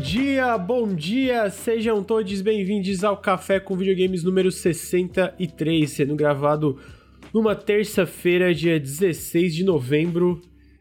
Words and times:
dia, 0.00 0.56
bom 0.56 0.94
dia, 0.94 1.50
sejam 1.50 2.02
todos 2.02 2.40
bem-vindos 2.40 3.04
ao 3.04 3.18
Café 3.18 3.60
com 3.60 3.76
Videogames 3.76 4.24
número 4.24 4.50
63, 4.50 5.90
sendo 5.90 6.16
gravado 6.16 6.78
numa 7.34 7.54
terça-feira, 7.54 8.54
dia 8.54 8.80
16 8.80 9.54
de 9.54 9.62
novembro. 9.62 10.40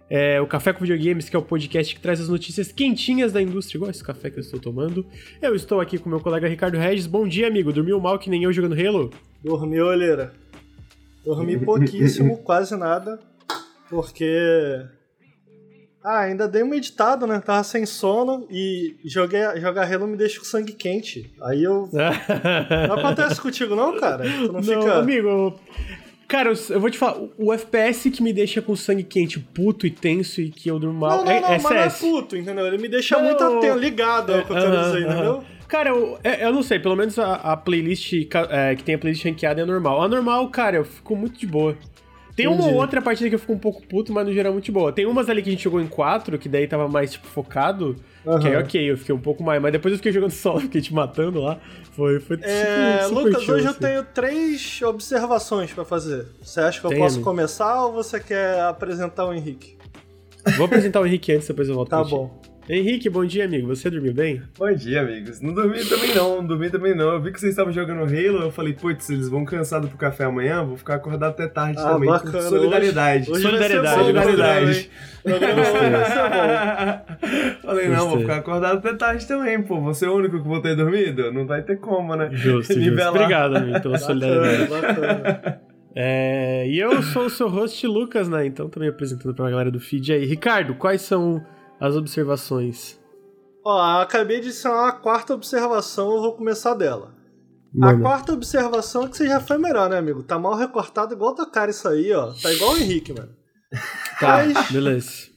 É, 0.09 0.39
o 0.39 0.47
Café 0.47 0.71
com 0.71 0.85
Videogames, 0.85 1.27
que 1.27 1.35
é 1.35 1.39
o 1.39 1.41
podcast 1.41 1.93
que 1.93 1.99
traz 1.99 2.21
as 2.21 2.29
notícias 2.29 2.71
quentinhas 2.71 3.33
da 3.33 3.41
indústria, 3.41 3.77
igual 3.77 3.91
esse 3.91 4.03
café 4.03 4.29
que 4.29 4.37
eu 4.37 4.41
estou 4.41 4.57
tomando. 4.57 5.05
Eu 5.41 5.53
estou 5.53 5.81
aqui 5.81 5.97
com 5.97 6.09
meu 6.09 6.21
colega 6.21 6.47
Ricardo 6.47 6.77
Regis. 6.77 7.05
Bom 7.05 7.27
dia, 7.27 7.47
amigo. 7.47 7.73
Dormiu 7.73 7.99
mal 7.99 8.17
que 8.17 8.29
nem 8.29 8.43
eu 8.43 8.53
jogando 8.53 8.73
Halo? 8.73 9.11
Dormi, 9.43 9.81
olheira. 9.81 10.31
Dormi 11.25 11.59
pouquíssimo, 11.59 12.37
quase 12.41 12.77
nada, 12.77 13.19
porque 13.89 14.81
ah, 16.03 16.19
ainda 16.21 16.47
dei 16.47 16.63
uma 16.63 16.75
editada, 16.75 17.25
né? 17.27 17.39
Tava 17.39 17.63
sem 17.63 17.85
sono 17.85 18.47
e 18.49 18.95
joguei, 19.05 19.41
jogar 19.59 19.91
Halo 19.91 20.07
me 20.07 20.15
deixa 20.17 20.39
com 20.39 20.45
sangue 20.45 20.73
quente. 20.73 21.29
Aí 21.41 21.63
eu. 21.63 21.89
não 22.87 22.95
acontece 22.95 23.39
contigo, 23.41 23.75
não, 23.75 23.99
cara? 23.99 24.23
Tu 24.23 24.51
não, 24.51 24.53
Não, 24.53 24.61
fica. 24.61 24.95
amigo. 24.99 25.59
Cara, 26.27 26.51
eu, 26.69 26.79
vou 26.79 26.91
te 26.91 26.97
falar, 26.97 27.17
o- 27.39 27.51
FPS 27.51 28.11
que 28.11 28.21
me 28.21 28.31
deixa 28.31 28.61
com 28.61 28.75
sangue 28.75 29.01
quente, 29.03 29.39
puto 29.39 29.87
e 29.87 29.89
tenso 29.89 30.39
e 30.39 30.49
que 30.51 30.69
eu 30.69 30.77
durmo 30.77 30.99
mal 30.99 31.17
Não, 31.17 31.25
não, 31.25 31.31
é, 31.31 31.41
não, 31.41 31.47
é 31.49 31.59
mas 31.59 31.63
não 31.63 31.71
é 31.71 31.89
puto, 31.89 32.37
entendeu? 32.37 32.67
Ele 32.67 32.77
me 32.77 32.87
deixa 32.87 33.17
Não. 33.17 33.23
muito 33.25 33.43
atento, 33.43 33.79
ligado, 33.79 34.31
é 34.33 34.37
o 34.41 34.45
que 34.45 34.51
eu 34.51 34.55
quero 34.55 34.67
Aham, 34.75 34.91
dizer, 34.91 35.05
aham. 35.07 35.13
entendeu? 35.15 35.43
Cara, 35.67 35.89
eu, 35.89 36.19
é- 36.23 36.45
eu 36.45 36.53
não 36.53 36.61
sei, 36.61 36.77
pelo 36.77 36.95
menos 36.95 37.17
a, 37.17 37.33
a 37.33 37.57
playlist 37.57 38.13
é, 38.51 38.75
que 38.75 38.83
tem 38.83 38.93
a 38.93 38.99
playlist 38.99 39.25
ranqueada 39.25 39.61
é 39.61 39.65
normal. 39.65 40.03
A 40.03 40.07
normal, 40.07 40.47
cara, 40.49 40.77
eu 40.77 40.85
fico 40.85 41.15
muito 41.15 41.39
de 41.39 41.47
boa. 41.47 41.75
Tem 42.39 42.47
uma 42.47 42.55
Entendi. 42.55 42.73
ou 42.73 42.79
outra 42.79 43.01
partida 43.01 43.27
que 43.27 43.35
eu 43.35 43.39
fico 43.39 43.51
um 43.51 43.57
pouco 43.59 43.85
puto, 43.85 44.13
mas 44.13 44.25
no 44.25 44.33
geral 44.33 44.51
é 44.51 44.53
muito 44.53 44.71
boa. 44.71 44.93
Tem 44.93 45.05
umas 45.05 45.27
ali 45.29 45.41
que 45.41 45.49
a 45.49 45.51
gente 45.51 45.63
jogou 45.65 45.81
em 45.81 45.87
quatro, 45.87 46.39
que 46.39 46.47
daí 46.47 46.65
tava 46.67 46.87
mais, 46.87 47.11
tipo, 47.11 47.27
focado. 47.27 47.97
Que 48.41 48.47
aí, 48.47 48.55
ok, 48.55 48.91
eu 48.91 48.97
fiquei 48.97 49.13
um 49.13 49.19
pouco 49.19 49.43
mais. 49.43 49.61
Mas 49.61 49.73
depois 49.73 49.91
eu 49.91 49.97
fiquei 49.97 50.13
jogando 50.13 50.31
solo, 50.31 50.61
fiquei 50.61 50.79
te 50.79 50.93
matando 50.93 51.41
lá. 51.41 51.59
Foi, 51.91 52.19
foi 52.21 52.39
É, 52.41 53.01
super, 53.03 53.23
Lucas, 53.23 53.43
chill, 53.43 53.53
hoje 53.55 53.65
eu 53.65 53.71
assim. 53.71 53.79
tenho 53.81 54.03
três 54.05 54.81
observações 54.83 55.73
pra 55.73 55.83
fazer. 55.83 56.27
Você 56.41 56.61
acha 56.61 56.79
que 56.79 56.85
eu 56.85 56.91
Tem, 56.91 56.99
posso 56.99 57.15
amigo. 57.15 57.29
começar 57.29 57.83
ou 57.85 57.91
você 57.91 58.19
quer 58.21 58.61
apresentar 58.61 59.25
o 59.25 59.33
Henrique? 59.33 59.77
Vou 60.55 60.65
apresentar 60.65 61.01
o 61.01 61.05
Henrique 61.05 61.33
antes, 61.33 61.47
depois 61.47 61.67
eu 61.67 61.75
volto 61.75 61.89
Tá 61.89 62.03
bom. 62.03 62.39
Henrique, 62.71 63.09
bom 63.09 63.25
dia, 63.25 63.45
amigo. 63.45 63.65
Você 63.67 63.89
dormiu 63.89 64.13
bem? 64.13 64.43
Bom 64.55 64.71
dia, 64.71 65.01
amigos. 65.01 65.41
Não 65.41 65.51
dormi 65.55 65.83
também 65.83 66.13
não, 66.13 66.35
não 66.35 66.45
dormi 66.45 66.69
também 66.69 66.95
não. 66.95 67.13
Eu 67.13 67.19
vi 67.19 67.31
que 67.31 67.39
vocês 67.39 67.49
estavam 67.53 67.73
jogando 67.73 68.01
Halo, 68.03 68.43
eu 68.43 68.51
falei, 68.51 68.73
putz, 68.73 69.09
eles 69.09 69.27
vão 69.27 69.43
cansados 69.43 69.89
pro 69.89 69.97
café 69.97 70.25
amanhã, 70.25 70.63
vou 70.63 70.77
ficar 70.77 70.93
acordado 70.97 71.31
até 71.31 71.47
tarde 71.47 71.79
Ah, 71.79 71.93
também. 71.93 72.07
bacana. 72.07 72.31
Por 72.31 72.41
solidariedade. 72.43 73.31
Hoje 73.31 73.41
ser 73.41 73.47
Solidariedade, 73.47 73.97
bom 73.97 74.03
solidariedade. 74.03 74.65
hoje 74.69 74.89
bom. 75.25 75.39
Falei, 77.67 77.89
não, 77.89 78.07
vou 78.07 78.19
ficar 78.19 78.35
acordado 78.35 78.77
até 78.77 78.93
tarde 78.93 79.25
também, 79.27 79.59
pô. 79.63 79.81
Vou 79.81 79.95
ser 79.95 80.07
o 80.07 80.15
único 80.15 80.39
que 80.39 80.47
vou 80.47 80.61
ter 80.61 80.75
dormido? 80.75 81.31
Não 81.33 81.47
vai 81.47 81.63
ter 81.63 81.79
como, 81.79 82.15
né? 82.15 82.29
Justo, 82.31 82.73
justo. 82.79 83.07
Obrigado, 83.09 83.55
amigo, 83.57 83.81
pela 83.81 83.97
solidariedade. 83.97 84.69
Bacana, 84.69 85.13
bacana. 85.15 85.61
É, 85.95 86.67
e 86.67 86.77
eu 86.79 87.01
sou 87.01 87.25
o 87.25 87.29
seu 87.31 87.49
host, 87.49 87.87
Lucas, 87.87 88.29
né? 88.29 88.45
Então 88.45 88.69
também 88.69 88.89
apresentando 88.89 89.33
pra 89.33 89.49
galera 89.49 89.71
do 89.71 89.79
feed 89.79 90.13
aí. 90.13 90.23
Ricardo, 90.23 90.75
quais 90.75 91.01
são 91.01 91.43
as 91.79 91.95
observações? 91.95 92.99
Ó, 93.65 93.79
acabei 94.01 94.39
de 94.39 94.47
adicionar 94.47 94.83
uma 94.83 94.91
quarta 94.99 95.33
observação, 95.33 96.15
eu 96.15 96.21
vou 96.21 96.35
começar 96.35 96.73
dela. 96.73 97.13
A 97.75 97.87
Mano. 97.87 98.01
quarta 98.01 98.33
observação 98.33 99.03
é 99.05 99.09
que 99.09 99.17
você 99.17 99.27
já 99.27 99.39
foi 99.39 99.57
melhor, 99.59 99.89
né, 99.89 99.97
amigo? 99.97 100.23
Tá 100.23 100.39
mal 100.39 100.55
recortado 100.55 101.13
igual 101.13 101.35
tua 101.35 101.49
cara 101.49 101.69
isso 101.69 101.87
aí, 101.87 102.11
ó. 102.13 102.33
Tá 102.41 102.51
igual 102.51 102.73
o 102.73 102.77
Henrique, 102.77 103.13
mano. 103.13 103.31
Tá, 104.19 104.43
Mas- 104.45 104.71
beleza. 104.71 105.29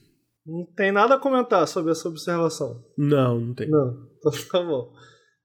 Não 0.45 0.65
tem 0.75 0.91
nada 0.91 1.15
a 1.15 1.19
comentar 1.19 1.65
sobre 1.67 1.91
essa 1.91 2.09
observação. 2.09 2.83
Não, 2.97 3.39
não 3.39 3.53
tem. 3.53 3.69
Não, 3.69 3.93
então 4.17 4.31
tá 4.51 4.61
bom. 4.63 4.91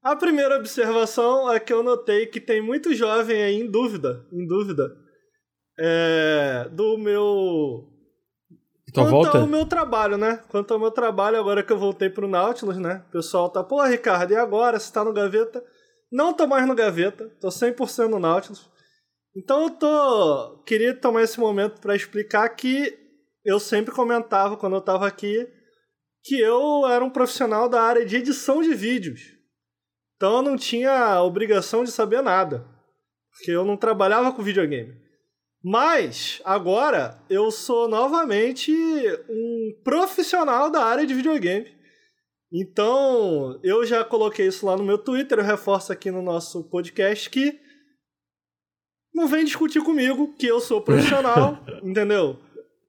A 0.02 0.16
primeira 0.16 0.56
observação 0.56 1.52
é 1.52 1.60
que 1.60 1.72
eu 1.72 1.82
notei 1.82 2.26
que 2.26 2.40
tem 2.40 2.60
muito 2.62 2.94
jovem 2.94 3.42
aí 3.42 3.60
em 3.60 3.70
dúvida, 3.70 4.24
em 4.32 4.46
dúvida, 4.46 4.90
é, 5.78 6.68
do 6.72 6.96
meu 6.98 7.84
Tua 8.92 9.04
Quanto 9.04 9.10
volta? 9.10 9.38
ao 9.38 9.46
meu 9.46 9.66
trabalho, 9.66 10.16
né? 10.16 10.42
Quanto 10.48 10.72
ao 10.72 10.80
meu 10.80 10.90
trabalho, 10.90 11.38
agora 11.38 11.62
que 11.62 11.72
eu 11.72 11.78
voltei 11.78 12.08
pro 12.08 12.28
Nautilus, 12.28 12.78
né? 12.78 13.04
O 13.08 13.12
pessoal 13.12 13.50
tá, 13.50 13.62
pô, 13.62 13.82
Ricardo, 13.84 14.32
e 14.32 14.36
agora? 14.36 14.78
Você 14.78 14.92
tá 14.92 15.04
no 15.04 15.12
gaveta? 15.12 15.62
Não 16.10 16.32
tô 16.32 16.46
mais 16.46 16.66
no 16.66 16.74
gaveta, 16.74 17.30
tô 17.40 17.48
100% 17.48 18.08
no 18.08 18.18
Nautilus. 18.18 18.70
Então 19.36 19.64
eu 19.64 19.70
tô. 19.70 20.62
Queria 20.64 20.94
tomar 20.94 21.22
esse 21.22 21.38
momento 21.38 21.80
pra 21.80 21.94
explicar 21.94 22.48
que 22.50 22.98
eu 23.44 23.60
sempre 23.60 23.94
comentava 23.94 24.56
quando 24.56 24.76
eu 24.76 24.80
tava 24.80 25.06
aqui 25.06 25.46
que 26.24 26.40
eu 26.40 26.86
era 26.86 27.04
um 27.04 27.10
profissional 27.10 27.68
da 27.68 27.80
área 27.80 28.04
de 28.04 28.16
edição 28.16 28.60
de 28.60 28.74
vídeos. 28.74 29.20
Então 30.16 30.36
eu 30.36 30.42
não 30.42 30.56
tinha 30.56 31.22
obrigação 31.22 31.84
de 31.84 31.92
saber 31.92 32.22
nada. 32.22 32.66
Porque 33.30 33.50
eu 33.50 33.64
não 33.64 33.76
trabalhava 33.76 34.32
com 34.32 34.42
videogame. 34.42 34.94
Mas, 35.70 36.40
agora, 36.46 37.20
eu 37.28 37.50
sou 37.50 37.90
novamente 37.90 38.72
um 39.28 39.78
profissional 39.84 40.70
da 40.70 40.82
área 40.82 41.06
de 41.06 41.12
videogame. 41.12 41.70
Então, 42.50 43.60
eu 43.62 43.84
já 43.84 44.02
coloquei 44.02 44.46
isso 44.46 44.64
lá 44.64 44.78
no 44.78 44.82
meu 44.82 44.96
Twitter, 44.96 45.40
eu 45.40 45.44
reforço 45.44 45.92
aqui 45.92 46.10
no 46.10 46.22
nosso 46.22 46.64
podcast 46.70 47.28
que 47.28 47.60
não 49.14 49.28
vem 49.28 49.44
discutir 49.44 49.82
comigo 49.82 50.34
que 50.38 50.46
eu 50.46 50.58
sou 50.58 50.80
profissional, 50.80 51.62
entendeu? 51.84 52.38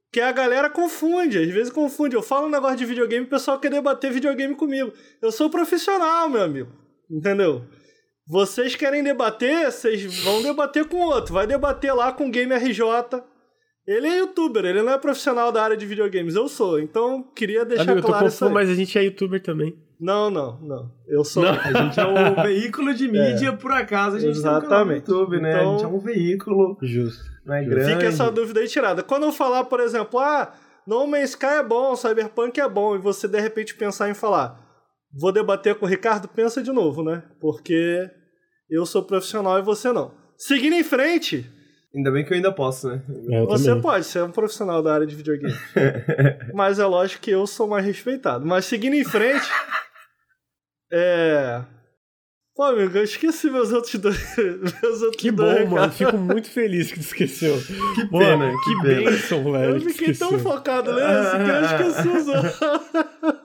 Que 0.09 0.21
a 0.21 0.31
galera 0.31 0.69
confunde, 0.69 1.37
às 1.37 1.49
vezes 1.49 1.73
confunde. 1.73 2.15
Eu 2.15 2.21
falo 2.21 2.47
um 2.47 2.49
negócio 2.49 2.77
de 2.77 2.85
videogame 2.85 3.25
e 3.25 3.27
o 3.27 3.29
pessoal 3.29 3.59
quer 3.59 3.71
debater 3.71 4.09
videogame 4.09 4.55
comigo. 4.55 4.93
Eu 5.21 5.33
sou 5.33 5.49
profissional, 5.49 6.29
meu 6.29 6.43
amigo, 6.43 6.71
entendeu? 7.11 7.65
Vocês 8.29 8.75
querem 8.75 9.03
debater, 9.03 9.71
vocês 9.71 10.23
vão 10.23 10.43
debater 10.43 10.85
com 10.87 10.97
outro. 10.97 11.33
Vai 11.33 11.47
debater 11.47 11.91
lá 11.95 12.11
com 12.11 12.27
o 12.27 12.31
Game 12.31 12.53
RJ. 12.53 12.83
Ele 13.87 14.05
é 14.07 14.19
youtuber, 14.19 14.63
ele 14.65 14.83
não 14.83 14.93
é 14.93 14.97
profissional 14.99 15.51
da 15.51 15.63
área 15.63 15.75
de 15.75 15.83
videogames. 15.85 16.35
Eu 16.35 16.47
sou, 16.47 16.79
então 16.79 17.23
queria 17.35 17.65
deixar 17.65 17.83
Amigo, 17.83 17.97
eu 17.97 18.01
tô 18.03 18.07
claro 18.09 18.27
isso 18.27 18.35
confuso, 18.37 18.49
aí. 18.49 18.53
mas 18.53 18.69
a 18.69 18.75
gente 18.75 18.95
é 18.99 19.03
youtuber 19.03 19.41
também. 19.41 19.75
Não, 19.99 20.29
não, 20.29 20.59
não. 20.61 20.91
Eu 21.07 21.23
sou. 21.23 21.41
Não. 21.43 21.49
A 21.53 21.73
gente 21.83 21.99
é 21.99 22.05
um 22.05 22.35
veículo 22.43 22.93
de 22.93 23.07
mídia, 23.07 23.51
por 23.53 23.71
acaso 23.71 24.17
a 24.17 24.19
gente 24.19 24.39
tem 24.39 24.41
um 24.41 24.43
canal 24.43 24.59
no 24.61 24.65
Exatamente. 24.67 25.09
YouTube, 25.09 25.41
né? 25.41 25.51
Então- 25.55 25.69
A 25.69 25.71
gente 25.77 25.83
é 25.85 25.87
um 25.87 25.99
veículo, 25.99 26.77
Justo. 26.83 27.23
não 27.43 27.55
é 27.55 27.63
Fica 27.63 27.75
grande. 27.75 27.93
Fica 27.93 28.05
essa 28.05 28.31
dúvida 28.31 28.59
aí 28.59 28.67
tirada. 28.67 29.01
Quando 29.01 29.23
eu 29.23 29.31
falar, 29.31 29.63
por 29.65 29.79
exemplo, 29.79 30.19
ah, 30.19 30.53
No 30.85 31.07
Man's 31.07 31.31
Sky 31.31 31.45
é 31.45 31.63
bom, 31.63 31.95
Cyberpunk 31.95 32.59
é 32.61 32.69
bom, 32.69 32.95
e 32.95 32.99
você 32.99 33.27
de 33.27 33.39
repente 33.41 33.75
pensar 33.75 34.07
em 34.07 34.13
falar, 34.13 34.59
vou 35.19 35.31
debater 35.31 35.73
com 35.75 35.85
o 35.87 35.89
Ricardo, 35.89 36.27
pensa 36.27 36.61
de 36.61 36.71
novo, 36.71 37.03
né? 37.03 37.23
Porque 37.41 38.07
eu 38.69 38.85
sou 38.85 39.03
profissional 39.03 39.57
e 39.59 39.61
você 39.61 39.91
não. 39.91 40.11
Seguindo 40.37 40.73
em 40.75 40.83
frente, 40.83 41.49
Ainda 41.95 42.11
bem 42.11 42.23
que 42.23 42.31
eu 42.31 42.35
ainda 42.35 42.51
posso, 42.51 42.87
né? 42.87 43.01
É, 43.31 43.39
eu 43.39 43.47
você 43.47 43.65
também. 43.65 43.81
pode 43.81 44.05
ser 44.05 44.23
um 44.23 44.29
profissional 44.31 44.83
da 44.83 44.93
área 44.93 45.07
de 45.07 45.15
videogame. 45.15 45.55
Mas 46.53 46.77
é 46.77 46.85
lógico 46.85 47.21
que 47.23 47.31
eu 47.31 47.47
sou 47.47 47.67
mais 47.67 47.83
respeitado. 47.83 48.45
Mas 48.45 48.65
seguindo 48.65 48.93
em 48.93 49.03
frente. 49.03 49.47
é. 50.93 51.63
Pô, 52.55 52.63
amigo, 52.63 52.95
eu 52.95 53.03
esqueci 53.05 53.49
meus 53.49 53.71
outros 53.71 53.95
dois. 53.95 54.35
Meus 54.83 55.01
outros 55.01 55.15
Que 55.15 55.31
dois 55.31 55.61
bom, 55.61 55.75
mano. 55.75 55.75
recados. 55.75 55.97
Fico 55.97 56.17
muito 56.17 56.49
feliz 56.49 56.91
que 56.91 56.99
tu 56.99 57.05
esqueceu. 57.05 57.57
Que 57.95 58.05
pena, 58.07 58.51
que 58.51 58.75
que 58.75 58.81
pena. 58.81 59.09
bênção, 59.11 59.51
velho. 59.51 59.75
Eu 59.75 59.79
que 59.79 59.89
fiquei 59.93 60.13
tão 60.13 60.37
focado 60.37 60.93
nesse 60.93 61.37
que 61.37 61.49
eu 61.49 61.89
esqueci 61.89 62.07
os 62.09 62.27
outros. 62.27 62.59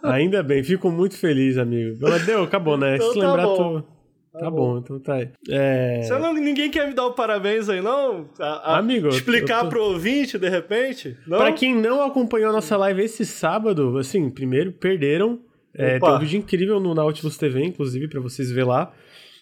Ainda 0.02 0.42
bem, 0.42 0.62
fico 0.64 0.90
muito 0.90 1.16
feliz, 1.16 1.56
amigo. 1.56 1.96
Mas 2.00 2.26
deu, 2.26 2.42
acabou, 2.42 2.76
né? 2.76 2.96
Então 2.96 3.12
Se 3.12 3.20
tá 3.20 3.26
lembrar, 3.26 3.44
bom. 3.46 3.80
tu. 3.80 3.94
Tá, 4.38 4.50
bom. 4.50 4.78
então 4.78 4.98
tá 4.98 5.14
aí. 5.14 5.28
É. 5.48 6.02
Você 6.02 6.18
não, 6.18 6.32
ninguém 6.34 6.70
quer 6.70 6.88
me 6.88 6.94
dar 6.94 7.06
o 7.06 7.12
parabéns 7.12 7.68
aí, 7.68 7.80
não? 7.80 8.28
A- 8.38 8.72
a- 8.74 8.78
Amigo, 8.78 9.08
Explicar 9.08 9.62
tô- 9.62 9.68
pro 9.68 9.82
ouvinte, 9.84 10.36
de 10.38 10.48
repente? 10.48 11.16
Não? 11.26 11.38
Pra 11.38 11.52
quem 11.52 11.74
não 11.74 12.02
acompanhou 12.04 12.50
a 12.50 12.52
nossa 12.52 12.76
live 12.76 13.02
esse 13.02 13.24
sábado, 13.24 13.96
assim, 13.98 14.28
primeiro, 14.30 14.72
perderam. 14.72 15.40
É, 15.76 15.98
tem 15.98 16.08
um 16.08 16.18
vídeo 16.18 16.38
incrível 16.38 16.78
no 16.80 16.94
Nautilus 16.94 17.36
TV, 17.36 17.64
inclusive, 17.64 18.08
pra 18.08 18.20
vocês 18.20 18.50
ver 18.50 18.64
lá. 18.64 18.92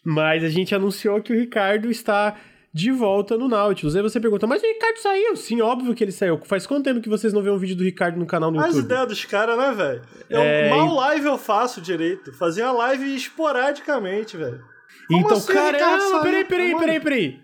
Mas 0.04 0.42
a 0.42 0.48
gente 0.48 0.74
anunciou 0.74 1.20
que 1.22 1.32
o 1.32 1.36
Ricardo 1.38 1.90
está 1.90 2.34
de 2.74 2.90
volta 2.90 3.36
no 3.36 3.48
Nautilus. 3.48 3.94
Aí 3.94 4.00
você 4.02 4.18
pergunta, 4.18 4.46
mas 4.46 4.62
o 4.62 4.66
Ricardo 4.66 4.96
saiu? 4.96 5.36
Sim, 5.36 5.60
óbvio 5.60 5.94
que 5.94 6.02
ele 6.02 6.10
saiu. 6.10 6.40
Faz 6.44 6.66
quanto 6.66 6.84
tempo 6.84 7.00
que 7.02 7.08
vocês 7.08 7.32
não 7.34 7.42
vêem 7.42 7.54
um 7.54 7.58
vídeo 7.58 7.76
do 7.76 7.84
Ricardo 7.84 8.18
no 8.18 8.24
canal 8.26 8.50
no 8.50 8.58
As 8.58 8.68
YouTube? 8.68 8.84
ideias 8.86 9.08
dos 9.08 9.24
caras, 9.26 9.58
né, 9.58 9.72
velho? 9.72 10.02
Eu- 10.30 10.40
É, 10.40 10.70
Mal 10.70 10.94
live 10.94 11.26
eu 11.26 11.36
faço 11.38 11.80
direito. 11.82 12.32
Fazia 12.32 12.72
live 12.72 13.14
esporadicamente, 13.14 14.36
velho. 14.36 14.60
Como 15.12 15.26
Então, 15.26 15.36
assim, 15.36 15.52
caramba, 15.52 16.20
peraí, 16.22 16.44
peraí, 16.44 16.76
peraí, 16.76 16.96
é? 16.96 17.00
peraí. 17.00 17.42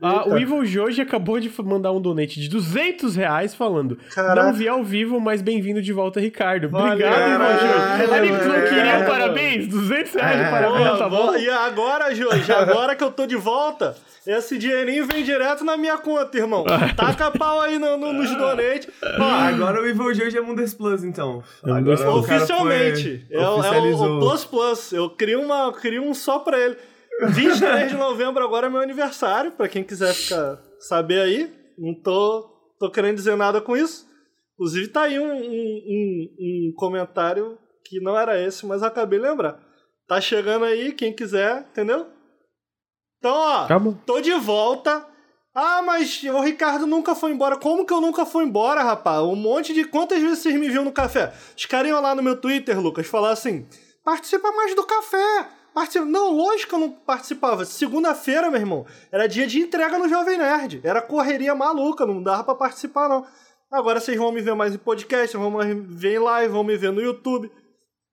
Ah, 0.00 0.28
o 0.28 0.36
Evil 0.36 0.62
Joji 0.62 1.00
acabou 1.00 1.40
de 1.40 1.50
mandar 1.62 1.90
um 1.90 2.00
donate 2.00 2.38
de 2.38 2.50
200 2.50 3.16
reais 3.16 3.54
falando 3.54 3.98
Caraca. 4.14 4.42
Não 4.42 4.52
vi 4.52 4.68
ao 4.68 4.84
vivo, 4.84 5.18
mas 5.18 5.40
bem-vindo 5.40 5.80
de 5.80 5.90
volta, 5.90 6.20
Ricardo. 6.20 6.66
Obrigado, 6.66 7.32
Evil 7.32 7.56
Joji. 7.58 8.14
Ele 8.14 8.32
não 8.32 8.68
queria 8.68 9.04
parabéns? 9.06 9.68
200 9.68 10.14
reais 10.14 10.36
de 10.36 10.44
é. 10.44 10.50
parabéns, 10.50 10.98
tá 10.98 11.08
bom? 11.08 11.34
E 11.36 11.48
agora, 11.48 12.14
Joji, 12.14 12.52
agora 12.52 12.94
que 12.94 13.02
eu 13.02 13.10
tô 13.10 13.26
de 13.26 13.36
volta, 13.36 13.96
esse 14.26 14.58
dinheirinho 14.58 15.06
vem 15.06 15.24
direto 15.24 15.64
na 15.64 15.78
minha 15.78 15.96
conta, 15.96 16.36
irmão. 16.36 16.64
Taca 16.94 17.30
pau 17.30 17.62
aí 17.62 17.78
no, 17.78 17.96
no, 17.96 18.12
nos 18.12 18.30
donates. 18.36 18.88
agora 19.18 19.80
o 19.80 19.86
Evil 19.86 20.12
Joji 20.12 20.36
é 20.36 20.40
Mundes 20.42 20.74
Plus, 20.74 21.04
então. 21.04 21.42
Agora 21.64 22.10
Oficialmente. 22.10 23.24
Foi, 23.28 23.38
é, 23.38 23.42
é 23.42 23.48
o, 23.48 24.16
o, 24.16 24.18
Plus 24.20 24.44
Plus. 24.44 24.92
Eu 24.92 25.08
crio, 25.08 25.40
uma, 25.40 25.72
crio 25.72 26.04
um 26.04 26.12
só 26.12 26.38
pra 26.40 26.58
ele. 26.58 26.76
23 27.22 27.90
de 27.90 27.96
novembro 27.96 28.44
agora 28.44 28.66
é 28.66 28.70
meu 28.70 28.80
aniversário, 28.80 29.52
para 29.52 29.68
quem 29.68 29.82
quiser 29.82 30.12
ficar 30.14 30.60
saber 30.80 31.20
aí. 31.20 31.54
Não 31.78 31.94
tô, 32.02 32.48
tô 32.78 32.90
querendo 32.90 33.16
dizer 33.16 33.36
nada 33.36 33.60
com 33.60 33.76
isso. 33.76 34.06
Inclusive 34.54 34.88
tá 34.88 35.02
aí 35.02 35.18
um, 35.18 35.32
um, 35.32 35.38
um, 35.38 36.36
um 36.40 36.72
comentário 36.76 37.58
que 37.84 38.00
não 38.00 38.18
era 38.18 38.40
esse, 38.40 38.66
mas 38.66 38.82
acabei 38.82 39.18
de 39.18 39.26
lembrar. 39.26 39.60
Tá 40.08 40.20
chegando 40.20 40.64
aí, 40.64 40.92
quem 40.92 41.14
quiser, 41.14 41.66
entendeu? 41.70 42.06
Então, 43.18 43.34
ó, 43.34 43.66
Calma. 43.66 43.98
tô 44.06 44.20
de 44.20 44.32
volta. 44.34 45.06
Ah, 45.54 45.80
mas 45.82 46.22
o 46.22 46.40
Ricardo 46.40 46.86
nunca 46.86 47.14
foi 47.14 47.32
embora. 47.32 47.56
Como 47.56 47.86
que 47.86 47.92
eu 47.92 48.00
nunca 48.00 48.26
fui 48.26 48.44
embora, 48.44 48.82
rapaz? 48.82 49.22
Um 49.22 49.34
monte 49.34 49.72
de. 49.72 49.84
Quantas 49.84 50.20
vezes 50.20 50.40
vocês 50.40 50.54
me 50.54 50.68
viram 50.68 50.84
no 50.84 50.92
café? 50.92 51.32
Os 51.56 51.64
caras 51.64 51.88
iam 51.88 52.00
lá 52.00 52.14
no 52.14 52.22
meu 52.22 52.38
Twitter, 52.38 52.78
Lucas, 52.78 53.06
falar 53.06 53.30
assim: 53.30 53.66
participa 54.04 54.52
mais 54.52 54.74
do 54.76 54.84
café. 54.84 55.48
Participa. 55.76 56.06
Não, 56.06 56.34
lógico 56.34 56.70
que 56.70 56.74
eu 56.74 56.78
não 56.78 56.90
participava. 56.90 57.66
Segunda-feira, 57.66 58.50
meu 58.50 58.58
irmão, 58.58 58.86
era 59.12 59.26
dia 59.26 59.46
de 59.46 59.58
entrega 59.58 59.98
no 59.98 60.08
Jovem 60.08 60.38
Nerd. 60.38 60.80
Era 60.82 61.02
correria 61.02 61.54
maluca, 61.54 62.06
não 62.06 62.22
dava 62.22 62.44
para 62.44 62.54
participar, 62.54 63.10
não. 63.10 63.26
Agora 63.70 64.00
vocês 64.00 64.16
vão 64.16 64.32
me 64.32 64.40
ver 64.40 64.54
mais 64.54 64.74
em 64.74 64.78
podcast, 64.78 65.36
vão 65.36 65.50
me 65.50 65.74
ver 65.74 66.14
em 66.14 66.18
live, 66.18 66.50
vão 66.50 66.64
me 66.64 66.78
ver 66.78 66.92
no 66.92 67.02
YouTube. 67.02 67.50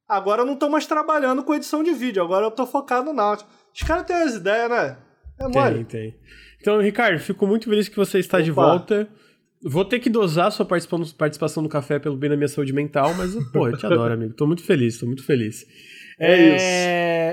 Agora 0.09 0.41
eu 0.41 0.45
não 0.45 0.57
tô 0.57 0.67
mais 0.67 0.85
trabalhando 0.85 1.41
com 1.41 1.53
edição 1.53 1.81
de 1.81 1.93
vídeo, 1.93 2.21
agora 2.21 2.47
eu 2.47 2.51
tô 2.51 2.65
focado 2.65 3.05
no 3.05 3.13
Náutico. 3.13 3.49
Os 3.73 3.81
caras 3.81 4.05
têm 4.05 4.17
as 4.17 4.35
ideias, 4.35 4.69
né? 4.69 4.97
É 5.39 5.47
mole. 5.47 5.85
Tem, 5.85 6.11
tem. 6.11 6.19
Então, 6.59 6.81
Ricardo, 6.81 7.17
fico 7.19 7.47
muito 7.47 7.69
feliz 7.69 7.87
que 7.87 7.95
você 7.95 8.19
está 8.19 8.39
Opa. 8.39 8.43
de 8.43 8.51
volta. 8.51 9.07
Vou 9.63 9.85
ter 9.85 9.99
que 9.99 10.09
dosar 10.09 10.51
sua 10.51 10.65
participação 10.65 11.63
no 11.63 11.69
café 11.69 11.97
pelo 11.97 12.17
bem 12.17 12.29
da 12.29 12.35
minha 12.35 12.49
saúde 12.49 12.73
mental, 12.73 13.13
mas, 13.13 13.33
pô, 13.53 13.69
eu 13.69 13.77
te 13.77 13.85
adoro, 13.85 14.15
amigo. 14.15 14.33
Tô 14.33 14.45
muito 14.45 14.63
feliz, 14.63 14.99
tô 14.99 15.05
muito 15.05 15.25
feliz. 15.25 15.65
É, 16.19 16.33
é 16.33 16.55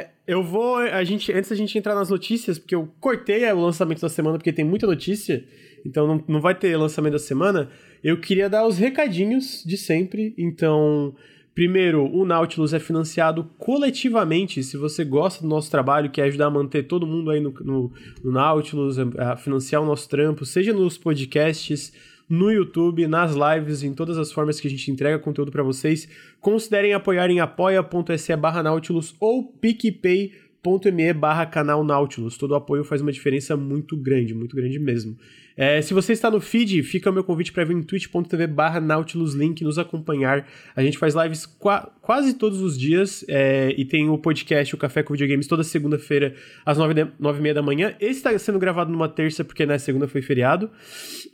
isso. 0.05 0.10
Eu 0.31 0.44
vou. 0.44 0.77
A 0.77 1.03
gente, 1.03 1.32
antes 1.32 1.50
da 1.50 1.56
gente 1.56 1.77
entrar 1.77 1.93
nas 1.93 2.09
notícias, 2.09 2.56
porque 2.56 2.73
eu 2.73 2.88
cortei 3.00 3.50
o 3.50 3.61
lançamento 3.61 4.00
da 4.00 4.09
semana, 4.09 4.38
porque 4.38 4.53
tem 4.53 4.65
muita 4.65 4.87
notícia, 4.87 5.44
então 5.85 6.06
não, 6.06 6.25
não 6.29 6.41
vai 6.41 6.55
ter 6.55 6.77
lançamento 6.77 7.15
da 7.15 7.19
semana. 7.19 7.69
Eu 8.00 8.21
queria 8.21 8.49
dar 8.49 8.65
os 8.65 8.79
recadinhos 8.79 9.65
de 9.67 9.77
sempre. 9.77 10.32
Então, 10.38 11.17
primeiro, 11.53 12.05
o 12.05 12.25
Nautilus 12.25 12.73
é 12.73 12.79
financiado 12.79 13.43
coletivamente. 13.59 14.62
Se 14.62 14.77
você 14.77 15.05
gosta 15.05 15.43
do 15.43 15.49
nosso 15.49 15.69
trabalho, 15.69 16.09
quer 16.09 16.23
ajudar 16.27 16.47
a 16.47 16.50
manter 16.50 16.85
todo 16.85 17.09
mundo 17.09 17.32
aí 17.32 17.41
no, 17.41 17.50
no, 17.50 17.93
no 18.23 18.31
Nautilus, 18.31 19.00
a 19.00 19.37
financiar 19.37 19.82
o 19.82 19.87
nosso 19.87 20.09
trampo, 20.09 20.47
seja 20.47 20.73
nos 20.73 20.97
podcasts 20.97 21.93
no 22.31 22.53
YouTube, 22.53 23.09
nas 23.09 23.35
lives, 23.35 23.82
em 23.82 23.93
todas 23.93 24.17
as 24.17 24.31
formas 24.31 24.61
que 24.61 24.69
a 24.69 24.71
gente 24.71 24.88
entrega 24.88 25.19
conteúdo 25.19 25.50
para 25.50 25.65
vocês. 25.65 26.09
Considerem 26.41 26.94
apoiar 26.94 27.29
em 27.29 27.41
apoia.se 27.41 28.37
barra 28.37 28.62
Nautilus 28.62 29.17
ou 29.19 29.44
picpay.me 29.44 31.12
barra 31.12 31.44
canal 31.44 31.82
Nautilus. 31.82 32.38
Todo 32.38 32.55
apoio 32.55 32.85
faz 32.85 33.00
uma 33.00 33.11
diferença 33.11 33.56
muito 33.56 33.97
grande, 33.97 34.32
muito 34.32 34.55
grande 34.55 34.79
mesmo. 34.79 35.19
É, 35.61 35.83
se 35.83 35.93
você 35.93 36.15
está 36.15 36.31
no 36.31 36.41
feed, 36.41 36.83
fica 36.83 37.11
o 37.11 37.12
meu 37.12 37.23
convite 37.23 37.53
para 37.53 37.65
vir 37.65 37.77
em 37.77 37.83
twitch.tv 37.83 38.47
barra 38.47 38.81
Nautilus 38.81 39.35
Link 39.35 39.62
nos 39.62 39.79
acompanhar. 39.79 40.49
A 40.75 40.83
gente 40.83 40.97
faz 40.97 41.15
lives 41.15 41.45
qua 41.45 41.93
quase 42.01 42.33
todos 42.33 42.62
os 42.62 42.79
dias 42.79 43.23
é, 43.29 43.75
e 43.77 43.85
tem 43.85 44.09
o 44.09 44.17
podcast, 44.17 44.75
o 44.75 44.79
Café 44.79 45.03
com 45.03 45.12
Videogames, 45.12 45.47
toda 45.47 45.62
segunda-feira 45.62 46.35
às 46.65 46.79
nove, 46.79 46.95
de, 46.95 47.07
nove 47.21 47.41
e 47.41 47.43
meia 47.43 47.55
da 47.55 47.61
manhã. 47.61 47.95
Esse 48.01 48.27
está 48.27 48.37
sendo 48.39 48.59
gravado 48.59 48.91
numa 48.91 49.07
terça 49.07 49.45
porque 49.45 49.67
na 49.67 49.79
segunda 49.79 50.09
foi 50.09 50.23
feriado. 50.23 50.71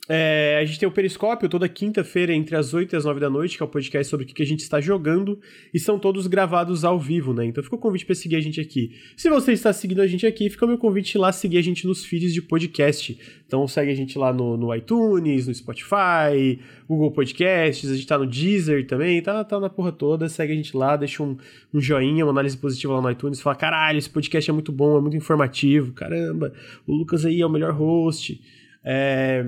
É, 0.08 0.58
a 0.61 0.64
gente 0.64 0.81
tem 0.81 0.88
o 0.88 0.93
Periscópio 0.93 1.49
toda 1.49 1.69
quinta-feira 1.69 2.32
entre 2.32 2.56
as 2.56 2.75
8 2.75 2.94
e 2.94 2.96
as 2.96 3.05
9 3.05 3.20
da 3.20 3.31
noite, 3.31 3.56
que 3.56 3.62
é 3.62 3.67
o 3.67 3.69
podcast 3.69 4.11
sobre 4.11 4.26
o 4.26 4.29
que 4.29 4.43
a 4.43 4.46
gente 4.46 4.61
está 4.61 4.81
jogando, 4.81 5.40
e 5.72 5.79
são 5.79 6.00
todos 6.00 6.26
gravados 6.26 6.84
ao 6.84 6.99
vivo, 6.99 7.32
né? 7.32 7.44
Então 7.46 7.62
fica 7.62 7.76
o 7.76 7.79
convite 7.79 8.05
para 8.05 8.14
seguir 8.17 8.37
a 8.37 8.40
gente 8.40 8.61
aqui. 8.61 8.90
Se 9.17 9.31
você 9.31 9.52
está 9.52 9.72
seguindo 9.72 10.02
a 10.02 10.06
gente 10.06 10.26
aqui, 10.26 10.50
fica 10.50 10.64
o 10.64 10.69
meu 10.69 10.79
convite 10.79 11.17
lá 11.17 11.31
seguir 11.31 11.58
a 11.58 11.62
gente 11.62 11.87
nos 11.87 12.05
feeds 12.05 12.34
de 12.34 12.43
podcast. 12.43 13.17
Então 13.46 13.66
segue 13.69 13.93
a 13.93 13.94
gente 13.94 14.19
lá 14.19 14.32
no, 14.32 14.56
no 14.56 14.75
iTunes, 14.75 15.46
no 15.46 15.54
Spotify, 15.54 16.58
Google 16.88 17.12
Podcasts, 17.12 17.88
a 17.88 17.94
gente 17.94 18.06
tá 18.06 18.19
no 18.19 18.26
Deezer 18.26 18.87
também, 18.87 19.22
tá, 19.22 19.44
tá 19.44 19.60
na 19.60 19.70
porra 19.70 19.93
toda. 19.93 20.28
Segue 20.28 20.52
a 20.52 20.56
gente 20.56 20.76
lá, 20.76 20.96
deixa 20.96 21.22
um, 21.22 21.37
um 21.72 21.81
joinha, 21.81 22.25
uma 22.25 22.32
análise 22.32 22.56
positiva 22.58 22.94
lá 22.94 23.00
no 23.00 23.10
iTunes, 23.10 23.40
fala: 23.40 23.54
caralho, 23.54 23.98
esse 23.98 24.10
podcast 24.10 24.50
é 24.50 24.52
muito 24.52 24.72
bom, 24.72 24.98
é 24.98 25.00
muito 25.00 25.16
informativo, 25.16 25.93
caramba, 25.93 26.52
o 26.87 26.93
Lucas 26.93 27.25
aí 27.25 27.40
é 27.40 27.46
o 27.46 27.50
melhor 27.50 27.72
host. 27.72 28.40
É, 28.84 29.44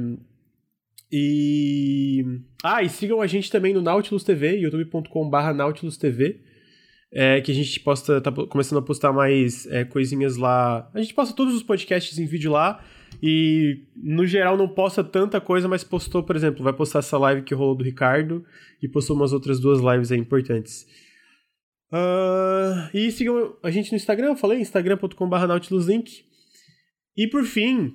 e. 1.11 2.25
Ah, 2.63 2.83
e 2.83 2.89
sigam 2.89 3.21
a 3.21 3.27
gente 3.27 3.51
também 3.51 3.73
no 3.73 3.83
Nautilus 3.83 4.23
TV, 4.23 4.59
youtube.com/barra 4.59 5.53
Nautilus 5.53 5.97
TV. 5.97 6.41
É, 7.11 7.41
que 7.41 7.51
a 7.51 7.55
gente 7.55 7.81
posta, 7.81 8.21
tá 8.21 8.31
começando 8.31 8.81
a 8.81 8.83
postar 8.83 9.13
mais 9.15 9.67
é, 9.69 9.83
coisinhas 9.83 10.37
lá. 10.37 10.91
A 10.93 11.01
gente 11.01 11.15
posta 11.15 11.35
todos 11.35 11.55
os 11.55 11.63
podcasts 11.63 12.19
em 12.19 12.27
vídeo 12.27 12.53
lá. 12.53 12.85
E 13.23 13.85
no 13.97 14.25
geral 14.27 14.57
não 14.57 14.69
posta 14.69 15.03
tanta 15.03 15.41
coisa, 15.41 15.67
mas 15.67 15.83
postou, 15.83 16.23
por 16.23 16.37
exemplo, 16.37 16.63
vai 16.63 16.73
postar 16.73 17.01
essa 17.01 17.19
live 17.19 17.43
que 17.43 17.55
rolou 17.55 17.75
do 17.75 17.85
Ricardo 17.85 18.45
e 18.83 18.89
postou 18.89 19.17
umas 19.17 19.33
outras 19.33 19.59
duas 19.59 19.81
lives 19.81 20.13
aí 20.13 20.19
importantes. 20.19 20.87
Uh, 21.93 22.89
e 22.95 23.11
sigam 23.11 23.57
a 23.63 23.71
gente 23.71 23.91
no 23.91 23.97
Instagram, 23.97 24.29
eu 24.29 24.37
falei, 24.37 24.61
instagram.com.br 24.61 25.47
nautiluslink. 25.47 26.25
E 27.17 27.27
por 27.27 27.45
fim, 27.45 27.95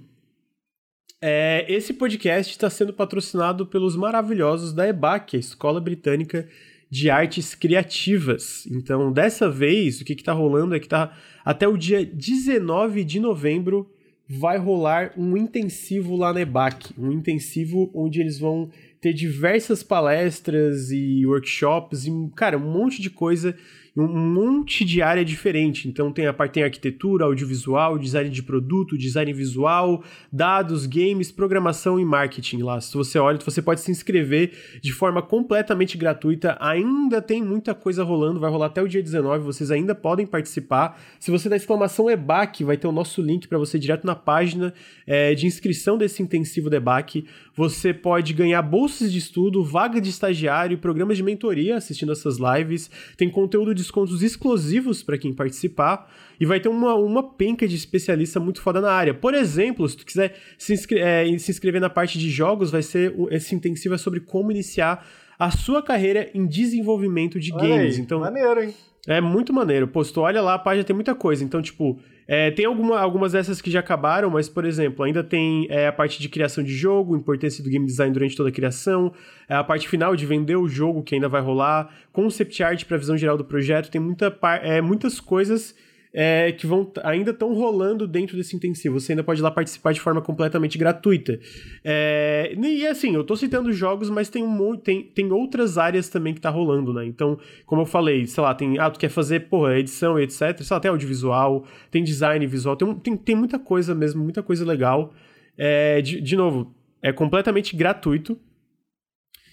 é, 1.21 1.65
esse 1.69 1.93
podcast 1.93 2.51
está 2.51 2.69
sendo 2.69 2.91
patrocinado 2.91 3.65
pelos 3.65 3.95
maravilhosos 3.95 4.73
da 4.73 4.85
EBAC, 4.87 5.37
a 5.37 5.39
Escola 5.39 5.79
Britânica 5.79 6.49
de 6.91 7.09
Artes 7.09 7.55
Criativas. 7.55 8.65
Então, 8.67 9.11
dessa 9.11 9.49
vez, 9.49 10.01
o 10.01 10.05
que 10.05 10.11
está 10.11 10.33
rolando 10.33 10.75
é 10.75 10.79
que 10.81 10.87
tá 10.87 11.17
até 11.45 11.65
o 11.65 11.77
dia 11.77 12.05
19 12.05 13.05
de 13.05 13.21
novembro 13.21 13.89
vai 14.27 14.57
rolar 14.57 15.13
um 15.17 15.35
intensivo 15.35 16.15
lá 16.15 16.33
na 16.33 16.41
EBAC, 16.41 16.93
um 16.97 17.11
intensivo 17.11 17.91
onde 17.93 18.21
eles 18.21 18.39
vão 18.39 18.69
ter 19.01 19.13
diversas 19.13 19.83
palestras 19.83 20.91
e 20.91 21.25
workshops 21.25 22.05
e, 22.05 22.11
cara, 22.35 22.57
um 22.57 22.71
monte 22.71 23.01
de 23.01 23.09
coisa, 23.09 23.55
um 23.95 24.07
monte 24.07 24.83
de 24.83 25.01
área 25.01 25.23
diferente. 25.23 25.87
Então 25.87 26.11
tem 26.11 26.25
a 26.25 26.33
parte 26.33 26.53
tem 26.53 26.63
arquitetura, 26.63 27.25
audiovisual, 27.25 27.97
design 27.97 28.29
de 28.29 28.41
produto, 28.41 28.97
design 28.97 29.31
visual, 29.33 30.03
dados, 30.31 30.85
games, 30.85 31.31
programação 31.31 31.99
e 31.99 32.05
marketing 32.05 32.61
lá. 32.61 32.81
Se 32.81 32.95
você 32.95 33.19
olha, 33.19 33.39
você 33.39 33.61
pode 33.61 33.81
se 33.81 33.91
inscrever 33.91 34.51
de 34.81 34.91
forma 34.91 35.21
completamente 35.21 35.97
gratuita. 35.97 36.57
Ainda 36.59 37.21
tem 37.21 37.41
muita 37.41 37.75
coisa 37.75 38.03
rolando, 38.03 38.39
vai 38.39 38.49
rolar 38.49 38.67
até 38.67 38.81
o 38.81 38.87
dia 38.87 39.01
19, 39.01 39.43
vocês 39.43 39.69
ainda 39.69 39.93
podem 39.93 40.25
participar. 40.25 40.99
Se 41.19 41.29
você 41.29 41.47
dá 41.47 41.55
exclamação 41.55 42.09
EBAC, 42.09 42.63
vai 42.63 42.77
ter 42.77 42.87
o 42.87 42.91
nosso 42.91 43.21
link 43.21 43.47
para 43.47 43.57
você 43.57 43.77
direto 43.77 44.05
na 44.05 44.15
página 44.15 44.73
é, 45.05 45.35
de 45.35 45.45
inscrição 45.45 45.97
desse 45.97 46.21
intensivo 46.21 46.73
EBAC. 46.73 47.25
Você 47.55 47.93
pode 47.93 48.33
ganhar 48.33 48.61
bolsas 48.63 49.11
de 49.11 49.19
estudo, 49.19 49.63
vaga 49.63 50.01
de 50.01 50.09
estagiário, 50.09 50.77
programas 50.79 51.17
de 51.17 51.23
mentoria 51.23 51.77
assistindo 51.77 52.11
essas 52.11 52.37
lives. 52.37 52.89
Tem 53.15 53.29
conteúdo 53.29 53.75
de 53.75 53.82
descontos 53.83 54.21
exclusivos 54.21 55.03
para 55.03 55.17
quem 55.17 55.33
participar. 55.33 56.11
E 56.39 56.45
vai 56.45 56.59
ter 56.59 56.69
uma, 56.69 56.95
uma 56.95 57.23
penca 57.23 57.67
de 57.67 57.75
especialista 57.75 58.39
muito 58.39 58.61
foda 58.61 58.81
na 58.81 58.91
área. 58.91 59.13
Por 59.13 59.33
exemplo, 59.33 59.87
se 59.87 59.97
tu 59.97 60.05
quiser 60.05 60.35
se, 60.57 60.73
inscre 60.73 60.99
é, 60.99 61.25
se 61.37 61.51
inscrever 61.51 61.79
na 61.79 61.89
parte 61.89 62.17
de 62.17 62.29
jogos, 62.29 62.71
vai 62.71 62.81
ser 62.81 63.13
esse 63.29 63.55
intensivo 63.55 63.95
é 63.95 63.97
sobre 63.97 64.19
como 64.19 64.51
iniciar 64.51 65.05
a 65.37 65.51
sua 65.51 65.81
carreira 65.81 66.29
em 66.33 66.45
desenvolvimento 66.45 67.39
de 67.39 67.53
Olha 67.53 67.67
games. 67.67 67.95
Aí, 67.95 68.01
então, 68.01 68.19
maneiro, 68.19 68.63
hein? 68.63 68.73
É 69.07 69.19
muito 69.19 69.51
maneiro. 69.51 69.87
Pô, 69.87 70.03
tu 70.03 70.21
olha 70.21 70.41
lá, 70.41 70.53
a 70.53 70.59
página 70.59 70.83
tem 70.83 70.95
muita 70.95 71.13
coisa. 71.13 71.43
Então, 71.43 71.61
tipo, 71.61 71.99
é, 72.27 72.51
tem 72.51 72.65
alguma, 72.65 72.99
algumas 72.99 73.33
dessas 73.33 73.61
que 73.61 73.69
já 73.69 73.79
acabaram, 73.79 74.29
mas, 74.29 74.47
por 74.47 74.65
exemplo, 74.65 75.03
ainda 75.03 75.23
tem 75.23 75.67
é, 75.69 75.87
a 75.87 75.91
parte 75.91 76.21
de 76.21 76.29
criação 76.29 76.63
de 76.63 76.73
jogo, 76.73 77.15
importância 77.15 77.63
do 77.63 77.69
game 77.69 77.85
design 77.85 78.13
durante 78.13 78.35
toda 78.35 78.49
a 78.49 78.51
criação, 78.51 79.13
é, 79.47 79.55
a 79.55 79.63
parte 79.63 79.87
final 79.87 80.15
de 80.15 80.25
vender 80.25 80.55
o 80.55 80.67
jogo 80.67 81.03
que 81.03 81.15
ainda 81.15 81.27
vai 81.27 81.41
rolar, 81.41 81.93
concept 82.11 82.63
art 82.63 82.85
para 82.85 82.97
visão 82.97 83.17
geral 83.17 83.37
do 83.37 83.45
projeto, 83.45 83.91
tem 83.91 83.99
muita, 83.99 84.37
é, 84.61 84.81
muitas 84.81 85.19
coisas 85.19 85.75
é, 86.13 86.51
que 86.51 86.67
vão 86.67 86.91
ainda 87.03 87.31
estão 87.31 87.53
rolando 87.53 88.07
dentro 88.07 88.37
desse 88.37 88.55
intensivo. 88.55 88.99
Você 88.99 89.13
ainda 89.13 89.23
pode 89.23 89.41
ir 89.41 89.43
lá 89.43 89.49
participar 89.49 89.93
de 89.93 89.99
forma 89.99 90.21
completamente 90.21 90.77
gratuita. 90.77 91.39
É, 91.83 92.53
e 92.55 92.85
assim, 92.85 93.15
eu 93.15 93.23
tô 93.23 93.35
citando 93.35 93.73
jogos, 93.73 94.09
mas 94.09 94.29
tem, 94.29 94.43
um, 94.43 94.77
tem, 94.77 95.03
tem 95.03 95.31
outras 95.31 95.77
áreas 95.77 96.09
também 96.09 96.33
que 96.33 96.41
tá 96.41 96.51
rolando, 96.51 96.93
né? 96.93 97.05
Então, 97.05 97.39
como 97.65 97.81
eu 97.81 97.85
falei, 97.85 98.27
sei 98.27 98.43
lá, 98.43 98.53
tem. 98.53 98.77
Ah, 98.77 98.91
tu 98.91 98.99
quer 98.99 99.09
fazer, 99.09 99.41
porra, 99.41 99.77
edição 99.77 100.19
e 100.19 100.23
etc. 100.23 100.61
Sei 100.61 100.75
lá, 100.75 100.79
tem 100.79 100.91
audiovisual, 100.91 101.65
tem 101.89 102.03
design 102.03 102.45
visual, 102.45 102.75
tem, 102.75 102.93
tem, 102.95 103.17
tem 103.17 103.35
muita 103.35 103.57
coisa 103.57 103.95
mesmo, 103.95 104.23
muita 104.23 104.43
coisa 104.43 104.63
legal. 104.63 105.13
É, 105.57 106.01
de, 106.01 106.21
de 106.21 106.35
novo, 106.35 106.75
é 107.01 107.11
completamente 107.11 107.75
gratuito. 107.75 108.37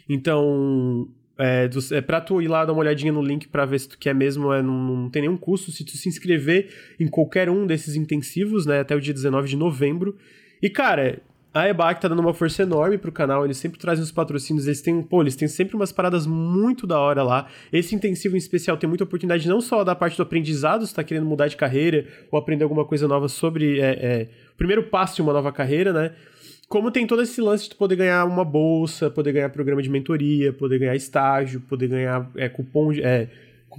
Então, 0.08 1.08
é, 1.40 1.68
é 1.92 2.00
pra 2.00 2.20
tu 2.20 2.40
ir 2.42 2.48
lá 2.48 2.64
dar 2.64 2.72
uma 2.72 2.80
olhadinha 2.80 3.12
no 3.12 3.22
link 3.22 3.48
pra 3.48 3.64
ver 3.64 3.80
se 3.80 3.88
tu 3.88 3.98
quer 3.98 4.14
mesmo, 4.14 4.52
é, 4.52 4.62
não, 4.62 4.74
não 4.74 5.10
tem 5.10 5.22
nenhum 5.22 5.36
custo 5.36 5.72
se 5.72 5.84
tu 5.84 5.96
se 5.96 6.08
inscrever 6.08 6.68
em 6.98 7.08
qualquer 7.08 7.48
um 7.48 7.66
desses 7.66 7.96
intensivos, 7.96 8.66
né, 8.66 8.80
até 8.80 8.94
o 8.94 9.00
dia 9.00 9.14
19 9.14 9.48
de 9.48 9.56
novembro. 9.56 10.16
E, 10.62 10.68
cara, 10.68 11.20
a 11.52 11.68
EBAC 11.68 12.00
tá 12.00 12.06
dando 12.06 12.20
uma 12.20 12.32
força 12.32 12.62
enorme 12.62 12.96
pro 12.96 13.10
canal, 13.10 13.44
eles 13.44 13.56
sempre 13.56 13.78
trazem 13.78 14.04
os 14.04 14.12
patrocínios, 14.12 14.66
eles 14.66 14.80
têm, 14.80 15.02
pô, 15.02 15.20
eles 15.20 15.34
têm 15.34 15.48
sempre 15.48 15.74
umas 15.74 15.90
paradas 15.90 16.24
muito 16.24 16.86
da 16.86 16.98
hora 17.00 17.24
lá. 17.24 17.48
Esse 17.72 17.94
intensivo 17.94 18.36
em 18.36 18.38
especial 18.38 18.76
tem 18.76 18.88
muita 18.88 19.02
oportunidade 19.02 19.48
não 19.48 19.60
só 19.60 19.82
da 19.82 19.94
parte 19.94 20.16
do 20.16 20.22
aprendizado, 20.22 20.86
se 20.86 20.94
tá 20.94 21.02
querendo 21.02 21.26
mudar 21.26 21.48
de 21.48 21.56
carreira 21.56 22.06
ou 22.30 22.38
aprender 22.38 22.62
alguma 22.62 22.84
coisa 22.84 23.08
nova 23.08 23.28
sobre 23.28 23.80
é, 23.80 23.90
é, 23.90 24.28
o 24.52 24.56
primeiro 24.56 24.84
passo 24.84 25.16
de 25.16 25.22
uma 25.22 25.32
nova 25.32 25.50
carreira, 25.50 25.92
né? 25.92 26.12
Como 26.70 26.92
tem 26.92 27.04
todo 27.04 27.20
esse 27.20 27.40
lance 27.40 27.68
de 27.68 27.74
poder 27.74 27.96
ganhar 27.96 28.24
uma 28.24 28.44
bolsa, 28.44 29.10
poder 29.10 29.32
ganhar 29.32 29.48
programa 29.48 29.82
de 29.82 29.90
mentoria, 29.90 30.52
poder 30.52 30.78
ganhar 30.78 30.94
estágio, 30.94 31.60
poder 31.62 31.88
ganhar 31.88 32.30
é, 32.36 32.48
cupom 32.48 32.92
de, 32.92 33.02
é, 33.02 33.28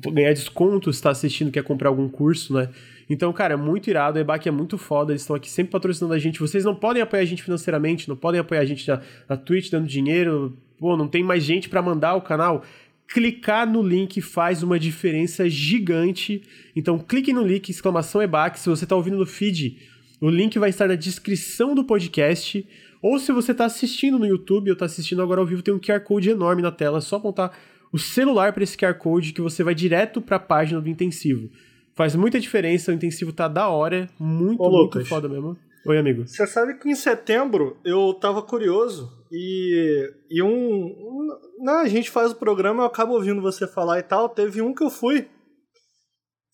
ganhar 0.08 0.34
desconto 0.34 0.92
se 0.92 1.02
tá 1.02 1.10
assistindo, 1.10 1.54
quer 1.54 1.64
comprar 1.64 1.88
algum 1.88 2.10
curso, 2.10 2.54
né? 2.54 2.68
Então, 3.10 3.32
cara, 3.32 3.54
é 3.54 3.56
muito 3.56 3.90
irado, 3.90 4.18
a 4.18 4.22
EBAC 4.22 4.50
é 4.50 4.52
muito 4.52 4.78
foda, 4.78 5.14
eles 5.14 5.22
estão 5.22 5.38
aqui 5.38 5.50
sempre 5.50 5.72
patrocinando 5.72 6.14
a 6.14 6.20
gente. 6.20 6.42
Vocês 6.42 6.66
não 6.66 6.76
podem 6.76 7.02
apoiar 7.02 7.22
a 7.22 7.26
gente 7.26 7.42
financeiramente, 7.42 8.10
não 8.10 8.16
podem 8.18 8.42
apoiar 8.42 8.60
a 8.60 8.66
gente 8.66 8.86
na, 8.86 9.02
na 9.30 9.38
Twitch 9.38 9.72
dando 9.72 9.88
dinheiro, 9.88 10.58
pô, 10.78 10.98
não 10.98 11.08
tem 11.08 11.24
mais 11.24 11.46
gente 11.46 11.70
para 11.70 11.82
mandar 11.82 12.16
o 12.16 12.22
canal. 12.22 12.62
Clicar 13.08 13.66
no 13.66 13.82
link 13.82 14.20
faz 14.20 14.64
uma 14.64 14.78
diferença 14.78 15.50
gigante. 15.50 16.44
Então, 16.76 17.00
clique 17.00 17.32
no 17.32 17.42
link, 17.42 17.70
exclamação 17.70 18.22
EBAC. 18.22 18.60
Se 18.60 18.68
você 18.68 18.86
tá 18.86 18.98
ouvindo 18.98 19.18
no 19.18 19.26
feed, 19.26 19.78
o 20.22 20.30
link 20.30 20.58
vai 20.60 20.70
estar 20.70 20.88
na 20.88 20.96
descrição 20.96 21.74
do 21.74 21.84
podcast. 21.84 22.66
Ou 23.02 23.18
se 23.18 23.32
você 23.32 23.54
tá 23.54 23.66
assistindo 23.66 24.20
no 24.20 24.28
YouTube 24.28 24.70
ou 24.70 24.78
tá 24.78 24.86
assistindo 24.86 25.22
agora 25.22 25.42
ao 25.42 25.48
vivo, 25.48 25.64
tem 25.64 25.74
um 25.74 25.80
QR 25.80 26.00
Code 26.02 26.30
enorme 26.30 26.62
na 26.62 26.72
tela. 26.72 27.00
É 27.00 27.02
só 27.02 27.16
apontar 27.16 27.58
o 27.92 27.98
celular 27.98 28.54
para 28.54 28.64
esse 28.64 28.78
QR 28.78 28.94
Code 28.94 29.34
que 29.34 29.42
você 29.42 29.64
vai 29.64 29.74
direto 29.74 30.22
para 30.22 30.38
a 30.38 30.40
página 30.40 30.80
do 30.80 30.88
intensivo. 30.88 31.50
Faz 31.96 32.16
muita 32.16 32.40
diferença, 32.40 32.92
o 32.92 32.94
intensivo 32.94 33.34
tá 33.34 33.48
da 33.48 33.68
hora, 33.68 34.08
muito, 34.20 34.62
Ô, 34.62 34.70
muito 34.70 35.04
foda 35.06 35.28
mesmo. 35.28 35.58
Oi, 35.86 35.98
amigo. 35.98 36.28
Você 36.28 36.46
sabe 36.46 36.76
que 36.78 36.88
em 36.88 36.96
setembro 36.96 37.78
eu 37.84 38.14
tava 38.14 38.44
curioso 38.44 39.12
e, 39.32 40.14
e 40.30 40.42
um, 40.44 40.86
um. 40.86 41.28
né, 41.60 41.74
a 41.74 41.88
gente 41.88 42.12
faz 42.12 42.32
o 42.32 42.36
programa, 42.36 42.84
eu 42.84 42.88
acabo 42.88 43.14
ouvindo 43.14 43.42
você 43.42 43.68
falar 43.68 43.98
e 43.98 44.04
tal. 44.04 44.30
Teve 44.30 44.62
um 44.62 44.74
que 44.74 44.84
eu 44.84 44.92
fui. 44.92 45.28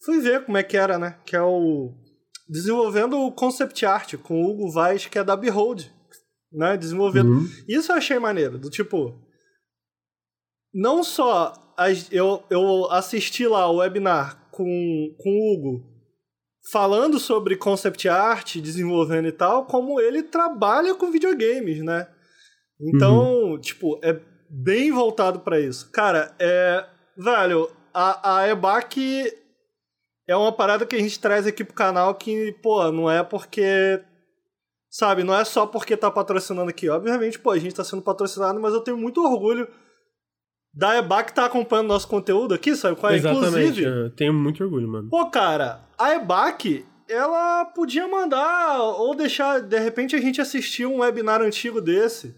Fui 0.06 0.22
ver 0.22 0.46
como 0.46 0.58
é 0.58 0.64
que 0.64 0.78
era, 0.78 0.98
né? 0.98 1.18
Que 1.26 1.36
é 1.36 1.42
o. 1.42 1.94
Desenvolvendo 2.50 3.20
o 3.20 3.32
concept 3.32 3.86
art 3.86 4.16
com 4.18 4.42
o 4.44 4.50
Hugo 4.50 4.72
Vaz, 4.72 5.06
que 5.06 5.20
é 5.20 5.24
da 5.24 5.36
Behold. 5.36 5.86
Né? 6.52 6.78
Desenvolvendo. 6.78 7.30
Uhum. 7.30 7.48
Isso 7.68 7.92
eu 7.92 7.96
achei 7.98 8.18
maneiro. 8.20 8.58
Do 8.58 8.70
tipo. 8.70 9.14
Não 10.74 11.04
só 11.04 11.54
as- 11.78 12.12
eu, 12.12 12.44
eu 12.50 12.90
assisti 12.92 13.48
lá 13.48 13.70
o 13.70 13.78
webinar 13.78 14.48
com, 14.52 14.66
com 15.18 15.30
o 15.30 15.54
Hugo 15.54 15.98
falando 16.72 17.20
sobre 17.20 17.56
concept 17.56 18.08
art, 18.10 18.58
desenvolvendo 18.58 19.28
e 19.28 19.32
tal, 19.32 19.66
como 19.66 20.00
ele 20.02 20.22
trabalha 20.24 20.94
com 20.96 21.12
videogames, 21.12 21.82
né? 21.84 22.08
Então, 22.80 23.58
tipo, 23.60 24.00
é 24.04 24.20
bem 24.50 24.92
voltado 24.92 25.40
pra 25.40 25.60
isso. 25.60 25.90
Cara, 25.92 26.36
é. 26.40 26.86
Velho, 27.18 27.70
a, 27.94 28.38
a 28.42 28.48
EBAC 28.48 29.34
é 30.28 30.36
uma 30.36 30.52
parada 30.52 30.86
que 30.86 30.96
a 30.96 31.00
gente 31.00 31.20
traz 31.20 31.48
aqui 31.48 31.64
pro 31.64 31.74
canal 31.74 32.14
que, 32.16 32.52
pô, 32.62 32.92
não 32.92 33.10
é 33.10 33.24
porque. 33.24 34.02
Sabe, 34.90 35.24
não 35.24 35.34
é 35.34 35.44
só 35.44 35.66
porque 35.66 35.98
tá 35.98 36.10
patrocinando 36.10 36.70
aqui. 36.70 36.90
Obviamente, 36.90 37.38
pô, 37.38 37.52
a 37.52 37.60
gente 37.60 37.76
tá 37.76 37.84
sendo 37.84 38.02
patrocinado, 38.02 38.60
mas 38.60 38.74
eu 38.74 38.82
tenho 38.82 38.98
muito 38.98 39.24
orgulho 39.24 39.68
da 40.78 40.96
EBAC 40.98 41.34
tá 41.34 41.46
acompanhando 41.46 41.88
nosso 41.88 42.08
conteúdo 42.08 42.54
aqui, 42.54 42.76
sabe? 42.76 42.96
Qual 42.96 43.12
é? 43.12 43.16
Exatamente. 43.16 43.48
Inclusive, 43.48 43.84
eu 43.84 44.10
tenho 44.12 44.34
muito 44.34 44.64
orgulho, 44.64 44.88
mano. 44.88 45.10
Pô, 45.10 45.28
cara, 45.30 45.82
a 45.98 46.14
EBAC, 46.14 46.86
ela 47.10 47.66
podia 47.66 48.08
mandar 48.08 48.80
ou 48.80 49.16
deixar, 49.16 49.60
de 49.60 49.80
repente, 49.80 50.16
a 50.16 50.22
gente 50.22 50.40
assistir 50.40 50.86
um 50.86 51.00
webinar 51.00 51.42
antigo 51.42 51.82
desse. 51.82 52.36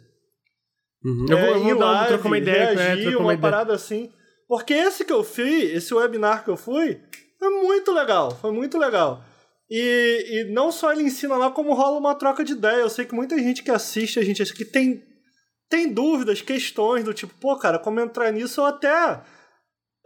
Uhum. 1.03 1.25
Eu 1.29 1.38
vou, 1.38 1.48
eu 1.48 1.55
É, 1.55 1.60
vou 1.60 1.79
dar 1.79 1.91
live, 1.91 2.08
trocar 2.08 2.27
uma 2.27 2.38
ideia, 2.38 2.63
é, 2.63 2.74
reagir, 2.74 3.03
trocar 3.03 3.19
uma, 3.19 3.34
uma 3.34 3.38
parada 3.38 3.74
assim. 3.74 4.10
Porque 4.48 4.74
esse 4.74 5.03
que 5.03 5.13
eu 5.13 5.24
fiz, 5.24 5.75
esse 5.75 5.93
webinar 5.93 6.43
que 6.43 6.50
eu 6.50 6.58
fui, 6.58 7.01
foi 7.39 7.50
muito 7.63 7.91
legal, 7.91 8.31
foi 8.31 8.51
muito 8.51 8.77
legal. 8.77 9.24
E, 9.69 10.25
e 10.27 10.51
não 10.51 10.72
só 10.72 10.91
ele 10.91 11.03
ensina 11.03 11.38
lá, 11.38 11.51
como 11.51 11.74
rola 11.74 11.98
uma 12.00 12.15
troca 12.15 12.43
de 12.43 12.53
ideia. 12.53 12.77
Eu 12.81 12.89
sei 12.89 13.05
que 13.05 13.13
muita 13.15 13.38
gente 13.38 13.63
que 13.63 13.72
assiste, 13.72 14.19
a 14.19 14.24
gente 14.24 14.41
acha 14.41 14.53
que 14.53 14.65
tem, 14.65 15.03
tem 15.69 15.91
dúvidas, 15.93 16.41
questões 16.41 17.03
do 17.03 17.13
tipo, 17.13 17.34
pô, 17.39 17.55
cara, 17.55 17.77
como 17.79 18.00
entrar 18.00 18.31
nisso, 18.31 18.62
ou 18.62 18.67
até. 18.67 19.22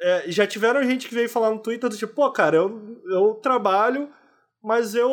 é, 0.02 0.26
já 0.28 0.46
tiveram 0.46 0.84
gente 0.84 1.08
que 1.08 1.16
veio 1.16 1.30
falar 1.30 1.50
no 1.52 1.60
Twitter 1.60 1.90
do 1.90 1.96
tipo, 1.98 2.14
pô, 2.14 2.30
cara, 2.32 2.58
eu, 2.58 3.02
eu 3.10 3.36
trabalho, 3.36 4.10
mas 4.62 4.96
eu, 4.96 5.10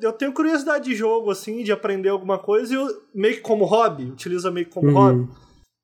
eu 0.00 0.12
tenho 0.12 0.32
curiosidade 0.32 0.84
de 0.86 0.96
jogo, 0.96 1.30
assim, 1.30 1.62
de 1.62 1.70
aprender 1.72 2.08
alguma 2.08 2.38
coisa, 2.38 2.72
e 2.72 2.76
eu, 2.76 2.88
meio 3.14 3.36
que 3.36 3.40
como 3.40 3.64
hobby, 3.64 4.10
utiliza 4.10 4.50
meio 4.50 4.66
que 4.66 4.72
como 4.72 4.88
Uhum. 4.88 4.94
hobby. 4.94 5.28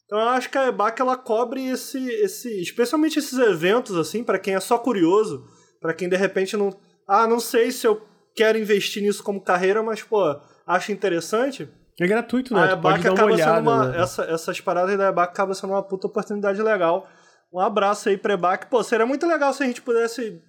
Então 0.07 0.19
eu 0.19 0.29
acho 0.31 0.51
que 0.51 0.57
a 0.59 0.69
EBAC 0.69 1.01
ela 1.01 1.17
cobre 1.17 1.67
esse, 1.69 2.03
esse 2.15 2.61
especialmente 2.63 3.19
esses 3.19 3.39
eventos 3.39 3.95
assim, 3.97 4.25
para 4.25 4.39
quem 4.39 4.55
é 4.55 4.61
só 4.61 4.79
curioso, 4.79 5.47
para 5.81 5.95
quem 5.95 6.09
de 6.09 6.17
repente 6.17 6.57
não, 6.57 6.77
ah, 7.07 7.27
não 7.27 7.41
sei 7.41 7.71
se 7.71 7.87
eu 7.87 8.01
quero 8.35 8.59
investir 8.59 9.03
nisso 9.03 9.23
como 9.23 9.41
carreira, 9.41 9.83
mas 9.83 10.03
pô, 10.03 10.23
acho 10.67 10.93
interessante. 10.93 11.69
É 12.01 12.07
gratuito, 12.07 12.55
né? 12.55 12.61
a 12.61 12.73
EBAC 12.73 13.03
dar 13.03 13.11
uma 13.11 13.15
acaba 13.15 13.33
olhada. 13.33 13.55
sendo 13.57 13.69
uma 13.71 13.89
né? 13.89 14.01
essa, 14.01 14.23
essas 14.25 14.61
paradas 14.61 14.97
da 14.97 15.09
EBAC 15.09 15.31
acaba 15.33 15.55
sendo 15.55 15.73
uma 15.73 15.83
puta 15.83 16.07
oportunidade 16.07 16.63
legal. 16.63 17.09
Um 17.53 17.59
abraço 17.61 18.09
aí 18.09 18.17
pra 18.17 18.35
EBAC. 18.35 18.67
Pô, 18.67 18.83
seria 18.85 19.07
muito 19.07 19.27
legal 19.27 19.53
se 19.53 19.63
a 19.63 19.67
gente 19.67 19.83
pudesse 19.83 20.41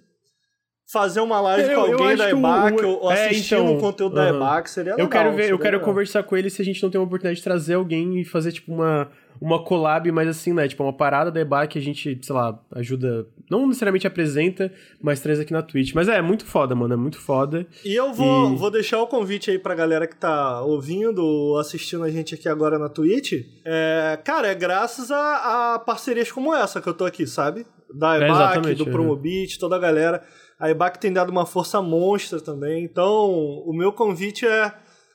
fazer 0.92 1.20
uma 1.20 1.40
live 1.40 1.70
Eu- 1.70 1.74
com 1.86 1.92
alguém 1.92 2.16
da 2.16 2.30
EBAC 2.30 2.84
o- 2.84 2.88
ou, 2.88 3.00
ou 3.04 3.12
é, 3.12 3.26
assistir 3.26 3.54
então, 3.54 3.66
um 3.74 3.80
conteúdo 3.80 4.14
da. 4.14 4.28
EBAC, 4.28 4.70
seria 4.70 4.92
legal. 4.92 5.06
Eu 5.06 5.10
quero 5.10 5.32
ver, 5.34 5.50
eu 5.50 5.58
quero 5.58 5.76
legal. 5.78 5.88
conversar 5.88 6.22
com 6.22 6.36
ele 6.36 6.50
se 6.50 6.60
a 6.62 6.64
gente 6.64 6.82
não 6.82 6.90
tem 6.90 7.00
uma 7.00 7.06
oportunidade 7.06 7.38
de 7.38 7.44
trazer 7.44 7.74
alguém 7.74 8.20
e 8.20 8.24
fazer, 8.24 8.52
tipo, 8.52 8.72
uma, 8.72 9.10
uma 9.40 9.64
collab, 9.64 10.10
mas 10.12 10.28
assim, 10.28 10.52
né? 10.52 10.68
Tipo, 10.68 10.82
uma 10.82 10.92
parada 10.92 11.30
da 11.30 11.40
EBA 11.40 11.66
que 11.66 11.78
a 11.78 11.82
gente, 11.82 12.18
sei 12.22 12.34
lá, 12.34 12.58
ajuda. 12.72 13.26
Não 13.50 13.66
necessariamente 13.66 14.06
apresenta, 14.06 14.72
mas 15.00 15.20
traz 15.20 15.40
aqui 15.40 15.52
na 15.52 15.62
Twitch. 15.62 15.92
Mas 15.94 16.08
é, 16.08 16.16
é 16.16 16.22
muito 16.22 16.44
foda, 16.44 16.74
mano. 16.74 16.92
É 16.94 16.96
muito 16.96 17.18
foda. 17.18 17.66
E 17.84 17.94
eu 17.94 18.12
vou, 18.12 18.52
E- 18.52 18.56
vou 18.56 18.70
deixar 18.70 19.00
o 19.00 19.06
convite 19.06 19.50
aí 19.50 19.58
pra 19.58 19.74
galera 19.74 20.06
que 20.06 20.16
tá 20.16 20.60
ouvindo 20.62 21.24
ou 21.24 21.58
assistindo 21.58 22.04
a 22.04 22.10
gente 22.10 22.34
aqui 22.34 22.48
agora 22.48 22.78
na 22.78 22.88
Twitch. 22.88 23.32
É, 23.64 24.18
cara, 24.24 24.48
é 24.48 24.54
graças 24.54 25.10
a, 25.10 25.74
a 25.74 25.78
parcerias 25.78 26.30
como 26.30 26.54
essa 26.54 26.80
que 26.80 26.88
eu 26.88 26.94
tô 26.94 27.04
aqui, 27.06 27.26
sabe? 27.26 27.66
Da 27.94 28.14
É, 28.14 28.18
EBAC, 28.18 28.30
exatamente, 28.30 28.76
do 28.84 28.88
é. 28.88 28.92
Promobit, 28.92 29.58
toda 29.58 29.76
a 29.76 29.78
galera. 29.78 30.22
A 30.58 30.70
EBAC 30.70 30.98
tem 31.00 31.12
dado 31.12 31.30
uma 31.30 31.46
força 31.46 31.80
monstra 31.80 32.38
também. 32.40 32.84
Então, 32.84 33.30
o 33.66 33.72
meu 33.72 33.90
convite 33.92 34.46
é 34.46 34.72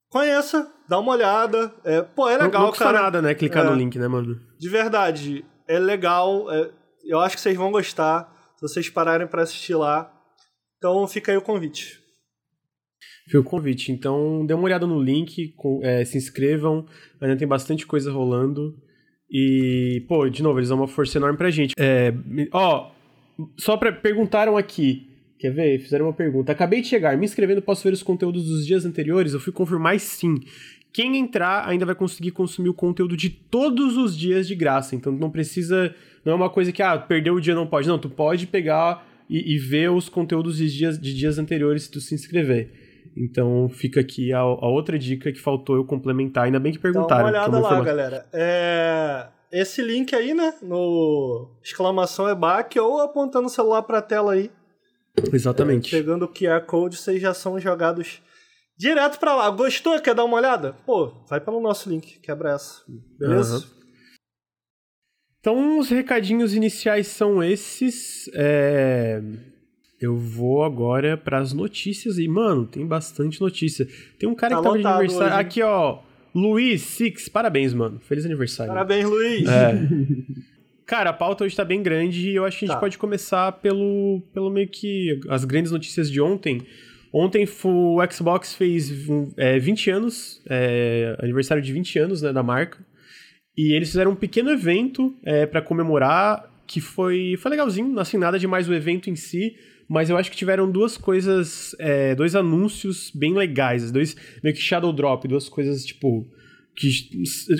conheça, 0.09 0.71
dá 0.87 0.99
uma 0.99 1.13
olhada. 1.13 1.73
É, 1.83 2.01
pô, 2.01 2.29
é 2.29 2.37
Não- 2.37 2.45
legal, 2.45 2.61
não 2.63 2.69
custa 2.69 2.85
cara. 2.85 3.01
nada, 3.01 3.21
né? 3.21 3.33
Clicar 3.33 3.65
É. 3.65 3.69
no 3.69 3.75
link, 3.75 3.97
né, 3.97 4.07
mano? 4.07 4.39
De 4.59 4.69
verdade, 4.69 5.45
é 5.67 5.79
legal. 5.79 6.51
é- 6.51 6.71
eu 7.07 7.19
acho 7.19 7.35
que 7.35 7.41
vocês 7.41 7.55
vão 7.57 7.71
gostar 7.71 8.31
se 8.55 8.61
vocês 8.61 8.89
pararem 8.89 9.27
pra 9.27 9.43
assistir 9.43 9.75
lá. 9.75 10.11
Então, 10.77 11.07
fica 11.07 11.31
aí 11.31 11.37
o 11.37 11.41
convite. 11.41 11.99
Fica 13.25 13.39
o 13.39 13.43
convite. 13.43 13.91
Então, 13.91 14.45
dê 14.45 14.53
uma 14.53 14.63
olhada 14.65 14.85
no 14.87 15.01
link, 15.01 15.53
com- 15.57 15.79
é, 15.83 16.03
se 16.05 16.17
inscrevam. 16.17 16.85
Ainda 17.21 17.35
tem 17.37 17.47
bastante 17.47 17.85
coisa 17.85 18.11
rolando. 18.11 18.75
E, 19.29 20.05
pô, 20.07 20.29
de 20.29 20.43
novo, 20.43 20.59
eles 20.59 20.69
dão 20.69 20.77
uma 20.77 20.87
força 20.87 21.17
enorme 21.17 21.37
pra 21.37 21.49
gente. 21.49 21.73
É, 21.77 22.13
ó, 22.51 22.91
só 23.59 23.75
pra. 23.77 23.91
Perguntaram 23.91 24.55
aqui. 24.57 25.07
Quer 25.45 25.51
ver? 25.51 25.77
Fizeram 25.79 26.05
uma 26.07 26.13
pergunta. 26.13 26.51
Acabei 26.51 26.81
de 26.81 26.87
chegar, 26.87 27.15
me 27.15 27.23
inscrevendo, 27.23 27.61
posso 27.61 27.83
ver 27.83 27.93
os 27.93 28.01
conteúdos 28.01 28.45
dos 28.47 28.65
dias 28.65 28.83
anteriores? 28.83 29.31
Eu 29.33 29.39
fui 29.39 29.53
confirmar 29.53 29.99
sim. 29.99 30.39
Quem 30.91 31.17
entrar 31.17 31.67
ainda 31.69 31.85
vai 31.85 31.93
conseguir 31.93 32.31
consumir 32.31 32.69
o 32.69 32.73
conteúdo 32.73 33.15
de 33.15 33.29
todos 33.29 33.95
os 33.95 34.17
dias 34.17 34.47
de 34.47 34.55
graça. 34.55 34.95
Então 34.95 35.11
não 35.11 35.29
precisa. 35.29 35.93
Não 36.23 36.33
é 36.33 36.35
uma 36.35 36.49
coisa 36.49 36.71
que, 36.71 36.81
ah, 36.81 36.97
perdeu 36.97 37.35
o 37.35 37.41
dia, 37.41 37.53
não 37.53 37.67
pode. 37.67 37.87
Não, 37.87 37.99
tu 37.99 38.09
pode 38.09 38.47
pegar 38.47 39.05
e, 39.29 39.53
e 39.53 39.59
ver 39.59 39.91
os 39.91 40.09
conteúdos 40.09 40.57
de 40.57 40.67
dias, 40.75 40.99
de 40.99 41.13
dias 41.13 41.37
anteriores 41.37 41.83
se 41.83 41.91
tu 41.91 42.01
se 42.01 42.15
inscrever. 42.15 42.71
Então 43.15 43.69
fica 43.69 43.99
aqui 43.99 44.33
a, 44.33 44.39
a 44.39 44.67
outra 44.67 44.97
dica 44.97 45.31
que 45.31 45.39
faltou 45.39 45.75
eu 45.75 45.85
complementar. 45.85 46.45
Ainda 46.45 46.59
bem 46.59 46.71
que 46.71 46.79
Dá 46.79 46.81
perguntaram. 46.81 47.25
uma 47.25 47.31
que 47.31 47.37
é 47.37 47.39
olhada 47.39 47.57
uma 47.57 47.59
lá, 47.59 47.67
informação- 47.79 47.85
galera. 47.85 48.25
É, 48.33 49.27
Esse 49.51 49.83
link 49.83 50.15
aí, 50.15 50.33
né? 50.33 50.55
No 50.63 51.51
exclamação 51.63 52.27
EBAC 52.27 52.79
ou 52.79 52.99
apontando 52.99 53.45
o 53.45 53.49
celular 53.49 53.83
pra 53.83 54.01
tela 54.01 54.33
aí. 54.33 54.49
Exatamente. 55.33 55.91
Pegando 55.91 56.25
o 56.25 56.27
QR 56.27 56.61
Code, 56.65 56.97
vocês 56.97 57.21
já 57.21 57.33
são 57.33 57.59
jogados 57.59 58.21
direto 58.77 59.19
pra 59.19 59.35
lá. 59.35 59.49
Gostou? 59.49 59.99
Quer 60.01 60.13
dar 60.15 60.25
uma 60.25 60.37
olhada? 60.37 60.73
Pô, 60.85 61.11
vai 61.29 61.39
pelo 61.39 61.59
nosso 61.61 61.89
link. 61.89 62.19
Quebra 62.19 62.51
essa. 62.53 62.81
Beleza? 63.17 63.57
Aham. 63.57 63.65
Então, 65.39 65.77
os 65.79 65.89
recadinhos 65.89 66.53
iniciais 66.55 67.07
são 67.07 67.43
esses. 67.43 68.27
É, 68.33 69.21
Eu 70.01 70.17
vou 70.17 70.63
agora 70.63 71.15
pras 71.15 71.53
notícias. 71.53 72.17
E, 72.17 72.27
mano, 72.27 72.65
tem 72.65 72.85
bastante 72.85 73.39
notícia. 73.39 73.87
Tem 74.19 74.27
um 74.27 74.33
cara 74.35 74.55
Tá 74.55 74.57
que 74.57 74.63
tava 74.63 74.77
de 74.79 74.85
aniversário. 74.87 75.27
hoje? 75.27 75.39
Aqui, 75.41 75.61
ó. 75.61 75.99
Luiz 76.33 76.81
Six, 76.81 77.29
parabéns, 77.29 77.73
mano. 77.73 77.99
Feliz 77.99 78.25
aniversário. 78.25 78.73
Parabéns, 78.73 79.05
Luiz. 79.05 79.47
É. 79.47 79.73
Cara, 80.85 81.09
a 81.09 81.13
pauta 81.13 81.43
hoje 81.43 81.55
tá 81.55 81.65
bem 81.65 81.81
grande 81.81 82.29
e 82.29 82.35
eu 82.35 82.45
acho 82.45 82.59
que 82.59 82.65
a 82.65 82.67
gente 82.67 82.75
Tá. 82.75 82.79
pode 82.79 82.97
começar 82.97 83.51
pelo, 83.53 84.21
pelo 84.33 84.51
meio 84.51 84.67
que 84.67 85.19
as 85.29 85.43
grandes 85.43 85.71
notícias 85.71 86.11
de 86.11 86.21
ontem. 86.21 86.61
Ontem 87.11 87.47
o 87.63 87.97
Xbox 88.11 88.53
fez 88.53 88.91
é, 89.37 89.57
20 89.57 89.89
anos, 89.89 90.41
é, 90.47 91.15
aniversário 91.19 91.63
de 91.63 91.71
20 91.73 91.97
anos 91.97 92.21
né, 92.21 92.31
da 92.31 92.43
marca. 92.43 92.85
E 93.57 93.73
eles 93.73 93.87
fizeram 93.89 94.11
um 94.11 94.15
pequeno 94.15 94.51
evento 94.51 95.15
é, 95.23 95.45
para 95.45 95.61
comemorar, 95.61 96.43
que 96.67 96.81
foi, 96.81 97.35
foi 97.39 97.51
legalzinho, 97.51 97.97
assim, 97.99 98.17
nada 98.17 98.37
demais 98.37 98.67
o 98.67 98.73
evento 98.73 99.09
em 99.09 99.15
si, 99.15 99.55
mas 99.87 100.09
eu 100.09 100.17
acho 100.17 100.29
que 100.29 100.35
tiveram 100.37 100.69
duas 100.69 100.97
coisas, 100.97 101.73
é, 101.79 102.13
dois 102.15 102.35
anúncios 102.35 103.11
bem 103.15 103.33
legais, 103.33 103.91
dois 103.91 104.15
meio 104.43 104.53
que 104.55 104.61
shadow 104.61 104.91
drop, 104.91 105.27
duas 105.27 105.47
coisas 105.47 105.85
tipo 105.85 106.27
que 106.75 106.89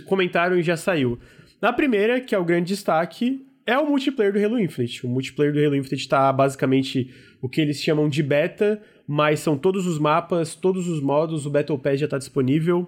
comentaram 0.06 0.60
e 0.60 0.64
já 0.64 0.76
saiu. 0.76 1.18
Na 1.66 1.74
primeira, 1.74 2.22
que 2.22 2.36
é 2.36 2.38
o 2.38 2.46
grande 2.46 2.68
destaque, 2.68 3.44
é 3.66 3.76
o 3.76 3.90
multiplayer 3.90 4.32
do 4.32 4.38
Halo 4.38 4.60
Infinite. 4.60 5.04
O 5.04 5.10
multiplayer 5.10 5.52
do 5.52 5.60
Halo 5.60 5.76
Infinite 5.76 6.08
tá 6.08 6.32
basicamente 6.32 7.12
o 7.42 7.50
que 7.50 7.60
eles 7.60 7.82
chamam 7.82 8.08
de 8.08 8.22
beta, 8.22 8.80
mas 9.08 9.40
são 9.40 9.58
todos 9.58 9.88
os 9.88 9.98
mapas, 9.98 10.54
todos 10.54 10.88
os 10.88 11.02
modos, 11.02 11.48
o 11.48 11.50
Battle 11.50 11.80
Pass 11.80 12.00
já 12.00 12.08
tá 12.08 12.20
disponível. 12.20 12.88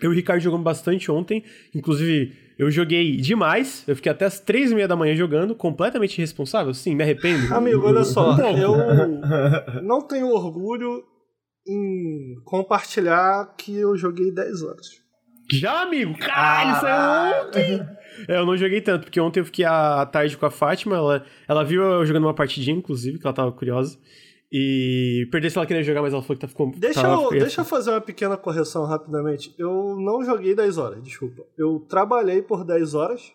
Eu 0.00 0.12
e 0.12 0.14
o 0.14 0.16
Ricardo 0.16 0.40
jogamos 0.40 0.62
bastante 0.62 1.10
ontem, 1.10 1.42
inclusive 1.74 2.36
eu 2.56 2.70
joguei 2.70 3.16
demais, 3.16 3.82
eu 3.88 3.96
fiquei 3.96 4.12
até 4.12 4.26
as 4.26 4.38
três 4.38 4.70
e 4.70 4.76
meia 4.76 4.86
da 4.86 4.94
manhã 4.94 5.16
jogando, 5.16 5.52
completamente 5.56 6.18
irresponsável, 6.18 6.72
sim, 6.72 6.94
me 6.94 7.02
arrependo. 7.02 7.50
Amigo, 7.52 7.84
olha 7.84 8.04
só, 8.04 8.36
eu 8.52 9.82
não 9.82 10.02
tenho 10.02 10.28
orgulho 10.28 11.02
em 11.66 12.36
compartilhar 12.44 13.56
que 13.58 13.74
eu 13.74 13.96
joguei 13.96 14.30
10 14.30 14.62
horas. 14.62 15.07
Já, 15.50 15.82
amigo? 15.82 16.16
Caralho, 16.18 16.76
isso 16.76 16.86
é 16.86 17.42
ontem! 17.42 17.88
É, 18.28 18.36
eu 18.36 18.44
não 18.46 18.56
joguei 18.56 18.80
tanto, 18.80 19.04
porque 19.04 19.20
ontem 19.20 19.40
eu 19.40 19.44
fiquei 19.44 19.64
à 19.64 20.04
tarde 20.06 20.36
com 20.36 20.44
a 20.46 20.50
Fátima, 20.50 20.96
ela, 20.96 21.24
ela 21.46 21.64
viu 21.64 21.82
eu 21.82 22.04
jogando 22.04 22.24
uma 22.24 22.34
partidinha, 22.34 22.76
inclusive, 22.76 23.18
que 23.18 23.26
ela 23.26 23.34
tava 23.34 23.52
curiosa. 23.52 23.96
E 24.50 25.28
perder 25.30 25.50
se 25.50 25.58
ela 25.58 25.66
queria 25.66 25.82
jogar, 25.82 26.00
mas 26.00 26.12
ela 26.12 26.22
falou 26.22 26.36
que 26.36 26.40
tá 26.40 26.48
ficou. 26.48 26.72
Deixa 26.74 27.02
tava, 27.02 27.22
eu, 27.22 27.30
deixa 27.30 27.60
eu 27.60 27.64
fazer 27.66 27.90
uma 27.90 28.00
pequena 28.00 28.36
correção 28.36 28.84
rapidamente. 28.86 29.54
Eu 29.58 29.94
não 29.98 30.24
joguei 30.24 30.54
10 30.54 30.78
horas, 30.78 31.02
desculpa. 31.02 31.42
Eu 31.56 31.84
trabalhei 31.88 32.40
por 32.40 32.64
10 32.64 32.94
horas, 32.94 33.32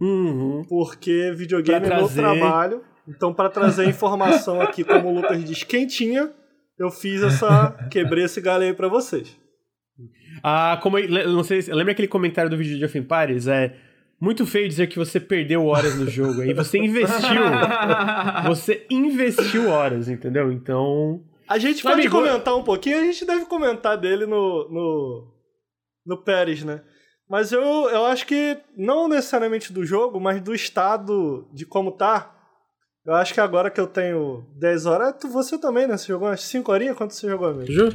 Uhum. 0.00 0.62
porque 0.68 1.32
videogame 1.36 1.86
é 1.86 1.96
meu 1.96 2.08
trabalho. 2.08 2.82
Então, 3.06 3.32
para 3.34 3.50
trazer 3.50 3.86
informação 3.86 4.60
aqui, 4.60 4.82
como 4.82 5.10
o 5.10 5.14
Lucas 5.14 5.44
diz, 5.44 5.62
quentinha, 5.62 6.32
eu 6.78 6.90
fiz 6.90 7.22
essa. 7.22 7.70
quebrei 7.92 8.24
esse 8.24 8.40
galho 8.40 8.64
aí 8.64 8.72
pra 8.72 8.88
vocês. 8.88 9.36
Ah, 10.46 10.78
como 10.82 10.98
não 11.00 11.42
sei, 11.42 11.62
se- 11.62 11.72
lembra 11.72 11.92
aquele 11.92 12.06
comentário 12.06 12.50
do 12.50 12.56
vídeo 12.58 12.76
de 12.76 12.84
of 12.84 12.98
Empires? 12.98 13.48
É 13.48 13.74
muito 14.20 14.44
feio 14.44 14.68
dizer 14.68 14.88
que 14.88 14.98
você 14.98 15.18
perdeu 15.18 15.64
horas 15.66 15.98
no 15.98 16.06
jogo, 16.06 16.42
aí 16.42 16.52
você 16.52 16.76
investiu. 16.78 17.40
você 18.46 18.86
investiu 18.90 19.70
horas, 19.70 20.06
entendeu? 20.06 20.52
Então. 20.52 21.24
A 21.48 21.56
gente 21.56 21.82
pode 21.82 21.94
Amigo, 22.02 22.16
comentar 22.16 22.54
um 22.54 22.62
pouquinho, 22.62 22.98
a 22.98 23.04
gente 23.04 23.24
deve 23.24 23.46
comentar 23.46 23.96
dele 23.96 24.26
no, 24.26 24.68
no, 24.70 25.34
no 26.06 26.22
Pérez, 26.22 26.62
né? 26.62 26.82
Mas 27.28 27.50
eu, 27.50 27.62
eu 27.62 28.04
acho 28.04 28.26
que, 28.26 28.58
não 28.76 29.08
necessariamente 29.08 29.72
do 29.72 29.84
jogo, 29.84 30.20
mas 30.20 30.42
do 30.42 30.54
estado 30.54 31.48
de 31.54 31.64
como 31.64 31.92
tá. 31.92 32.33
Eu 33.06 33.12
acho 33.14 33.34
que 33.34 33.40
agora 33.40 33.70
que 33.70 33.78
eu 33.78 33.86
tenho 33.86 34.46
10 34.58 34.86
horas, 34.86 35.14
tu, 35.20 35.28
você 35.28 35.58
também, 35.58 35.86
né? 35.86 35.94
Você 35.96 36.06
jogou 36.06 36.26
umas 36.26 36.40
5 36.42 36.72
horinhas? 36.72 36.96
Quanto 36.96 37.12
você 37.12 37.28
jogou, 37.28 37.48
amigo? 37.48 37.70
Ju- 37.70 37.92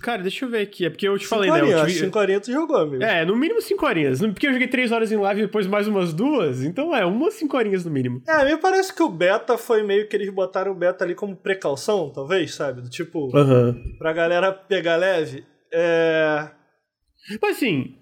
Cara, 0.00 0.22
deixa 0.22 0.44
eu 0.44 0.48
ver 0.48 0.60
aqui. 0.62 0.86
É 0.86 0.90
porque 0.90 1.08
eu 1.08 1.18
te 1.18 1.24
5 1.26 1.30
falei, 1.34 1.50
né? 1.50 1.56
horinhas, 1.60 1.86
que 1.86 1.98
5 1.98 2.16
horinhas 2.18 2.42
tu 2.42 2.52
jogou, 2.52 2.76
amigo. 2.76 3.02
É, 3.02 3.24
no 3.24 3.34
mínimo 3.34 3.60
5 3.60 3.84
horinhas. 3.84 4.20
Porque 4.20 4.46
eu 4.46 4.52
joguei 4.52 4.68
3 4.68 4.92
horas 4.92 5.10
em 5.10 5.16
live 5.16 5.40
e 5.40 5.46
depois 5.46 5.66
mais 5.66 5.88
umas 5.88 6.12
duas. 6.12 6.62
Então 6.62 6.94
é, 6.94 7.04
umas 7.04 7.34
5 7.34 7.56
horinhas 7.56 7.84
no 7.84 7.90
mínimo. 7.90 8.22
É, 8.28 8.44
me 8.44 8.56
parece 8.56 8.94
que 8.94 9.02
o 9.02 9.08
beta 9.08 9.58
foi 9.58 9.82
meio 9.82 10.06
que 10.08 10.14
eles 10.14 10.30
botaram 10.30 10.70
o 10.70 10.74
beta 10.76 11.02
ali 11.04 11.16
como 11.16 11.34
precaução, 11.34 12.12
talvez, 12.14 12.54
sabe? 12.54 12.80
Do 12.80 12.88
tipo, 12.88 13.36
Aham. 13.36 13.74
pra 13.98 14.12
galera 14.12 14.52
pegar 14.52 14.94
leve. 14.96 15.44
É. 15.72 16.48
Mas 17.42 17.56
assim, 17.56 17.96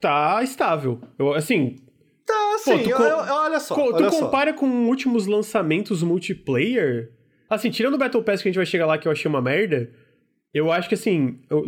tá 0.00 0.42
estável. 0.42 0.98
Eu, 1.18 1.34
assim, 1.34 1.76
Tá, 2.26 2.52
assim, 2.54 2.82
tu 2.84 2.88
eu- 2.90 3.16
olha 3.18 3.60
só. 3.60 3.74
co- 3.74 3.88
tu 3.92 3.94
olha 3.96 4.10
só. 4.10 4.20
compara 4.24 4.52
com 4.54 4.66
últimos 4.88 5.26
lançamentos 5.26 6.02
multiplayer. 6.02 7.10
Assim, 7.50 7.70
tirando 7.70 7.94
o 7.94 7.98
Battle 7.98 8.22
Pass 8.22 8.40
que 8.42 8.48
a 8.48 8.50
gente 8.50 8.56
vai 8.56 8.66
chegar 8.66 8.86
lá 8.86 8.96
que 8.96 9.06
eu 9.06 9.12
achei 9.12 9.28
uma 9.28 9.42
merda. 9.42 9.90
Eu 10.52 10.70
acho 10.72 10.88
que 10.88 10.94
assim, 10.94 11.40
eu- 11.50 11.64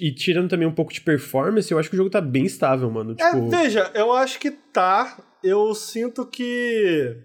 e 0.00 0.14
tirando 0.14 0.48
também 0.48 0.68
um 0.68 0.74
pouco 0.74 0.92
de 0.92 1.00
performance, 1.00 1.72
eu 1.72 1.78
acho 1.78 1.88
que 1.88 1.96
o 1.96 1.98
jogo 1.98 2.10
tá 2.10 2.20
bem 2.20 2.44
estável, 2.44 2.90
mano. 2.90 3.16
É, 3.18 3.30
Tipo, 3.30 3.48
veja, 3.48 3.90
eu 3.94 4.12
acho 4.12 4.38
que 4.38 4.50
tá. 4.50 5.20
Eu 5.42 5.74
sinto 5.74 6.24
que. 6.26 7.16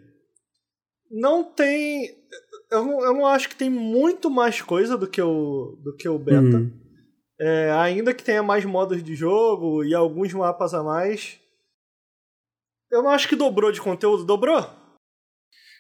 Não 1.11 1.43
tem. 1.43 2.09
Eu 2.71 2.85
não, 2.85 3.03
eu 3.03 3.13
não 3.13 3.27
acho 3.27 3.49
que 3.49 3.55
tem 3.55 3.69
muito 3.69 4.29
mais 4.29 4.61
coisa 4.61 4.97
do 4.97 5.05
que 5.07 5.21
o, 5.21 5.77
do 5.83 5.95
que 5.97 6.07
o 6.07 6.17
beta. 6.17 6.39
Uhum. 6.39 6.71
É, 7.39 7.71
ainda 7.71 8.13
que 8.13 8.23
tenha 8.23 8.41
mais 8.41 8.63
modos 8.63 9.03
de 9.03 9.13
jogo 9.15 9.83
e 9.83 9.93
alguns 9.93 10.31
mapas 10.33 10.73
a 10.73 10.81
mais. 10.81 11.37
Eu 12.91 13.01
não 13.03 13.09
acho 13.09 13.27
que 13.29 13.35
dobrou 13.35 13.71
de 13.71 13.79
conteúdo. 13.81 14.25
Dobrou? 14.25 14.65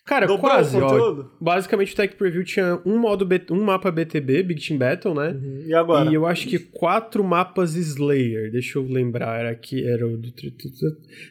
Cara, 0.03 0.25
dobrou 0.25 0.49
quase, 0.49 0.77
ó. 0.77 1.25
Basicamente 1.39 1.93
o 1.93 1.95
Tech 1.95 2.15
Preview 2.15 2.43
tinha 2.43 2.81
um 2.85 2.97
modo 2.97 3.23
B- 3.23 3.45
um 3.51 3.61
mapa 3.63 3.91
BTB, 3.91 4.41
Big 4.43 4.65
Team 4.67 4.79
Battle, 4.79 5.13
né? 5.13 5.39
E 5.67 5.73
agora? 5.75 6.09
E 6.09 6.13
eu 6.15 6.25
acho 6.25 6.47
que 6.47 6.57
quatro 6.57 7.23
mapas 7.23 7.75
Slayer. 7.75 8.51
Deixa 8.51 8.79
eu 8.79 8.83
lembrar, 8.87 9.39
era 9.39 9.51
aqui, 9.51 9.87
era 9.87 10.07
o 10.07 10.17
do 10.17 10.31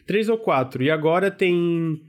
três 0.07 0.29
ou 0.29 0.37
quatro. 0.37 0.81
E 0.81 0.89
agora 0.89 1.29
tem 1.29 2.01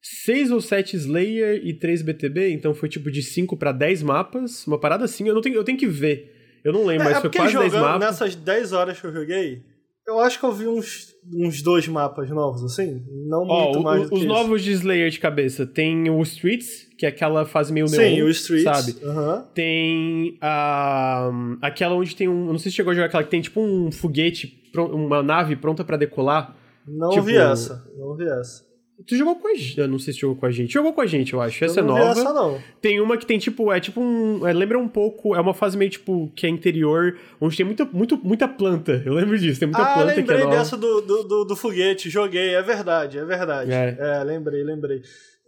seis 0.00 0.52
ou 0.52 0.60
sete 0.60 0.94
Slayer 0.96 1.60
e 1.66 1.74
três 1.74 2.00
BTB, 2.00 2.52
então 2.52 2.72
foi 2.74 2.88
tipo 2.88 3.10
de 3.10 3.20
cinco 3.22 3.56
pra 3.56 3.72
10 3.72 4.02
mapas, 4.04 4.64
uma 4.68 4.78
parada 4.78 5.04
assim. 5.04 5.26
Eu 5.26 5.34
não 5.34 5.40
tenho, 5.42 5.56
eu 5.56 5.64
tenho 5.64 5.76
que 5.78 5.86
ver. 5.86 6.60
Eu 6.64 6.72
não 6.72 6.84
lembro, 6.86 7.02
É, 7.02 7.08
mas 7.08 7.18
é 7.18 7.20
foi 7.20 7.30
quase 7.30 7.56
10 7.58 7.72
jogando 7.72 7.82
mapas. 7.88 8.00
nessas 8.06 8.36
10 8.36 8.72
horas 8.72 9.00
que 9.00 9.06
eu 9.06 9.12
joguei, 9.12 9.62
eu 10.08 10.20
acho 10.20 10.38
que 10.40 10.44
eu 10.46 10.52
vi 10.52 10.66
uns, 10.66 11.14
uns 11.32 11.62
dois 11.62 11.86
mapas 11.86 12.28
novos, 12.30 12.64
assim. 12.64 13.02
Não 13.26 13.46
Ó, 13.46 13.64
muito 13.66 13.78
o- 13.80 13.82
mais 13.82 14.00
o- 14.00 14.04
do 14.08 14.14
os 14.14 14.20
que 14.20 14.26
isso. 14.26 14.26
novos 14.26 14.62
de 14.64 14.72
Slayer 14.72 15.10
de 15.10 15.20
cabeça 15.20 15.66
tem 15.66 16.08
o 16.10 16.20
Streets, 16.22 16.88
que 16.98 17.06
é 17.06 17.08
aquela 17.10 17.44
fase 17.44 17.72
meio 17.72 17.86
Sim, 17.88 17.98
neon, 17.98 18.26
o 18.26 18.30
Streets. 18.30 18.64
sabe? 18.64 18.96
aham. 19.04 19.44
Tem 19.54 20.36
a 20.40 21.30
aquela 21.62 21.94
onde 21.94 22.16
tem 22.16 22.28
um, 22.28 22.46
não 22.46 22.58
sei 22.58 22.70
se 22.70 22.76
chegou 22.76 22.90
a 22.90 22.94
jogar 22.94 23.06
aquela 23.06 23.22
que 23.24 23.30
tem 23.30 23.40
tipo 23.40 23.60
um 23.60 23.92
foguete, 23.92 24.60
uma 24.76 25.22
nave 25.22 25.56
pronta 25.56 25.84
pra 25.84 25.96
decolar. 25.96 26.56
Não 26.86 27.10
Tipo- 27.10 27.24
vi 27.26 27.36
essa. 27.36 27.84
Não 27.96 28.14
vi 28.16 28.24
essa. 28.26 28.66
Tu 29.06 29.16
jogou 29.16 29.36
com 29.36 29.46
a 29.46 29.54
gente, 29.54 29.78
eu 29.78 29.86
não 29.86 29.98
sei 29.98 30.12
se 30.12 30.20
jogou 30.20 30.36
com 30.36 30.46
a 30.46 30.50
gente. 30.50 30.72
Jogou 30.72 30.92
com 30.92 31.00
a 31.00 31.06
gente, 31.06 31.32
eu 31.32 31.40
acho. 31.40 31.64
Essa 31.64 31.80
eu 31.80 31.84
é 31.84 31.86
nova. 31.86 32.10
essa, 32.10 32.32
não. 32.32 32.60
Tem 32.80 33.00
uma 33.00 33.16
que 33.16 33.24
tem 33.24 33.38
tipo, 33.38 33.72
é 33.72 33.78
tipo 33.78 34.00
um, 34.00 34.46
é, 34.46 34.52
lembra 34.52 34.76
um 34.78 34.88
pouco, 34.88 35.36
é 35.36 35.40
uma 35.40 35.54
fase 35.54 35.78
meio 35.78 35.90
tipo 35.90 36.32
que 36.34 36.46
é 36.46 36.48
interior, 36.50 37.16
onde 37.40 37.56
tem 37.56 37.64
muita, 37.64 37.84
muito, 37.84 38.16
muita 38.16 38.48
planta. 38.48 39.00
Eu 39.06 39.14
lembro 39.14 39.38
disso, 39.38 39.60
tem 39.60 39.68
muita 39.68 39.82
ah, 39.82 39.94
planta 39.94 40.14
que 40.14 40.18
é 40.18 40.22
lembrei 40.22 40.42
nova. 40.42 40.56
dessa 40.56 40.76
do, 40.76 41.00
do, 41.00 41.22
do, 41.22 41.44
do 41.44 41.56
foguete. 41.56 42.10
Joguei, 42.10 42.54
é 42.54 42.62
verdade, 42.62 43.18
é 43.18 43.24
verdade. 43.24 43.70
É. 43.70 43.96
É, 43.98 44.24
lembrei, 44.24 44.64
lembrei. 44.64 45.00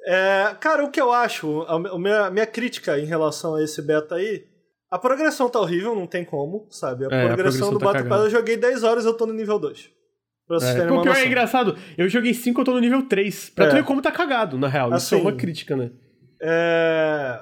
É, 0.07 0.55
cara, 0.61 0.85
o 0.85 0.91
que 0.91 1.01
eu 1.01 1.13
acho, 1.13 1.63
a, 1.63 1.75
a 1.75 1.99
minha, 1.99 2.27
a 2.27 2.31
minha 2.31 2.47
crítica 2.47 2.99
em 2.99 3.05
relação 3.05 3.57
a 3.57 3.65
esse 3.65 3.83
beta 3.83 4.15
aí, 4.15 4.45
a 4.91 4.99
progressão 4.99 5.49
tá 5.49 5.61
horrível, 5.61 5.95
não 5.95 6.07
tem 6.07 6.25
como, 6.25 6.67
sabe? 6.71 7.05
A 7.05 7.09
É, 7.09 7.25
a 7.25 7.27
progressão 7.27 7.69
progressão 7.69 7.73
do 7.73 7.79
tá 7.79 7.87
Battle. 7.87 8.09
Pass, 8.09 8.25
eu 8.25 8.31
joguei 8.31 8.57
10 8.57 8.85
horas 8.85 9.05
eu 9.05 9.15
tô 9.15 9.27
no 9.27 9.33
nível 9.33 9.59
2. 9.59 9.91
Pra 10.51 10.59
vocês 10.59 10.75
É. 10.77 10.91
uma 10.91 11.03
pior 11.03 11.17
é 11.17 11.27
engraçado. 11.27 11.77
Eu 11.97 12.09
joguei 12.09 12.35
5, 12.35 12.61
eu 12.61 12.65
tô 12.65 12.73
no 12.75 12.81
nível 12.81 13.03
3. 13.03 13.51
Pra 13.51 13.67
É. 13.67 13.69
tu 13.69 13.75
ver 13.77 13.85
como 13.85 14.03
tá 14.03 14.11
cagado, 14.11 14.59
na 14.59 14.67
real. 14.67 14.89
Isso 14.97 15.15
é 15.15 15.19
Assim, 15.19 15.25
uma 15.25 15.33
crítica, 15.33 15.77
né? 15.77 15.91
É, 16.43 17.41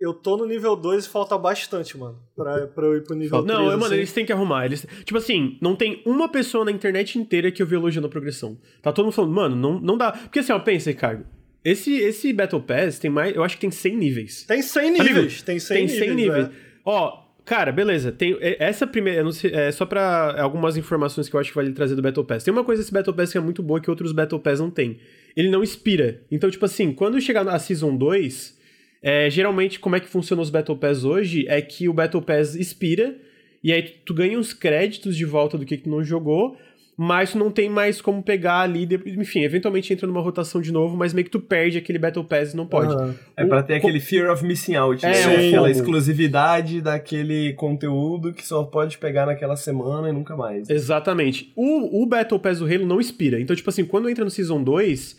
Eu 0.00 0.14
tô 0.14 0.36
no 0.36 0.46
nível 0.46 0.76
2 0.76 1.06
e 1.06 1.08
falta 1.08 1.36
bastante, 1.36 1.98
mano, 1.98 2.20
pra, 2.36 2.68
pra 2.68 2.86
eu 2.86 2.96
ir 2.96 3.02
pro 3.02 3.16
nível 3.16 3.42
3. 3.42 3.46
Não, 3.58 3.64
mano, 3.66 3.84
assim. 3.86 3.94
eles 3.96 4.12
têm 4.12 4.24
que 4.24 4.32
arrumar. 4.32 4.64
Eles... 4.64 4.86
Tipo 5.04 5.18
assim, 5.18 5.58
não 5.60 5.74
tem 5.74 6.00
uma 6.06 6.28
pessoa 6.28 6.64
na 6.64 6.70
internet 6.70 7.18
inteira 7.18 7.50
que 7.50 7.60
eu 7.60 7.66
vi 7.66 7.74
elogiando 7.74 8.06
a 8.06 8.10
progressão. 8.10 8.56
Tá 8.80 8.92
todo 8.92 9.06
mundo 9.06 9.14
falando, 9.14 9.34
mano, 9.34 9.56
não, 9.56 9.80
não 9.80 9.98
dá. 9.98 10.12
Porque 10.12 10.38
assim, 10.38 10.52
ó, 10.52 10.58
pensa, 10.60 10.88
Ricardo. 10.90 11.26
Esse, 11.64 11.96
esse 11.98 12.32
Battle 12.32 12.62
Pass 12.62 12.98
tem 13.00 13.10
mais. 13.10 13.34
Eu 13.34 13.42
acho 13.42 13.56
que 13.56 13.60
tem 13.60 13.70
100 13.72 13.96
níveis. 13.96 14.44
Tem 14.46 14.62
100 14.62 14.88
Amigo, 14.88 15.02
níveis, 15.04 15.42
tem 15.42 15.58
100 15.58 15.76
tem 15.76 15.86
níveis. 15.86 15.98
100 16.06 16.14
níveis. 16.14 16.46
é. 16.46 16.50
Ó, 16.86 17.27
cara, 17.48 17.72
beleza. 17.72 18.12
Tem 18.12 18.36
essa 18.40 18.86
primeira, 18.86 19.32
sei, 19.32 19.52
é 19.54 19.72
só 19.72 19.86
pra 19.86 20.40
algumas 20.40 20.76
informações 20.76 21.28
que 21.28 21.34
eu 21.34 21.40
acho 21.40 21.48
que 21.48 21.56
vale 21.56 21.72
trazer 21.72 21.94
do 21.94 22.02
Battle 22.02 22.24
Pass. 22.24 22.44
Tem 22.44 22.52
uma 22.52 22.62
coisa 22.62 22.82
desse 22.82 22.92
Battle 22.92 23.16
Pass 23.16 23.32
que 23.32 23.38
é 23.38 23.40
muito 23.40 23.62
boa 23.62 23.80
que 23.80 23.88
outros 23.88 24.12
Battle 24.12 24.38
Pass 24.38 24.60
não 24.60 24.70
tem. 24.70 24.98
Ele 25.34 25.48
não 25.48 25.62
expira. 25.62 26.20
Então, 26.30 26.50
tipo 26.50 26.64
assim, 26.64 26.92
quando 26.92 27.18
chegar 27.20 27.44
na 27.44 27.58
Season 27.58 27.96
2, 27.96 28.58
é, 29.02 29.30
geralmente 29.30 29.80
como 29.80 29.96
é 29.96 30.00
que 30.00 30.08
funciona 30.08 30.42
os 30.42 30.50
Battle 30.50 30.76
Pass 30.76 31.04
hoje 31.04 31.46
é 31.48 31.62
que 31.62 31.88
o 31.88 31.92
Battle 31.94 32.22
Pass 32.22 32.54
expira 32.54 33.16
e 33.62 33.72
aí 33.72 33.82
tu 33.82 34.12
ganha 34.12 34.38
uns 34.38 34.52
créditos 34.52 35.16
de 35.16 35.24
volta 35.24 35.56
do 35.56 35.64
que 35.64 35.76
que 35.76 35.84
tu 35.84 35.90
não 35.90 36.04
jogou. 36.04 36.56
Mas 37.00 37.30
tu 37.30 37.38
não 37.38 37.48
tem 37.48 37.70
mais 37.70 38.00
como 38.00 38.20
pegar 38.20 38.62
ali, 38.62 38.88
enfim, 39.06 39.44
eventualmente 39.44 39.92
entra 39.92 40.04
numa 40.04 40.20
rotação 40.20 40.60
de 40.60 40.72
novo, 40.72 40.96
mas 40.96 41.14
meio 41.14 41.24
que 41.24 41.30
tu 41.30 41.38
perde 41.38 41.78
aquele 41.78 41.96
Battle 41.96 42.24
Pass 42.24 42.52
e 42.52 42.56
não 42.56 42.66
pode. 42.66 42.92
Aham. 42.92 43.14
É 43.36 43.44
pra 43.46 43.62
ter 43.62 43.74
aquele 43.76 44.00
fear 44.00 44.32
of 44.32 44.44
missing 44.44 44.74
out, 44.74 45.06
É, 45.06 45.08
né? 45.08 45.14
sim. 45.14 45.48
aquela 45.48 45.70
exclusividade 45.70 46.80
daquele 46.80 47.52
conteúdo 47.52 48.32
que 48.32 48.44
só 48.44 48.64
pode 48.64 48.98
pegar 48.98 49.26
naquela 49.26 49.54
semana 49.56 50.08
e 50.08 50.12
nunca 50.12 50.36
mais. 50.36 50.68
Exatamente. 50.68 51.52
O, 51.54 52.02
o 52.02 52.06
Battle 52.06 52.40
Pass 52.40 52.58
do 52.58 52.64
Halo 52.64 52.84
não 52.84 52.98
expira. 52.98 53.40
Então, 53.40 53.54
tipo 53.54 53.70
assim, 53.70 53.84
quando 53.84 54.10
entra 54.10 54.24
no 54.24 54.30
Season 54.30 54.60
2, 54.60 55.16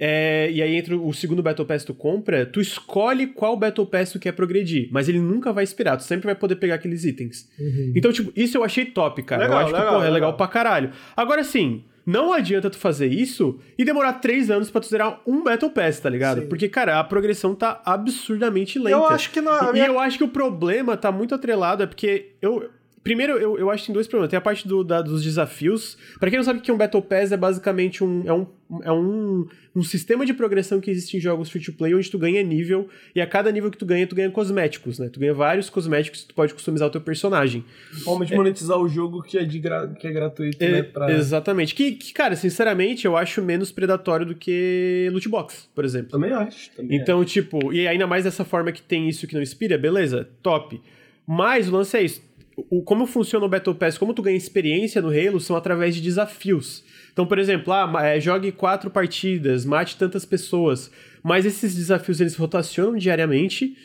é, 0.00 0.50
e 0.50 0.62
aí 0.62 0.74
entra 0.74 0.96
o 0.96 1.12
segundo 1.12 1.42
Battle 1.42 1.66
Pass 1.66 1.82
que 1.82 1.88
tu 1.88 1.94
compra, 1.94 2.46
tu 2.46 2.58
escolhe 2.60 3.26
qual 3.26 3.54
Battle 3.56 3.86
Pass 3.86 4.10
tu 4.12 4.18
quer 4.18 4.32
progredir, 4.32 4.88
mas 4.90 5.08
ele 5.08 5.20
nunca 5.20 5.52
vai 5.52 5.62
expirar, 5.62 5.96
tu 5.98 6.02
sempre 6.04 6.24
vai 6.26 6.34
poder 6.34 6.56
pegar 6.56 6.76
aqueles 6.76 7.04
itens. 7.04 7.48
Então, 7.94 8.10
tipo, 8.10 8.32
isso 8.34 8.56
eu 8.56 8.64
achei 8.64 8.86
top, 8.86 9.22
cara. 9.22 9.42
Legal, 9.42 9.58
eu 9.58 9.64
acho 9.66 9.74
que, 9.74 9.78
legal, 9.78 9.92
porra, 9.94 10.06
é 10.06 10.10
legal 10.10 10.30
legal. 10.30 10.36
pra 10.36 10.48
caralho. 10.48 10.90
Agora, 11.14 11.44
sim, 11.44 11.84
não 12.06 12.32
adianta 12.32 12.70
tu 12.70 12.78
fazer 12.78 13.06
isso 13.08 13.60
e 13.78 13.84
demorar 13.84 14.14
três 14.14 14.50
anos 14.50 14.70
pra 14.70 14.80
tu 14.80 14.88
zerar 14.88 15.20
um 15.26 15.44
Battle 15.44 15.70
Pass, 15.70 16.00
tá 16.00 16.08
ligado? 16.08 16.40
Sim. 16.40 16.46
Porque, 16.48 16.66
cara, 16.68 16.98
a 16.98 17.04
progressão 17.04 17.54
tá 17.54 17.82
absurdamente 17.84 18.78
lenta. 18.78 18.96
Eu 18.96 19.06
acho 19.06 19.30
que 19.30 19.40
não. 19.40 19.68
E- 19.68 19.72
minha- 19.74 19.84
E 19.84 19.88
eu 19.88 19.98
acho 19.98 20.16
que 20.18 20.24
o 20.24 20.28
problema 20.28 20.96
tá 20.96 21.12
muito 21.12 21.34
atrelado, 21.34 21.82
é 21.82 21.86
porque 21.86 22.30
eu. 22.40 22.70
Primeiro, 23.02 23.32
eu, 23.38 23.58
eu 23.58 23.70
acho 23.70 23.82
que 23.84 23.86
tem 23.86 23.94
dois 23.94 24.06
problemas. 24.06 24.28
Tem 24.30 24.36
a 24.36 24.42
parte 24.42 24.68
do- 24.68 24.84
da- 24.84 25.00
dos 25.00 25.22
desafios. 25.24 25.96
Pra 26.18 26.28
quem 26.28 26.38
não 26.38 26.44
sabe 26.44 26.58
o 26.58 26.62
que 26.62 26.70
é 26.70 26.74
um 26.74 26.76
Battle 26.76 27.00
Pass, 27.00 27.32
é 27.32 27.36
basicamente 27.36 28.04
um. 28.04 28.22
É 28.26 28.32
um, 28.32 28.46
é 28.82 28.92
um, 28.92 29.46
um 29.74 29.82
sistema 29.82 30.24
de 30.26 30.34
progressão 30.34 30.80
que 30.80 30.90
existe 30.90 31.16
em 31.16 31.20
jogos 31.20 31.48
free 31.50 31.62
to 31.62 31.72
play, 31.72 31.94
onde 31.94 32.10
tu 32.10 32.18
ganha 32.18 32.42
nível, 32.42 32.88
e 33.14 33.20
a 33.20 33.26
cada 33.26 33.50
nível 33.50 33.70
que 33.70 33.78
tu 33.78 33.86
ganha, 33.86 34.06
tu 34.06 34.14
ganha 34.14 34.30
cosméticos, 34.30 34.98
né? 34.98 35.08
Tu 35.10 35.18
ganha 35.18 35.32
vários 35.32 35.70
cosméticos 35.70 36.20
que 36.20 36.28
tu 36.28 36.34
pode 36.34 36.52
customizar 36.52 36.88
o 36.88 36.90
teu 36.90 37.00
personagem. 37.00 37.64
Forma 38.04 38.26
de 38.26 38.34
monetizar 38.36 38.78
o 38.78 38.86
jogo 38.86 39.22
que 39.22 39.38
é, 39.38 39.44
de 39.44 39.58
gra- 39.58 39.88
que 39.88 40.06
é 40.06 40.12
gratuito, 40.12 40.62
É, 40.62 40.70
né? 40.70 40.82
Pra... 40.82 41.10
Exatamente. 41.10 41.74
Que, 41.74 41.92
que, 41.92 42.12
cara, 42.12 42.36
sinceramente, 42.36 43.06
eu 43.06 43.16
acho 43.16 43.40
menos 43.42 43.72
predatório 43.72 44.26
do 44.26 44.34
que 44.34 45.08
loot 45.10 45.26
box, 45.28 45.68
por 45.74 45.84
exemplo. 45.86 46.10
Também 46.10 46.32
acho. 46.32 46.70
Também 46.76 46.96
Então, 46.98 47.24
tipo, 47.24 47.72
e 47.72 47.88
ainda 47.88 48.06
mais 48.06 48.24
dessa 48.24 48.44
forma 48.44 48.70
que 48.70 48.82
tem 48.82 49.08
isso 49.08 49.26
que 49.26 49.34
não 49.34 49.40
inspira, 49.42 49.78
beleza, 49.78 50.28
top. 50.42 50.80
Mas 51.26 51.68
o 51.68 51.72
lance 51.72 51.96
é 51.96 52.02
isso. 52.02 52.29
O, 52.68 52.82
como 52.82 53.06
funciona 53.06 53.44
o 53.46 53.48
Battle 53.48 53.74
Pass, 53.74 53.96
como 53.96 54.12
tu 54.12 54.22
ganha 54.22 54.36
experiência 54.36 55.00
no 55.00 55.08
Halo, 55.08 55.40
são 55.40 55.56
através 55.56 55.94
de 55.94 56.00
desafios. 56.00 56.84
Então, 57.12 57.26
por 57.26 57.38
exemplo, 57.38 57.72
ah, 57.72 57.90
é, 58.06 58.20
jogue 58.20 58.52
quatro 58.52 58.90
partidas, 58.90 59.64
mate 59.64 59.96
tantas 59.96 60.24
pessoas. 60.24 60.90
Mas 61.22 61.44
esses 61.44 61.74
desafios, 61.74 62.20
eles 62.20 62.36
rotacionam 62.36 62.96
diariamente. 62.96 63.76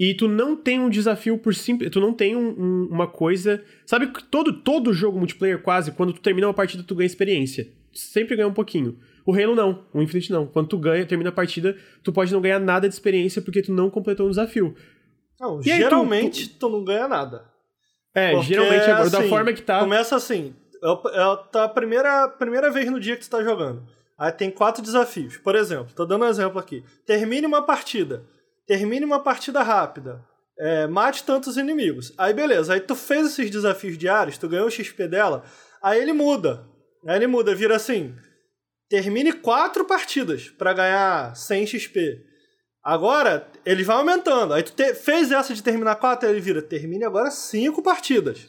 E 0.00 0.14
tu 0.14 0.26
não 0.26 0.56
tem 0.56 0.80
um 0.80 0.88
desafio 0.90 1.38
por 1.38 1.54
simples. 1.54 1.90
Tu 1.90 2.00
não 2.00 2.12
tem 2.12 2.34
um- 2.34 2.48
um- 2.58 2.88
uma 2.90 3.06
coisa. 3.06 3.62
Sabe 3.86 4.08
que 4.08 4.24
todo, 4.24 4.52
todo 4.52 4.92
jogo 4.92 5.18
multiplayer, 5.18 5.60
quase, 5.62 5.92
quando 5.92 6.12
tu 6.12 6.20
termina 6.20 6.46
uma 6.48 6.54
partida, 6.54 6.82
tu 6.82 6.94
ganha 6.94 7.06
experiência. 7.06 7.64
Tu 7.92 7.98
sempre 7.98 8.34
ganha 8.34 8.48
um 8.48 8.54
pouquinho. 8.54 8.98
O 9.24 9.32
Halo 9.32 9.54
não, 9.54 9.84
o 9.94 10.02
Infinite 10.02 10.32
não. 10.32 10.46
Quando 10.46 10.66
tu 10.68 10.78
ganha, 10.78 11.06
termina 11.06 11.28
a 11.28 11.32
partida, 11.32 11.76
tu 12.02 12.12
pode 12.12 12.32
não 12.32 12.40
ganhar 12.40 12.58
nada 12.58 12.88
de 12.88 12.94
experiência 12.94 13.40
porque 13.40 13.62
tu 13.62 13.72
não 13.72 13.88
completou 13.90 14.26
um 14.26 14.30
desafio. 14.30 14.74
Não, 15.38 15.60
E 15.64 15.70
aí, 15.70 15.78
tu- 15.78 15.82
geralmente 15.84 16.48
tu, 16.48 16.68
não 16.68 16.82
ganha 16.82 17.06
nada. 17.06 17.44
É, 18.14 18.32
Porque, 18.32 18.48
geralmente 18.48 18.86
da 18.86 19.18
assim, 19.18 19.28
forma 19.28 19.52
que 19.52 19.62
tá. 19.62 19.80
Começa 19.80 20.16
assim, 20.16 20.54
é, 20.82 21.18
é 21.18 21.22
a 21.22 21.36
tua 21.36 21.68
primeira, 21.68 22.28
primeira 22.28 22.70
vez 22.70 22.90
no 22.90 23.00
dia 23.00 23.16
que 23.16 23.22
tu 23.22 23.30
tá 23.30 23.42
jogando. 23.42 23.82
Aí 24.18 24.30
tem 24.30 24.50
quatro 24.50 24.82
desafios. 24.82 25.36
Por 25.38 25.54
exemplo, 25.54 25.92
tô 25.94 26.04
dando 26.04 26.24
um 26.24 26.28
exemplo 26.28 26.58
aqui. 26.58 26.84
Termine 27.06 27.46
uma 27.46 27.62
partida. 27.62 28.24
Termine 28.66 29.04
uma 29.04 29.20
partida 29.20 29.62
rápida. 29.62 30.24
É, 30.58 30.86
mate 30.86 31.24
tantos 31.24 31.56
inimigos. 31.56 32.12
Aí 32.16 32.32
beleza, 32.32 32.74
aí 32.74 32.80
tu 32.80 32.94
fez 32.94 33.26
esses 33.26 33.50
desafios 33.50 33.98
diários, 33.98 34.38
tu 34.38 34.48
ganhou 34.48 34.66
o 34.66 34.70
XP 34.70 35.08
dela, 35.08 35.42
aí 35.82 36.00
ele 36.00 36.12
muda. 36.12 36.64
Aí 37.06 37.16
ele 37.16 37.26
muda, 37.26 37.54
vira 37.54 37.74
assim: 37.74 38.14
termine 38.88 39.32
quatro 39.32 39.84
partidas 39.84 40.50
pra 40.50 40.72
ganhar 40.72 41.34
100 41.34 41.66
XP. 41.66 42.31
Agora, 42.84 43.46
ele 43.64 43.84
vai 43.84 43.96
aumentando. 43.96 44.52
Aí 44.54 44.62
tu 44.62 44.72
te- 44.72 44.94
fez 44.94 45.30
essa 45.30 45.54
de 45.54 45.62
terminar 45.62 45.96
quatro, 45.96 46.28
ele 46.28 46.40
vira, 46.40 46.60
termine 46.60 47.04
agora 47.04 47.30
cinco 47.30 47.82
partidas. 47.82 48.46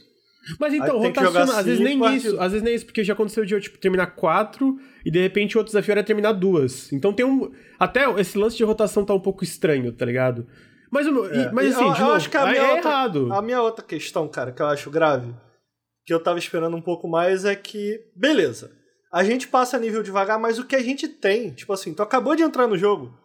Mas 0.60 0.74
então, 0.74 0.98
rotaciona, 0.98 1.58
às 1.60 1.66
vezes 1.66 1.80
nem 1.80 1.98
partidas. 1.98 2.26
isso, 2.34 2.42
às 2.42 2.52
vezes 2.52 2.64
nem 2.64 2.76
isso, 2.76 2.86
porque 2.86 3.04
já 3.04 3.14
aconteceu 3.14 3.46
de 3.46 3.54
eu, 3.54 3.62
tipo, 3.62 3.78
terminar 3.78 4.08
quatro 4.08 4.78
e 5.06 5.10
de 5.12 5.22
repente 5.22 5.56
o 5.56 5.60
outro 5.60 5.72
desafio 5.72 5.94
era 5.94 6.04
terminar 6.04 6.34
duas. 6.34 6.92
Então 6.92 7.14
tem 7.14 7.26
um. 7.26 7.50
Até 7.80 8.10
esse 8.20 8.38
lance 8.38 8.58
de 8.58 8.64
rotação 8.64 9.06
tá 9.06 9.14
um 9.14 9.20
pouco 9.22 9.44
estranho, 9.44 9.92
tá 9.94 10.06
ligado? 10.06 10.46
Mas, 10.92 11.08
o 11.08 11.26
e- 11.28 11.52
mas 11.54 11.74
assim, 11.76 11.84
eu- 11.86 11.90
novo, 11.92 12.12
acho 12.12 12.30
que 12.30 12.36
a 12.38 12.44
aí 12.44 12.52
minha 12.54 12.64
é 12.68 12.74
outra- 12.74 12.90
errado. 12.92 13.34
A 13.34 13.42
minha 13.42 13.62
outra 13.62 13.86
questão, 13.86 14.28
cara, 14.28 14.52
que 14.52 14.62
eu 14.62 14.68
acho 14.68 14.92
grave, 14.92 15.34
que 16.06 16.14
eu 16.14 16.20
tava 16.22 16.38
esperando 16.40 16.76
um 16.76 16.82
pouco 16.82 17.08
mais, 17.08 17.46
é 17.46 17.56
que, 17.56 18.00
beleza, 18.16 18.70
a 19.14 19.24
gente 19.24 19.48
passa 19.48 19.80
nível 19.80 20.04
devagar, 20.04 20.38
mas 20.38 20.60
o 20.60 20.66
que 20.66 20.76
a 20.76 20.84
gente 20.84 21.08
tem, 21.08 21.52
tipo 21.52 21.72
assim, 21.72 21.94
tu 21.94 22.04
acabou 22.04 22.36
de 22.36 22.44
entrar 22.44 22.68
no 22.68 22.78
jogo, 22.78 23.18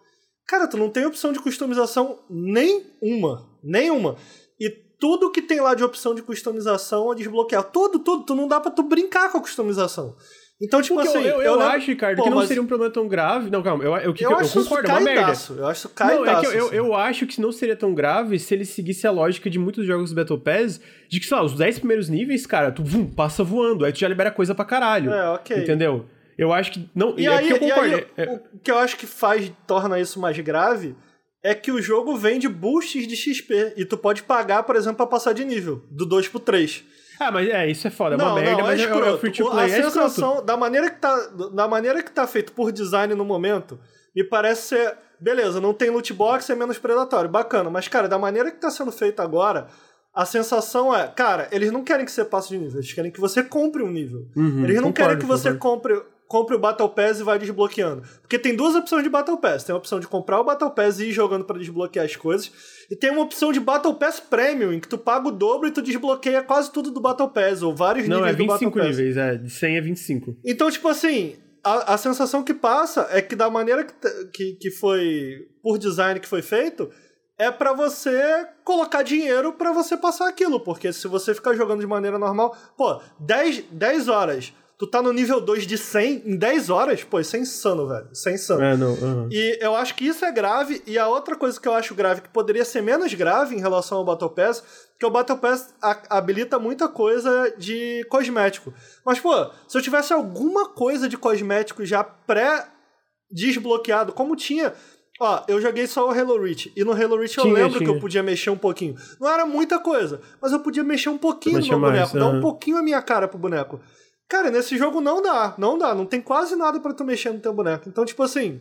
cara, 0.49 0.67
tu 0.67 0.77
não 0.77 0.89
tem 0.91 1.07
opção 1.07 1.33
de 1.33 1.39
customização 1.39 2.19
nenhuma, 2.29 3.49
nenhuma. 3.63 4.17
E 4.59 4.69
tudo 4.99 5.31
que 5.31 5.41
tem 5.43 5.61
lá 5.61 5.75
de 5.75 5.85
opção 5.85 6.15
de 6.15 6.23
customização 6.23 7.13
é 7.13 7.15
desbloquear. 7.15 7.63
Tudo, 7.65 8.01
tudo, 8.01 8.25
tu 8.25 8.35
não 8.35 8.49
dá 8.49 8.59
pra 8.61 8.71
tu 8.71 8.83
brincar 8.83 9.31
com 9.31 9.39
a 9.39 9.41
customização. 9.41 10.17
Então, 10.61 10.83
tipo 10.83 10.97
Porque 10.97 11.09
assim, 11.17 11.25
eu, 11.25 11.37
eu, 11.37 11.43
eu 11.43 11.53
lembro- 11.53 11.69
acho, 11.69 11.87
Ricardo, 11.87 12.17
Pô, 12.17 12.25
que 12.25 12.31
não 12.31 12.39
mas 12.39 12.49
seria 12.49 12.61
um 12.61 12.67
problema 12.67 12.93
tão 12.93 13.07
grave. 13.07 13.49
Não, 13.49 13.63
calma, 13.63 13.85
eu, 13.85 13.95
eu, 13.95 14.01
eu, 14.01 14.15
eu, 14.19 14.37
acho 14.39 14.59
concordo, 14.65 14.89
é 14.89 14.91
isso 14.91 14.93
uma 14.97 15.01
merda. 15.01 15.21
caidaço. 15.21 15.53
Eu 15.53 15.67
acho 15.69 15.79
isso 15.87 15.93
Não, 16.01 16.07
é 16.07 16.17
caidaço. 16.17 16.41
que 16.41 16.47
eu, 16.49 16.53
eu, 16.59 16.67
assim. 16.67 16.77
eu 16.77 16.95
acho 16.97 17.27
que 17.29 17.41
não 17.41 17.53
seria 17.53 17.77
tão 17.77 17.95
grave 17.95 18.41
se 18.41 18.55
ele 18.55 18.65
seguisse 18.65 19.07
a 19.07 19.13
lógica 19.13 19.49
de 19.49 19.57
muitos 19.57 19.87
jogos 19.87 20.11
do 20.11 20.17
Battle 20.17 20.41
Pass, 20.41 20.81
de 21.09 21.21
que, 21.21 21.27
sei 21.27 21.37
lá, 21.37 21.45
os 21.45 21.55
10 21.55 21.79
primeiros 21.79 22.09
níveis, 22.09 22.45
cara, 22.45 22.73
tu 22.73 22.83
vum, 22.83 23.07
passa 23.07 23.45
voando, 23.45 23.85
aí 23.85 23.93
tu 23.93 24.01
já 24.01 24.09
libera 24.09 24.33
coisa 24.33 24.53
pra 24.53 24.65
caralho. 24.65 25.13
É, 25.13 25.31
ok. 25.31 25.59
Entendeu? 25.59 26.07
Eu 26.39 26.53
acho 26.53 26.71
que. 26.73 26.89
Não, 26.95 27.19
E 27.19 27.27
é 27.27 27.29
aí, 27.37 27.51
eu 27.51 27.57
e 27.61 27.73
aí, 27.73 27.95
é- 28.17 28.23
é- 28.25 28.41
o 28.55 28.59
que 28.61 28.71
eu 28.71 28.79
acho 28.79 28.97
que 28.97 29.07
faz, 29.07 29.51
torna 29.67 29.99
isso 29.99 30.21
mais 30.21 30.39
grave 30.39 30.95
é 31.43 31.55
que 31.55 31.71
o 31.73 31.83
jogo 31.83 32.17
vende 32.17 32.49
boosts 32.49 33.07
de 33.07 33.17
XP. 33.17 33.75
E 33.77 33.85
tu 33.85 33.97
pode 33.99 34.23
pagar, 34.23 34.63
por 34.63 34.77
exemplo, 34.77 34.97
pra 34.99 35.07
passar 35.07 35.33
de 35.33 35.45
nível, 35.45 35.83
do 35.91 36.07
2 36.07 36.29
pro 36.29 36.39
3. 36.41 36.85
Ah, 37.21 37.33
mas 37.33 37.49
é, 37.49 37.69
isso 37.69 37.87
é 37.87 37.91
foda, 37.91 38.15
é 38.15 38.17
uma 38.19 38.29
não, 38.29 38.35
merda, 38.37 38.53
não, 38.53 38.61
mas 38.61 38.79
é 38.79 38.83
é, 38.83 38.87
é, 38.87 38.89
escroto. 38.89 39.15
o 39.15 39.19
free 39.19 39.33
to 39.33 39.51
play. 39.51 39.59
a 39.59 39.63
é 39.65 39.81
escroto. 39.81 39.91
sensação, 39.93 40.45
da 40.45 40.57
maneira, 40.57 40.89
que 40.89 41.01
tá, 41.01 41.17
da 41.53 41.67
maneira 41.67 42.01
que 42.03 42.13
tá 42.13 42.27
feito 42.29 42.53
por 42.53 42.71
design 42.71 43.13
no 43.17 43.25
momento, 43.25 43.79
me 44.15 44.23
parece 44.23 44.63
ser. 44.69 44.97
Beleza, 45.21 45.61
não 45.61 45.75
tem 45.75 45.91
loot 45.91 46.13
box, 46.13 46.49
é 46.49 46.55
menos 46.55 46.79
predatório, 46.79 47.29
bacana. 47.29 47.69
Mas, 47.69 47.89
cara, 47.89 48.07
da 48.09 48.17
maneira 48.21 48.53
que 48.53 48.59
tá 48.61 48.71
sendo 48.71 48.93
feito 48.93 49.19
agora, 49.21 49.67
a 50.15 50.25
sensação 50.25 50.95
é, 50.95 51.09
cara, 51.09 51.49
eles 51.51 51.73
não 51.73 51.83
querem 51.83 52.07
que 52.07 52.13
você 52.13 52.25
passe 52.25 52.51
de 52.51 52.59
nível, 52.59 52.79
eles 52.79 52.93
querem 52.93 53.11
que 53.11 53.19
você 53.21 53.43
compre 53.43 53.83
um 53.83 53.91
nível. 53.91 54.29
Uhum, 54.37 54.63
Eles 54.63 54.77
não 54.77 54.93
concordo, 54.93 54.95
querem 54.95 55.19
que 55.19 55.27
você 55.27 55.53
concordo. 55.55 55.59
compre, 55.99 56.18
compre 56.29 56.55
o 56.55 56.59
Battle 56.59 56.89
Pass 56.91 57.19
e 57.19 57.23
vai 57.23 57.39
desbloqueando. 57.39 58.03
Porque 58.21 58.39
tem 58.39 58.55
duas 58.55 58.75
opções 58.75 59.03
de 59.03 59.09
Battle 59.09 59.39
Pass. 59.39 59.65
Tem 59.65 59.75
a 59.75 59.79
opção 59.79 59.99
de 59.99 60.07
comprar 60.07 60.39
o 60.41 60.45
Battle 60.45 60.71
Pass 60.71 61.01
e 61.01 61.07
ir 61.07 61.13
jogando 61.13 61.45
pra 61.45 61.59
desbloquear 61.59 62.05
as 62.05 62.15
coisas. 62.15 62.53
E 62.91 62.95
tem 62.95 63.11
uma 63.11 63.23
opção 63.23 63.51
de 63.51 63.59
Battle 63.59 63.95
Pass 63.95 64.21
Premium, 64.21 64.73
em 64.73 64.79
que 64.79 64.87
tu 64.89 64.99
paga 64.99 65.29
o 65.29 65.33
dobro 65.33 65.67
e 65.67 65.73
tu 65.73 65.81
desbloqueia 65.83 66.43
quase 66.43 66.71
tudo 66.71 66.91
do 66.91 67.01
Battle 67.01 67.31
Pass, 67.31 67.63
ou 67.63 67.75
vários 67.75 68.07
Não, 68.07 68.25
é 68.25 68.33
níveis 68.33 68.37
do 68.37 68.47
Battle 68.47 68.71
25 68.71 68.79
Pass. 68.79 68.97
níveis, 68.99 69.17
é. 69.17 69.37
De 69.37 69.51
100 69.51 69.77
é 69.77 69.81
25. 69.81 70.37
Então, 70.45 70.71
tipo 70.71 70.87
assim, 70.87 71.37
a, 71.65 71.95
a 71.95 71.99
sensação 71.99 72.45
que 72.45 72.53
passa 72.53 73.09
é 73.11 73.23
que 73.23 73.35
da 73.35 73.49
maneira 73.49 73.85
que, 73.85 73.95
que, 74.33 74.53
que 74.61 74.71
foi, 74.71 75.49
por 75.63 75.79
design 75.79 76.21
que 76.21 76.29
foi 76.29 76.43
feito, 76.43 76.91
é 77.39 77.51
pra 77.51 77.73
você 77.73 78.47
colocar 78.65 79.03
dinheiro 79.03 79.53
pra 79.53 79.73
você 79.73 79.97
passar 79.97 80.29
aquilo. 80.29 80.61
Porque 80.61 80.93
se 80.93 81.07
você 81.09 81.35
ficar 81.35 81.55
jogando 81.55 81.81
de 81.81 81.87
maneira 81.87 82.19
normal, 82.19 82.55
pô, 82.77 83.01
10, 83.21 83.65
10 83.71 84.09
horas, 84.09 84.53
tu 84.79 84.87
tá 84.87 85.03
no 85.03 85.13
nível 85.13 85.41
2 85.41 85.67
de 85.67 85.77
100 85.77 86.23
em 86.25 86.37
10 86.37 86.71
horas, 86.71 87.03
pô, 87.03 87.19
isso 87.19 87.35
é 87.35 87.41
insano, 87.41 87.89
velho. 87.89 88.09
Isso 88.13 88.29
é 88.29 88.35
insano. 88.35 88.63
É, 88.63 88.77
não. 88.77 89.29
E 89.31 89.59
eu 89.61 89.75
acho 89.75 89.97
que 89.97 90.07
isso 90.07 90.25
é 90.25 90.31
grave, 90.31 90.81
e 90.87 90.97
a 90.97 91.09
outra 91.09 91.35
coisa 91.35 91.61
que 91.61 91.67
eu 91.67 91.75
acho 91.75 91.97
grave, 91.97 92.21
que 92.21 92.29
poderia 92.29 92.65
ser 92.65 92.81
menos 92.81 93.13
grave 93.13 93.57
em 93.57 93.61
relação 93.61 93.99
ao 93.99 94.05
Battle 94.05 94.31
Pass, 94.31 94.63
que 94.99 95.05
o 95.05 95.11
Battle 95.11 95.39
Pass 95.39 95.75
habilita 96.09 96.61
muita 96.61 96.87
coisa 96.89 97.53
de 97.59 98.07
cosmético. 98.09 98.73
Mas, 99.05 99.19
pô, 99.19 99.51
se 99.67 99.77
eu 99.77 99.83
tivesse 99.83 100.13
alguma 100.13 100.69
coisa 100.69 101.09
de 101.09 101.17
cosmético 101.17 101.85
já 101.85 102.05
pré-desbloqueado, 102.05 104.13
como 104.13 104.37
tinha. 104.37 104.73
Ó, 105.21 105.43
eu 105.49 105.61
joguei 105.61 105.89
só 105.89 106.09
o 106.09 106.13
Halo 106.13 106.41
Reach, 106.41 106.73
e 106.77 106.85
no 106.85 106.93
Halo 106.93 107.19
Reach 107.19 107.37
eu 107.37 107.43
Tinha, 107.43 107.55
lembro 107.55 107.79
que 107.81 107.85
tinha. 107.85 107.97
eu 107.97 108.01
podia 108.01 108.23
mexer 108.23 108.51
um 108.51 108.57
pouquinho. 108.57 108.95
Não 109.21 109.29
era 109.29 109.45
muita 109.45 109.81
coisa, 109.81 110.21
mas 110.41 110.53
eu 110.53 110.61
podia 110.61 110.85
mexer 110.85 111.09
um 111.09 111.19
pouquinho 111.19 111.59
no 111.59 111.67
meu 111.67 111.81
mais, 111.81 112.13
boneco, 112.13 112.19
dar 112.19 112.29
um 112.29 112.41
pouquinho 112.41 112.77
a 112.77 112.83
minha 112.85 113.03
cara 113.03 113.27
pro 113.27 113.37
boneco. 113.37 113.81
Cara, 114.29 114.51
nesse 114.51 114.77
jogo 114.77 115.01
não 115.01 115.23
dá, 115.23 115.55
não 115.57 115.79
dá, 115.79 115.95
não 115.95 116.05
tem 116.05 116.21
quase 116.21 116.55
nada 116.55 116.79
pra 116.81 116.93
tu 116.93 117.05
mexer 117.05 117.33
no 117.33 117.41
teu 117.41 117.53
boneco. 117.53 117.89
Então, 117.89 118.05
tipo 118.05 118.23
assim, 118.23 118.61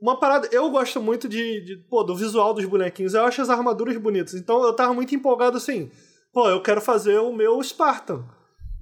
uma 0.00 0.18
parada. 0.18 0.48
Eu 0.50 0.70
gosto 0.70 1.00
muito 1.02 1.28
de, 1.28 1.64
de, 1.64 1.76
pô, 1.88 2.02
do 2.02 2.14
visual 2.14 2.54
dos 2.54 2.64
bonequinhos. 2.64 3.14
Eu 3.14 3.24
acho 3.24 3.42
as 3.42 3.50
armaduras 3.50 3.96
bonitas. 3.96 4.34
Então 4.34 4.62
eu 4.62 4.72
tava 4.72 4.94
muito 4.94 5.14
empolgado 5.14 5.56
assim. 5.56 5.90
Pô, 6.32 6.48
eu 6.48 6.62
quero 6.62 6.80
fazer 6.80 7.18
o 7.18 7.32
meu 7.32 7.62
Spartan. 7.62 8.24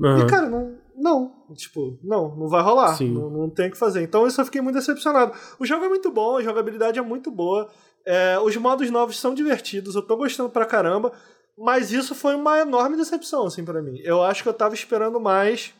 Aham. 0.03 0.21
E, 0.21 0.27
cara, 0.27 0.49
não. 0.49 0.77
Não. 0.97 1.33
Tipo, 1.57 1.99
não, 2.03 2.37
não 2.37 2.49
vai 2.49 2.63
rolar. 2.63 3.01
Não, 3.03 3.29
não 3.29 3.51
tem 3.51 3.69
o 3.69 3.71
que 3.73 3.77
fazer. 3.77 4.03
Então 4.03 4.27
isso 4.27 4.41
eu 4.41 4.45
fiquei 4.45 4.61
muito 4.61 4.77
decepcionado. 4.77 5.33
O 5.59 5.67
jogo 5.67 5.85
é 5.85 5.89
muito 5.89 6.11
bom, 6.13 6.37
a 6.37 6.43
jogabilidade 6.43 6.99
é 6.99 7.03
muito 7.03 7.31
boa. 7.31 7.69
é, 8.07 8.39
os 8.39 8.57
modos 8.57 8.91
novos 8.91 9.19
são 9.19 9.35
divertidos, 9.35 9.95
eu 9.95 10.03
tô 10.03 10.17
gostando 10.17 10.51
pra 10.51 10.65
caramba. 10.65 11.13
Mas 11.57 11.93
isso 11.93 12.15
foi 12.15 12.35
uma 12.35 12.61
enorme 12.61 12.97
decepção, 12.97 13.47
assim, 13.47 13.65
pra 13.65 13.81
mim. 13.83 14.01
Eu 14.05 14.23
acho 14.23 14.43
que 14.43 14.49
eu 14.49 14.55
tava 14.55 14.75
esperando 14.75 15.21
mais 15.21 15.73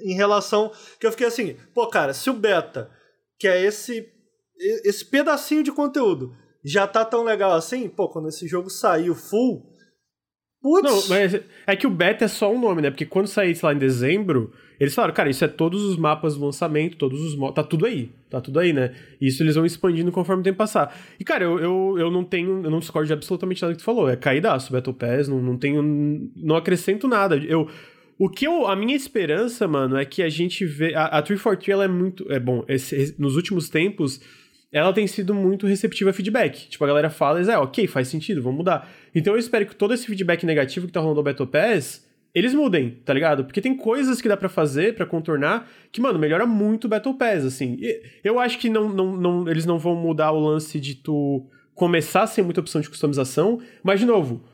em 0.00 0.14
relação. 0.14 0.72
Que 0.98 1.06
eu 1.06 1.10
fiquei 1.10 1.26
assim, 1.26 1.56
pô, 1.74 1.86
cara, 1.88 2.12
se 2.12 2.30
o 2.30 2.34
beta, 2.34 2.90
que 3.38 3.46
é 3.48 3.62
esse, 3.64 4.06
esse 4.84 5.04
pedacinho 5.04 5.62
de 5.62 5.72
conteúdo, 5.72 6.34
já 6.64 6.86
tá 6.86 7.04
tão 7.04 7.22
legal 7.24 7.52
assim, 7.52 7.88
pô, 7.88 8.08
quando 8.08 8.28
esse 8.28 8.46
jogo 8.46 8.70
saiu 8.70 9.14
full. 9.14 9.66
Putz. 10.60 10.82
Não, 10.82 11.08
mas 11.08 11.40
é 11.66 11.76
que 11.76 11.86
o 11.86 11.90
beta 11.90 12.24
é 12.24 12.28
só 12.28 12.52
um 12.52 12.60
nome, 12.60 12.82
né? 12.82 12.90
Porque 12.90 13.06
quando 13.06 13.28
sair, 13.28 13.56
lá, 13.62 13.72
em 13.72 13.78
dezembro, 13.78 14.52
eles 14.80 14.94
falaram, 14.94 15.14
cara, 15.14 15.30
isso 15.30 15.44
é 15.44 15.48
todos 15.48 15.82
os 15.84 15.96
mapas 15.96 16.36
do 16.36 16.44
lançamento, 16.44 16.96
todos 16.96 17.20
os 17.20 17.54
Tá 17.54 17.62
tudo 17.62 17.86
aí. 17.86 18.10
Tá 18.30 18.40
tudo 18.40 18.58
aí, 18.58 18.72
né? 18.72 18.94
E 19.20 19.28
isso 19.28 19.42
eles 19.42 19.54
vão 19.54 19.64
expandindo 19.64 20.12
conforme 20.12 20.40
o 20.40 20.44
tempo 20.44 20.58
passar. 20.58 20.96
E, 21.18 21.24
cara, 21.24 21.44
eu, 21.44 21.58
eu, 21.58 21.94
eu 21.98 22.10
não 22.10 22.24
tenho. 22.24 22.62
Eu 22.62 22.70
não 22.70 22.78
discordo 22.78 23.06
de 23.06 23.12
absolutamente 23.12 23.62
nada 23.62 23.74
que 23.74 23.80
tu 23.80 23.84
falou. 23.84 24.08
É 24.08 24.16
caidaço 24.16 24.72
Battle 24.72 24.94
Pass, 24.94 25.28
não, 25.28 25.40
não 25.40 25.56
tenho. 25.56 25.82
Não 26.36 26.56
acrescento 26.56 27.08
nada. 27.08 27.36
Eu. 27.36 27.68
O 28.18 28.28
que 28.28 28.46
eu. 28.46 28.66
A 28.66 28.74
minha 28.74 28.96
esperança, 28.96 29.68
mano, 29.68 29.96
é 29.96 30.04
que 30.04 30.22
a 30.22 30.28
gente 30.28 30.64
vê. 30.66 30.94
A, 30.94 31.04
a 31.04 31.22
343 31.22 31.68
ela 31.74 31.84
é 31.84 31.88
muito. 31.88 32.30
É 32.30 32.40
bom, 32.40 32.64
esse, 32.66 33.14
nos 33.18 33.36
últimos 33.36 33.68
tempos 33.68 34.20
ela 34.70 34.92
tem 34.92 35.06
sido 35.06 35.34
muito 35.34 35.66
receptiva 35.66 36.10
a 36.10 36.12
feedback. 36.12 36.68
Tipo, 36.68 36.84
a 36.84 36.88
galera 36.88 37.10
fala, 37.10 37.40
é, 37.40 37.56
ok, 37.56 37.86
faz 37.86 38.08
sentido, 38.08 38.42
vamos 38.42 38.58
mudar. 38.58 38.90
Então 39.14 39.32
eu 39.32 39.38
espero 39.38 39.64
que 39.66 39.74
todo 39.74 39.94
esse 39.94 40.06
feedback 40.06 40.44
negativo 40.44 40.86
que 40.86 40.92
tá 40.92 41.00
rolando 41.00 41.20
no 41.20 41.24
Battle 41.24 41.48
Pass, 41.48 42.06
eles 42.34 42.52
mudem, 42.52 42.90
tá 43.04 43.14
ligado? 43.14 43.44
Porque 43.44 43.60
tem 43.60 43.74
coisas 43.74 44.20
que 44.20 44.28
dá 44.28 44.36
para 44.36 44.48
fazer, 44.48 44.94
para 44.94 45.06
contornar, 45.06 45.68
que, 45.90 46.00
mano, 46.00 46.18
melhora 46.18 46.46
muito 46.46 46.84
o 46.84 46.88
Battle 46.88 47.14
Pass, 47.14 47.44
assim. 47.44 47.78
Eu 48.22 48.38
acho 48.38 48.58
que 48.58 48.68
não, 48.68 48.88
não, 48.88 49.16
não, 49.16 49.48
eles 49.48 49.64
não 49.64 49.78
vão 49.78 49.96
mudar 49.96 50.32
o 50.32 50.38
lance 50.38 50.78
de 50.78 50.94
tu 50.96 51.46
começar 51.74 52.26
sem 52.26 52.44
muita 52.44 52.60
opção 52.60 52.80
de 52.80 52.90
customização, 52.90 53.60
mas, 53.82 54.00
de 54.00 54.06
novo, 54.06 54.44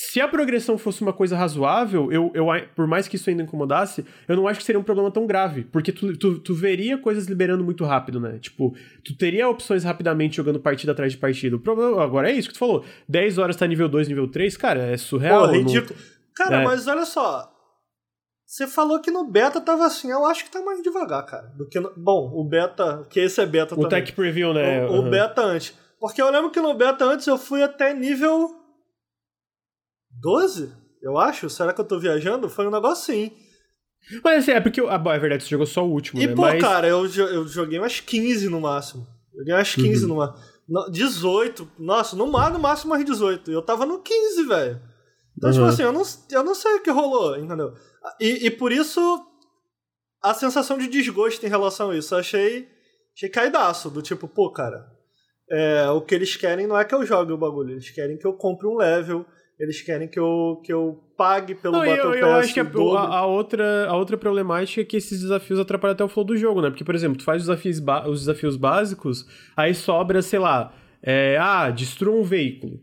se 0.00 0.20
a 0.20 0.28
progressão 0.28 0.78
fosse 0.78 1.02
uma 1.02 1.12
coisa 1.12 1.36
razoável, 1.36 2.12
eu, 2.12 2.30
eu, 2.32 2.46
por 2.76 2.86
mais 2.86 3.08
que 3.08 3.16
isso 3.16 3.28
ainda 3.28 3.42
incomodasse, 3.42 4.06
eu 4.28 4.36
não 4.36 4.46
acho 4.46 4.60
que 4.60 4.64
seria 4.64 4.78
um 4.78 4.84
problema 4.84 5.10
tão 5.10 5.26
grave. 5.26 5.64
Porque 5.64 5.90
tu, 5.90 6.16
tu, 6.16 6.38
tu 6.38 6.54
veria 6.54 6.98
coisas 6.98 7.26
liberando 7.26 7.64
muito 7.64 7.84
rápido, 7.84 8.20
né? 8.20 8.38
Tipo, 8.38 8.76
tu 9.04 9.16
teria 9.16 9.48
opções 9.48 9.82
rapidamente 9.82 10.36
jogando 10.36 10.60
partida 10.60 10.92
atrás 10.92 11.10
de 11.10 11.18
partida. 11.18 11.56
O 11.56 11.58
problema 11.58 12.00
agora 12.00 12.30
é 12.30 12.32
isso 12.32 12.46
que 12.46 12.54
tu 12.54 12.60
falou. 12.60 12.84
10 13.08 13.38
horas 13.38 13.56
tá 13.56 13.66
nível 13.66 13.88
2, 13.88 14.06
nível 14.06 14.28
3, 14.28 14.56
cara, 14.56 14.82
é 14.82 14.96
surreal. 14.96 15.48
Pô, 15.48 15.52
ridículo. 15.52 15.98
Cara, 16.32 16.62
é. 16.62 16.64
mas 16.64 16.86
olha 16.86 17.04
só. 17.04 17.52
Você 18.46 18.68
falou 18.68 19.00
que 19.00 19.10
no 19.10 19.28
beta 19.28 19.60
tava 19.60 19.84
assim, 19.84 20.12
eu 20.12 20.24
acho 20.26 20.44
que 20.44 20.50
tá 20.52 20.62
mais 20.62 20.80
devagar, 20.80 21.26
cara. 21.26 21.48
Do 21.56 21.68
que 21.68 21.80
no... 21.80 21.92
Bom, 21.96 22.30
o 22.34 22.44
beta, 22.44 23.04
que 23.10 23.18
esse 23.18 23.40
é 23.40 23.46
beta 23.46 23.74
o 23.74 23.82
também. 23.82 23.86
O 23.86 23.88
tech 23.90 24.12
preview, 24.12 24.54
né? 24.54 24.86
O, 24.86 24.92
uhum. 24.92 25.08
o 25.08 25.10
beta 25.10 25.42
antes. 25.42 25.74
Porque 25.98 26.22
eu 26.22 26.30
lembro 26.30 26.52
que 26.52 26.60
no 26.60 26.72
beta 26.74 27.04
antes 27.04 27.26
eu 27.26 27.36
fui 27.36 27.64
até 27.64 27.92
nível 27.92 28.57
12, 30.20 30.72
eu 31.02 31.18
acho. 31.18 31.48
Será 31.48 31.72
que 31.72 31.80
eu 31.80 31.84
tô 31.84 31.98
viajando? 31.98 32.48
Foi 32.48 32.66
um 32.66 32.70
negócio 32.70 33.02
assim. 33.02 33.32
Mas 34.22 34.42
assim, 34.42 34.52
é 34.52 34.60
porque. 34.60 34.80
Ah, 34.80 34.98
bom, 34.98 35.12
é 35.12 35.18
verdade, 35.18 35.44
você 35.44 35.50
jogou 35.50 35.66
só 35.66 35.84
o 35.84 35.90
último, 35.90 36.20
e, 36.20 36.26
né? 36.26 36.34
pô, 36.34 36.42
Mas... 36.42 36.62
cara, 36.62 36.88
eu, 36.88 37.06
eu 37.06 37.46
joguei 37.46 37.78
umas 37.78 38.00
15 38.00 38.48
no 38.48 38.60
máximo. 38.60 39.06
Joguei 39.36 39.54
umas 39.54 39.74
15 39.74 40.02
uhum. 40.02 40.08
no 40.08 40.16
máximo. 40.16 40.58
18. 40.90 41.70
Nossa, 41.78 42.16
no, 42.16 42.26
no 42.26 42.58
máximo 42.58 42.92
umas 42.92 43.04
18. 43.04 43.50
Eu 43.50 43.62
tava 43.62 43.86
no 43.86 44.00
15, 44.00 44.44
velho. 44.44 44.80
Então, 45.36 45.50
tipo 45.50 45.64
uhum. 45.64 45.70
tipo 45.70 45.82
assim, 45.82 45.82
eu 45.82 45.92
não, 45.92 46.02
eu 46.30 46.44
não 46.44 46.54
sei 46.54 46.74
o 46.74 46.82
que 46.82 46.90
rolou, 46.90 47.36
entendeu? 47.36 47.72
E, 48.20 48.46
e 48.46 48.50
por 48.50 48.72
isso, 48.72 49.00
a 50.22 50.34
sensação 50.34 50.76
de 50.76 50.88
desgosto 50.88 51.44
em 51.44 51.48
relação 51.48 51.90
a 51.90 51.96
isso. 51.96 52.14
Eu 52.14 52.18
achei, 52.18 52.68
achei 53.14 53.28
caidaço. 53.28 53.88
Do 53.88 54.02
tipo, 54.02 54.26
pô, 54.26 54.50
cara, 54.50 54.84
é, 55.50 55.88
o 55.90 56.02
que 56.02 56.14
eles 56.14 56.36
querem 56.36 56.66
não 56.66 56.78
é 56.78 56.84
que 56.84 56.94
eu 56.94 57.06
jogue 57.06 57.32
o 57.32 57.38
bagulho. 57.38 57.72
Eles 57.72 57.90
querem 57.90 58.18
que 58.18 58.26
eu 58.26 58.32
compre 58.34 58.66
um 58.66 58.76
level 58.76 59.24
eles 59.58 59.82
querem 59.82 60.06
que 60.06 60.18
eu, 60.18 60.60
que 60.62 60.72
eu 60.72 61.02
pague 61.16 61.54
pelo 61.54 61.78
não, 61.78 61.84
Battle 61.84 62.14
eu, 62.14 62.20
eu 62.20 62.26
Pass. 62.28 62.44
acho 62.44 62.54
que 62.54 62.60
a, 62.60 62.64
a, 62.64 63.26
outra, 63.26 63.86
a 63.88 63.96
outra 63.96 64.16
problemática 64.16 64.80
é 64.80 64.84
que 64.84 64.96
esses 64.96 65.20
desafios 65.20 65.58
atrapalham 65.58 65.94
até 65.94 66.04
o 66.04 66.08
flow 66.08 66.24
do 66.24 66.36
jogo, 66.36 66.62
né? 66.62 66.70
Porque, 66.70 66.84
por 66.84 66.94
exemplo, 66.94 67.18
tu 67.18 67.24
faz 67.24 67.42
os 67.42 67.48
desafios, 67.48 67.82
os 68.06 68.20
desafios 68.20 68.56
básicos, 68.56 69.26
aí 69.56 69.74
sobra, 69.74 70.22
sei 70.22 70.38
lá, 70.38 70.72
é, 71.02 71.36
ah, 71.40 71.70
destrua 71.70 72.14
um 72.14 72.22
veículo. 72.22 72.80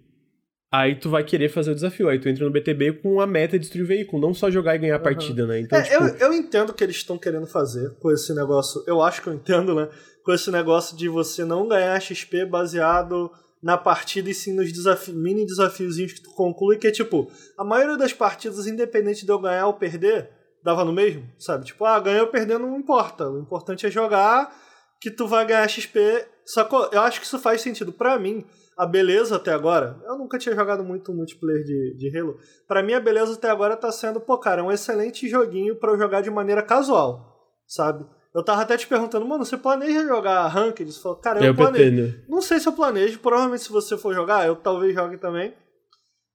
Aí 0.71 0.95
tu 0.95 1.09
vai 1.09 1.23
querer 1.23 1.47
fazer 1.47 1.71
o 1.71 1.75
desafio. 1.75 2.09
Aí 2.09 2.19
tu 2.19 2.27
entra 2.27 2.43
no 2.43 2.51
BTB 2.51 2.93
com 2.93 3.21
a 3.21 3.27
meta 3.27 3.53
de 3.53 3.59
destruir 3.59 3.85
o 3.85 3.87
veículo, 3.87 4.21
não 4.21 4.33
só 4.33 4.51
jogar 4.51 4.75
e 4.75 4.79
ganhar 4.79 4.97
a 4.97 4.99
partida, 4.99 5.47
né? 5.47 5.61
Então, 5.61 5.79
é, 5.79 5.83
tipo... 5.83 5.93
eu, 6.03 6.07
eu 6.17 6.33
entendo 6.33 6.71
o 6.71 6.73
que 6.73 6.83
eles 6.83 6.97
estão 6.97 7.17
querendo 7.17 7.47
fazer 7.47 7.91
com 8.01 8.11
esse 8.11 8.33
negócio. 8.35 8.83
Eu 8.85 9.01
acho 9.01 9.21
que 9.21 9.29
eu 9.29 9.33
entendo, 9.33 9.73
né? 9.73 9.87
Com 10.25 10.33
esse 10.33 10.51
negócio 10.51 10.97
de 10.97 11.07
você 11.07 11.45
não 11.45 11.69
ganhar 11.69 11.97
XP 12.01 12.45
baseado 12.45 13.31
na 13.65 13.79
partida 13.79 14.29
e 14.29 14.33
sim 14.35 14.53
nos 14.53 14.71
mini 15.07 15.43
desafiozinhos 15.43 16.13
que 16.13 16.21
tu 16.21 16.29
conclui, 16.35 16.77
que 16.77 16.85
é 16.85 16.91
tipo, 16.91 17.31
a 17.57 17.63
maioria 17.63 17.97
das 17.97 18.13
partidas, 18.13 18.67
independente 18.67 19.25
de 19.25 19.31
eu 19.31 19.39
ganhar 19.39 19.65
ou 19.65 19.73
perder, 19.73 20.29
dava 20.63 20.85
no 20.85 20.93
mesmo, 20.93 21.27
sabe? 21.39 21.65
Tipo, 21.65 21.83
ah, 21.83 21.99
ganhar 21.99 22.21
ou 22.21 22.27
perder 22.27 22.59
não 22.59 22.77
importa. 22.77 23.27
O 23.27 23.39
importante 23.39 23.87
é 23.87 23.89
jogar, 23.89 24.55
que 25.01 25.09
tu 25.09 25.25
vai 25.25 25.47
ganhar 25.47 25.67
XP. 25.67 26.27
Sacou? 26.45 26.87
Eu 26.91 27.01
acho 27.01 27.19
que 27.19 27.25
isso 27.25 27.39
faz 27.39 27.59
sentido. 27.61 27.91
para 27.91 28.19
mim, 28.19 28.45
a 28.77 28.85
beleza 28.85 29.37
até 29.37 29.51
agora, 29.51 29.99
eu 30.05 30.15
nunca 30.15 30.37
tinha 30.37 30.53
jogado 30.53 30.83
muito 30.83 31.11
multiplayer 31.11 31.63
de, 31.63 31.95
de 31.97 32.15
Halo. 32.15 32.37
para 32.67 32.83
mim, 32.83 32.93
a 32.93 32.99
beleza 32.99 33.33
até 33.33 33.49
agora 33.49 33.75
tá 33.75 33.91
sendo, 33.91 34.21
pô, 34.21 34.37
cara, 34.37 34.63
um 34.63 34.71
excelente 34.71 35.27
joguinho 35.27 35.75
para 35.75 35.91
eu 35.91 35.97
jogar 35.97 36.21
de 36.21 36.29
maneira 36.29 36.61
casual, 36.61 37.49
sabe? 37.65 38.05
Eu 38.35 38.43
tava 38.43 38.63
até 38.63 38.75
te 38.75 38.85
perguntando, 38.85 39.25
mano, 39.25 39.45
você 39.45 39.55
planeja 39.55 40.05
jogar 40.05 40.45
Ranked? 40.47 40.91
Você 40.91 41.01
falou, 41.01 41.17
cara, 41.17 41.39
eu, 41.39 41.45
eu 41.45 41.55
planejo. 41.55 42.21
Não 42.27 42.41
sei 42.41 42.59
se 42.59 42.67
eu 42.67 42.73
planejo, 42.73 43.19
provavelmente 43.19 43.63
se 43.63 43.71
você 43.71 43.97
for 43.97 44.13
jogar, 44.13 44.45
eu 44.45 44.57
talvez 44.57 44.93
jogue 44.93 45.17
também. 45.17 45.55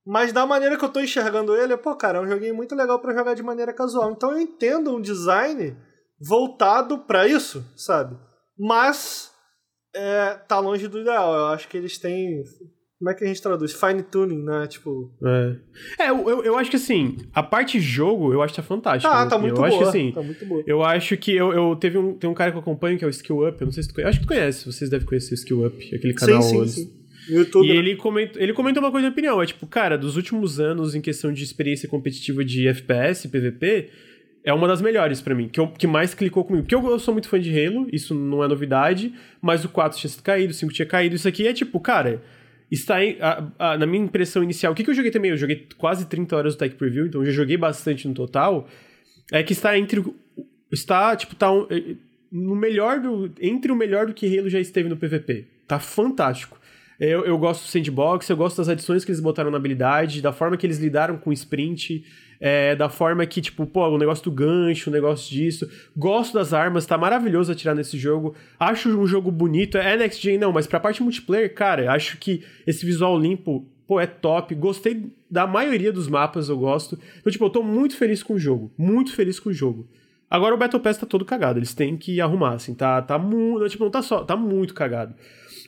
Mas 0.07 0.33
da 0.33 0.47
maneira 0.47 0.79
que 0.79 0.85
eu 0.85 0.89
tô 0.89 0.99
enxergando 0.99 1.55
ele, 1.55 1.77
pô, 1.77 1.95
cara, 1.95 2.17
é 2.17 2.21
um 2.23 2.27
joguinho 2.27 2.55
muito 2.55 2.75
legal 2.75 2.99
para 2.99 3.15
jogar 3.15 3.35
de 3.35 3.43
maneira 3.43 3.71
casual. 3.75 4.11
Então 4.13 4.33
eu 4.33 4.41
entendo 4.41 4.97
um 4.97 5.01
design 5.01 5.77
voltado 6.19 7.01
para 7.01 7.29
isso, 7.29 7.63
sabe? 7.77 8.17
Mas 8.59 9.31
é, 9.95 10.37
tá 10.49 10.59
longe 10.59 10.89
do 10.89 11.01
ideal. 11.01 11.35
Eu 11.35 11.47
acho 11.49 11.69
que 11.69 11.77
eles 11.77 11.99
têm 11.99 12.43
como 13.01 13.09
é 13.09 13.15
que 13.15 13.25
a 13.25 13.27
gente 13.27 13.41
traduz? 13.41 13.73
Fine 13.73 14.03
tuning, 14.03 14.45
né? 14.45 14.67
Tipo. 14.67 15.11
É, 15.25 15.57
é 16.05 16.11
eu, 16.11 16.45
eu 16.45 16.59
acho 16.59 16.69
que 16.69 16.77
assim, 16.77 17.17
a 17.33 17.43
parte 17.43 17.81
jogo 17.81 18.31
eu 18.31 18.43
acho 18.43 18.53
que 18.53 18.61
tá 18.61 18.63
fantástica. 18.63 19.11
Ah, 19.11 19.27
tá 19.27 19.39
muito 19.39 19.53
eu 19.53 19.57
boa. 19.57 19.69
Acho 19.69 19.79
que, 19.79 19.85
assim, 19.85 20.13
tá 20.13 20.23
muito 20.23 20.45
boa. 20.45 20.63
Eu 20.67 20.85
acho 20.85 21.17
que 21.17 21.35
eu, 21.35 21.51
eu 21.51 21.75
teve 21.77 21.97
um, 21.97 22.13
tem 22.13 22.29
um 22.29 22.35
cara 22.35 22.51
que 22.51 22.59
eu 22.59 22.61
acompanho 22.61 22.99
que 22.99 23.05
é 23.05 23.07
o 23.07 23.11
Skill 23.11 23.49
Up. 23.49 23.57
Eu 23.59 23.65
não 23.65 23.73
sei 23.73 23.83
se 23.83 23.89
tu 23.89 23.95
conhece. 23.95 24.11
Acho 24.11 24.21
que 24.21 24.27
tu 24.27 24.29
conhece, 24.29 24.67
vocês 24.67 24.91
devem 24.91 25.07
conhecer 25.07 25.33
o 25.33 25.35
Skill 25.35 25.67
Up, 25.67 25.95
aquele 25.95 26.13
canal. 26.13 26.43
Sim, 26.43 26.67
sim, 26.67 26.85
sim. 26.85 26.93
YouTube. 27.31 27.67
E 27.67 27.71
ele 27.71 27.97
comentou, 27.97 28.43
ele 28.43 28.53
comentou 28.53 28.83
uma 28.83 28.91
coisa 28.91 29.07
de 29.07 29.13
opinião. 29.13 29.41
É 29.41 29.47
tipo, 29.47 29.67
cara, 29.67 29.97
dos 29.97 30.17
últimos 30.17 30.61
anos 30.61 30.95
em 30.95 31.01
questão 31.01 31.33
de 31.33 31.43
experiência 31.43 31.89
competitiva 31.89 32.45
de 32.45 32.69
FPS, 32.69 33.27
PVP, 33.29 33.89
é 34.45 34.53
uma 34.53 34.69
das 34.69 34.83
melhores 34.83 35.23
para 35.23 35.35
mim, 35.35 35.49
que, 35.49 35.59
eu, 35.59 35.69
que 35.69 35.87
mais 35.87 36.13
clicou 36.13 36.45
comigo. 36.45 36.65
Porque 36.65 36.75
eu, 36.75 36.87
eu, 36.87 36.99
sou 36.99 37.15
muito 37.15 37.31
fã 37.31 37.41
de 37.41 37.51
Halo, 37.59 37.89
isso 37.91 38.15
não 38.15 38.45
é 38.45 38.49
novidade, 38.49 39.15
mas 39.41 39.65
o 39.65 39.71
4 39.71 39.99
tinha 39.99 40.11
sido 40.11 40.23
caído, 40.23 40.51
o 40.51 40.55
5 40.55 40.71
tinha 40.71 40.87
caído. 40.87 41.17
Isso 41.17 41.27
aqui 41.27 41.47
é 41.47 41.55
tipo, 41.55 41.81
cara 41.81 42.21
está 42.75 43.05
em, 43.05 43.17
a, 43.21 43.51
a, 43.59 43.79
na 43.79 43.87
minha 43.87 44.05
impressão 44.05 44.43
inicial, 44.43 44.73
o 44.73 44.77
que, 44.77 44.85
que 44.85 44.91
eu 44.91 44.95
joguei 44.95 45.11
também? 45.11 45.31
Eu 45.31 45.37
joguei 45.37 45.67
quase 45.77 46.07
30 46.07 46.37
horas 46.37 46.55
do 46.55 46.59
Tech 46.59 46.75
Preview, 46.77 47.07
então 47.07 47.21
eu 47.23 47.27
já 47.27 47.33
joguei 47.33 47.57
bastante 47.57 48.07
no 48.07 48.15
total. 48.15 48.69
É 49.33 49.43
que 49.43 49.53
está 49.53 49.79
entre. 49.79 50.05
Está, 50.73 51.17
tipo, 51.17 51.35
tá 51.35 51.53
um, 51.53 51.67
é, 51.71 51.97
no 52.31 52.55
melhor 52.55 53.01
do. 53.01 53.33
Entre 53.41 53.73
o 53.73 53.77
melhor 53.77 54.07
do 54.07 54.15
que 54.15 54.39
Halo 54.39 54.49
já 54.49 54.61
esteve 54.61 54.89
no 54.89 54.97
PVP. 54.97 55.47
Tá 55.67 55.79
fantástico. 55.79 56.61
Eu, 56.99 57.25
eu 57.25 57.39
gosto 57.39 57.63
do 57.63 57.69
sandbox, 57.69 58.29
eu 58.29 58.37
gosto 58.37 58.59
das 58.59 58.69
adições 58.69 59.05
que 59.05 59.11
eles 59.11 59.21
botaram 59.21 59.51
na 59.51 59.57
habilidade, 59.57 60.21
da 60.21 60.33
forma 60.33 60.57
que 60.57 60.67
eles 60.67 60.79
lidaram 60.79 61.17
com 61.17 61.31
o 61.31 61.33
sprint 61.33 62.05
é, 62.41 62.75
da 62.75 62.89
forma 62.89 63.27
que, 63.27 63.41
tipo, 63.41 63.67
pô, 63.67 63.87
o 63.87 63.99
negócio 63.99 64.25
do 64.25 64.31
gancho, 64.31 64.89
o 64.89 64.93
negócio 64.93 65.31
disso. 65.31 65.71
Gosto 65.95 66.35
das 66.35 66.55
armas, 66.55 66.87
tá 66.87 66.97
maravilhoso 66.97 67.53
atirar 67.53 67.75
nesse 67.75 67.99
jogo. 67.99 68.35
Acho 68.59 68.89
um 68.89 69.07
jogo 69.07 69.31
bonito. 69.31 69.77
É 69.77 69.97
Next 69.97 70.23
Gen, 70.23 70.39
não, 70.39 70.53
mas 70.53 70.67
pra 70.67 70.81
parte 70.81 71.03
multiplayer, 71.03 71.55
cara, 71.55 71.93
acho 71.93 72.17
que 72.17 72.43
esse 72.67 72.87
visual 72.87 73.19
limpo, 73.19 73.67
pô, 73.87 74.01
é 74.01 74.07
top. 74.07 74.55
Gostei 74.55 75.13
da 75.31 75.47
maioria 75.47 75.93
dos 75.93 76.09
mapas, 76.09 76.49
eu 76.49 76.57
gosto. 76.57 76.99
Então, 77.19 77.31
tipo, 77.31 77.45
eu 77.45 77.51
tô 77.51 77.63
muito 77.63 77.95
feliz 77.95 78.23
com 78.23 78.35
o 78.35 78.39
jogo. 78.39 78.73
Muito 78.79 79.13
feliz 79.13 79.39
com 79.39 79.51
o 79.51 79.53
jogo. 79.53 79.87
Agora 80.31 80.55
o 80.55 80.59
Battle 80.59 80.81
Pass 80.81 80.97
tá 80.97 81.07
todo 81.07 81.25
cagado, 81.25 81.59
eles 81.59 81.75
têm 81.75 81.97
que 81.97 82.21
arrumar, 82.21 82.53
assim, 82.53 82.73
tá, 82.73 83.03
tá 83.03 83.19
muito, 83.19 83.69
tipo, 83.69 83.83
não 83.83 83.91
tá 83.91 84.01
só, 84.01 84.23
tá 84.23 84.37
muito 84.37 84.73
cagado. 84.73 85.13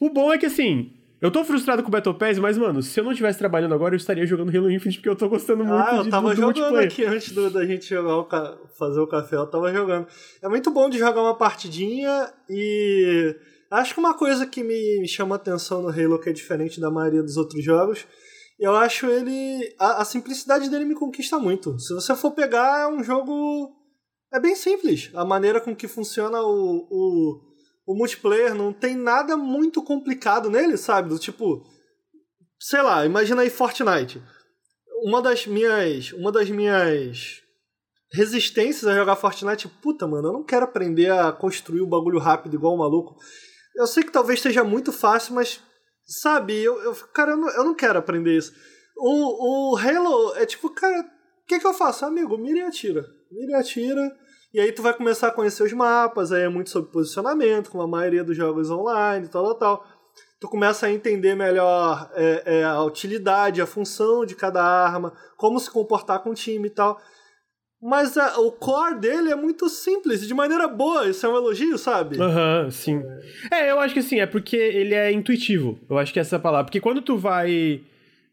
O 0.00 0.08
bom 0.08 0.32
é 0.32 0.38
que, 0.38 0.46
assim, 0.46 0.92
eu 1.22 1.30
tô 1.30 1.44
frustrado 1.44 1.84
com 1.84 1.88
o 1.88 1.90
Battle 1.92 2.16
Pass, 2.16 2.36
mas, 2.40 2.58
mano, 2.58 2.82
se 2.82 2.98
eu 2.98 3.04
não 3.04 3.12
estivesse 3.12 3.38
trabalhando 3.38 3.72
agora, 3.72 3.94
eu 3.94 3.96
estaria 3.96 4.26
jogando 4.26 4.48
Halo 4.48 4.68
Infinite, 4.68 4.98
porque 4.98 5.08
eu 5.08 5.14
tô 5.14 5.28
gostando 5.28 5.64
muito 5.64 5.80
ah, 5.80 5.98
eu 5.98 6.02
de, 6.02 6.10
tava 6.10 6.34
do, 6.34 6.34
do 6.34 6.40
jogando 6.40 6.78
aqui 6.78 7.04
antes 7.04 7.30
do, 7.30 7.48
da 7.48 7.64
gente 7.64 7.88
jogar 7.88 8.16
o 8.16 8.24
ca... 8.24 8.58
fazer 8.76 8.98
o 8.98 9.06
café, 9.06 9.36
eu 9.36 9.46
tava 9.46 9.72
jogando. 9.72 10.08
É 10.42 10.48
muito 10.48 10.68
bom 10.72 10.90
de 10.90 10.98
jogar 10.98 11.22
uma 11.22 11.38
partidinha 11.38 12.28
e... 12.50 13.36
Acho 13.70 13.94
que 13.94 14.00
uma 14.00 14.14
coisa 14.14 14.44
que 14.44 14.64
me 14.64 15.06
chama 15.06 15.36
atenção 15.36 15.80
no 15.80 15.90
Halo, 15.90 16.18
que 16.18 16.28
é 16.28 16.32
diferente 16.32 16.80
da 16.80 16.90
maioria 16.90 17.22
dos 17.22 17.36
outros 17.36 17.64
jogos, 17.64 18.04
eu 18.58 18.74
acho 18.74 19.06
ele... 19.06 19.72
A, 19.78 20.02
a 20.02 20.04
simplicidade 20.04 20.68
dele 20.68 20.84
me 20.84 20.96
conquista 20.96 21.38
muito. 21.38 21.78
Se 21.78 21.94
você 21.94 22.16
for 22.16 22.32
pegar, 22.32 22.80
é 22.80 22.88
um 22.88 23.04
jogo... 23.04 23.70
É 24.32 24.40
bem 24.40 24.56
simples. 24.56 25.08
A 25.14 25.24
maneira 25.24 25.60
com 25.60 25.76
que 25.76 25.86
funciona 25.86 26.42
o, 26.42 26.88
o 26.90 27.51
o 27.86 27.94
multiplayer 27.94 28.54
não 28.54 28.72
tem 28.72 28.96
nada 28.96 29.36
muito 29.36 29.82
complicado 29.82 30.48
nele, 30.48 30.76
sabe? 30.76 31.08
Do 31.08 31.18
tipo, 31.18 31.64
sei 32.58 32.82
lá, 32.82 33.04
imagina 33.04 33.42
aí 33.42 33.50
Fortnite. 33.50 34.22
Uma 35.04 35.20
das 35.20 35.46
minhas, 35.46 36.12
uma 36.12 36.30
das 36.30 36.48
minhas 36.48 37.42
resistências 38.12 38.86
a 38.86 38.94
jogar 38.94 39.16
Fortnite. 39.16 39.68
Puta, 39.82 40.06
mano, 40.06 40.28
eu 40.28 40.32
não 40.32 40.44
quero 40.44 40.64
aprender 40.64 41.10
a 41.10 41.32
construir 41.32 41.82
um 41.82 41.88
bagulho 41.88 42.18
rápido 42.18 42.54
igual 42.54 42.74
um 42.74 42.78
maluco. 42.78 43.16
Eu 43.74 43.86
sei 43.86 44.02
que 44.02 44.12
talvez 44.12 44.40
seja 44.40 44.62
muito 44.62 44.92
fácil, 44.92 45.34
mas, 45.34 45.60
sabe, 46.04 46.56
eu, 46.62 46.80
eu 46.82 46.94
cara, 47.12 47.32
eu 47.32 47.36
não, 47.36 47.50
eu 47.50 47.64
não 47.64 47.74
quero 47.74 47.98
aprender 47.98 48.36
isso. 48.36 48.52
O, 48.96 49.72
o 49.72 49.76
Halo 49.76 50.34
é 50.36 50.44
tipo, 50.44 50.68
cara, 50.70 51.00
o 51.00 51.46
que, 51.46 51.58
que 51.58 51.66
eu 51.66 51.74
faço? 51.74 52.04
Amigo, 52.04 52.36
mira 52.36 52.60
e 52.60 52.62
atira. 52.62 53.04
Mira 53.30 53.52
e 53.52 53.54
atira. 53.54 54.16
E 54.54 54.60
aí 54.60 54.70
tu 54.70 54.82
vai 54.82 54.92
começar 54.92 55.28
a 55.28 55.32
conhecer 55.32 55.62
os 55.62 55.72
mapas, 55.72 56.30
aí 56.30 56.42
é 56.42 56.48
muito 56.48 56.68
sobre 56.68 56.92
posicionamento, 56.92 57.70
como 57.70 57.82
a 57.82 57.88
maioria 57.88 58.22
dos 58.22 58.36
jogos 58.36 58.70
online, 58.70 59.26
tal, 59.28 59.44
tal, 59.44 59.54
tal. 59.54 59.86
Tu 60.38 60.48
começa 60.48 60.86
a 60.86 60.92
entender 60.92 61.34
melhor 61.34 62.10
é, 62.14 62.42
é, 62.44 62.64
a 62.64 62.82
utilidade, 62.82 63.62
a 63.62 63.66
função 63.66 64.26
de 64.26 64.34
cada 64.34 64.62
arma, 64.62 65.12
como 65.36 65.58
se 65.58 65.70
comportar 65.70 66.18
com 66.20 66.30
o 66.30 66.34
time 66.34 66.66
e 66.66 66.70
tal. 66.70 67.00
Mas 67.80 68.16
a, 68.16 68.38
o 68.38 68.52
core 68.52 69.00
dele 69.00 69.30
é 69.32 69.34
muito 69.34 69.68
simples, 69.68 70.26
de 70.26 70.34
maneira 70.34 70.68
boa. 70.68 71.08
Isso 71.08 71.26
é 71.26 71.28
um 71.28 71.36
elogio, 71.36 71.76
sabe? 71.76 72.20
Aham, 72.20 72.64
uhum, 72.64 72.70
sim. 72.70 73.02
É, 73.50 73.72
eu 73.72 73.80
acho 73.80 73.92
que 73.92 74.00
assim, 74.00 74.20
é 74.20 74.26
porque 74.26 74.56
ele 74.56 74.94
é 74.94 75.10
intuitivo. 75.10 75.80
Eu 75.90 75.98
acho 75.98 76.12
que 76.12 76.20
essa 76.20 76.36
é 76.36 76.38
a 76.38 76.40
palavra. 76.40 76.66
Porque 76.66 76.80
quando 76.80 77.02
tu 77.02 77.16
vai. 77.16 77.80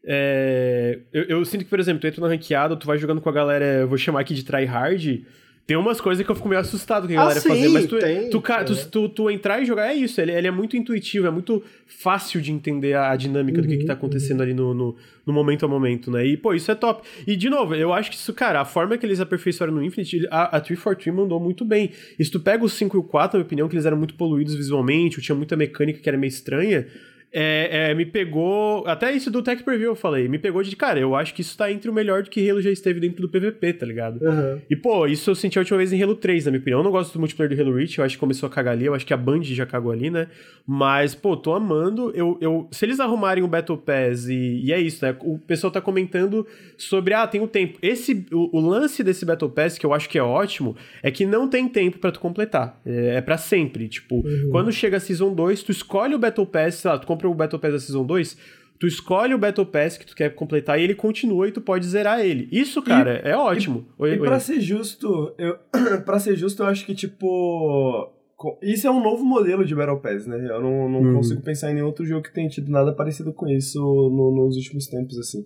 É, 0.04 1.00
eu, 1.12 1.24
eu, 1.24 1.44
sinto 1.44 1.64
que, 1.64 1.70
por 1.70 1.80
exemplo, 1.80 2.00
tu 2.00 2.06
entra 2.06 2.20
na 2.20 2.28
ranqueada, 2.28 2.76
tu 2.76 2.86
vai 2.86 2.96
jogando 2.96 3.20
com 3.20 3.28
a 3.28 3.32
galera, 3.32 3.64
eu 3.64 3.88
vou 3.88 3.98
chamar 3.98 4.20
aqui 4.20 4.34
de 4.34 4.44
tryhard. 4.44 5.26
Tem 5.70 5.76
umas 5.76 6.00
coisas 6.00 6.26
que 6.26 6.28
eu 6.28 6.34
fico 6.34 6.48
meio 6.48 6.60
assustado 6.60 7.06
que 7.06 7.14
a 7.14 7.20
ah, 7.20 7.22
galera 7.22 7.40
sim, 7.40 7.48
fazer, 7.48 7.68
mas 7.68 7.86
tu, 7.86 7.96
tem, 7.96 8.28
tu, 8.28 8.40
tu, 8.40 8.90
tu, 8.90 9.08
tu, 9.08 9.30
entrar 9.30 9.62
e 9.62 9.64
jogar 9.64 9.86
é 9.86 9.94
isso, 9.94 10.20
ele, 10.20 10.32
ele, 10.32 10.48
é 10.48 10.50
muito 10.50 10.76
intuitivo, 10.76 11.28
é 11.28 11.30
muito 11.30 11.62
fácil 11.86 12.40
de 12.40 12.50
entender 12.50 12.94
a, 12.94 13.12
a 13.12 13.16
dinâmica 13.16 13.58
uhum, 13.58 13.62
do 13.62 13.68
que, 13.68 13.76
que 13.76 13.84
tá 13.84 13.92
uhum, 13.92 13.98
acontecendo 14.00 14.38
uhum. 14.38 14.46
ali 14.46 14.52
no, 14.52 14.74
no, 14.74 14.96
no, 15.24 15.32
momento 15.32 15.64
a 15.64 15.68
momento, 15.68 16.10
né? 16.10 16.26
E, 16.26 16.36
pô, 16.36 16.54
isso 16.54 16.72
é 16.72 16.74
top. 16.74 17.06
E, 17.24 17.36
de 17.36 17.48
novo, 17.48 17.76
eu 17.76 17.92
acho 17.92 18.10
que 18.10 18.16
isso, 18.16 18.34
cara, 18.34 18.62
a 18.62 18.64
forma 18.64 18.98
que 18.98 19.06
eles 19.06 19.20
aperfeiçoaram 19.20 19.72
no 19.72 19.80
Infinite, 19.80 20.26
a, 20.28 20.56
a 20.56 20.60
343 20.60 21.16
mandou 21.16 21.38
muito 21.38 21.64
bem. 21.64 21.92
E 22.18 22.24
se 22.24 22.32
tu 22.32 22.40
pega 22.40 22.64
os 22.64 22.72
5 22.72 22.96
e 22.96 22.98
o 22.98 23.04
4, 23.04 23.38
na 23.38 23.38
minha 23.38 23.46
opinião, 23.46 23.68
que 23.68 23.76
eles 23.76 23.86
eram 23.86 23.96
muito 23.96 24.14
poluídos 24.14 24.56
visualmente, 24.56 25.20
tinha 25.20 25.36
muita 25.36 25.54
mecânica 25.56 26.00
que 26.00 26.08
era 26.08 26.18
meio 26.18 26.30
estranha, 26.30 26.88
é, 27.32 27.90
é, 27.90 27.94
me 27.94 28.04
pegou. 28.04 28.84
Até 28.86 29.12
isso 29.12 29.30
do 29.30 29.42
Tech 29.42 29.62
Preview 29.62 29.90
eu 29.90 29.96
falei. 29.96 30.28
Me 30.28 30.38
pegou 30.38 30.62
de, 30.62 30.74
cara, 30.74 30.98
eu 30.98 31.14
acho 31.14 31.32
que 31.32 31.42
isso 31.42 31.56
tá 31.56 31.70
entre 31.70 31.88
o 31.88 31.92
melhor 31.92 32.22
do 32.22 32.30
que 32.30 32.48
Halo 32.48 32.60
já 32.60 32.70
esteve 32.70 32.98
dentro 32.98 33.22
do 33.22 33.28
PVP, 33.28 33.72
tá 33.74 33.86
ligado? 33.86 34.20
Uhum. 34.22 34.60
E, 34.68 34.74
pô, 34.74 35.06
isso 35.06 35.30
eu 35.30 35.34
senti 35.34 35.58
a 35.58 35.60
última 35.60 35.78
vez 35.78 35.92
em 35.92 36.02
Halo 36.02 36.14
3, 36.14 36.46
na 36.46 36.50
minha 36.50 36.60
opinião. 36.60 36.80
Eu 36.80 36.84
não 36.84 36.90
gosto 36.90 37.12
do 37.12 37.20
multiplayer 37.20 37.54
do 37.54 37.62
Halo 37.62 37.76
Reach, 37.76 37.98
eu 37.98 38.04
acho 38.04 38.16
que 38.16 38.20
começou 38.20 38.46
a 38.46 38.50
cagar 38.50 38.74
ali. 38.74 38.86
Eu 38.86 38.94
acho 38.94 39.06
que 39.06 39.14
a 39.14 39.16
Band 39.16 39.42
já 39.44 39.64
cagou 39.64 39.92
ali, 39.92 40.10
né? 40.10 40.26
Mas, 40.66 41.14
pô, 41.14 41.36
tô 41.36 41.54
amando. 41.54 42.10
Eu, 42.14 42.36
eu, 42.40 42.68
se 42.70 42.84
eles 42.84 42.98
arrumarem 42.98 43.44
o 43.44 43.48
Battle 43.48 43.78
Pass 43.78 44.26
e, 44.26 44.62
e 44.64 44.72
é 44.72 44.80
isso, 44.80 45.04
né? 45.04 45.16
O 45.20 45.38
pessoal 45.38 45.70
tá 45.70 45.80
comentando 45.80 46.46
sobre, 46.76 47.14
ah, 47.14 47.26
tem 47.26 47.40
o 47.40 47.46
tempo. 47.46 47.78
Esse, 47.80 48.26
o, 48.32 48.58
o 48.58 48.60
lance 48.60 49.04
desse 49.04 49.24
Battle 49.24 49.50
Pass, 49.50 49.78
que 49.78 49.86
eu 49.86 49.94
acho 49.94 50.08
que 50.08 50.18
é 50.18 50.22
ótimo, 50.22 50.76
é 51.02 51.10
que 51.10 51.24
não 51.24 51.48
tem 51.48 51.68
tempo 51.68 51.98
para 51.98 52.10
tu 52.10 52.18
completar. 52.18 52.80
É, 52.84 53.16
é 53.16 53.20
para 53.20 53.38
sempre. 53.38 53.88
Tipo, 53.88 54.16
uhum. 54.16 54.48
quando 54.50 54.72
chega 54.72 54.96
a 54.96 55.00
Season 55.00 55.32
2, 55.32 55.62
tu 55.62 55.70
escolhe 55.70 56.14
o 56.14 56.18
Battle 56.18 56.46
Pass, 56.46 56.76
sei 56.76 56.90
lá, 56.90 56.98
tu 56.98 57.06
compra 57.20 57.28
o 57.28 57.34
Battle 57.34 57.60
Pass 57.60 57.72
da 57.72 57.78
Season 57.78 58.00
Season 58.00 58.06
2, 58.06 58.36
tu 58.78 58.86
escolhe 58.86 59.34
o 59.34 59.38
Battle 59.38 59.66
Pass 59.66 59.98
que 59.98 60.06
tu 60.06 60.16
quer 60.16 60.34
completar 60.34 60.80
e 60.80 60.84
ele 60.84 60.94
continua 60.94 61.46
e 61.46 61.52
tu 61.52 61.60
pode 61.60 61.86
zerar 61.86 62.20
ele. 62.20 62.48
Isso, 62.50 62.82
cara, 62.82 63.20
e, 63.24 63.28
é 63.28 63.36
ótimo. 63.36 63.86
E, 63.98 64.02
oi, 64.02 64.14
e 64.14 64.18
pra 64.18 64.40
ser 64.40 64.60
justo, 64.60 65.34
eu, 65.38 65.58
pra 66.04 66.18
ser 66.18 66.36
justo, 66.36 66.62
eu 66.62 66.66
acho 66.66 66.86
que, 66.86 66.94
tipo... 66.94 68.16
Isso 68.62 68.86
é 68.86 68.90
um 68.90 69.02
novo 69.02 69.22
modelo 69.22 69.66
de 69.66 69.74
Battle 69.74 70.00
Pass, 70.00 70.26
né? 70.26 70.36
Eu 70.50 70.62
não, 70.62 70.88
não 70.88 71.00
uhum. 71.00 71.14
consigo 71.16 71.42
pensar 71.42 71.70
em 71.70 71.74
nenhum 71.74 71.86
outro 71.86 72.06
jogo 72.06 72.22
que 72.22 72.32
tenha 72.32 72.48
tido 72.48 72.70
nada 72.70 72.90
parecido 72.90 73.34
com 73.34 73.46
isso 73.46 73.78
no, 73.78 74.34
nos 74.34 74.56
últimos 74.56 74.86
tempos, 74.86 75.18
assim. 75.18 75.44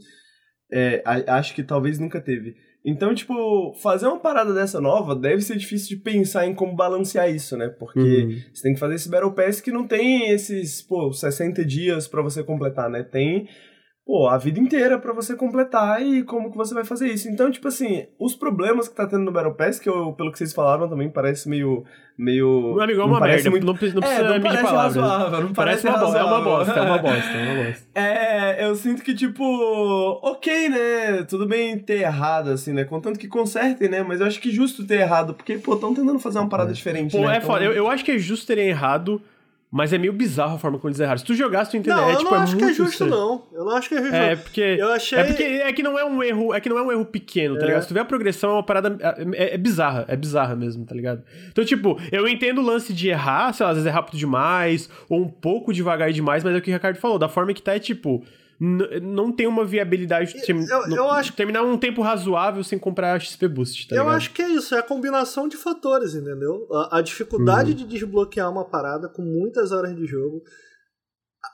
É, 0.73 1.03
acho 1.27 1.57
que 1.57 1.65
talvez 1.65 1.99
nunca 1.99 2.21
teve. 2.21 2.55
Então, 2.85 3.15
tipo, 3.15 3.73
fazer 3.75 4.07
uma 4.07 4.19
parada 4.19 4.53
dessa 4.53 4.79
nova 4.79 5.17
deve 5.17 5.41
ser 5.41 5.57
difícil 5.57 5.97
de 5.97 6.03
pensar 6.03 6.47
em 6.47 6.55
como 6.55 6.77
balancear 6.77 7.31
isso, 7.31 7.57
né? 7.57 7.69
Porque 7.69 7.99
uhum. 7.99 8.43
você 8.53 8.63
tem 8.63 8.75
que 8.75 8.81
fazer 8.81 8.97
esse 8.97 9.09
Battle 9.09 9.33
Pass 9.33 9.61
que 9.61 9.73
não 9.73 9.87
tem 9.87 10.31
esses, 10.31 10.83
pô, 10.83 11.11
60 11.11 11.65
dias 11.65 12.07
para 12.07 12.21
você 12.21 12.43
completar, 12.43 12.91
né? 12.91 13.03
Tem 13.03 13.49
pô, 14.07 14.29
a 14.29 14.37
vida 14.37 14.61
inteira 14.61 14.99
para 14.99 15.13
você 15.13 15.35
completar 15.35 16.03
e 16.03 16.23
como 16.23 16.51
que 16.51 16.57
você 16.57 16.75
vai 16.75 16.85
fazer 16.85 17.09
isso. 17.09 17.29
Então, 17.29 17.51
tipo 17.51 17.67
assim, 17.69 18.07
os 18.19 18.35
problemas 18.35 18.87
que 18.87 18.95
tá 18.95 19.07
tendo 19.07 19.25
no 19.25 19.33
Battle 19.33 19.55
Pass, 19.55 19.79
que 19.79 19.89
eu, 19.89 20.13
pelo 20.13 20.31
que 20.31 20.39
vocês 20.39 20.53
falaram 20.53 20.89
também, 20.89 21.09
parece 21.09 21.49
meio. 21.49 21.85
meio 22.17 22.75
Meu 22.75 22.83
amigo, 22.83 23.01
é 23.01 23.05
uma 23.05 23.21
merda. 23.21 23.51
Muito... 23.51 23.65
Não, 23.65 23.73
não 23.73 23.79
precisa 23.79 24.07
é, 24.07 24.23
não 24.23 24.41
medir 24.41 24.63
palavras. 24.63 24.97
Razoável, 24.97 25.41
não 25.41 25.53
parece, 25.55 25.83
parece 25.85 26.05
uma, 26.05 26.19
é 26.19 26.25
uma 26.25 26.41
bosta, 26.43 26.73
é 26.73 26.83
uma 26.83 26.99
bosta, 26.99 27.31
é 27.31 27.53
uma 27.53 27.65
bosta. 27.65 27.87
é, 27.95 28.67
eu 28.67 28.75
sinto 28.77 29.03
que, 29.03 29.15
tipo, 29.15 29.43
ok, 30.23 30.69
né? 30.69 31.23
Tudo 31.27 31.47
bem 31.47 31.79
ter 31.79 32.03
errado, 32.03 32.51
assim, 32.51 32.75
né? 32.75 32.85
Contanto 32.85 33.19
que 33.19 33.27
consertem, 33.27 33.89
né? 33.89 34.03
Mas 34.03 34.21
eu 34.21 34.27
acho 34.27 34.41
que 34.41 34.51
justo 34.51 34.87
ter 34.87 35.01
errado, 35.01 35.33
porque, 35.33 35.57
pô, 35.57 35.75
estão 35.75 35.95
tentando 35.95 36.19
fazer 36.19 36.39
uma 36.39 36.49
parada 36.49 36.73
diferente. 36.75 37.13
Pô, 37.17 37.27
né? 37.27 37.35
é 37.35 37.37
então... 37.39 37.49
foda. 37.49 37.65
Eu, 37.65 37.73
eu 37.73 37.89
acho 37.89 38.05
que 38.05 38.13
é 38.13 38.19
justo 38.19 38.47
terem 38.47 38.69
errado 38.69 39.21
mas 39.75 39.93
é 39.93 39.99
meio 39.99 40.13
bizarro 40.13 40.55
a 40.55 40.59
forma 40.59 40.79
como 40.79 40.89
eles 40.89 41.01
erraram. 41.01 41.19
Se 41.19 41.25
tu 41.25 41.35
jogasse, 41.35 41.73
tu 41.73 41.77
entender. 41.77 41.97
Não, 41.97 42.09
é, 42.09 42.13
eu 42.13 42.19
tipo, 42.19 42.31
não 42.31 42.39
é 42.39 42.43
acho 42.45 42.57
que 42.57 42.63
é 42.63 42.73
justo, 42.73 43.07
não. 43.07 43.43
Eu 43.53 43.65
não 43.65 43.73
acho 43.73 43.89
que 43.89 43.97
é 43.97 44.03
justo. 44.03 44.15
É, 44.15 44.37
porque. 44.37 44.61
Eu 44.61 44.93
achei. 44.93 45.19
É 45.19 45.25
porque 45.25 45.43
é 45.43 45.73
que 45.73 45.83
não 45.83 45.99
é 45.99 46.05
um 46.05 46.23
erro. 46.23 46.55
É 46.55 46.61
que 46.61 46.69
não 46.69 46.79
é 46.79 46.83
um 46.83 46.93
erro 46.93 47.05
pequeno, 47.05 47.57
tá 47.57 47.65
é. 47.65 47.67
ligado? 47.67 47.83
Se 47.83 47.89
tu 47.89 47.95
vê 47.95 47.99
a 47.99 48.05
progressão, 48.05 48.51
é 48.51 48.53
uma 48.53 48.63
parada. 48.63 48.97
É, 49.33 49.55
é, 49.55 49.59
bizarra. 49.59 50.05
É 50.07 50.15
bizarra 50.15 50.55
mesmo, 50.55 50.87
tá 50.87 50.95
ligado? 50.95 51.25
Então, 51.49 51.65
tipo, 51.65 52.01
eu 52.13 52.29
entendo 52.29 52.61
o 52.61 52.65
lance 52.65 52.93
de 52.93 53.09
errar, 53.09 53.53
sei 53.53 53.67
lá, 53.67 53.71
às 53.71 53.77
vezes 53.77 53.89
é 53.89 53.93
rápido 53.93 54.17
demais, 54.17 54.89
ou 55.09 55.21
um 55.21 55.29
pouco 55.29 55.73
devagar 55.73 56.13
demais, 56.13 56.45
mas 56.45 56.55
é 56.55 56.59
o 56.59 56.63
que 56.63 56.71
o 56.71 56.75
Ricardo 56.75 56.99
falou. 56.99 57.19
Da 57.19 57.29
forma 57.29 57.53
que 57.53 57.61
tá, 57.61 57.75
é 57.75 57.81
tipo 57.81 58.25
não 58.61 59.33
tem 59.33 59.47
uma 59.47 59.65
viabilidade 59.65 60.33
de 60.33 60.51
eu, 60.51 60.97
eu 60.97 61.11
acho... 61.11 61.33
terminar 61.33 61.63
um 61.63 61.77
tempo 61.77 62.03
razoável 62.03 62.63
sem 62.63 62.79
comprar 62.79 63.21
XP 63.21 63.49
Boost, 63.49 63.89
tá 63.89 63.97
Eu 63.97 64.03
ligado? 64.03 64.17
acho 64.17 64.33
que 64.33 64.43
é 64.43 64.49
isso, 64.49 64.75
é 64.75 64.79
a 64.79 64.83
combinação 64.83 65.49
de 65.49 65.57
fatores, 65.57 66.15
entendeu? 66.15 66.69
A, 66.73 66.99
a 66.99 67.01
dificuldade 67.03 67.71
uhum. 67.71 67.77
de 67.77 67.85
desbloquear 67.85 68.51
uma 68.51 68.65
parada 68.65 69.09
com 69.09 69.23
muitas 69.23 69.73
horas 69.73 69.95
de 69.95 70.07
jogo. 70.07 70.43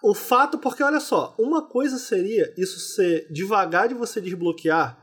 O 0.04 0.14
fato, 0.14 0.58
porque 0.58 0.82
olha 0.82 1.00
só, 1.00 1.34
uma 1.38 1.68
coisa 1.68 1.98
seria 1.98 2.52
isso 2.56 2.78
ser 2.78 3.26
devagar 3.32 3.88
de 3.88 3.94
você 3.94 4.20
desbloquear, 4.20 4.98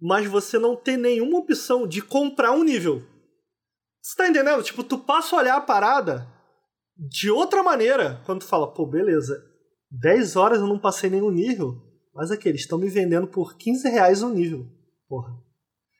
mas 0.00 0.26
você 0.26 0.58
não 0.58 0.74
ter 0.74 0.96
nenhuma 0.96 1.38
opção 1.38 1.86
de 1.86 2.00
comprar 2.00 2.52
um 2.52 2.64
nível. 2.64 3.02
Você 4.02 4.16
tá 4.16 4.28
entendendo? 4.28 4.62
Tipo, 4.62 4.82
tu 4.82 4.98
passa 4.98 5.36
a 5.36 5.38
olhar 5.38 5.56
a 5.56 5.60
parada 5.60 6.26
de 6.96 7.30
outra 7.30 7.62
maneira 7.62 8.20
quando 8.24 8.40
tu 8.40 8.46
fala, 8.46 8.72
pô, 8.72 8.86
beleza, 8.86 9.49
10 9.90 10.36
horas 10.36 10.60
eu 10.60 10.66
não 10.66 10.78
passei 10.78 11.10
nenhum 11.10 11.30
nível. 11.30 11.82
Mas 12.14 12.30
aqui, 12.30 12.48
eles 12.48 12.62
estão 12.62 12.78
me 12.78 12.88
vendendo 12.88 13.26
por 13.26 13.56
15 13.56 13.88
reais 13.88 14.22
um 14.22 14.30
nível. 14.30 14.66
Porra. 15.08 15.36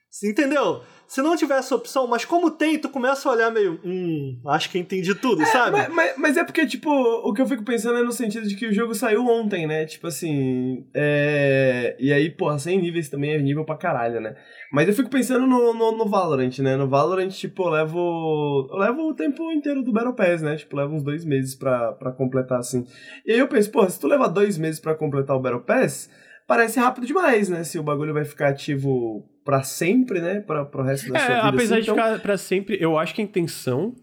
Você 0.09 0.29
entendeu? 0.29 0.83
Se 1.11 1.21
não 1.21 1.35
tivesse 1.35 1.73
opção, 1.73 2.07
mas 2.07 2.23
como 2.23 2.49
tem, 2.49 2.79
tu 2.79 2.87
começa 2.87 3.27
a 3.27 3.33
olhar 3.33 3.51
meio. 3.51 3.77
Hum, 3.83 4.39
acho 4.47 4.69
que 4.69 4.79
entendi 4.79 5.13
tudo, 5.13 5.41
é, 5.41 5.45
sabe? 5.45 5.71
Mas, 5.71 5.89
mas, 5.89 6.17
mas, 6.17 6.37
é 6.37 6.43
porque, 6.45 6.65
tipo, 6.65 6.89
o 6.89 7.33
que 7.33 7.41
eu 7.41 7.45
fico 7.45 7.65
pensando 7.65 7.99
é 7.99 8.01
no 8.01 8.13
sentido 8.13 8.47
de 8.47 8.55
que 8.55 8.65
o 8.65 8.73
jogo 8.73 8.95
saiu 8.95 9.27
ontem, 9.27 9.67
né? 9.67 9.85
Tipo 9.85 10.07
assim. 10.07 10.85
É... 10.93 11.97
E 11.99 12.13
aí, 12.13 12.29
porra, 12.29 12.57
100 12.57 12.81
níveis 12.81 13.09
também 13.09 13.31
é 13.31 13.41
nível 13.41 13.65
pra 13.65 13.75
caralho, 13.75 14.21
né? 14.21 14.37
Mas 14.71 14.87
eu 14.87 14.93
fico 14.93 15.09
pensando 15.09 15.45
no, 15.45 15.73
no, 15.73 15.97
no 15.97 16.05
Valorant, 16.05 16.57
né? 16.59 16.77
No 16.77 16.87
Valorant, 16.87 17.27
tipo, 17.31 17.63
eu 17.63 17.69
levo. 17.71 18.69
Eu 18.71 18.77
levo 18.77 19.09
o 19.09 19.13
tempo 19.13 19.51
inteiro 19.51 19.83
do 19.83 19.91
Battle 19.91 20.15
Pass, 20.15 20.41
né? 20.41 20.55
Tipo, 20.55 20.77
levo 20.77 20.95
uns 20.95 21.03
dois 21.03 21.25
meses 21.25 21.55
pra, 21.55 21.91
pra 21.91 22.13
completar, 22.13 22.59
assim. 22.59 22.85
E 23.25 23.33
aí 23.33 23.39
eu 23.39 23.49
penso, 23.49 23.69
porra, 23.69 23.89
se 23.89 23.99
tu 23.99 24.07
levar 24.07 24.29
dois 24.29 24.57
meses 24.57 24.79
pra 24.79 24.95
completar 24.95 25.35
o 25.35 25.41
Battle 25.41 25.59
Pass 25.59 26.09
parece 26.51 26.77
rápido 26.81 27.07
demais, 27.07 27.47
né? 27.47 27.63
Se 27.63 27.79
o 27.79 27.83
bagulho 27.83 28.13
vai 28.13 28.25
ficar 28.25 28.49
ativo 28.49 29.25
para 29.45 29.63
sempre, 29.63 30.19
né? 30.19 30.41
Para 30.41 30.63
o 30.63 30.81
resto 30.81 31.09
da 31.09 31.17
é, 31.17 31.25
sua 31.25 31.35
vida. 31.35 31.47
Apesar 31.47 31.75
assim, 31.75 31.85
de 31.85 31.91
então... 31.91 31.95
ficar 31.95 32.19
para 32.19 32.37
sempre, 32.37 32.77
eu 32.81 32.99
acho 32.99 33.15
que 33.15 33.21
a 33.21 33.23
intenção 33.23 33.95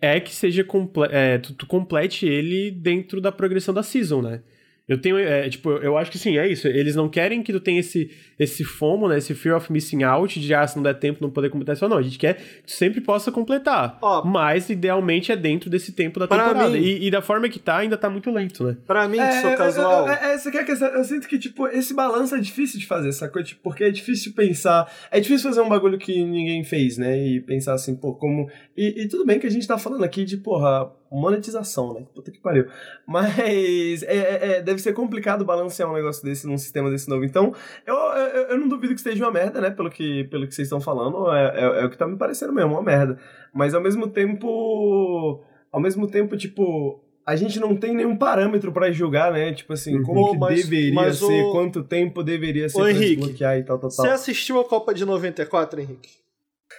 é 0.00 0.20
que 0.20 0.32
seja 0.32 0.62
comple 0.62 1.08
é, 1.10 1.38
tu, 1.38 1.52
tu, 1.52 1.66
complete 1.66 2.26
ele 2.26 2.70
dentro 2.70 3.20
da 3.20 3.32
progressão 3.32 3.74
da 3.74 3.82
season, 3.82 4.22
né? 4.22 4.42
Eu 4.86 5.00
tenho, 5.00 5.16
é, 5.16 5.48
tipo, 5.48 5.70
eu 5.70 5.96
acho 5.96 6.10
que 6.10 6.18
sim, 6.18 6.36
é 6.36 6.46
isso. 6.46 6.68
Eles 6.68 6.94
não 6.94 7.08
querem 7.08 7.42
que 7.42 7.50
tu 7.50 7.58
tenha 7.58 7.80
esse, 7.80 8.10
esse 8.38 8.62
FOMO, 8.62 9.08
né? 9.08 9.16
Esse 9.16 9.34
fear 9.34 9.56
of 9.56 9.72
missing 9.72 10.02
out, 10.02 10.38
de 10.38 10.54
ah, 10.54 10.66
se 10.66 10.76
não 10.76 10.82
der 10.82 10.94
tempo 10.94 11.22
não 11.22 11.30
poder 11.30 11.48
completar 11.48 11.74
isso. 11.74 11.88
Não, 11.88 11.96
a 11.96 12.02
gente 12.02 12.18
quer 12.18 12.34
que 12.34 12.64
tu 12.66 12.72
sempre 12.72 13.00
possa 13.00 13.32
completar. 13.32 13.96
Ó, 14.02 14.22
mas, 14.22 14.68
idealmente, 14.68 15.32
é 15.32 15.36
dentro 15.36 15.70
desse 15.70 15.92
tempo 15.92 16.20
da 16.20 16.28
temporada. 16.28 16.68
Mim, 16.68 16.78
e, 16.78 17.06
e, 17.06 17.10
da 17.10 17.22
forma 17.22 17.48
que 17.48 17.58
tá, 17.58 17.78
ainda 17.78 17.96
tá 17.96 18.10
muito 18.10 18.30
lento, 18.30 18.62
né? 18.62 18.76
Pra 18.86 19.08
mim, 19.08 19.18
é, 19.18 19.40
sou 19.40 19.56
casual. 19.56 20.06
É, 20.06 20.34
é, 20.34 20.50
quer 20.50 20.66
que 20.66 20.72
eu 20.72 21.04
sinto 21.04 21.28
que, 21.28 21.38
tipo, 21.38 21.66
esse 21.68 21.94
balanço 21.94 22.34
é 22.34 22.38
difícil 22.38 22.78
de 22.78 22.86
fazer, 22.86 23.10
sacou? 23.12 23.42
Tipo, 23.42 23.62
porque 23.62 23.84
é 23.84 23.90
difícil 23.90 24.34
pensar. 24.34 24.86
É 25.10 25.18
difícil 25.18 25.48
fazer 25.48 25.62
um 25.62 25.68
bagulho 25.68 25.96
que 25.96 26.22
ninguém 26.22 26.62
fez, 26.62 26.98
né? 26.98 27.16
E 27.16 27.40
pensar 27.40 27.72
assim, 27.72 27.96
pô, 27.96 28.12
como. 28.12 28.50
E, 28.76 29.04
e 29.04 29.08
tudo 29.08 29.24
bem 29.24 29.38
que 29.40 29.46
a 29.46 29.50
gente 29.50 29.66
tá 29.66 29.78
falando 29.78 30.04
aqui 30.04 30.26
de, 30.26 30.36
porra 30.36 30.92
monetização, 31.10 31.94
né? 31.94 32.06
Puta 32.14 32.30
que 32.30 32.38
pariu. 32.40 32.66
Mas 33.06 34.02
é, 34.02 34.16
é, 34.16 34.56
é, 34.56 34.62
deve 34.62 34.80
ser 34.80 34.92
complicado 34.92 35.44
balancear 35.44 35.90
um 35.90 35.94
negócio 35.94 36.24
desse 36.24 36.46
num 36.46 36.58
sistema 36.58 36.90
desse 36.90 37.08
novo. 37.08 37.24
Então, 37.24 37.52
eu, 37.86 37.94
eu, 37.94 38.42
eu 38.50 38.58
não 38.58 38.68
duvido 38.68 38.94
que 38.94 39.00
esteja 39.00 39.24
uma 39.24 39.30
merda, 39.32 39.60
né? 39.60 39.70
Pelo 39.70 39.90
que, 39.90 40.24
pelo 40.24 40.46
que 40.46 40.54
vocês 40.54 40.66
estão 40.66 40.80
falando. 40.80 41.30
É, 41.32 41.44
é, 41.60 41.82
é, 41.82 41.84
o 41.84 41.90
que 41.90 41.96
tá 41.98 42.06
me 42.06 42.16
parecendo 42.16 42.52
mesmo, 42.52 42.72
uma 42.72 42.82
merda. 42.82 43.18
Mas 43.52 43.74
ao 43.74 43.80
mesmo 43.82 44.08
tempo. 44.08 45.42
Ao 45.72 45.80
mesmo 45.80 46.06
tempo, 46.06 46.36
tipo. 46.36 47.00
a 47.26 47.34
gente 47.36 47.58
não 47.58 47.74
tem 47.76 47.94
nenhum 47.96 48.16
parâmetro 48.16 48.70
pra 48.72 48.92
julgar, 48.92 49.32
né? 49.32 49.52
Tipo 49.52 49.72
assim, 49.72 50.02
como 50.02 50.26
Pô, 50.26 50.32
que 50.32 50.38
mas- 50.38 50.62
deveria 50.64 50.94
mas 50.94 51.16
ser, 51.18 51.42
o- 51.44 51.52
quanto 51.52 51.82
tempo 51.82 52.22
deveria 52.22 52.68
ser 52.68 52.78
Ô, 52.78 52.82
pra 52.82 52.90
Henrique, 52.90 53.16
desbloquear 53.16 53.58
e 53.58 53.62
tal, 53.64 53.78
tal, 53.78 53.90
Você 53.90 54.02
tal. 54.02 54.12
assistiu 54.12 54.60
a 54.60 54.64
Copa 54.64 54.92
de 54.94 55.04
94, 55.04 55.80
Henrique? 55.80 56.23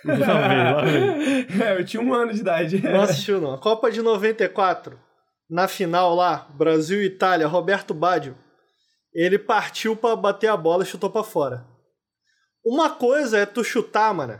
Lá 0.05 0.47
vem, 0.47 0.63
lá 0.73 0.81
vem. 0.85 1.61
é, 1.61 1.79
eu 1.79 1.85
tinha 1.85 2.01
um 2.01 2.13
ano 2.13 2.33
de 2.33 2.39
idade. 2.41 2.81
Não 2.81 3.01
assistiu, 3.01 3.41
não. 3.41 3.53
A 3.53 3.57
Copa 3.57 3.91
de 3.91 4.01
94, 4.01 4.99
na 5.49 5.67
final 5.67 6.13
lá, 6.15 6.47
Brasil 6.55 7.01
e 7.01 7.05
Itália, 7.07 7.47
Roberto 7.47 7.93
Baggio, 7.93 8.37
ele 9.13 9.39
partiu 9.39 9.95
pra 9.95 10.15
bater 10.15 10.47
a 10.47 10.57
bola 10.57 10.83
e 10.83 10.85
chutou 10.85 11.09
pra 11.09 11.23
fora. 11.23 11.65
Uma 12.65 12.89
coisa 12.89 13.37
é 13.37 13.45
tu 13.45 13.63
chutar, 13.63 14.13
mano, 14.13 14.39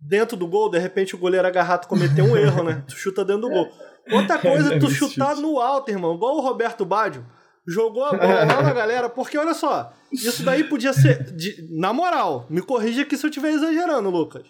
dentro 0.00 0.36
do 0.36 0.46
gol, 0.46 0.70
de 0.70 0.78
repente 0.78 1.14
o 1.14 1.18
goleiro 1.18 1.46
agarrado 1.46 1.86
cometeu 1.86 2.24
um 2.24 2.36
erro, 2.36 2.62
né? 2.62 2.82
Tu 2.88 2.94
chuta 2.94 3.24
dentro 3.24 3.42
do 3.42 3.50
gol. 3.50 3.68
Outra 4.12 4.38
coisa 4.38 4.74
é 4.74 4.78
tu 4.78 4.86
Esse 4.86 4.94
chutar 4.94 5.36
no 5.36 5.58
alto, 5.60 5.90
irmão, 5.90 6.14
igual 6.14 6.36
o 6.36 6.40
Roberto 6.40 6.84
Baggio. 6.84 7.26
Jogou 7.68 8.04
a 8.04 8.12
bola 8.16 8.44
lá 8.44 8.62
na 8.62 8.72
galera, 8.72 9.08
porque 9.10 9.36
olha 9.36 9.52
só, 9.52 9.92
isso 10.10 10.42
daí 10.42 10.64
podia 10.64 10.92
ser. 10.94 11.22
de- 11.34 11.68
na 11.78 11.92
moral, 11.92 12.46
me 12.48 12.62
corrija 12.62 13.02
aqui 13.02 13.16
se 13.16 13.26
eu 13.26 13.28
estiver 13.30 13.50
exagerando, 13.50 14.08
Lucas. 14.10 14.44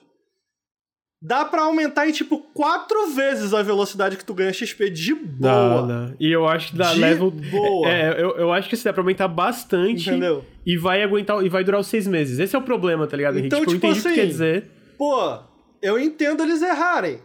Dá 1.22 1.44
pra 1.44 1.62
aumentar 1.62 2.08
em 2.08 2.12
tipo 2.12 2.38
quatro 2.54 3.08
vezes 3.08 3.52
a 3.52 3.62
velocidade 3.62 4.16
que 4.16 4.24
tu 4.24 4.32
ganha 4.32 4.52
XP 4.54 4.88
de 4.88 5.14
boa. 5.14 5.82
Dá, 5.82 5.82
dá. 5.82 6.14
E 6.18 6.32
eu 6.32 6.48
acho 6.48 6.70
que 6.70 6.78
dá 6.78 6.94
De 6.94 6.98
level. 6.98 7.30
boa. 7.30 7.90
É, 7.90 8.12
eu, 8.22 8.30
eu 8.38 8.52
acho 8.52 8.70
que 8.70 8.74
isso 8.74 8.84
dá 8.84 8.92
pra 8.92 9.02
aumentar 9.02 9.28
bastante. 9.28 10.08
Entendeu? 10.08 10.42
E 10.64 10.78
vai 10.78 11.02
aguentar 11.02 11.44
e 11.44 11.48
vai 11.50 11.62
durar 11.62 11.80
os 11.80 11.88
seis 11.88 12.06
meses. 12.06 12.38
Esse 12.38 12.56
é 12.56 12.58
o 12.58 12.62
problema, 12.62 13.06
tá 13.06 13.18
ligado, 13.18 13.34
Henrique? 13.38 13.54
Então, 13.54 13.60
tipo, 13.66 13.72
eu 13.72 13.74
tipo 13.74 13.86
entendi 13.86 14.00
o 14.00 14.02
que 14.02 14.08
assim, 14.08 14.20
quer 14.20 14.26
dizer. 14.26 14.70
Pô, 14.96 15.38
eu 15.82 15.98
entendo 15.98 16.42
eles 16.42 16.62
errarem. 16.62 17.20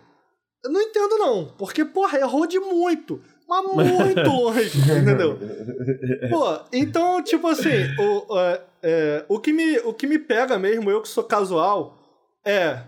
Eu 0.62 0.72
não 0.72 0.82
entendo, 0.82 1.18
não. 1.18 1.54
Porque, 1.58 1.86
porra, 1.86 2.18
errou 2.20 2.46
de 2.46 2.60
muito. 2.60 3.22
Mas 3.48 3.64
muito 3.72 4.30
longe, 4.30 4.78
entendeu? 4.78 5.40
Pô, 6.30 6.60
então, 6.74 7.24
tipo 7.24 7.48
assim, 7.48 7.70
o, 7.98 8.38
é, 8.40 8.62
é, 8.84 9.26
o, 9.30 9.40
que 9.40 9.54
me, 9.54 9.78
o 9.80 9.94
que 9.94 10.08
me 10.08 10.18
pega 10.20 10.58
mesmo, 10.60 10.90
eu 10.90 11.02
que 11.02 11.08
sou 11.08 11.24
casual, 11.24 11.98
é 12.44 12.80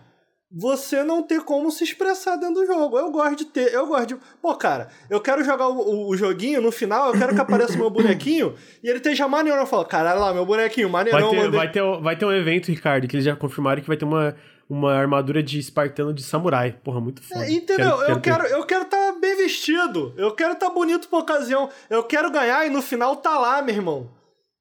você 0.49 1.03
não 1.03 1.21
ter 1.23 1.41
como 1.41 1.69
se 1.69 1.83
expressar 1.83 2.37
dentro 2.37 2.55
do 2.61 2.65
jogo. 2.65 2.97
Eu 2.97 3.11
gosto 3.11 3.35
de 3.35 3.45
ter, 3.45 3.73
eu 3.73 3.85
gosto 3.87 4.07
de. 4.07 4.17
Pô, 4.41 4.55
cara, 4.55 4.87
eu 5.09 5.19
quero 5.19 5.43
jogar 5.43 5.67
o, 5.67 5.77
o- 5.77 6.09
o 6.09 6.15
joguinho 6.17 6.61
no 6.61 6.71
final, 6.71 7.07
eu 7.13 7.19
quero 7.19 7.35
que 7.35 7.41
apareça 7.41 7.73
o 7.73 7.77
meu 7.77 7.89
bonequinho 7.89 8.55
e 8.83 8.87
ele 8.87 8.97
esteja 8.97 9.27
maneirão. 9.27 9.61
Eu 9.61 9.67
falo, 9.67 9.83
caralho 9.85 10.19
lá, 10.21 10.33
meu 10.33 10.45
bonequinho, 10.45 10.89
Vai 10.89 11.03
maneirão, 11.03 11.29
ter, 11.31 11.35
mandei- 11.37 11.59
vai, 11.59 11.71
ter, 11.71 11.81
vai 12.01 12.15
ter 12.17 12.25
um 12.25 12.31
evento, 12.31 12.67
Ricardo, 12.67 13.07
que 13.07 13.15
eles 13.15 13.25
já 13.25 13.35
confirmaram 13.35 13.81
que 13.81 13.87
vai 13.87 13.97
ter 13.97 14.05
uma, 14.05 14.35
uma 14.69 14.93
armadura 14.93 15.43
de 15.43 15.59
espartano 15.59 16.13
de 16.13 16.23
samurai. 16.23 16.71
Porra, 16.83 17.01
muito 17.01 17.21
foda. 17.21 17.43
É, 17.45 17.51
Entendeu? 17.51 18.01
eu 18.03 18.15
ter. 18.15 18.31
quero 18.31 18.45
eu 18.47 18.65
quero 18.65 18.83
estar 18.83 19.11
bem 19.19 19.35
vestido. 19.35 20.13
Eu 20.15 20.31
quero 20.33 20.53
estar 20.53 20.69
bonito 20.69 21.09
pra 21.09 21.19
ocasião. 21.19 21.69
Eu 21.89 22.03
quero 22.05 22.31
ganhar 22.31 22.65
e 22.65 22.69
no 22.69 22.81
final 22.81 23.17
tá 23.17 23.37
lá, 23.37 23.61
meu 23.61 23.75
irmão. 23.75 24.09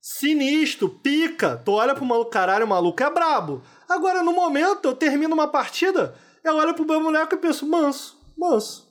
Sinistro, 0.00 0.88
pica. 0.88 1.60
Tu 1.64 1.72
olha 1.72 1.94
pro 1.94 2.04
maluco, 2.04 2.30
caralho, 2.30 2.64
o 2.64 2.68
maluco 2.68 3.02
é 3.02 3.10
brabo. 3.10 3.62
Agora, 3.88 4.22
no 4.22 4.32
momento, 4.32 4.86
eu 4.86 4.94
termino 4.94 5.34
uma 5.34 5.48
partida, 5.48 6.14
eu 6.44 6.56
olho 6.56 6.74
pro 6.74 6.84
meu 6.84 7.00
boneco 7.02 7.34
e 7.34 7.38
penso, 7.38 7.66
manso, 7.66 8.16
manso, 8.36 8.86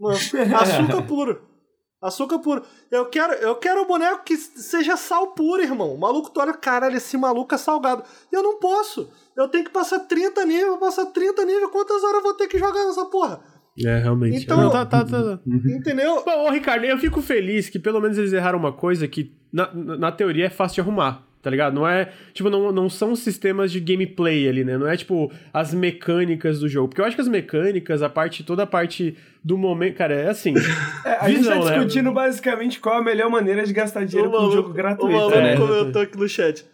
manso. 0.00 0.36
Açúcar 0.56 1.02
puro. 1.02 1.42
Açúcar 2.02 2.38
puro. 2.40 2.62
Eu 2.90 3.06
quero, 3.06 3.32
eu 3.34 3.54
quero 3.54 3.82
um 3.82 3.86
boneco 3.86 4.24
que 4.24 4.36
seja 4.36 4.96
sal 4.96 5.28
puro, 5.34 5.62
irmão. 5.62 5.94
O 5.94 5.98
maluco, 6.00 6.30
tu 6.30 6.40
olha, 6.40 6.52
caralho, 6.52 6.96
esse 6.96 7.16
maluco 7.16 7.54
é 7.54 7.58
salgado. 7.58 8.02
E 8.32 8.34
eu 8.34 8.42
não 8.42 8.58
posso. 8.58 9.08
Eu 9.36 9.46
tenho 9.48 9.64
que 9.64 9.70
passar 9.70 10.00
30 10.00 10.44
níveis, 10.44 10.78
passar 10.80 11.06
30 11.06 11.44
níveis. 11.44 11.70
Quantas 11.70 12.02
horas 12.02 12.16
eu 12.16 12.22
vou 12.22 12.34
ter 12.34 12.48
que 12.48 12.58
jogar 12.58 12.84
nessa 12.86 13.04
porra? 13.04 13.40
É, 13.78 13.98
realmente. 13.98 14.42
Então- 14.42 14.56
Não, 14.56 14.70
tá, 14.70 14.84
tá, 14.84 15.04
tá. 15.04 15.38
Entendeu? 15.46 16.24
Bom, 16.24 16.46
ô, 16.48 16.50
Ricardo, 16.50 16.84
eu 16.84 16.98
fico 16.98 17.22
feliz 17.22 17.70
que 17.70 17.78
pelo 17.78 18.00
menos 18.00 18.18
eles 18.18 18.32
erraram 18.32 18.58
uma 18.58 18.72
coisa 18.72 19.06
que, 19.06 19.32
na, 19.52 19.72
na 19.72 20.10
teoria, 20.12 20.46
é 20.46 20.50
fácil 20.50 20.74
de 20.74 20.80
arrumar, 20.80 21.24
tá 21.42 21.50
ligado? 21.50 21.74
Não 21.74 21.86
é, 21.86 22.10
tipo, 22.32 22.48
não, 22.48 22.70
não 22.70 22.88
são 22.88 23.16
sistemas 23.16 23.72
de 23.72 23.80
gameplay 23.80 24.48
ali, 24.48 24.64
né? 24.64 24.78
Não 24.78 24.86
é, 24.86 24.96
tipo, 24.96 25.30
as 25.52 25.74
mecânicas 25.74 26.60
do 26.60 26.68
jogo. 26.68 26.88
Porque 26.88 27.00
eu 27.00 27.04
acho 27.04 27.16
que 27.16 27.22
as 27.22 27.28
mecânicas, 27.28 28.00
a 28.00 28.08
parte, 28.08 28.44
toda 28.44 28.62
a 28.62 28.66
parte 28.66 29.16
do 29.42 29.58
momento, 29.58 29.96
cara, 29.96 30.14
é 30.14 30.28
assim... 30.28 30.54
É, 31.04 31.16
a 31.20 31.28
gente 31.28 31.38
visão, 31.38 31.60
tá 31.60 31.70
né? 31.70 31.74
discutindo 31.78 32.12
basicamente 32.12 32.78
qual 32.78 32.98
a 32.98 33.02
melhor 33.02 33.28
maneira 33.28 33.66
de 33.66 33.72
gastar 33.72 34.04
dinheiro 34.04 34.30
com 34.30 34.46
um 34.46 34.52
jogo 34.52 34.70
o 34.70 34.72
gratuito. 34.72 35.12
maluco 35.12 35.36
né? 35.36 35.56
comentou 35.56 36.02
aqui 36.02 36.16
no 36.16 36.28
chat. 36.28 36.64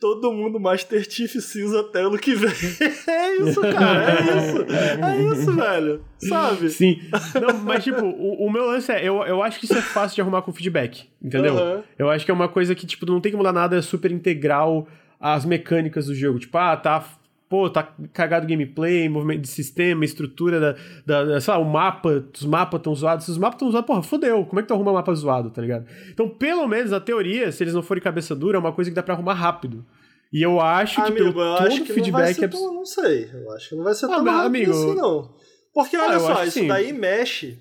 Todo 0.00 0.32
mundo 0.32 0.58
Master 0.58 1.04
Chief 1.08 1.30
cinza 1.30 1.80
até 1.80 2.00
ano 2.00 2.18
que 2.18 2.34
vem. 2.34 2.50
É 3.06 3.36
isso, 3.36 3.60
cara. 3.60 4.10
É 4.10 4.22
isso. 4.38 4.56
É 5.04 5.22
isso, 5.22 5.52
velho. 5.52 6.04
Sabe? 6.18 6.70
Sim. 6.70 7.00
Não, 7.40 7.58
mas, 7.58 7.84
tipo, 7.84 8.04
o, 8.04 8.46
o 8.46 8.50
meu 8.50 8.66
lance 8.66 8.90
é, 8.90 9.06
eu, 9.06 9.22
eu 9.24 9.42
acho 9.42 9.58
que 9.58 9.66
isso 9.66 9.76
é 9.76 9.82
fácil 9.82 10.14
de 10.14 10.22
arrumar 10.22 10.40
com 10.42 10.52
feedback, 10.52 11.06
entendeu? 11.22 11.56
Aham. 11.56 11.82
Eu 11.98 12.08
acho 12.08 12.24
que 12.24 12.30
é 12.30 12.34
uma 12.34 12.48
coisa 12.48 12.74
que, 12.74 12.86
tipo, 12.86 13.04
não 13.04 13.20
tem 13.20 13.30
que 13.30 13.36
mudar 13.36 13.52
nada, 13.52 13.76
é 13.76 13.82
super 13.82 14.10
integral 14.10 14.88
às 15.20 15.44
mecânicas 15.44 16.06
do 16.06 16.14
jogo. 16.14 16.38
Tipo, 16.38 16.56
ah, 16.56 16.76
tá. 16.76 17.04
Pô, 17.50 17.68
tá 17.68 17.82
cagado 18.12 18.46
gameplay, 18.46 19.08
movimento 19.08 19.40
de 19.40 19.48
sistema, 19.48 20.04
estrutura 20.04 20.60
da, 20.60 20.76
da, 21.04 21.24
da- 21.24 21.40
Sei 21.40 21.52
lá, 21.52 21.58
o 21.58 21.64
mapa, 21.64 22.24
os 22.32 22.44
mapas 22.46 22.78
estão 22.78 22.94
zoados. 22.94 23.24
Se 23.24 23.30
os 23.32 23.38
mapas 23.38 23.56
estão 23.56 23.70
zoados, 23.72 23.86
porra, 23.88 24.02
fodeu. 24.04 24.46
Como 24.46 24.60
é 24.60 24.62
que 24.62 24.68
tu 24.68 24.74
arruma 24.74 24.92
mapa 24.92 25.12
zoado, 25.14 25.50
tá 25.50 25.60
ligado? 25.60 25.84
Então, 26.08 26.28
pelo 26.28 26.66
menos, 26.68 26.92
a 26.92 27.00
teoria, 27.00 27.50
se 27.50 27.64
eles 27.64 27.74
não 27.74 27.82
forem 27.82 28.00
cabeça 28.00 28.36
dura, 28.36 28.56
é 28.56 28.60
uma 28.60 28.72
coisa 28.72 28.88
que 28.88 28.94
dá 28.94 29.02
pra 29.02 29.14
arrumar 29.14 29.34
rápido. 29.34 29.84
E 30.32 30.40
eu 30.40 30.60
acho 30.60 30.94
que 31.02 31.08
Amigo, 31.10 31.16
pelo 31.16 31.28
eu 31.44 31.56
todo 31.56 31.66
acho 31.66 31.82
que 31.82 31.88
não 31.88 31.94
vai 31.94 31.94
feedback 32.04 32.34
ser 32.36 32.44
é 32.44 32.48
tão, 32.48 32.72
não 32.74 32.84
sei. 32.86 33.30
Eu 33.34 33.52
acho 33.52 33.68
que 33.68 33.74
não 33.74 33.82
vai 33.82 33.94
ser 33.94 34.06
Ah, 34.06 34.08
tão 34.10 34.24
rápido 34.24 34.46
amigo, 34.46 34.70
assim, 34.70 34.94
não. 34.94 35.34
Porque 35.74 35.96
Ah, 35.96 36.04
olha 36.04 36.14
eu 36.14 36.20
só, 36.20 36.34
que 36.36 36.42
isso 36.48 36.58
sim. 36.60 36.68
daí 36.68 36.92
mexe 36.92 37.58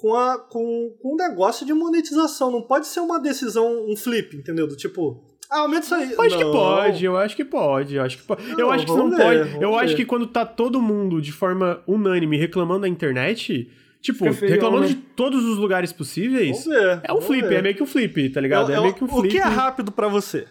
com, 0.00 0.14
a, 0.14 0.38
com, 0.38 0.96
com 1.02 1.12
um 1.12 1.16
negócio 1.16 1.66
de 1.66 1.74
monetização. 1.74 2.50
Não 2.50 2.62
pode 2.62 2.86
ser 2.86 3.00
uma 3.00 3.20
decisão, 3.20 3.84
um 3.90 3.94
flip, 3.94 4.34
entendeu? 4.34 4.66
Do 4.66 4.74
tipo, 4.74 5.22
ah, 5.52 5.58
aumenta 5.60 5.84
isso 5.84 5.94
aí. 5.94 6.12
Eu 6.12 6.22
acho 6.22 6.38
que 6.38 6.44
Não. 6.44 6.52
pode, 6.52 7.04
eu 7.04 7.16
acho 7.16 7.36
que 7.36 7.44
pode, 7.44 7.94
eu 7.96 8.02
acho 8.02 8.18
que 8.18 8.32
eu 8.32 8.36
Não, 8.66 8.70
acho 8.70 8.86
que 8.86 8.92
não 8.92 9.10
ver, 9.10 9.16
pode. 9.48 9.62
Eu 9.62 9.78
acho 9.78 9.88
ver. 9.88 9.96
que 9.96 10.04
quando 10.04 10.26
tá 10.26 10.44
todo 10.46 10.80
mundo 10.80 11.20
de 11.20 11.30
forma 11.32 11.82
unânime 11.86 12.36
reclamando 12.36 12.80
da 12.82 12.88
internet, 12.88 13.70
tipo, 14.00 14.24
reclamando 14.24 14.82
né? 14.82 14.88
de 14.88 14.94
todos 14.96 15.44
os 15.44 15.58
lugares 15.58 15.92
possíveis, 15.92 16.64
ver. 16.64 17.00
é 17.04 17.12
um 17.12 17.20
flip, 17.20 17.46
ver. 17.46 17.56
é 17.58 17.62
meio 17.62 17.74
que 17.74 17.82
um 17.82 17.86
flip, 17.86 18.30
tá 18.30 18.40
ligado? 18.40 18.72
É- 18.72 18.76
É, 18.76 18.80
meio 18.80 18.94
que 18.94 19.04
um 19.04 19.06
o 19.06 19.20
flip. 19.20 19.28
que 19.28 19.38
é 19.38 19.44
rápido 19.44 19.92
pra 19.92 20.08
você? 20.08 20.46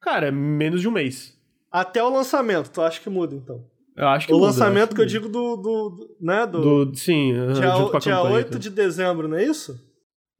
Cara, 0.00 0.32
menos 0.32 0.80
de 0.80 0.88
um 0.88 0.92
mês. 0.92 1.36
Até 1.70 2.02
o 2.02 2.08
lançamento, 2.10 2.70
tu 2.70 2.82
acha 2.82 3.00
que 3.00 3.08
muda, 3.08 3.34
então? 3.34 3.64
Eu 3.96 4.08
acho 4.08 4.26
que 4.26 4.32
o 4.32 4.36
muda, 4.36 4.46
lançamento 4.48 4.88
acho 4.88 4.94
que 4.96 5.00
eu 5.02 5.06
digo 5.06 5.28
do, 5.28 5.56
do, 5.56 5.88
do- 5.90 6.16
né, 6.20 6.46
do, 6.46 6.86
Do, 6.86 6.96
sim, 6.98 7.32
aham, 7.34 7.52
dia, 7.52 7.70
junto 7.76 7.90
com 7.90 7.96
a 7.96 8.00
dia 8.00 8.12
campanha, 8.16 8.34
8 8.36 8.52
tá? 8.52 8.58
de 8.58 8.70
dezembro, 8.70 9.28
não 9.28 9.36
é 9.36 9.44
isso? 9.44 9.78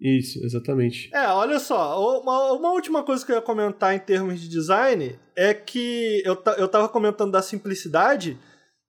Isso, 0.02 0.44
exatamente. 0.44 1.08
É, 1.14 1.28
olha 1.28 1.60
só, 1.60 2.20
uma, 2.20 2.52
uma 2.54 2.72
última 2.72 3.04
coisa 3.04 3.24
que 3.24 3.30
eu 3.30 3.36
ia 3.36 3.42
comentar 3.42 3.94
em 3.94 4.00
termos 4.00 4.40
de 4.40 4.48
design 4.48 5.16
é 5.36 5.54
que 5.54 6.20
eu, 6.24 6.36
eu 6.58 6.66
tava 6.66 6.88
comentando 6.88 7.30
da 7.30 7.40
simplicidade 7.40 8.36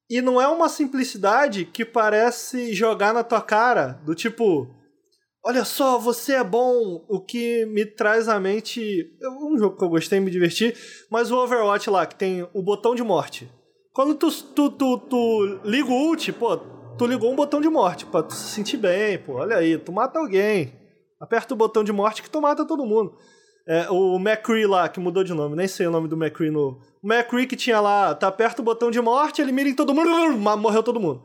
e 0.10 0.22
não 0.24 0.42
é 0.42 0.48
uma 0.48 0.68
simplicidade 0.68 1.66
que 1.66 1.86
parece 1.86 2.74
jogar 2.74 3.14
na 3.14 3.24
tua 3.24 3.42
cara, 3.42 4.00
do 4.04 4.16
tipo, 4.16 4.68
olha 5.46 5.64
só, 5.64 6.00
você 6.00 6.34
é 6.34 6.44
bom, 6.44 7.06
o 7.08 7.20
que 7.20 7.64
me 7.68 7.86
traz 7.86 8.28
à 8.28 8.40
mente, 8.40 9.16
é 9.22 9.30
um 9.30 9.56
jogo 9.56 9.78
que 9.78 9.84
eu 9.84 9.90
gostei, 9.90 10.20
me 10.20 10.32
diverti, 10.32 10.74
mas 11.12 11.30
o 11.30 11.38
Overwatch 11.38 11.92
lá, 11.92 12.08
que 12.08 12.16
tem 12.16 12.48
o 12.54 12.64
botão 12.64 12.96
de 12.96 13.04
morte. 13.04 13.48
Quando 13.94 14.16
tu, 14.16 14.32
tu, 14.32 14.72
tu, 14.72 14.98
tu 14.98 15.60
liga 15.64 15.90
o 15.90 16.10
ult, 16.10 16.32
pô, 16.34 16.58
tu 16.98 17.06
ligou 17.06 17.32
um 17.32 17.36
botão 17.36 17.62
de 17.62 17.70
morte 17.70 18.08
pra 18.08 18.24
tu 18.24 18.34
se 18.34 18.52
sentir 18.52 18.78
bem, 18.78 19.20
pô, 19.20 19.34
olha 19.34 19.58
aí, 19.58 19.78
tu 19.78 19.92
mata 19.92 20.18
alguém. 20.18 20.83
Aperta 21.24 21.54
o 21.54 21.58
botão 21.58 21.86
de 21.86 21.94
morte 21.94 22.22
que 22.22 22.30
tu 22.30 22.42
mata 22.42 22.68
todo 22.68 22.86
mundo. 22.86 23.18
É, 23.66 23.90
o 23.90 24.18
McCree 24.18 24.66
lá, 24.66 24.90
que 24.90 25.00
mudou 25.00 25.24
de 25.24 25.34
nome, 25.34 25.56
nem 25.56 25.70
sei 25.70 25.88
o 25.88 25.92
nome 25.92 26.10
do 26.10 26.18
McCree 26.18 26.52
no. 26.52 26.82
O 27.02 27.08
McCree 27.08 27.48
que 27.48 27.56
tinha 27.56 27.80
lá, 27.80 28.14
tá 28.14 28.28
aperta 28.28 28.62
o 28.62 28.66
botão 28.66 28.92
de 28.92 29.00
morte, 29.00 29.42
ele 29.42 29.54
mira 29.54 29.70
em 29.70 29.74
todo 29.74 29.94
mundo, 29.94 30.10
morreu 30.60 30.84
todo 30.84 31.00
mundo. 31.00 31.24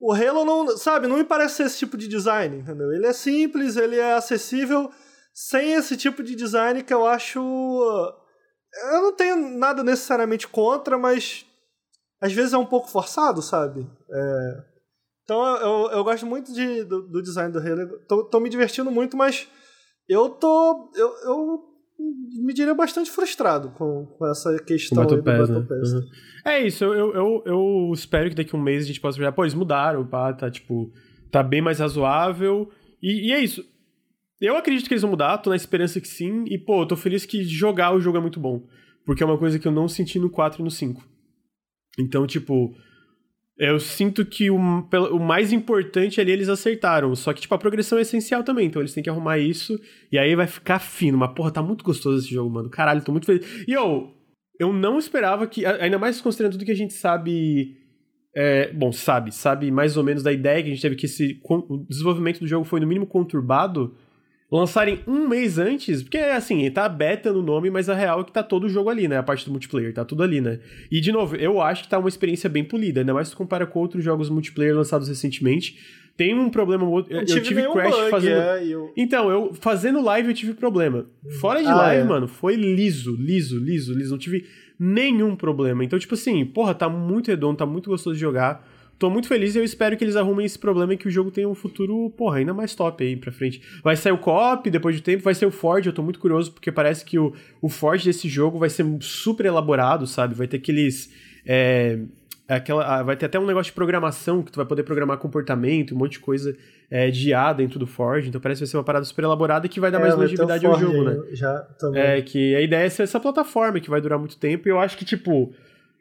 O 0.00 0.12
Halo 0.12 0.44
não, 0.44 0.76
sabe, 0.76 1.06
não 1.06 1.18
me 1.18 1.24
parece 1.24 1.54
ser 1.54 1.62
esse 1.66 1.78
tipo 1.78 1.96
de 1.96 2.08
design, 2.08 2.56
entendeu? 2.56 2.92
Ele 2.92 3.06
é 3.06 3.12
simples, 3.12 3.76
ele 3.76 3.96
é 3.96 4.14
acessível, 4.14 4.90
sem 5.32 5.74
esse 5.74 5.96
tipo 5.96 6.20
de 6.20 6.34
design 6.34 6.82
que 6.82 6.92
eu 6.92 7.06
acho. 7.06 7.38
Eu 7.38 9.02
não 9.02 9.14
tenho 9.14 9.36
nada 9.56 9.84
necessariamente 9.84 10.48
contra, 10.48 10.98
mas 10.98 11.46
às 12.20 12.32
vezes 12.32 12.52
é 12.52 12.58
um 12.58 12.66
pouco 12.66 12.88
forçado, 12.88 13.40
sabe? 13.40 13.88
É, 14.10 14.64
então 15.26 15.44
eu, 15.56 15.90
eu 15.90 16.04
gosto 16.04 16.24
muito 16.24 16.54
de, 16.54 16.84
do, 16.84 17.02
do 17.02 17.20
design 17.20 17.52
do 17.52 17.58
Halo. 17.58 17.98
Tô, 18.06 18.22
tô 18.22 18.38
me 18.38 18.48
divertindo 18.48 18.92
muito, 18.92 19.16
mas 19.16 19.48
eu 20.08 20.28
tô. 20.28 20.88
Eu, 20.94 21.08
eu 21.24 21.64
me 22.44 22.54
diria 22.54 22.74
bastante 22.74 23.10
frustrado 23.10 23.70
com, 23.70 24.06
com 24.06 24.26
essa 24.26 24.56
questão 24.62 25.02
Battle 25.02 25.18
do 25.18 25.24
Pass, 25.24 25.38
Battle 25.50 25.60
né? 25.60 25.66
Pass. 25.68 25.92
Uhum. 25.92 26.02
É 26.44 26.60
isso, 26.64 26.84
eu, 26.84 26.94
eu, 26.94 27.14
eu, 27.14 27.42
eu 27.44 27.90
espero 27.92 28.30
que 28.30 28.36
daqui 28.36 28.54
a 28.54 28.58
um 28.58 28.62
mês 28.62 28.84
a 28.84 28.86
gente 28.86 29.00
possa 29.00 29.18
ver, 29.18 29.32
pô, 29.32 29.42
eles 29.42 29.54
mudaram, 29.54 30.06
pá, 30.06 30.32
tá, 30.32 30.48
tipo, 30.48 30.92
tá 31.32 31.42
bem 31.42 31.60
mais 31.60 31.80
razoável. 31.80 32.70
E, 33.02 33.30
e 33.30 33.32
é 33.32 33.42
isso. 33.42 33.64
Eu 34.40 34.56
acredito 34.56 34.86
que 34.86 34.94
eles 34.94 35.02
vão 35.02 35.10
mudar, 35.10 35.38
tô 35.38 35.50
na 35.50 35.56
esperança 35.56 36.00
que 36.00 36.06
sim. 36.06 36.44
E, 36.46 36.56
pô, 36.56 36.82
eu 36.82 36.86
tô 36.86 36.94
feliz 36.94 37.26
que 37.26 37.42
jogar 37.42 37.92
o 37.92 38.00
jogo 38.00 38.18
é 38.18 38.20
muito 38.20 38.38
bom. 38.38 38.64
Porque 39.04 39.22
é 39.22 39.26
uma 39.26 39.38
coisa 39.38 39.58
que 39.58 39.66
eu 39.66 39.72
não 39.72 39.88
senti 39.88 40.18
no 40.18 40.30
4 40.30 40.60
e 40.60 40.64
no 40.64 40.70
5. 40.70 41.02
Então, 41.98 42.26
tipo, 42.26 42.74
Eu 43.58 43.80
sinto 43.80 44.24
que 44.26 44.50
o, 44.50 44.56
o 44.56 45.18
mais 45.18 45.50
importante 45.50 46.20
ali 46.20 46.30
eles 46.30 46.48
acertaram. 46.48 47.14
Só 47.14 47.32
que, 47.32 47.40
tipo, 47.40 47.54
a 47.54 47.58
progressão 47.58 47.98
é 47.98 48.02
essencial 48.02 48.44
também. 48.44 48.66
Então 48.66 48.82
eles 48.82 48.92
têm 48.92 49.02
que 49.02 49.08
arrumar 49.08 49.38
isso. 49.38 49.80
E 50.12 50.18
aí 50.18 50.36
vai 50.36 50.46
ficar 50.46 50.78
fino. 50.78 51.16
Mas, 51.16 51.32
porra, 51.32 51.50
tá 51.50 51.62
muito 51.62 51.82
gostoso 51.82 52.18
esse 52.18 52.34
jogo, 52.34 52.50
mano. 52.50 52.68
Caralho, 52.68 53.02
tô 53.02 53.12
muito 53.12 53.24
feliz. 53.24 53.64
E, 53.66 53.72
eu, 53.72 54.12
eu 54.60 54.72
não 54.72 54.98
esperava 54.98 55.46
que. 55.46 55.64
Ainda 55.64 55.98
mais 55.98 56.20
considerando 56.20 56.52
tudo 56.52 56.66
que 56.66 56.72
a 56.72 56.76
gente 56.76 56.92
sabe. 56.92 57.78
É, 58.38 58.70
bom, 58.70 58.92
sabe, 58.92 59.34
sabe 59.34 59.70
mais 59.70 59.96
ou 59.96 60.04
menos 60.04 60.22
da 60.22 60.30
ideia 60.30 60.62
que 60.62 60.68
a 60.68 60.72
gente 60.72 60.82
teve 60.82 60.94
que 60.94 61.06
esse 61.06 61.40
o 61.42 61.86
desenvolvimento 61.88 62.38
do 62.40 62.46
jogo 62.46 62.66
foi 62.66 62.78
no 62.80 62.86
mínimo 62.86 63.06
conturbado 63.06 63.96
lançarem 64.50 65.00
um 65.06 65.28
mês 65.28 65.58
antes, 65.58 66.02
porque 66.02 66.18
assim, 66.18 66.70
tá 66.70 66.88
beta 66.88 67.32
no 67.32 67.42
nome, 67.42 67.68
mas 67.70 67.88
a 67.88 67.94
real 67.94 68.20
é 68.20 68.24
que 68.24 68.32
tá 68.32 68.42
todo 68.42 68.64
o 68.64 68.68
jogo 68.68 68.88
ali, 68.88 69.08
né? 69.08 69.18
A 69.18 69.22
parte 69.22 69.44
do 69.44 69.50
multiplayer, 69.50 69.92
tá 69.92 70.04
tudo 70.04 70.22
ali, 70.22 70.40
né? 70.40 70.60
E 70.90 71.00
de 71.00 71.10
novo, 71.10 71.36
eu 71.36 71.60
acho 71.60 71.82
que 71.82 71.88
tá 71.88 71.98
uma 71.98 72.08
experiência 72.08 72.48
bem 72.48 72.62
polida, 72.62 73.00
ainda 73.00 73.12
mais 73.12 73.28
se 73.28 73.36
compara 73.36 73.66
com 73.66 73.80
outros 73.80 74.04
jogos 74.04 74.30
multiplayer 74.30 74.74
lançados 74.74 75.08
recentemente. 75.08 75.78
Tem 76.16 76.34
um 76.34 76.48
problema. 76.48 76.84
Eu, 76.84 77.04
eu 77.10 77.42
tive 77.42 77.62
crash 77.70 77.94
bug, 77.94 78.10
fazendo. 78.10 78.40
É, 78.40 78.64
eu... 78.64 78.90
Então, 78.96 79.30
eu 79.30 79.52
fazendo 79.52 80.02
live 80.02 80.28
eu 80.28 80.34
tive 80.34 80.54
problema. 80.54 81.04
Fora 81.40 81.60
de 81.60 81.68
Ah, 81.68 81.74
live, 81.74 82.02
é. 82.02 82.04
mano, 82.04 82.26
foi 82.26 82.56
liso, 82.56 83.14
liso, 83.14 83.58
liso, 83.58 83.92
liso. 83.92 84.12
Não 84.12 84.18
tive 84.18 84.46
nenhum 84.78 85.36
problema. 85.36 85.84
Então, 85.84 85.98
tipo 85.98 86.14
assim, 86.14 86.44
porra, 86.46 86.74
tá 86.74 86.88
muito 86.88 87.28
redondo, 87.28 87.58
tá 87.58 87.66
muito 87.66 87.90
gostoso 87.90 88.14
de 88.14 88.20
jogar. 88.20 88.66
Tô 88.98 89.10
muito 89.10 89.28
feliz 89.28 89.54
e 89.54 89.58
eu 89.58 89.64
espero 89.64 89.96
que 89.96 90.02
eles 90.02 90.16
arrumem 90.16 90.46
esse 90.46 90.58
problema 90.58 90.94
e 90.94 90.96
que 90.96 91.06
o 91.06 91.10
jogo 91.10 91.30
tenha 91.30 91.48
um 91.48 91.54
futuro, 91.54 92.10
porra, 92.16 92.38
ainda 92.38 92.54
mais 92.54 92.74
top 92.74 93.04
aí 93.04 93.14
pra 93.14 93.30
frente. 93.30 93.60
Vai 93.82 93.94
sair 93.94 94.12
o 94.12 94.18
co-op 94.18 94.70
depois 94.70 94.96
de 94.96 95.02
tempo, 95.02 95.22
vai 95.22 95.34
ser 95.34 95.44
o 95.44 95.50
Ford, 95.50 95.84
eu 95.84 95.92
tô 95.92 96.02
muito 96.02 96.18
curioso 96.18 96.52
porque 96.52 96.72
parece 96.72 97.04
que 97.04 97.18
o, 97.18 97.34
o 97.60 97.68
Ford 97.68 98.02
desse 98.02 98.28
jogo 98.28 98.58
vai 98.58 98.70
ser 98.70 98.86
super 99.00 99.44
elaborado, 99.44 100.06
sabe? 100.06 100.34
Vai 100.34 100.46
ter 100.46 100.56
aqueles. 100.56 101.12
É, 101.44 101.98
aquela, 102.48 102.84
ah, 102.86 103.02
vai 103.02 103.16
ter 103.16 103.26
até 103.26 103.38
um 103.38 103.46
negócio 103.46 103.70
de 103.70 103.74
programação 103.74 104.42
que 104.42 104.50
tu 104.50 104.56
vai 104.56 104.66
poder 104.66 104.82
programar 104.82 105.18
comportamento, 105.18 105.94
um 105.94 105.98
monte 105.98 106.12
de 106.12 106.20
coisa 106.20 106.56
é, 106.90 107.10
de 107.10 107.30
IA 107.30 107.52
dentro 107.52 107.78
do 107.78 107.86
Forge, 107.86 108.28
então 108.28 108.40
parece 108.40 108.60
que 108.60 108.64
vai 108.64 108.70
ser 108.70 108.76
uma 108.76 108.84
parada 108.84 109.04
super 109.04 109.24
elaborada 109.24 109.68
que 109.68 109.80
vai 109.80 109.90
dar 109.90 109.98
É, 109.98 110.02
mais 110.02 110.14
longevidade 110.14 110.64
ao 110.64 110.78
jogo, 110.78 111.04
né? 111.04 111.16
Já 111.32 111.58
também. 111.78 112.00
É, 112.00 112.22
que 112.22 112.54
a 112.54 112.60
ideia 112.60 112.86
é 112.86 112.88
ser 112.88 113.02
essa 113.02 113.20
plataforma 113.20 113.80
que 113.80 113.90
vai 113.90 114.00
durar 114.00 114.18
muito 114.18 114.38
tempo, 114.38 114.68
e 114.68 114.70
eu 114.70 114.80
acho 114.80 114.96
que, 114.96 115.04
tipo, 115.04 115.52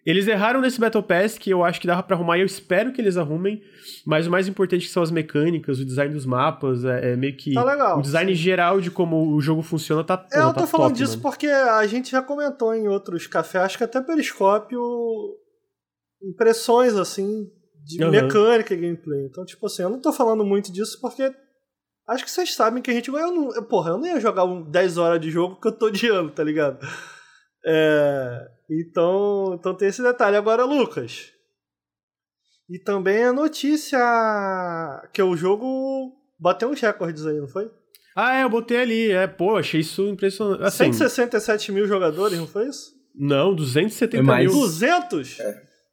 eles 0.05 0.27
erraram 0.27 0.61
nesse 0.61 0.79
Battle 0.79 1.01
Pass, 1.01 1.37
que 1.37 1.49
eu 1.49 1.63
acho 1.63 1.81
que 1.81 1.87
dava 1.87 2.03
pra 2.03 2.15
arrumar, 2.15 2.37
e 2.37 2.41
eu 2.41 2.45
espero 2.45 2.91
que 2.93 3.01
eles 3.01 3.17
arrumem, 3.17 3.61
mas 4.05 4.27
o 4.27 4.31
mais 4.31 4.47
importante 4.47 4.85
que 4.85 4.91
são 4.91 5.01
as 5.01 5.09
mecânicas, 5.11 5.79
o 5.79 5.85
design 5.85 6.13
dos 6.13 6.25
mapas, 6.25 6.85
é, 6.85 7.13
é 7.13 7.15
meio 7.15 7.35
que... 7.35 7.53
Tá 7.53 7.63
legal, 7.63 7.97
o 7.97 8.01
design 8.01 8.35
sim. 8.35 8.41
geral 8.41 8.79
de 8.79 8.91
como 8.91 9.33
o 9.33 9.41
jogo 9.41 9.61
funciona 9.63 10.03
tá 10.03 10.27
É, 10.31 10.39
eu 10.39 10.53
tá 10.53 10.61
tô 10.61 10.67
falando 10.67 10.89
top, 10.89 10.99
disso 10.99 11.13
mano. 11.17 11.23
porque 11.23 11.47
a 11.47 11.85
gente 11.87 12.11
já 12.11 12.21
comentou 12.21 12.73
em 12.75 12.87
outros 12.87 13.25
cafés, 13.27 13.63
acho 13.65 13.77
que 13.79 13.83
até 13.83 13.99
Periscópio, 14.01 14.79
impressões 16.21 16.95
assim 16.95 17.49
de 17.83 18.01
Aham. 18.03 18.11
mecânica 18.11 18.73
e 18.73 18.77
gameplay. 18.77 19.25
Então, 19.25 19.45
tipo 19.45 19.65
assim, 19.65 19.83
eu 19.83 19.89
não 19.89 19.99
tô 20.01 20.11
falando 20.11 20.43
muito 20.43 20.71
disso 20.71 20.99
porque 21.01 21.31
acho 22.07 22.23
que 22.23 22.31
vocês 22.31 22.53
sabem 22.53 22.81
que 22.81 22.89
a 22.89 22.93
gente. 22.93 23.09
Eu 23.09 23.31
não, 23.31 23.53
eu- 23.55 23.63
porra, 23.63 23.91
eu 23.91 23.97
não 23.97 24.07
ia 24.07 24.19
jogar 24.19 24.43
um 24.43 24.63
10 24.63 24.97
horas 24.97 25.19
de 25.21 25.29
jogo 25.29 25.59
que 25.59 25.67
eu 25.67 25.71
tô 25.71 25.87
odiando, 25.87 26.31
tá 26.31 26.43
ligado? 26.43 26.79
É, 27.65 28.47
então, 28.69 29.55
então 29.59 29.75
tem 29.75 29.87
esse 29.87 30.01
detalhe. 30.01 30.35
Agora, 30.37 30.63
Lucas. 30.65 31.31
E 32.69 32.79
também 32.79 33.23
a 33.23 33.33
notícia 33.33 33.99
que 35.13 35.21
o 35.21 35.35
jogo 35.37 36.13
bateu 36.39 36.69
uns 36.69 36.81
recordes 36.81 37.25
aí, 37.25 37.37
não 37.39 37.47
foi? 37.47 37.69
Ah, 38.15 38.37
é, 38.39 38.43
eu 38.43 38.49
botei 38.49 38.77
ali, 38.77 39.11
é, 39.11 39.27
pô, 39.27 39.57
achei 39.57 39.81
isso 39.81 40.07
impressionante. 40.07 40.63
Assim, 40.63 40.91
167 40.91 41.71
mil 41.71 41.85
jogadores, 41.87 42.37
não 42.39 42.47
foi 42.47 42.67
isso? 42.69 42.93
não, 43.17 43.53
270 43.53 44.17
É 44.17 44.21
mais. 44.21 44.45
mil. 44.51 44.59
200? 44.61 45.37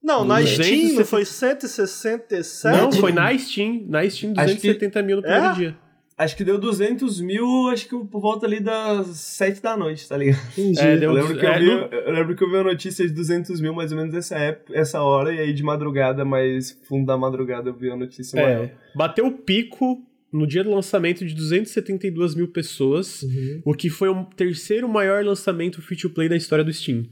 Não, 0.03 0.25
na 0.25 0.41
260. 0.41 0.65
Steam 0.65 0.99
não 0.99 1.05
foi 1.05 1.25
167? 1.25 2.77
Não, 2.81 2.91
foi 2.93 3.13
na 3.13 3.39
Steam, 3.39 3.85
na 3.89 4.09
Steam, 4.11 4.33
Acho 4.37 4.57
que- 4.57 4.63
270 4.73 5.03
mil 5.03 5.17
no 5.17 5.23
primeiro 5.23 5.47
É? 5.47 5.53
dia. 5.55 5.79
Acho 6.17 6.37
que 6.37 6.45
deu 6.45 6.59
200 6.59 7.21
mil, 7.21 7.69
acho 7.69 7.89
que 7.89 7.97
por 8.07 8.21
volta 8.21 8.47
ali 8.47 8.61
das 8.61 9.07
7 9.17 9.63
da 9.63 9.77
noite, 9.77 10.07
tá 10.09 10.17
ligado? 10.17 10.41
Entendi. 10.57 10.79
É, 10.81 10.95
Eu 10.95 11.01
deu- 11.01 11.13
lembro, 11.13 11.39
que 11.39 11.47
é, 11.47 11.57
eu, 11.57 11.61
vi, 11.61 11.67
não- 11.67 11.87
eu 11.89 12.13
lembro 12.13 12.37
que 12.37 12.45
eu 12.45 12.51
vi 12.51 12.57
a 12.59 12.63
notícia 12.65 13.07
de 13.07 13.13
200 13.13 13.61
mil 13.61 13.75
mais 13.75 13.91
ou 13.93 13.99
menos 13.99 14.15
essa, 14.15 14.37
época, 14.37 14.77
essa 14.79 15.03
hora, 15.03 15.33
e 15.35 15.39
aí 15.41 15.53
de 15.53 15.63
madrugada, 15.63 16.25
mais 16.25 16.79
fundo 16.87 17.07
da 17.07 17.17
madrugada, 17.17 17.71
eu 17.71 17.75
vi 17.75 17.91
a 17.91 17.97
notícia 17.97 18.41
maior. 18.41 18.65
É, 18.65 18.73
bateu 18.95 19.27
o 19.27 19.33
pico 19.33 20.03
no 20.33 20.47
dia 20.47 20.63
do 20.63 20.71
lançamento 20.71 21.27
de 21.27 21.35
272 21.35 22.35
mil 22.35 22.49
pessoas, 22.49 23.23
Uhum. 23.23 23.63
o 23.65 23.75
que 23.75 23.91
foi 23.91 24.09
o 24.09 24.25
terceiro 24.25 24.89
maior 24.89 25.25
lançamento 25.25 25.81
free-to-play 25.83 26.29
da 26.29 26.37
história 26.37 26.65
do 26.65 26.73
Steam. 26.73 27.05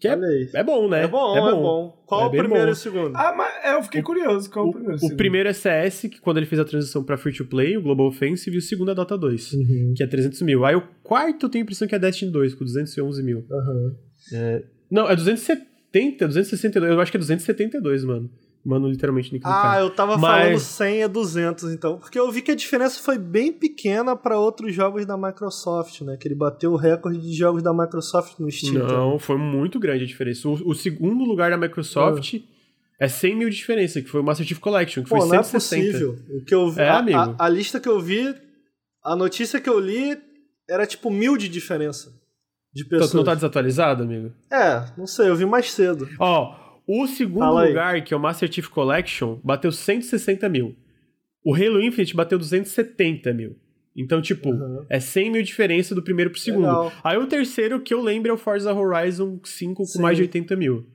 Que 0.00 0.08
é, 0.08 0.12
Olha 0.12 0.26
aí. 0.26 0.48
é 0.52 0.62
bom, 0.62 0.88
né? 0.88 1.04
É 1.04 1.08
bom, 1.08 1.36
é 1.36 1.40
bom. 1.52 2.02
Qual 2.06 2.22
É 2.22 2.26
o 2.26 2.30
primeiro 2.30 2.64
bom. 2.64 2.68
e 2.68 2.72
o 2.72 2.74
segundo? 2.74 3.16
Ah, 3.16 3.34
mas 3.36 3.64
é, 3.64 3.76
eu 3.76 3.82
fiquei 3.82 4.02
curioso, 4.02 4.50
qual 4.50 4.66
o, 4.68 4.72
primeiro? 4.72 4.96
O 4.96 4.98
segundo? 4.98 5.16
primeiro 5.16 5.48
é 5.48 5.52
CS, 5.52 6.02
que 6.02 6.20
quando 6.20 6.36
ele 6.38 6.46
fez 6.46 6.60
a 6.60 6.64
transição 6.64 7.02
pra 7.04 7.16
free-to-play, 7.16 7.76
o 7.76 7.82
Global 7.82 8.06
Offensive, 8.08 8.54
e 8.56 8.58
o 8.58 8.62
segundo 8.62 8.90
é 8.90 8.94
Dota 8.94 9.16
2, 9.16 9.52
Uhum. 9.52 9.94
que 9.96 10.02
é 10.02 10.06
300 10.06 10.42
mil. 10.42 10.64
Aí 10.64 10.74
o 10.74 10.82
quarto 11.02 11.46
eu 11.46 11.50
tenho 11.50 11.62
a 11.62 11.64
impressão 11.64 11.86
que 11.88 11.94
é 11.94 11.98
Destiny 11.98 12.30
2, 12.32 12.54
com 12.54 12.64
211 12.64 13.22
mil. 13.22 13.44
Aham. 13.50 13.94
Não, 14.90 15.08
é 15.08 15.14
270, 15.16 16.26
262, 16.28 16.90
eu 16.92 17.00
acho 17.00 17.10
que 17.10 17.16
é 17.16 17.20
272, 17.20 18.04
mano. 18.04 18.30
Mano, 18.64 18.88
literalmente, 18.88 19.30
Nick 19.32 19.44
Ah, 19.46 19.78
eu 19.80 19.90
tava 19.90 20.16
Mas- 20.16 20.42
falando 20.42 20.58
100 20.58 21.02
a 21.02 21.06
200, 21.06 21.72
então. 21.72 21.98
Porque 21.98 22.18
eu 22.18 22.30
vi 22.32 22.40
que 22.40 22.50
a 22.50 22.54
diferença 22.54 22.98
foi 23.02 23.18
bem 23.18 23.52
pequena 23.52 24.16
pra 24.16 24.38
outros 24.38 24.74
jogos 24.74 25.04
da 25.04 25.18
Microsoft, 25.18 26.00
né? 26.00 26.16
Que 26.16 26.26
ele 26.28 26.34
bateu 26.34 26.72
o 26.72 26.76
recorde 26.76 27.20
de 27.20 27.34
jogos 27.34 27.62
da 27.62 27.74
Microsoft 27.74 28.38
no 28.38 28.50
Steam. 28.50 28.86
tá? 28.86 28.92
Não, 28.94 29.18
foi 29.18 29.36
muito 29.36 29.78
grande 29.78 30.04
a 30.04 30.06
diferença. 30.06 30.48
O, 30.48 30.70
o 30.70 30.74
segundo 30.74 31.24
lugar 31.24 31.50
da 31.50 31.58
Microsoft 31.58 32.36
é 32.98 33.06
100 33.06 33.36
mil 33.36 33.50
de 33.50 33.56
diferença, 33.56 34.00
que 34.00 34.08
foi 34.08 34.20
o 34.22 34.24
Master 34.24 34.46
Chief 34.46 34.58
Collection, 34.58 35.02
que 35.02 35.10
foi 35.10 35.18
Pô, 35.18 35.26
não 35.26 35.34
é 35.34 35.42
160. 35.42 35.92
possível. 35.92 36.16
O 36.30 36.44
que 36.44 36.54
eu 36.54 36.70
vi, 36.70 36.80
É, 36.80 36.88
a, 36.88 36.98
amigo. 36.98 37.18
a- 37.18 37.34
a 37.38 37.48
lista 37.50 37.78
que 37.78 37.88
eu 37.88 38.00
vi, 38.00 38.34
a 39.04 39.14
notícia 39.14 39.60
que 39.60 39.68
eu 39.68 39.78
li 39.78 40.16
era 40.70 40.86
tipo 40.86 41.10
mil 41.10 41.36
de 41.36 41.50
diferença 41.50 42.08
de 42.72 42.80
Então, 42.82 42.88
pessoas. 42.98 43.10
tu 43.10 43.16
não 43.18 43.24
tá 43.24 43.34
desatualizado, 43.34 44.04
amigo? 44.04 44.32
É, 44.50 44.86
não 44.96 45.06
sei, 45.06 45.28
eu 45.28 45.36
vi 45.36 45.44
mais 45.44 45.70
cedo. 45.70 46.08
Ó, 46.18 46.63
o 46.86 47.06
segundo 47.06 47.40
Fala 47.40 47.62
aí. 47.62 47.68
lugar, 47.68 48.02
que 48.04 48.12
é 48.12 48.16
o 48.16 48.20
Master 48.20 48.52
Chief 48.52 48.68
Collection, 48.68 49.38
bateu 49.42 49.70
160 49.72 50.48
mil. 50.48 50.74
O 51.44 51.54
Halo 51.54 51.80
Infinite 51.82 52.14
bateu 52.16 52.38
270 52.38 53.32
mil. 53.34 53.56
Então, 53.96 54.20
tipo, 54.20 54.50
Uhum. 54.50 54.84
é 54.88 54.98
100 54.98 55.30
mil 55.30 55.42
diferença 55.42 55.94
do 55.94 56.02
primeiro 56.02 56.30
pro 56.30 56.40
segundo. 56.40 56.62
Legal. 56.66 56.92
Aí 57.04 57.16
o 57.16 57.26
terceiro 57.26 57.80
que 57.80 57.94
eu 57.94 58.02
lembro 58.02 58.30
é 58.30 58.34
o 58.34 58.38
Forza 58.38 58.72
Horizon 58.74 59.38
5 59.44 59.74
com 59.76 59.84
Sim. 59.84 60.02
mais 60.02 60.16
de 60.16 60.22
80 60.24 60.56
mil. 60.56 60.86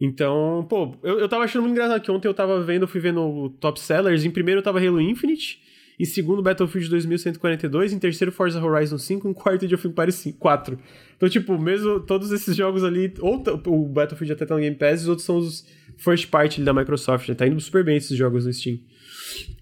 Então, 0.00 0.64
pô, 0.68 0.94
eu, 1.02 1.18
eu 1.18 1.28
tava 1.28 1.44
achando 1.44 1.62
muito 1.62 1.72
engraçado 1.72 2.00
que 2.00 2.10
ontem 2.10 2.26
eu 2.28 2.32
tava 2.34 2.62
vendo, 2.62 2.82
eu 2.82 2.88
fui 2.88 3.00
vendo 3.00 3.20
o 3.20 3.50
Top 3.50 3.78
Sellers. 3.78 4.24
Em 4.24 4.30
primeiro 4.30 4.62
tava 4.62 4.78
Halo 4.78 5.00
Infinite, 5.00 5.60
em 6.00 6.04
segundo 6.06 6.42
Battlefield 6.42 6.88
2142, 6.88 7.92
em 7.92 7.98
terceiro 7.98 8.32
Forza 8.32 8.64
Horizon 8.64 8.96
5, 8.96 9.28
em 9.28 9.34
quarto 9.34 9.66
Age 9.66 9.74
of 9.74 9.86
Empires 9.86 10.34
4. 10.38 10.78
Então, 11.14 11.28
tipo, 11.28 11.58
mesmo 11.58 12.00
todos 12.00 12.32
esses 12.32 12.56
jogos 12.56 12.82
ali, 12.82 13.12
ou 13.20 13.42
o 13.66 13.86
Battlefield 13.86 14.32
até 14.32 14.46
tá 14.46 14.54
no 14.54 14.60
Game 14.62 14.76
Pass, 14.76 15.02
os 15.02 15.08
outros 15.08 15.26
são 15.26 15.36
os 15.36 15.66
first 15.98 16.28
party 16.28 16.62
da 16.62 16.72
Microsoft, 16.72 17.28
né? 17.28 17.34
Tá 17.34 17.46
indo 17.46 17.60
super 17.60 17.84
bem 17.84 17.98
esses 17.98 18.16
jogos 18.16 18.46
no 18.46 18.52
Steam. 18.52 18.78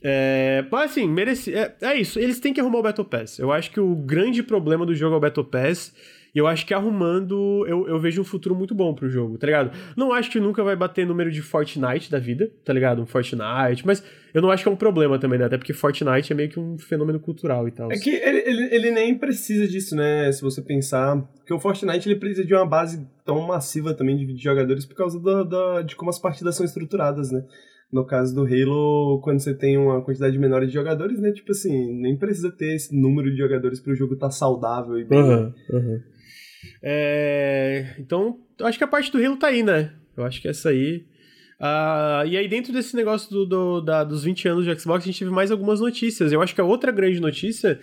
É, 0.01 0.64
mas 0.70 0.93
assim, 0.93 1.09
mereci, 1.09 1.53
é, 1.53 1.74
é 1.80 1.97
isso, 1.97 2.20
eles 2.20 2.39
têm 2.39 2.55
que 2.55 2.61
arrumar 2.61 2.78
o 2.78 2.82
Battle 2.82 3.05
Pass. 3.05 3.41
Eu 3.41 3.51
acho 3.51 3.72
que 3.72 3.80
o 3.80 3.97
grande 3.97 4.41
problema 4.41 4.86
do 4.86 4.95
jogo 4.95 5.14
é 5.14 5.18
o 5.18 5.20
Battle 5.20 5.45
Pass. 5.45 5.93
E 6.39 6.41
eu 6.41 6.47
acho 6.47 6.64
que 6.64 6.72
arrumando, 6.72 7.66
eu, 7.66 7.89
eu 7.89 7.99
vejo 7.99 8.20
um 8.20 8.24
futuro 8.24 8.55
muito 8.55 8.72
bom 8.72 8.95
pro 8.95 9.09
jogo, 9.09 9.36
tá 9.36 9.45
ligado? 9.45 9.72
Não 9.97 10.12
acho 10.12 10.30
que 10.30 10.39
nunca 10.39 10.62
vai 10.62 10.76
bater 10.76 11.05
número 11.05 11.32
de 11.32 11.43
Fortnite 11.43 12.09
da 12.12 12.20
vida, 12.20 12.49
tá 12.64 12.72
ligado? 12.72 13.03
Um 13.03 13.07
Fortnite, 13.07 13.84
mas 13.84 14.05
eu 14.32 14.41
não 14.41 14.49
acho 14.49 14.62
que 14.62 14.68
é 14.68 14.72
um 14.72 14.76
problema 14.76 15.18
também, 15.18 15.36
né? 15.36 15.47
Até 15.47 15.59
porque 15.59 15.72
Fortnite 15.72 16.32
é 16.32 16.36
meio 16.36 16.49
que 16.49 16.61
um 16.61 16.78
fenômeno 16.78 17.18
cultural 17.18 17.66
e 17.66 17.72
tal. 17.72 17.91
É 17.91 17.99
que 17.99 18.11
ele, 18.11 18.39
ele, 18.47 18.68
ele 18.72 18.91
nem 18.93 19.18
precisa 19.18 19.66
disso, 19.66 19.97
né? 19.97 20.30
Se 20.30 20.41
você 20.41 20.62
pensar. 20.62 21.16
Porque 21.39 21.53
o 21.53 21.59
Fortnite 21.59 22.09
ele 22.09 22.20
precisa 22.20 22.47
de 22.47 22.55
uma 22.55 22.64
base 22.64 23.05
tão 23.24 23.45
massiva 23.45 23.93
também 23.93 24.16
de 24.16 24.36
jogadores 24.41 24.86
por 24.86 24.95
causa 24.95 25.18
da, 25.20 25.43
da- 25.43 25.82
de 25.82 25.97
como 25.97 26.09
as 26.09 26.20
partidas 26.20 26.55
são 26.55 26.64
estruturadas, 26.64 27.32
né? 27.32 27.43
No 27.91 28.05
caso 28.05 28.34
do 28.34 28.43
Halo, 28.43 29.18
quando 29.24 29.41
você 29.41 29.55
tem 29.55 29.78
uma 29.78 30.03
quantidade 30.05 30.39
menor 30.39 30.64
de 30.66 30.70
jogadores, 30.72 31.18
né? 31.18 31.32
Tipo 31.32 31.53
assim, 31.53 31.91
nem 32.01 32.14
precisa 32.16 32.53
ter 32.53 32.74
esse 32.76 32.95
número 32.95 33.30
de 33.30 33.39
jogadores 33.39 33.80
para 33.80 33.93
o 33.93 33.97
jogo 33.97 34.12
estar 34.14 34.30
saudável 34.30 34.99
e 34.99 35.05
bem. 35.07 35.18
Aham, 35.18 35.55
aham. 35.72 36.01
É, 36.83 37.95
então, 37.99 38.39
acho 38.63 38.79
que 38.79 38.85
a 38.85 38.89
parte 38.89 39.11
do 39.13 39.25
Halo 39.25 39.37
tá 39.37 39.49
aí, 39.49 39.63
né? 39.63 39.93
Eu 40.17 40.25
acho 40.25 40.41
que 40.41 40.49
essa 40.49 40.71
aí. 40.71 41.05
Ah, 41.61 42.23
e 42.27 42.37
aí, 42.37 42.49
dentro 42.49 42.73
desse 42.73 42.95
negócio 42.95 43.31
do, 43.31 43.47
do- 43.47 43.81
da- 43.81 44.05
dos 44.05 44.23
20 44.25 44.47
anos 44.49 44.65
de 44.65 44.79
Xbox, 44.81 45.03
a 45.03 45.07
gente 45.07 45.19
teve 45.19 45.31
mais 45.31 45.51
algumas 45.51 45.81
notícias. 45.81 46.33
Eu 46.33 46.41
acho 46.41 46.55
que 46.55 46.61
a 46.61 46.65
outra 46.65 46.93
grande 46.93 47.21
notícia 47.21 47.81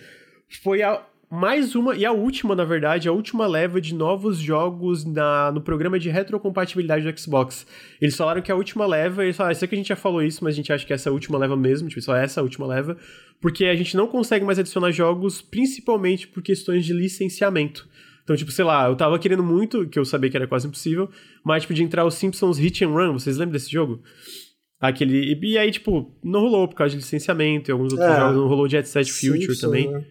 foi 0.62 0.82
a 0.82 1.04
mais 1.28 1.74
uma, 1.74 1.96
e 1.96 2.04
a 2.06 2.12
última, 2.12 2.54
na 2.54 2.62
verdade, 2.64 3.08
a 3.08 3.12
última 3.12 3.46
leva 3.48 3.80
de 3.80 3.92
novos 3.92 4.38
jogos 4.38 5.04
na, 5.04 5.50
no 5.50 5.60
programa 5.60 5.98
de 5.98 6.08
retrocompatibilidade 6.08 7.04
do 7.10 7.18
Xbox. 7.20 7.66
Eles 8.00 8.16
falaram 8.16 8.40
que 8.40 8.52
a 8.52 8.54
última 8.54 8.86
leva, 8.86 9.24
eles 9.24 9.36
falaram, 9.36 9.52
eu 9.52 9.58
sei 9.58 9.66
que 9.66 9.74
a 9.74 9.78
gente 9.78 9.88
já 9.88 9.96
falou 9.96 10.22
isso, 10.22 10.44
mas 10.44 10.54
a 10.54 10.56
gente 10.56 10.72
acha 10.72 10.86
que 10.86 10.92
essa 10.92 11.08
é 11.08 11.10
a 11.10 11.12
última 11.12 11.36
leva 11.36 11.56
mesmo, 11.56 11.88
tipo, 11.88 12.00
só 12.00 12.14
essa 12.14 12.38
é 12.38 12.40
a 12.40 12.44
última 12.44 12.64
leva, 12.66 12.96
porque 13.40 13.64
a 13.64 13.74
gente 13.74 13.96
não 13.96 14.06
consegue 14.06 14.44
mais 14.44 14.58
adicionar 14.60 14.92
jogos, 14.92 15.42
principalmente 15.42 16.28
por 16.28 16.42
questões 16.44 16.84
de 16.86 16.92
licenciamento. 16.92 17.88
Então, 18.26 18.34
tipo, 18.34 18.50
sei 18.50 18.64
lá, 18.64 18.88
eu 18.88 18.96
tava 18.96 19.16
querendo 19.20 19.44
muito, 19.44 19.88
que 19.88 19.96
eu 19.96 20.04
sabia 20.04 20.28
que 20.28 20.36
era 20.36 20.48
quase 20.48 20.66
impossível, 20.66 21.08
mas, 21.44 21.62
tipo, 21.62 21.72
de 21.72 21.84
entrar 21.84 22.04
os 22.04 22.14
Simpsons 22.14 22.58
Hit 22.58 22.84
and 22.84 22.88
Run, 22.88 23.12
vocês 23.12 23.36
lembram 23.36 23.52
desse 23.52 23.70
jogo? 23.70 24.02
Aquele. 24.80 25.38
E 25.40 25.56
aí, 25.56 25.70
tipo, 25.70 26.12
não 26.24 26.40
rolou 26.40 26.66
por 26.66 26.74
causa 26.74 26.90
de 26.90 26.96
licenciamento 26.96 27.70
e 27.70 27.72
alguns 27.72 27.92
outros 27.92 28.10
É. 28.10 28.16
jogos. 28.18 28.36
Não 28.36 28.48
rolou 28.48 28.68
Jet 28.68 28.88
Set 28.88 29.08
Future 29.12 29.38
Simpsons, 29.42 29.60
também. 29.60 29.90
né? 29.90 30.04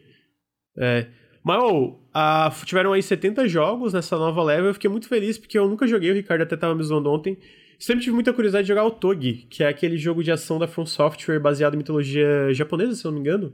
É. 0.78 1.08
Mas, 1.44 1.62
ô, 1.62 2.00
a- 2.14 2.52
tiveram 2.66 2.94
aí 2.94 3.04
70 3.04 3.48
jogos 3.48 3.92
nessa 3.94 4.18
nova 4.18 4.42
leva. 4.42 4.68
Eu 4.68 4.74
fiquei 4.74 4.90
muito 4.90 5.08
feliz 5.10 5.38
porque 5.38 5.60
eu 5.60 5.68
nunca 5.68 5.86
joguei. 5.86 6.10
O 6.10 6.14
Ricardo 6.16 6.42
até 6.42 6.56
tava 6.58 6.74
me 6.74 6.84
zoando 6.84 7.12
ontem. 7.12 7.38
Sempre 7.78 8.04
tive 8.04 8.16
muita 8.16 8.32
curiosidade 8.34 8.64
de 8.64 8.70
jogar 8.70 8.86
o 8.86 8.92
Togi, 8.92 9.46
que 9.50 9.62
é 9.62 9.68
aquele 9.68 9.98
jogo 9.98 10.24
de 10.24 10.32
ação 10.32 10.58
da 10.58 10.68
From 10.68 10.86
Software 10.86 11.40
baseado 11.40 11.74
em 11.76 11.78
mitologia 11.78 12.52
japonesa, 12.54 12.96
se 12.96 13.06
eu 13.06 13.12
não 13.12 13.20
me 13.20 13.28
engano. 13.28 13.54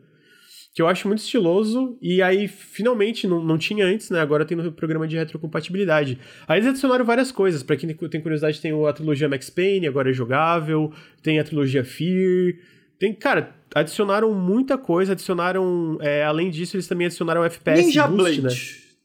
Que 0.73 0.81
eu 0.81 0.87
acho 0.87 1.07
muito 1.07 1.19
estiloso. 1.19 1.97
E 2.01 2.21
aí, 2.21 2.47
finalmente, 2.47 3.27
não, 3.27 3.43
não 3.43 3.57
tinha 3.57 3.85
antes, 3.85 4.09
né? 4.09 4.21
Agora 4.21 4.45
tem 4.45 4.55
no 4.55 4.71
programa 4.71 5.07
de 5.07 5.17
retrocompatibilidade. 5.17 6.17
Aí 6.47 6.59
eles 6.59 6.69
adicionaram 6.69 7.03
várias 7.03 7.31
coisas. 7.31 7.61
Pra 7.61 7.75
quem 7.75 7.93
tem 7.93 8.21
curiosidade, 8.21 8.61
tem 8.61 8.71
a 8.87 8.93
trilogia 8.93 9.27
Max 9.27 9.49
Payne, 9.49 9.87
agora 9.87 10.09
é 10.09 10.13
jogável. 10.13 10.93
Tem 11.21 11.39
a 11.39 11.43
trilogia 11.43 11.83
Fear. 11.83 12.53
Tem, 12.97 13.13
cara, 13.13 13.55
adicionaram 13.75 14.33
muita 14.33 14.77
coisa. 14.77 15.11
Adicionaram. 15.11 15.97
é, 16.01 16.23
além 16.23 16.49
disso, 16.49 16.77
eles 16.77 16.87
também 16.87 17.07
adicionaram 17.07 17.41
o 17.41 17.45
FPS 17.45 17.85
Ninja 17.85 18.07
Boost, 18.07 18.41
Blade. 18.41 18.41
né? 18.41 18.49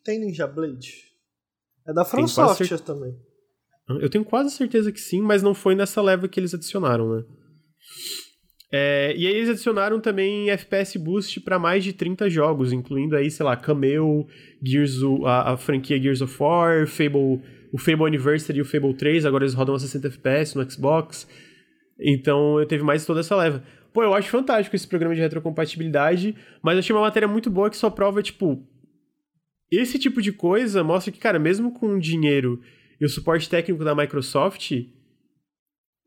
Tem 0.05 0.21
Ninja 0.21 0.47
Blade? 0.47 1.07
É 1.89 1.93
da 1.93 2.05
From 2.05 2.29
Software 2.29 2.79
também. 2.81 3.15
Eu 3.89 4.11
tenho 4.11 4.25
quase 4.25 4.51
certeza 4.51 4.91
que 4.91 5.01
sim, 5.01 5.21
mas 5.21 5.43
não 5.43 5.55
foi 5.55 5.75
nessa 5.75 6.03
leva 6.03 6.29
que 6.29 6.41
eles 6.41 6.53
adicionaram, 6.53 7.17
né? 7.17 7.25
É, 8.79 9.15
e 9.17 9.27
aí 9.27 9.35
eles 9.35 9.49
adicionaram 9.49 9.99
também 9.99 10.51
FPS 10.51 10.99
Boost 10.99 11.41
para 11.41 11.59
mais 11.59 11.83
de 11.83 11.95
30 11.95 12.29
jogos, 12.29 12.75
incluindo 12.75 13.17
aí, 13.17 13.31
sei 13.31 13.47
lá, 13.47 13.57
Cameo, 13.57 14.27
Gears, 14.63 14.99
a, 15.25 15.53
a 15.53 15.57
franquia 15.57 15.99
Gears 15.99 16.21
of 16.21 16.37
War, 16.39 16.87
Fable, 16.87 17.41
o 17.73 17.79
Fable 17.79 18.05
Anniversary 18.05 18.59
e 18.59 18.61
o 18.61 18.67
Fable 18.67 18.93
3, 18.93 19.25
agora 19.25 19.45
eles 19.45 19.55
rodam 19.55 19.75
a 19.75 19.79
60 19.79 20.09
FPS 20.09 20.55
no 20.55 20.71
Xbox. 20.71 21.27
Então 21.99 22.61
eu 22.61 22.67
teve 22.67 22.85
mais 22.85 23.07
toda 23.07 23.21
essa 23.21 23.35
leva. 23.35 23.63
Pô, 23.95 24.03
eu 24.03 24.13
acho 24.13 24.29
fantástico 24.29 24.77
esse 24.77 24.87
programa 24.87 25.15
de 25.15 25.23
retrocompatibilidade, 25.23 26.37
mas 26.63 26.77
achei 26.79 26.95
uma 26.95 27.01
matéria 27.01 27.27
muito 27.27 27.49
boa 27.49 27.71
que 27.71 27.79
só 27.79 27.89
prova, 27.89 28.23
tipo, 28.23 28.63
esse 29.73 29.99
tipo 29.99 30.21
de 30.21 30.33
coisa 30.33 30.85
mostra 30.85 31.11
que, 31.11 31.19
cara, 31.19 31.39
mesmo 31.39 31.73
com 31.73 31.99
dinheiro 31.99 32.61
e 33.01 33.07
o 33.07 33.09
suporte 33.09 33.49
técnico 33.49 33.83
da 33.83 33.95
Microsoft, 33.95 34.71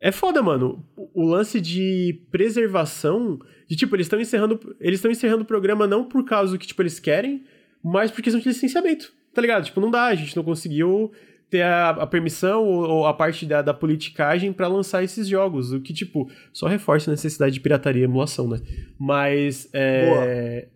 é 0.02 0.12
foda, 0.12 0.42
mano. 0.42 0.86
O 1.14 1.26
lance 1.26 1.60
de 1.60 2.22
preservação, 2.32 3.40
de 3.68 3.76
tipo, 3.76 3.96
eles 3.96 4.06
estão 4.06 4.20
encerrando, 4.20 4.60
eles 4.80 5.00
estão 5.00 5.12
encerrando 5.12 5.44
o 5.44 5.48
programa 5.48 5.86
não 5.86 6.06
por 6.06 6.24
causa 6.26 6.54
do 6.54 6.60
que 6.60 6.68
tipo 6.68 6.82
eles 6.82 7.00
querem, 7.00 7.44
mas 7.84 8.12
por 8.12 8.22
questão 8.22 8.42
de 8.42 8.48
licenciamento. 8.48 9.12
Tá 9.34 9.42
ligado? 9.42 9.66
Tipo, 9.66 9.82
não 9.82 9.92
dá, 9.92 10.06
a 10.06 10.16
gente 10.16 10.36
não 10.36 10.44
conseguiu 10.44 11.12
ter 11.50 11.62
a, 11.64 11.90
a 11.90 12.08
permissão 12.08 12.64
ou, 12.64 12.90
ou 12.90 13.08
a 13.08 13.14
parte 13.14 13.46
da, 13.46 13.62
da 13.62 13.74
politicagem 13.74 14.54
pra 14.54 14.68
lançar 14.68 15.04
esses 15.04 15.28
jogos, 15.28 15.72
o 15.72 15.82
que 15.82 15.94
tipo 15.94 16.30
só 16.54 16.68
reforça 16.68 17.10
a 17.10 17.14
necessidade 17.14 17.54
de 17.54 17.60
pirataria 17.60 18.02
e 18.02 18.06
emulação, 18.06 18.48
né? 18.48 18.60
Mas 19.00 19.70
é 19.74 20.68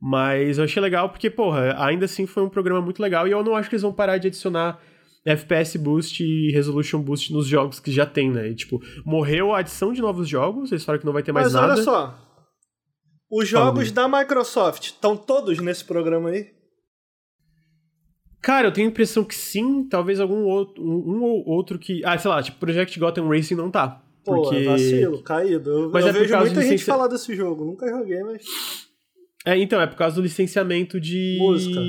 mas 0.00 0.58
eu 0.58 0.64
achei 0.64 0.80
legal 0.80 1.08
porque, 1.08 1.28
porra, 1.28 1.74
ainda 1.76 2.04
assim 2.04 2.24
foi 2.26 2.42
um 2.42 2.48
programa 2.48 2.80
muito 2.80 3.02
legal 3.02 3.26
e 3.26 3.32
eu 3.32 3.42
não 3.42 3.56
acho 3.56 3.68
que 3.68 3.74
eles 3.74 3.82
vão 3.82 3.92
parar 3.92 4.18
de 4.18 4.28
adicionar 4.28 4.80
FPS 5.28 5.76
Boost 5.76 6.24
e 6.24 6.50
Resolution 6.52 7.00
Boost 7.00 7.32
nos 7.32 7.46
jogos 7.46 7.78
que 7.78 7.92
já 7.92 8.06
tem, 8.06 8.30
né? 8.30 8.48
E, 8.48 8.54
tipo, 8.54 8.80
morreu 9.04 9.54
a 9.54 9.58
adição 9.58 9.92
de 9.92 10.00
novos 10.00 10.28
jogos, 10.28 10.72
eles 10.72 10.84
falaram 10.84 11.00
que 11.00 11.06
não 11.06 11.12
vai 11.12 11.22
ter 11.22 11.32
mais 11.32 11.46
Mas 11.46 11.54
nada. 11.54 11.74
olha 11.74 11.82
só. 11.82 12.28
Os 13.30 13.46
jogos 13.46 13.80
Luiz. 13.80 13.92
da 13.92 14.08
Microsoft 14.08 14.84
estão 14.84 15.16
todos 15.16 15.58
nesse 15.58 15.84
programa 15.84 16.30
aí? 16.30 16.46
Cara, 18.40 18.68
eu 18.68 18.72
tenho 18.72 18.88
a 18.88 18.90
impressão 18.90 19.24
que 19.24 19.34
sim, 19.34 19.86
talvez 19.86 20.18
algum 20.20 20.44
outro, 20.44 20.82
um, 20.82 21.16
um 21.16 21.22
ou 21.22 21.46
outro 21.46 21.78
que... 21.78 22.02
Ah, 22.04 22.16
sei 22.16 22.30
lá, 22.30 22.42
tipo, 22.42 22.58
Project 22.58 22.98
Gotham 22.98 23.28
Racing 23.28 23.56
não 23.56 23.70
tá. 23.70 24.02
Pô, 24.24 24.42
Porque... 24.42 24.64
vacilo, 24.64 25.22
caído. 25.22 25.70
Eu, 25.70 25.90
Mas 25.90 26.04
eu 26.04 26.10
é 26.10 26.12
vejo 26.12 26.36
muita 26.38 26.60
de 26.60 26.68
gente 26.68 26.84
falar 26.84 27.08
desse 27.08 27.34
jogo. 27.34 27.64
Nunca 27.64 27.88
joguei, 27.88 28.22
mas. 28.22 28.44
É, 29.44 29.58
então, 29.58 29.80
é 29.80 29.86
por 29.86 29.96
causa 29.96 30.16
do 30.16 30.22
licenciamento 30.22 31.00
de... 31.00 31.36
Música. 31.38 31.80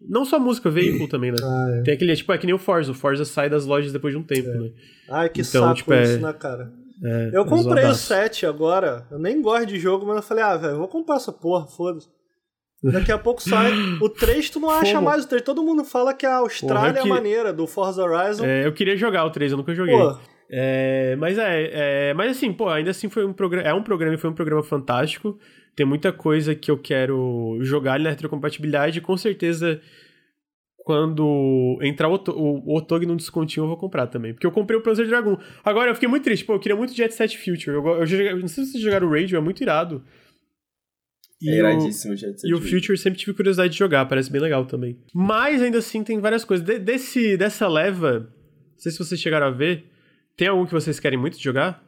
Não 0.00 0.24
só 0.24 0.38
música, 0.38 0.70
veículo 0.70 1.08
também, 1.08 1.32
né? 1.32 1.38
Ah, 1.42 1.66
é. 1.78 1.82
Tem 1.82 1.94
aquele, 1.94 2.14
tipo, 2.14 2.32
é 2.32 2.38
que 2.38 2.46
nem 2.46 2.54
o 2.54 2.58
Forza. 2.58 2.92
O 2.92 2.94
Forza 2.94 3.24
sai 3.24 3.48
das 3.48 3.64
lojas 3.64 3.92
depois 3.92 4.12
de 4.14 4.18
um 4.18 4.22
tempo, 4.22 4.48
né? 4.48 4.70
Ai, 5.08 5.28
que 5.28 5.40
Então, 5.40 5.62
saco 5.64 5.74
tipo, 5.74 5.92
é- 5.92 6.02
isso, 6.02 6.20
né, 6.20 6.32
cara? 6.32 6.70
É, 7.04 7.30
Eu 7.32 7.42
é 7.42 7.44
comprei 7.44 7.58
o 7.60 7.62
zoadaço. 7.62 8.06
7 8.06 8.46
agora. 8.46 9.06
Eu 9.10 9.18
nem 9.18 9.40
gosto 9.42 9.66
de 9.66 9.78
jogo, 9.78 10.06
mas 10.06 10.16
eu 10.16 10.22
falei, 10.22 10.42
ah, 10.44 10.56
velho, 10.56 10.78
vou 10.78 10.88
comprar 10.88 11.16
essa 11.16 11.32
porra, 11.32 11.66
foda-se. 11.66 12.08
Daqui 12.82 13.10
a 13.10 13.18
pouco 13.18 13.42
sai. 13.42 13.72
O 14.00 14.08
3 14.08 14.48
tu 14.48 14.60
não 14.60 14.70
acha 14.70 15.00
mais 15.00 15.24
o 15.24 15.28
3. 15.28 15.42
Todo 15.42 15.62
mundo 15.62 15.84
fala 15.84 16.14
que 16.14 16.24
a 16.24 16.36
Austrália 16.36 17.00
é 17.00 17.02
que- 17.02 17.08
maneira, 17.08 17.52
do 17.52 17.66
Forza 17.66 18.02
Horizon. 18.02 18.44
É, 18.44 18.66
eu 18.66 18.72
queria 18.72 18.96
jogar 18.96 19.24
o 19.24 19.30
3, 19.30 19.50
eu 19.52 19.58
nunca 19.58 19.74
joguei. 19.74 19.96
Pô, 19.96 20.16
É, 20.48 21.16
mas 21.18 21.36
é, 21.38 22.10
é, 22.10 22.14
mas 22.14 22.30
assim, 22.36 22.52
pô, 22.52 22.68
ainda 22.68 22.90
assim 22.90 23.08
foi 23.08 23.24
um 23.26 23.32
programa, 23.32 23.68
é 23.68 23.74
um 23.74 23.82
programa 23.82 24.16
foi 24.16 24.30
um 24.30 24.34
programa 24.34 24.62
fantástico. 24.62 25.36
Tem 25.76 25.84
muita 25.86 26.10
coisa 26.12 26.54
que 26.54 26.70
eu 26.70 26.78
quero 26.78 27.58
jogar 27.60 27.92
ali 27.94 28.04
na 28.04 28.10
retrocompatibilidade 28.10 28.98
e 28.98 29.02
com 29.02 29.16
certeza 29.16 29.80
quando 30.78 31.78
entrar 31.82 32.08
o, 32.08 32.12
Oto- 32.12 32.32
o, 32.32 32.60
o 32.72 32.76
Otog 32.78 33.04
no 33.06 33.16
descontinho 33.16 33.64
eu 33.64 33.68
vou 33.68 33.76
comprar 33.76 34.06
também, 34.06 34.32
porque 34.32 34.46
eu 34.46 34.52
comprei 34.52 34.78
o 34.78 34.82
Panzer 34.82 35.06
Dragon. 35.06 35.36
Agora 35.64 35.90
eu 35.90 35.94
fiquei 35.94 36.08
muito 36.08 36.22
triste, 36.24 36.44
pô, 36.44 36.54
eu 36.54 36.60
queria 36.60 36.76
muito 36.76 36.94
Jet 36.94 37.12
Set 37.12 37.36
Future. 37.36 37.76
Eu, 37.76 37.84
eu, 37.86 38.06
eu 38.06 38.38
não 38.38 38.48
sei 38.48 38.64
se 38.64 38.72
vocês 38.72 38.82
jogaram 38.84 39.08
o 39.08 39.10
Radio, 39.10 39.36
é 39.36 39.40
muito 39.40 39.60
irado. 39.62 40.02
É 41.42 41.50
o- 41.50 41.54
iradíssimo, 41.54 42.16
Jet 42.16 42.40
Set 42.40 42.48
e 42.48 42.54
o 42.54 42.60
Future. 42.60 42.96
Sempre 42.96 43.18
tive 43.18 43.34
curiosidade 43.34 43.72
de 43.72 43.78
jogar, 43.78 44.06
parece 44.06 44.30
bem 44.30 44.40
legal 44.40 44.64
também. 44.64 44.96
Mas 45.12 45.60
ainda 45.60 45.78
assim 45.78 46.02
tem 46.04 46.20
várias 46.20 46.44
coisas. 46.44 46.64
De- 46.64 46.78
desse, 46.78 47.36
dessa 47.36 47.66
leva, 47.68 48.20
não 48.20 48.78
sei 48.78 48.92
se 48.92 48.98
vocês 48.98 49.20
chegaram 49.20 49.48
a 49.48 49.50
ver, 49.50 49.84
tem 50.36 50.48
algum 50.48 50.64
que 50.64 50.72
vocês 50.72 50.98
querem 51.00 51.18
muito 51.18 51.38
jogar? 51.38 51.84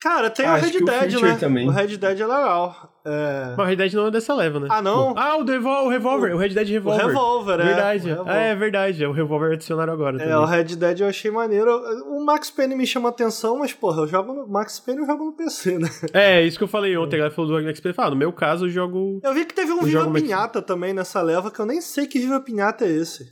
cara, 0.00 0.28
tem 0.28 0.44
Ah, 0.44 0.54
o 0.56 0.60
Red 0.60 0.76
o 0.78 0.84
Dead, 0.84 1.12
Future 1.12 1.22
né? 1.32 1.36
também. 1.38 1.66
O 1.68 1.70
Red 1.70 1.96
Dead 1.96 2.20
é 2.20 2.26
legal. 2.26 2.91
É... 3.04 3.54
Mas 3.56 3.58
o 3.58 3.68
Red 3.68 3.76
Dead 3.76 3.92
não 3.94 4.06
é 4.06 4.10
dessa 4.12 4.32
leva, 4.34 4.60
né? 4.60 4.68
Ah, 4.70 4.80
não? 4.80 5.12
Ah, 5.18 5.36
o, 5.36 5.42
Devol, 5.42 5.86
o 5.86 5.88
Revolver, 5.88 6.34
o, 6.34 6.38
Red 6.38 6.50
Dead 6.50 6.68
O 6.68 6.72
Revolver. 6.72 7.06
Revolver, 7.08 7.60
é. 7.60 7.64
Verdade. 7.64 8.04
O 8.04 8.08
Revolver. 8.10 8.32
Ah, 8.32 8.38
é 8.40 8.54
verdade, 8.54 9.04
é 9.04 9.08
o 9.08 9.12
Revolver 9.12 9.52
adicionaram 9.54 9.92
agora 9.92 10.16
É, 10.16 10.20
também. 10.20 10.34
o 10.36 10.44
Red 10.44 10.64
Dead 10.76 11.00
eu 11.00 11.08
achei 11.08 11.30
maneiro. 11.30 11.70
O 12.08 12.24
Max 12.24 12.50
Payne 12.50 12.76
me 12.76 12.86
chama 12.86 13.08
atenção, 13.08 13.58
mas, 13.58 13.72
porra, 13.72 14.02
eu 14.02 14.06
jogo 14.06 14.32
no. 14.32 14.46
Max 14.48 14.78
Payne 14.78 15.00
eu 15.00 15.06
jogo 15.06 15.24
no 15.24 15.32
PC, 15.32 15.78
né? 15.78 15.88
É, 16.12 16.42
isso 16.42 16.58
que 16.58 16.64
eu 16.64 16.68
falei 16.68 16.96
ontem, 16.96 17.16
a 17.16 17.18
galera 17.18 17.34
falou 17.34 17.60
do 17.60 17.74
XP. 17.74 17.92
Ah, 17.96 18.10
no 18.10 18.16
meu 18.16 18.32
caso, 18.32 18.66
eu 18.66 18.70
jogo... 18.70 19.20
Eu 19.22 19.34
vi 19.34 19.44
que 19.46 19.54
teve 19.54 19.72
um 19.72 19.78
Eu 19.78 19.82
Viva 19.84 19.98
jogo 20.00 20.12
Max- 20.12 20.22
Pinhata 20.24 20.62
também 20.62 20.92
nessa 20.94 21.20
leva, 21.22 21.50
que 21.50 21.58
eu 21.58 21.66
nem 21.66 21.80
sei 21.80 22.06
que 22.06 22.20
Viva 22.20 22.38
Pinhata 22.40 22.84
é 22.84 22.90
esse. 22.90 23.26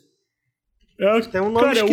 É, 0.99 1.21
Tem 1.21 1.41
um 1.41 1.51
nome 1.51 1.65
cara, 1.67 1.79
é 1.79 1.85
um 1.85 1.87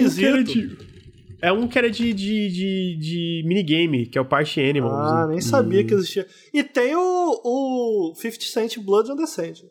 que 1.40 1.46
era. 1.46 1.56
É 1.56 1.58
um 1.58 1.68
que 1.68 1.78
era 1.78 1.90
de, 1.90 2.14
de, 2.14 2.50
de, 2.50 2.98
de 3.00 3.44
minigame, 3.46 4.06
que 4.08 4.18
é 4.18 4.22
o 4.22 4.26
Party 4.26 4.60
Animals. 4.62 4.94
Ah, 4.94 5.26
E- 5.26 5.30
nem 5.32 5.42
sabia 5.42 5.82
e- 5.82 5.84
que 5.84 5.94
existia. 5.94 6.26
E 6.54 6.64
tem 6.64 6.96
o, 6.96 7.42
o 7.44 8.14
50 8.16 8.44
Cent 8.46 8.78
Blood 8.80 9.12
on 9.12 9.16
the 9.16 9.26
Sand. 9.26 9.64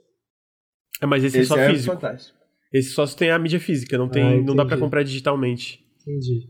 É, 1.02 1.06
mas 1.06 1.22
esse, 1.24 1.36
é 1.38 1.40
Esse 1.40 1.48
só 1.48 1.58
é 1.58 1.70
físico. 1.70 1.94
fantástico. 1.94 2.36
Esse 2.72 2.90
só 2.90 3.06
tem 3.06 3.30
a 3.30 3.38
mídia 3.38 3.60
física, 3.60 3.96
não, 3.96 4.08
tem, 4.08 4.22
Ah, 4.22 4.42
não 4.42 4.54
dá 4.54 4.64
pra 4.64 4.64
entendi. 4.74 4.80
comprar 4.80 5.02
digitalmente. 5.02 5.80
Entendi. 6.02 6.48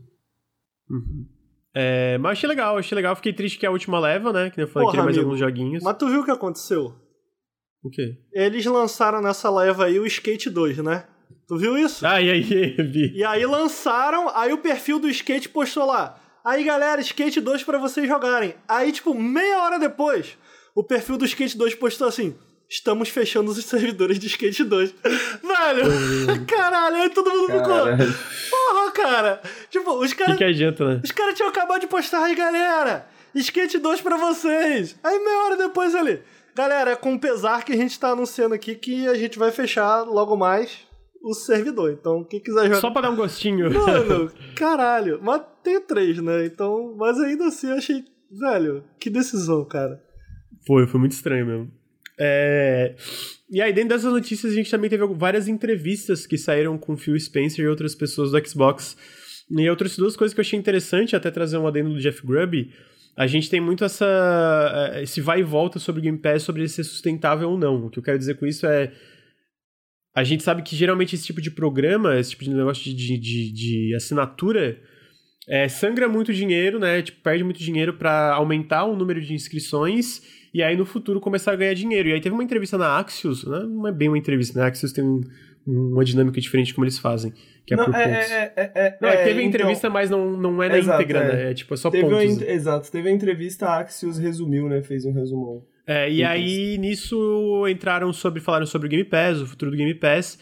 É, 1.75 2.17
mas 2.17 2.31
achei 2.33 2.49
legal, 2.49 2.77
achei 2.77 2.95
legal. 2.95 3.15
Fiquei 3.15 3.33
triste 3.33 3.59
que 3.59 3.65
é 3.65 3.69
a 3.69 3.71
última 3.71 3.99
leva, 3.99 4.33
né? 4.33 4.49
Que 4.49 4.57
nem 4.57 4.65
eu 4.65 4.71
falei, 4.71 4.85
Porra, 4.85 4.91
queria 4.93 5.03
mais 5.05 5.15
amigo, 5.17 5.29
alguns 5.29 5.39
joguinhos. 5.39 5.83
Mas 5.83 5.97
tu 5.97 6.07
viu 6.09 6.21
o 6.21 6.25
que 6.25 6.31
aconteceu? 6.31 6.95
O 7.83 7.89
quê? 7.89 8.17
Eles 8.33 8.65
lançaram 8.65 9.21
nessa 9.21 9.49
leva 9.51 9.85
aí 9.85 9.99
o 9.99 10.05
Skate 10.07 10.49
2, 10.49 10.79
né? 10.79 11.05
Tu 11.47 11.57
viu 11.57 11.77
isso? 11.77 12.05
Ah, 12.05 12.21
e 12.21 12.29
aí, 12.29 12.41
vi. 12.41 13.13
E 13.15 13.23
aí 13.23 13.45
lançaram, 13.45 14.29
aí 14.35 14.51
o 14.51 14.57
perfil 14.57 14.99
do 14.99 15.09
Skate 15.09 15.47
postou 15.49 15.85
lá. 15.85 16.19
Aí 16.43 16.63
galera, 16.63 16.99
Skate 17.01 17.39
2 17.41 17.63
pra 17.63 17.77
vocês 17.77 18.07
jogarem. 18.07 18.53
Aí, 18.67 18.91
tipo, 18.91 19.13
meia 19.13 19.59
hora 19.63 19.79
depois, 19.79 20.37
o 20.75 20.83
perfil 20.83 21.17
do 21.17 21.25
Skate 21.25 21.57
2 21.57 21.75
postou 21.75 22.07
assim: 22.07 22.35
Estamos 22.69 23.07
fechando 23.09 23.49
os 23.49 23.63
servidores 23.63 24.19
de 24.19 24.27
Skate 24.27 24.63
2. 24.65 24.93
Velho, 25.03 26.45
caralho, 26.47 26.97
aí 26.97 27.09
todo 27.09 27.29
mundo 27.31 27.47
ficou. 27.47 27.85
Porra, 28.49 28.91
cara. 28.91 29.41
Tipo, 29.69 29.91
os 29.93 30.11
O 30.11 30.15
que, 30.15 30.21
caras 30.23 30.37
que 30.37 30.43
adianta, 30.43 30.85
né? 30.85 31.01
os 31.03 31.11
caras 31.11 31.33
tinham 31.35 31.49
acabado 31.49 31.79
de 31.81 31.87
postar 31.87 32.23
aí, 32.25 32.35
galera. 32.35 33.07
Skate 33.33 33.77
2 33.77 34.01
pra 34.01 34.17
vocês. 34.17 34.97
Aí 35.03 35.19
meia 35.19 35.37
hora 35.45 35.57
depois 35.57 35.95
ali. 35.95 36.21
Galera, 36.55 36.91
é 36.91 36.95
com 36.95 37.17
pesar 37.17 37.63
que 37.63 37.71
a 37.71 37.75
gente 37.75 37.99
tá 37.99 38.09
anunciando 38.09 38.55
aqui 38.55 38.73
que 38.75 39.07
a 39.07 39.13
gente 39.13 39.37
vai 39.37 39.51
fechar 39.51 40.01
logo 40.03 40.35
mais 40.35 40.86
o 41.23 41.33
servidor. 41.33 41.91
Então, 41.91 42.23
quem 42.23 42.39
quiser 42.39 42.65
jogar. 42.65 42.81
Só 42.81 42.91
pra 42.91 43.01
dar 43.01 43.11
um 43.11 43.15
gostinho. 43.15 43.69
Mano, 43.73 44.31
caralho. 44.55 45.19
Mas 45.21 45.41
tem 45.63 45.79
três, 45.81 46.17
né? 46.19 46.45
Então, 46.45 46.95
mas 46.97 47.19
ainda 47.19 47.47
assim 47.47 47.69
eu 47.69 47.77
achei. 47.77 48.03
Velho, 48.31 48.83
que 48.99 49.09
decisão, 49.09 49.63
cara. 49.65 50.01
Foi, 50.65 50.85
foi 50.85 50.99
muito 50.99 51.13
estranho 51.13 51.45
mesmo. 51.45 51.71
É... 52.19 52.95
E 53.49 53.61
aí, 53.61 53.71
dentro 53.71 53.89
dessas 53.89 54.11
notícias, 54.11 54.51
a 54.51 54.55
gente 54.55 54.69
também 54.69 54.89
teve 54.89 55.05
várias 55.13 55.47
entrevistas 55.47 56.25
que 56.25 56.37
saíram 56.37 56.77
com 56.77 56.97
Phil 56.97 57.17
Spencer 57.19 57.63
e 57.63 57.67
outras 57.67 57.95
pessoas 57.95 58.31
do 58.31 58.47
Xbox. 58.47 58.97
E 59.49 59.63
eu 59.63 59.75
trouxe 59.75 59.97
duas 59.97 60.17
coisas 60.17 60.33
que 60.33 60.39
eu 60.39 60.43
achei 60.43 60.59
interessante, 60.59 61.15
até 61.15 61.31
trazer 61.31 61.57
um 61.57 61.67
adendo 61.67 61.93
do 61.93 61.99
Jeff 61.99 62.25
Grubb. 62.25 62.69
A 63.15 63.25
gente 63.25 63.49
tem 63.49 63.61
muito 63.61 63.83
essa 63.83 64.91
eh, 64.93 65.03
esse 65.03 65.21
vai 65.21 65.39
e 65.39 65.43
volta 65.43 65.79
sobre 65.79 66.01
o 66.01 66.03
Game 66.03 66.17
Pass, 66.17 66.43
sobre 66.43 66.61
ele 66.61 66.69
ser 66.69 66.83
sustentável 66.83 67.49
ou 67.49 67.57
não. 67.57 67.85
O 67.85 67.89
que 67.89 67.97
eu 67.97 68.03
quero 68.03 68.17
dizer 68.17 68.35
com 68.35 68.45
isso 68.45 68.67
é. 68.67 68.91
A 70.17 70.23
gente 70.23 70.41
sabe 70.41 70.63
que 70.63 70.75
geralmente 70.75 71.13
esse 71.13 71.23
tipo 71.23 71.39
de 71.39 71.51
programa, 71.51 72.19
esse 72.19 72.31
tipo 72.31 72.43
de 72.43 72.49
negócio 72.51 72.83
de, 72.83 73.19
de, 73.19 73.51
de- 73.51 73.93
assinatura, 73.95 74.75
é, 75.47 75.69
sangra 75.69 76.09
muito 76.09 76.33
dinheiro, 76.33 76.79
né? 76.79 77.03
Tipo, 77.03 77.21
perde 77.21 77.43
muito 77.43 77.59
dinheiro 77.59 77.93
para 77.93 78.33
aumentar 78.33 78.85
o 78.85 78.95
número 78.95 79.21
de 79.21 79.35
inscrições 79.35 80.23
e 80.51 80.63
aí 80.63 80.75
no 80.75 80.87
futuro 80.87 81.19
começar 81.19 81.51
a 81.51 81.55
ganhar 81.55 81.75
dinheiro. 81.75 82.09
E 82.09 82.13
aí 82.13 82.19
teve 82.19 82.33
uma 82.33 82.43
entrevista 82.43 82.79
na 82.79 82.97
Axios, 82.97 83.45
né? 83.45 83.59
não 83.59 83.87
é 83.87 83.91
bem 83.91 84.07
uma 84.07 84.17
entrevista, 84.17 84.57
né? 84.57 84.65
A 84.65 84.69
Axios 84.69 84.91
tem 84.91 85.03
um, 85.03 85.21
uma 85.67 86.03
dinâmica 86.03 86.41
diferente 86.41 86.73
como 86.73 86.85
eles 86.85 86.97
fazem, 86.97 87.31
que 87.63 87.75
é 87.75 87.77
não, 87.77 87.85
por 87.85 87.93
é, 87.93 88.03
pontos. 88.03 88.31
É, 88.31 88.53
é, 88.55 88.71
é, 88.73 88.97
não, 88.99 89.09
é, 89.09 89.17
teve 89.17 89.33
então, 89.33 89.43
entrevista, 89.43 89.87
mas 89.87 90.09
não, 90.09 90.35
não 90.35 90.63
é 90.63 90.69
na 90.69 90.79
exato, 90.79 90.99
íntegra, 90.99 91.19
é. 91.19 91.27
né? 91.27 91.51
É 91.51 91.53
tipo, 91.53 91.75
é 91.75 91.77
só 91.77 91.91
pontos. 91.91 92.37
Uma, 92.37 92.43
exato, 92.43 92.91
teve 92.91 93.07
a 93.07 93.11
entrevista, 93.11 93.67
a 93.67 93.81
Axios 93.81 94.17
resumiu, 94.17 94.67
né? 94.67 94.81
Fez 94.81 95.05
um 95.05 95.13
resumão. 95.13 95.63
É, 95.87 96.11
e 96.11 96.21
aí 96.21 96.77
nisso 96.77 97.65
entraram 97.69 98.11
sobre, 98.11 98.41
falaram 98.41 98.65
sobre 98.65 98.87
o 98.87 98.89
Game 98.89 99.05
Pass, 99.05 99.39
o 99.39 99.47
futuro 99.47 99.71
do 99.71 99.77
Game 99.77 99.93
Pass, 99.93 100.37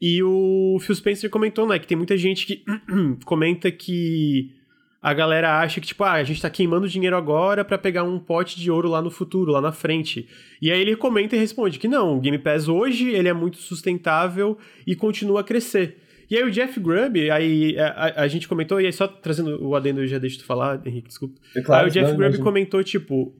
e 0.00 0.22
o 0.22 0.78
Phil 0.80 0.94
Spencer 0.94 1.28
comentou, 1.28 1.68
né, 1.68 1.78
que 1.78 1.86
tem 1.86 1.96
muita 1.96 2.16
gente 2.16 2.46
que 2.46 2.64
comenta 3.26 3.70
que 3.70 4.56
a 5.02 5.12
galera 5.12 5.60
acha 5.60 5.80
que, 5.80 5.86
tipo, 5.86 6.02
ah, 6.02 6.14
a 6.14 6.24
gente 6.24 6.40
tá 6.40 6.48
queimando 6.48 6.88
dinheiro 6.88 7.14
agora 7.14 7.64
para 7.64 7.76
pegar 7.76 8.02
um 8.04 8.18
pote 8.18 8.58
de 8.58 8.70
ouro 8.70 8.88
lá 8.88 9.02
no 9.02 9.10
futuro, 9.10 9.52
lá 9.52 9.60
na 9.60 9.70
frente. 9.70 10.26
E 10.60 10.72
aí 10.72 10.80
ele 10.80 10.96
comenta 10.96 11.36
e 11.36 11.38
responde 11.38 11.78
que 11.78 11.86
não, 11.86 12.16
o 12.16 12.20
Game 12.20 12.38
Pass 12.38 12.66
hoje 12.66 13.10
ele 13.10 13.28
é 13.28 13.32
muito 13.32 13.58
sustentável 13.58 14.58
e 14.86 14.96
continua 14.96 15.42
a 15.42 15.44
crescer. 15.44 15.98
E 16.28 16.36
aí 16.36 16.42
o 16.42 16.50
Jeff 16.50 16.80
Grubb, 16.80 17.30
aí 17.30 17.78
a, 17.78 18.22
a 18.22 18.28
gente 18.28 18.48
comentou, 18.48 18.80
e 18.80 18.86
aí 18.86 18.92
só 18.92 19.06
trazendo 19.06 19.62
o 19.62 19.76
adendo, 19.76 20.00
eu 20.00 20.06
já 20.08 20.18
deixo 20.18 20.38
tu 20.38 20.44
falar, 20.44 20.80
Henrique, 20.84 21.08
desculpa. 21.08 21.38
É 21.54 21.60
claro, 21.60 21.84
aí 21.84 21.90
o 21.90 21.92
Jeff 21.92 22.06
não, 22.06 22.16
Grubb 22.16 22.28
imagino. 22.30 22.44
comentou, 22.44 22.82
tipo, 22.82 23.32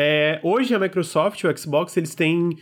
é, 0.00 0.40
hoje 0.44 0.74
a 0.74 0.78
Microsoft, 0.78 1.42
o 1.42 1.58
Xbox, 1.58 1.96
eles 1.96 2.14
têm 2.14 2.56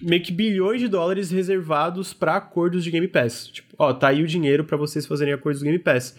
meio 0.00 0.22
que 0.22 0.32
bilhões 0.32 0.80
de 0.80 0.86
dólares 0.86 1.30
reservados 1.30 2.12
para 2.12 2.36
acordos 2.36 2.84
de 2.84 2.90
Game 2.90 3.08
Pass. 3.08 3.48
Tipo, 3.48 3.74
ó, 3.76 3.92
tá 3.92 4.08
aí 4.08 4.22
o 4.22 4.26
dinheiro 4.26 4.64
para 4.64 4.76
vocês 4.76 5.04
fazerem 5.04 5.34
acordos 5.34 5.60
do 5.60 5.64
Game 5.64 5.78
Pass. 5.78 6.16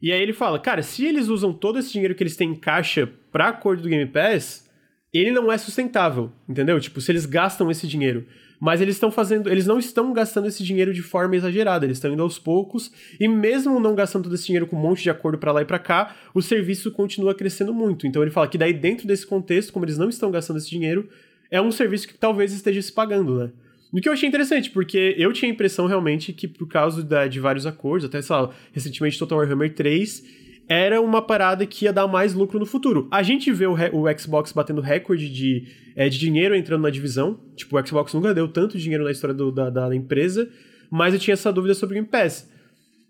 E 0.00 0.10
aí 0.10 0.22
ele 0.22 0.32
fala, 0.32 0.58
cara, 0.58 0.82
se 0.82 1.04
eles 1.04 1.28
usam 1.28 1.52
todo 1.52 1.78
esse 1.78 1.92
dinheiro 1.92 2.14
que 2.14 2.22
eles 2.22 2.36
têm 2.36 2.50
em 2.50 2.54
caixa 2.54 3.06
pra 3.30 3.48
acordo 3.48 3.82
do 3.82 3.88
Game 3.88 4.10
Pass, 4.10 4.68
ele 5.12 5.30
não 5.30 5.52
é 5.52 5.58
sustentável, 5.58 6.32
entendeu? 6.48 6.80
Tipo, 6.80 7.00
se 7.00 7.12
eles 7.12 7.26
gastam 7.26 7.70
esse 7.70 7.86
dinheiro. 7.86 8.26
Mas 8.60 8.80
eles 8.80 8.96
estão 8.96 9.10
fazendo, 9.10 9.50
eles 9.50 9.66
não 9.66 9.78
estão 9.78 10.12
gastando 10.12 10.48
esse 10.48 10.62
dinheiro 10.62 10.92
de 10.92 11.02
forma 11.02 11.36
exagerada, 11.36 11.84
eles 11.84 11.98
estão 11.98 12.12
indo 12.12 12.22
aos 12.22 12.38
poucos, 12.38 12.90
e 13.18 13.28
mesmo 13.28 13.78
não 13.80 13.94
gastando 13.94 14.24
todo 14.24 14.34
esse 14.34 14.46
dinheiro 14.46 14.66
com 14.66 14.76
um 14.76 14.80
monte 14.80 15.02
de 15.02 15.10
acordo 15.10 15.38
para 15.38 15.52
lá 15.52 15.62
e 15.62 15.64
para 15.64 15.78
cá, 15.78 16.14
o 16.32 16.40
serviço 16.40 16.90
continua 16.92 17.34
crescendo 17.34 17.74
muito. 17.74 18.06
Então 18.06 18.22
ele 18.22 18.30
fala 18.30 18.48
que 18.48 18.58
daí 18.58 18.72
dentro 18.72 19.06
desse 19.06 19.26
contexto, 19.26 19.72
como 19.72 19.84
eles 19.84 19.98
não 19.98 20.08
estão 20.08 20.30
gastando 20.30 20.58
esse 20.58 20.70
dinheiro, 20.70 21.08
é 21.50 21.60
um 21.60 21.70
serviço 21.70 22.08
que 22.08 22.14
talvez 22.14 22.52
esteja 22.52 22.80
se 22.80 22.92
pagando, 22.92 23.38
né? 23.38 23.50
O 23.92 24.00
que 24.00 24.08
eu 24.08 24.12
achei 24.12 24.28
interessante, 24.28 24.70
porque 24.70 25.14
eu 25.16 25.32
tinha 25.32 25.48
a 25.48 25.54
impressão 25.54 25.86
realmente 25.86 26.32
que 26.32 26.48
por 26.48 26.66
causa 26.66 27.00
da, 27.00 27.28
de 27.28 27.38
vários 27.38 27.64
acordos, 27.64 28.04
até, 28.04 28.20
sei 28.20 28.34
lá, 28.34 28.50
recentemente 28.72 29.16
Total 29.16 29.38
Warhammer 29.38 29.72
3, 29.72 30.24
era 30.68 31.00
uma 31.00 31.20
parada 31.20 31.66
que 31.66 31.84
ia 31.84 31.92
dar 31.92 32.06
mais 32.06 32.34
lucro 32.34 32.58
no 32.58 32.66
futuro. 32.66 33.08
A 33.10 33.22
gente 33.22 33.52
vê 33.52 33.66
o, 33.66 33.74
o 33.74 34.18
Xbox 34.18 34.52
batendo 34.52 34.80
recorde 34.80 35.28
de, 35.28 35.66
é, 35.94 36.08
de 36.08 36.18
dinheiro 36.18 36.54
entrando 36.54 36.82
na 36.82 36.90
divisão, 36.90 37.38
tipo, 37.54 37.78
o 37.78 37.86
Xbox 37.86 38.14
nunca 38.14 38.34
deu 38.34 38.48
tanto 38.48 38.78
dinheiro 38.78 39.04
na 39.04 39.10
história 39.10 39.34
do, 39.34 39.52
da, 39.52 39.70
da, 39.70 39.94
empresa, 39.94 40.48
mas 40.90 41.12
eu 41.12 41.20
tinha 41.20 41.34
essa 41.34 41.52
dúvida 41.52 41.74
sobre 41.74 41.94
o 41.94 41.96
Game 41.96 42.08
Pass. 42.08 42.50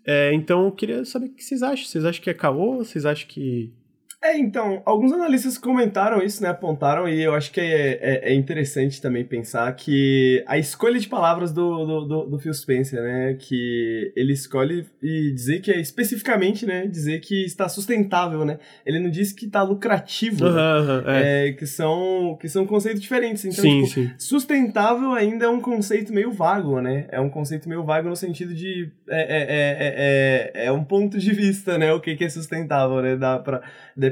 É, 0.05 0.33
então 0.33 0.65
eu 0.65 0.71
queria 0.71 1.05
saber 1.05 1.27
o 1.27 1.33
que 1.33 1.43
vocês 1.43 1.63
acham. 1.63 1.85
Vocês 1.85 2.05
acham 2.05 2.23
que 2.23 2.29
é? 2.29 2.33
Vocês 2.33 3.05
acham 3.05 3.27
que... 3.27 3.73
É, 4.25 4.39
então, 4.39 4.81
alguns 4.85 5.11
analistas 5.11 5.55
comentaram 5.55 6.19
isso, 6.19 6.41
né, 6.41 6.49
apontaram, 6.49 7.07
e 7.07 7.21
eu 7.21 7.35
acho 7.35 7.51
que 7.51 7.61
é, 7.61 7.99
é, 8.01 8.31
é 8.31 8.33
interessante 8.33 8.99
também 8.99 9.23
pensar 9.23 9.71
que 9.75 10.43
a 10.47 10.57
escolha 10.57 10.99
de 10.99 11.07
palavras 11.07 11.53
do, 11.53 11.85
do, 11.85 12.05
do, 12.05 12.25
do, 12.25 12.39
Phil 12.39 12.53
Spencer, 12.53 13.03
né, 13.03 13.35
que 13.35 14.11
ele 14.15 14.33
escolhe 14.33 14.83
e 14.99 15.31
dizer 15.31 15.59
que 15.61 15.71
é 15.71 15.79
especificamente, 15.79 16.65
né, 16.65 16.87
dizer 16.87 17.19
que 17.19 17.45
está 17.45 17.69
sustentável, 17.69 18.43
né, 18.43 18.57
ele 18.83 18.99
não 18.99 19.11
diz 19.11 19.31
que 19.31 19.45
está 19.45 19.61
lucrativo, 19.61 20.43
uhum, 20.43 20.53
né? 20.55 20.79
uhum, 20.79 21.09
é. 21.09 21.49
É, 21.49 21.53
que, 21.53 21.67
são, 21.67 22.35
que 22.41 22.49
são 22.49 22.65
conceitos 22.65 23.03
diferentes, 23.03 23.45
então, 23.45 23.61
sim, 23.61 23.83
tipo, 23.83 23.93
sim. 23.93 24.11
sustentável 24.17 25.13
ainda 25.13 25.45
é 25.45 25.49
um 25.49 25.61
conceito 25.61 26.11
meio 26.11 26.31
vago, 26.31 26.81
né, 26.81 27.05
é 27.11 27.21
um 27.21 27.29
conceito 27.29 27.69
meio 27.69 27.83
vago 27.83 28.09
no 28.09 28.15
sentido 28.15 28.55
de, 28.55 28.89
é, 29.07 29.21
é, 29.21 30.55
é, 30.63 30.65
é, 30.65 30.71
um 30.71 30.83
ponto 30.83 31.19
de 31.19 31.31
vista, 31.31 31.77
né, 31.77 31.93
o 31.93 32.01
que, 32.01 32.15
que 32.15 32.23
é 32.23 32.29
sustentável, 32.29 33.03
né, 33.03 33.15
dá 33.15 33.37
pra 33.37 33.61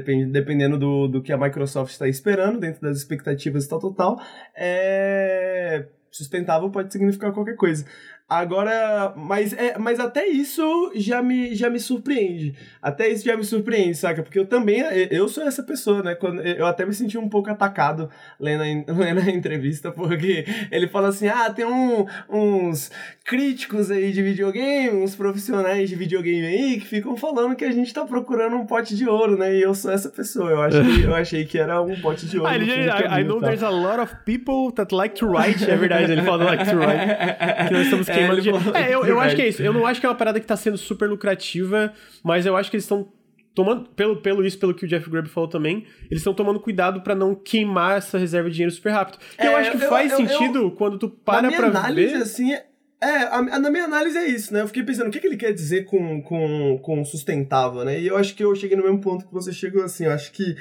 depende, 0.04 0.26
dependendo 0.26 0.78
do, 0.78 1.08
do 1.08 1.22
que 1.22 1.32
a 1.32 1.38
Microsoft 1.38 1.92
está 1.92 2.06
esperando, 2.06 2.60
dentro 2.60 2.82
das 2.82 2.98
expectativas 2.98 3.64
e 3.64 3.68
tal, 3.68 3.80
tal, 3.80 3.94
tal, 3.94 4.20
é... 4.54 5.86
sustentável 6.10 6.70
pode 6.70 6.92
significar 6.92 7.32
qualquer 7.32 7.56
coisa. 7.56 7.86
Agora, 8.26 9.12
mas, 9.14 9.52
é, 9.52 9.76
mas 9.78 10.00
até 10.00 10.26
isso 10.26 10.90
já 10.94 11.22
me, 11.22 11.54
já 11.54 11.68
me 11.68 11.78
surpreende. 11.78 12.54
Até 12.80 13.10
isso 13.10 13.22
já 13.22 13.36
me 13.36 13.44
surpreende, 13.44 13.94
saca? 13.98 14.22
Porque 14.22 14.38
eu 14.38 14.46
também, 14.46 14.80
eu 15.10 15.28
sou 15.28 15.46
essa 15.46 15.62
pessoa, 15.62 16.02
né? 16.02 16.14
Quando, 16.14 16.40
eu 16.40 16.64
até 16.64 16.86
me 16.86 16.94
senti 16.94 17.18
um 17.18 17.28
pouco 17.28 17.50
atacado 17.50 18.08
lendo 18.40 18.62
a, 18.62 18.92
lendo 18.96 19.20
a 19.20 19.30
entrevista, 19.30 19.92
porque 19.92 20.46
ele 20.72 20.88
fala 20.88 21.08
assim, 21.08 21.28
ah, 21.28 21.50
tem 21.50 21.66
um, 21.66 22.06
uns 22.30 22.90
críticos 23.26 23.90
aí 23.90 24.10
de 24.10 24.22
videogame, 24.22 24.96
uns 24.96 25.14
profissionais 25.14 25.90
de 25.90 25.94
videogame 25.94 26.46
aí, 26.46 26.80
que 26.80 26.86
ficam 26.86 27.18
falando 27.18 27.54
que 27.54 27.64
a 27.64 27.72
gente 27.72 27.92
tá 27.92 28.06
procurando 28.06 28.56
um 28.56 28.64
pote 28.64 28.96
de 28.96 29.06
ouro, 29.06 29.36
né? 29.36 29.54
E 29.54 29.60
eu 29.60 29.74
sou 29.74 29.92
essa 29.92 30.08
pessoa, 30.08 30.50
eu 30.50 30.62
achei, 30.62 30.80
eu 31.04 31.14
achei 31.14 31.44
que 31.44 31.58
era 31.58 31.82
um 31.82 32.00
pote 32.00 32.24
de 32.24 32.38
ouro. 32.38 32.50
I, 32.50 32.58
caminho, 32.58 33.20
I 33.20 33.22
know 33.22 33.38
tá? 33.38 33.48
there's 33.48 33.62
a 33.62 33.68
lot 33.68 34.00
of 34.00 34.14
people 34.24 34.72
that 34.74 34.94
like 34.94 35.14
to 35.16 35.26
write, 35.26 35.62
é 35.62 35.76
verdade, 35.76 36.10
ele 36.10 36.22
fala 36.22 36.44
like 36.44 36.64
to 36.64 36.76
write, 36.78 37.04
que 37.68 37.74
nós 37.74 37.84
estamos 37.84 38.13
é, 38.20 38.82
é, 38.82 38.94
eu, 38.94 39.04
eu 39.04 39.20
acho 39.20 39.36
que 39.36 39.42
é 39.42 39.48
isso. 39.48 39.62
Eu 39.62 39.72
não 39.72 39.86
acho 39.86 40.00
que 40.00 40.06
é 40.06 40.08
uma 40.08 40.14
parada 40.14 40.40
que 40.40 40.46
tá 40.46 40.56
sendo 40.56 40.78
super 40.78 41.08
lucrativa, 41.08 41.92
mas 42.22 42.46
eu 42.46 42.56
acho 42.56 42.70
que 42.70 42.76
eles 42.76 42.84
estão 42.84 43.08
tomando, 43.54 43.88
pelo, 43.90 44.16
pelo 44.16 44.44
isso, 44.44 44.58
pelo 44.58 44.74
que 44.74 44.84
o 44.84 44.88
Jeff 44.88 45.08
Grubb 45.08 45.28
falou 45.28 45.48
também, 45.48 45.86
eles 46.10 46.18
estão 46.18 46.34
tomando 46.34 46.58
cuidado 46.58 47.02
para 47.02 47.14
não 47.14 47.34
queimar 47.34 47.98
essa 47.98 48.18
reserva 48.18 48.48
de 48.48 48.56
dinheiro 48.56 48.74
super 48.74 48.90
rápido. 48.90 49.18
É, 49.38 49.46
eu 49.46 49.56
acho 49.56 49.70
que 49.70 49.84
eu, 49.84 49.88
faz 49.88 50.12
eu, 50.12 50.16
sentido 50.16 50.58
eu, 50.58 50.70
quando 50.72 50.98
tu 50.98 51.08
para 51.08 51.42
na 51.42 51.56
pra 51.56 51.68
análise, 51.68 52.14
ver... 52.14 52.22
assim, 52.22 52.52
é, 52.52 52.64
a, 53.00 53.36
a, 53.36 53.58
na 53.58 53.70
minha 53.70 53.84
análise 53.84 54.18
é 54.18 54.26
isso, 54.26 54.52
né? 54.52 54.62
Eu 54.62 54.66
fiquei 54.66 54.82
pensando, 54.82 55.08
o 55.08 55.10
que, 55.10 55.20
que 55.20 55.26
ele 55.26 55.36
quer 55.36 55.52
dizer 55.52 55.84
com, 55.84 56.20
com, 56.22 56.78
com 56.82 57.04
sustentável, 57.04 57.84
né? 57.84 58.00
E 58.00 58.06
eu 58.06 58.16
acho 58.16 58.34
que 58.34 58.42
eu 58.42 58.54
cheguei 58.56 58.76
no 58.76 58.82
mesmo 58.82 59.00
ponto 59.00 59.26
que 59.26 59.32
você 59.32 59.52
chegou, 59.52 59.84
assim, 59.84 60.04
eu 60.04 60.10
acho 60.10 60.32
que 60.32 60.56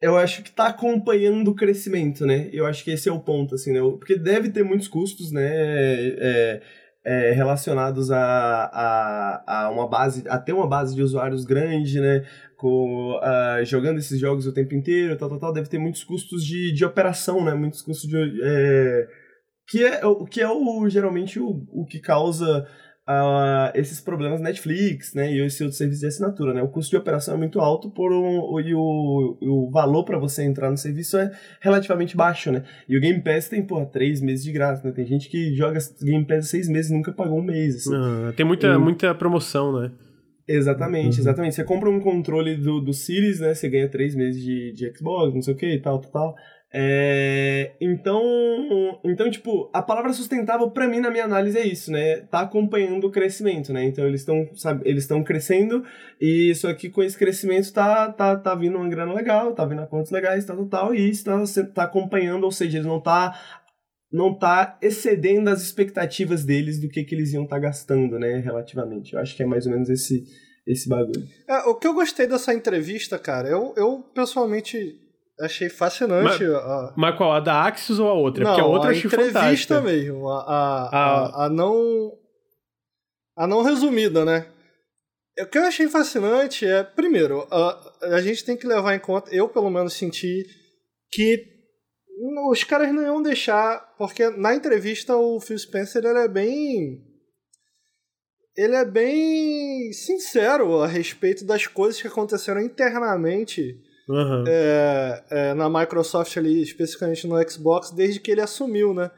eu 0.00 0.18
acho 0.18 0.42
que 0.42 0.50
tá 0.50 0.66
acompanhando 0.66 1.48
o 1.52 1.54
crescimento, 1.54 2.26
né? 2.26 2.50
Eu 2.52 2.66
acho 2.66 2.82
que 2.82 2.90
esse 2.90 3.08
é 3.08 3.12
o 3.12 3.20
ponto, 3.20 3.54
assim, 3.54 3.72
né? 3.72 3.78
Porque 3.80 4.18
deve 4.18 4.50
ter 4.50 4.64
muitos 4.64 4.88
custos, 4.88 5.30
né? 5.30 5.48
É, 5.48 6.60
é, 7.04 7.32
relacionados 7.32 8.10
a, 8.10 8.64
a, 8.72 9.64
a 9.64 9.70
uma 9.70 9.88
base, 9.88 10.24
a 10.28 10.38
ter 10.38 10.52
uma 10.52 10.66
base 10.66 10.94
de 10.94 11.02
usuários 11.02 11.44
grande, 11.44 12.00
né? 12.00 12.24
Com, 12.56 13.18
uh, 13.18 13.64
jogando 13.64 13.98
esses 13.98 14.20
jogos 14.20 14.46
o 14.46 14.54
tempo 14.54 14.74
inteiro, 14.74 15.16
tal, 15.16 15.28
tal, 15.28 15.38
tal, 15.40 15.52
deve 15.52 15.68
ter 15.68 15.78
muitos 15.78 16.04
custos 16.04 16.44
de, 16.44 16.72
de 16.72 16.84
operação, 16.84 17.44
né? 17.44 17.54
Muitos 17.54 17.82
custos 17.82 18.08
de. 18.08 18.40
É, 18.44 19.08
que 19.68 19.84
é, 19.84 20.00
que 20.30 20.40
é 20.40 20.48
o, 20.48 20.88
geralmente 20.88 21.40
o, 21.40 21.64
o 21.72 21.84
que 21.84 21.98
causa 21.98 22.66
Esses 23.74 24.00
problemas 24.00 24.40
Netflix, 24.40 25.12
né, 25.12 25.32
e 25.32 25.44
esse 25.44 25.60
outro 25.64 25.76
serviço 25.76 26.02
de 26.02 26.06
assinatura, 26.06 26.54
né, 26.54 26.62
o 26.62 26.68
custo 26.68 26.90
de 26.90 26.96
operação 26.96 27.34
é 27.34 27.36
muito 27.36 27.58
alto 27.58 27.90
por 27.90 28.12
um, 28.12 28.60
e 28.60 28.72
o, 28.76 29.36
o 29.42 29.70
valor 29.72 30.04
para 30.04 30.18
você 30.18 30.44
entrar 30.44 30.70
no 30.70 30.76
serviço 30.76 31.18
é 31.18 31.32
relativamente 31.60 32.16
baixo, 32.16 32.52
né, 32.52 32.62
e 32.88 32.96
o 32.96 33.00
Game 33.00 33.20
Pass 33.20 33.48
tem, 33.48 33.66
porra, 33.66 33.86
três 33.86 34.20
meses 34.20 34.44
de 34.44 34.52
graça, 34.52 34.86
né, 34.86 34.94
tem 34.94 35.04
gente 35.04 35.28
que 35.28 35.52
joga 35.52 35.80
Game 36.00 36.24
Pass 36.24 36.48
seis 36.48 36.68
meses 36.68 36.92
e 36.92 36.94
nunca 36.94 37.10
pagou 37.10 37.40
um 37.40 37.44
mês, 37.44 37.74
assim. 37.74 37.90
Ah, 37.92 38.32
tem 38.36 38.46
muita, 38.46 38.78
muita 38.78 39.12
promoção, 39.16 39.80
né. 39.80 39.90
Exatamente, 40.46 41.16
uhum. 41.16 41.22
exatamente. 41.22 41.54
Você 41.56 41.64
compra 41.64 41.90
um 41.90 42.00
controle 42.00 42.56
do, 42.56 42.80
do 42.80 42.92
Series, 42.92 43.40
né, 43.40 43.52
você 43.52 43.68
ganha 43.68 43.90
três 43.90 44.14
meses 44.14 44.40
de, 44.40 44.72
de 44.72 44.96
Xbox, 44.96 45.34
não 45.34 45.42
sei 45.42 45.54
o 45.54 45.56
que, 45.56 45.78
tal, 45.80 46.00
tal, 46.00 46.12
tal. 46.12 46.34
É, 46.74 47.72
então, 47.78 48.98
então, 49.04 49.30
tipo, 49.30 49.68
a 49.74 49.82
palavra 49.82 50.10
sustentável 50.14 50.70
para 50.70 50.88
mim 50.88 51.00
na 51.00 51.10
minha 51.10 51.24
análise 51.24 51.58
é 51.58 51.66
isso, 51.66 51.92
né? 51.92 52.20
Tá 52.30 52.40
acompanhando 52.40 53.06
o 53.06 53.10
crescimento, 53.10 53.74
né? 53.74 53.84
Então 53.84 54.06
eles 54.06 54.22
estão, 54.22 54.48
eles 54.82 55.04
estão 55.04 55.22
crescendo 55.22 55.84
e 56.18 56.50
isso 56.50 56.66
aqui 56.66 56.88
com 56.88 57.02
esse 57.02 57.18
crescimento 57.18 57.70
tá 57.74 58.10
tá, 58.10 58.36
tá 58.36 58.54
vindo 58.54 58.78
uma 58.78 58.88
grana 58.88 59.12
legal, 59.12 59.52
tá 59.52 59.66
vindo 59.66 59.86
contas 59.86 60.10
legais, 60.10 60.46
tal, 60.46 60.56
tal, 60.56 60.66
tal, 60.66 60.94
e 60.94 61.10
isso 61.10 61.24
tá, 61.24 61.36
tá 61.74 61.82
acompanhando, 61.82 62.44
ou 62.44 62.52
seja, 62.52 62.78
ele 62.78 62.88
não 62.88 63.00
tá 63.00 63.38
não 64.10 64.32
tá 64.34 64.78
excedendo 64.80 65.50
as 65.50 65.60
expectativas 65.62 66.42
deles 66.42 66.80
do 66.80 66.88
que 66.88 67.04
que 67.04 67.14
eles 67.14 67.34
iam 67.34 67.44
estar 67.44 67.56
tá 67.56 67.62
gastando, 67.62 68.18
né, 68.18 68.38
relativamente. 68.38 69.12
Eu 69.12 69.20
acho 69.20 69.36
que 69.36 69.42
é 69.42 69.46
mais 69.46 69.66
ou 69.66 69.72
menos 69.72 69.90
esse 69.90 70.24
esse 70.66 70.88
bagulho. 70.88 71.26
É, 71.48 71.58
o 71.68 71.74
que 71.74 71.86
eu 71.86 71.92
gostei 71.92 72.26
dessa 72.26 72.54
entrevista, 72.54 73.18
cara, 73.18 73.48
eu, 73.48 73.74
eu 73.76 73.98
pessoalmente 74.14 75.01
achei 75.42 75.68
fascinante. 75.68 76.44
Mas, 76.44 76.54
a... 76.54 76.94
mas 76.96 77.16
qual? 77.16 77.32
A 77.32 77.40
da 77.40 77.64
Axis 77.64 77.98
ou 77.98 78.08
a 78.08 78.14
outra? 78.14 78.44
Não, 78.44 78.50
Porque 78.50 78.62
a 78.62 78.66
outra 78.66 78.88
a 78.88 78.92
achei 78.92 79.06
entrevista 79.06 79.40
fantástica. 79.40 79.80
mesmo. 79.80 80.28
A, 80.28 80.42
a, 80.42 80.88
a, 80.88 81.44
a, 81.46 81.48
não. 81.48 82.12
A 83.36 83.46
não 83.46 83.62
resumida, 83.62 84.24
né? 84.24 84.46
O 85.40 85.46
que 85.46 85.58
eu 85.58 85.64
achei 85.64 85.88
fascinante 85.88 86.66
é, 86.66 86.82
primeiro, 86.82 87.46
a, 87.50 87.92
a 88.16 88.20
gente 88.20 88.44
tem 88.44 88.56
que 88.56 88.66
levar 88.66 88.94
em 88.94 88.98
conta, 88.98 89.34
eu 89.34 89.48
pelo 89.48 89.70
menos 89.70 89.94
senti 89.94 90.44
que 91.10 91.50
os 92.50 92.62
caras 92.64 92.92
não 92.92 93.02
iam 93.02 93.22
deixar, 93.22 93.94
porque 93.96 94.28
na 94.28 94.54
entrevista 94.54 95.16
o 95.16 95.40
Phil 95.40 95.58
Spencer 95.58 96.04
ele 96.04 96.18
é 96.18 96.28
bem 96.28 97.02
ele 98.54 98.76
é 98.76 98.84
bem 98.84 99.90
sincero 99.94 100.82
a 100.82 100.86
respeito 100.86 101.44
das 101.46 101.66
coisas 101.66 102.00
que 102.00 102.06
aconteceram 102.06 102.60
internamente 102.60 103.80
Aham. 104.10 104.44
é, 104.48 105.24
é, 105.30 105.54
na 105.54 105.68
Microsoft 105.68 106.36
ali, 106.36 106.60
especificamente 106.62 107.26
no 107.26 107.36
Xbox, 107.50 107.90
desde 107.90 108.20
que 108.20 108.30
ele 108.30 108.40
assumiu, 108.40 108.92
né? 108.92 109.10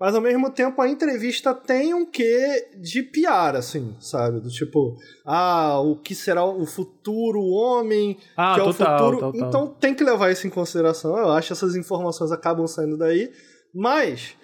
Mas 0.00 0.14
ao 0.14 0.20
mesmo 0.20 0.48
tempo 0.50 0.80
a 0.80 0.88
entrevista 0.88 1.52
tem 1.52 1.92
um 1.92 2.06
quê 2.06 2.68
de 2.80 3.02
piar, 3.02 3.56
assim, 3.56 3.96
sabe? 3.98 4.38
Do 4.40 4.48
tipo, 4.48 4.96
ah, 5.26 5.80
o 5.80 5.96
que 5.96 6.14
será 6.14 6.44
o 6.44 6.64
futuro 6.64 7.40
homem, 7.42 8.16
Ah, 8.36 8.54
que 8.54 8.60
é 8.60 8.62
o 8.62 8.66
total, 8.66 8.98
futuro. 9.12 9.32
total. 9.32 9.48
Então 9.48 9.66
tem 9.66 9.92
que 9.94 10.04
levar 10.04 10.30
isso 10.30 10.46
em 10.46 10.50
consideração. 10.50 11.16
Eu 11.18 11.30
acho 11.32 11.48
que 11.48 11.52
essas 11.52 11.74
informações 11.74 12.30
acabam 12.30 12.64
saindo 12.68 12.96
daí. 12.96 13.28
Mas 13.74 14.36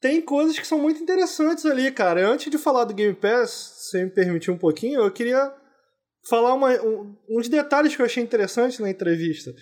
tem 0.00 0.22
coisas 0.22 0.58
que 0.58 0.66
são 0.66 0.78
muito 0.78 1.02
interessantes 1.02 1.66
ali, 1.66 1.90
cara. 1.92 2.26
Antes 2.26 2.50
de 2.50 2.56
falar 2.56 2.84
do 2.84 2.94
Game 2.94 3.14
Pass, 3.14 3.50
se 3.90 4.02
me 4.02 4.08
permitir 4.10 4.50
um 4.50 4.56
pouquinho, 4.58 5.00
eu 5.02 5.10
queria 5.10 5.52
falar 6.28 6.54
uma- 6.54 6.72
um- 6.82 7.14
uns 7.30 7.48
detalhes 7.48 7.94
que 7.94 8.02
eu 8.02 8.06
achei 8.06 8.22
interessantes 8.22 8.78
na 8.78 8.90
entrevista. 8.90 9.54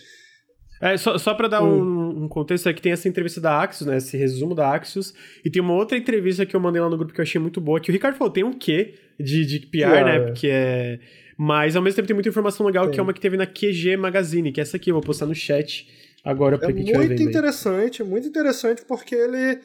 É, 0.81 0.97
só, 0.99 1.17
só 1.17 1.33
pra 1.35 1.49
dar 1.49 1.63
Hum. 1.63 1.81
um, 2.19 2.25
um 2.25 2.29
contexto, 2.29 2.69
é 2.69 2.75
que 2.75 2.83
tem 2.83 2.93
essa 2.93 3.09
entrevista 3.09 3.41
da 3.41 3.59
Axios, 3.63 3.87
né? 3.87 3.97
Esse 3.97 4.17
resumo 4.17 4.55
da 4.55 4.71
Axios. 4.75 5.15
E 5.45 5.51
tem 5.51 5.63
uma 5.63 5.73
outra 5.73 5.97
entrevista 5.97 6.45
que 6.45 6.55
eu 6.55 6.61
mandei 6.61 6.83
lá 6.83 6.91
no 6.91 6.99
grupo 6.99 7.15
que 7.15 7.21
eu 7.21 7.23
achei 7.23 7.41
muito 7.41 7.61
boa, 7.63 7.81
que 7.81 7.91
o 7.91 7.93
Ricardo 7.93 8.17
falou, 8.17 8.31
tem 8.33 8.45
um 8.45 8.53
quê 8.53 8.95
de, 9.19 9.47
de 9.47 9.61
PR, 9.61 9.89
PR, 9.91 10.05
né? 10.05 10.17
é. 10.17 10.21
Porque 10.21 10.49
é... 10.51 10.99
Mas 11.39 11.77
ao 11.77 11.83
mesmo 11.83 11.97
tempo 11.97 12.07
tem 12.09 12.15
muita 12.15 12.29
informação 12.29 12.67
legal, 12.67 12.91
que 12.91 12.99
é 12.99 13.03
uma 13.03 13.13
que 13.13 13.21
teve 13.21 13.37
na 13.37 13.47
QG 13.47 13.97
Magazine, 13.97 14.53
que 14.53 14.61
é 14.61 14.63
essa 14.63 14.77
aqui, 14.79 14.91
eu 14.91 14.95
vou 14.95 15.03
postar 15.03 15.27
no 15.27 15.35
chat 15.35 15.87
agora 16.25 16.59
pra 16.59 16.69
É 16.71 16.73
quem 16.73 16.83
muito 16.83 16.99
vendo 16.99 17.13
aí. 17.21 17.23
interessante, 17.27 18.03
muito 18.03 18.27
interessante 18.29 18.83
porque 18.87 19.15
ele, 19.15 19.59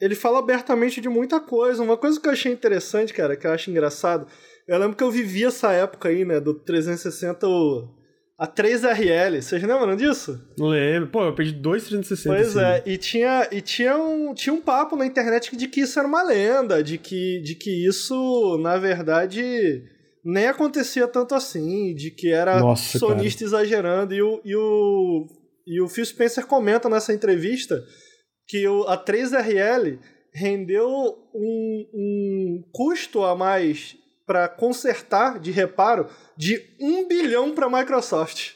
ele 0.00 0.14
fala 0.14 0.38
abertamente 0.38 0.98
de 1.00 1.08
muita 1.10 1.38
coisa. 1.38 1.82
Uma 1.82 1.96
coisa 1.98 2.18
que 2.20 2.26
eu 2.26 2.32
achei 2.32 2.50
interessante, 2.52 3.12
cara, 3.14 3.36
que 3.36 3.46
eu 3.46 3.50
acho 3.52 3.70
engraçado, 3.70 4.26
eu 4.72 4.78
lembro 4.78 4.96
que 4.96 5.02
eu 5.04 5.10
vivi 5.10 5.44
essa 5.44 5.72
época 5.72 6.08
aí, 6.08 6.24
né, 6.24 6.38
do 6.40 6.54
360, 6.54 7.46
o- 7.48 7.88
a 8.38 8.46
3RL. 8.46 9.42
Vocês 9.42 9.62
lembram 9.62 9.94
disso? 9.96 10.40
Não 10.56 10.68
lembro. 10.68 11.10
Pô, 11.10 11.24
eu 11.24 11.34
perdi 11.34 11.52
dois 11.52 11.82
360. 11.84 12.34
Pois 12.34 12.56
assim. 12.56 12.66
é, 12.88 12.92
e 12.92 12.96
tinha, 12.96 13.48
e 13.52 13.60
tinha, 13.60 13.96
um, 13.98 14.32
tinha 14.32 14.52
um 14.54 14.62
papo 14.62 14.96
na 14.96 15.04
internet 15.04 15.54
de 15.54 15.68
que 15.68 15.82
isso 15.82 15.98
era 15.98 16.08
uma 16.08 16.22
lenda, 16.22 16.82
de 16.82 16.96
que, 16.96 17.40
de 17.42 17.54
que 17.54 17.86
isso, 17.86 18.56
na 18.62 18.78
verdade, 18.78 19.82
nem 20.24 20.46
acontecia 20.46 21.06
tanto 21.06 21.34
assim, 21.34 21.94
de 21.94 22.10
que 22.10 22.28
era 22.32 22.60
Nossa, 22.60 22.98
sonista 22.98 23.44
exagerando. 23.44 24.14
E 24.14 24.22
o, 24.22 24.40
e, 24.42 24.56
o, 24.56 25.26
e 25.66 25.80
o 25.82 25.88
Phil 25.88 26.06
Spencer 26.06 26.46
comenta 26.46 26.88
nessa 26.88 27.12
entrevista 27.12 27.82
que 28.48 28.66
o, 28.66 28.84
a 28.84 28.96
3RL 28.96 29.98
rendeu 30.32 30.88
um, 31.34 31.86
um 31.92 32.64
custo 32.72 33.22
a 33.22 33.36
mais 33.36 33.96
para 34.30 34.46
consertar 34.46 35.40
de 35.40 35.50
reparo 35.50 36.06
de 36.36 36.62
um 36.80 37.08
bilhão 37.08 37.52
para 37.52 37.66
a 37.66 37.68
Microsoft. 37.68 38.52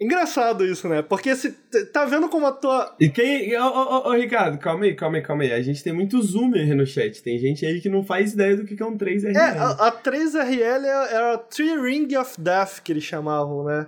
Engraçado 0.00 0.64
isso, 0.64 0.88
né? 0.88 1.02
Porque 1.02 1.36
se 1.36 1.52
tá 1.92 2.06
vendo 2.06 2.30
como 2.30 2.46
a 2.46 2.52
tua 2.52 2.96
E 2.98 3.10
quem. 3.10 3.54
Ô, 3.60 3.66
ô, 3.66 4.08
ô, 4.08 4.12
Ricardo, 4.14 4.56
calma 4.56 4.86
aí, 4.86 4.94
calma 4.94 5.18
aí, 5.18 5.22
calma 5.22 5.42
aí. 5.42 5.52
A 5.52 5.60
gente 5.60 5.84
tem 5.84 5.92
muito 5.92 6.22
zoomer 6.22 6.74
no 6.74 6.86
chat. 6.86 7.22
Tem 7.22 7.38
gente 7.38 7.66
aí 7.66 7.78
que 7.82 7.90
não 7.90 8.02
faz 8.02 8.32
ideia 8.32 8.56
do 8.56 8.64
que 8.64 8.74
que 8.74 8.82
é 8.82 8.86
um 8.86 8.96
3RL. 8.96 9.36
É, 9.36 9.58
a, 9.58 9.68
a 9.88 9.92
3RL 9.92 10.86
era 10.86 11.34
a 11.34 11.38
Three 11.38 11.78
Ring 11.78 12.16
of 12.16 12.40
Death 12.40 12.80
que 12.82 12.90
eles 12.90 13.04
chamavam, 13.04 13.64
né? 13.64 13.86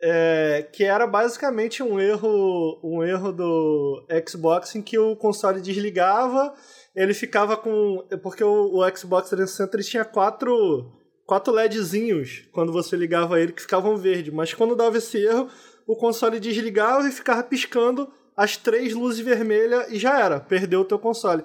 É, 0.00 0.66
que 0.72 0.82
era 0.82 1.06
basicamente 1.06 1.82
um 1.82 2.00
erro, 2.00 2.80
um 2.82 3.04
erro 3.04 3.32
do 3.32 4.06
Xbox 4.26 4.74
em 4.74 4.80
que 4.80 4.98
o 4.98 5.14
console 5.14 5.60
desligava, 5.60 6.54
ele 6.96 7.12
ficava 7.12 7.56
com. 7.56 8.02
Porque 8.22 8.42
o, 8.42 8.78
o 8.78 8.96
Xbox 8.96 9.28
360 9.28 9.76
ele 9.76 9.84
tinha 9.84 10.04
quatro, 10.04 10.90
quatro 11.26 11.52
LEDzinhos 11.52 12.48
quando 12.50 12.72
você 12.72 12.96
ligava 12.96 13.38
ele 13.38 13.52
que 13.52 13.60
ficavam 13.60 13.96
verde, 13.98 14.32
mas 14.32 14.54
quando 14.54 14.74
dava 14.74 14.96
esse 14.96 15.18
erro, 15.18 15.48
o 15.86 15.94
console 15.94 16.40
desligava 16.40 17.06
e 17.06 17.12
ficava 17.12 17.42
piscando 17.42 18.10
as 18.34 18.56
três 18.56 18.94
luzes 18.94 19.20
vermelhas 19.20 19.86
e 19.90 19.98
já 19.98 20.18
era, 20.18 20.40
perdeu 20.40 20.80
o 20.80 20.84
teu 20.84 20.98
console. 20.98 21.44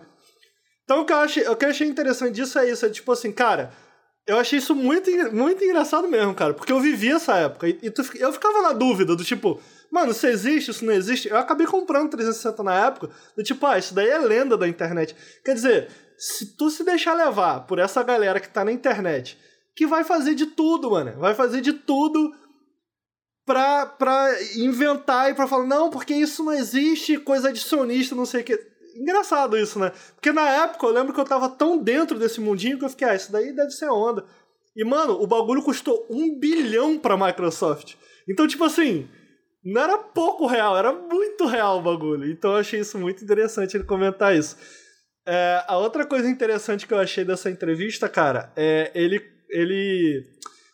Então 0.84 1.02
o 1.02 1.06
que 1.06 1.14
eu 1.14 1.18
achei, 1.18 1.48
o 1.48 1.56
que 1.56 1.66
eu 1.66 1.70
achei 1.70 1.88
interessante 1.88 2.36
disso 2.36 2.58
é 2.58 2.70
isso, 2.70 2.86
é 2.86 2.90
tipo 2.90 3.12
assim, 3.12 3.32
cara, 3.32 3.72
eu 4.28 4.38
achei 4.38 4.60
isso 4.60 4.76
muito, 4.76 5.10
muito 5.34 5.64
engraçado 5.64 6.08
mesmo, 6.08 6.34
cara, 6.34 6.54
porque 6.54 6.72
eu 6.72 6.80
vivi 6.80 7.12
essa 7.12 7.36
época 7.38 7.68
e, 7.68 7.80
e 7.82 7.90
tu 7.90 8.04
eu 8.18 8.32
ficava 8.34 8.62
na 8.62 8.74
dúvida 8.74 9.16
do 9.16 9.24
tipo, 9.24 9.60
mano, 9.92 10.12
isso 10.12 10.26
existe, 10.26 10.72
isso 10.72 10.86
não 10.86 10.94
existe? 10.94 11.30
Eu 11.30 11.38
acabei 11.38 11.68
comprando 11.68 12.10
360 12.12 12.64
na 12.64 12.88
época, 12.88 13.10
do 13.36 13.44
tipo, 13.44 13.66
ah, 13.66 13.78
isso 13.78 13.94
daí 13.94 14.10
é 14.10 14.18
lenda 14.18 14.58
da 14.58 14.68
internet. 14.68 15.16
Quer 15.44 15.54
dizer, 15.54 15.90
se 16.18 16.56
tu 16.56 16.70
se 16.70 16.84
deixar 16.84 17.14
levar 17.14 17.68
por 17.68 17.78
essa 17.78 18.02
galera 18.02 18.40
que 18.40 18.50
tá 18.50 18.64
na 18.64 18.72
internet, 18.72 19.38
que 19.76 19.86
vai 19.86 20.04
fazer 20.04 20.34
de 20.34 20.46
tudo, 20.46 20.92
mano, 20.92 21.20
vai 21.20 21.36
fazer 21.36 21.62
de 21.62 21.74
tudo 21.74 22.34
pra, 23.46 23.86
pra 23.86 24.30
inventar 24.56 25.30
e 25.30 25.34
pra 25.34 25.48
falar, 25.48 25.66
não, 25.66 25.90
porque 25.90 26.14
isso 26.14 26.44
não 26.44 26.54
existe, 26.54 27.18
coisa 27.18 27.50
adicionista, 27.50 28.16
não 28.16 28.26
sei 28.26 28.42
o 28.42 28.44
que. 28.44 28.72
Engraçado 28.96 29.58
isso, 29.58 29.80
né? 29.80 29.92
Porque 30.16 30.32
na 30.32 30.48
época 30.50 30.86
eu 30.86 30.92
lembro 30.92 31.14
que 31.14 31.20
eu 31.20 31.26
tava 31.26 31.50
tão 31.50 31.78
dentro 31.78 32.20
desse 32.20 32.40
mundinho 32.42 32.78
que 32.78 32.86
eu 32.86 32.90
fiquei, 32.90 33.08
ah, 33.08 33.16
isso 33.16 33.32
daí 33.32 33.54
deve 33.54 33.72
ser 33.72 33.90
onda. 33.90 34.26
E, 34.76 34.86
mano, 34.86 35.22
o 35.22 35.28
bagulho 35.28 35.62
custou 35.64 36.06
um 36.10 36.38
bilhão 36.38 36.98
pra 36.98 37.18
Microsoft. 37.18 37.96
Então, 38.30 38.48
tipo 38.48 38.64
assim, 38.64 39.10
não 39.64 39.82
era 39.82 39.98
pouco 39.98 40.48
real, 40.48 40.78
era 40.78 40.92
muito 40.92 41.46
real 41.46 41.80
o 41.80 41.82
bagulho. 41.82 42.30
Então 42.30 42.52
eu 42.52 42.58
achei 42.58 42.80
isso 42.80 42.98
muito 42.98 43.24
interessante 43.24 43.78
ele 43.78 43.84
comentar 43.84 44.36
isso. 44.36 44.58
É, 45.26 45.64
a 45.68 45.78
outra 45.78 46.06
coisa 46.06 46.28
interessante 46.28 46.88
que 46.88 46.94
eu 46.94 47.00
achei 47.00 47.24
dessa 47.24 47.50
entrevista, 47.50 48.10
cara, 48.10 48.52
é 48.56 48.92
ele. 48.96 49.22
ele 49.50 50.26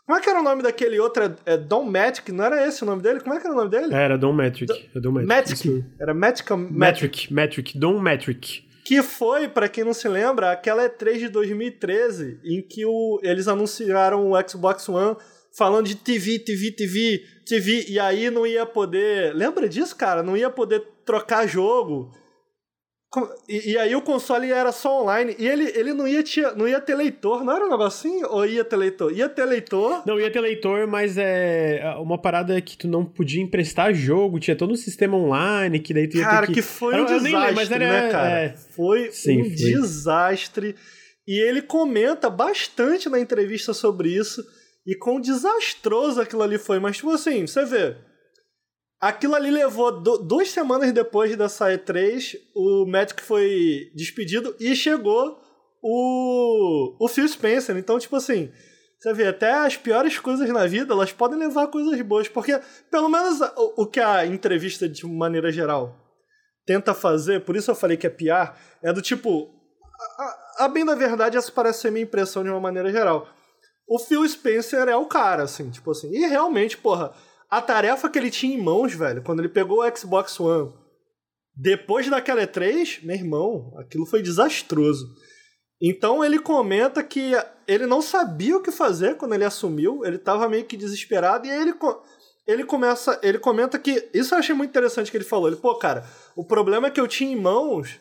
como 0.05 0.17
é 0.17 0.21
que 0.21 0.29
era 0.29 0.39
o 0.39 0.43
nome 0.43 0.63
daquele 0.63 0.97
outro? 0.99 1.23
É, 1.23 1.53
é 1.53 1.57
Don 1.57 1.83
Matic? 1.83 2.29
Não 2.29 2.45
era 2.45 2.65
esse 2.65 2.81
o 2.81 2.85
nome 2.85 3.01
dele? 3.01 3.19
Como 3.19 3.33
é 3.33 3.41
que 3.41 3.45
era 3.45 3.53
o 3.53 3.57
nome 3.57 3.69
dele? 3.69 3.93
É, 3.93 4.03
era 4.03 4.17
Dom 4.17 4.31
Metric. 4.31 4.89
É 4.95 4.99
Dom 5.01 5.11
Metric. 5.11 5.67
Matic. 5.67 5.85
Era 5.99 6.13
Matic. 6.13 6.49
Matic. 6.49 7.31
Metric, 7.31 7.77
Dom 7.77 7.99
Metric. 7.99 8.65
Que 8.85 9.03
foi, 9.03 9.49
pra 9.49 9.67
quem 9.67 9.83
não 9.83 9.93
se 9.93 10.07
lembra, 10.07 10.49
aquela 10.49 10.89
E3 10.89 11.19
de 11.19 11.27
2013, 11.27 12.39
em 12.41 12.61
que 12.61 12.85
o, 12.85 13.19
eles 13.21 13.49
anunciaram 13.49 14.31
o 14.31 14.49
Xbox 14.49 14.87
One 14.87 15.17
falando 15.57 15.87
de 15.87 15.95
TV, 15.95 16.39
TV, 16.39 16.71
TV, 16.71 17.21
TV, 17.45 17.85
e 17.89 17.99
aí 17.99 18.29
não 18.29 18.45
ia 18.45 18.65
poder. 18.65 19.33
Lembra 19.33 19.67
disso, 19.67 19.95
cara? 19.95 20.21
Não 20.21 20.37
ia 20.37 20.49
poder 20.49 20.83
trocar 21.05 21.47
jogo. 21.47 22.11
E, 23.49 23.71
e 23.71 23.77
aí 23.77 23.95
o 23.95 24.01
console 24.01 24.51
era 24.51 24.71
só 24.71 25.01
online. 25.01 25.35
E 25.39 25.47
ele, 25.47 25.71
ele 25.75 25.93
não, 25.93 26.07
ia 26.07 26.21
tinha, 26.21 26.51
não 26.51 26.67
ia 26.67 26.79
ter 26.79 26.93
leitor, 26.93 27.43
não 27.43 27.55
era 27.55 27.65
um 27.65 27.69
negocinho? 27.69 28.27
Ou 28.29 28.45
ia 28.45 28.63
ter 28.65 28.75
leitor? 28.75 29.11
Ia 29.11 29.27
ter 29.29 29.45
leitor. 29.45 30.03
Não, 30.05 30.19
ia 30.19 30.29
ter 30.29 30.41
leitor, 30.41 30.85
mas 30.85 31.17
é 31.17 31.81
uma 31.99 32.21
parada 32.21 32.59
que 32.61 32.77
tu 32.77 32.87
não 32.87 33.03
podia 33.05 33.41
emprestar 33.41 33.93
jogo, 33.93 34.39
tinha 34.39 34.55
todo 34.57 34.73
um 34.73 34.75
sistema 34.75 35.17
online, 35.17 35.79
que 35.79 35.93
daí 35.93 36.07
tu 36.07 36.17
ia 36.17 36.23
Cara, 36.25 36.41
ter 36.45 36.53
que, 36.53 36.53
que... 36.55 36.61
foi 36.61 36.93
Eu- 36.93 37.05
um 37.05 37.07
eu 37.07 37.21
nem 37.21 37.33
lembro, 37.33 37.55
desastre, 37.55 37.55
mas 37.55 37.71
era- 37.71 38.01
né, 38.03 38.11
cara? 38.11 38.29
é. 38.41 38.49
Foi 38.75 39.11
Sim, 39.11 39.41
um 39.41 39.45
foi. 39.45 39.53
desastre. 39.55 40.75
E 41.25 41.39
ele 41.39 41.61
comenta 41.61 42.29
bastante 42.29 43.09
na 43.09 43.19
entrevista 43.19 43.73
sobre 43.73 44.09
isso 44.09 44.43
e 44.87 44.95
quão 44.95 45.19
desastroso 45.19 46.21
aquilo 46.21 46.41
ali 46.41 46.57
foi. 46.57 46.79
Mas, 46.79 46.95
tipo 46.95 47.11
assim, 47.11 47.45
você 47.45 47.65
vê. 47.65 47.97
Aquilo 48.99 49.35
ali 49.35 49.51
levou 49.51 49.91
du- 50.01 50.19
duas 50.19 50.49
semanas 50.49 50.91
depois 50.93 51.35
dessa 51.35 51.67
E3, 51.67 52.35
o 52.55 52.85
Magic 52.87 53.21
foi 53.21 53.91
despedido 53.93 54.55
e 54.59 54.73
chegou 54.75 55.39
o, 55.83 56.95
o 57.05 57.07
Phil 57.09 57.27
Spencer. 57.27 57.75
Então, 57.77 57.99
tipo 57.99 58.15
assim, 58.15 58.51
você 58.97 59.13
vê, 59.13 59.27
até 59.27 59.51
as 59.51 59.75
piores 59.75 60.17
coisas 60.17 60.49
na 60.49 60.65
vida, 60.65 60.93
elas 60.93 61.11
podem 61.11 61.37
levar 61.37 61.63
a 61.63 61.67
coisas 61.67 62.01
boas. 62.01 62.29
Porque, 62.29 62.59
pelo 62.89 63.09
menos, 63.09 63.41
o, 63.55 63.83
o 63.83 63.85
que 63.85 63.99
a 63.99 64.25
entrevista, 64.25 64.87
de 64.89 65.05
maneira 65.05 65.51
geral, 65.51 65.95
tenta 66.65 66.93
fazer, 66.93 67.43
por 67.43 67.55
isso 67.55 67.69
eu 67.69 67.75
falei 67.75 67.97
que 67.97 68.07
é 68.07 68.09
PR, 68.09 68.55
é 68.81 68.93
do 68.93 69.01
tipo. 69.01 69.53
A, 70.17 70.65
a 70.65 70.67
bem 70.69 70.85
da 70.85 70.95
verdade, 70.95 71.37
essa 71.37 71.51
parece 71.51 71.81
ser 71.81 71.91
minha 71.91 72.03
impressão 72.03 72.41
de 72.41 72.49
uma 72.49 72.59
maneira 72.59 72.89
geral. 72.89 73.27
O 73.87 73.99
Phil 73.99 74.27
Spencer 74.27 74.87
é 74.87 74.95
o 74.95 75.05
cara, 75.05 75.43
assim, 75.43 75.69
tipo 75.69 75.91
assim. 75.91 76.11
E 76.11 76.27
realmente, 76.27 76.77
porra, 76.77 77.13
a 77.49 77.61
tarefa 77.61 78.09
que 78.09 78.19
ele 78.19 78.29
tinha 78.29 78.57
em 78.57 78.61
mãos, 78.61 78.93
velho, 78.93 79.23
quando 79.23 79.39
ele 79.39 79.49
pegou 79.49 79.81
o 79.81 79.97
Xbox 79.97 80.39
One, 80.39 80.73
depois 81.55 82.09
daquela 82.09 82.45
E3, 82.45 83.03
meu 83.03 83.15
irmão, 83.15 83.73
aquilo 83.77 84.05
foi 84.05 84.21
desastroso. 84.21 85.07
Então 85.81 86.23
ele 86.23 86.39
comenta 86.39 87.03
que 87.03 87.31
ele 87.67 87.85
não 87.85 88.01
sabia 88.01 88.57
o 88.57 88.61
que 88.61 88.71
fazer 88.71 89.15
quando 89.15 89.33
ele 89.33 89.45
assumiu, 89.45 90.03
ele 90.05 90.17
tava 90.17 90.49
meio 90.49 90.65
que 90.65 90.75
desesperado, 90.75 91.47
e 91.47 91.51
aí 91.51 91.61
ele, 91.61 91.73
ele 92.45 92.63
começa. 92.63 93.19
Ele 93.23 93.37
comenta 93.39 93.77
que. 93.77 94.09
Isso 94.13 94.33
eu 94.33 94.39
achei 94.39 94.55
muito 94.55 94.69
interessante 94.69 95.11
que 95.11 95.17
ele 95.17 95.23
falou. 95.23 95.47
Ele, 95.47 95.57
pô, 95.57 95.75
cara, 95.75 96.05
o 96.35 96.45
problema 96.45 96.89
que 96.89 96.99
eu 96.99 97.07
tinha 97.07 97.31
em 97.31 97.39
mãos 97.39 97.99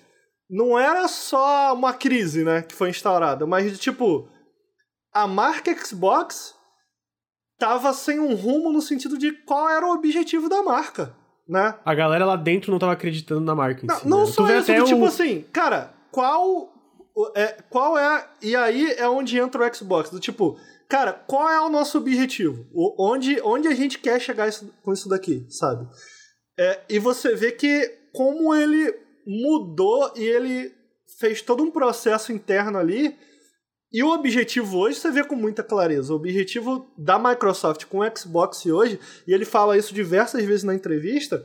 não 0.49 0.79
era 0.79 1.07
só 1.09 1.75
uma 1.75 1.93
crise, 1.93 2.45
né, 2.45 2.63
que 2.63 2.75
foi 2.75 2.91
instaurada, 2.91 3.47
mas 3.47 3.71
de 3.73 3.79
tipo. 3.79 4.29
A 5.17 5.27
marca 5.27 5.75
Xbox 5.75 6.55
tava 7.59 7.93
sem 7.95 8.21
um 8.21 8.35
rumo 8.35 8.71
no 8.71 8.83
sentido 8.83 9.17
de 9.17 9.33
qual 9.33 9.69
era 9.71 9.87
o 9.87 9.93
objetivo 9.93 10.49
da 10.49 10.63
marca, 10.63 11.17
né? 11.49 11.75
A 11.85 11.95
galera 11.95 12.27
lá 12.27 12.37
dentro 12.37 12.71
não 12.71 12.79
tava 12.79 12.93
acreditando 12.93 13.41
na 13.41 13.55
marca 13.55 13.87
Não, 13.87 13.97
si, 13.97 14.09
não 14.09 14.21
né? 14.21 14.27
Só 14.27 14.47
isso, 14.51 14.71
até 14.73 14.77
do 14.79 14.85
o- 14.85 14.87
tipo 14.87 15.07
assim, 15.07 15.43
cara, 15.53 15.95
qual 16.13 16.71
é, 17.35 17.63
qual 17.71 17.99
é. 17.99 18.29
E 18.43 18.55
aí 18.55 18.93
é 18.93 19.09
onde 19.09 19.39
entra 19.39 19.67
o 19.67 19.75
Xbox. 19.75 20.11
Do 20.11 20.21
tipo, 20.21 20.59
cara, 20.87 21.15
qual 21.15 21.49
é 21.49 21.61
o 21.61 21.71
nosso 21.71 21.97
objetivo? 21.97 22.67
O, 22.75 23.11
onde, 23.11 23.41
onde 23.43 23.69
a 23.69 23.75
gente 23.75 23.99
quer 23.99 24.21
chegar 24.21 24.49
isso, 24.49 24.71
com 24.83 24.93
isso 24.93 25.09
daqui, 25.09 25.47
sabe? 25.49 25.89
É, 26.59 26.81
e 26.91 26.99
você 26.99 27.35
vê 27.35 27.53
que 27.53 27.89
como 28.13 28.55
ele 28.55 28.95
mudou 29.27 30.13
e 30.15 30.23
ele 30.23 30.75
fez 31.19 31.41
todo 31.41 31.63
um 31.63 31.71
processo 31.71 32.33
interno 32.33 32.77
ali. 32.79 33.17
E 33.93 34.03
o 34.03 34.13
objetivo 34.13 34.79
hoje 34.79 34.99
você 34.99 35.11
vê 35.11 35.25
com 35.25 35.37
muita 35.37 35.63
clareza. 35.63 36.13
O 36.13 36.17
objetivo 36.17 36.93
da 36.99 37.19
Microsoft 37.19 37.85
com 37.87 38.01
o 38.01 38.17
Xbox 38.17 38.67
hoje, 38.67 38.99
e 39.27 39.33
ele 39.33 39.45
fala 39.45 39.77
isso 39.77 39.95
diversas 39.95 40.45
vezes 40.45 40.65
na 40.65 40.75
entrevista, 40.75 41.45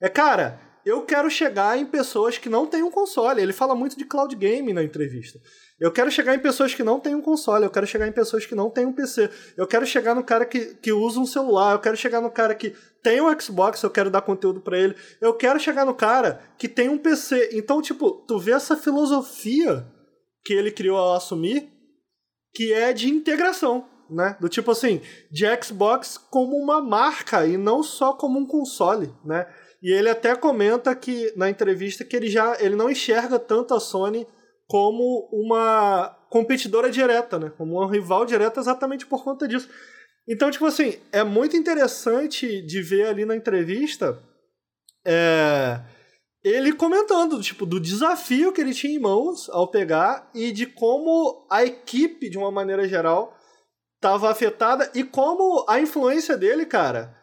é, 0.00 0.08
cara, 0.08 0.60
eu 0.84 1.02
quero 1.02 1.28
chegar 1.28 1.76
em 1.76 1.84
pessoas 1.84 2.38
que 2.38 2.48
não 2.48 2.66
têm 2.66 2.82
um 2.82 2.90
console. 2.90 3.42
Ele 3.42 3.52
fala 3.52 3.74
muito 3.74 3.98
de 3.98 4.04
cloud 4.04 4.34
game 4.36 4.72
na 4.72 4.84
entrevista. 4.84 5.38
Eu 5.80 5.90
quero 5.90 6.10
chegar 6.10 6.34
em 6.34 6.38
pessoas 6.38 6.74
que 6.74 6.82
não 6.82 7.00
têm 7.00 7.14
um 7.14 7.20
console, 7.20 7.64
eu 7.64 7.70
quero 7.70 7.86
chegar 7.86 8.06
em 8.06 8.12
pessoas 8.12 8.46
que 8.46 8.54
não 8.54 8.70
têm 8.70 8.86
um 8.86 8.92
PC. 8.92 9.28
Eu 9.56 9.66
quero 9.66 9.84
chegar 9.84 10.14
no 10.14 10.22
cara 10.22 10.46
que, 10.46 10.76
que 10.76 10.92
usa 10.92 11.18
um 11.18 11.26
celular, 11.26 11.72
eu 11.72 11.80
quero 11.80 11.96
chegar 11.96 12.20
no 12.20 12.30
cara 12.30 12.54
que 12.54 12.72
tem 13.02 13.20
um 13.20 13.40
Xbox, 13.40 13.82
eu 13.82 13.90
quero 13.90 14.10
dar 14.10 14.22
conteúdo 14.22 14.60
para 14.60 14.78
ele. 14.78 14.94
Eu 15.20 15.34
quero 15.34 15.58
chegar 15.58 15.84
no 15.84 15.94
cara 15.94 16.40
que 16.56 16.68
tem 16.68 16.88
um 16.88 16.96
PC. 16.96 17.50
Então, 17.52 17.82
tipo, 17.82 18.24
tu 18.26 18.38
vê 18.38 18.52
essa 18.52 18.76
filosofia 18.76 19.86
que 20.44 20.54
ele 20.54 20.70
criou 20.70 20.96
ao 20.96 21.14
assumir, 21.16 21.68
que 22.56 22.72
é 22.72 22.90
de 22.90 23.10
integração, 23.10 23.86
né? 24.08 24.34
Do 24.40 24.48
tipo 24.48 24.70
assim, 24.70 25.02
de 25.30 25.44
Xbox 25.62 26.16
como 26.16 26.56
uma 26.56 26.80
marca 26.80 27.46
e 27.46 27.58
não 27.58 27.82
só 27.82 28.14
como 28.14 28.38
um 28.38 28.46
console, 28.46 29.12
né? 29.22 29.46
E 29.82 29.92
ele 29.92 30.08
até 30.08 30.34
comenta 30.34 30.96
que 30.96 31.34
na 31.36 31.50
entrevista 31.50 32.02
que 32.02 32.16
ele 32.16 32.30
já 32.30 32.56
ele 32.58 32.74
não 32.74 32.88
enxerga 32.88 33.38
tanto 33.38 33.74
a 33.74 33.78
Sony 33.78 34.26
como 34.66 35.28
uma 35.30 36.16
competidora 36.30 36.88
direta, 36.90 37.38
né? 37.38 37.52
Como 37.58 37.74
uma 37.74 37.92
rival 37.92 38.24
direta 38.24 38.58
exatamente 38.58 39.04
por 39.04 39.22
conta 39.22 39.46
disso. 39.46 39.68
Então, 40.26 40.50
tipo 40.50 40.64
assim, 40.64 40.98
é 41.12 41.22
muito 41.22 41.58
interessante 41.58 42.62
de 42.62 42.80
ver 42.80 43.08
ali 43.08 43.26
na 43.26 43.36
entrevista 43.36 44.18
é, 45.06 45.78
ele 46.48 46.72
comentando, 46.72 47.42
tipo, 47.42 47.66
do 47.66 47.80
desafio 47.80 48.52
que 48.52 48.60
ele 48.60 48.72
tinha 48.72 48.94
em 48.94 49.00
mãos 49.00 49.48
ao 49.50 49.66
pegar 49.66 50.30
e 50.32 50.52
de 50.52 50.64
como 50.64 51.44
a 51.50 51.64
equipe, 51.64 52.30
de 52.30 52.38
uma 52.38 52.52
maneira 52.52 52.88
geral, 52.88 53.36
estava 53.96 54.30
afetada 54.30 54.88
e 54.94 55.02
como 55.02 55.64
a 55.68 55.80
influência 55.80 56.36
dele, 56.36 56.64
cara, 56.64 57.16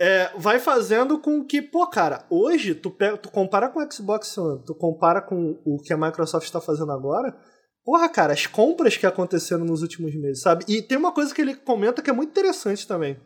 é, 0.00 0.30
vai 0.36 0.58
fazendo 0.58 1.18
com 1.18 1.44
que, 1.44 1.60
pô, 1.60 1.86
cara, 1.86 2.24
hoje 2.30 2.74
tu, 2.74 2.90
pega, 2.90 3.18
tu 3.18 3.30
compara 3.30 3.68
com 3.68 3.80
o 3.80 3.92
Xbox 3.92 4.38
One, 4.38 4.64
tu 4.64 4.74
compara 4.74 5.20
com 5.20 5.60
o 5.64 5.78
que 5.82 5.92
a 5.92 5.98
Microsoft 5.98 6.46
está 6.46 6.60
fazendo 6.60 6.90
agora, 6.90 7.36
porra, 7.84 8.08
cara, 8.08 8.32
as 8.32 8.46
compras 8.46 8.96
que 8.96 9.06
aconteceram 9.06 9.64
nos 9.66 9.82
últimos 9.82 10.14
meses, 10.14 10.40
sabe? 10.40 10.64
E 10.66 10.80
tem 10.80 10.96
uma 10.96 11.12
coisa 11.12 11.34
que 11.34 11.42
ele 11.42 11.54
comenta 11.54 12.00
que 12.00 12.08
é 12.08 12.14
muito 12.14 12.30
interessante 12.30 12.88
também. 12.88 13.20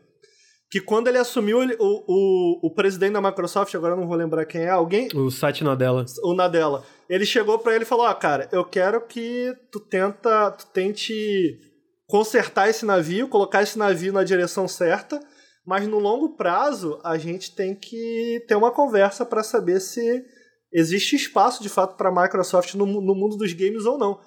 Que 0.71 0.81
quando 0.81 1.09
ele 1.09 1.19
assumiu 1.19 1.63
ele, 1.63 1.77
o, 1.79 2.05
o, 2.09 2.67
o 2.67 2.75
presidente 2.75 3.13
da 3.13 3.21
Microsoft, 3.21 3.75
agora 3.75 3.95
eu 3.95 4.01
não 4.01 4.09
vou 4.09 4.17
lembrar 4.17 4.45
quem 4.47 4.63
é, 4.63 4.69
alguém. 4.69 5.09
O 5.15 5.31
Satya 5.31 5.65
Nadella. 5.65 6.05
O 6.25 6.35
Nadella. 6.35 6.85
Ele 7.09 7.25
chegou 7.25 7.59
para 7.59 7.75
ele 7.75 7.85
e 7.85 7.87
falou: 7.87 8.07
Ó, 8.07 8.11
oh, 8.11 8.15
cara, 8.15 8.49
eu 8.51 8.65
quero 8.65 9.01
que 9.07 9.55
tu 9.71 9.79
tenta, 9.79 10.51
tu 10.51 10.67
tente 10.73 11.61
consertar 12.09 12.69
esse 12.69 12.85
navio, 12.85 13.29
colocar 13.29 13.63
esse 13.63 13.79
navio 13.79 14.13
na 14.13 14.25
direção 14.25 14.67
certa 14.67 15.21
mas 15.67 15.89
no 15.89 15.99
longo 15.99 16.37
prazo 16.37 17.01
a 17.03 17.19
gente 17.19 17.55
tem 17.55 17.75
que 17.75 18.45
ter 18.47 18.55
uma 18.55 18.71
conversa 18.71 19.27
para 19.27 19.43
saber 19.43 19.81
se 19.81 20.25
existe 20.73 21.17
espaço 21.17 21.61
de 21.61 21.69
fato 21.69 21.97
para 21.97 22.09
a 22.09 22.23
Microsoft 22.23 22.75
no, 22.75 22.87
no 22.87 23.15
mundo 23.15 23.37
dos 23.37 23.53
games 23.53 23.85
ou 23.85 23.99
não. 23.99 24.21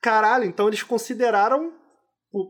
Caralho, 0.00 0.44
então 0.44 0.68
eles 0.68 0.84
consideraram 0.84 1.72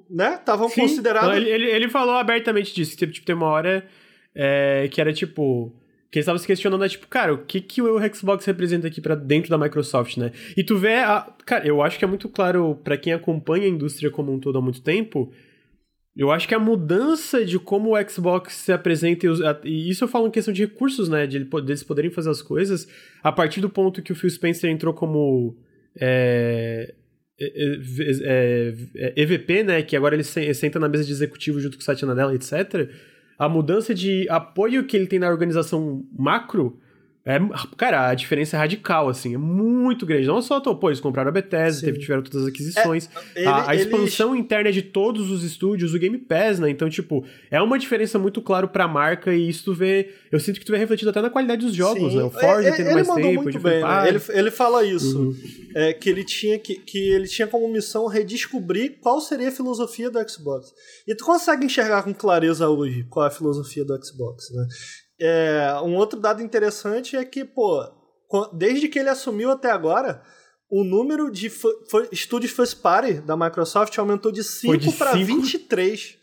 né? 0.09 0.35
Estavam 0.35 0.69
considerados. 0.71 1.37
Ele, 1.37 1.49
ele, 1.49 1.71
ele, 1.71 1.89
falou 1.89 2.17
abertamente 2.17 2.75
disso. 2.75 2.97
Tipo, 2.97 3.13
tipo 3.13 3.27
tem 3.27 3.35
uma 3.35 3.47
hora 3.47 3.87
é, 4.35 4.89
que 4.91 5.01
era 5.01 5.13
tipo. 5.13 5.75
Que 6.11 6.19
eles 6.19 6.25
estavam 6.25 6.39
se 6.41 6.47
questionando, 6.47 6.85
é 6.85 6.89
tipo, 6.89 7.07
cara, 7.07 7.33
o 7.33 7.39
que, 7.45 7.61
que 7.61 7.81
o 7.81 8.15
Xbox 8.15 8.45
representa 8.45 8.89
aqui 8.89 9.01
para 9.01 9.15
dentro 9.15 9.49
da 9.49 9.57
Microsoft, 9.57 10.17
né? 10.17 10.33
E 10.57 10.65
tu 10.65 10.77
vê. 10.77 10.97
A, 10.97 11.33
cara, 11.47 11.67
eu 11.67 11.81
acho 11.83 11.99
que 11.99 12.05
é 12.05 12.09
muito 12.09 12.29
claro 12.29 12.79
para 12.83 12.97
quem 12.97 13.13
acompanha 13.13 13.67
a 13.67 13.69
indústria 13.69 14.11
como 14.11 14.33
um 14.33 14.41
todo 14.41 14.59
há 14.59 14.61
muito 14.61 14.83
tempo 14.83 15.33
eu 16.17 16.31
acho 16.31 16.49
que 16.49 16.55
a 16.55 16.59
mudança 16.59 17.45
de 17.45 17.59
como 17.59 17.97
o 17.97 18.11
Xbox 18.11 18.55
se 18.55 18.73
apresenta, 18.73 19.27
e 19.65 19.89
isso 19.89 20.05
eu 20.05 20.09
falo 20.09 20.27
em 20.27 20.31
questão 20.31 20.53
de 20.53 20.65
recursos, 20.65 21.09
né? 21.09 21.27
De 21.27 21.37
eles 21.37 21.83
poderem 21.83 22.11
fazer 22.11 22.31
as 22.31 22.43
coisas, 22.43 22.89
a 23.23 23.31
partir 23.31 23.61
do 23.61 23.71
ponto 23.71 24.03
que 24.03 24.13
o 24.13 24.15
Phil 24.15 24.29
Spencer 24.29 24.71
entrou 24.71 24.93
como 24.93 25.57
é, 25.99 26.95
EVP, 29.17 29.63
né? 29.63 29.83
Que 29.83 29.97
agora 29.97 30.15
ele 30.15 30.25
senta 30.25 30.79
na 30.79 30.89
mesa 30.89 31.05
de 31.05 31.13
executivo 31.13 31.59
junto 31.59 31.77
com 31.77 31.81
o 31.81 31.85
Satya 31.85 32.07
Nadella, 32.07 32.35
etc. 32.35 32.91
A 33.39 33.49
mudança 33.49 33.95
de 33.95 34.29
apoio 34.29 34.85
que 34.85 34.97
ele 34.97 35.07
tem 35.07 35.19
na 35.19 35.31
organização 35.31 36.05
macro 36.17 36.79
é, 37.23 37.39
cara, 37.77 38.09
a 38.09 38.15
diferença 38.15 38.57
é 38.57 38.59
radical, 38.59 39.09
assim, 39.09 39.35
é 39.35 39.39
muito 39.39 40.07
grande. 40.07 40.27
Não 40.27 40.41
só, 40.41 40.59
pô, 40.59 40.89
eles 40.89 41.01
compraram 41.01 41.29
a 41.29 41.33
Bethesda, 41.33 41.85
teve, 41.85 41.99
tiveram 41.99 42.23
todas 42.23 42.43
as 42.43 42.49
aquisições. 42.49 43.11
É, 43.35 43.41
ele, 43.41 43.47
a, 43.47 43.71
a, 43.71 43.77
expansão 43.77 44.31
ele... 44.35 44.41
interna 44.41 44.73
de 44.73 44.81
todos 44.81 45.31
os 45.31 45.45
estúdios, 45.45 45.93
o 45.93 45.99
Game 45.99 46.17
Pass, 46.17 46.59
né? 46.59 46.71
Então, 46.71 46.89
tipo, 46.89 47.23
é 47.51 47.61
uma 47.61 47.79
diferença 47.79 48.19
muito 48.19 48.41
claro 48.41 48.69
pra 48.69 48.89
marca 48.89 49.35
e 49.35 49.51
isso 49.51 49.65
tu 49.65 49.75
vê. 49.75 50.15
Eu 50.33 50.41
sinto 50.41 50.59
que 50.59 50.65
tu 50.65 50.73
vê 50.73 50.79
refletido 50.79 51.11
até 51.11 51.21
na 51.21 51.29
qualidade 51.29 51.65
dos 51.65 51.75
jogos, 51.75 52.11
Sim. 52.11 52.19
né? 52.19 52.25
O 52.25 52.31
Forza 52.31 52.69
é, 52.69 52.73
tendo 52.73 52.93
mais 52.95 53.09
tempo, 53.09 53.43
muito 53.43 53.61
bem, 53.61 53.83
né? 53.83 54.09
ele, 54.09 54.21
ele 54.31 54.51
fala 54.51 54.83
isso. 54.83 55.21
Uhum. 55.21 55.37
É, 55.75 55.93
que 55.93 56.09
ele 56.09 56.25
tinha 56.25 56.59
que, 56.59 56.77
que 56.77 56.99
ele 57.13 57.29
tinha 57.29 57.47
como 57.47 57.71
missão 57.71 58.07
redescobrir 58.07 58.99
qual 58.99 59.21
seria 59.21 59.49
a 59.49 59.53
filosofia 59.53 60.11
do 60.11 60.19
Xbox. 60.27 60.73
E 61.07 61.15
tu 61.15 61.27
consegue 61.27 61.67
enxergar 61.67 62.03
com 62.03 62.15
clareza 62.15 62.67
hoje 62.69 63.05
qual 63.11 63.27
é 63.27 63.29
a 63.29 63.33
filosofia 63.33 63.85
do 63.85 63.95
Xbox, 64.03 64.51
né? 64.55 64.67
É, 65.21 65.75
um 65.85 65.97
outro 65.97 66.19
dado 66.19 66.43
interessante 66.43 67.17
é 67.17 67.25
que, 67.25 67.45
pô, 67.45 67.85
desde 68.53 68.89
que 68.89 68.99
ele 68.99 69.09
assumiu 69.09 69.51
até 69.51 69.71
agora, 69.71 70.23
o 70.71 70.85
número 70.85 71.31
de 71.31 71.51
estúdios 72.13 72.53
first 72.53 72.81
party 72.81 73.15
da 73.15 73.37
Microsoft 73.37 73.97
aumentou 73.99 74.31
de 74.31 74.45
5 74.45 74.93
para 74.97 75.13
23. 75.13 76.19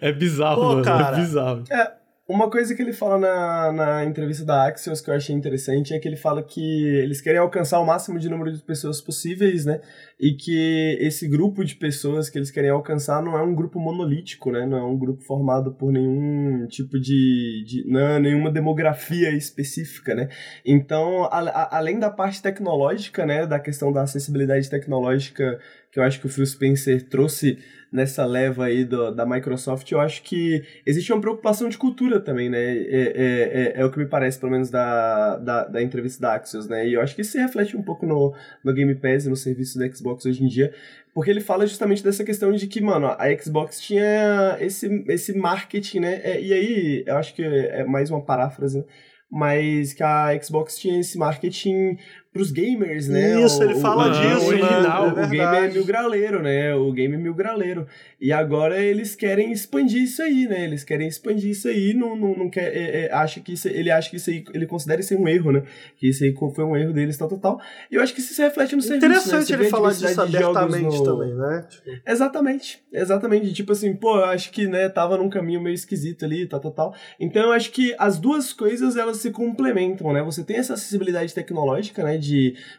É 0.00 0.12
bizarro, 0.12 0.60
Pô, 0.60 0.68
mano. 0.68 0.80
É 0.80 0.84
cara, 0.84 1.16
é 1.16 1.20
bizarro. 1.20 1.64
É, 1.70 1.97
uma 2.28 2.50
coisa 2.50 2.74
que 2.74 2.82
ele 2.82 2.92
fala 2.92 3.18
na, 3.18 3.72
na 3.72 4.04
entrevista 4.04 4.44
da 4.44 4.66
Axios 4.66 5.00
que 5.00 5.08
eu 5.08 5.14
achei 5.14 5.34
interessante 5.34 5.94
é 5.94 5.98
que 5.98 6.06
ele 6.06 6.16
fala 6.16 6.42
que 6.42 6.84
eles 6.98 7.22
querem 7.22 7.40
alcançar 7.40 7.80
o 7.80 7.86
máximo 7.86 8.18
de 8.18 8.28
número 8.28 8.52
de 8.52 8.62
pessoas 8.62 9.00
possíveis, 9.00 9.64
né? 9.64 9.80
E 10.20 10.34
que 10.34 10.98
esse 11.00 11.26
grupo 11.26 11.64
de 11.64 11.74
pessoas 11.74 12.28
que 12.28 12.36
eles 12.36 12.50
querem 12.50 12.68
alcançar 12.68 13.22
não 13.22 13.34
é 13.34 13.42
um 13.42 13.54
grupo 13.54 13.80
monolítico, 13.80 14.52
né? 14.52 14.66
Não 14.66 14.76
é 14.76 14.84
um 14.84 14.98
grupo 14.98 15.22
formado 15.22 15.72
por 15.72 15.90
nenhum 15.90 16.66
tipo 16.66 17.00
de. 17.00 17.64
de 17.66 17.84
não 17.90 18.00
é 18.00 18.20
nenhuma 18.20 18.50
demografia 18.50 19.30
específica, 19.34 20.14
né? 20.14 20.28
Então, 20.66 21.24
a, 21.24 21.38
a, 21.38 21.78
além 21.78 21.98
da 21.98 22.10
parte 22.10 22.42
tecnológica, 22.42 23.24
né? 23.24 23.46
Da 23.46 23.58
questão 23.58 23.90
da 23.90 24.02
acessibilidade 24.02 24.68
tecnológica 24.68 25.58
que 25.90 25.98
eu 25.98 26.02
acho 26.02 26.20
que 26.20 26.26
o 26.26 26.28
Phil 26.28 26.44
Spencer 26.44 27.08
trouxe 27.08 27.58
nessa 27.90 28.24
leva 28.24 28.66
aí 28.66 28.84
do, 28.84 29.10
da 29.10 29.24
Microsoft, 29.24 29.90
eu 29.90 30.00
acho 30.00 30.22
que 30.22 30.62
existe 30.84 31.12
uma 31.12 31.20
preocupação 31.20 31.68
de 31.68 31.78
cultura 31.78 32.20
também, 32.20 32.48
né? 32.48 32.58
É, 32.58 32.82
é, 32.84 33.72
é, 33.76 33.80
é, 33.80 33.84
o 33.84 33.90
que 33.90 33.98
me 33.98 34.06
parece, 34.06 34.38
pelo 34.38 34.52
menos, 34.52 34.70
da, 34.70 35.36
da, 35.36 35.64
da, 35.64 35.82
entrevista 35.82 36.20
da 36.20 36.34
Axios, 36.34 36.68
né? 36.68 36.86
E 36.86 36.94
eu 36.94 37.00
acho 37.00 37.16
que 37.16 37.24
se 37.24 37.38
reflete 37.38 37.76
um 37.76 37.82
pouco 37.82 38.06
no, 38.06 38.34
no 38.62 38.72
Game 38.72 38.94
Pass 38.94 39.24
e 39.24 39.30
no 39.30 39.36
serviço 39.36 39.78
do 39.78 39.96
Xbox 39.96 40.26
hoje 40.26 40.44
em 40.44 40.48
dia, 40.48 40.72
porque 41.14 41.30
ele 41.30 41.40
fala 41.40 41.66
justamente 41.66 42.04
dessa 42.04 42.24
questão 42.24 42.52
de 42.52 42.66
que, 42.66 42.80
mano, 42.80 43.06
a 43.06 43.36
Xbox 43.36 43.80
tinha 43.80 44.56
esse, 44.60 45.04
esse 45.08 45.36
marketing, 45.36 46.00
né? 46.00 46.20
É, 46.22 46.40
e 46.40 46.52
aí, 46.52 47.04
eu 47.06 47.16
acho 47.16 47.34
que 47.34 47.42
é 47.42 47.84
mais 47.84 48.10
uma 48.10 48.22
paráfrase, 48.22 48.78
né? 48.78 48.84
mas 49.30 49.92
que 49.92 50.02
a 50.02 50.38
Xbox 50.40 50.78
tinha 50.78 51.00
esse 51.00 51.18
marketing 51.18 51.98
pros 52.38 52.52
gamers, 52.52 53.08
né? 53.08 53.42
Isso, 53.42 53.58
o, 53.58 53.64
ele 53.64 53.80
fala 53.80 54.06
o, 54.06 54.10
disso, 54.12 54.44
o 54.44 54.48
original, 54.48 55.12
né? 55.12 55.22
é 55.22 55.26
o 55.26 55.28
game 55.28 55.56
é 55.56 55.68
mil 55.72 55.84
graleiro, 55.84 56.40
né? 56.40 56.74
O 56.74 56.92
game 56.92 57.14
é 57.16 57.18
mil 57.18 57.34
graleiro. 57.34 57.84
E 58.20 58.32
agora 58.32 58.80
eles 58.80 59.16
querem 59.16 59.50
expandir 59.50 60.04
isso 60.04 60.22
aí, 60.22 60.46
né? 60.46 60.64
Eles 60.64 60.84
querem 60.84 61.08
expandir 61.08 61.50
isso 61.50 61.66
aí, 61.66 61.94
não, 61.94 62.14
não, 62.14 62.36
não 62.36 62.48
quer, 62.48 62.76
é, 62.76 63.06
é, 63.06 63.12
acha 63.12 63.40
que 63.40 63.54
isso, 63.54 63.66
ele 63.66 63.90
acha 63.90 64.08
que 64.08 64.16
isso 64.16 64.30
aí, 64.30 64.44
ele 64.54 64.66
considera 64.66 65.00
isso 65.00 65.12
aí 65.12 65.18
um 65.18 65.26
erro, 65.26 65.50
né? 65.50 65.64
Que 65.96 66.08
isso 66.10 66.22
aí 66.22 66.32
foi 66.32 66.64
um 66.64 66.76
erro 66.76 66.92
deles, 66.92 67.16
tal, 67.16 67.28
tal, 67.28 67.38
tal. 67.38 67.60
E 67.90 67.96
eu 67.96 68.02
acho 68.02 68.14
que 68.14 68.20
isso 68.20 68.32
se 68.32 68.40
reflete 68.40 68.76
no 68.76 68.82
serviço, 68.82 69.06
Interessante 69.06 69.52
né? 69.52 69.58
ele 69.58 69.68
falar 69.68 69.90
disso 69.90 70.20
abertamente 70.20 70.98
no... 70.98 71.02
também, 71.02 71.34
né? 71.34 71.66
Tipo... 71.68 71.90
Exatamente, 72.06 72.82
exatamente. 72.92 73.52
Tipo 73.52 73.72
assim, 73.72 73.96
pô, 73.96 74.16
eu 74.16 74.26
acho 74.26 74.52
que, 74.52 74.68
né, 74.68 74.88
tava 74.88 75.16
num 75.16 75.28
caminho 75.28 75.60
meio 75.60 75.74
esquisito 75.74 76.24
ali, 76.24 76.46
tal, 76.46 76.60
tal, 76.60 76.70
tal. 76.70 76.94
Então 77.18 77.42
eu 77.42 77.50
acho 77.52 77.72
que 77.72 77.96
as 77.98 78.16
duas 78.16 78.52
coisas, 78.52 78.96
elas 78.96 79.16
se 79.16 79.32
complementam, 79.32 80.12
né? 80.12 80.22
Você 80.22 80.44
tem 80.44 80.56
essa 80.56 80.74
acessibilidade 80.74 81.34
tecnológica, 81.34 82.04
né, 82.04 82.16
de, 82.16 82.27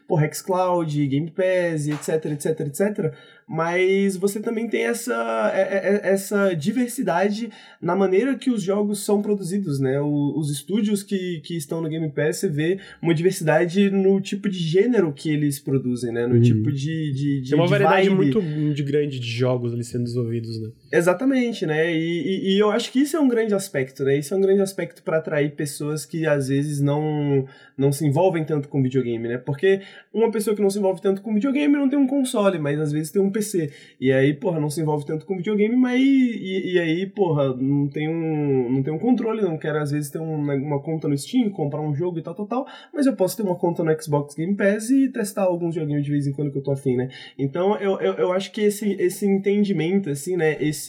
pô, 0.06 0.18
xCloud, 0.32 1.06
Game 1.06 1.30
Pass, 1.30 1.86
etc, 1.86 2.26
etc, 2.32 2.60
etc. 2.60 3.14
mas 3.48 4.16
você 4.16 4.40
também 4.40 4.68
tem 4.68 4.84
essa, 4.84 5.50
é, 5.54 5.60
é, 5.60 5.94
é, 5.94 6.12
essa 6.12 6.54
diversidade 6.54 7.50
na 7.80 7.94
maneira 7.94 8.36
que 8.36 8.50
os 8.50 8.62
jogos 8.62 9.04
são 9.04 9.22
produzidos, 9.22 9.80
né? 9.80 10.00
Os 10.00 10.50
estúdios 10.50 11.02
que, 11.02 11.40
que 11.40 11.56
estão 11.56 11.80
no 11.80 11.88
Game 11.88 12.10
Pass, 12.10 12.38
você 12.38 12.48
vê 12.48 12.78
uma 13.02 13.14
diversidade 13.14 13.90
no 13.90 14.20
tipo 14.20 14.48
de 14.48 14.58
gênero 14.58 15.12
que 15.12 15.30
eles 15.30 15.58
produzem, 15.58 16.12
né? 16.12 16.26
No 16.26 16.36
uhum. 16.36 16.42
tipo 16.42 16.70
de, 16.72 17.12
de, 17.12 17.40
de 17.40 17.50
Tem 17.50 17.58
uma 17.58 17.64
de 17.66 17.70
variedade 17.70 18.08
vibe. 18.08 18.16
muito 18.16 18.74
de 18.74 18.82
grande 18.82 19.18
de 19.18 19.30
jogos 19.30 19.72
ali 19.72 19.84
sendo 19.84 20.04
desenvolvidos, 20.04 20.60
né? 20.60 20.70
Exatamente, 20.92 21.64
né? 21.64 21.92
E, 21.92 21.96
e, 21.96 22.54
e, 22.54 22.58
eu 22.58 22.70
acho 22.70 22.90
que 22.90 23.00
isso 23.00 23.16
é 23.16 23.20
um 23.20 23.28
grande 23.28 23.54
aspecto, 23.54 24.02
né? 24.02 24.18
Isso 24.18 24.34
é 24.34 24.36
um 24.36 24.40
grande 24.40 24.60
aspecto 24.60 25.02
para 25.04 25.18
atrair 25.18 25.54
pessoas 25.54 26.04
que 26.04 26.26
às 26.26 26.48
vezes 26.48 26.80
não, 26.80 27.46
não 27.78 27.92
se 27.92 28.04
envolvem 28.06 28.44
tanto 28.44 28.68
com 28.68 28.82
videogame, 28.82 29.28
né? 29.28 29.38
Porque 29.38 29.80
uma 30.12 30.30
pessoa 30.32 30.54
que 30.56 30.60
não 30.60 30.68
se 30.68 30.78
envolve 30.78 31.00
tanto 31.00 31.22
com 31.22 31.32
videogame 31.32 31.74
não 31.74 31.88
tem 31.88 31.98
um 31.98 32.08
console, 32.08 32.58
mas 32.58 32.80
às 32.80 32.90
vezes 32.90 33.12
tem 33.12 33.22
um 33.22 33.30
PC. 33.30 33.70
E 34.00 34.10
aí, 34.10 34.34
porra, 34.34 34.58
não 34.58 34.68
se 34.68 34.80
envolve 34.80 35.06
tanto 35.06 35.24
com 35.26 35.36
videogame, 35.36 35.76
mas 35.76 36.00
e, 36.00 36.72
e 36.72 36.78
aí, 36.78 37.06
porra, 37.06 37.54
não 37.56 37.88
tem 37.88 38.08
um 38.08 38.70
não 38.70 38.82
tem 38.82 38.92
um 38.92 38.98
controle, 38.98 39.42
não 39.42 39.56
quero 39.56 39.78
às 39.78 39.90
vezes 39.90 40.10
ter 40.10 40.18
uma, 40.18 40.54
uma 40.54 40.82
conta 40.82 41.06
no 41.06 41.16
Steam, 41.16 41.50
comprar 41.50 41.80
um 41.80 41.94
jogo 41.94 42.18
e 42.18 42.22
tal, 42.22 42.34
tal, 42.34 42.46
tal, 42.46 42.66
mas 42.92 43.06
eu 43.06 43.14
posso 43.14 43.36
ter 43.36 43.42
uma 43.42 43.56
conta 43.56 43.84
no 43.84 44.02
Xbox 44.02 44.34
Game 44.34 44.56
Pass 44.56 44.90
e 44.90 45.08
testar 45.08 45.42
alguns 45.44 45.74
joguinhos 45.74 46.04
de 46.04 46.10
vez 46.10 46.26
em 46.26 46.32
quando 46.32 46.50
que 46.50 46.58
eu 46.58 46.62
tô 46.62 46.72
afim, 46.72 46.96
né? 46.96 47.08
Então, 47.38 47.76
eu, 47.76 48.00
eu, 48.00 48.14
eu 48.14 48.32
acho 48.32 48.50
que 48.52 48.60
esse, 48.60 48.92
esse 49.00 49.26
entendimento, 49.26 50.10
assim, 50.10 50.36
né, 50.36 50.56
esse, 50.60 50.79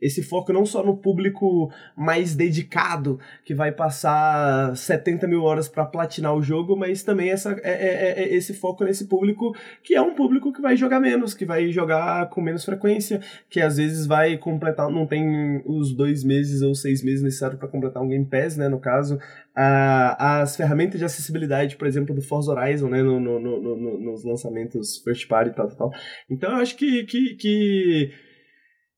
esse 0.00 0.22
foco 0.22 0.52
não 0.52 0.66
só 0.66 0.84
no 0.84 0.96
público 0.96 1.70
mais 1.96 2.34
dedicado, 2.34 3.18
que 3.44 3.54
vai 3.54 3.72
passar 3.72 4.76
70 4.76 5.26
mil 5.26 5.42
horas 5.42 5.68
para 5.68 5.84
platinar 5.84 6.34
o 6.34 6.42
jogo, 6.42 6.76
mas 6.76 7.02
também 7.02 7.30
essa, 7.30 7.52
é, 7.62 7.70
é, 7.70 8.22
é, 8.22 8.34
esse 8.34 8.54
foco 8.54 8.84
nesse 8.84 9.06
público 9.06 9.54
que 9.82 9.94
é 9.94 10.00
um 10.00 10.14
público 10.14 10.52
que 10.52 10.60
vai 10.60 10.76
jogar 10.76 11.00
menos, 11.00 11.34
que 11.34 11.44
vai 11.44 11.70
jogar 11.70 12.28
com 12.30 12.40
menos 12.40 12.64
frequência, 12.64 13.20
que 13.48 13.60
às 13.60 13.76
vezes 13.76 14.06
vai 14.06 14.36
completar, 14.36 14.90
não 14.90 15.06
tem 15.06 15.62
os 15.64 15.92
dois 15.94 16.24
meses 16.24 16.62
ou 16.62 16.74
seis 16.74 17.02
meses 17.02 17.22
necessários 17.22 17.58
para 17.58 17.68
completar 17.68 18.02
um 18.02 18.08
Game 18.08 18.24
Pass, 18.24 18.56
né, 18.56 18.68
no 18.68 18.80
caso, 18.80 19.18
as 19.54 20.56
ferramentas 20.56 20.98
de 20.98 21.04
acessibilidade, 21.04 21.76
por 21.76 21.86
exemplo, 21.86 22.14
do 22.14 22.22
Forza 22.22 22.52
Horizon, 22.52 22.88
né, 22.88 23.02
no, 23.02 23.20
no, 23.20 23.38
no, 23.40 24.00
nos 24.00 24.24
lançamentos 24.24 24.98
first 24.98 25.28
party 25.28 25.50
e 25.50 25.54
tal, 25.54 25.68
tal. 25.68 25.92
Então 26.30 26.50
eu 26.50 26.56
acho 26.56 26.76
que, 26.76 27.04
que, 27.04 27.34
que 27.34 28.12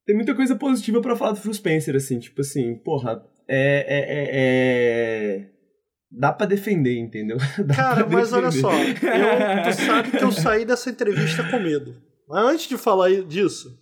tem 0.06 0.14
muita 0.14 0.34
coisa 0.34 0.54
positiva 0.54 1.00
para 1.00 1.16
falar 1.16 1.32
do 1.32 1.40
Phil 1.40 1.54
Spencer, 1.54 1.96
assim, 1.96 2.18
tipo 2.18 2.40
assim, 2.40 2.74
porra, 2.76 3.22
é, 3.48 3.86
é, 3.88 4.00
é, 4.00 4.30
é... 4.32 5.50
Dá 6.10 6.32
pra 6.32 6.46
defender, 6.46 6.96
entendeu? 6.96 7.38
Dá 7.64 7.74
Cara, 7.74 8.06
mas 8.06 8.32
olha 8.32 8.50
só, 8.50 8.70
eu, 8.72 8.94
tu 9.64 9.72
sabe 9.84 10.10
que 10.10 10.24
eu 10.24 10.30
saí 10.30 10.64
dessa 10.64 10.90
entrevista 10.90 11.42
com 11.50 11.58
medo. 11.58 11.96
Mas 12.28 12.44
antes 12.44 12.68
de 12.68 12.76
falar 12.76 13.10
disso, 13.22 13.76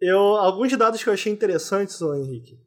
eu, 0.00 0.18
alguns 0.18 0.76
dados 0.76 1.02
que 1.02 1.08
eu 1.08 1.12
achei 1.12 1.32
interessantes, 1.32 2.00
ô 2.02 2.14
Henrique, 2.14 2.58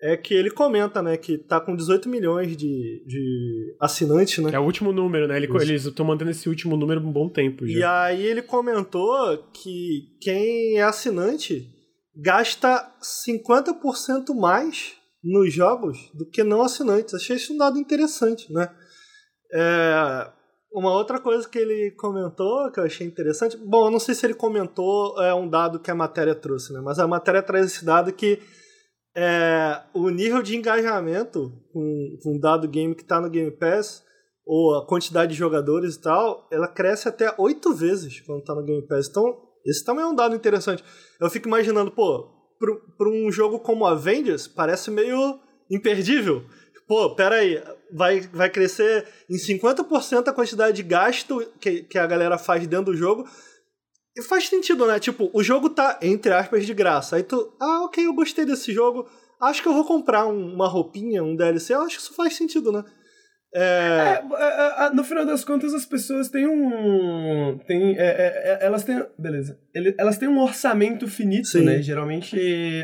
é 0.00 0.16
que 0.16 0.34
ele 0.34 0.50
comenta, 0.50 1.02
né, 1.02 1.16
que 1.16 1.38
tá 1.38 1.60
com 1.60 1.74
18 1.74 2.08
milhões 2.08 2.56
de, 2.56 3.04
de 3.06 3.76
assinantes, 3.80 4.38
né? 4.38 4.50
É 4.52 4.58
o 4.58 4.64
último 4.64 4.92
número, 4.92 5.26
né? 5.26 5.36
Ele, 5.36 5.48
eles 5.60 5.84
estão 5.84 6.06
mantendo 6.06 6.30
esse 6.30 6.48
último 6.48 6.76
número 6.76 7.00
um 7.00 7.12
bom 7.12 7.28
tempo 7.28 7.66
já. 7.66 7.78
E 7.78 7.82
aí 7.82 8.26
ele 8.26 8.42
comentou 8.42 9.38
que 9.52 10.16
quem 10.20 10.78
é 10.78 10.82
assinante 10.82 11.75
gasta 12.16 12.92
50% 13.26 14.34
mais 14.34 14.94
nos 15.22 15.52
jogos 15.52 16.10
do 16.14 16.24
que 16.24 16.42
não 16.42 16.62
assinantes. 16.62 17.14
Achei 17.14 17.36
isso 17.36 17.52
um 17.52 17.58
dado 17.58 17.78
interessante, 17.78 18.52
né? 18.52 18.68
É, 19.52 20.30
uma 20.72 20.92
outra 20.92 21.20
coisa 21.20 21.48
que 21.48 21.58
ele 21.58 21.92
comentou, 21.92 22.70
que 22.70 22.80
eu 22.80 22.84
achei 22.84 23.06
interessante, 23.06 23.56
bom, 23.56 23.86
eu 23.86 23.90
não 23.90 24.00
sei 24.00 24.14
se 24.14 24.26
ele 24.26 24.34
comentou 24.34 25.20
é 25.22 25.34
um 25.34 25.48
dado 25.48 25.80
que 25.80 25.90
a 25.90 25.94
matéria 25.94 26.34
trouxe, 26.34 26.72
né? 26.72 26.80
Mas 26.80 26.98
a 26.98 27.06
matéria 27.06 27.42
traz 27.42 27.66
esse 27.66 27.84
dado 27.84 28.12
que 28.12 28.40
é, 29.16 29.80
o 29.94 30.10
nível 30.10 30.42
de 30.42 30.54
engajamento 30.54 31.50
com, 31.72 32.18
um 32.26 32.38
dado 32.38 32.68
game 32.68 32.94
que 32.94 33.02
está 33.02 33.18
no 33.20 33.30
Game 33.30 33.50
Pass, 33.50 34.04
ou 34.44 34.76
a 34.76 34.86
quantidade 34.86 35.32
de 35.32 35.38
jogadores 35.38 35.96
e 35.96 36.00
tal, 36.00 36.46
ela 36.52 36.68
cresce 36.68 37.08
até 37.08 37.34
oito 37.38 37.74
vezes 37.74 38.20
quando 38.20 38.40
está 38.40 38.54
no 38.54 38.62
Game 38.62 38.86
Pass. 38.86 39.08
Então, 39.08 39.45
esse 39.66 39.84
também 39.84 40.04
é 40.04 40.06
um 40.06 40.14
dado 40.14 40.34
interessante. 40.34 40.84
Eu 41.20 41.28
fico 41.28 41.48
imaginando, 41.48 41.90
pô, 41.90 42.28
para 42.96 43.08
um 43.08 43.30
jogo 43.30 43.58
como 43.58 43.86
Avengers, 43.86 44.46
parece 44.46 44.90
meio 44.90 45.38
imperdível. 45.70 46.44
Pô, 46.86 47.14
pera 47.14 47.36
aí, 47.36 47.62
vai, 47.92 48.20
vai 48.20 48.48
crescer 48.48 49.06
em 49.28 49.36
50% 49.36 50.28
a 50.28 50.32
quantidade 50.32 50.76
de 50.76 50.82
gasto 50.82 51.44
que, 51.60 51.82
que 51.82 51.98
a 51.98 52.06
galera 52.06 52.38
faz 52.38 52.66
dentro 52.66 52.92
do 52.92 52.96
jogo. 52.96 53.28
E 54.16 54.22
faz 54.22 54.48
sentido, 54.48 54.86
né? 54.86 54.98
Tipo, 54.98 55.28
o 55.32 55.42
jogo 55.42 55.68
tá, 55.68 55.98
entre 56.00 56.32
aspas, 56.32 56.64
de 56.64 56.72
graça. 56.72 57.16
Aí 57.16 57.22
tu, 57.22 57.52
ah, 57.60 57.82
ok, 57.84 58.06
eu 58.06 58.14
gostei 58.14 58.44
desse 58.46 58.72
jogo. 58.72 59.06
Acho 59.40 59.62
que 59.62 59.68
eu 59.68 59.74
vou 59.74 59.84
comprar 59.84 60.26
um, 60.26 60.54
uma 60.54 60.68
roupinha, 60.68 61.22
um 61.22 61.36
DLC. 61.36 61.74
Eu 61.74 61.82
acho 61.82 61.96
que 61.96 62.02
isso 62.02 62.14
faz 62.14 62.34
sentido, 62.34 62.72
né? 62.72 62.82
É... 63.56 63.58
É, 63.58 64.84
é, 64.84 64.86
é 64.86 64.90
no 64.90 65.02
final 65.02 65.24
das 65.24 65.42
contas, 65.42 65.72
as 65.72 65.86
pessoas 65.86 66.28
têm 66.28 66.46
um. 66.46 67.58
Tem, 67.66 67.96
é, 67.98 68.58
elas 68.60 68.84
têm. 68.84 69.02
Beleza. 69.18 69.58
Elas 69.98 70.18
têm 70.18 70.28
um 70.28 70.38
orçamento 70.38 71.08
finito, 71.08 71.48
Sim. 71.48 71.62
né? 71.62 71.80
Geralmente, 71.80 72.36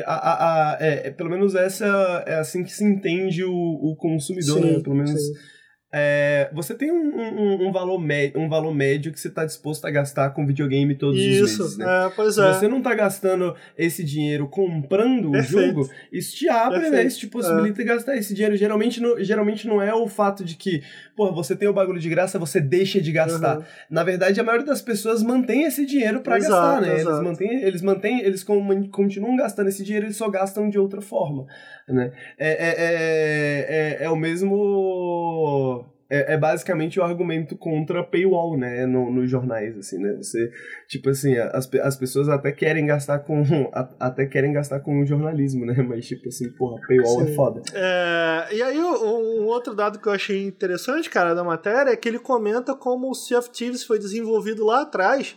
a, 0.05 0.13
a, 0.13 0.73
a 0.73 1.11
pelo 1.15 1.29
menos 1.29 1.53
essa 1.53 2.23
é 2.25 2.35
assim 2.35 2.63
que 2.63 2.71
se 2.71 2.83
entende 2.83 3.43
o, 3.43 3.51
o 3.53 3.95
consumidor, 3.95 4.61
Sim, 4.61 4.73
né? 4.73 4.79
Pelo 4.81 4.95
menos. 4.95 5.11
Sim 5.11 5.52
é, 5.95 6.49
você 6.51 6.73
tem 6.73 6.91
um, 6.91 7.15
um, 7.15 7.67
um, 7.67 7.71
valor 7.71 7.99
médio, 7.99 8.41
um 8.41 8.49
valor 8.49 8.73
médio 8.73 9.11
que 9.11 9.19
você 9.19 9.27
está 9.27 9.45
disposto 9.45 9.85
a 9.85 9.91
gastar 9.91 10.31
com 10.31 10.43
videogame 10.43 10.95
todos 10.95 11.21
isso, 11.21 11.43
os 11.43 11.59
meses, 11.59 11.77
né? 11.77 11.85
É, 11.85 12.09
pois 12.15 12.35
é. 12.35 12.51
Se 12.51 12.59
você 12.59 12.67
não 12.67 12.79
está 12.79 12.95
gastando 12.95 13.55
esse 13.77 14.03
dinheiro 14.03 14.47
comprando 14.47 15.29
Perfeito. 15.29 15.55
o 15.55 15.83
jogo, 15.83 15.89
isso 16.11 16.35
te 16.35 16.49
abre, 16.49 16.77
né? 16.77 16.83
Perfeito. 16.85 17.03
né? 17.03 17.07
Isso 17.07 17.19
te 17.19 17.27
possibilita 17.27 17.83
é. 17.83 17.85
gastar 17.85 18.17
esse 18.17 18.33
dinheiro. 18.33 18.57
Geralmente, 18.57 18.99
no, 18.99 19.23
geralmente 19.23 19.67
não 19.67 19.79
é 19.79 19.93
o 19.93 20.07
fato 20.07 20.43
de 20.43 20.55
que, 20.55 20.81
pô, 21.15 21.31
você 21.31 21.55
tem 21.55 21.67
o 21.67 21.73
bagulho 21.73 21.99
de 21.99 22.09
graça, 22.09 22.39
você 22.39 22.59
deixa 22.59 22.99
de 22.99 23.11
gastar. 23.11 23.59
Uhum. 23.59 23.63
Na 23.87 24.03
verdade, 24.03 24.39
a 24.39 24.43
maioria 24.43 24.65
das 24.65 24.81
pessoas 24.81 25.21
mantém 25.21 25.65
esse 25.65 25.85
dinheiro 25.85 26.21
para 26.21 26.39
gastar, 26.39 26.81
né? 26.81 26.95
Exato. 26.95 27.17
Eles 27.17 27.23
mantêm, 27.23 27.61
eles 27.61 27.81
mantêm, 27.83 28.19
eles 28.21 28.43
continuam 28.43 29.35
gastando 29.35 29.67
esse 29.67 29.83
dinheiro, 29.83 30.07
eles 30.07 30.17
só 30.17 30.27
gastam 30.27 30.71
de 30.71 30.79
outra 30.79 31.01
forma, 31.01 31.45
né? 31.87 32.11
É, 32.35 32.49
é, 32.49 32.75
é, 32.79 33.99
é, 34.01 34.05
é 34.05 34.09
o 34.09 34.15
mesmo 34.15 35.82
é, 36.09 36.33
é, 36.33 36.37
basicamente 36.37 36.99
o 36.99 37.03
argumento 37.03 37.57
contra 37.57 38.03
paywall, 38.03 38.57
né, 38.57 38.85
no, 38.85 39.11
nos 39.11 39.29
jornais, 39.29 39.77
assim, 39.77 39.97
né, 39.97 40.13
você, 40.13 40.51
tipo 40.87 41.09
assim, 41.09 41.35
as, 41.35 41.69
as 41.75 41.95
pessoas 41.95 42.29
até 42.29 42.51
querem 42.51 42.85
gastar 42.85 43.19
com, 43.19 43.43
até 43.99 44.25
querem 44.25 44.53
gastar 44.53 44.79
com 44.81 45.05
jornalismo, 45.05 45.65
né, 45.65 45.73
mas 45.87 46.07
tipo 46.07 46.27
assim, 46.27 46.51
porra, 46.51 46.79
paywall 46.87 47.21
é 47.21 47.25
Sim. 47.25 47.31
é 47.31 47.35
foda. 47.35 47.61
É, 47.73 48.55
e 48.55 48.61
aí, 48.61 48.79
um 48.79 49.45
outro 49.45 49.73
dado 49.73 49.99
que 49.99 50.07
eu 50.07 50.13
achei 50.13 50.43
interessante, 50.43 51.09
cara, 51.09 51.33
da 51.33 51.43
matéria, 51.43 51.91
é 51.91 51.95
que 51.95 52.07
ele 52.07 52.19
comenta 52.19 52.75
como 52.75 53.09
o 53.09 53.15
Sea 53.15 53.39
of 53.39 53.49
Thieves 53.49 53.83
foi 53.83 53.97
desenvolvido 53.99 54.65
lá 54.65 54.81
atrás, 54.81 55.35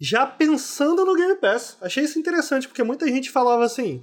já 0.00 0.26
pensando 0.26 1.04
no 1.04 1.14
Game 1.14 1.36
Pass. 1.36 1.76
Achei 1.80 2.04
isso 2.04 2.18
interessante, 2.18 2.66
porque 2.66 2.82
muita 2.82 3.06
gente 3.06 3.30
falava 3.30 3.64
assim, 3.64 4.02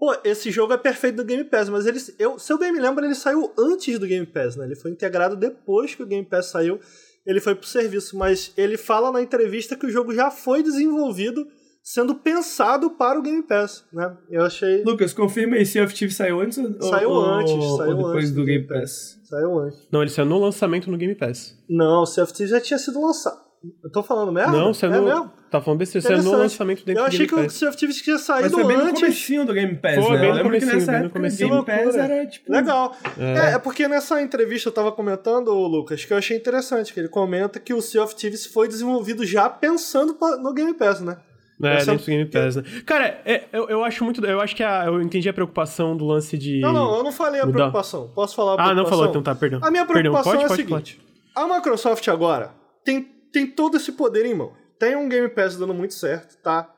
Pô, 0.00 0.16
esse 0.24 0.50
jogo 0.50 0.72
é 0.72 0.78
perfeito 0.78 1.16
do 1.16 1.24
Game 1.24 1.44
Pass, 1.44 1.68
mas 1.68 1.84
ele, 1.84 1.98
eu, 2.18 2.38
se 2.38 2.50
eu 2.50 2.58
bem 2.58 2.72
me 2.72 2.80
lembro, 2.80 3.04
ele 3.04 3.14
saiu 3.14 3.52
antes 3.58 3.98
do 3.98 4.06
Game 4.06 4.24
Pass, 4.24 4.56
né? 4.56 4.64
Ele 4.64 4.74
foi 4.74 4.90
integrado 4.90 5.36
depois 5.36 5.94
que 5.94 6.02
o 6.02 6.06
Game 6.06 6.24
Pass 6.24 6.46
saiu, 6.46 6.80
ele 7.26 7.38
foi 7.38 7.54
pro 7.54 7.66
serviço, 7.66 8.16
mas 8.16 8.50
ele 8.56 8.78
fala 8.78 9.12
na 9.12 9.20
entrevista 9.20 9.76
que 9.76 9.84
o 9.84 9.90
jogo 9.90 10.14
já 10.14 10.30
foi 10.30 10.62
desenvolvido 10.62 11.46
sendo 11.82 12.14
pensado 12.14 12.92
para 12.92 13.18
o 13.18 13.22
Game 13.22 13.42
Pass, 13.42 13.84
né? 13.92 14.16
Eu 14.30 14.42
achei... 14.42 14.82
Lucas, 14.84 15.12
confirma 15.12 15.56
aí, 15.56 15.66
Sea 15.66 15.84
of 15.84 15.92
Thieves 15.92 16.16
saiu 16.16 16.40
antes 16.40 16.56
ou, 16.56 16.82
saiu 16.82 17.10
ou, 17.10 17.22
antes, 17.22 17.52
saiu 17.52 17.90
ou 17.90 17.96
depois 17.96 18.16
antes 18.16 18.32
do 18.32 18.44
Game 18.46 18.66
Pass? 18.66 19.20
Saiu 19.24 19.58
antes. 19.58 19.86
Não, 19.92 20.00
ele 20.00 20.10
saiu 20.10 20.26
no 20.26 20.38
lançamento 20.38 20.90
no 20.90 20.96
Game 20.96 21.14
Pass. 21.14 21.54
Não, 21.68 22.04
o 22.04 22.06
Sea 22.06 22.24
já 22.46 22.58
tinha 22.58 22.78
sido 22.78 23.02
lançado. 23.02 23.49
Eu 23.84 23.92
tô 23.92 24.02
falando 24.02 24.32
merda? 24.32 24.52
Não, 24.52 24.72
você 24.72 24.86
é 24.86 24.88
não. 24.88 25.04
Mesmo? 25.04 25.32
Tá 25.50 25.60
falando 25.60 25.80
besteira, 25.80 26.06
você 26.06 26.14
é 26.14 26.22
no 26.22 26.32
lançamento 26.32 26.84
dentro 26.84 27.02
Eu 27.02 27.06
achei 27.06 27.26
que 27.26 27.34
o 27.34 27.50
Sea 27.50 27.68
of 27.68 27.76
Thieves 27.76 28.00
tinha 28.00 28.16
saído 28.16 28.44
Mas 28.44 28.52
foi 28.52 28.64
bem 28.64 28.76
antes. 28.76 28.92
no 28.92 29.00
comecinho 29.00 29.44
do 29.44 29.52
Game 29.52 29.74
Pass, 29.74 29.94
foi, 29.96 30.18
né? 30.18 30.42
Bem 30.42 30.60
que 30.60 30.66
nessa 30.66 30.92
bem 30.92 31.02
no 31.02 31.10
comecinho. 31.10 31.50
Game 31.50 31.66
Pass 31.66 31.96
era 31.96 32.26
tipo... 32.26 32.50
Legal. 32.50 32.96
É. 33.18 33.54
é. 33.54 33.58
porque 33.58 33.86
nessa 33.86 34.22
entrevista 34.22 34.68
eu 34.68 34.72
tava 34.72 34.92
comentando, 34.92 35.52
Lucas, 35.52 36.04
que 36.04 36.12
eu 36.12 36.16
achei 36.16 36.36
interessante, 36.36 36.94
que 36.94 37.00
ele 37.00 37.08
comenta 37.08 37.60
que 37.60 37.74
o 37.74 37.82
Sea 37.82 38.02
of 38.02 38.14
Thieves 38.14 38.46
foi 38.46 38.66
desenvolvido 38.66 39.26
já 39.26 39.50
pensando 39.50 40.16
no 40.42 40.54
Game 40.54 40.72
Pass, 40.72 41.02
né? 41.02 41.18
É, 41.62 41.76
Essa... 41.76 41.90
dentro 41.90 42.06
do 42.06 42.08
Game 42.08 42.24
Pass, 42.24 42.56
né? 42.56 42.62
Cara, 42.86 43.20
é, 43.26 43.44
eu, 43.52 43.68
eu 43.68 43.84
acho 43.84 44.02
muito. 44.04 44.24
Eu 44.24 44.40
acho 44.40 44.56
que 44.56 44.62
a, 44.62 44.86
eu 44.86 45.02
entendi 45.02 45.28
a 45.28 45.34
preocupação 45.34 45.94
do 45.94 46.06
lance 46.06 46.38
de. 46.38 46.60
Não, 46.60 46.72
não, 46.72 46.96
eu 46.96 47.04
não 47.04 47.12
falei 47.12 47.42
a 47.42 47.44
mudar. 47.44 47.58
preocupação. 47.58 48.08
Posso 48.14 48.34
falar 48.34 48.54
a 48.54 48.56
preocupação? 48.56 48.80
Ah, 48.80 48.82
não 48.82 48.88
falou, 48.88 49.06
então 49.06 49.22
tá, 49.22 49.34
perdão. 49.34 49.60
A 49.62 49.70
minha 49.70 49.84
preocupação 49.84 50.32
perdão, 50.32 50.48
pode, 50.48 50.62
é 50.62 50.64
a 50.64 50.66
seguinte: 50.66 51.00
pode. 51.34 51.50
a 51.50 51.54
Microsoft 51.54 52.08
agora 52.08 52.58
tem, 52.84 53.06
tem 53.30 53.46
todo 53.46 53.76
esse 53.76 53.92
poder 53.92 54.26
em 54.26 54.34
mão. 54.34 54.54
Tem 54.78 54.96
um 54.96 55.08
Game 55.08 55.28
Pass 55.28 55.56
dando 55.56 55.74
muito 55.74 55.94
certo, 55.94 56.40
tá? 56.42 56.74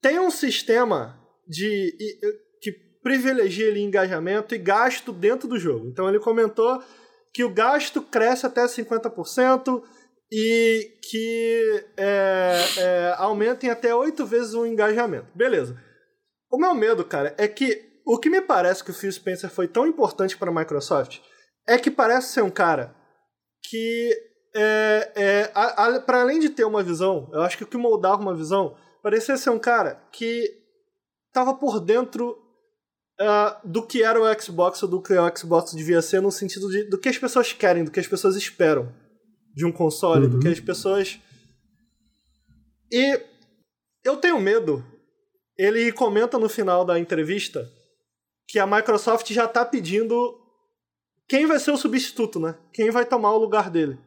Tem 0.00 0.18
um 0.18 0.30
sistema 0.30 1.18
de 1.46 1.94
que 2.60 2.72
privilegia 3.02 3.68
ali 3.68 3.80
engajamento 3.80 4.54
e 4.54 4.58
gasto 4.58 5.12
dentro 5.12 5.48
do 5.48 5.58
jogo. 5.58 5.86
Então 5.86 6.08
ele 6.08 6.18
comentou 6.18 6.82
que 7.32 7.44
o 7.44 7.52
gasto 7.52 8.02
cresce 8.02 8.46
até 8.46 8.64
50% 8.64 9.82
e 10.30 10.98
que 11.10 11.84
é, 11.96 12.56
é, 12.78 13.14
aumentem 13.18 13.70
até 13.70 13.94
oito 13.94 14.24
vezes 14.24 14.54
o 14.54 14.66
engajamento. 14.66 15.26
Beleza. 15.34 15.78
O 16.50 16.58
meu 16.58 16.74
medo, 16.74 17.04
cara, 17.04 17.34
é 17.38 17.48
que 17.48 17.90
o 18.06 18.18
que 18.18 18.28
me 18.28 18.40
parece 18.40 18.82
que 18.82 18.90
o 18.90 18.94
Phil 18.94 19.12
Spencer 19.12 19.50
foi 19.50 19.68
tão 19.68 19.86
importante 19.86 20.36
para 20.36 20.50
a 20.50 20.54
Microsoft 20.54 21.20
é 21.66 21.78
que 21.78 21.90
parece 21.90 22.32
ser 22.32 22.42
um 22.42 22.50
cara 22.50 22.94
que, 23.62 24.10
é, 24.54 25.12
é 25.14 26.00
para 26.00 26.20
além 26.20 26.38
de 26.38 26.50
ter 26.50 26.64
uma 26.64 26.82
visão, 26.82 27.28
eu 27.32 27.42
acho 27.42 27.56
que 27.56 27.64
o 27.64 27.66
que 27.66 27.76
moldava 27.76 28.20
uma 28.20 28.34
visão, 28.34 28.76
parecia 29.02 29.36
ser 29.36 29.50
um 29.50 29.58
cara 29.58 30.02
que 30.12 30.58
estava 31.28 31.54
por 31.54 31.80
dentro 31.80 32.38
uh, 33.20 33.68
do 33.68 33.86
que 33.86 34.02
era 34.02 34.20
o 34.20 34.40
Xbox 34.40 34.82
ou 34.82 34.88
do 34.88 35.02
que 35.02 35.14
o 35.14 35.36
Xbox 35.36 35.72
devia 35.72 36.02
ser, 36.02 36.20
no 36.20 36.30
sentido 36.30 36.68
de, 36.68 36.84
do 36.84 36.98
que 36.98 37.08
as 37.08 37.18
pessoas 37.18 37.52
querem, 37.52 37.84
do 37.84 37.90
que 37.90 38.00
as 38.00 38.06
pessoas 38.06 38.36
esperam 38.36 38.92
de 39.54 39.64
um 39.64 39.72
console, 39.72 40.26
uhum. 40.26 40.30
do 40.32 40.40
que 40.40 40.48
as 40.48 40.60
pessoas. 40.60 41.20
E 42.90 43.20
eu 44.04 44.16
tenho 44.16 44.40
medo. 44.40 44.84
Ele 45.56 45.92
comenta 45.92 46.38
no 46.38 46.48
final 46.48 46.84
da 46.84 46.98
entrevista 46.98 47.70
que 48.48 48.58
a 48.58 48.66
Microsoft 48.66 49.30
já 49.32 49.44
está 49.44 49.64
pedindo 49.64 50.38
quem 51.28 51.46
vai 51.46 51.58
ser 51.58 51.70
o 51.70 51.76
substituto, 51.76 52.40
né? 52.40 52.58
Quem 52.72 52.90
vai 52.90 53.04
tomar 53.06 53.32
o 53.32 53.38
lugar 53.38 53.70
dele. 53.70 53.98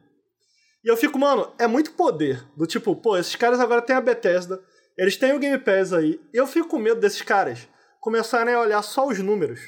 E 0.86 0.88
eu 0.88 0.96
fico, 0.96 1.18
mano, 1.18 1.52
é 1.58 1.66
muito 1.66 1.90
poder. 1.90 2.44
Do 2.56 2.64
tipo, 2.64 2.94
pô, 2.94 3.16
esses 3.16 3.34
caras 3.34 3.58
agora 3.58 3.82
têm 3.82 3.96
a 3.96 4.00
Bethesda, 4.00 4.62
eles 4.96 5.16
têm 5.16 5.34
o 5.34 5.38
Game 5.40 5.58
Pass 5.58 5.92
aí. 5.92 6.20
Eu 6.32 6.46
fico 6.46 6.68
com 6.68 6.78
medo 6.78 7.00
desses 7.00 7.22
caras 7.22 7.66
começarem 8.00 8.54
a 8.54 8.60
olhar 8.60 8.80
só 8.82 9.08
os 9.08 9.18
números, 9.18 9.58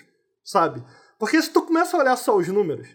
sabe? 0.45 0.81
Porque 1.19 1.43
se 1.43 1.53
tu 1.53 1.63
começa 1.63 1.97
a 1.97 2.01
olhar 2.01 2.15
só 2.15 2.37
os 2.37 2.47
números, 2.47 2.87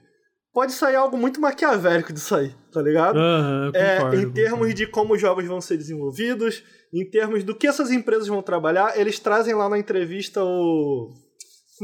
pode 0.53 0.71
sair 0.71 0.95
algo 0.95 1.17
muito 1.17 1.41
maquiavélico 1.41 2.13
disso 2.13 2.33
aí, 2.33 2.55
tá 2.71 2.81
ligado? 2.81 3.17
Uhum, 3.17 3.71
é, 3.73 4.15
em 4.15 4.31
termos 4.31 4.73
de 4.73 4.87
como 4.87 5.15
os 5.15 5.19
jogos 5.19 5.45
vão 5.45 5.59
ser 5.59 5.75
desenvolvidos, 5.75 6.63
em 6.93 7.09
termos 7.09 7.43
do 7.43 7.53
que 7.53 7.67
essas 7.67 7.91
empresas 7.91 8.29
vão 8.29 8.41
trabalhar, 8.41 8.97
eles 8.97 9.19
trazem 9.19 9.53
lá 9.53 9.67
na 9.67 9.77
entrevista 9.77 10.41
o. 10.41 11.13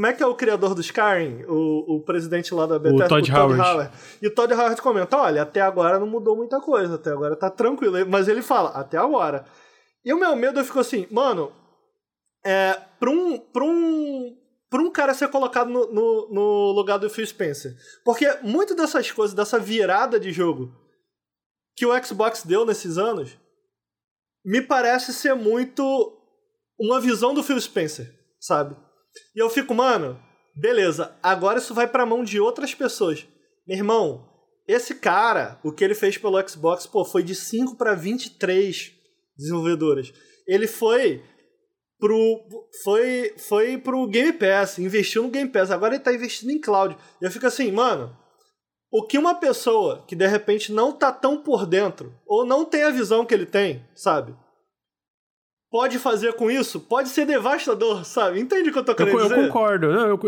Como 0.00 0.06
é 0.06 0.14
que 0.14 0.22
é 0.22 0.26
o 0.26 0.34
criador 0.34 0.74
do 0.74 0.80
Skyrim? 0.80 1.44
O, 1.46 1.96
o 1.96 2.00
presidente 2.00 2.54
lá 2.54 2.64
da 2.64 2.78
Bethesda, 2.78 3.04
o 3.04 3.08
Todd, 3.08 3.30
o 3.30 3.34
Todd 3.34 3.38
Howard. 3.38 3.60
Howard. 3.60 3.98
E 4.22 4.26
o 4.28 4.34
Todd 4.34 4.54
Howard 4.54 4.80
comenta: 4.80 5.18
olha, 5.18 5.42
até 5.42 5.60
agora 5.60 5.98
não 5.98 6.06
mudou 6.06 6.34
muita 6.34 6.58
coisa, 6.58 6.94
até 6.94 7.10
agora 7.10 7.36
tá 7.36 7.50
tranquilo. 7.50 7.98
Mas 8.08 8.26
ele 8.26 8.40
fala: 8.40 8.70
até 8.70 8.96
agora. 8.96 9.44
E 10.02 10.10
o 10.10 10.18
meu 10.18 10.34
medo, 10.34 10.58
eu 10.58 10.64
fico 10.64 10.80
assim, 10.80 11.06
mano, 11.10 11.52
é, 12.42 12.80
pra 12.98 13.10
um, 13.10 13.38
pra 13.38 13.62
um, 13.62 14.34
para 14.70 14.80
um 14.80 14.90
cara 14.90 15.12
ser 15.12 15.28
colocado 15.28 15.68
no, 15.68 15.92
no, 15.92 16.28
no, 16.32 16.72
lugar 16.72 16.96
do 16.96 17.10
Phil 17.10 17.26
Spencer. 17.26 17.76
Porque 18.02 18.26
muito 18.40 18.74
dessas 18.74 19.10
coisas, 19.10 19.36
dessa 19.36 19.58
virada 19.58 20.18
de 20.18 20.32
jogo 20.32 20.74
que 21.76 21.84
o 21.84 22.02
Xbox 22.02 22.42
deu 22.42 22.64
nesses 22.64 22.96
anos, 22.96 23.36
me 24.42 24.62
parece 24.62 25.12
ser 25.12 25.34
muito 25.34 25.84
uma 26.78 26.98
visão 26.98 27.34
do 27.34 27.42
Phil 27.42 27.60
Spencer, 27.60 28.10
sabe? 28.40 28.74
E 29.34 29.38
eu 29.38 29.50
fico, 29.50 29.74
mano, 29.74 30.20
beleza, 30.54 31.16
agora 31.22 31.58
isso 31.58 31.74
vai 31.74 31.86
pra 31.86 32.06
mão 32.06 32.24
de 32.24 32.40
outras 32.40 32.74
pessoas. 32.74 33.26
Meu 33.66 33.76
irmão, 33.76 34.28
esse 34.66 34.94
cara, 34.94 35.58
o 35.64 35.72
que 35.72 35.82
ele 35.82 35.94
fez 35.94 36.16
pelo 36.16 36.48
Xbox, 36.48 36.86
pô, 36.86 37.04
foi 37.04 37.22
de 37.22 37.34
5 37.34 37.76
para 37.76 37.94
23 37.94 38.92
desenvolvedoras. 39.36 40.12
Ele 40.46 40.66
foi 40.66 41.22
pro 41.98 42.40
foi 42.82 43.34
foi 43.36 43.78
pro 43.78 44.06
Game 44.06 44.32
Pass, 44.32 44.78
investiu 44.78 45.22
no 45.22 45.30
Game 45.30 45.50
Pass, 45.50 45.70
agora 45.70 45.94
ele 45.94 46.02
tá 46.02 46.12
investindo 46.12 46.50
em 46.50 46.60
cloud. 46.60 46.96
Eu 47.20 47.30
fico 47.30 47.46
assim, 47.46 47.70
mano, 47.70 48.16
o 48.90 49.06
que 49.06 49.18
uma 49.18 49.34
pessoa 49.34 50.04
que 50.06 50.16
de 50.16 50.26
repente 50.26 50.72
não 50.72 50.92
tá 50.92 51.12
tão 51.12 51.42
por 51.42 51.66
dentro 51.66 52.14
ou 52.26 52.44
não 52.44 52.64
tem 52.64 52.82
a 52.82 52.90
visão 52.90 53.24
que 53.24 53.34
ele 53.34 53.46
tem, 53.46 53.86
sabe? 53.94 54.34
Pode 55.70 56.00
fazer 56.00 56.32
com 56.32 56.50
isso, 56.50 56.80
pode 56.80 57.10
ser 57.10 57.24
devastador, 57.24 58.04
sabe? 58.04 58.40
Entende 58.40 58.70
o 58.70 58.72
que 58.72 58.78
eu 58.80 58.84
tô 58.84 58.92
querendo 58.92 59.16
eu, 59.16 59.22
dizer? 59.22 59.38
Eu 59.38 59.46
concordo. 59.46 59.92
Não, 59.92 60.08
eu, 60.08 60.18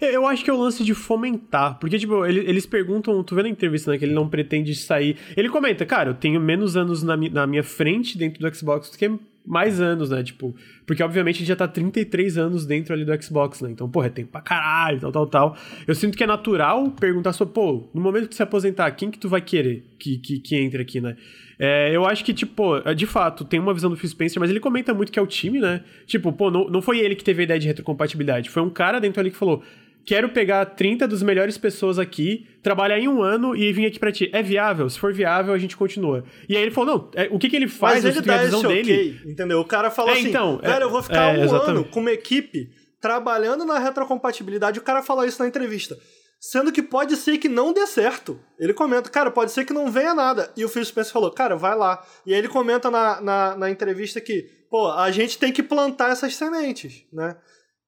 eu, 0.00 0.08
eu, 0.08 0.26
acho 0.26 0.42
que 0.42 0.50
é 0.50 0.52
o 0.52 0.58
lance 0.58 0.82
de 0.82 0.94
fomentar. 0.94 1.78
Porque, 1.78 1.96
tipo, 1.96 2.26
eles, 2.26 2.48
eles 2.48 2.66
perguntam, 2.66 3.22
tu 3.22 3.36
vê 3.36 3.44
na 3.44 3.48
entrevista, 3.48 3.92
né, 3.92 3.98
que 3.98 4.04
ele 4.04 4.14
não 4.14 4.28
pretende 4.28 4.74
sair. 4.74 5.16
Ele 5.36 5.48
comenta, 5.48 5.86
cara, 5.86 6.10
eu 6.10 6.14
tenho 6.14 6.40
menos 6.40 6.76
anos 6.76 7.04
na, 7.04 7.16
na 7.16 7.46
minha 7.46 7.62
frente 7.62 8.18
dentro 8.18 8.40
do 8.40 8.52
Xbox 8.52 8.90
do 8.90 8.98
que 8.98 9.08
mais 9.46 9.80
anos, 9.80 10.10
né? 10.10 10.22
Tipo, 10.22 10.54
porque 10.86 11.02
obviamente 11.02 11.36
a 11.36 11.38
gente 11.40 11.48
já 11.48 11.56
tá 11.56 11.66
33 11.66 12.38
anos 12.38 12.66
dentro 12.66 12.92
ali 12.94 13.04
do 13.04 13.22
Xbox, 13.22 13.60
né? 13.60 13.70
Então, 13.70 13.88
porra, 13.88 14.06
é 14.06 14.10
tempo 14.10 14.30
pra 14.30 14.40
caralho, 14.40 15.00
tal, 15.00 15.12
tal, 15.12 15.26
tal. 15.26 15.56
Eu 15.86 15.94
sinto 15.94 16.16
que 16.16 16.24
é 16.24 16.26
natural 16.26 16.90
perguntar 16.90 17.32
sobre, 17.32 17.54
pô, 17.54 17.88
no 17.94 18.00
momento 18.00 18.28
que 18.28 18.34
se 18.34 18.42
aposentar, 18.42 18.90
quem 18.92 19.10
que 19.10 19.18
tu 19.18 19.28
vai 19.28 19.40
querer 19.40 19.84
que, 19.98 20.18
que, 20.18 20.38
que 20.38 20.56
entre 20.56 20.82
aqui, 20.82 21.00
né? 21.00 21.16
É, 21.58 21.94
eu 21.94 22.06
acho 22.06 22.24
que, 22.24 22.32
tipo, 22.32 22.76
é, 22.78 22.94
de 22.94 23.06
fato, 23.06 23.44
tem 23.44 23.60
uma 23.60 23.74
visão 23.74 23.90
do 23.90 23.96
Phil 23.96 24.08
Spencer, 24.08 24.40
mas 24.40 24.48
ele 24.48 24.60
comenta 24.60 24.94
muito 24.94 25.12
que 25.12 25.18
é 25.18 25.22
o 25.22 25.26
time, 25.26 25.60
né? 25.60 25.82
Tipo, 26.06 26.32
pô, 26.32 26.50
não, 26.50 26.66
não 26.68 26.80
foi 26.80 27.00
ele 27.00 27.14
que 27.14 27.22
teve 27.22 27.42
a 27.42 27.44
ideia 27.44 27.60
de 27.60 27.66
retrocompatibilidade, 27.66 28.48
foi 28.48 28.62
um 28.62 28.70
cara 28.70 28.98
dentro 28.98 29.20
ali 29.20 29.30
que 29.30 29.36
falou: 29.36 29.62
quero 30.04 30.28
pegar 30.30 30.64
30 30.64 31.06
das 31.06 31.22
melhores 31.22 31.56
pessoas 31.58 31.98
aqui, 31.98 32.46
trabalhar 32.62 32.98
em 32.98 33.08
um 33.08 33.22
ano 33.22 33.54
e 33.54 33.72
vir 33.72 33.86
aqui 33.86 33.98
para 33.98 34.12
ti. 34.12 34.30
É 34.32 34.42
viável? 34.42 34.88
Se 34.88 34.98
for 34.98 35.12
viável, 35.12 35.52
a 35.52 35.58
gente 35.58 35.76
continua. 35.76 36.24
E 36.48 36.56
aí 36.56 36.62
ele 36.62 36.70
falou, 36.70 36.94
não, 36.94 37.10
é, 37.14 37.28
o 37.30 37.38
que 37.38 37.48
que 37.48 37.56
ele 37.56 37.68
faz? 37.68 38.04
Mas 38.04 38.16
ele 38.16 38.24
dá 38.24 38.34
a 38.34 38.44
visão 38.44 38.62
dele. 38.62 38.92
Okay, 38.92 39.32
entendeu? 39.32 39.60
O 39.60 39.64
cara 39.64 39.90
falou 39.90 40.12
é, 40.12 40.18
assim, 40.18 40.28
então, 40.28 40.58
cara, 40.58 40.84
eu 40.84 40.90
vou 40.90 41.02
ficar 41.02 41.34
é, 41.34 41.38
um 41.38 41.44
exatamente. 41.44 41.70
ano 41.70 41.84
com 41.84 42.00
uma 42.00 42.12
equipe 42.12 42.70
trabalhando 43.00 43.64
na 43.64 43.78
retrocompatibilidade. 43.78 44.78
O 44.78 44.82
cara 44.82 45.02
falou 45.02 45.24
isso 45.24 45.40
na 45.42 45.48
entrevista. 45.48 45.96
Sendo 46.40 46.72
que 46.72 46.82
pode 46.82 47.16
ser 47.16 47.36
que 47.36 47.48
não 47.48 47.72
dê 47.72 47.86
certo. 47.86 48.40
Ele 48.58 48.72
comenta, 48.72 49.10
cara, 49.10 49.30
pode 49.30 49.52
ser 49.52 49.66
que 49.66 49.74
não 49.74 49.90
venha 49.90 50.14
nada. 50.14 50.50
E 50.56 50.64
o 50.64 50.68
Phil 50.68 50.84
Spencer 50.84 51.12
falou, 51.12 51.30
cara, 51.30 51.54
vai 51.54 51.76
lá. 51.76 52.02
E 52.24 52.32
aí 52.32 52.38
ele 52.38 52.48
comenta 52.48 52.90
na, 52.90 53.20
na, 53.20 53.56
na 53.56 53.70
entrevista 53.70 54.20
que, 54.22 54.48
pô, 54.70 54.90
a 54.90 55.10
gente 55.10 55.38
tem 55.38 55.52
que 55.52 55.62
plantar 55.62 56.10
essas 56.10 56.34
sementes, 56.34 57.04
né? 57.12 57.36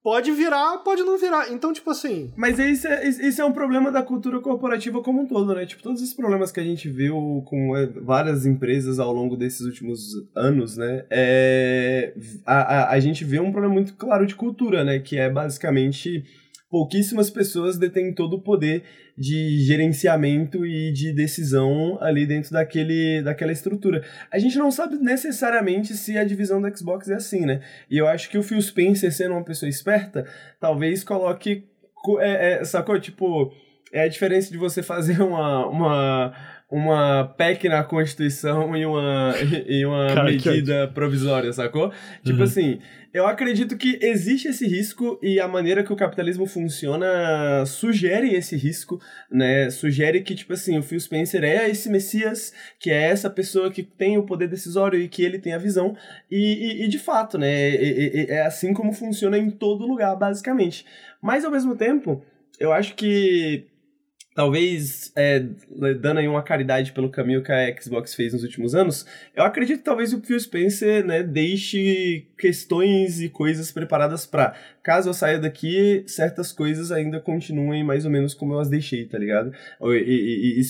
Pode 0.02 0.32
virar, 0.32 0.78
pode 0.78 1.02
não 1.02 1.16
virar. 1.16 1.52
Então, 1.52 1.72
tipo 1.72 1.90
assim. 1.90 2.32
Mas 2.36 2.58
isso 2.58 2.88
é, 2.88 3.08
isso 3.08 3.40
é 3.40 3.44
um 3.44 3.52
problema 3.52 3.90
da 3.90 4.02
cultura 4.02 4.40
corporativa 4.40 5.02
como 5.02 5.22
um 5.22 5.26
todo, 5.26 5.54
né? 5.54 5.64
Tipo, 5.64 5.82
todos 5.82 6.02
esses 6.02 6.14
problemas 6.14 6.50
que 6.50 6.60
a 6.60 6.64
gente 6.64 6.88
viu 6.88 7.42
com 7.46 7.76
é, 7.76 7.86
várias 7.86 8.44
empresas 8.44 8.98
ao 8.98 9.12
longo 9.12 9.36
desses 9.36 9.60
últimos 9.60 10.00
anos, 10.34 10.76
né? 10.76 11.04
É, 11.10 12.14
a, 12.44 12.54
a, 12.54 12.90
a 12.92 13.00
gente 13.00 13.24
vê 13.24 13.38
um 13.38 13.52
problema 13.52 13.74
muito 13.74 13.94
claro 13.94 14.26
de 14.26 14.34
cultura, 14.34 14.84
né? 14.84 14.98
Que 14.98 15.18
é 15.18 15.30
basicamente 15.30 16.24
pouquíssimas 16.70 17.28
pessoas 17.28 17.78
detêm 17.78 18.14
todo 18.14 18.36
o 18.36 18.40
poder 18.40 18.82
de 19.22 19.60
gerenciamento 19.60 20.66
e 20.66 20.90
de 20.90 21.12
decisão 21.12 21.96
ali 22.00 22.26
dentro 22.26 22.50
daquele, 22.50 23.22
daquela 23.22 23.52
estrutura. 23.52 24.02
A 24.32 24.36
gente 24.36 24.58
não 24.58 24.68
sabe 24.68 24.96
necessariamente 24.96 25.94
se 25.94 26.18
a 26.18 26.24
divisão 26.24 26.60
do 26.60 26.76
Xbox 26.76 27.08
é 27.08 27.14
assim, 27.14 27.46
né? 27.46 27.60
E 27.88 27.96
eu 27.96 28.08
acho 28.08 28.28
que 28.28 28.36
o 28.36 28.42
Phil 28.42 28.60
Spencer, 28.60 29.12
sendo 29.12 29.34
uma 29.34 29.44
pessoa 29.44 29.68
esperta, 29.68 30.26
talvez 30.58 31.04
coloque. 31.04 31.64
É, 32.18 32.54
é, 32.54 32.64
sacou? 32.64 32.98
Tipo, 32.98 33.54
é 33.92 34.02
a 34.02 34.08
diferença 34.08 34.50
de 34.50 34.58
você 34.58 34.82
fazer 34.82 35.22
uma. 35.22 35.68
uma 35.68 36.34
uma 36.72 37.24
PEC 37.36 37.68
na 37.68 37.84
Constituição 37.84 38.74
e 38.74 38.86
uma, 38.86 39.34
e 39.68 39.84
uma 39.84 40.06
Cara, 40.14 40.24
medida 40.24 40.86
que... 40.86 40.94
provisória, 40.94 41.52
sacou? 41.52 41.92
Tipo 42.24 42.38
uhum. 42.38 42.44
assim, 42.44 42.78
eu 43.12 43.26
acredito 43.26 43.76
que 43.76 43.98
existe 44.00 44.48
esse 44.48 44.66
risco 44.66 45.20
e 45.22 45.38
a 45.38 45.46
maneira 45.46 45.84
que 45.84 45.92
o 45.92 45.96
capitalismo 45.96 46.46
funciona 46.46 47.66
sugere 47.66 48.34
esse 48.34 48.56
risco, 48.56 48.98
né? 49.30 49.68
Sugere 49.68 50.22
que, 50.22 50.34
tipo 50.34 50.54
assim, 50.54 50.78
o 50.78 50.82
Phil 50.82 50.98
Spencer 50.98 51.44
é 51.44 51.68
esse 51.68 51.90
messias, 51.90 52.54
que 52.80 52.90
é 52.90 53.02
essa 53.02 53.28
pessoa 53.28 53.70
que 53.70 53.82
tem 53.82 54.16
o 54.16 54.24
poder 54.24 54.48
decisório 54.48 54.98
e 54.98 55.08
que 55.08 55.22
ele 55.22 55.38
tem 55.38 55.52
a 55.52 55.58
visão. 55.58 55.94
E, 56.30 56.38
e, 56.38 56.84
e 56.84 56.88
de 56.88 56.98
fato, 56.98 57.36
né? 57.36 57.50
É, 57.50 57.74
é, 57.74 58.30
é 58.36 58.46
assim 58.46 58.72
como 58.72 58.94
funciona 58.94 59.36
em 59.36 59.50
todo 59.50 59.86
lugar, 59.86 60.16
basicamente. 60.16 60.86
Mas, 61.20 61.44
ao 61.44 61.50
mesmo 61.50 61.76
tempo, 61.76 62.24
eu 62.58 62.72
acho 62.72 62.94
que 62.94 63.66
talvez 64.34 65.12
é, 65.14 65.44
dando 66.00 66.18
aí 66.18 66.28
uma 66.28 66.42
caridade 66.42 66.92
pelo 66.92 67.10
caminho 67.10 67.42
que 67.42 67.52
a 67.52 67.80
Xbox 67.80 68.14
fez 68.14 68.32
nos 68.32 68.42
últimos 68.42 68.74
anos, 68.74 69.06
eu 69.34 69.44
acredito 69.44 69.78
que 69.78 69.84
talvez 69.84 70.12
o 70.12 70.20
Phil 70.20 70.40
Spencer 70.40 71.04
né, 71.04 71.22
deixe 71.22 72.26
questões 72.38 73.20
e 73.20 73.28
coisas 73.28 73.70
preparadas 73.70 74.24
para 74.24 74.54
caso 74.82 75.10
eu 75.10 75.14
saia 75.14 75.38
daqui, 75.38 76.02
certas 76.06 76.52
coisas 76.52 76.90
ainda 76.90 77.20
continuem 77.20 77.84
mais 77.84 78.04
ou 78.04 78.10
menos 78.10 78.34
como 78.34 78.54
eu 78.54 78.60
as 78.60 78.68
deixei, 78.68 79.04
tá 79.04 79.18
ligado? 79.18 79.52
E, 79.82 79.86
e, 79.86 80.60
e 80.60 80.62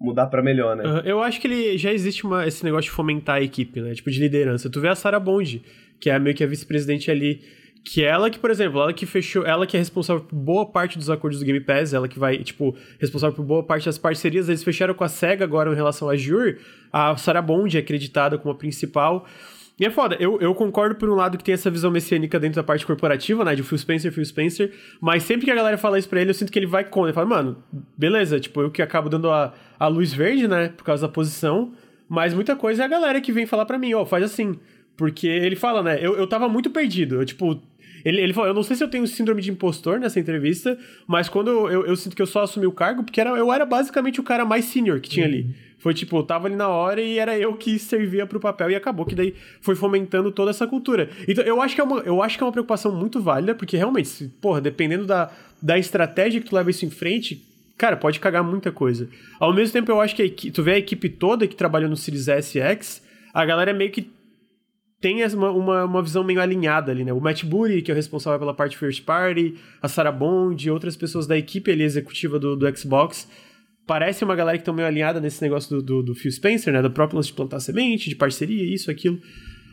mudar 0.00 0.26
para 0.26 0.42
melhor, 0.42 0.74
né? 0.76 0.84
Uhum. 0.84 1.00
Eu 1.00 1.22
acho 1.22 1.40
que 1.40 1.46
ele 1.46 1.76
já 1.76 1.92
existe 1.92 2.24
uma, 2.24 2.46
esse 2.46 2.64
negócio 2.64 2.90
de 2.90 2.96
fomentar 2.96 3.36
a 3.36 3.42
equipe, 3.42 3.80
né? 3.80 3.92
Tipo 3.92 4.10
de 4.10 4.18
liderança. 4.18 4.70
Tu 4.70 4.80
vê 4.80 4.88
a 4.88 4.94
Sarah 4.94 5.20
Bond, 5.20 5.62
que 6.00 6.08
é 6.08 6.18
meio 6.18 6.34
que 6.34 6.42
a 6.42 6.46
vice-presidente 6.46 7.10
ali 7.10 7.42
que 7.84 8.04
ela 8.04 8.30
que, 8.30 8.38
por 8.38 8.50
exemplo, 8.50 8.80
ela 8.80 8.92
que 8.92 9.06
fechou, 9.06 9.44
ela 9.44 9.66
que 9.66 9.76
é 9.76 9.80
responsável 9.80 10.22
por 10.22 10.36
boa 10.36 10.66
parte 10.66 10.98
dos 10.98 11.08
acordos 11.08 11.40
do 11.40 11.44
Game 11.44 11.60
Pass, 11.60 11.92
ela 11.92 12.06
que 12.08 12.18
vai, 12.18 12.38
tipo, 12.38 12.76
responsável 12.98 13.34
por 13.34 13.44
boa 13.44 13.62
parte 13.62 13.86
das 13.86 13.98
parcerias, 13.98 14.48
eles 14.48 14.62
fecharam 14.62 14.94
com 14.94 15.04
a 15.04 15.08
SEGA 15.08 15.44
agora 15.44 15.70
em 15.70 15.74
relação 15.74 16.08
a 16.08 16.16
Jure, 16.16 16.58
a 16.92 17.16
Sarah 17.16 17.42
Bond 17.42 17.76
é 17.76 17.80
acreditada 17.80 18.36
como 18.38 18.52
a 18.52 18.56
principal. 18.56 19.26
E 19.78 19.86
é 19.86 19.90
foda, 19.90 20.14
eu, 20.20 20.38
eu 20.42 20.54
concordo 20.54 20.94
por 20.94 21.08
um 21.08 21.14
lado 21.14 21.38
que 21.38 21.44
tem 21.44 21.54
essa 21.54 21.70
visão 21.70 21.90
messiânica 21.90 22.38
dentro 22.38 22.56
da 22.56 22.62
parte 22.62 22.84
corporativa, 22.84 23.42
né? 23.46 23.54
De 23.54 23.62
Phil 23.62 23.78
Spencer, 23.78 24.12
Phil 24.12 24.24
Spencer, 24.26 24.74
mas 25.00 25.22
sempre 25.22 25.46
que 25.46 25.50
a 25.50 25.54
galera 25.54 25.78
fala 25.78 25.98
isso 25.98 26.06
pra 26.06 26.20
ele, 26.20 26.30
eu 26.30 26.34
sinto 26.34 26.52
que 26.52 26.58
ele 26.58 26.66
vai 26.66 26.84
com. 26.84 27.06
Ele 27.06 27.14
fala, 27.14 27.26
mano, 27.26 27.64
beleza, 27.96 28.38
tipo, 28.38 28.60
eu 28.60 28.70
que 28.70 28.82
acabo 28.82 29.08
dando 29.08 29.30
a, 29.30 29.54
a 29.78 29.88
luz 29.88 30.12
verde, 30.12 30.46
né? 30.46 30.68
Por 30.68 30.84
causa 30.84 31.06
da 31.06 31.12
posição, 31.12 31.72
mas 32.06 32.34
muita 32.34 32.54
coisa 32.54 32.82
é 32.82 32.84
a 32.84 32.88
galera 32.88 33.22
que 33.22 33.32
vem 33.32 33.46
falar 33.46 33.64
pra 33.64 33.78
mim, 33.78 33.94
ó, 33.94 34.02
oh, 34.02 34.06
faz 34.06 34.22
assim. 34.22 34.58
Porque 34.98 35.26
ele 35.26 35.56
fala, 35.56 35.82
né? 35.82 35.98
Eu, 35.98 36.14
eu 36.14 36.26
tava 36.26 36.46
muito 36.46 36.68
perdido. 36.68 37.14
Eu, 37.14 37.24
tipo, 37.24 37.62
ele, 38.04 38.20
ele 38.20 38.32
falou, 38.32 38.48
eu 38.48 38.54
não 38.54 38.62
sei 38.62 38.76
se 38.76 38.84
eu 38.84 38.88
tenho 38.88 39.06
síndrome 39.06 39.42
de 39.42 39.50
impostor 39.50 39.98
nessa 39.98 40.18
entrevista, 40.18 40.78
mas 41.06 41.28
quando 41.28 41.50
eu, 41.50 41.70
eu, 41.70 41.86
eu, 41.86 41.96
sinto 41.96 42.16
que 42.16 42.22
eu 42.22 42.26
só 42.26 42.42
assumi 42.42 42.66
o 42.66 42.72
cargo, 42.72 43.02
porque 43.02 43.20
era, 43.20 43.30
eu 43.30 43.52
era 43.52 43.64
basicamente 43.64 44.20
o 44.20 44.22
cara 44.22 44.44
mais 44.44 44.64
senior 44.66 45.00
que 45.00 45.08
tinha 45.08 45.26
ali. 45.26 45.42
Uhum. 45.42 45.54
Foi 45.78 45.94
tipo, 45.94 46.16
eu 46.18 46.22
tava 46.22 46.46
ali 46.46 46.56
na 46.56 46.68
hora 46.68 47.00
e 47.00 47.18
era 47.18 47.38
eu 47.38 47.54
que 47.54 47.78
servia 47.78 48.26
pro 48.26 48.38
papel 48.38 48.70
e 48.70 48.74
acabou 48.74 49.06
que 49.06 49.14
daí 49.14 49.34
foi 49.62 49.74
fomentando 49.74 50.30
toda 50.30 50.50
essa 50.50 50.66
cultura. 50.66 51.08
Então 51.26 51.42
eu 51.42 51.60
acho 51.60 51.74
que 51.74 51.80
é 51.80 51.84
uma, 51.84 52.00
eu 52.00 52.22
acho 52.22 52.36
que 52.36 52.44
é 52.44 52.46
uma 52.46 52.52
preocupação 52.52 52.94
muito 52.94 53.20
válida, 53.20 53.54
porque 53.54 53.78
realmente, 53.78 54.08
se, 54.08 54.28
porra, 54.42 54.60
dependendo 54.60 55.06
da, 55.06 55.30
da 55.60 55.78
estratégia 55.78 56.40
que 56.40 56.48
tu 56.48 56.54
leva 56.54 56.70
isso 56.70 56.84
em 56.84 56.90
frente, 56.90 57.42
cara, 57.78 57.96
pode 57.96 58.20
cagar 58.20 58.44
muita 58.44 58.70
coisa. 58.70 59.08
Ao 59.38 59.54
mesmo 59.54 59.72
tempo, 59.72 59.90
eu 59.90 60.02
acho 60.02 60.14
que 60.14 60.22
a, 60.22 60.52
tu 60.52 60.62
vê 60.62 60.72
a 60.72 60.78
equipe 60.78 61.08
toda 61.08 61.46
que 61.46 61.56
trabalhou 61.56 61.88
no 61.88 61.96
Series 61.96 62.28
S 62.28 62.58
e 62.58 62.60
X, 62.60 63.02
a 63.32 63.42
galera 63.46 63.72
meio 63.72 63.90
que 63.90 64.10
tem 65.00 65.24
uma, 65.24 65.50
uma, 65.50 65.84
uma, 65.84 66.02
visão 66.02 66.22
meio 66.22 66.40
alinhada 66.40 66.92
ali, 66.92 67.04
né? 67.04 67.12
O 67.12 67.20
Matt 67.20 67.44
Booty, 67.44 67.80
que 67.80 67.90
é 67.90 67.94
o 67.94 67.96
responsável 67.96 68.38
pela 68.38 68.52
parte 68.52 68.76
first 68.76 69.04
party, 69.04 69.54
a 69.80 69.88
Sarah 69.88 70.12
Bond 70.12 70.66
e 70.66 70.70
outras 70.70 70.96
pessoas 70.96 71.26
da 71.26 71.36
equipe 71.38 71.70
ali 71.70 71.82
executiva 71.82 72.38
do, 72.38 72.54
do 72.54 72.76
Xbox. 72.76 73.26
Parece 73.86 74.24
uma 74.24 74.36
galera 74.36 74.58
que 74.58 74.62
estão 74.62 74.74
meio 74.74 74.86
alinhada 74.86 75.18
nesse 75.18 75.40
negócio 75.42 75.76
do, 75.76 75.82
do, 75.82 76.02
do 76.02 76.14
Phil 76.14 76.30
Spencer, 76.30 76.72
né? 76.72 76.82
Do 76.82 76.90
próprio 76.90 77.16
lance 77.16 77.28
de 77.28 77.34
plantar 77.34 77.60
semente, 77.60 78.10
de 78.10 78.14
parceria, 78.14 78.62
isso, 78.62 78.90
aquilo. 78.90 79.18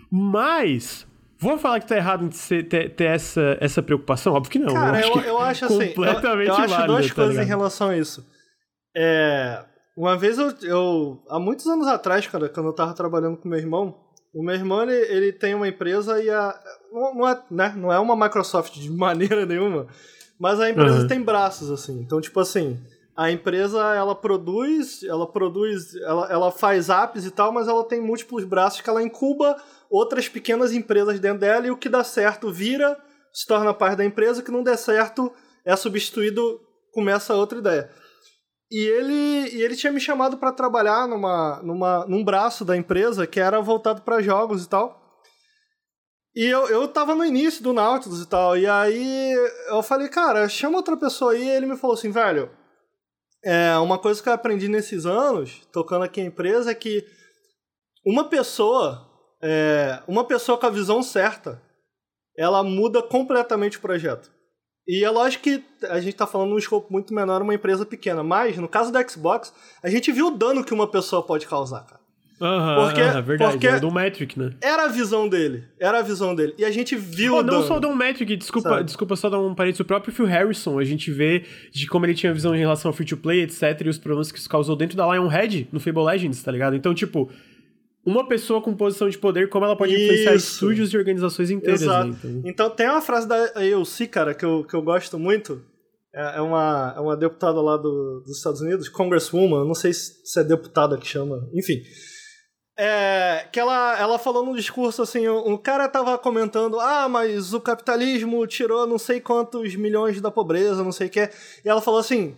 Mas, 0.10 1.06
Vou 1.40 1.58
falar 1.58 1.80
que 1.80 1.88
tá 1.88 1.96
errado 1.96 2.26
em 2.26 2.30
ter, 2.64 2.96
ter, 2.96 3.04
essa, 3.04 3.58
essa 3.62 3.84
preocupação? 3.84 4.34
Óbvio 4.34 4.52
que 4.52 4.58
não. 4.58 4.74
Cara, 4.74 5.00
eu 5.00 5.08
acho, 5.08 5.20
eu, 5.20 5.24
eu 5.24 5.38
acho 5.38 5.66
assim. 5.66 5.88
Completamente 5.90 6.48
eu, 6.48 6.56
eu 6.56 6.62
acho 6.62 6.70
válida, 6.70 6.88
duas 6.88 7.08
tá 7.08 7.14
coisas 7.14 7.34
ligado? 7.34 7.46
em 7.46 7.48
relação 7.48 7.90
a 7.90 7.98
isso. 7.98 8.28
É, 8.96 9.64
uma 9.96 10.18
vez 10.18 10.40
eu, 10.40 10.52
eu. 10.64 11.24
Há 11.30 11.40
muitos 11.40 11.68
anos 11.68 11.88
atrás, 11.88 12.26
cara, 12.26 12.50
quando 12.50 12.68
eu 12.68 12.74
tava 12.74 12.96
trabalhando 12.96 13.38
com 13.38 13.48
meu 13.48 13.60
irmão, 13.60 13.96
o 14.34 14.44
meu 14.44 14.56
irmão, 14.56 14.84
ele, 14.84 14.94
ele 14.94 15.34
tem 15.34 15.56
uma 15.56 15.68
empresa 15.68 16.22
e 16.22 16.30
a. 16.30 16.60
Não 16.92 17.28
é, 17.28 17.44
né, 17.50 17.74
não 17.76 17.92
é 17.92 18.00
uma 18.00 18.16
Microsoft 18.16 18.74
de 18.74 18.90
maneira 18.92 19.46
nenhuma, 19.46 19.88
mas 20.40 20.60
a 20.60 20.70
empresa 20.70 21.02
uhum. 21.02 21.08
tem 21.08 21.22
braços, 21.22 21.72
assim. 21.72 22.00
Então, 22.00 22.22
tipo 22.22 22.40
assim, 22.40 22.80
a 23.16 23.32
empresa, 23.32 23.96
ela 23.96 24.14
produz, 24.14 25.02
ela 25.04 25.26
produz, 25.26 25.96
ela, 25.96 26.32
ela 26.32 26.52
faz 26.52 26.90
apps 26.90 27.26
e 27.26 27.32
tal, 27.32 27.52
mas 27.52 27.68
ela 27.68 27.84
tem 27.84 28.00
múltiplos 28.00 28.44
braços 28.44 28.82
que 28.82 28.90
ela 28.90 29.02
incuba 29.02 29.60
outras 29.90 30.30
pequenas 30.30 30.72
empresas 30.72 31.20
dentro 31.20 31.40
dela 31.40 31.66
e 31.66 31.72
o 31.72 31.78
que 31.78 31.90
dá 31.90 32.04
certo 32.04 32.52
vira, 32.52 32.96
se 33.34 33.48
torna 33.48 33.74
parte 33.74 33.98
da 33.98 34.06
empresa, 34.06 34.42
o 34.42 34.44
que 34.44 34.52
não 34.52 34.62
der 34.62 34.78
certo 34.78 35.32
é 35.66 35.76
substituído, 35.76 36.62
começa 36.92 37.34
outra 37.34 37.58
ideia. 37.58 37.90
E 38.70 38.86
ele, 38.86 39.56
e 39.56 39.62
ele 39.62 39.76
tinha 39.76 39.94
me 39.94 40.00
chamado 40.00 40.38
para 40.38 40.52
trabalhar 40.52 41.08
numa, 41.08 41.62
numa, 41.64 42.06
num 42.06 42.24
braço 42.24 42.66
da 42.66 42.76
empresa 42.76 43.26
que 43.26 43.40
era 43.40 43.62
voltado 43.62 44.02
para 44.02 44.22
jogos 44.22 44.66
e 44.66 44.70
tal. 44.70 45.22
E 46.36 46.46
eu, 46.46 46.68
eu 46.68 46.88
tava 46.88 47.16
no 47.16 47.26
início 47.26 47.64
do 47.64 47.74
Nautilus 47.74 48.22
e 48.22 48.28
tal. 48.28 48.58
E 48.58 48.68
aí 48.68 49.34
eu 49.70 49.82
falei, 49.82 50.10
cara, 50.10 50.48
chama 50.50 50.78
outra 50.78 50.98
pessoa 50.98 51.32
aí. 51.32 51.46
E 51.46 51.50
ele 51.50 51.66
me 51.66 51.78
falou 51.78 51.96
assim, 51.96 52.12
velho, 52.12 52.52
é, 53.44 53.78
uma 53.78 53.98
coisa 53.98 54.22
que 54.22 54.28
eu 54.28 54.34
aprendi 54.34 54.68
nesses 54.68 55.06
anos, 55.06 55.66
tocando 55.72 56.04
aqui 56.04 56.20
a 56.20 56.26
empresa, 56.26 56.70
é 56.72 56.76
que 56.76 57.06
uma 58.06 58.30
pessoa, 58.30 59.10
é, 59.42 60.02
uma 60.08 60.26
pessoa 60.26 60.58
com 60.58 60.66
a 60.66 60.70
visão 60.70 61.02
certa, 61.02 61.62
ela 62.38 62.64
muda 62.64 63.02
completamente 63.02 63.78
o 63.78 63.82
projeto. 63.82 64.32
E 64.88 65.04
é 65.04 65.10
lógico 65.10 65.44
que 65.44 65.64
a 65.90 66.00
gente 66.00 66.14
está 66.14 66.26
falando 66.26 66.52
num 66.52 66.58
escopo 66.58 66.92
muito 66.92 67.14
menor, 67.14 67.42
uma 67.42 67.54
empresa 67.54 67.86
pequena. 67.86 68.24
Mas, 68.24 68.58
no 68.58 68.68
caso 68.68 68.92
da 68.92 69.06
Xbox, 69.06 69.54
a 69.84 69.90
gente 69.90 70.12
viu 70.12 70.28
o 70.28 70.32
dano 70.32 70.64
que 70.64 70.74
uma 70.74 70.88
pessoa 70.88 71.22
pode 71.22 71.46
causar, 71.46 71.82
cara. 71.82 72.08
Aham, 72.40 72.86
porque, 72.86 73.02
é 73.02 73.22
verdade, 73.22 73.52
porque 73.54 73.68
era 73.68 73.80
do 73.80 73.92
Metric, 73.92 74.38
né? 74.38 74.52
Era 74.62 74.86
a 74.86 74.88
visão 74.88 75.28
dele, 75.28 75.64
era 75.80 76.00
a 76.00 76.02
visão 76.04 76.36
dele. 76.36 76.54
E 76.56 76.64
a 76.64 76.70
gente 76.70 76.96
viu 76.96 77.34
Pô, 77.34 77.40
o 77.40 77.44
não 77.44 77.64
só 77.64 77.80
do 77.80 77.96
Metric, 77.96 78.36
desculpa, 78.36 78.84
desculpa 78.84 79.16
só 79.16 79.28
dar 79.28 79.40
um 79.40 79.56
parênteses, 79.56 79.80
o 79.80 79.86
próprio 79.86 80.14
Phil 80.14 80.26
Harrison, 80.28 80.78
a 80.78 80.84
gente 80.84 81.10
vê 81.12 81.46
de 81.72 81.88
como 81.88 82.06
ele 82.06 82.14
tinha 82.14 82.32
visão 82.32 82.56
em 82.56 82.60
relação 82.60 82.90
ao 82.90 82.94
free-to-play, 82.94 83.42
etc, 83.42 83.82
e 83.84 83.90
os 83.90 83.98
problemas 83.98 84.32
que 84.32 84.38
isso 84.38 84.48
causou 84.48 84.76
dentro 84.76 84.96
da 84.96 85.12
Lionhead, 85.12 85.68
no 85.72 85.80
Fable 85.80 86.04
Legends, 86.04 86.44
tá 86.44 86.52
ligado? 86.52 86.76
Então, 86.76 86.94
tipo, 86.94 87.28
uma 88.08 88.26
pessoa 88.26 88.62
com 88.62 88.74
posição 88.74 89.10
de 89.10 89.18
poder, 89.18 89.50
como 89.50 89.66
ela 89.66 89.76
pode 89.76 89.94
Isso. 89.94 90.02
influenciar 90.02 90.36
estúdios 90.36 90.94
e 90.94 90.98
organizações 90.98 91.52
inteiras. 91.52 91.82
Né? 91.82 91.88
Exato. 91.88 92.08
Né? 92.08 92.16
Então... 92.24 92.42
então... 92.46 92.70
tem 92.70 92.88
uma 92.88 93.02
frase 93.02 93.28
da 93.28 93.36
AOC, 93.36 94.08
cara, 94.10 94.34
que 94.34 94.46
eu, 94.46 94.64
que 94.64 94.74
eu 94.74 94.82
gosto 94.82 95.20
muito. 95.20 95.62
É, 96.16 96.38
é 96.38 96.42
uma, 96.42 96.94
é 96.96 97.00
uma 97.02 97.18
deputada 97.18 97.62
lá 97.62 97.76
do, 97.76 98.22
dos 98.22 98.38
Estados 98.38 98.62
Unidos, 98.62 98.88
Congresswoman, 98.88 99.66
não 99.66 99.76
sei 99.76 99.92
se 99.94 100.40
é 100.40 100.44
deputada 100.44 100.98
que 100.98 101.06
chama, 101.06 101.50
enfim. 101.54 101.82
É, 102.80 103.46
que 103.52 103.60
ela, 103.60 104.00
ela 104.00 104.18
falou 104.18 104.46
num 104.46 104.56
discurso 104.56 105.02
assim, 105.02 105.28
um, 105.28 105.50
um 105.50 105.58
cara 105.58 105.90
tava 105.90 106.18
comentando, 106.18 106.80
ah, 106.80 107.10
mas 107.10 107.54
o 107.54 107.60
capitalismo 107.60 108.48
tirou 108.48 108.88
não 108.88 108.98
sei 108.98 109.20
quantos 109.20 109.76
milhões 109.76 110.22
da 110.22 110.32
pobreza, 110.32 110.82
não 110.82 110.94
sei 110.94 111.08
o 111.08 111.10
que. 111.10 111.30
E 111.66 111.68
ela 111.68 111.82
falou 111.82 112.00
assim, 112.00 112.38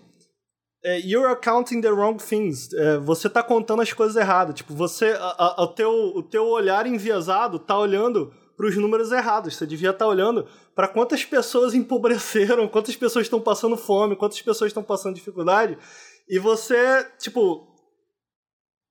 you're 0.84 1.36
counting 1.36 1.82
the 1.82 1.90
wrong 1.90 2.18
things. 2.18 2.74
É, 2.74 2.98
você 2.98 3.30
tá 3.30 3.44
contando 3.44 3.82
as 3.82 3.92
coisas 3.92 4.16
erradas. 4.16 4.56
Tipo, 4.56 4.74
você. 4.74 5.08
A, 5.20 5.62
a, 5.62 5.64
o, 5.64 5.68
teu, 5.68 5.92
o 5.92 6.24
teu 6.24 6.46
olhar 6.48 6.86
enviesado 6.88 7.60
tá 7.60 7.78
olhando 7.78 8.34
para 8.56 8.68
os 8.68 8.76
números 8.76 9.12
errados. 9.12 9.56
Você 9.56 9.66
devia 9.66 9.90
estar 9.90 10.06
tá 10.06 10.08
olhando 10.10 10.48
para 10.76 10.88
quantas 10.88 11.26
pessoas 11.26 11.74
empobreceram, 11.74 12.68
quantas 12.70 12.96
pessoas 12.96 13.26
estão 13.26 13.42
passando 13.42 13.76
fome, 13.76 14.16
quantas 14.16 14.42
pessoas 14.42 14.70
estão 14.70 14.84
passando 14.84 15.16
dificuldade. 15.16 15.78
E 16.28 16.40
você, 16.40 17.06
tipo. 17.18 17.68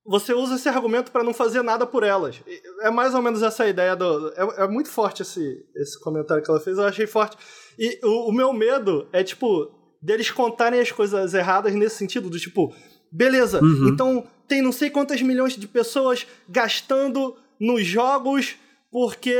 Você 0.05 0.33
usa 0.33 0.55
esse 0.55 0.67
argumento 0.67 1.11
para 1.11 1.23
não 1.23 1.33
fazer 1.33 1.61
nada 1.61 1.85
por 1.85 2.01
elas. 2.01 2.41
É 2.81 2.89
mais 2.89 3.13
ou 3.13 3.21
menos 3.21 3.43
essa 3.43 3.67
ideia 3.67 3.95
do. 3.95 4.29
É, 4.29 4.63
é, 4.63 4.67
muito 4.67 4.89
forte 4.89 5.21
esse, 5.21 5.63
esse 5.75 5.99
comentário 5.99 6.43
que 6.43 6.49
ela 6.49 6.59
fez, 6.59 6.77
eu 6.77 6.85
achei 6.85 7.05
forte. 7.05 7.37
E 7.77 7.99
o, 8.03 8.29
o 8.29 8.31
meu 8.31 8.51
medo 8.51 9.07
é, 9.13 9.23
tipo, 9.23 9.78
deles 10.01 10.31
contarem 10.31 10.79
as 10.79 10.91
coisas 10.91 11.33
erradas 11.33 11.73
nesse 11.73 11.97
sentido, 11.97 12.29
do 12.29 12.39
tipo, 12.39 12.73
beleza, 13.11 13.63
uhum. 13.63 13.89
então 13.89 14.27
tem 14.47 14.61
não 14.61 14.71
sei 14.71 14.89
quantas 14.89 15.21
milhões 15.21 15.55
de 15.55 15.67
pessoas 15.67 16.25
gastando 16.47 17.35
nos 17.59 17.85
jogos 17.85 18.55
porque 18.91 19.35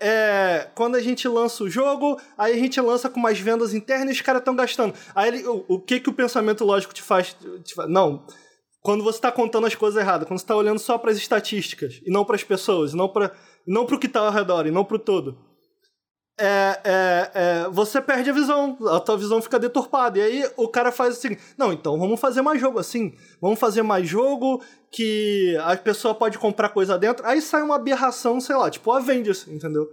é, 0.00 0.68
quando 0.74 0.94
a 0.94 1.02
gente 1.02 1.28
lança 1.28 1.62
o 1.62 1.68
jogo, 1.68 2.18
aí 2.36 2.54
a 2.54 2.58
gente 2.58 2.80
lança 2.80 3.10
com 3.10 3.20
mais 3.20 3.38
vendas 3.38 3.74
internas 3.74 4.08
e 4.08 4.12
os 4.12 4.20
caras 4.22 4.40
estão 4.40 4.56
gastando. 4.56 4.94
Aí 5.14 5.28
ele, 5.28 5.46
o, 5.46 5.64
o, 5.68 5.78
que 5.78 6.00
que 6.00 6.08
o 6.08 6.14
pensamento 6.14 6.64
lógico 6.64 6.94
te 6.94 7.02
faz, 7.02 7.36
te 7.62 7.74
faz? 7.74 7.90
Não. 7.90 8.24
Quando 8.80 9.04
você 9.04 9.18
está 9.18 9.30
contando 9.30 9.66
as 9.66 9.74
coisas 9.74 10.00
erradas, 10.00 10.26
quando 10.26 10.38
você 10.38 10.44
está 10.44 10.56
olhando 10.56 10.78
só 10.78 10.96
para 10.96 11.10
as 11.10 11.18
estatísticas 11.18 12.00
e 12.06 12.10
não 12.10 12.24
para 12.24 12.36
as 12.36 12.42
pessoas, 12.42 12.94
e 12.94 12.96
não 12.96 13.06
para 13.06 13.32
não 13.66 13.84
para 13.84 13.96
o 13.96 13.98
que 13.98 14.06
está 14.06 14.20
ao 14.20 14.32
redor 14.32 14.66
e 14.66 14.70
não 14.70 14.82
para 14.82 14.96
o 14.96 14.98
todo 14.98 15.36
é, 16.40 16.80
é, 16.84 17.30
é, 17.34 17.68
você 17.70 18.00
perde 18.00 18.30
a 18.30 18.32
visão, 18.32 18.78
a 18.88 18.98
tua 18.98 19.18
visão 19.18 19.42
fica 19.42 19.58
deturpada. 19.58 20.18
E 20.18 20.22
aí 20.22 20.50
o 20.56 20.66
cara 20.68 20.90
faz 20.90 21.18
assim: 21.18 21.36
não, 21.58 21.70
então 21.70 21.98
vamos 21.98 22.18
fazer 22.18 22.40
mais 22.40 22.58
jogo 22.58 22.78
assim. 22.78 23.12
Vamos 23.40 23.58
fazer 23.58 23.82
mais 23.82 24.08
jogo 24.08 24.62
que 24.90 25.54
a 25.62 25.76
pessoa 25.76 26.14
pode 26.14 26.38
comprar 26.38 26.70
coisa 26.70 26.98
dentro. 26.98 27.26
Aí 27.26 27.42
sai 27.42 27.62
uma 27.62 27.76
aberração, 27.76 28.40
sei 28.40 28.56
lá, 28.56 28.70
tipo 28.70 28.90
Avengers, 28.90 29.46
entendeu? 29.46 29.86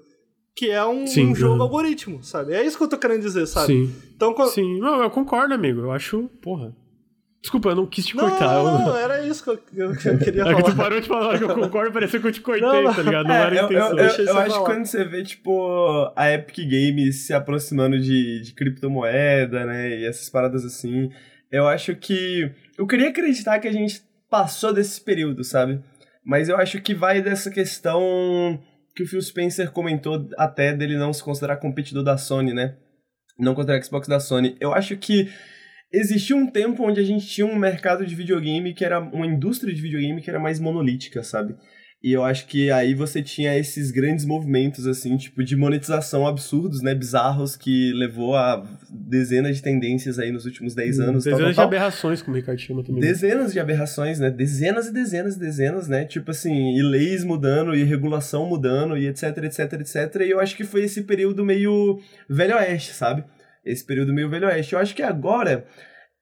Que 0.55 0.71
é 0.71 0.83
um, 0.85 1.05
Sim, 1.05 1.27
um 1.27 1.35
jogo 1.35 1.61
algoritmo, 1.61 2.23
sabe? 2.23 2.53
É 2.53 2.65
isso 2.65 2.77
que 2.77 2.83
eu 2.83 2.87
tô 2.87 2.97
querendo 2.97 3.21
dizer, 3.21 3.45
sabe? 3.45 3.67
Sim. 3.67 3.95
Então, 4.15 4.33
quando... 4.33 4.49
Sim, 4.49 4.79
não, 4.79 5.03
eu 5.03 5.09
concordo, 5.11 5.53
amigo. 5.53 5.81
Eu 5.81 5.91
acho, 5.91 6.29
porra. 6.41 6.73
Desculpa, 7.41 7.69
eu 7.69 7.75
não 7.75 7.85
quis 7.85 8.05
te 8.05 8.15
não, 8.15 8.29
cortar. 8.29 8.63
Não, 8.63 8.85
não, 8.87 8.97
era 8.97 9.25
isso 9.25 9.43
que 9.43 9.49
eu, 9.49 9.59
eu, 9.75 9.91
eu 9.93 10.17
queria 10.17 10.43
falar. 10.43 10.59
É 10.59 10.63
que 10.63 10.69
tu 10.71 10.75
parou 10.75 10.99
de 10.99 11.07
falar 11.07 11.37
que 11.37 11.43
eu 11.43 11.55
concordo, 11.55 11.91
pareceu 11.93 12.19
que 12.19 12.27
eu 12.27 12.31
te 12.31 12.41
cortei, 12.41 12.83
não, 12.83 12.93
tá 12.93 13.01
ligado? 13.01 13.27
Não 13.27 13.35
é, 13.35 13.41
era 13.41 13.55
eu, 13.55 13.65
intenção. 13.65 13.97
Eu, 13.97 14.07
eu, 14.07 14.25
eu 14.25 14.37
acho 14.39 14.59
que 14.59 14.65
quando 14.65 14.85
você 14.85 15.03
vê, 15.05 15.23
tipo, 15.23 16.11
a 16.15 16.31
Epic 16.31 16.57
Games 16.57 17.25
se 17.25 17.33
aproximando 17.33 17.99
de, 17.99 18.41
de 18.41 18.53
criptomoeda, 18.53 19.65
né, 19.65 19.99
e 19.99 20.05
essas 20.05 20.29
paradas 20.29 20.65
assim, 20.65 21.11
eu 21.51 21.67
acho 21.67 21.95
que... 21.95 22.51
Eu 22.77 22.87
queria 22.87 23.09
acreditar 23.09 23.59
que 23.59 23.67
a 23.67 23.73
gente 23.73 24.01
passou 24.29 24.73
desse 24.73 24.99
período, 24.99 25.43
sabe? 25.43 25.79
Mas 26.25 26.49
eu 26.49 26.57
acho 26.57 26.81
que 26.81 26.93
vai 26.93 27.21
dessa 27.21 27.49
questão 27.49 28.59
que 28.93 29.03
o 29.03 29.07
Phil 29.07 29.21
Spencer 29.21 29.71
comentou 29.71 30.27
até 30.37 30.73
dele 30.73 30.97
não 30.97 31.13
se 31.13 31.23
considerar 31.23 31.57
competidor 31.57 32.03
da 32.03 32.17
Sony, 32.17 32.53
né? 32.53 32.75
Não 33.39 33.53
contra 33.53 33.77
a 33.77 33.81
Xbox 33.81 34.07
da 34.07 34.19
Sony. 34.19 34.57
Eu 34.59 34.73
acho 34.73 34.97
que 34.97 35.31
existia 35.91 36.35
um 36.35 36.47
tempo 36.47 36.83
onde 36.83 36.99
a 36.99 37.03
gente 37.03 37.25
tinha 37.27 37.47
um 37.47 37.55
mercado 37.55 38.05
de 38.05 38.15
videogame 38.15 38.73
que 38.73 38.85
era 38.85 38.99
uma 38.99 39.25
indústria 39.25 39.73
de 39.73 39.81
videogame 39.81 40.21
que 40.21 40.29
era 40.29 40.39
mais 40.39 40.59
monolítica, 40.59 41.23
sabe? 41.23 41.55
E 42.03 42.13
eu 42.13 42.23
acho 42.23 42.45
que 42.45 42.69
aí 42.69 42.93
você 42.93 43.23
tinha 43.23 43.57
esses 43.57 43.89
grandes 43.89 44.23
movimentos, 44.23 44.85
assim, 44.85 45.17
tipo, 45.17 45.43
de 45.43 45.55
monetização 45.55 46.27
absurdos, 46.27 46.83
né? 46.83 46.93
Bizarros, 46.93 47.55
que 47.55 47.91
levou 47.93 48.35
a 48.35 48.63
dezenas 48.87 49.55
de 49.55 49.63
tendências 49.63 50.19
aí 50.19 50.31
nos 50.31 50.45
últimos 50.45 50.75
10 50.75 50.99
hum, 50.99 51.03
anos. 51.03 51.23
Dezenas 51.23 51.39
tal, 51.39 51.55
tal, 51.55 51.69
de 51.69 51.75
aberrações, 51.75 52.21
como 52.21 52.37
o 52.37 52.39
Ricardo 52.39 52.59
chama 52.59 52.83
também. 52.83 53.01
Dezenas 53.01 53.51
de 53.51 53.59
aberrações, 53.59 54.19
né? 54.19 54.29
Dezenas 54.29 54.87
e 54.87 54.93
dezenas 54.93 55.35
e 55.37 55.39
dezenas, 55.39 55.87
né? 55.87 56.05
Tipo 56.05 56.29
assim, 56.29 56.77
e 56.77 56.83
leis 56.83 57.23
mudando, 57.23 57.75
e 57.75 57.83
regulação 57.83 58.47
mudando, 58.47 58.95
e 58.95 59.07
etc, 59.07 59.35
etc, 59.43 59.73
etc. 59.73 60.21
E 60.21 60.29
eu 60.29 60.39
acho 60.39 60.55
que 60.55 60.63
foi 60.63 60.83
esse 60.83 61.01
período 61.01 61.43
meio 61.43 61.99
velho 62.29 62.55
oeste, 62.57 62.93
sabe? 62.93 63.23
Esse 63.71 63.85
período 63.85 64.13
meio 64.13 64.29
velho 64.29 64.47
oeste. 64.47 64.73
Eu 64.73 64.79
acho 64.79 64.95
que 64.95 65.03
agora 65.03 65.65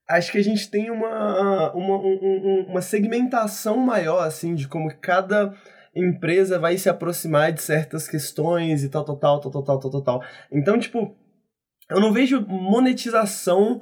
acho 0.07 0.31
que 0.31 0.37
a 0.37 0.43
gente 0.43 0.69
tem 0.69 0.91
uma, 0.91 1.73
uma, 1.73 1.97
um, 1.97 2.65
uma 2.69 2.81
segmentação 2.81 3.77
maior, 3.77 4.25
assim, 4.25 4.53
de 4.53 4.67
como 4.67 4.93
cada 4.99 5.53
empresa 5.95 6.59
vai 6.59 6.77
se 6.77 6.89
aproximar 6.89 7.51
de 7.51 7.61
certas 7.61 8.07
questões 8.07 8.83
e 8.83 8.89
tal, 8.89 9.03
tal, 9.03 9.17
tal, 9.17 9.39
tal, 9.39 9.63
tal, 9.63 9.79
tal, 9.79 9.91
tal, 9.91 10.03
tal. 10.03 10.23
Então, 10.51 10.77
tipo, 10.77 11.15
eu 11.89 11.99
não 11.99 12.11
vejo 12.11 12.45
monetização 12.47 13.79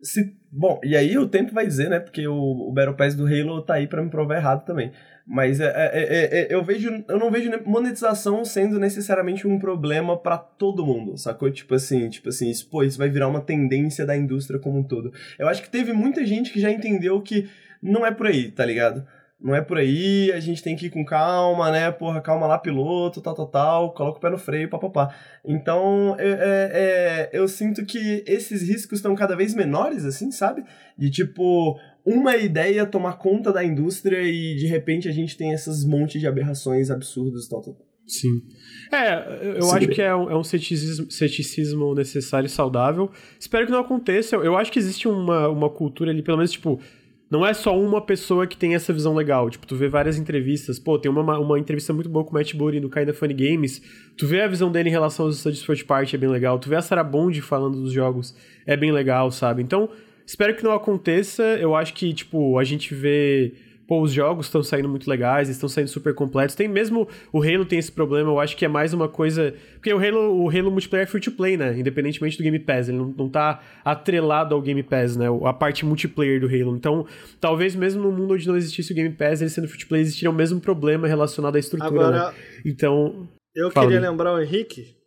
se... 0.00 0.37
Bom, 0.50 0.80
e 0.82 0.96
aí 0.96 1.16
o 1.18 1.28
tempo 1.28 1.52
vai 1.52 1.66
dizer, 1.66 1.90
né? 1.90 2.00
Porque 2.00 2.26
o, 2.26 2.34
o 2.34 2.72
Battle 2.72 2.96
Pass 2.96 3.14
do 3.14 3.26
Halo 3.26 3.62
tá 3.62 3.74
aí 3.74 3.86
para 3.86 4.02
me 4.02 4.08
provar 4.08 4.36
errado 4.36 4.64
também. 4.64 4.92
Mas 5.26 5.60
é, 5.60 5.66
é, 5.66 5.90
é, 5.92 6.40
é, 6.40 6.54
eu 6.54 6.64
vejo, 6.64 7.04
eu 7.06 7.18
não 7.18 7.30
vejo 7.30 7.50
monetização 7.66 8.42
sendo 8.46 8.80
necessariamente 8.80 9.46
um 9.46 9.58
problema 9.58 10.16
para 10.16 10.38
todo 10.38 10.86
mundo, 10.86 11.18
sacou? 11.18 11.50
Tipo 11.50 11.74
assim, 11.74 12.08
tipo 12.08 12.30
assim, 12.30 12.48
isso, 12.48 12.66
pô, 12.70 12.82
isso 12.82 12.96
vai 12.96 13.10
virar 13.10 13.28
uma 13.28 13.42
tendência 13.42 14.06
da 14.06 14.16
indústria 14.16 14.58
como 14.58 14.78
um 14.78 14.82
todo. 14.82 15.12
Eu 15.38 15.46
acho 15.46 15.62
que 15.62 15.68
teve 15.68 15.92
muita 15.92 16.24
gente 16.24 16.50
que 16.50 16.58
já 16.58 16.70
entendeu 16.70 17.20
que 17.20 17.46
não 17.82 18.06
é 18.06 18.10
por 18.10 18.26
aí, 18.26 18.50
tá 18.50 18.64
ligado? 18.64 19.06
Não 19.40 19.54
é 19.54 19.60
por 19.60 19.78
aí, 19.78 20.32
a 20.32 20.40
gente 20.40 20.60
tem 20.60 20.74
que 20.74 20.86
ir 20.86 20.90
com 20.90 21.04
calma, 21.04 21.70
né? 21.70 21.92
Porra, 21.92 22.20
calma 22.20 22.44
lá, 22.46 22.58
piloto, 22.58 23.20
tal, 23.20 23.34
tal, 23.36 23.46
tal, 23.46 23.94
coloca 23.94 24.18
o 24.18 24.20
pé 24.20 24.30
no 24.30 24.38
freio, 24.38 24.68
papapá. 24.68 25.14
Então, 25.44 26.16
é, 26.18 26.28
é, 26.28 26.30
é, 26.72 27.30
eu 27.32 27.46
sinto 27.46 27.86
que 27.86 28.24
esses 28.26 28.62
riscos 28.68 28.98
estão 28.98 29.14
cada 29.14 29.36
vez 29.36 29.54
menores, 29.54 30.04
assim, 30.04 30.32
sabe? 30.32 30.64
De 30.98 31.08
tipo, 31.08 31.78
uma 32.04 32.36
ideia 32.36 32.84
tomar 32.84 33.12
conta 33.18 33.52
da 33.52 33.62
indústria 33.62 34.22
e 34.22 34.56
de 34.56 34.66
repente 34.66 35.08
a 35.08 35.12
gente 35.12 35.36
tem 35.36 35.52
esses 35.52 35.84
montes 35.84 36.20
de 36.20 36.26
aberrações 36.26 36.90
absurdas 36.90 37.44
e 37.44 37.48
tal, 37.48 37.62
tal. 37.62 37.76
Sim. 38.08 38.42
É, 38.90 39.58
eu 39.58 39.62
Sim. 39.62 39.76
acho 39.76 39.88
que 39.88 40.00
é 40.00 40.16
um, 40.16 40.30
é 40.30 40.36
um 40.36 40.42
ceticismo, 40.42 41.10
ceticismo, 41.10 41.94
necessário 41.94 42.46
e 42.46 42.50
saudável. 42.50 43.10
Espero 43.38 43.66
que 43.66 43.72
não 43.72 43.80
aconteça. 43.80 44.34
Eu, 44.34 44.44
eu 44.44 44.56
acho 44.56 44.72
que 44.72 44.78
existe 44.78 45.06
uma, 45.06 45.48
uma 45.48 45.68
cultura 45.68 46.10
ali, 46.10 46.22
pelo 46.22 46.38
menos, 46.38 46.50
tipo, 46.50 46.80
não 47.30 47.46
é 47.46 47.52
só 47.52 47.78
uma 47.78 48.00
pessoa 48.00 48.46
que 48.46 48.56
tem 48.56 48.74
essa 48.74 48.92
visão 48.92 49.14
legal. 49.14 49.50
Tipo, 49.50 49.66
tu 49.66 49.76
vê 49.76 49.88
várias 49.88 50.18
entrevistas. 50.18 50.78
Pô, 50.78 50.98
tem 50.98 51.10
uma, 51.10 51.38
uma 51.38 51.58
entrevista 51.58 51.92
muito 51.92 52.08
boa 52.08 52.24
com 52.24 52.30
o 52.30 52.34
Matt 52.34 52.54
Booty 52.54 52.80
no 52.80 52.90
Kinda 52.90 53.12
Funny 53.12 53.34
Games. 53.34 53.82
Tu 54.16 54.26
vê 54.26 54.42
a 54.42 54.48
visão 54.48 54.72
dele 54.72 54.88
em 54.88 54.92
relação 54.92 55.26
aos 55.26 55.36
estúdios 55.36 55.64
first 55.64 55.84
party, 55.86 56.16
é 56.16 56.18
bem 56.18 56.28
legal. 56.28 56.58
Tu 56.58 56.68
vê 56.68 56.76
a 56.76 56.82
Sarah 56.82 57.04
Bond 57.04 57.40
falando 57.42 57.80
dos 57.80 57.92
jogos, 57.92 58.36
é 58.66 58.76
bem 58.76 58.92
legal, 58.92 59.30
sabe? 59.30 59.62
Então, 59.62 59.90
Espero 60.28 60.54
que 60.54 60.62
não 60.62 60.72
aconteça. 60.72 61.42
Eu 61.58 61.74
acho 61.74 61.94
que, 61.94 62.12
tipo, 62.12 62.58
a 62.58 62.64
gente 62.64 62.94
vê. 62.94 63.54
Pô, 63.88 64.02
os 64.02 64.12
jogos 64.12 64.44
estão 64.44 64.62
saindo 64.62 64.86
muito 64.86 65.08
legais, 65.08 65.48
estão 65.48 65.66
saindo 65.66 65.88
super 65.88 66.14
completos. 66.14 66.54
Tem 66.54 66.68
mesmo. 66.68 67.08
O 67.32 67.42
Halo 67.42 67.64
tem 67.64 67.78
esse 67.78 67.90
problema, 67.90 68.28
eu 68.28 68.38
acho 68.38 68.54
que 68.54 68.66
é 68.66 68.68
mais 68.68 68.92
uma 68.92 69.08
coisa. 69.08 69.54
Porque 69.72 69.90
o 69.90 69.96
Halo, 69.96 70.44
o 70.44 70.50
Halo 70.50 70.70
multiplayer 70.70 71.08
é 71.08 71.10
free 71.10 71.22
to 71.22 71.32
play, 71.32 71.56
né? 71.56 71.74
Independentemente 71.78 72.36
do 72.36 72.42
Game 72.42 72.58
Pass. 72.58 72.90
Ele 72.90 72.98
não, 72.98 73.14
não 73.16 73.30
tá 73.30 73.62
atrelado 73.82 74.54
ao 74.54 74.60
Game 74.60 74.82
Pass, 74.82 75.16
né? 75.16 75.24
A 75.42 75.54
parte 75.54 75.86
multiplayer 75.86 76.38
do 76.38 76.46
Halo. 76.46 76.76
Então, 76.76 77.06
talvez 77.40 77.74
mesmo 77.74 78.02
no 78.02 78.12
mundo 78.12 78.34
onde 78.34 78.46
não 78.46 78.58
existisse 78.58 78.92
o 78.92 78.94
Game 78.94 79.14
Pass, 79.14 79.40
ele 79.40 79.48
sendo 79.48 79.66
free 79.66 79.80
to 79.80 79.86
play, 79.86 80.02
existiria 80.02 80.28
o 80.28 80.34
mesmo 80.34 80.60
problema 80.60 81.08
relacionado 81.08 81.56
à 81.56 81.58
estrutura. 81.58 82.08
Agora, 82.08 82.28
né? 82.28 82.34
Então. 82.66 83.26
Eu 83.54 83.70
queria 83.70 84.00
lembrar 84.00 84.34
o 84.34 84.42
Henrique. 84.42 84.98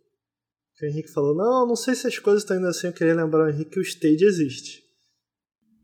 Que 0.76 0.88
o 0.88 0.90
Henrique 0.90 1.14
falou: 1.14 1.36
Não, 1.36 1.68
não 1.68 1.76
sei 1.76 1.94
se 1.94 2.08
as 2.08 2.18
coisas 2.18 2.42
estão 2.42 2.58
indo 2.58 2.66
assim. 2.66 2.88
Eu 2.88 2.94
queria 2.94 3.14
lembrar 3.14 3.46
o 3.46 3.50
Henrique 3.50 3.70
que 3.70 3.80
o 3.80 3.84
Stage 3.84 4.26
existe. 4.26 4.81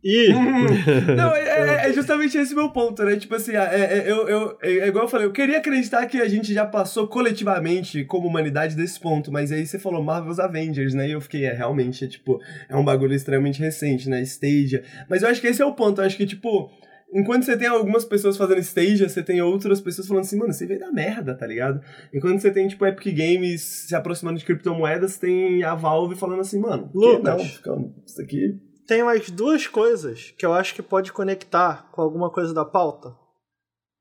E. 0.03 0.29
não, 1.15 1.35
é, 1.35 1.85
é, 1.85 1.89
é, 1.89 1.93
justamente 1.93 2.37
esse 2.37 2.53
meu 2.53 2.69
ponto, 2.69 3.03
né? 3.03 3.15
Tipo 3.15 3.35
assim, 3.35 3.53
é, 3.53 3.57
é, 3.57 4.11
eu, 4.11 4.27
eu, 4.27 4.57
é, 4.61 4.71
é 4.79 4.87
igual 4.87 5.05
eu 5.05 5.09
falei, 5.09 5.25
eu 5.25 5.31
queria 5.31 5.57
acreditar 5.57 6.05
que 6.05 6.21
a 6.21 6.27
gente 6.27 6.53
já 6.53 6.65
passou 6.65 7.07
coletivamente 7.07 8.03
como 8.05 8.27
humanidade 8.27 8.75
desse 8.75 8.99
ponto, 8.99 9.31
mas 9.31 9.51
aí 9.51 9.65
você 9.65 9.79
falou 9.79 10.03
Marvel's 10.03 10.39
Avengers, 10.39 10.93
né? 10.93 11.09
E 11.09 11.11
eu 11.11 11.21
fiquei, 11.21 11.45
é, 11.45 11.53
realmente, 11.53 12.05
é 12.05 12.07
tipo, 12.07 12.39
é 12.69 12.75
um 12.75 12.85
bagulho 12.85 13.13
extremamente 13.13 13.59
recente, 13.59 14.09
né? 14.09 14.21
Stadia. 14.21 14.83
Mas 15.09 15.23
eu 15.23 15.29
acho 15.29 15.41
que 15.41 15.47
esse 15.47 15.61
é 15.61 15.65
o 15.65 15.73
ponto, 15.73 16.01
eu 16.01 16.05
acho 16.05 16.17
que, 16.17 16.25
tipo. 16.25 16.71
Enquanto 17.09 17.43
você 17.43 17.55
tem 17.55 17.69
algumas 17.69 18.03
pessoas 18.03 18.35
fazendo 18.35 18.59
Stadia, 18.59 19.07
você 19.07 19.23
tem 19.23 19.41
outras 19.41 19.79
pessoas 19.79 20.09
falando 20.09 20.25
assim, 20.25 20.35
mano, 20.35 20.51
você 20.51 20.65
veio 20.65 20.81
da 20.81 20.91
merda, 20.91 21.33
tá 21.33 21.47
ligado? 21.47 21.79
Enquanto 22.13 22.41
você 22.41 22.51
tem, 22.51 22.67
tipo, 22.67 22.85
Epic 22.85 23.15
Games 23.15 23.61
se 23.61 23.95
aproximando 23.95 24.37
de 24.37 24.43
criptomoedas, 24.43 25.17
tem 25.17 25.63
a 25.63 25.73
Valve 25.73 26.17
falando 26.17 26.41
assim, 26.41 26.59
mano, 26.59 26.91
Lucas, 26.93 27.23
não, 27.65 27.93
isso 28.05 28.21
aqui 28.21 28.59
tem 28.87 29.03
mais 29.03 29.29
duas 29.29 29.67
coisas 29.67 30.33
que 30.37 30.45
eu 30.45 30.53
acho 30.53 30.73
que 30.73 30.81
pode 30.81 31.11
conectar 31.11 31.89
com 31.91 32.01
alguma 32.01 32.31
coisa 32.31 32.53
da 32.53 32.63
pauta. 32.63 33.13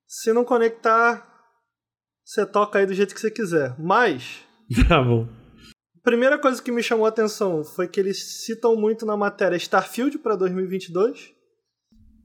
Se 0.07 0.33
não 0.33 0.45
conectar, 0.45 1.27
você 2.25 2.47
toca 2.47 2.79
aí 2.79 2.87
do 2.87 2.95
jeito 2.95 3.15
que 3.15 3.21
você 3.21 3.31
quiser. 3.31 3.75
Mas. 3.79 4.45
Tá 4.89 5.01
bom. 5.03 5.29
A 5.97 6.03
primeira 6.03 6.39
coisa 6.39 6.63
que 6.63 6.73
me 6.73 6.83
chamou 6.83 7.07
a 7.07 7.09
atenção 7.09 7.63
foi 7.63 7.87
que 7.87 8.01
eles 8.01 8.45
citam 8.45 8.77
muito 8.77 9.05
na 9.05 9.17
matéria 9.17 9.57
Starfield 9.57 10.19
para 10.19 10.37
2022. 10.37 11.33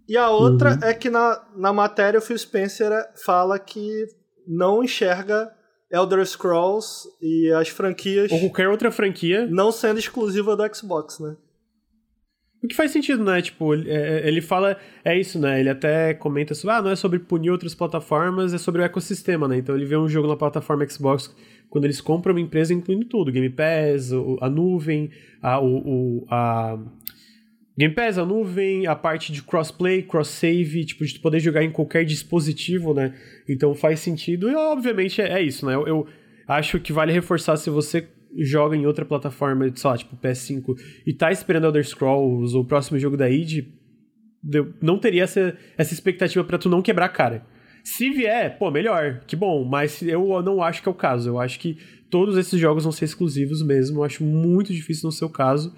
E 0.07 0.17
a 0.17 0.29
outra 0.29 0.73
uhum. 0.73 0.83
é 0.83 0.93
que 0.93 1.09
na, 1.09 1.47
na 1.55 1.71
matéria 1.71 2.19
o 2.19 2.21
Phil 2.21 2.37
Spencer 2.37 2.91
fala 3.23 3.57
que 3.59 4.05
não 4.47 4.83
enxerga 4.83 5.51
Elder 5.91 6.25
Scrolls 6.25 7.07
e 7.21 7.51
as 7.51 7.69
franquias. 7.69 8.31
Ou 8.31 8.39
qualquer 8.39 8.69
outra 8.69 8.91
franquia. 8.91 9.47
Não 9.47 9.71
sendo 9.71 9.99
exclusiva 9.99 10.55
do 10.55 10.75
Xbox, 10.75 11.19
né? 11.19 11.35
O 12.63 12.67
que 12.67 12.75
faz 12.75 12.91
sentido, 12.91 13.23
né? 13.23 13.41
Tipo, 13.41 13.73
é, 13.73 13.79
é, 13.87 14.27
ele 14.27 14.39
fala. 14.39 14.77
É 15.03 15.17
isso, 15.19 15.39
né? 15.39 15.59
Ele 15.59 15.69
até 15.69 16.13
comenta 16.13 16.53
sobre. 16.53 16.75
Ah, 16.75 16.81
não 16.81 16.91
é 16.91 16.95
sobre 16.95 17.17
punir 17.17 17.49
outras 17.49 17.73
plataformas, 17.73 18.53
é 18.53 18.57
sobre 18.57 18.81
o 18.81 18.85
ecossistema, 18.85 19.47
né? 19.47 19.57
Então 19.57 19.75
ele 19.75 19.85
vê 19.85 19.97
um 19.97 20.07
jogo 20.07 20.27
na 20.27 20.35
plataforma 20.35 20.87
Xbox 20.87 21.35
quando 21.69 21.85
eles 21.85 21.99
compram 21.99 22.35
uma 22.35 22.41
empresa 22.41 22.73
incluindo 22.73 23.05
tudo: 23.05 23.31
Game 23.31 23.49
Pass, 23.49 24.11
a 24.41 24.49
nuvem, 24.49 25.09
a, 25.41 25.59
o, 25.59 26.23
a 26.29 26.77
Game 27.75 27.95
Pass, 27.95 28.19
a 28.19 28.25
nuvem, 28.25 28.85
a 28.85 28.95
parte 28.95 29.31
de 29.31 29.41
crossplay, 29.41 30.03
cross-save, 30.03 30.85
tipo, 30.85 31.03
de 31.03 31.17
poder 31.17 31.39
jogar 31.39 31.63
em 31.63 31.71
qualquer 31.71 32.05
dispositivo, 32.05 32.93
né? 32.93 33.15
Então 33.49 33.73
faz 33.73 34.01
sentido. 34.01 34.51
E 34.51 34.55
obviamente 34.55 35.19
é, 35.19 35.39
é 35.39 35.41
isso, 35.41 35.65
né? 35.65 35.73
Eu, 35.73 35.87
eu 35.87 36.07
acho 36.47 36.79
que 36.79 36.93
vale 36.93 37.11
reforçar 37.11 37.57
se 37.57 37.71
você 37.71 38.07
joga 38.37 38.75
em 38.75 38.85
outra 38.85 39.05
plataforma, 39.05 39.69
sei 39.75 39.89
lá, 39.89 39.97
tipo 39.97 40.15
PS5, 40.17 40.75
e 41.05 41.13
tá 41.13 41.31
esperando 41.31 41.65
Elder 41.65 41.85
Scrolls 41.85 42.55
ou 42.55 42.63
o 42.63 42.65
próximo 42.65 42.97
jogo 42.99 43.17
da 43.17 43.29
id, 43.29 43.65
não 44.81 44.97
teria 44.97 45.23
essa, 45.23 45.55
essa 45.77 45.93
expectativa 45.93 46.43
para 46.43 46.57
tu 46.57 46.69
não 46.69 46.81
quebrar 46.81 47.05
a 47.05 47.09
cara. 47.09 47.45
Se 47.83 48.09
vier, 48.11 48.57
pô, 48.57 48.69
melhor, 48.69 49.21
que 49.25 49.35
bom, 49.35 49.63
mas 49.65 50.01
eu 50.01 50.41
não 50.43 50.61
acho 50.61 50.81
que 50.81 50.87
é 50.87 50.91
o 50.91 50.95
caso. 50.95 51.29
Eu 51.29 51.39
acho 51.39 51.59
que 51.59 51.77
todos 52.09 52.37
esses 52.37 52.59
jogos 52.59 52.83
vão 52.83 52.91
ser 52.91 53.05
exclusivos 53.05 53.63
mesmo, 53.63 53.99
eu 53.99 54.03
acho 54.03 54.23
muito 54.23 54.73
difícil 54.73 55.07
no 55.07 55.11
seu 55.11 55.29
caso. 55.29 55.73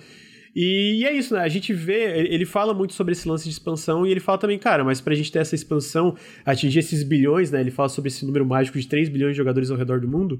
E 0.55 1.03
é 1.05 1.11
isso, 1.11 1.33
né? 1.33 1.41
A 1.41 1.47
gente 1.47 1.73
vê, 1.73 2.27
ele 2.31 2.45
fala 2.45 2.75
muito 2.75 2.93
sobre 2.93 3.13
esse 3.13 3.27
lance 3.27 3.45
de 3.45 3.49
expansão 3.49 4.05
e 4.05 4.11
ele 4.11 4.19
fala 4.19 4.37
também, 4.37 4.59
cara, 4.59 4.83
mas 4.83 5.01
pra 5.01 5.15
gente 5.15 5.31
ter 5.31 5.39
essa 5.39 5.55
expansão, 5.55 6.15
atingir 6.45 6.79
esses 6.79 7.01
bilhões, 7.01 7.49
né? 7.49 7.59
Ele 7.59 7.71
fala 7.71 7.89
sobre 7.89 8.09
esse 8.09 8.23
número 8.23 8.45
mágico 8.45 8.77
de 8.77 8.87
3 8.87 9.09
bilhões 9.09 9.31
de 9.31 9.37
jogadores 9.37 9.71
ao 9.71 9.77
redor 9.77 9.99
do 9.99 10.07
mundo 10.07 10.39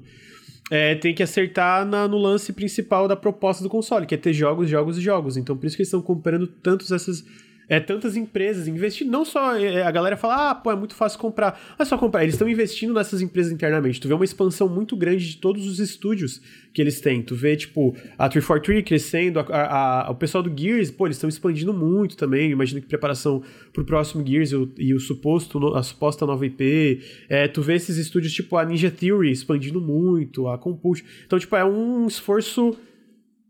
é, 0.70 0.94
tem 0.94 1.14
que 1.14 1.22
acertar 1.22 1.84
na, 1.84 2.08
no 2.08 2.16
lance 2.16 2.52
principal 2.52 3.06
da 3.06 3.16
proposta 3.16 3.62
do 3.62 3.68
console, 3.68 4.06
que 4.06 4.14
é 4.14 4.18
ter 4.18 4.32
jogos, 4.32 4.68
jogos 4.68 4.98
e 4.98 5.00
jogos. 5.00 5.36
Então, 5.36 5.56
por 5.56 5.66
isso 5.66 5.76
que 5.76 5.82
eles 5.82 5.88
estão 5.88 6.02
comprando 6.02 6.46
tantos 6.46 6.90
essas 6.90 7.24
é, 7.68 7.80
tantas 7.80 8.16
empresas 8.16 8.68
investindo. 8.68 9.10
Não 9.10 9.24
só 9.24 9.56
é, 9.56 9.82
a 9.82 9.90
galera 9.90 10.16
fala, 10.16 10.50
ah, 10.50 10.54
pô, 10.54 10.70
é 10.70 10.76
muito 10.76 10.94
fácil 10.94 11.18
comprar. 11.18 11.60
É 11.78 11.84
só 11.84 11.96
comprar, 11.96 12.22
eles 12.22 12.34
estão 12.34 12.48
investindo 12.48 12.92
nessas 12.92 13.20
empresas 13.20 13.52
internamente. 13.52 14.00
Tu 14.00 14.08
vê 14.08 14.14
uma 14.14 14.24
expansão 14.24 14.68
muito 14.68 14.96
grande 14.96 15.28
de 15.28 15.36
todos 15.36 15.66
os 15.66 15.78
estúdios 15.78 16.40
que 16.72 16.82
eles 16.82 17.00
têm. 17.00 17.22
Tu 17.22 17.34
vê, 17.34 17.56
tipo, 17.56 17.94
a 18.18 18.28
343 18.28 18.84
crescendo, 18.84 19.38
a, 19.40 19.42
a, 19.42 20.06
a, 20.06 20.10
o 20.10 20.14
pessoal 20.14 20.42
do 20.42 20.52
Gears, 20.54 20.90
pô, 20.90 21.06
eles 21.06 21.16
estão 21.16 21.28
expandindo 21.28 21.72
muito 21.72 22.16
também. 22.16 22.50
Imagino 22.50 22.80
que 22.80 22.86
preparação 22.86 23.42
pro 23.72 23.84
próximo 23.84 24.26
Gears 24.26 24.52
e 24.52 24.56
o, 24.56 24.72
e 24.76 24.94
o 24.94 25.00
suposto, 25.00 25.74
a 25.74 25.82
suposta 25.82 26.26
nova 26.26 26.44
IP. 26.44 27.00
É, 27.28 27.48
tu 27.48 27.62
vê 27.62 27.74
esses 27.74 27.96
estúdios, 27.96 28.32
tipo, 28.32 28.56
a 28.56 28.64
Ninja 28.64 28.90
Theory 28.90 29.30
expandindo 29.30 29.80
muito, 29.80 30.48
a 30.48 30.58
Compulsion. 30.58 31.06
Então, 31.26 31.38
tipo, 31.38 31.54
é 31.56 31.64
um 31.64 32.06
esforço 32.06 32.76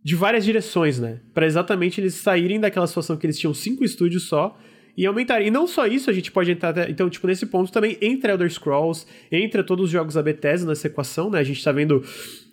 de 0.04 0.14
várias 0.14 0.44
direções, 0.44 1.00
né? 1.00 1.20
Para 1.32 1.46
exatamente 1.46 2.00
eles 2.00 2.14
saírem 2.14 2.60
daquela 2.60 2.86
situação 2.86 3.16
que 3.16 3.26
eles 3.26 3.38
tinham 3.38 3.54
cinco 3.54 3.82
estúdios 3.82 4.24
só 4.24 4.56
e 4.96 5.06
aumentarem. 5.06 5.48
E 5.48 5.50
não 5.50 5.66
só 5.66 5.86
isso, 5.86 6.10
a 6.10 6.12
gente 6.12 6.30
pode 6.30 6.52
entrar. 6.52 6.68
Até, 6.68 6.90
então, 6.90 7.08
tipo, 7.08 7.26
nesse 7.26 7.46
ponto 7.46 7.72
também 7.72 7.96
entra 8.02 8.32
Elder 8.32 8.50
Scrolls, 8.50 9.06
entra 9.32 9.64
todos 9.64 9.86
os 9.86 9.90
jogos 9.90 10.14
da 10.14 10.22
Bethesda 10.22 10.68
nessa 10.68 10.86
equação, 10.86 11.30
né? 11.30 11.38
A 11.38 11.44
gente 11.44 11.64
tá 11.64 11.72
vendo. 11.72 12.04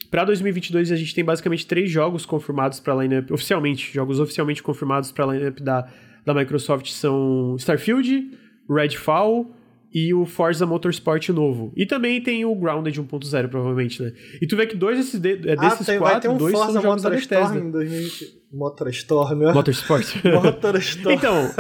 Para 0.09 0.25
2022 0.25 0.91
a 0.91 0.95
gente 0.95 1.13
tem 1.13 1.23
basicamente 1.23 1.65
três 1.65 1.89
jogos 1.89 2.25
confirmados 2.25 2.79
para 2.79 2.95
lineup 2.95 3.31
oficialmente, 3.31 3.93
jogos 3.93 4.19
oficialmente 4.19 4.61
confirmados 4.61 5.11
para 5.11 5.25
lineup 5.25 5.59
da 5.59 5.87
da 6.25 6.33
Microsoft 6.33 6.87
são 6.87 7.55
Starfield, 7.57 8.31
Redfall 8.69 9.55
e 9.93 10.13
o 10.13 10.25
Forza 10.25 10.65
Motorsport 10.65 11.29
novo. 11.29 11.73
E 11.75 11.85
também 11.85 12.21
tem 12.21 12.45
o 12.45 12.55
Grounded 12.55 12.99
1.0, 13.01 13.49
provavelmente, 13.49 14.01
né? 14.01 14.13
E 14.41 14.47
tu 14.47 14.55
vê 14.55 14.65
que 14.65 14.75
dois 14.75 14.97
desses, 14.97 15.19
de, 15.19 15.31
é, 15.31 15.55
desses 15.55 15.81
ah, 15.81 15.85
tem, 15.85 15.99
quatro, 15.99 16.31
um 16.31 16.37
dois 16.37 16.53
Forza 16.53 16.73
são 16.73 16.81
jogos 16.81 17.03
da 17.03 17.09
Motorstorm 17.09 17.41
Bethesda. 17.41 17.67
em 17.67 17.71
2020. 17.71 18.41
Motorstorm, 18.53 19.43
ó. 19.43 19.53
Motorsport. 19.53 20.15
Motorstorm. 20.25 21.13
então, 21.15 21.51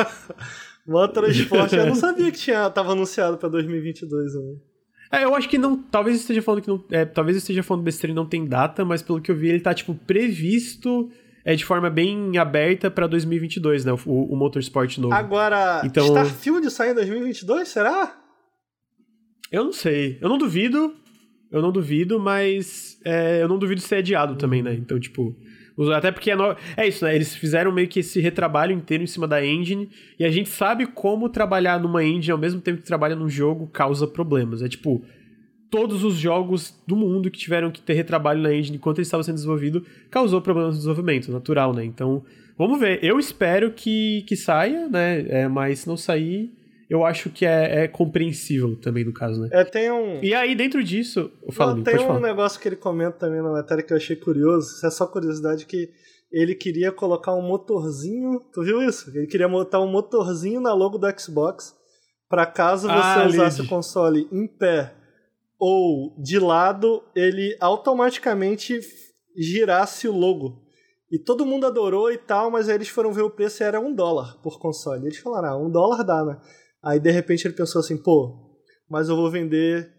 Motorsport, 0.87 1.73
eu 1.73 1.85
não 1.85 1.95
sabia 1.95 2.31
que 2.31 2.37
tinha, 2.37 2.69
tava 2.69 2.93
anunciado 2.93 3.37
pra 3.37 3.49
2022, 3.49 4.33
né? 4.33 4.41
é, 5.11 5.23
eu 5.25 5.35
acho 5.35 5.49
que 5.49 5.57
não. 5.57 5.77
Talvez 5.77 6.17
esteja 6.17 6.41
falando 6.41 6.61
que 6.61 6.69
não. 6.69 6.83
É, 6.89 7.03
talvez 7.05 7.35
esteja 7.37 7.61
falando 7.61 7.83
besteira 7.83 8.13
e 8.13 8.15
não 8.15 8.25
tem 8.25 8.45
data, 8.45 8.85
mas 8.85 9.01
pelo 9.01 9.21
que 9.21 9.29
eu 9.29 9.35
vi, 9.35 9.49
ele 9.49 9.59
tá, 9.59 9.73
tipo, 9.73 9.93
previsto 9.93 11.09
é, 11.43 11.55
de 11.55 11.65
forma 11.65 11.89
bem 11.89 12.37
aberta 12.37 12.89
pra 12.89 13.07
2022, 13.07 13.85
né? 13.85 13.93
O, 14.05 14.33
o 14.33 14.35
Motorsport 14.35 14.97
novo. 14.97 15.13
Agora, 15.13 15.81
Então- 15.83 16.05
Starfield 16.05 16.69
sai 16.71 16.91
em 16.91 16.95
2022, 16.95 17.67
será? 17.67 18.20
Eu 19.51 19.65
não 19.65 19.73
sei. 19.73 20.17
Eu 20.21 20.29
não 20.29 20.37
duvido. 20.37 20.95
Eu 21.51 21.61
não 21.61 21.71
duvido, 21.71 22.17
mas 22.17 22.97
é, 23.03 23.43
eu 23.43 23.47
não 23.47 23.59
duvido 23.59 23.81
ser 23.81 23.95
adiado 23.95 24.35
também, 24.35 24.63
né? 24.63 24.73
Então, 24.73 24.97
tipo. 24.97 25.35
Até 25.95 26.11
porque 26.11 26.31
é, 26.31 26.35
no... 26.35 26.55
é 26.77 26.87
isso, 26.87 27.03
né? 27.03 27.13
Eles 27.13 27.35
fizeram 27.35 27.71
meio 27.71 27.87
que 27.87 27.99
esse 27.99 28.21
retrabalho 28.21 28.71
inteiro 28.71 29.03
em 29.03 29.07
cima 29.07 29.27
da 29.27 29.45
engine. 29.45 29.89
E 30.17 30.23
a 30.23 30.31
gente 30.31 30.47
sabe 30.47 30.85
como 30.85 31.27
trabalhar 31.27 31.79
numa 31.79 32.03
engine 32.03 32.31
ao 32.31 32.37
mesmo 32.37 32.61
tempo 32.61 32.79
que 32.79 32.85
trabalha 32.85 33.15
num 33.15 33.27
jogo 33.27 33.67
causa 33.67 34.07
problemas. 34.07 34.61
É 34.61 34.69
tipo. 34.69 35.03
Todos 35.69 36.03
os 36.03 36.15
jogos 36.15 36.77
do 36.85 36.97
mundo 36.97 37.31
que 37.31 37.39
tiveram 37.39 37.71
que 37.71 37.79
ter 37.79 37.93
retrabalho 37.93 38.41
na 38.41 38.53
engine 38.53 38.75
enquanto 38.75 38.97
ele 38.97 39.03
estava 39.03 39.23
sendo 39.23 39.35
desenvolvido 39.35 39.85
causou 40.09 40.41
problemas 40.41 40.73
no 40.73 40.79
desenvolvimento, 40.79 41.31
natural, 41.31 41.73
né? 41.73 41.85
Então, 41.85 42.25
vamos 42.57 42.77
ver. 42.77 43.01
Eu 43.01 43.17
espero 43.17 43.71
que, 43.71 44.23
que 44.27 44.35
saia, 44.35 44.89
né? 44.89 45.25
É, 45.29 45.47
mas 45.47 45.79
se 45.79 45.87
não 45.87 45.95
sair, 45.95 46.51
eu 46.91 47.05
acho 47.05 47.29
que 47.29 47.45
é, 47.45 47.83
é 47.83 47.87
compreensível 47.87 48.75
também 48.75 49.05
no 49.05 49.13
caso, 49.13 49.39
né? 49.39 49.47
É, 49.53 49.63
tem 49.63 49.89
um. 49.89 50.21
E 50.21 50.33
aí, 50.33 50.53
dentro 50.53 50.83
disso. 50.83 51.31
Fala, 51.53 51.73
Não, 51.73 51.83
tem 51.83 51.95
um 51.95 52.07
falar. 52.07 52.19
negócio 52.19 52.59
que 52.59 52.67
ele 52.67 52.75
comenta 52.75 53.17
também 53.17 53.41
na 53.41 53.49
matéria 53.49 53.81
que 53.81 53.93
eu 53.93 53.97
achei 53.97 54.17
curioso. 54.17 54.75
Isso 54.75 54.85
é 54.85 54.91
só 54.91 55.07
curiosidade 55.07 55.65
que 55.65 55.89
ele 56.29 56.53
queria 56.53 56.91
colocar 56.91 57.33
um 57.33 57.41
motorzinho. 57.41 58.41
Tu 58.51 58.61
viu 58.61 58.81
isso? 58.83 59.09
Ele 59.15 59.25
queria 59.25 59.47
botar 59.47 59.79
um 59.79 59.87
motorzinho 59.89 60.59
na 60.59 60.73
logo 60.73 60.97
do 60.97 61.07
Xbox 61.17 61.73
para 62.27 62.45
caso 62.45 62.89
você 62.89 62.93
Ah, 62.93 63.25
usasse 63.25 63.61
o 63.61 63.67
console 63.69 64.27
em 64.29 64.45
pé 64.45 64.93
ou 65.57 66.13
de 66.21 66.39
lado, 66.39 67.01
ele 67.15 67.55
automaticamente 67.61 68.81
girasse 69.37 70.09
o 70.09 70.11
logo. 70.17 70.61
E 71.09 71.17
todo 71.17 71.45
mundo 71.45 71.65
adorou 71.67 72.11
e 72.11 72.17
tal, 72.17 72.51
mas 72.51 72.67
aí 72.67 72.75
eles 72.75 72.89
foram 72.89 73.13
ver 73.13 73.21
o 73.21 73.29
preço 73.29 73.63
e 73.63 73.65
era 73.65 73.79
um 73.79 73.93
dólar 73.93 74.41
por 74.41 74.59
console. 74.59 75.05
Eles 75.05 75.19
falaram, 75.19 75.49
ah, 75.49 75.57
um 75.57 75.69
dólar 75.69 76.03
dá, 76.03 76.25
né? 76.25 76.37
Aí 76.83 76.99
de 76.99 77.11
repente 77.11 77.45
ele 77.45 77.53
pensou 77.53 77.79
assim, 77.79 77.97
pô, 77.97 78.35
mas 78.89 79.07
eu 79.09 79.15
vou 79.15 79.29
vender 79.29 79.89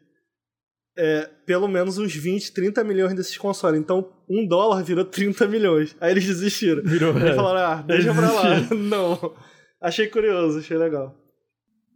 é, 0.96 1.28
pelo 1.46 1.68
menos 1.68 1.98
uns 1.98 2.14
20, 2.14 2.52
30 2.52 2.84
milhões 2.84 3.14
desses 3.14 3.36
consoles. 3.38 3.80
Então, 3.80 4.12
um 4.28 4.46
dólar 4.46 4.82
virou 4.82 5.04
30 5.04 5.46
milhões. 5.48 5.96
Aí 6.00 6.10
eles 6.10 6.26
desistiram. 6.26 6.82
Virou. 6.82 7.16
Aí 7.16 7.28
é. 7.30 7.34
falaram, 7.34 7.78
ah, 7.78 7.82
deixa 7.82 8.12
pra 8.12 8.30
lá. 8.32 8.60
Não. 8.74 9.34
Achei 9.80 10.06
curioso, 10.06 10.59
achei 10.59 10.76
legal. 10.76 11.16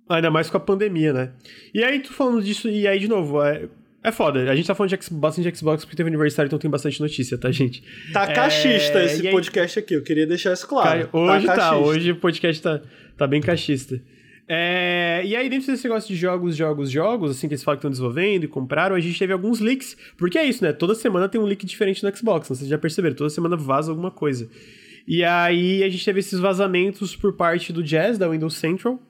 Ainda 0.08 0.30
mais 0.30 0.48
com 0.48 0.56
a 0.56 0.60
pandemia, 0.60 1.12
né? 1.12 1.32
E 1.74 1.82
aí, 1.82 2.00
tu 2.00 2.12
falando 2.12 2.42
disso, 2.42 2.68
e 2.68 2.86
aí, 2.86 2.98
de 2.98 3.08
novo, 3.08 3.42
é, 3.42 3.68
é 4.04 4.12
foda. 4.12 4.50
A 4.50 4.54
gente 4.54 4.66
tá 4.66 4.74
falando 4.74 4.90
de 4.90 5.10
bastante 5.14 5.50
de 5.50 5.58
Xbox 5.58 5.84
porque 5.84 5.96
teve 5.96 6.08
aniversário, 6.08 6.46
então 6.46 6.58
tem 6.58 6.70
bastante 6.70 7.00
notícia, 7.00 7.36
tá, 7.36 7.50
gente? 7.50 7.82
Tá 8.12 8.22
É, 8.22 8.32
cachista 8.32 9.02
esse 9.02 9.26
aí- 9.26 9.32
podcast 9.32 9.78
aqui, 9.80 9.94
eu 9.94 10.02
queria 10.02 10.26
deixar 10.26 10.52
isso 10.52 10.66
claro. 10.66 11.08
Cara, 11.08 11.10
hoje 11.12 11.46
tá, 11.46 11.56
cachista. 11.56 11.76
hoje 11.76 12.12
o 12.12 12.16
podcast 12.16 12.62
tá, 12.62 12.80
tá 13.16 13.26
bem 13.26 13.40
cachista. 13.40 14.00
É, 14.48 15.22
e 15.24 15.34
aí, 15.34 15.48
dentro 15.48 15.66
desse 15.66 15.84
negócio 15.84 16.08
de 16.08 16.14
jogos, 16.14 16.56
jogos, 16.56 16.90
jogos, 16.90 17.30
assim, 17.32 17.48
que 17.48 17.54
eles 17.54 17.64
falam 17.64 17.76
que 17.76 17.80
estão 17.80 17.90
desenvolvendo 17.90 18.44
e 18.44 18.48
compraram, 18.48 18.94
a 18.94 19.00
gente 19.00 19.18
teve 19.18 19.32
alguns 19.32 19.60
leaks. 19.60 19.96
Porque 20.16 20.38
é 20.38 20.44
isso, 20.44 20.62
né? 20.62 20.72
Toda 20.72 20.94
semana 20.94 21.28
tem 21.28 21.40
um 21.40 21.44
leak 21.44 21.66
diferente 21.66 22.04
no 22.04 22.16
Xbox, 22.16 22.48
né? 22.48 22.56
vocês 22.56 22.68
já 22.68 22.78
perceberam, 22.78 23.16
toda 23.16 23.30
semana 23.30 23.56
vaza 23.56 23.90
alguma 23.90 24.10
coisa. 24.10 24.48
E 25.06 25.22
aí 25.22 25.82
a 25.82 25.88
gente 25.88 26.04
teve 26.04 26.20
esses 26.20 26.38
vazamentos 26.38 27.14
por 27.14 27.32
parte 27.32 27.72
do 27.72 27.82
Jazz, 27.82 28.18
da 28.18 28.28
Windows 28.28 28.54
Central, 28.54 29.00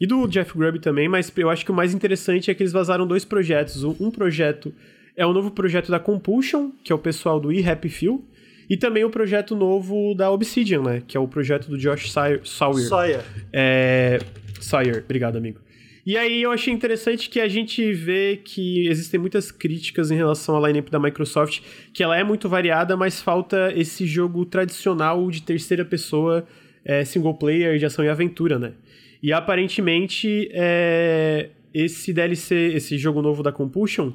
e 0.00 0.06
do 0.06 0.26
Jeff 0.26 0.56
Grubb 0.56 0.80
também, 0.80 1.08
mas 1.08 1.32
eu 1.36 1.48
acho 1.48 1.64
que 1.64 1.70
o 1.70 1.74
mais 1.74 1.94
interessante 1.94 2.50
é 2.50 2.54
que 2.54 2.62
eles 2.62 2.72
vazaram 2.72 3.06
dois 3.06 3.24
projetos. 3.24 3.84
Um, 3.84 4.10
projeto 4.10 4.74
é 5.16 5.24
o 5.24 5.32
novo 5.32 5.50
projeto 5.50 5.90
da 5.90 6.00
Compulsion, 6.00 6.70
que 6.82 6.92
é 6.92 6.94
o 6.94 6.98
pessoal 6.98 7.38
do 7.38 7.52
eHappy 7.52 7.88
Few, 7.88 8.24
e 8.68 8.76
também 8.76 9.04
o 9.04 9.10
projeto 9.10 9.54
novo 9.54 10.14
da 10.14 10.30
Obsidian, 10.30 10.82
né? 10.82 11.02
Que 11.06 11.16
é 11.16 11.20
o 11.20 11.28
projeto 11.28 11.68
do 11.68 11.78
Josh 11.78 12.10
Sawyer. 12.10 12.40
Sawyer. 12.44 12.88
Sawyer. 12.88 13.20
É... 13.52 14.18
Sawyer, 14.64 15.02
obrigado, 15.04 15.36
amigo. 15.36 15.60
E 16.06 16.18
aí 16.18 16.42
eu 16.42 16.52
achei 16.52 16.72
interessante 16.72 17.30
que 17.30 17.40
a 17.40 17.48
gente 17.48 17.92
vê 17.94 18.36
que 18.36 18.86
existem 18.88 19.18
muitas 19.18 19.50
críticas 19.50 20.10
em 20.10 20.16
relação 20.16 20.54
à 20.56 20.68
lineup 20.68 20.90
da 20.90 20.98
Microsoft, 20.98 21.62
que 21.94 22.02
ela 22.02 22.16
é 22.16 22.22
muito 22.22 22.46
variada, 22.46 22.94
mas 22.94 23.22
falta 23.22 23.72
esse 23.74 24.06
jogo 24.06 24.44
tradicional 24.44 25.30
de 25.30 25.42
terceira 25.42 25.82
pessoa, 25.82 26.46
é, 26.84 27.04
single 27.06 27.34
player, 27.34 27.78
de 27.78 27.86
ação 27.86 28.04
e 28.04 28.08
aventura, 28.10 28.58
né? 28.58 28.74
E 29.22 29.32
aparentemente 29.32 30.50
é, 30.52 31.48
esse 31.72 32.12
DLC, 32.12 32.72
esse 32.74 32.98
jogo 32.98 33.22
novo 33.22 33.42
da 33.42 33.50
Compulsion, 33.50 34.12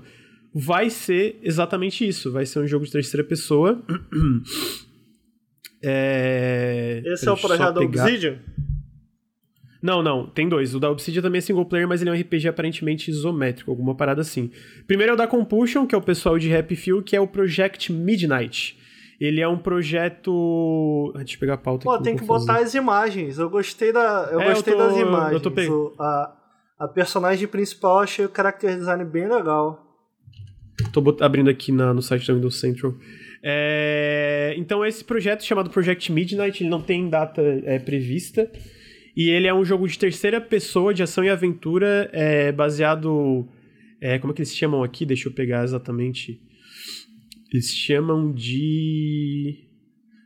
vai 0.54 0.92
ser 0.92 1.40
exatamente 1.42 2.08
isso. 2.08 2.32
Vai 2.32 2.46
ser 2.46 2.60
um 2.60 2.68
jogo 2.68 2.86
de 2.86 2.92
terceira 2.92 3.24
pessoa. 3.24 3.82
É... 5.82 7.02
Esse 7.06 7.26
é 7.26 7.32
o 7.32 7.38
projeto 7.38 7.74
da. 7.74 7.80
Obsidian? 7.80 8.38
Não, 9.82 10.04
não, 10.04 10.28
tem 10.28 10.50
dois. 10.50 10.76
O 10.76 10.80
da 10.80 10.90
Obsidian 10.92 11.22
também 11.22 11.40
é 11.40 11.42
single 11.42 11.66
player, 11.66 11.88
mas 11.88 12.02
ele 12.02 12.10
é 12.10 12.14
um 12.14 12.20
RPG 12.20 12.48
aparentemente 12.50 13.10
isométrico, 13.10 13.72
alguma 13.72 13.96
parada 13.96 14.22
assim. 14.22 14.52
Primeiro 14.86 15.12
é 15.12 15.14
o 15.14 15.18
da 15.18 15.26
Compulsion, 15.28 15.86
que 15.86 15.96
é 15.96 15.98
o 15.98 16.02
pessoal 16.02 16.38
de 16.38 16.54
Happy 16.54 16.76
Few, 16.76 17.02
que 17.02 17.16
é 17.16 17.22
o 17.22 17.28
Project 17.28 17.92
Midnight. 17.94 18.78
Ele 19.22 19.40
é 19.42 19.48
um 19.48 19.58
projeto. 19.58 21.12
Ah, 21.16 21.20
Deixa 21.20 21.36
eu 21.36 21.40
pegar 21.40 21.54
a 21.56 21.58
pauta 21.58 21.84
Pô, 21.84 21.92
aqui. 21.92 22.04
tem 22.04 22.14
não 22.14 22.20
que 22.22 22.26
botar 22.26 22.58
as 22.60 22.74
imagens. 22.74 23.38
Eu 23.38 23.50
gostei, 23.50 23.92
da, 23.94 24.30
eu 24.32 24.40
É, 24.42 24.46
eu 24.46 24.54
gostei 24.54 24.74
tô- 24.74 24.80
das 24.80 24.98
eu 24.98 25.08
imagens. 25.08 25.42
tô 25.42 25.52
pe- 25.52 25.68
O- 25.70 25.94
a, 26.00 26.36
a 26.80 26.88
personagem 26.88 27.48
principal 27.48 27.98
eu 27.98 28.04
achei 28.04 28.26
o 28.26 28.32
character 28.34 28.76
design 28.78 29.04
bem 29.06 29.28
legal. 29.30 29.86
Tô 30.94 31.02
bot- 31.02 31.22
abrindo 31.22 31.50
aqui 31.50 31.72
na- 31.72 31.94
no 31.94 32.02
site 32.02 32.26
da 32.28 32.34
Windows 32.34 32.60
Central. 32.60 32.94
É, 33.44 34.54
Então, 34.58 34.86
esse 34.86 35.04
projeto 35.04 35.44
chamado 35.44 35.70
Project 35.70 36.12
Midnight, 36.12 36.64
ele 36.64 36.70
não 36.70 36.82
tem 36.82 37.10
data 37.10 37.42
é, 37.66 37.78
prevista. 37.80 38.50
E 39.20 39.32
ele 39.32 39.48
é 39.48 39.54
um 39.54 39.66
jogo 39.66 39.86
de 39.86 40.00
terceira 40.00 40.40
pessoa, 40.40 40.94
de 40.94 41.04
ação 41.04 41.26
e 41.26 41.30
aventura, 41.30 42.10
é, 42.14 42.54
baseado. 42.54 43.46
é, 44.00 44.18
como 44.18 44.32
é 44.32 44.34
que 44.34 44.42
eles 44.42 44.56
chamam 44.56 44.82
aqui? 44.82 45.06
Deixa 45.06 45.28
eu 45.28 45.34
pegar 45.34 45.62
exatamente. 45.62 46.42
Eles 47.52 47.70
chamam 47.76 48.32
de. 48.32 49.58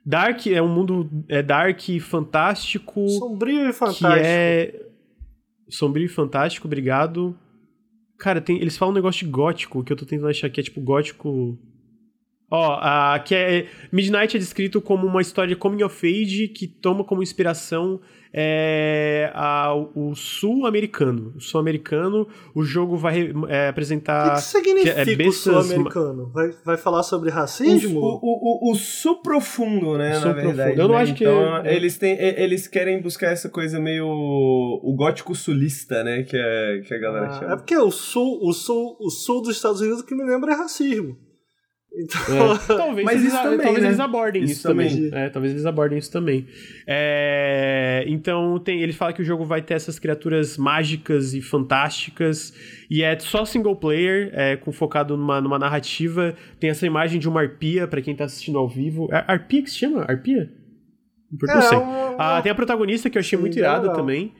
Dark, 0.05 0.45
é 0.45 0.61
um 0.61 0.71
mundo 0.71 1.09
é 1.27 1.41
dark, 1.41 1.79
fantástico 2.01 3.07
Sombrio 3.07 3.63
e 3.63 3.67
que 3.67 3.73
fantástico. 3.73 4.07
é 4.13 4.79
sombrio 5.67 6.05
e 6.05 6.09
fantástico, 6.09 6.67
obrigado. 6.67 7.35
Cara, 8.19 8.39
tem, 8.39 8.61
eles 8.61 8.77
falam 8.77 8.91
um 8.91 8.95
negócio 8.95 9.25
de 9.25 9.31
gótico, 9.31 9.83
que 9.83 9.91
eu 9.91 9.97
tô 9.97 10.05
tentando 10.05 10.29
achar 10.29 10.51
que 10.51 10.59
é 10.59 10.63
tipo 10.63 10.79
gótico. 10.79 11.57
Ó, 12.51 12.77
a, 12.79 13.17
que 13.25 13.33
é. 13.33 13.67
Midnight 13.91 14.37
é 14.37 14.39
descrito 14.39 14.79
como 14.79 15.07
uma 15.07 15.21
história 15.21 15.55
coming 15.55 15.81
of 15.81 16.05
age 16.05 16.49
que 16.49 16.67
toma 16.67 17.03
como 17.03 17.23
inspiração 17.23 17.99
é, 18.35 19.31
a- 19.33 19.73
o 19.95 20.15
sul-americano. 20.15 21.33
O 21.35 21.39
sul-americano, 21.39 22.27
o 22.55 22.63
jogo 22.63 22.97
vai 22.97 23.31
é, 23.47 23.67
O 23.67 23.69
apresentar. 23.69 24.29
que, 24.29 24.35
que 24.37 24.41
significa 24.41 25.03
que 25.05 25.11
é 25.11 25.13
o 25.13 25.17
bestas- 25.17 25.35
sul-americano? 25.37 26.31
Vai, 26.33 26.51
vai 26.65 26.77
falar 26.77 27.03
sobre 27.03 27.29
racismo? 27.29 27.99
O, 27.99 28.19
o, 28.21 28.69
o, 28.69 28.71
o 28.71 28.75
sul-profundo, 28.75 29.97
né, 29.97 30.09
O 30.09 30.13
na 30.13 30.21
sul-profundo. 30.21 30.55
verdade. 30.55 30.79
Eu 30.79 30.87
não 30.87 30.95
né? 30.95 31.01
acho 31.01 31.13
que- 31.13 31.23
Então, 31.23 31.65
eles, 31.65 31.97
têm, 31.97 32.17
eles 32.19 32.67
querem 32.67 33.01
buscar 33.01 33.27
essa 33.27 33.49
coisa 33.49 33.79
meio... 33.79 34.07
O 34.07 34.93
gótico 34.95 35.35
sulista, 35.35 36.03
né, 36.03 36.23
que, 36.23 36.35
é, 36.35 36.81
que 36.85 36.93
a 36.93 36.97
galera 36.99 37.27
Ah, 37.27 37.39
chama. 37.39 37.53
é 37.53 37.55
porque 37.55 37.77
o 37.77 37.91
sul, 37.91 38.39
o 38.41 38.51
sul, 38.51 38.97
o 38.99 39.09
sul 39.09 39.41
dos 39.41 39.55
Estados 39.55 39.79
Unidos 39.81 40.01
o 40.01 40.05
que 40.05 40.15
me 40.15 40.23
lembra 40.23 40.53
é 40.53 40.55
racismo. 40.55 41.15
Então, 41.95 42.53
É. 42.53 42.57
Talvez, 42.77 43.05
Mas 43.05 43.21
eles, 43.21 43.33
isso 43.33 43.43
também, 43.43 43.59
talvez 43.59 43.83
né? 43.83 43.89
eles 43.89 43.99
abordem 43.99 44.43
isso, 44.43 44.53
Isso 44.53 44.63
também. 44.67 44.89
também. 44.89 45.11
É, 45.13 45.29
talvez 45.29 45.53
eles 45.53 45.65
abordem 45.65 45.99
isso 45.99 46.11
também. 46.11 46.47
É, 46.87 48.03
então, 48.07 48.57
tem, 48.59 48.81
ele 48.81 48.93
fala 48.93 49.13
que 49.13 49.21
o 49.21 49.25
jogo 49.25 49.45
vai 49.45 49.61
ter 49.61 49.75
essas 49.75 49.99
criaturas 49.99 50.57
mágicas 50.57 51.33
e 51.33 51.41
fantásticas. 51.41 52.53
E 52.89 53.03
é 53.03 53.17
só 53.19 53.45
single 53.45 53.75
player, 53.75 54.31
é, 54.33 54.55
com 54.55 54.71
focado 54.71 55.15
numa, 55.15 55.39
numa 55.39 55.59
narrativa. 55.59 56.33
Tem 56.59 56.69
essa 56.71 56.85
imagem 56.85 57.19
de 57.19 57.29
uma 57.29 57.41
arpia, 57.41 57.87
pra 57.87 58.01
quem 58.01 58.15
tá 58.15 58.25
assistindo 58.25 58.57
ao 58.57 58.67
vivo. 58.67 59.07
É 59.11 59.23
arpia 59.27 59.61
que 59.61 59.69
se 59.69 59.77
chama? 59.77 60.03
Arpia? 60.07 60.51
Não 61.41 61.55
é, 61.55 61.61
sei. 61.61 61.77
Ah, 62.17 62.39
tem 62.41 62.51
a 62.51 62.55
protagonista 62.55 63.09
que 63.09 63.17
eu 63.17 63.21
achei 63.21 63.37
Sim, 63.37 63.41
muito 63.41 63.53
bem 63.55 63.63
irada 63.63 63.81
legal. 63.81 63.95
também. 63.95 64.33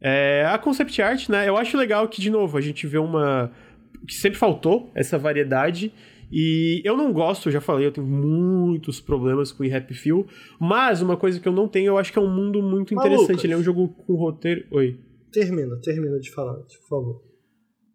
É, 0.00 0.44
a 0.48 0.56
concept 0.58 1.00
art, 1.02 1.28
né? 1.28 1.48
Eu 1.48 1.56
acho 1.56 1.76
legal 1.76 2.08
que, 2.08 2.20
de 2.20 2.30
novo, 2.30 2.56
a 2.56 2.60
gente 2.60 2.86
vê 2.86 2.98
uma. 2.98 3.52
que 4.06 4.14
sempre 4.14 4.38
faltou 4.38 4.90
essa 4.94 5.18
variedade. 5.18 5.92
E 6.30 6.80
eu 6.84 6.96
não 6.96 7.12
gosto, 7.12 7.48
eu 7.48 7.52
já 7.52 7.60
falei, 7.60 7.86
eu 7.86 7.92
tenho 7.92 8.06
muitos 8.06 9.00
problemas 9.00 9.50
com 9.50 9.64
o 9.64 9.76
Happy 9.76 9.94
Few. 9.94 10.26
Mas 10.58 11.02
uma 11.02 11.16
coisa 11.16 11.40
que 11.40 11.48
eu 11.48 11.52
não 11.52 11.66
tenho, 11.66 11.88
eu 11.88 11.98
acho 11.98 12.12
que 12.12 12.18
é 12.18 12.22
um 12.22 12.32
mundo 12.32 12.62
muito 12.62 12.94
interessante. 12.94 13.28
Lucas. 13.30 13.44
Ele 13.44 13.52
é 13.54 13.56
um 13.56 13.62
jogo 13.62 13.88
com 13.88 14.14
roteiro. 14.14 14.64
Oi. 14.70 14.98
Termina, 15.32 15.76
termina 15.76 16.18
de 16.18 16.30
falar, 16.30 16.54
por 16.54 16.88
favor. 16.88 17.30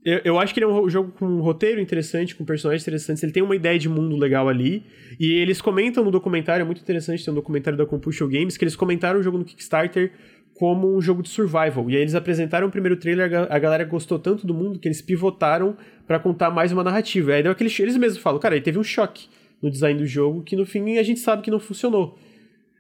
Eu, 0.05 0.21
eu, 0.23 0.39
acho 0.39 0.53
que 0.53 0.59
ele 0.59 0.65
é 0.65 0.69
um 0.69 0.87
jogo 0.87 1.11
com 1.13 1.25
um 1.25 1.41
roteiro 1.41 1.81
interessante, 1.81 2.35
com 2.35 2.45
personagens 2.45 2.83
interessantes. 2.83 3.23
Ele 3.23 3.31
tem 3.31 3.41
uma 3.41 3.55
ideia 3.55 3.79
de 3.79 3.89
mundo 3.89 4.15
legal 4.15 4.47
ali. 4.47 4.85
E 5.19 5.33
eles 5.33 5.59
comentam 5.61 6.03
no 6.03 6.11
documentário, 6.11 6.61
é 6.61 6.65
muito 6.65 6.79
interessante, 6.79 7.25
tem 7.25 7.31
um 7.31 7.35
documentário 7.35 7.75
da 7.75 7.87
Compulsion 7.87 8.27
Games, 8.27 8.55
que 8.55 8.63
eles 8.63 8.75
comentaram 8.75 9.19
o 9.19 9.23
jogo 9.23 9.39
no 9.39 9.43
Kickstarter 9.43 10.11
como 10.55 10.95
um 10.95 11.01
jogo 11.01 11.21
de 11.21 11.29
survival. 11.29 11.89
E 11.89 11.95
aí 11.95 12.01
eles 12.01 12.15
apresentaram 12.15 12.67
o 12.67 12.71
primeiro 12.71 12.95
trailer, 12.95 13.29
a 13.49 13.59
galera 13.59 13.83
gostou 13.83 14.17
tanto 14.17 14.47
do 14.47 14.53
mundo 14.53 14.79
que 14.79 14.87
eles 14.87 15.01
pivotaram 15.01 15.77
para 16.07 16.17
contar 16.17 16.49
mais 16.49 16.71
uma 16.71 16.83
narrativa. 16.83 17.33
Aí 17.33 17.43
deu 17.43 17.51
aquele. 17.51 17.69
Eles 17.79 17.97
mesmos 17.97 18.21
falam, 18.21 18.39
cara, 18.39 18.55
aí 18.55 18.61
teve 18.61 18.79
um 18.79 18.83
choque 18.83 19.27
no 19.61 19.69
design 19.69 19.99
do 19.99 20.05
jogo 20.05 20.43
que 20.43 20.55
no 20.55 20.65
fim 20.65 20.97
a 20.97 21.03
gente 21.03 21.19
sabe 21.19 21.41
que 21.41 21.51
não 21.51 21.59
funcionou. 21.59 22.17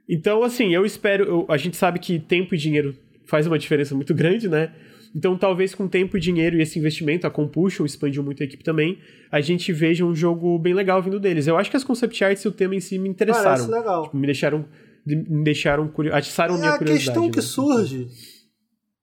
Então, 0.07 0.43
assim, 0.43 0.73
eu 0.73 0.85
espero. 0.85 1.25
Eu, 1.25 1.45
a 1.49 1.57
gente 1.57 1.75
sabe 1.75 1.99
que 1.99 2.17
tempo 2.19 2.55
e 2.55 2.57
dinheiro 2.57 2.95
faz 3.25 3.45
uma 3.45 3.59
diferença 3.59 3.93
muito 3.93 4.13
grande, 4.15 4.47
né? 4.47 4.71
Então, 5.13 5.37
talvez 5.37 5.73
com 5.73 5.87
tempo 5.87 6.17
e 6.17 6.19
dinheiro 6.19 6.57
e 6.57 6.61
esse 6.61 6.77
investimento, 6.77 7.25
a 7.25 7.31
Compulsion 7.31 7.85
expandiu 7.85 8.21
muito 8.21 8.43
a 8.43 8.45
equipe 8.45 8.63
também, 8.63 8.99
a 9.31 9.39
gente 9.39 9.71
veja 9.71 10.03
um 10.03 10.13
jogo 10.13 10.59
bem 10.59 10.73
legal 10.73 11.01
vindo 11.01 11.21
deles. 11.21 11.47
Eu 11.47 11.57
acho 11.57 11.71
que 11.71 11.77
as 11.77 11.85
concept 11.85 12.21
arts 12.21 12.43
e 12.43 12.47
o 12.49 12.51
tema 12.51 12.75
em 12.75 12.81
si 12.81 12.99
me 12.99 13.07
interessaram. 13.07 13.65
Parece 13.65 13.71
legal. 13.71 14.03
Tipo, 14.03 14.17
me 14.17 14.25
deixaram, 14.25 14.65
me 15.05 15.43
deixaram 15.43 15.87
curioso, 15.87 16.17
atiçaram 16.17 16.55
e 16.55 16.59
minha 16.59 16.71
a 16.71 16.77
curiosidade. 16.77 17.17
A 17.17 17.21
questão 17.21 17.31
que 17.31 17.37
né? 17.37 17.43
surge 17.43 18.07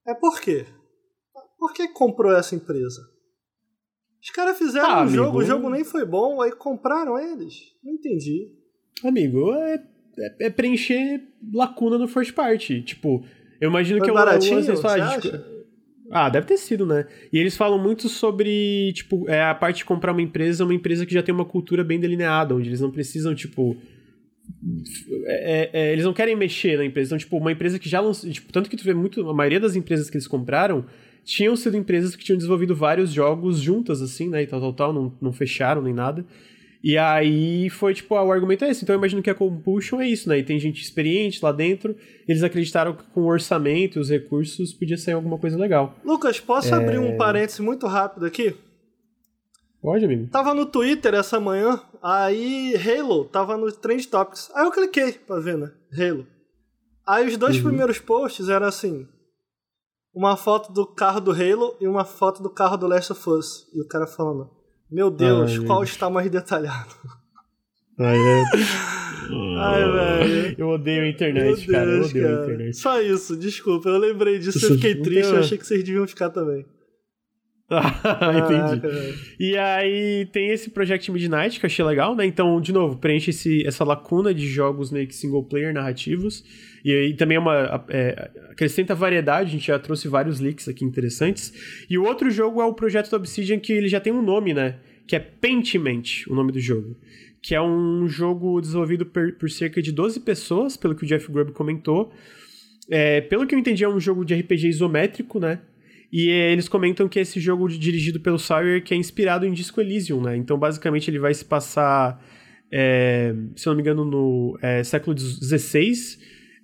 é 0.06 0.14
por 0.14 0.40
quê? 0.40 0.66
Por 1.58 1.72
que 1.72 1.88
comprou 1.88 2.32
essa 2.34 2.54
empresa? 2.54 3.00
Os 4.22 4.30
caras 4.30 4.56
fizeram 4.56 4.86
Ah, 4.88 4.98
um 4.98 5.00
amigo, 5.02 5.16
jogo, 5.16 5.38
o 5.38 5.44
jogo 5.44 5.70
nem 5.70 5.84
foi 5.84 6.04
bom, 6.04 6.40
aí 6.40 6.52
compraram 6.52 7.18
eles. 7.18 7.54
Não 7.82 7.92
entendi. 7.92 8.52
Amigo, 9.04 9.52
é, 9.54 9.74
é, 10.18 10.46
é 10.46 10.50
preencher 10.50 11.22
lacuna 11.52 11.98
no 11.98 12.06
first 12.06 12.32
party. 12.32 12.82
Tipo, 12.82 13.24
eu 13.60 13.70
imagino 13.70 13.98
Foi 13.98 14.06
que 14.06 14.10
é 14.10 14.14
baratinho, 14.14 14.58
uma, 14.58 14.62
você 14.62 14.76
sei 14.76 15.00
lá, 15.00 15.16
acha? 15.16 15.52
Ah, 16.10 16.28
deve 16.28 16.46
ter 16.46 16.58
sido, 16.58 16.84
né? 16.84 17.06
E 17.32 17.38
eles 17.38 17.56
falam 17.56 17.78
muito 17.78 18.08
sobre, 18.08 18.92
tipo, 18.92 19.28
é 19.30 19.42
a 19.42 19.54
parte 19.54 19.78
de 19.78 19.84
comprar 19.84 20.12
uma 20.12 20.20
empresa, 20.20 20.62
uma 20.62 20.74
empresa 20.74 21.06
que 21.06 21.14
já 21.14 21.22
tem 21.22 21.34
uma 21.34 21.44
cultura 21.44 21.82
bem 21.82 21.98
delineada, 21.98 22.54
onde 22.54 22.68
eles 22.68 22.80
não 22.80 22.90
precisam, 22.90 23.34
tipo. 23.34 23.76
É- 25.26 25.70
é- 25.72 25.92
eles 25.92 26.04
não 26.04 26.12
querem 26.12 26.36
mexer 26.36 26.76
na 26.76 26.84
empresa. 26.84 27.08
Então, 27.08 27.18
tipo, 27.18 27.36
uma 27.36 27.52
empresa 27.52 27.78
que 27.78 27.88
já 27.88 28.00
lançou. 28.00 28.30
Tipo, 28.30 28.52
tanto 28.52 28.68
que 28.70 28.76
tu 28.76 28.84
vê 28.84 28.94
muito. 28.94 29.28
A 29.28 29.34
maioria 29.34 29.60
das 29.60 29.76
empresas 29.76 30.08
que 30.10 30.16
eles 30.16 30.26
compraram 30.28 30.84
tinham 31.24 31.54
sido 31.56 31.76
empresas 31.76 32.16
que 32.16 32.24
tinham 32.24 32.36
desenvolvido 32.36 32.74
vários 32.74 33.12
jogos 33.12 33.58
juntas, 33.60 34.02
assim, 34.02 34.28
né? 34.28 34.42
E 34.42 34.46
tal, 34.46 34.60
tal, 34.60 34.72
tal. 34.72 34.92
Não, 34.92 35.12
não 35.20 35.32
fecharam 35.32 35.82
nem 35.82 35.94
nada. 35.94 36.24
E 36.84 36.98
aí 36.98 37.70
foi, 37.70 37.94
tipo, 37.94 38.12
ah, 38.16 38.24
o 38.24 38.32
argumento 38.32 38.64
é 38.64 38.70
esse. 38.70 38.82
Então 38.82 38.92
eu 38.94 38.98
imagino 38.98 39.22
que 39.22 39.30
a 39.30 39.34
Compulsion 39.34 40.00
é 40.00 40.08
isso, 40.08 40.28
né? 40.28 40.38
E 40.40 40.42
tem 40.42 40.58
gente 40.58 40.82
experiente 40.82 41.38
lá 41.40 41.52
dentro. 41.52 41.94
Eles 42.26 42.42
acreditaram 42.42 42.92
que 42.94 43.04
com 43.14 43.20
o 43.20 43.26
orçamento 43.26 43.98
e 43.98 44.00
os 44.00 44.10
recursos 44.10 44.72
podia 44.72 44.96
sair 44.96 45.14
alguma 45.14 45.38
coisa 45.38 45.56
legal. 45.56 45.96
Lucas, 46.04 46.40
posso 46.40 46.74
É. 46.74 46.76
abrir 46.78 46.98
um 46.98 47.16
parênteses 47.16 47.60
muito 47.60 47.86
rápido 47.86 48.26
aqui? 48.26 48.54
Pode, 49.82 50.04
amigo? 50.04 50.28
Tava 50.30 50.54
no 50.54 50.64
Twitter 50.64 51.12
essa 51.14 51.40
manhã, 51.40 51.80
aí 52.00 52.74
Halo 52.76 53.24
tava 53.24 53.56
no 53.56 53.70
Trend 53.72 54.06
Topics. 54.06 54.48
Aí 54.54 54.64
eu 54.64 54.70
cliquei 54.70 55.12
pra 55.12 55.40
ver, 55.40 55.58
né? 55.58 55.72
Halo. 55.92 56.24
Aí 57.06 57.26
os 57.26 57.36
dois 57.36 57.56
Uhum. 57.56 57.64
primeiros 57.64 57.98
posts 57.98 58.48
eram 58.48 58.66
assim: 58.66 59.08
uma 60.14 60.36
foto 60.36 60.72
do 60.72 60.86
carro 60.86 61.20
do 61.20 61.32
Halo 61.32 61.76
e 61.80 61.88
uma 61.88 62.04
foto 62.04 62.42
do 62.42 62.48
carro 62.48 62.76
do 62.76 62.86
Last 62.86 63.10
of 63.12 63.28
Us. 63.28 63.66
E 63.74 63.80
o 63.82 63.88
cara 63.88 64.06
falando: 64.06 64.48
Meu 64.88 65.10
Deus, 65.10 65.58
Ai, 65.58 65.64
qual 65.66 65.82
está 65.82 66.08
mais 66.08 66.30
detalhado? 66.30 66.94
Ai, 67.98 68.16
é. 68.16 68.42
Ai, 69.58 69.90
velho. 69.90 70.54
Eu 70.58 70.68
odeio 70.68 71.02
a 71.02 71.08
internet, 71.08 71.44
Deus, 71.44 71.66
cara. 71.66 71.90
Eu 71.90 72.04
odeio 72.04 72.26
a 72.26 72.30
cara. 72.30 72.44
internet. 72.44 72.76
Só 72.76 73.00
isso, 73.00 73.36
desculpa, 73.36 73.88
eu 73.88 73.98
lembrei 73.98 74.38
disso 74.38 74.58
e 74.58 74.60
Isso 74.60 74.74
fiquei 74.74 74.94
triste, 75.00 75.30
eu 75.32 75.36
a- 75.38 75.40
achei 75.40 75.58
que 75.58 75.66
vocês 75.66 75.82
deviam 75.82 76.06
ficar 76.06 76.30
também. 76.30 76.64
Ah, 77.72 78.32
Entendi. 78.38 78.86
Velho. 78.86 79.14
E 79.40 79.56
aí 79.56 80.26
tem 80.26 80.50
esse 80.50 80.70
Project 80.70 81.10
Midnight 81.10 81.58
que 81.58 81.64
eu 81.64 81.68
achei 81.68 81.84
legal, 81.84 82.14
né? 82.14 82.26
Então, 82.26 82.60
de 82.60 82.72
novo, 82.72 82.98
preenche 82.98 83.30
esse, 83.30 83.66
essa 83.66 83.84
lacuna 83.84 84.34
de 84.34 84.46
jogos 84.46 84.90
meio 84.90 85.06
que 85.06 85.14
single 85.14 85.42
player 85.42 85.72
narrativos. 85.72 86.44
E 86.84 86.92
aí 86.92 87.14
também 87.14 87.36
é 87.36 87.40
uma. 87.40 87.84
É, 87.88 88.30
acrescenta 88.50 88.94
variedade, 88.94 89.48
a 89.48 89.52
gente 89.52 89.66
já 89.66 89.78
trouxe 89.78 90.08
vários 90.08 90.40
leaks 90.40 90.68
aqui 90.68 90.84
interessantes. 90.84 91.84
E 91.88 91.96
o 91.96 92.04
outro 92.04 92.30
jogo 92.30 92.60
é 92.60 92.64
o 92.64 92.74
projeto 92.74 93.10
da 93.10 93.16
Obsidian, 93.16 93.58
que 93.58 93.72
ele 93.72 93.88
já 93.88 94.00
tem 94.00 94.12
um 94.12 94.22
nome, 94.22 94.52
né? 94.52 94.76
Que 95.06 95.16
é 95.16 95.20
Pentiment, 95.20 96.26
o 96.28 96.34
nome 96.34 96.52
do 96.52 96.60
jogo. 96.60 96.96
Que 97.40 97.54
é 97.54 97.62
um 97.62 98.06
jogo 98.06 98.60
desenvolvido 98.60 99.06
por, 99.06 99.32
por 99.32 99.50
cerca 99.50 99.80
de 99.80 99.90
12 99.90 100.20
pessoas, 100.20 100.76
pelo 100.76 100.94
que 100.94 101.04
o 101.04 101.06
Jeff 101.06 101.30
Grubb 101.30 101.52
comentou. 101.52 102.12
É, 102.90 103.20
pelo 103.20 103.46
que 103.46 103.54
eu 103.54 103.58
entendi, 103.58 103.84
é 103.84 103.88
um 103.88 104.00
jogo 104.00 104.24
de 104.24 104.34
RPG 104.34 104.68
isométrico, 104.68 105.40
né? 105.40 105.60
E 106.12 106.28
é, 106.30 106.52
eles 106.52 106.68
comentam 106.68 107.08
que 107.08 107.18
esse 107.18 107.40
jogo 107.40 107.66
dirigido 107.68 108.20
pelo 108.20 108.38
Sawyer 108.38 108.84
que 108.84 108.92
é 108.92 108.96
inspirado 108.96 109.46
em 109.46 109.52
Disco 109.52 109.80
Elysium, 109.80 110.20
né? 110.20 110.36
Então, 110.36 110.58
basicamente, 110.58 111.10
ele 111.10 111.18
vai 111.18 111.32
se 111.32 111.44
passar, 111.44 112.22
é, 112.70 113.34
se 113.56 113.66
não 113.66 113.74
me 113.74 113.80
engano, 113.80 114.04
no 114.04 114.58
é, 114.60 114.84
século 114.84 115.16
XVI, 115.18 115.92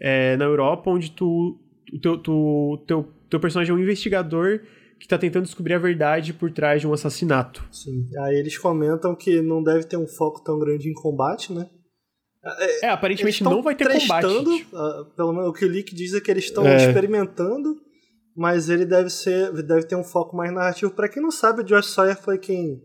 é, 0.01 0.37
na 0.37 0.45
Europa, 0.45 0.91
onde 0.91 1.11
tu, 1.11 1.59
o 1.93 1.99
teu, 1.99 2.19
tu, 2.19 2.85
teu, 2.87 3.09
teu 3.31 3.41
personagem 3.41 3.73
é 3.73 3.75
um 3.75 3.81
investigador 3.81 4.61
que 5.01 5.09
tá 5.09 5.17
tentando 5.17 5.45
descobrir 5.45 5.75
a 5.75 5.79
verdade 5.79 6.35
por 6.35 6.51
trás 6.51 6.81
de 6.81 6.87
um 6.87 6.93
assassinato. 6.93 7.65
Sim. 7.71 8.07
Aí 8.25 8.37
eles 8.37 8.59
comentam 8.59 9.15
que 9.15 9.41
não 9.41 9.63
deve 9.63 9.85
ter 9.85 9.97
um 9.97 10.07
foco 10.07 10.43
tão 10.45 10.59
grande 10.59 10.91
em 10.91 10.93
combate, 10.93 11.53
né? 11.53 11.67
É, 12.83 12.89
aparentemente 12.89 13.43
não 13.43 13.63
vai 13.63 13.75
ter 13.75 13.89
combate. 13.89 14.27
tipo. 14.59 14.77
ah, 14.77 15.07
pelo 15.17 15.33
menos 15.33 15.49
o 15.49 15.53
que 15.53 15.65
o 15.65 15.69
Leak 15.69 15.95
diz 15.95 16.15
é 16.15 16.21
que 16.21 16.31
eles 16.31 16.45
estão 16.45 16.67
É. 16.67 16.77
experimentando, 16.77 17.77
mas 18.39 18.69
ele 18.69 18.85
deve 18.87 19.11
ser, 19.11 19.51
deve 19.65 19.85
ter 19.85 19.97
um 19.97 20.05
foco 20.05 20.37
mais 20.37 20.53
narrativo. 20.53 20.93
Pra 20.93 21.09
quem 21.09 21.21
não 21.21 21.31
sabe, 21.33 21.63
o 21.63 21.65
Josh 21.65 21.87
Sawyer 21.91 22.17
foi 22.17 22.39
quem, 22.39 22.81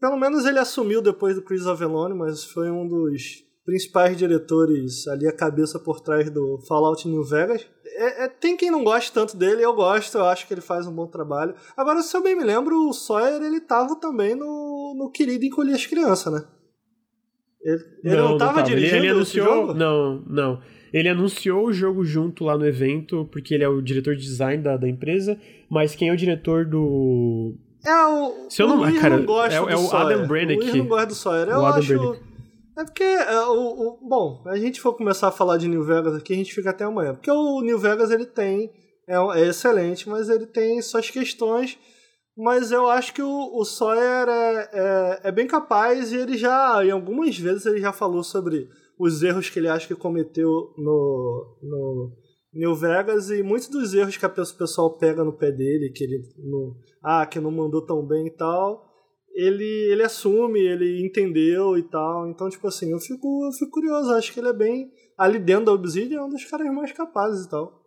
pelo 0.00 0.16
menos 0.16 0.46
ele 0.46 0.60
assumiu 0.60 1.02
depois 1.02 1.34
do 1.34 1.42
Chris 1.42 1.66
Avellone, 1.66 2.14
mas 2.14 2.44
foi 2.44 2.70
um 2.70 2.86
dos 2.86 3.42
principais 3.66 4.16
diretores 4.16 5.08
ali 5.08 5.26
a 5.26 5.32
cabeça 5.36 5.80
por 5.80 6.00
trás 6.00 6.30
do 6.30 6.60
Fallout 6.68 7.06
New 7.08 7.24
Vegas. 7.24 7.66
É- 7.84 8.24
é- 8.24 8.28
tem 8.28 8.56
quem 8.56 8.70
não 8.70 8.84
goste 8.84 9.12
tanto 9.12 9.36
dele, 9.36 9.64
eu 9.64 9.74
gosto, 9.74 10.16
eu 10.16 10.24
acho 10.26 10.46
que 10.46 10.54
ele 10.54 10.60
faz 10.60 10.86
um 10.86 10.94
bom 10.94 11.08
trabalho. 11.08 11.54
Agora, 11.76 12.00
se 12.00 12.16
eu 12.16 12.22
bem 12.22 12.36
me 12.36 12.44
lembro, 12.44 12.88
o 12.88 12.92
Sawyer 12.92 13.42
ele 13.42 13.60
tava 13.60 13.96
também 13.96 14.36
no, 14.36 14.94
no 14.96 15.10
Querido 15.10 15.44
Encolher 15.44 15.74
as 15.74 15.84
Crianças, 15.86 16.32
né? 16.32 16.44
Ele 17.60 17.84
ele 18.04 18.16
não, 18.16 18.38
tava 18.38 18.60
Ele- 18.60 18.68
dirigindo 18.68 18.96
ele, 18.98 19.06
esse 19.08 19.40
anunciou, 19.40 19.46
jogo? 19.66 19.74
Não, 19.74 20.22
não. 20.26 20.62
Ele 20.92 21.08
anunciou 21.08 21.66
o 21.66 21.72
jogo 21.72 22.04
junto 22.04 22.44
lá 22.44 22.56
no 22.56 22.66
evento, 22.66 23.28
porque 23.32 23.54
ele 23.54 23.64
é 23.64 23.68
o 23.68 23.80
diretor 23.82 24.14
de 24.16 24.22
design 24.22 24.62
da, 24.62 24.76
da 24.76 24.88
empresa, 24.88 25.38
mas 25.70 25.94
quem 25.94 26.08
é 26.08 26.12
o 26.12 26.16
diretor 26.16 26.64
do. 26.64 27.54
É 27.86 28.06
o. 28.06 28.46
Se 28.50 28.62
eu 28.62 28.68
não- 28.68 28.76
o 28.78 28.80
Luiz 28.84 29.00
cara, 29.00 29.16
não 29.18 29.24
gosta 29.26 29.54
é- 29.54 29.60
do 29.60 29.68
é 29.70 29.76
o 29.76 29.78
Sawyer. 29.86 30.16
Adam 30.16 30.28
Brennick. 30.28 30.60
O 30.60 30.64
Luiz 30.64 30.74
não 30.76 30.86
gosta 30.86 31.06
do 31.06 31.14
Sawyer. 31.14 31.48
O 31.48 31.50
Eu 31.50 31.66
Adam 31.66 31.78
acho. 31.78 31.98
Brennick. 31.98 32.22
É 32.78 32.84
porque. 32.84 33.02
é, 33.04 33.40
o, 33.46 33.52
o- 34.02 34.08
bom, 34.08 34.42
a 34.46 34.56
gente 34.56 34.80
for 34.80 34.94
começar 34.94 35.28
a 35.28 35.32
falar 35.32 35.56
de 35.58 35.68
New 35.68 35.82
Vegas 35.84 36.14
aqui, 36.14 36.32
a 36.32 36.36
gente 36.36 36.54
fica 36.54 36.70
até 36.70 36.84
amanhã. 36.84 37.14
Porque 37.14 37.30
o 37.30 37.60
New 37.60 37.78
Vegas 37.78 38.10
ele 38.10 38.26
tem. 38.26 38.70
É, 39.08 39.16
é 39.40 39.48
excelente, 39.48 40.08
mas 40.08 40.28
ele 40.28 40.46
tem 40.46 40.80
suas 40.82 41.10
questões. 41.10 41.78
Mas 42.36 42.70
eu 42.70 42.88
acho 42.88 43.12
que 43.14 43.20
o, 43.22 43.50
o 43.52 43.64
Sawyer 43.64 44.28
é, 44.28 44.70
é, 44.72 45.20
é 45.24 45.32
bem 45.32 45.46
capaz 45.46 46.12
e 46.12 46.16
ele 46.18 46.36
já. 46.36 46.84
Em 46.84 46.90
algumas 46.90 47.36
vezes 47.36 47.66
ele 47.66 47.80
já 47.80 47.92
falou 47.92 48.22
sobre 48.22 48.68
os 48.98 49.22
erros 49.22 49.48
que 49.48 49.58
ele 49.58 49.68
acha 49.68 49.86
que 49.86 49.94
cometeu 49.94 50.72
no, 50.76 51.58
no 51.62 52.12
New 52.52 52.74
Vegas 52.74 53.30
e 53.30 53.42
muitos 53.42 53.68
dos 53.68 53.94
erros 53.94 54.16
que 54.16 54.24
a 54.24 54.28
o 54.28 54.32
pessoal 54.58 54.98
pega 54.98 55.22
no 55.24 55.36
pé 55.36 55.50
dele, 55.52 55.92
que 55.94 56.04
ele 56.04 56.22
não, 56.38 56.74
ah, 57.02 57.24
que 57.26 57.38
não 57.40 57.50
mandou 57.50 57.84
tão 57.84 58.04
bem 58.06 58.26
e 58.26 58.36
tal, 58.36 58.84
ele, 59.34 59.64
ele 59.92 60.02
assume, 60.02 60.58
ele 60.60 61.04
entendeu 61.06 61.76
e 61.78 61.82
tal. 61.84 62.28
Então, 62.28 62.48
tipo 62.48 62.66
assim, 62.66 62.90
eu 62.90 62.98
fico, 62.98 63.44
eu 63.46 63.52
fico 63.52 63.70
curioso, 63.70 64.10
acho 64.12 64.32
que 64.32 64.40
ele 64.40 64.48
é 64.48 64.52
bem. 64.52 64.90
Ali 65.16 65.38
dentro 65.38 65.66
da 65.66 65.72
Obsidian 65.72 66.18
é 66.18 66.22
um 66.24 66.28
dos 66.28 66.44
caras 66.44 66.66
mais 66.74 66.92
capazes 66.92 67.46
e 67.46 67.50
tal. 67.50 67.80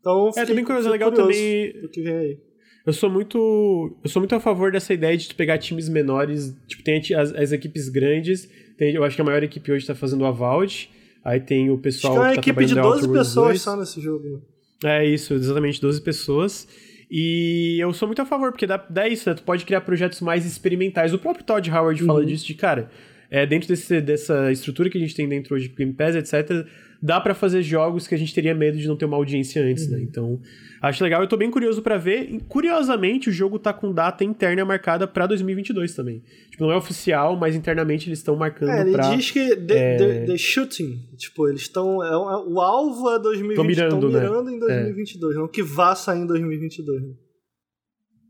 Então, 0.00 0.28
É, 0.28 0.32
fiquei- 0.32 0.46
também 0.46 0.64
curioso, 0.64 0.84
fico 0.88 0.92
legal 0.92 1.10
curioso 1.10 1.30
também- 1.32 1.80
Do 1.82 1.88
que 1.90 2.02
vem 2.02 2.16
aí. 2.16 2.49
Eu 2.90 2.94
sou 2.94 3.08
muito. 3.08 3.96
Eu 4.02 4.10
sou 4.10 4.20
muito 4.20 4.34
a 4.34 4.40
favor 4.40 4.72
dessa 4.72 4.92
ideia 4.92 5.16
de 5.16 5.28
tu 5.28 5.36
pegar 5.36 5.58
times 5.58 5.88
menores. 5.88 6.54
Tipo, 6.66 6.82
tem 6.82 7.00
as, 7.14 7.32
as 7.34 7.52
equipes 7.52 7.88
grandes. 7.88 8.48
Tem, 8.76 8.92
eu 8.94 9.04
acho 9.04 9.14
que 9.14 9.22
a 9.22 9.24
maior 9.24 9.42
equipe 9.42 9.70
hoje 9.70 9.86
tá 9.86 9.94
fazendo 9.94 10.24
a 10.26 10.30
Vault. 10.30 10.90
Aí 11.24 11.38
tem 11.38 11.70
o 11.70 11.74
Acho 11.74 11.82
pessoal 11.82 12.14
que 12.14 12.18
é 12.18 12.22
uma 12.22 12.34
tá 12.34 12.40
equipe 12.40 12.64
de 12.64 12.74
trabalhando 12.74 13.00
12 13.00 13.04
em 13.04 13.08
Outer 13.08 13.10
Worlds 13.10 13.28
pessoas 13.28 13.48
2. 13.48 13.62
só 13.62 13.76
nesse 13.76 14.00
jogo. 14.00 14.42
né? 14.82 15.04
É 15.04 15.06
isso, 15.06 15.34
exatamente, 15.34 15.80
12 15.80 16.00
pessoas. 16.02 16.66
E 17.10 17.76
eu 17.80 17.92
sou 17.92 18.08
muito 18.08 18.22
a 18.22 18.26
favor, 18.26 18.50
porque 18.52 18.66
dá, 18.66 18.76
dá 18.76 19.06
isso, 19.08 19.28
né? 19.28 19.34
Tu 19.36 19.42
pode 19.42 19.64
criar 19.64 19.82
projetos 19.82 20.20
mais 20.20 20.44
experimentais. 20.46 21.12
O 21.14 21.18
próprio 21.18 21.44
Todd 21.44 21.70
Howard 21.70 22.02
fala 22.04 22.20
Uhum. 22.20 22.26
disso, 22.26 22.46
de 22.46 22.54
cara. 22.54 22.90
é, 23.30 23.46
dentro 23.46 23.68
desse, 23.68 24.00
dessa 24.00 24.50
estrutura 24.50 24.90
que 24.90 24.98
a 24.98 25.00
gente 25.00 25.14
tem 25.14 25.28
dentro 25.28 25.54
hoje 25.54 25.68
de 25.68 25.74
Game 25.76 25.92
Pass, 25.92 26.16
etc., 26.16 26.66
dá 27.02 27.20
para 27.20 27.34
fazer 27.34 27.62
jogos 27.62 28.06
que 28.06 28.14
a 28.14 28.18
gente 28.18 28.34
teria 28.34 28.54
medo 28.54 28.78
de 28.78 28.86
não 28.86 28.96
ter 28.96 29.06
uma 29.06 29.16
audiência 29.16 29.62
antes, 29.62 29.88
né? 29.88 29.96
uhum. 29.96 30.02
né? 30.02 30.08
Então, 30.08 30.40
acho 30.82 31.02
legal. 31.02 31.22
Eu 31.22 31.28
tô 31.28 31.36
bem 31.36 31.50
curioso 31.50 31.82
para 31.82 31.96
ver. 31.96 32.40
Curiosamente, 32.48 33.30
o 33.30 33.32
jogo 33.32 33.58
tá 33.58 33.72
com 33.72 33.92
data 33.92 34.22
interna 34.24 34.64
marcada 34.64 35.06
para 35.06 35.26
2022 35.26 35.94
também. 35.94 36.22
Tipo, 36.50 36.64
não 36.64 36.72
é 36.72 36.76
oficial, 36.76 37.36
mas 37.36 37.56
internamente 37.56 38.08
eles 38.08 38.18
estão 38.18 38.36
marcando 38.36 38.70
é, 38.70 38.80
ele 38.82 38.92
pra... 38.92 39.14
diz 39.14 39.30
que 39.30 39.56
the, 39.56 39.74
é... 39.76 39.96
the, 39.96 40.26
the 40.26 40.36
shooting, 40.36 41.08
tipo, 41.16 41.48
eles 41.48 41.62
estão... 41.62 42.04
É, 42.04 42.16
o 42.16 42.60
alvo 42.60 43.10
é 43.10 43.18
2022, 43.18 43.48
estão 43.48 43.64
mirando, 43.64 44.08
mirando 44.08 44.50
né? 44.50 44.56
em 44.56 44.58
2022, 44.58 45.34
é. 45.34 45.38
não 45.38 45.48
que 45.48 45.62
vá 45.62 45.94
sair 45.94 46.20
em 46.20 46.26
2022, 46.26 47.02
né? 47.02 47.14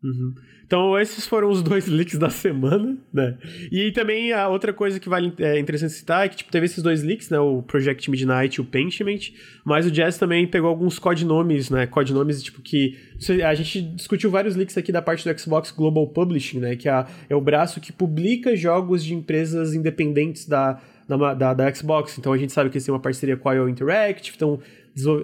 Uhum. 0.03 0.35
Então, 0.71 0.97
esses 0.97 1.27
foram 1.27 1.51
os 1.51 1.63
dois 1.63 1.87
leaks 1.91 2.17
da 2.17 2.31
semana, 2.31 2.97
né? 3.13 3.37
E 3.73 3.91
também 3.91 4.33
a 4.33 4.47
outra 4.47 4.73
coisa 4.73 5.01
que 5.01 5.09
vale 5.09 5.33
é 5.41 5.59
interessante 5.59 5.95
citar 5.95 6.25
é 6.25 6.29
que 6.29 6.37
tipo, 6.37 6.53
teve 6.53 6.67
esses 6.67 6.81
dois 6.81 7.03
leaks, 7.03 7.29
né? 7.29 7.41
O 7.41 7.61
Project 7.61 8.09
Midnight 8.09 8.55
e 8.55 8.61
o 8.61 8.65
Pentiment, 8.65 9.33
mas 9.65 9.85
o 9.85 9.91
Jazz 9.91 10.17
também 10.17 10.47
pegou 10.47 10.71
alguns 10.71 10.97
codinomes, 10.97 11.71
né? 11.71 11.89
Codinomes, 11.89 12.41
tipo, 12.41 12.63
que. 12.63 12.97
A 13.45 13.53
gente 13.53 13.83
discutiu 13.83 14.31
vários 14.31 14.55
leaks 14.55 14.79
aqui 14.79 14.93
da 14.93 15.03
parte 15.03 15.29
do 15.29 15.37
Xbox 15.37 15.73
Global 15.73 16.07
Publishing, 16.07 16.61
né? 16.61 16.77
Que 16.77 16.89
é, 16.89 17.05
é 17.29 17.35
o 17.35 17.41
braço 17.41 17.81
que 17.81 17.93
publica 17.93 18.55
jogos 18.55 19.05
de 19.05 19.13
empresas 19.13 19.75
independentes 19.75 20.47
da, 20.47 20.81
da, 21.35 21.53
da, 21.53 21.75
Xbox. 21.75 22.17
Então 22.17 22.33
a 22.33 22.39
gente 22.39 22.53
sabe 22.53 22.71
que 22.71 22.77
eles 22.77 22.85
têm 22.85 22.95
uma 22.95 23.01
parceria 23.01 23.37
com 23.37 23.49
a 23.49 23.55
IO 23.55 23.69
Interactive, 23.69 24.37
então 24.37 24.61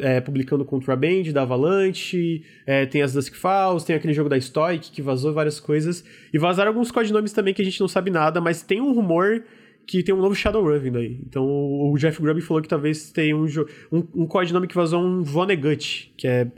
é, 0.00 0.20
publicando 0.20 0.64
Contraband, 0.64 1.32
da 1.32 1.42
Avalanche, 1.42 2.42
é, 2.66 2.86
tem 2.86 3.02
as 3.02 3.12
Dusk 3.12 3.34
Falls, 3.34 3.86
tem 3.86 3.96
aquele 3.96 4.12
jogo 4.12 4.28
da 4.28 4.40
Stoic 4.40 4.90
que 4.90 5.02
vazou 5.02 5.32
várias 5.32 5.60
coisas. 5.60 6.04
E 6.32 6.38
vazaram 6.38 6.70
alguns 6.70 6.90
codinomes 6.90 7.32
também 7.32 7.52
que 7.52 7.62
a 7.62 7.64
gente 7.64 7.80
não 7.80 7.88
sabe 7.88 8.10
nada, 8.10 8.40
mas 8.40 8.62
tem 8.62 8.80
um 8.80 8.92
rumor 8.92 9.44
que 9.86 10.02
tem 10.02 10.14
um 10.14 10.20
novo 10.20 10.34
Shadowrun 10.34 10.78
vindo 10.78 10.98
aí. 10.98 11.20
Então 11.26 11.44
o 11.44 11.94
Jeff 11.96 12.20
Grubb 12.20 12.40
falou 12.40 12.62
que 12.62 12.68
talvez 12.68 13.10
tenha 13.12 13.36
um, 13.36 13.46
um, 13.92 14.06
um 14.14 14.26
codinome 14.26 14.66
que 14.66 14.74
vazou 14.74 15.02
um 15.02 15.22
Vonnegut, 15.22 16.12
que 16.16 16.26
é, 16.26 16.50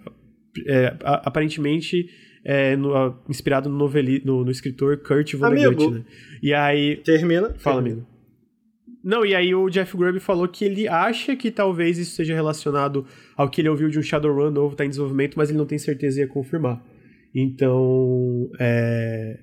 é 0.66 0.96
aparentemente 1.02 2.08
é, 2.44 2.74
no, 2.76 3.18
inspirado 3.28 3.68
no, 3.68 3.76
noveli, 3.76 4.22
no, 4.24 4.44
no 4.44 4.50
escritor 4.50 4.96
Kurt 4.98 5.34
Vonnegut, 5.34 5.90
né? 5.90 6.04
E 6.42 6.54
aí... 6.54 6.96
Termina. 6.96 7.54
Fala, 7.58 7.76
termina. 7.76 8.02
amigo. 8.02 8.17
Não, 9.02 9.24
e 9.24 9.34
aí 9.34 9.54
o 9.54 9.68
Jeff 9.70 9.96
Grubb 9.96 10.18
falou 10.18 10.48
que 10.48 10.64
ele 10.64 10.88
acha 10.88 11.36
que 11.36 11.50
talvez 11.50 11.98
isso 11.98 12.16
seja 12.16 12.34
relacionado 12.34 13.06
ao 13.36 13.48
que 13.48 13.60
ele 13.60 13.68
ouviu 13.68 13.88
de 13.88 13.98
um 13.98 14.02
Shadowrun 14.02 14.50
novo 14.50 14.74
tá 14.74 14.84
em 14.84 14.88
desenvolvimento, 14.88 15.36
mas 15.36 15.48
ele 15.48 15.58
não 15.58 15.66
tem 15.66 15.78
certeza 15.78 16.18
e 16.18 16.22
ia 16.22 16.28
confirmar. 16.28 16.82
Então, 17.34 18.50
é... 18.58 19.40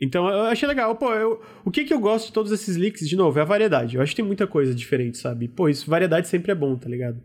Então 0.00 0.28
eu 0.28 0.42
achei 0.42 0.66
legal. 0.66 0.96
Pô, 0.96 1.12
eu... 1.12 1.40
o 1.64 1.70
que 1.70 1.84
que 1.84 1.94
eu 1.94 2.00
gosto 2.00 2.26
de 2.26 2.32
todos 2.32 2.50
esses 2.50 2.76
leaks, 2.76 3.08
de 3.08 3.14
novo, 3.14 3.38
é 3.38 3.42
a 3.42 3.44
variedade. 3.44 3.94
Eu 3.96 4.02
acho 4.02 4.10
que 4.10 4.16
tem 4.16 4.24
muita 4.24 4.48
coisa 4.48 4.74
diferente, 4.74 5.16
sabe? 5.16 5.46
Pô, 5.46 5.68
isso, 5.68 5.88
variedade 5.88 6.26
sempre 6.26 6.50
é 6.50 6.54
bom, 6.54 6.76
tá 6.76 6.88
ligado? 6.88 7.22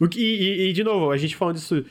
O 0.00 0.08
que, 0.08 0.20
e, 0.20 0.68
e, 0.68 0.72
de 0.72 0.84
novo, 0.84 1.10
a 1.10 1.16
gente 1.16 1.34
falando 1.34 1.56
disso 1.56 1.84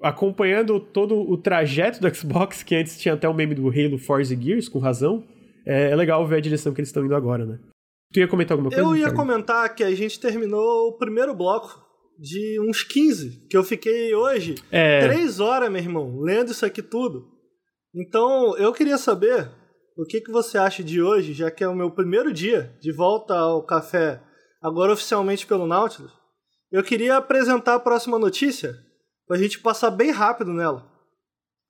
acompanhando 0.00 0.78
todo 0.78 1.18
o 1.18 1.36
trajeto 1.36 2.00
do 2.00 2.14
Xbox, 2.14 2.62
que 2.62 2.76
antes 2.76 2.98
tinha 2.98 3.14
até 3.14 3.28
o 3.28 3.34
meme 3.34 3.54
do 3.54 3.68
Halo 3.68 3.98
Force 3.98 4.36
Gears, 4.36 4.68
com 4.68 4.78
razão, 4.78 5.24
é, 5.64 5.90
é 5.90 5.96
legal 5.96 6.24
ver 6.26 6.36
a 6.36 6.40
direção 6.40 6.72
que 6.72 6.80
eles 6.80 6.90
estão 6.90 7.04
indo 7.04 7.14
agora, 7.14 7.44
né? 7.44 7.58
Tu 8.12 8.20
ia 8.20 8.28
comentar 8.28 8.56
alguma 8.56 8.70
coisa? 8.70 8.84
Eu 8.84 8.96
ia 8.96 9.12
comentar 9.12 9.74
que 9.74 9.82
a 9.82 9.94
gente 9.94 10.20
terminou 10.20 10.88
o 10.88 10.96
primeiro 10.96 11.34
bloco 11.34 11.84
de 12.18 12.58
uns 12.60 12.82
15, 12.82 13.46
que 13.48 13.56
eu 13.56 13.62
fiquei 13.62 14.14
hoje 14.14 14.54
é... 14.70 15.06
três 15.06 15.40
horas, 15.40 15.70
meu 15.70 15.80
irmão, 15.80 16.20
lendo 16.20 16.52
isso 16.52 16.64
aqui 16.64 16.82
tudo. 16.82 17.28
Então, 17.94 18.56
eu 18.56 18.72
queria 18.72 18.98
saber 18.98 19.50
o 19.96 20.04
que, 20.04 20.20
que 20.20 20.30
você 20.30 20.58
acha 20.58 20.82
de 20.82 21.00
hoje, 21.00 21.32
já 21.32 21.50
que 21.50 21.64
é 21.64 21.68
o 21.68 21.74
meu 21.74 21.90
primeiro 21.90 22.32
dia 22.32 22.74
de 22.80 22.92
volta 22.92 23.34
ao 23.34 23.64
café, 23.64 24.22
agora 24.62 24.92
oficialmente 24.92 25.46
pelo 25.46 25.66
Nautilus. 25.66 26.12
Eu 26.70 26.82
queria 26.82 27.16
apresentar 27.16 27.74
a 27.74 27.80
próxima 27.80 28.18
notícia, 28.18 28.76
pra 29.26 29.38
gente 29.38 29.58
passar 29.58 29.90
bem 29.90 30.10
rápido 30.10 30.52
nela. 30.52 30.86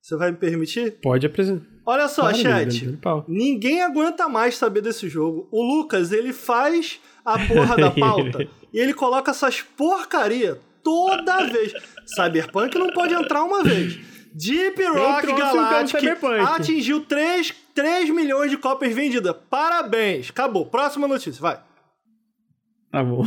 Você 0.00 0.16
vai 0.16 0.30
me 0.30 0.36
permitir? 0.36 1.00
Pode 1.00 1.26
apresentar. 1.26 1.75
Olha 1.86 2.08
só, 2.08 2.22
claro, 2.22 2.36
chat. 2.36 2.98
Ninguém 3.28 3.80
aguenta 3.80 4.28
mais 4.28 4.56
saber 4.56 4.80
desse 4.80 5.08
jogo. 5.08 5.46
O 5.52 5.62
Lucas, 5.62 6.10
ele 6.10 6.32
faz 6.32 7.00
a 7.24 7.38
porra 7.38 7.76
da 7.76 7.90
pauta 7.94 8.48
e 8.72 8.78
ele 8.78 8.92
coloca 8.92 9.30
essas 9.30 9.62
porcaria 9.62 10.60
toda 10.82 11.46
vez. 11.46 11.72
Cyberpunk 12.04 12.76
não 12.76 12.88
pode 12.88 13.14
entrar 13.14 13.44
uma 13.44 13.62
vez. 13.62 13.98
Deep 14.32 14.84
Rock 14.84 15.32
Galactic 15.32 16.04
atingiu 16.46 17.00
3, 17.00 17.54
3 17.74 18.10
milhões 18.10 18.50
de 18.50 18.58
cópias 18.58 18.92
vendidas. 18.92 19.34
Parabéns. 19.48 20.28
Acabou. 20.28 20.66
Próxima 20.66 21.08
notícia, 21.08 21.40
vai. 21.40 21.58
Tá 22.96 23.04
bom. 23.04 23.26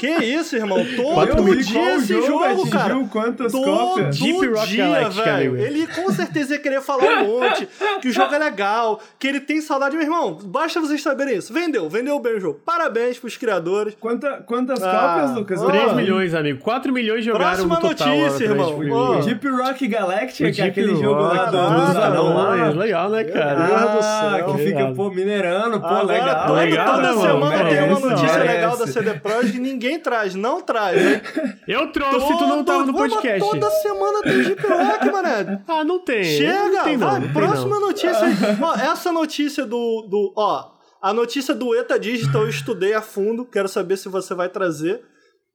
Que 0.00 0.08
isso, 0.08 0.56
irmão? 0.56 0.78
Todo 0.96 1.56
dia 1.62 1.94
esse 1.94 2.08
jogo, 2.08 2.26
jogo 2.26 2.70
cara. 2.70 2.98
quantas 3.04 3.52
Todo 3.52 3.64
cópias? 3.64 4.18
Deep 4.18 4.48
Rock 4.48 4.66
dia, 4.66 5.08
velho. 5.10 5.56
Ele 5.56 5.86
com 5.86 6.10
certeza 6.10 6.54
ia 6.54 6.58
querer 6.58 6.80
falar 6.80 7.22
um 7.22 7.26
monte, 7.28 7.68
que 8.02 8.08
o 8.08 8.12
jogo 8.12 8.34
é 8.34 8.38
legal, 8.38 9.00
que 9.16 9.28
ele 9.28 9.38
tem 9.38 9.60
saudade. 9.60 9.94
Meu 9.94 10.04
irmão, 10.04 10.40
basta 10.42 10.80
vocês 10.80 11.00
saberem 11.00 11.36
isso. 11.36 11.54
Vendeu, 11.54 11.88
vendeu 11.88 12.18
bem 12.18 12.34
o 12.34 12.40
jogo. 12.40 12.60
Parabéns 12.64 13.16
pros 13.16 13.36
criadores. 13.36 13.94
Quanta, 14.00 14.42
quantas 14.44 14.82
ah, 14.82 14.90
cópias, 14.90 15.36
Lucas? 15.36 15.62
3 15.62 15.92
milhões, 15.92 16.34
amigo. 16.34 16.58
4 16.58 16.92
milhões 16.92 17.24
jogaram 17.24 17.44
Próxima 17.44 17.74
no 17.76 17.80
total. 17.80 18.08
notícia, 18.08 18.44
irmão. 18.44 18.76
Oh. 18.90 19.20
Deep 19.20 19.48
Rock 19.48 19.86
Galactic, 19.86 20.52
que 20.52 20.62
é 20.62 20.64
aquele 20.64 20.92
Rock, 20.94 21.02
jogo 21.04 21.20
lá 21.20 21.44
do, 21.44 21.86
dos 21.86 21.96
anão 21.96 22.74
Legal, 22.76 23.08
né, 23.10 23.22
cara? 23.22 23.68
Ah, 24.02 24.42
que 24.50 24.64
fica, 24.64 24.92
pô, 24.96 25.10
minerando, 25.10 25.80
pô, 25.80 26.02
legal. 26.02 26.54
legal. 26.54 26.96
Toda 26.96 27.14
né, 27.14 27.20
semana 27.20 27.64
tem 27.68 27.84
uma 27.84 28.00
notícia 28.00 28.38
legal 28.42 28.79
da 28.80 28.92
CD 28.92 29.14
Projekt 29.20 29.58
ninguém 29.58 29.98
traz, 29.98 30.34
não 30.34 30.60
traz, 30.60 31.02
né? 31.02 31.22
Eu 31.68 31.92
trouxe, 31.92 32.26
Todo, 32.26 32.38
tu 32.38 32.46
não 32.46 32.64
tava 32.64 32.84
no 32.84 32.94
podcast. 32.94 33.40
Toda 33.40 33.70
semana 33.70 34.22
tem 34.22 34.42
Deep 34.42 34.66
Rock, 34.66 35.10
mané. 35.10 35.62
Ah, 35.68 35.84
não 35.84 35.98
tem. 35.98 36.24
Chega, 36.24 36.68
não 36.68 36.84
tem, 36.84 36.96
vai, 36.96 37.20
não, 37.20 37.32
próxima 37.32 37.78
não. 37.78 37.88
notícia. 37.88 38.20
ó, 38.60 38.74
essa 38.74 39.12
notícia 39.12 39.64
do, 39.64 40.06
do. 40.08 40.32
Ó, 40.36 40.72
a 41.02 41.12
notícia 41.12 41.54
do 41.54 41.74
ETA 41.74 41.98
Digital 41.98 42.42
eu 42.42 42.50
estudei 42.50 42.94
a 42.94 43.00
fundo, 43.00 43.44
quero 43.44 43.68
saber 43.68 43.96
se 43.96 44.08
você 44.08 44.34
vai 44.34 44.48
trazer. 44.48 45.02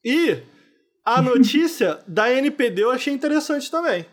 E 0.04 0.38
a 1.04 1.22
notícia 1.22 2.00
da 2.08 2.32
NPD 2.32 2.84
eu 2.84 2.92
achei 2.92 3.14
interessante 3.14 3.70
também. 3.70 4.06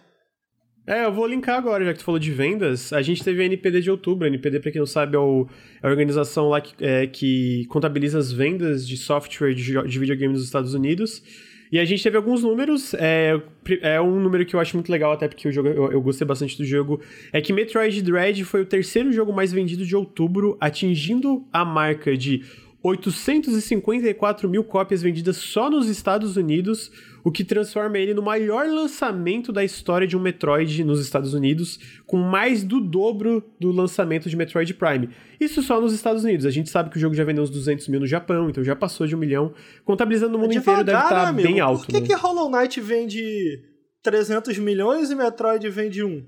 É, 0.87 1.05
eu 1.05 1.13
vou 1.13 1.27
linkar 1.27 1.57
agora, 1.57 1.85
já 1.85 1.93
que 1.93 2.01
tu 2.01 2.05
falou 2.05 2.19
de 2.19 2.31
vendas. 2.33 2.93
A 2.93 3.01
gente 3.03 3.23
teve 3.23 3.43
a 3.43 3.47
NPD 3.47 3.81
de 3.81 3.91
outubro. 3.91 4.25
A 4.25 4.29
NPD, 4.29 4.61
para 4.61 4.73
quem 4.73 4.81
não 4.81 4.87
sabe, 4.87 5.17
é, 5.17 5.19
o, 5.19 5.47
é 5.83 5.87
a 5.87 5.91
organização 5.91 6.49
lá 6.49 6.61
que, 6.61 6.75
é, 6.85 7.07
que 7.07 7.65
contabiliza 7.67 8.19
as 8.19 8.33
vendas 8.33 8.87
de 8.87 8.97
software 8.97 9.55
de, 9.55 9.81
de 9.87 9.99
videogame 9.99 10.33
nos 10.33 10.45
Estados 10.45 10.75
Unidos. 10.75 11.23
E 11.71 11.79
a 11.79 11.85
gente 11.85 12.03
teve 12.03 12.17
alguns 12.17 12.43
números. 12.43 12.95
É, 12.95 13.41
é 13.81 14.01
um 14.01 14.21
número 14.21 14.45
que 14.45 14.55
eu 14.55 14.61
acho 14.61 14.77
muito 14.77 14.91
legal, 14.91 15.13
até 15.13 15.29
porque 15.29 15.51
jogo, 15.53 15.69
eu, 15.69 15.93
eu, 15.93 16.03
gostei 16.03 16.27
bastante 16.27 16.59
do 16.59 16.65
jogo. 16.65 17.01
É 17.33 17.41
que 17.41 17.53
Metroid 17.53 18.03
Dread 18.03 18.45
foi 18.45 18.63
o 18.63 18.67
terceiro 18.67 19.11
jogo 19.13 19.33
mais 19.33 19.53
vendido 19.53 19.87
de 19.87 19.95
outubro, 19.97 20.57
atingindo 20.61 21.47
a 21.53 21.65
marca 21.65 22.15
de 22.17 22.43
854 22.83 24.49
mil 24.49 24.65
cópias 24.65 25.03
vendidas 25.03 25.37
só 25.37 25.71
nos 25.71 25.89
Estados 25.89 26.37
Unidos 26.37 26.91
o 27.25 27.31
que 27.31 27.45
transforma 27.45 27.99
ele 27.99 28.15
no 28.15 28.23
maior 28.23 28.67
lançamento 28.67 29.53
da 29.53 29.65
história 29.65 30.07
de 30.07 30.17
um 30.17 30.21
Metroid 30.21 30.83
nos 30.85 31.01
Estados 31.01 31.35
Unidos, 31.35 31.79
com 32.07 32.17
mais 32.17 32.65
do 32.65 32.81
dobro 32.81 33.45
do 33.61 33.71
lançamento 33.71 34.29
de 34.29 34.37
Metroid 34.37 34.75
Prime. 34.75 35.09
Isso 35.41 35.63
só 35.63 35.81
nos 35.81 35.93
Estados 35.93 36.25
Unidos. 36.25 36.45
A 36.47 36.51
gente 36.51 36.69
sabe 36.69 36.91
que 36.91 36.97
o 36.97 37.01
jogo 37.01 37.15
já 37.15 37.25
vendeu 37.25 37.45
uns 37.45 37.51
200 37.51 37.87
mil 37.89 38.01
no 38.01 38.07
Japão, 38.07 38.51
então 38.51 38.65
já 38.65 38.75
passou 38.75 39.07
de 39.07 39.15
um 39.15 39.19
milhão. 39.19 39.55
Contabilizando 39.85 40.33
no 40.33 40.39
mundo 40.39 40.53
é 40.53 40.57
inteiro 40.57 40.85
deve 40.85 40.99
estar 40.99 41.33
né, 41.33 41.43
bem 41.43 41.61
alto. 41.61 41.87
Por 41.87 41.95
que, 41.95 42.01
né? 42.01 42.07
que 42.07 42.15
Hollow 42.15 42.51
Knight 42.51 42.81
vende 42.81 43.63
300 44.03 44.59
milhões 44.59 45.11
e 45.11 45.15
Metroid 45.15 45.69
vende 45.71 46.03
1? 46.03 46.25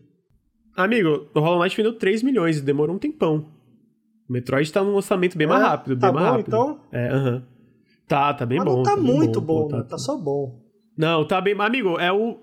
Amigo, 0.77 1.29
o 1.35 1.41
Hollow 1.41 1.63
Knight 1.63 1.77
vendeu 1.77 1.93
3 1.95 2.23
milhões 2.23 2.59
e 2.59 2.61
demorou 2.61 2.95
um 2.95 2.99
tempão. 2.99 3.54
O 4.29 4.33
Metroid 4.33 4.73
tá 4.73 4.83
num 4.83 4.95
lançamento 4.95 5.37
bem 5.37 5.47
é, 5.47 5.51
mais 5.51 5.63
rápido, 5.63 5.99
tá 5.99 6.07
bem 6.07 6.15
mais 6.15 6.27
bom, 6.27 6.33
rápido. 6.33 6.49
então? 6.49 6.81
É, 6.93 7.09
aham. 7.09 7.43
Tá, 8.07 8.35
tá 8.35 8.47
bem 8.47 8.59
Mas 8.59 8.67
bom. 8.67 8.77
Não 8.77 8.83
tá, 8.83 8.91
tá 8.91 8.97
muito 8.97 9.41
bom, 9.41 9.63
bom, 9.63 9.69
tá, 9.69 9.77
né? 9.79 9.85
tá 9.89 9.99
só 9.99 10.17
bom. 10.17 10.61
Não, 10.97 11.27
tá 11.27 11.41
bem. 11.41 11.55
Amigo, 11.59 11.99
é 11.99 12.13
o 12.13 12.39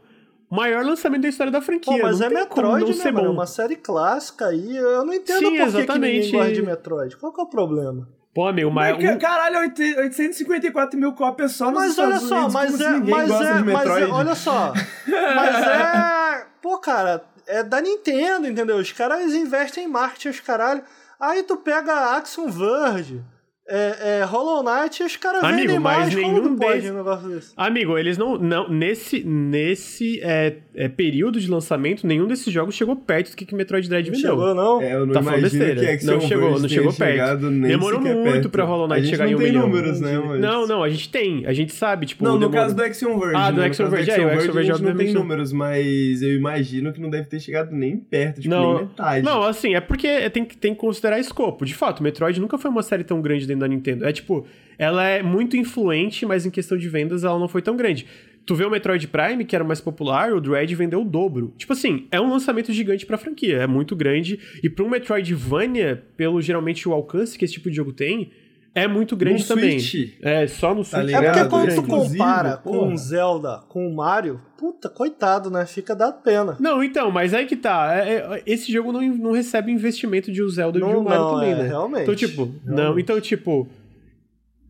maior 0.50 0.84
lançamento 0.84 1.22
da 1.22 1.30
história 1.30 1.52
da 1.52 1.62
franquia. 1.62 1.98
Pô, 1.98 2.04
mas 2.04 2.20
não 2.20 2.28
é 2.28 2.30
Metroid, 2.30 2.92
não 2.92 3.06
né, 3.06 3.12
mano? 3.12 3.28
É 3.28 3.30
uma 3.30 3.48
série 3.48 3.76
clássica 3.76 4.48
aí. 4.48 4.76
Eu 4.76 5.06
não 5.06 5.14
entendo 5.14 5.40
Sim, 5.40 5.58
por 5.58 5.68
exatamente. 5.68 5.88
que 5.92 6.00
ninguém 6.00 6.32
gosta 6.32 6.54
de 6.54 6.62
Metroid. 6.62 7.18
Qual 7.18 7.32
que 7.32 7.40
é 7.40 7.44
o 7.44 7.48
problema? 7.48 8.08
Pô, 8.34 8.48
amigo, 8.48 8.72
mas. 8.72 8.98
Um... 8.98 9.18
Caralho, 9.18 9.60
854 9.60 11.00
mil 11.00 11.14
cópias 11.14 11.52
só 11.52 11.66
nos 11.66 11.76
mas 11.76 12.00
olha 12.00 12.16
Estados 12.16 12.30
só, 12.30 12.50
mas 12.50 12.82
é, 12.82 12.90
mas 12.98 13.32
é, 13.32 13.62
mas 13.62 13.90
é, 13.90 14.06
olha 14.08 14.36
só. 14.36 14.74
mas 15.08 15.56
é. 15.68 16.46
Pô, 16.62 16.78
cara, 16.78 17.24
é 17.46 17.62
da 17.62 17.82
Nintendo, 17.82 18.48
entendeu? 18.48 18.78
Os 18.78 18.92
caras 18.92 19.34
investem 19.34 19.86
em 19.86 19.88
marketing, 19.88 20.30
os 20.30 20.40
caralho. 20.40 20.82
Aí 21.22 21.44
tu 21.44 21.56
pega 21.56 21.94
a 21.94 22.18
Action 22.18 22.50
Verge 22.50 23.24
é, 23.72 24.20
é, 24.20 24.24
Hollow 24.26 24.64
Knight 24.64 25.02
os 25.04 25.16
caras 25.16 25.44
Amigo, 25.44 25.58
vendem 25.62 25.80
mas 25.80 25.98
mais. 26.00 26.16
nenhum 26.16 26.56
deles- 26.56 26.92
um 26.92 26.96
negócio 26.96 27.30
desse? 27.30 27.54
Amigo, 27.56 27.98
eles 27.98 28.18
não. 28.18 28.38
não 28.38 28.70
nesse 28.70 29.24
nesse 29.24 30.20
é, 30.22 30.58
é, 30.76 30.88
período 30.90 31.40
de 31.40 31.50
lançamento, 31.50 32.06
nenhum 32.06 32.28
desses 32.28 32.52
jogos 32.52 32.76
chegou 32.76 32.96
perto 32.96 33.32
do 33.32 33.36
que, 33.38 33.46
que 33.46 33.56
Metroid 33.56 33.88
Dread 33.88 34.10
Não 34.10 34.16
vendeu. 34.16 34.32
chegou, 34.32 34.56
não? 34.56 34.82
É, 34.82 34.94
eu 34.94 35.06
não 35.06 35.14
Tá 35.14 35.24
falando 35.24 35.42
besteira. 35.42 35.80
que 35.82 35.88
Action 35.88 36.14
Não 36.14 36.22
chegou, 36.22 36.60
não 36.60 36.70
chegou 36.70 36.94
perto. 36.94 37.50
Demorou 37.50 38.00
sequer 38.02 38.16
muito 38.16 38.32
perto. 38.32 38.50
pra 38.50 38.64
Hollow 38.66 38.88
Knight 38.88 39.08
chegar 39.08 39.26
não 39.26 39.32
em 39.32 39.36
um 39.36 39.38
tem 39.40 39.48
milhão. 39.48 39.68
números, 39.68 40.00
né? 40.00 40.20
Mas... 40.26 40.40
Não, 40.42 40.68
não, 40.68 40.84
a 40.84 40.90
gente 40.90 41.10
tem. 41.10 41.46
A 41.46 41.54
gente 41.54 41.74
sabe, 41.74 42.06
tipo. 42.06 42.24
Não, 42.24 42.34
no 42.34 42.40
demorou. 42.40 42.62
caso 42.62 42.76
do 42.76 42.84
Action 42.84 43.18
Verge. 43.20 43.36
Ah, 43.36 43.52
do 43.52 43.60
né? 43.62 43.68
Action 43.68 43.90
Verge, 43.90 44.12
é, 44.12 44.20
o 44.26 44.28
Action 44.30 44.54
Verge 44.54 44.72
a 44.72 44.76
gente 44.76 44.84
não 44.86 44.96
tem 44.96 45.14
números, 45.14 45.52
mas 45.54 46.22
eu 46.22 46.34
imagino 46.34 46.92
que 46.94 47.00
não 47.02 47.10
deve 47.10 47.28
ter 47.28 47.40
chegado 47.40 47.72
nem 47.72 47.98
perto, 47.98 48.42
tipo, 48.42 48.54
nem 48.54 48.76
metade. 48.80 49.24
Não, 49.26 49.44
assim, 49.44 49.76
é 49.76 49.82
porque 49.82 50.30
tem, 50.30 50.46
que- 50.46 50.58
tem 50.58 50.74
que 50.74 50.80
considerar 50.80 51.20
escopo. 51.20 51.66
De 51.66 51.74
fato, 51.74 52.02
Metroid 52.04 52.40
nunca 52.40 52.58
foi 52.58 52.70
uma 52.72 52.82
série 52.84 53.04
tão 53.04 53.22
grande 53.22 53.46
dentro 53.48 53.61
da 53.62 53.68
Nintendo. 53.68 54.06
É 54.06 54.12
tipo, 54.12 54.46
ela 54.78 55.08
é 55.08 55.24
muito 55.24 55.56
influente, 55.56 56.26
mas 56.26 56.46
em 56.46 56.50
questão 56.50 56.78
de 56.78 56.90
vendas 56.90 57.24
ela 57.24 57.40
não 57.40 57.48
foi 57.48 57.62
tão 57.62 57.78
grande. 57.78 58.06
Tu 58.46 58.56
vê 58.56 58.66
o 58.66 58.70
Metroid 58.70 59.08
Prime, 59.08 59.46
que 59.46 59.56
era 59.56 59.64
o 59.64 59.68
mais 59.68 59.80
popular, 59.80 60.34
o 60.34 60.42
Dread 60.42 60.74
vendeu 60.76 61.02
o 61.02 61.06
dobro. 61.06 61.54
Tipo 61.58 61.74
assim, 61.74 62.08
é 62.12 62.20
um 62.20 62.30
lançamento 62.30 62.74
gigante 62.74 63.06
pra 63.06 63.18
franquia, 63.18 63.58
é 63.58 63.68
muito 63.68 63.96
grande. 63.96 64.40
E 64.64 64.70
pra 64.70 64.84
um 64.84 64.90
Metroidvania, 64.90 66.04
pelo 66.18 66.42
geralmente 66.42 66.90
o 66.90 66.94
alcance 66.94 67.38
que 67.38 67.46
esse 67.46 67.54
tipo 67.54 67.70
de 67.70 67.76
jogo 67.76 67.94
tem, 67.94 68.32
é 68.74 68.88
muito 68.88 69.16
grande 69.18 69.42
No 69.42 69.48
também. 69.48 69.80
Switch. 69.80 70.18
É, 70.22 70.48
só 70.48 70.74
no 70.74 70.84
Switch. 70.84 71.02
É 71.02 71.06
ligado? 71.06 71.26
porque 71.34 71.50
quando 71.50 71.76
tu 71.76 71.84
compara 71.84 72.50
Inclusive, 72.50 72.64
com 72.64 72.72
porra. 72.72 72.94
o 72.94 72.98
Zelda, 72.98 73.60
com 73.68 73.88
o 73.88 73.94
Mario, 73.96 74.42
puta, 74.58 74.88
coitado, 74.90 75.50
né? 75.52 75.66
Fica 75.66 75.94
da 75.96 76.12
pena. 76.12 76.56
Não, 76.60 76.82
então, 76.84 77.12
mas 77.12 77.34
aí 77.34 77.46
que 77.46 77.56
tá. 77.56 77.94
é- 77.94 78.16
é- 78.38 78.44
esse 78.46 78.72
jogo 78.72 78.92
não, 78.94 79.02
não 79.02 79.32
recebe 79.34 79.72
investimento 79.72 80.32
de 80.32 80.42
um 80.44 80.48
Zelda 80.50 80.78
e 80.78 80.82
de 80.82 80.88
Não, 80.88 81.00
um 81.00 81.04
Mario 81.04 81.22
não, 81.22 81.34
também, 81.36 81.52
é, 81.52 81.56
né? 81.56 81.68
realmente. 81.68 82.04
Então, 82.04 82.16
tipo, 82.16 82.50
não, 82.66 82.76
Realmente. 82.76 83.04
então, 83.04 83.20
tipo. 83.22 83.68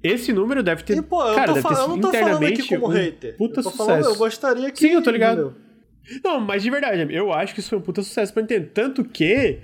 Esse 0.03 0.34
número 0.34 0.64
deve 0.64 0.82
ter. 0.84 0.98
E, 0.98 1.02
pô, 1.03 1.22
eu, 1.23 1.36
cara, 1.36 1.48
tô 1.49 1.53
deve 1.53 1.68
ter 1.68 1.76
falando, 1.76 1.91
eu 1.91 1.98
não 1.98 2.11
tô 2.11 2.18
falando 2.18 2.44
aqui 2.45 2.68
como 2.68 2.88
um 2.88 2.90
hater. 2.90 3.38
Puta 3.38 3.60
eu 3.60 3.64
tô 3.64 3.69
sucesso. 3.69 3.88
falando, 3.88 4.06
eu 4.06 4.15
gostaria 4.15 4.72
que. 4.72 4.80
Sim, 4.80 4.94
eu 4.94 5.03
tô 5.03 5.11
ligado. 5.11 5.56
entendeu? 6.06 6.22
Não, 6.23 6.41
mas 6.41 6.64
de 6.64 6.72
verdade, 6.72 7.14
eu 7.14 7.32
acho 7.32 7.53
que 7.53 7.60
isso 7.60 7.69
foi 7.69 7.78
um 7.78 7.82
puta 7.82 8.02
sucesso 8.02 8.34
pra 8.34 8.41
Nintendo. 8.41 8.68
Tanto 8.73 9.03
que 9.03 9.60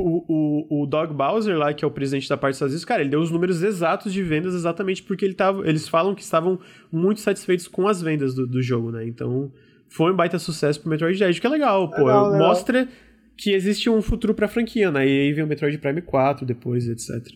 o, 0.00 0.24
o, 0.28 0.82
o 0.82 0.86
Dog 0.86 1.12
Bowser 1.14 1.56
lá, 1.56 1.72
que 1.74 1.84
é 1.84 1.88
o 1.88 1.90
presidente 1.90 2.28
da 2.28 2.36
parte 2.36 2.52
dos 2.52 2.56
Estados 2.56 2.72
Unidos, 2.72 2.84
cara, 2.84 3.00
ele 3.02 3.10
deu 3.10 3.20
os 3.20 3.30
números 3.30 3.62
exatos 3.62 4.12
de 4.12 4.22
vendas 4.22 4.54
exatamente 4.54 5.02
porque 5.02 5.24
ele 5.24 5.34
tava, 5.34 5.68
eles 5.68 5.88
falam 5.88 6.14
que 6.14 6.22
estavam 6.22 6.58
muito 6.92 7.20
satisfeitos 7.20 7.66
com 7.68 7.88
as 7.88 8.00
vendas 8.02 8.34
do, 8.34 8.46
do 8.46 8.62
jogo, 8.62 8.90
né? 8.90 9.06
Então, 9.06 9.50
foi 9.88 10.12
um 10.12 10.16
baita 10.16 10.38
sucesso 10.38 10.80
pro 10.80 10.90
Metroid 10.90 11.18
Dread, 11.18 11.40
que 11.40 11.46
é 11.46 11.50
legal, 11.50 11.90
pô. 11.90 11.98
Legal, 11.98 12.30
legal. 12.32 12.48
Mostra 12.48 12.88
que 13.36 13.50
existe 13.52 13.90
um 13.90 14.00
futuro 14.00 14.32
pra 14.32 14.48
franquia, 14.48 14.90
né? 14.90 15.06
E 15.06 15.20
aí 15.20 15.32
vem 15.32 15.44
o 15.44 15.46
Metroid 15.46 15.76
Prime 15.78 16.00
4 16.00 16.46
depois, 16.46 16.88
etc. 16.88 17.34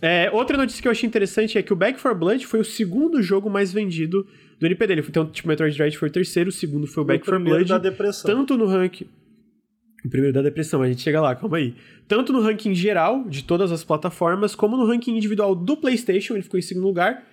É, 0.00 0.30
outra 0.32 0.56
notícia 0.56 0.80
que 0.80 0.88
eu 0.88 0.92
achei 0.92 1.06
interessante 1.06 1.58
é 1.58 1.62
que 1.62 1.72
o 1.72 1.76
Back 1.76 2.00
4 2.00 2.18
Blood 2.18 2.46
foi 2.46 2.60
o 2.60 2.64
segundo 2.64 3.20
jogo 3.22 3.50
mais 3.50 3.72
vendido 3.72 4.26
do 4.58 4.66
NP 4.66 4.86
dele. 4.86 5.04
Então, 5.06 5.26
tipo, 5.26 5.46
o 5.46 5.50
Metroid 5.50 5.76
Dread 5.76 5.96
foi 5.98 6.08
o 6.08 6.12
terceiro, 6.12 6.48
o 6.48 6.52
segundo 6.52 6.86
foi 6.86 7.02
o 7.02 7.06
Back 7.06 7.22
O 7.22 7.24
4 7.26 7.34
primeiro 7.42 7.66
Blood. 7.66 7.82
da 7.82 7.90
depressão. 7.90 8.34
Tanto 8.34 8.56
no 8.56 8.66
ranking. 8.66 9.06
O 10.08 10.10
primeiro 10.10 10.32
da 10.32 10.40
depressão, 10.40 10.80
a 10.80 10.88
gente 10.88 11.02
chega 11.02 11.20
lá, 11.20 11.34
calma 11.34 11.58
aí. 11.58 11.74
Tanto 12.08 12.32
no 12.32 12.40
ranking 12.40 12.74
geral 12.74 13.24
de 13.24 13.44
todas 13.44 13.70
as 13.70 13.84
plataformas, 13.84 14.54
como 14.54 14.74
no 14.74 14.86
ranking 14.86 15.14
individual 15.14 15.54
do 15.54 15.76
PlayStation, 15.76 16.32
ele 16.32 16.42
ficou 16.42 16.58
em 16.58 16.62
segundo 16.62 16.86
lugar. 16.86 17.27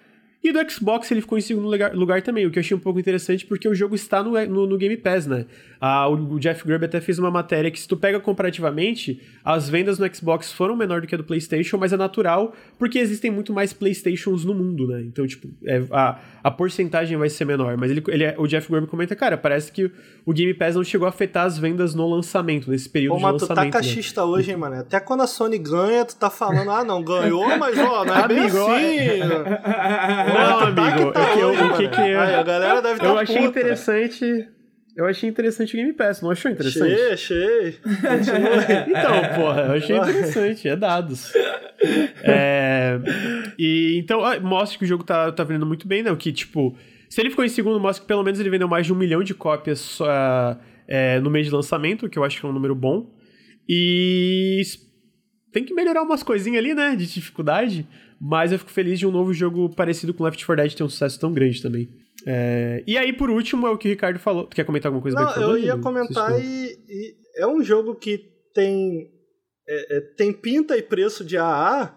E 0.46 0.54
do 0.54 0.72
Xbox 0.72 1.10
ele 1.10 1.22
ficou 1.22 1.40
em 1.40 1.42
segundo 1.42 1.68
lugar, 1.68 1.96
lugar 1.96 2.22
também, 2.22 2.46
o 2.46 2.52
que 2.52 2.60
eu 2.60 2.62
achei 2.62 2.78
um 2.78 2.80
pouco 2.80 3.00
interessante 3.00 3.44
porque 3.48 3.68
o 3.68 3.74
jogo 3.74 3.96
está 3.96 4.22
no, 4.22 4.34
no, 4.46 4.68
no 4.68 4.78
Game 4.78 4.96
Pass, 4.96 5.26
né? 5.26 5.46
Ah, 5.82 6.08
o, 6.08 6.34
o 6.34 6.40
Jeff 6.40 6.64
Grubb 6.64 6.86
até 6.86 7.02
fez 7.02 7.18
uma 7.18 7.32
matéria 7.32 7.72
que 7.72 7.80
se 7.80 7.88
tu 7.88 7.98
pega 7.98 8.20
comparativamente, 8.20 9.20
as 9.44 9.68
vendas 9.68 9.98
no 9.98 10.16
Xbox 10.16 10.52
foram 10.52 10.76
menor 10.76 11.02
do 11.02 11.08
que 11.08 11.16
a 11.16 11.18
do 11.18 11.24
PlayStation, 11.24 11.78
mas 11.78 11.92
é 11.94 11.98
natural 11.98 12.54
porque 12.78 13.00
existem 13.00 13.32
muito 13.32 13.52
mais 13.54 13.74
PlayStations 13.74 14.46
no 14.46 14.54
mundo, 14.54 14.86
né? 14.88 15.02
Então, 15.02 15.26
tipo, 15.26 15.48
é, 15.66 15.84
a, 15.92 16.20
a 16.44 16.52
porcentagem 16.52 17.18
vai 17.18 17.30
ser 17.30 17.46
menor. 17.46 17.76
Mas 17.76 17.90
ele, 17.90 18.04
ele, 18.08 18.24
é- 18.26 18.36
o 18.38 18.46
Jeff 18.46 18.70
Grubb 18.70 18.86
comenta, 18.88 19.16
cara, 19.16 19.38
parece 19.38 19.72
que 19.72 19.90
o 20.26 20.32
Game 20.32 20.54
Pass 20.54 20.76
não 20.76 20.84
chegou 20.84 21.08
a 21.08 21.10
afetar 21.10 21.46
as 21.46 21.58
vendas 21.58 21.96
no 21.96 22.08
lançamento, 22.08 22.70
nesse 22.70 22.88
período 22.88 23.14
Pô, 23.14 23.18
de 23.18 23.24
mas 23.24 23.34
tu 23.42 23.48
tá 23.48 23.54
lançamento. 23.56 23.74
né? 23.74 23.80
cachista 23.80 24.24
hoje, 24.24 24.52
hein, 24.52 24.58
mano? 24.58 24.76
Até 24.76 25.00
quando 25.00 25.22
a 25.22 25.28
Sony 25.28 25.58
ganha, 25.58 26.06
tu 26.06 26.16
tá 26.16 26.30
falando, 26.30 26.70
ah, 26.70 26.84
não, 26.84 27.04
ganhou, 27.04 27.58
mas 27.58 27.78
ó, 27.80 28.06
não 28.06 28.16
é 28.16 28.28
bem 28.28 28.40
Amigo, 28.42 28.58
assim. 28.60 30.35
Não, 30.36 30.60
amigo, 30.60 31.12
tá 31.12 31.22
é 31.22 31.34
que 31.34 31.40
eu- 31.40 31.48
hoje, 31.50 31.64
o 31.64 31.78
que 31.78 31.88
que 31.90 32.02
eu- 32.02 32.20
Aí, 32.20 32.36
a 32.36 32.44
galera 32.44 32.82
deve 32.82 33.06
Eu 33.06 33.14
tá 33.16 33.22
achei 33.22 33.36
puta. 33.38 33.60
interessante. 33.60 34.48
Eu 34.98 35.06
achei 35.06 35.30
interessante 35.30 35.74
o 35.74 35.78
Game 35.78 35.92
Pass, 35.94 36.22
não 36.22 36.32
achou 36.32 36.50
interessante? 36.50 36.94
Achei, 36.94 37.12
achei. 37.12 37.80
Então, 38.88 39.36
porra, 39.36 39.62
eu 39.64 39.72
achei 39.74 39.98
interessante, 39.98 40.70
é 40.70 40.76
dados. 40.76 41.34
É, 42.24 42.98
e 43.60 43.98
então, 44.00 44.24
ah, 44.24 44.40
mostra 44.40 44.78
que 44.80 44.86
o 44.86 44.88
jogo 44.88 45.04
tá, 45.04 45.32
tá 45.34 45.44
vendendo 45.44 45.66
muito 45.66 45.86
bem, 45.88 46.02
né? 46.02 46.12
O 46.12 46.16
que, 46.18 46.32
tipo, 46.32 46.78
se 47.10 47.20
ele 47.20 47.30
ficou 47.30 47.44
em 47.44 47.50
segundo, 47.50 47.78
mostra 47.80 48.02
que 48.04 48.08
pelo 48.08 48.24
menos 48.24 48.40
ele 48.40 48.50
vendeu 48.50 48.68
mais 48.70 48.86
de 48.86 48.94
um 48.94 48.96
milhão 48.96 49.22
de 49.22 49.34
cópias 49.34 49.80
só, 49.80 50.58
é, 50.88 51.20
no 51.20 51.30
mês 51.30 51.48
de 51.48 51.52
lançamento, 51.54 52.10
que 52.10 52.18
eu 52.18 52.24
acho 52.24 52.40
que 52.40 52.46
é 52.46 52.50
um 52.50 52.54
número 52.54 52.74
bom. 52.74 53.12
E 53.68 54.62
tem 55.52 55.64
que 55.66 55.74
melhorar 55.74 56.04
umas 56.04 56.24
coisinhas 56.24 56.60
ali, 56.64 56.74
né? 56.74 56.96
De 56.96 57.06
dificuldade. 57.06 57.86
Mas 58.20 58.52
eu 58.52 58.60
fico 58.60 58.72
feliz 58.72 59.00
de 59.00 59.06
um 59.06 59.12
novo 59.12 59.34
jogo 59.34 59.70
parecido 59.76 60.14
com 60.14 60.24
Left 60.24 60.46
4 60.46 60.64
Dead 60.64 60.76
ter 60.76 60.84
um 60.84 60.90
sucesso 60.90 61.20
tão 61.20 61.34
grande 61.34 61.62
também. 61.62 61.90
É, 62.26 62.84
e 62.88 62.98
aí, 62.98 63.14
por 63.14 63.30
último, 63.30 63.68
é 63.68 63.70
o 63.70 63.78
que 63.78 63.88
o 63.88 63.92
Ricardo 63.92 64.20
falou. 64.20 64.48
Tu 64.48 64.56
quer 64.56 64.66
comentar 64.66 64.90
alguma 64.90 65.02
coisa 65.02 65.18
Não, 65.18 65.26
Back 65.26 65.38
4 65.38 65.52
eu 65.52 65.64
ia 65.64 65.78
comentar 65.78 66.40
e, 66.40 66.78
e 66.90 67.16
é 67.38 67.46
um 67.46 67.62
jogo 67.64 67.96
que 67.96 68.18
tem 68.54 69.12
é, 69.68 69.98
é, 69.98 70.02
tem 70.16 70.32
pinta 70.32 70.78
e 70.78 70.82
preço 70.82 71.26
de 71.26 71.38
AA, 71.38 71.94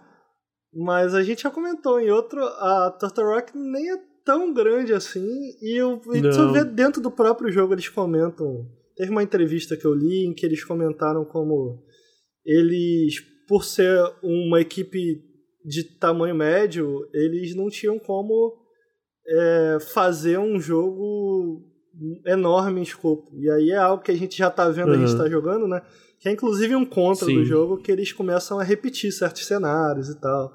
mas 0.74 1.14
a 1.14 1.22
gente 1.22 1.42
já 1.42 1.50
comentou 1.50 2.00
em 2.00 2.10
outro, 2.10 2.42
a 2.42 2.96
Turtle 2.98 3.34
Rock 3.34 3.56
nem 3.56 3.92
é 3.92 3.96
tão 4.24 4.52
grande 4.52 4.92
assim 4.92 5.26
e, 5.62 5.80
o, 5.82 6.00
e 6.14 6.22
tu 6.22 6.52
vê 6.52 6.64
dentro 6.64 7.00
do 7.00 7.10
próprio 7.10 7.50
jogo 7.50 7.74
eles 7.74 7.88
comentam. 7.88 8.66
Teve 8.96 9.10
uma 9.10 9.22
entrevista 9.22 9.76
que 9.76 9.84
eu 9.84 9.94
li 9.94 10.26
em 10.26 10.34
que 10.34 10.44
eles 10.44 10.64
comentaram 10.64 11.24
como 11.24 11.84
eles, 12.44 13.20
por 13.46 13.64
ser 13.64 13.96
uma 14.22 14.60
equipe 14.60 15.22
de 15.68 15.84
tamanho 15.84 16.34
médio, 16.34 17.06
eles 17.12 17.54
não 17.54 17.68
tinham 17.68 17.98
como 17.98 18.56
é, 19.26 19.78
fazer 19.92 20.38
um 20.38 20.58
jogo 20.58 21.62
enorme 22.26 22.80
em 22.80 22.82
escopo. 22.82 23.30
E 23.38 23.50
aí 23.50 23.70
é 23.70 23.76
algo 23.76 24.02
que 24.02 24.10
a 24.10 24.16
gente 24.16 24.36
já 24.38 24.50
tá 24.50 24.68
vendo, 24.70 24.92
a 24.92 24.96
gente 24.96 25.12
Uhum. 25.12 25.18
tá 25.18 25.28
jogando, 25.28 25.66
né? 25.68 25.82
Que 26.20 26.28
é 26.28 26.32
inclusive 26.32 26.74
um 26.74 26.84
contra 26.86 27.26
Sim. 27.26 27.34
do 27.34 27.44
jogo 27.44 27.76
que 27.78 27.92
eles 27.92 28.12
começam 28.12 28.58
a 28.58 28.62
repetir 28.64 29.12
certos 29.12 29.44
cenários 29.46 30.08
e 30.08 30.20
tal. 30.20 30.52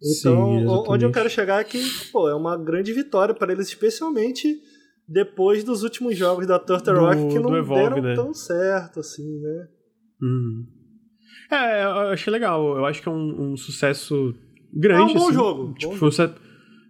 Sim, 0.00 0.18
Então, 0.18 0.66
o- 0.66 0.90
onde 0.92 1.04
eu 1.04 1.12
quero 1.12 1.28
chegar 1.30 1.60
é 1.60 1.64
que, 1.64 1.78
pô, 2.12 2.28
é 2.28 2.34
uma 2.34 2.56
grande 2.56 2.92
vitória 2.92 3.34
para 3.34 3.52
eles, 3.52 3.68
especialmente 3.68 4.60
depois 5.06 5.62
dos 5.62 5.82
últimos 5.82 6.16
jogos 6.16 6.46
da 6.46 6.58
Turtle 6.58 6.94
Do- 6.94 7.00
Rock 7.00 7.28
que 7.28 7.38
não 7.38 7.56
Evolve, 7.56 7.82
deram 7.82 8.02
né? 8.02 8.14
tão 8.14 8.32
certo, 8.32 9.00
assim, 9.00 9.40
né? 9.40 9.68
Uhum. 10.22 10.66
É, 11.50 11.84
eu 11.84 11.90
achei 12.12 12.32
legal. 12.32 12.76
Eu 12.78 12.84
acho 12.86 13.02
que 13.02 13.08
é 13.08 13.12
um, 13.12 13.52
um 13.52 13.56
sucesso 13.56 14.34
grande. 14.74 15.12
É 15.12 15.16
um 15.16 15.18
bom 15.18 15.24
assim. 15.26 15.34
jogo, 15.34 15.74
Tipo, 15.74 15.92
bom 15.98 16.10
suce- 16.10 16.34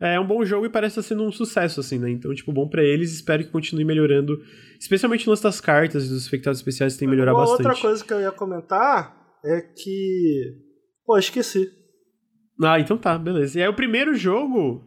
É 0.01 0.19
um 0.21 0.27
bom 0.27 0.45
jogo 0.45 0.67
e 0.67 0.69
parece 0.69 0.99
estar 0.99 1.09
sendo 1.15 1.25
um 1.25 1.33
sucesso, 1.33 1.81
assim, 1.81 1.99
né? 1.99 2.11
Então, 2.11 2.35
tipo, 2.35 2.53
bom 2.53 2.69
pra 2.69 2.83
eles. 2.83 3.13
Espero 3.15 3.45
que 3.45 3.51
continue 3.51 3.85
melhorando. 3.85 4.39
Especialmente 4.79 5.25
no 5.27 5.31
lance 5.31 5.43
das 5.43 5.61
cartas 5.61 6.05
e 6.05 6.09
dos 6.09 6.23
espectadores 6.25 6.59
especiais 6.59 6.97
tem 6.97 7.07
que 7.09 7.11
melhorar 7.15 7.33
Uma 7.33 7.41
bastante. 7.47 7.67
outra 7.69 7.81
coisa 7.81 8.05
que 8.05 8.13
eu 8.13 8.21
ia 8.21 8.33
comentar 8.33 9.17
é 9.45 9.61
que. 9.63 10.53
Pô, 11.07 11.17
esqueci. 11.17 11.71
Ah, 12.63 12.79
então 12.79 12.99
tá, 12.99 13.17
beleza. 13.19 13.59
E 13.59 13.63
aí 13.63 13.69
o 13.69 13.75
primeiro 13.75 14.15
jogo. 14.15 14.85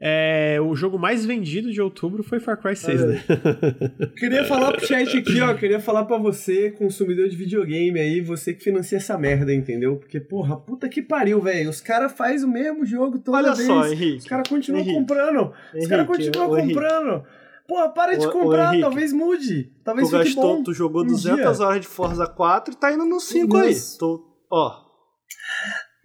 É, 0.00 0.58
o 0.60 0.76
jogo 0.76 0.96
mais 0.96 1.26
vendido 1.26 1.72
de 1.72 1.80
outubro 1.82 2.22
foi 2.22 2.38
Far 2.38 2.56
Cry 2.56 2.76
6, 2.76 3.02
Olha 3.02 3.12
né? 3.14 3.22
Queria 4.16 4.44
falar 4.44 4.70
pro 4.72 4.86
chat 4.86 5.16
aqui, 5.18 5.40
ó. 5.40 5.52
Queria 5.54 5.80
falar 5.80 6.04
pra 6.04 6.16
você, 6.16 6.70
consumidor 6.70 7.28
de 7.28 7.34
videogame 7.36 7.98
aí, 7.98 8.20
você 8.20 8.54
que 8.54 8.62
financia 8.62 8.98
essa 8.98 9.18
merda, 9.18 9.52
entendeu? 9.52 9.96
Porque, 9.96 10.20
porra, 10.20 10.56
puta 10.56 10.88
que 10.88 11.02
pariu, 11.02 11.40
velho. 11.40 11.68
Os 11.68 11.80
caras 11.80 12.12
fazem 12.12 12.48
o 12.48 12.52
mesmo 12.52 12.86
jogo 12.86 13.18
toda 13.18 13.38
Olha 13.38 13.54
vez. 13.54 13.66
só, 13.66 13.86
Henrique. 13.88 14.18
Os 14.18 14.24
caram 14.26 14.44
continuam 14.48 14.82
Henrique. 14.82 14.98
comprando. 15.00 15.52
Os 15.74 15.86
caras 15.88 16.06
Henrique, 16.06 16.06
continuam 16.30 16.58
Henrique. 16.58 16.74
comprando. 16.74 17.24
Porra, 17.66 17.88
para 17.90 18.16
de 18.16 18.30
comprar, 18.30 18.68
Henrique. 18.68 18.82
talvez 18.82 19.12
mude. 19.12 19.72
Talvez 19.84 20.08
Tu 20.08 20.16
fique 20.16 20.24
gastou, 20.34 20.56
bom. 20.58 20.62
tu 20.62 20.72
jogou 20.72 21.02
um 21.02 21.06
200 21.06 21.56
dia. 21.58 21.66
horas 21.66 21.80
de 21.80 21.88
Forza 21.88 22.26
4 22.26 22.72
e 22.72 22.76
tá 22.76 22.92
indo 22.92 23.04
no 23.04 23.18
5 23.18 23.56
aí. 23.56 23.74
Tu, 23.98 24.24
ó, 24.48 24.72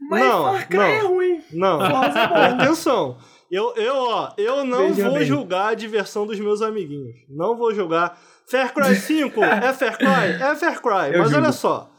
Mas 0.09 0.19
Não, 0.25 0.43
Far 0.43 0.67
Cry 0.67 0.77
não. 0.77 0.83
é 0.83 0.99
ruim. 1.01 1.41
não, 1.53 1.79
Forza 1.79 2.19
é 2.19 2.27
bom. 2.27 2.35
atenção. 2.63 3.17
Eu, 3.53 3.73
eu, 3.75 3.95
ó, 3.95 4.33
eu 4.37 4.65
não 4.65 4.89
Veja 4.89 5.09
vou 5.09 5.17
bem. 5.19 5.25
julgar 5.27 5.67
a 5.69 5.73
diversão 5.75 6.25
dos 6.25 6.39
meus 6.39 6.61
amiguinhos. 6.61 7.15
Não 7.29 7.55
vou 7.55 7.73
julgar. 7.73 8.17
Far 8.49 8.73
Cry 8.73 8.95
5 8.95 9.43
é 9.43 9.71
Far 9.73 9.97
Cry? 9.97 10.41
É 10.41 10.55
Far 10.55 10.81
Cry. 10.81 11.13
Eu 11.13 11.19
mas 11.19 11.29
julgo. 11.31 11.43
olha 11.45 11.51
só. 11.51 11.89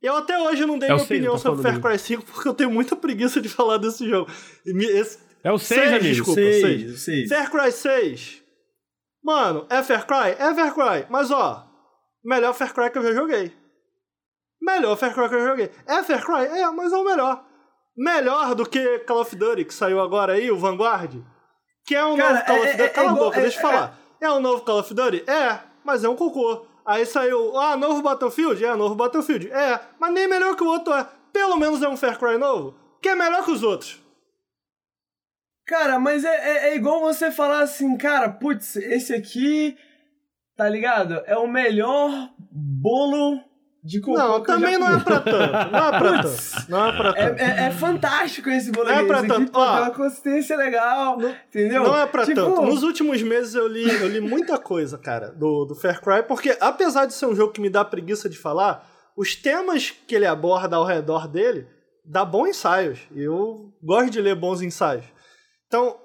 Eu 0.00 0.16
até 0.16 0.38
hoje 0.38 0.64
não 0.64 0.78
dei 0.78 0.88
É 0.88 0.92
minha 0.92 1.04
seis, 1.04 1.10
opinião 1.10 1.36
sobre 1.38 1.62
Far 1.62 1.80
Cry 1.80 1.98
5 1.98 2.24
porque 2.24 2.48
eu 2.48 2.54
tenho 2.54 2.70
muita 2.70 2.96
preguiça 2.96 3.40
de 3.40 3.48
falar 3.48 3.76
desse 3.78 4.08
jogo. 4.08 4.30
Esse- 4.64 5.18
É 5.44 5.52
o 5.52 5.58
6, 5.58 5.80
Seis, 5.80 5.92
amigo. 5.92 6.04
desculpa. 6.14 6.40
Seis, 6.40 6.60
seis. 6.62 7.00
seis. 7.02 7.28
Far 7.28 7.50
Cry 7.50 7.70
6. 7.72 8.42
Mano, 9.22 9.66
é 9.68 9.82
Far 9.82 10.06
Cry? 10.06 10.30
É 10.38 10.54
Far 10.54 10.74
Cry. 10.74 11.06
Mas 11.10 11.30
ó, 11.30 11.66
melhor 12.24 12.54
Far 12.54 12.72
Cry 12.72 12.90
que 12.90 12.98
eu 12.98 13.02
já 13.02 13.12
joguei. 13.12 13.52
Melhor 14.62 14.96
Far 14.96 15.14
Cry 15.14 15.28
que 15.28 15.34
eu 15.34 15.40
já 15.40 15.46
joguei. 15.48 15.70
É 15.86 16.02
Far 16.02 16.24
Cry? 16.24 16.46
É, 16.58 16.70
mas 16.70 16.92
é 16.92 16.96
o 16.96 17.04
melhor. 17.04 17.44
Melhor 17.98 18.54
do 18.54 18.64
que 18.64 19.00
Call 19.00 19.20
of 19.20 19.34
Duty, 19.36 19.64
que 19.64 19.74
saiu 19.74 20.00
agora 20.00 20.34
aí, 20.34 20.50
o 20.50 20.56
Vanguard? 20.58 21.20
Que 21.84 21.94
é 21.94 22.04
um 22.04 22.16
Cara, 22.16 22.34
novo 22.34 22.46
Call 22.46 22.56
é- 22.56 22.60
of 22.60 22.68
é- 22.68 22.72
Duty. 22.72 22.82
é 22.82 22.88
Cala 22.88 23.08
a 23.08 23.12
igual- 23.12 23.24
boca, 23.26 23.38
é- 23.38 23.42
deixa 23.42 23.58
eu 23.58 23.62
falar. 23.62 23.98
É 24.20 24.30
um 24.30 24.40
novo 24.40 24.62
Call 24.64 24.78
of 24.80 24.94
Duty? 24.94 25.24
É, 25.28 25.60
mas 25.84 26.04
é 26.04 26.08
um 26.08 26.16
cocô. 26.16 26.66
Aí 26.86 27.04
saiu, 27.04 27.58
ah, 27.58 27.76
novo 27.76 28.00
Battlefield? 28.00 28.64
É, 28.64 28.74
novo 28.74 28.94
Battlefield. 28.94 29.50
É, 29.50 29.80
mas 29.98 30.12
nem 30.14 30.26
melhor 30.26 30.56
que 30.56 30.62
o 30.62 30.66
outro 30.68 30.94
é. 30.94 31.06
Pelo 31.32 31.56
menos 31.56 31.82
é 31.82 31.88
um 31.88 31.96
Far 31.98 32.18
Cry 32.18 32.38
novo, 32.38 32.74
que 33.02 33.08
é 33.10 33.14
melhor 33.14 33.44
que 33.44 33.50
os 33.50 33.62
outros. 33.62 34.00
Cara, 35.66 35.98
mas 35.98 36.24
é, 36.24 36.28
é, 36.34 36.68
é 36.70 36.76
igual 36.76 37.00
você 37.00 37.30
falar 37.30 37.60
assim, 37.60 37.96
cara, 37.98 38.30
putz, 38.30 38.76
esse 38.76 39.14
aqui, 39.14 39.76
tá 40.56 40.66
ligado? 40.68 41.22
É 41.26 41.36
o 41.36 41.46
melhor 41.46 42.10
bolo 42.50 43.38
de 43.82 44.00
cocô 44.00 44.18
Não, 44.18 44.42
que 44.42 44.50
eu 44.50 44.54
também 44.54 44.76
não 44.78 44.90
é 44.90 45.00
pra 45.00 45.20
tanto. 45.20 45.70
Não 45.72 45.86
é 45.86 45.98
pra 45.98 46.22
tanto. 46.22 46.70
Não 46.70 46.86
é 46.86 46.96
pra 46.96 47.12
tanto. 47.12 47.40
É, 47.40 47.64
é, 47.64 47.66
é 47.66 47.70
fantástico 47.70 48.50
esse 48.50 48.72
bolo 48.72 48.86
Não 48.88 48.94
é 48.94 49.04
pra 49.04 49.18
esse 49.18 49.26
aqui, 49.26 49.34
tanto. 49.34 49.52
pô, 49.52 49.58
tem 49.64 49.68
uma 49.70 49.90
consistência 49.90 50.56
legal, 50.56 51.18
entendeu? 51.48 51.84
Não 51.84 51.98
é 51.98 52.06
pra 52.06 52.24
Tipo, 52.24 52.40
tanto. 52.40 52.62
Nos 52.62 52.82
últimos 52.82 53.22
meses 53.22 53.54
eu 53.54 53.66
li, 53.68 53.88
eu 53.88 54.08
li 54.08 54.20
muita 54.20 54.58
coisa, 54.58 54.98
cara, 54.98 55.30
do, 55.30 55.64
do 55.64 55.74
Far 55.74 56.00
Cry, 56.00 56.22
porque 56.26 56.56
apesar 56.60 57.06
de 57.06 57.14
ser 57.14 57.26
um 57.26 57.34
jogo 57.36 57.52
que 57.52 57.60
me 57.60 57.70
dá 57.70 57.84
preguiça 57.84 58.28
de 58.28 58.36
falar, 58.36 58.84
os 59.16 59.34
temas 59.36 59.90
que 59.90 60.14
ele 60.14 60.26
aborda 60.26 60.76
ao 60.76 60.84
redor 60.84 61.26
dele 61.28 61.66
dá 62.04 62.24
bons 62.24 62.48
ensaios. 62.48 63.00
E 63.14 63.22
eu 63.22 63.72
gosto 63.82 64.10
de 64.10 64.20
ler 64.20 64.34
bons 64.34 64.60
ensaios. 64.62 65.04
Então, 65.66 65.96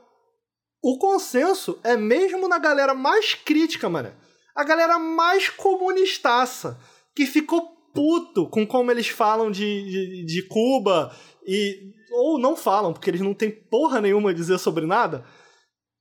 o 0.82 0.98
consenso 0.98 1.80
é 1.84 1.96
mesmo 1.96 2.48
na 2.48 2.60
galera 2.60 2.94
mais 2.94 3.34
crítica, 3.34 3.90
mano. 3.90 4.12
A 4.56 4.64
galera 4.64 5.00
mais 5.00 5.50
comunistaça, 5.50 6.78
que 7.16 7.26
ficou 7.26 7.74
puto 7.94 8.50
com 8.50 8.66
como 8.66 8.92
eles 8.92 9.08
falam 9.08 9.52
de, 9.52 9.84
de, 9.84 10.26
de 10.26 10.48
Cuba 10.48 11.16
e 11.46 11.94
ou 12.12 12.38
não 12.38 12.56
falam, 12.56 12.94
porque 12.94 13.10
eles 13.10 13.22
não 13.22 13.34
têm 13.34 13.50
porra 13.50 14.00
nenhuma 14.00 14.30
a 14.30 14.34
dizer 14.34 14.60
sobre 14.60 14.86
nada, 14.86 15.26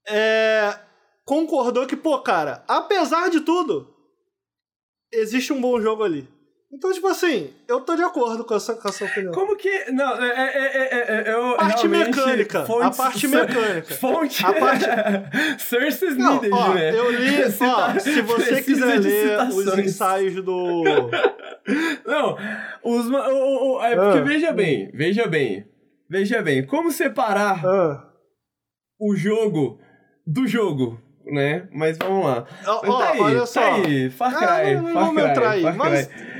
é, 0.06 0.78
concordou 1.24 1.86
que, 1.86 1.96
pô, 1.96 2.20
cara, 2.20 2.64
apesar 2.68 3.30
de 3.30 3.40
tudo, 3.40 3.94
existe 5.10 5.52
um 5.52 5.60
bom 5.60 5.80
jogo 5.80 6.02
ali. 6.02 6.28
Então, 6.74 6.90
tipo 6.90 7.06
assim, 7.06 7.50
eu 7.68 7.80
tô 7.82 7.94
de 7.94 8.02
acordo 8.02 8.44
com 8.44 8.54
essa, 8.54 8.74
com 8.74 8.88
essa 8.88 9.04
opinião. 9.04 9.32
Como 9.34 9.54
que. 9.56 9.90
Não, 9.92 10.16
é. 10.16 10.28
é, 10.28 10.66
é, 10.66 10.88
é, 10.88 11.28
é 11.30 11.34
eu 11.34 11.54
Parte 11.56 11.86
mecânica, 11.86 12.64
fontes- 12.64 12.98
a 12.98 13.02
parte 13.02 13.28
mecânica. 13.28 13.94
Fonte. 13.94 14.46
A 14.46 14.52
parte- 14.54 14.86
Sources 15.58 16.16
Não, 16.16 16.34
needed, 16.40 16.50
ó, 16.52 16.72
né? 16.74 16.98
eu 16.98 17.10
li, 17.10 17.42
ó, 17.44 17.50
Cita- 17.50 18.00
se 18.00 18.22
você 18.22 18.62
quiser 18.62 18.98
ler 19.00 19.38
os 19.48 19.54
citações. 19.64 19.86
ensaios 19.86 20.34
do... 20.42 20.82
Não, 22.06 22.36
os, 22.82 23.06
o, 23.06 23.76
o, 23.76 23.84
é 23.84 23.94
porque 23.94 24.18
Ah. 24.18 24.22
veja 24.22 24.52
bem, 24.52 24.90
veja 24.94 25.26
bem, 25.28 25.66
veja 26.08 26.40
bem, 26.42 26.64
como 26.66 26.90
separar 26.90 27.64
Ah, 27.64 28.08
o 28.98 29.14
jogo 29.14 29.78
do 30.26 30.46
jogo, 30.46 30.98
né? 31.26 31.68
Mas 31.70 31.98
vamos 31.98 32.24
lá. 32.24 32.46
ó, 32.66 32.80
Mas 32.82 32.98
tá 32.98 33.10
aí, 33.12 33.20
olha 33.20 33.40
tá 33.40 33.46
só. 33.46 33.60
aí, 33.60 34.10
Far 34.10 34.34
Cry, 34.36 34.46
Ah, 34.46 34.74
não, 34.74 34.82
não 34.82 34.92
Far 34.94 35.04
vamos 35.04 35.22
Cry, 35.22 35.30
entrar 35.30 35.50
aí, 35.50 35.62
Far 35.62 35.76
mas 35.76 36.06
Cry. 36.06 36.31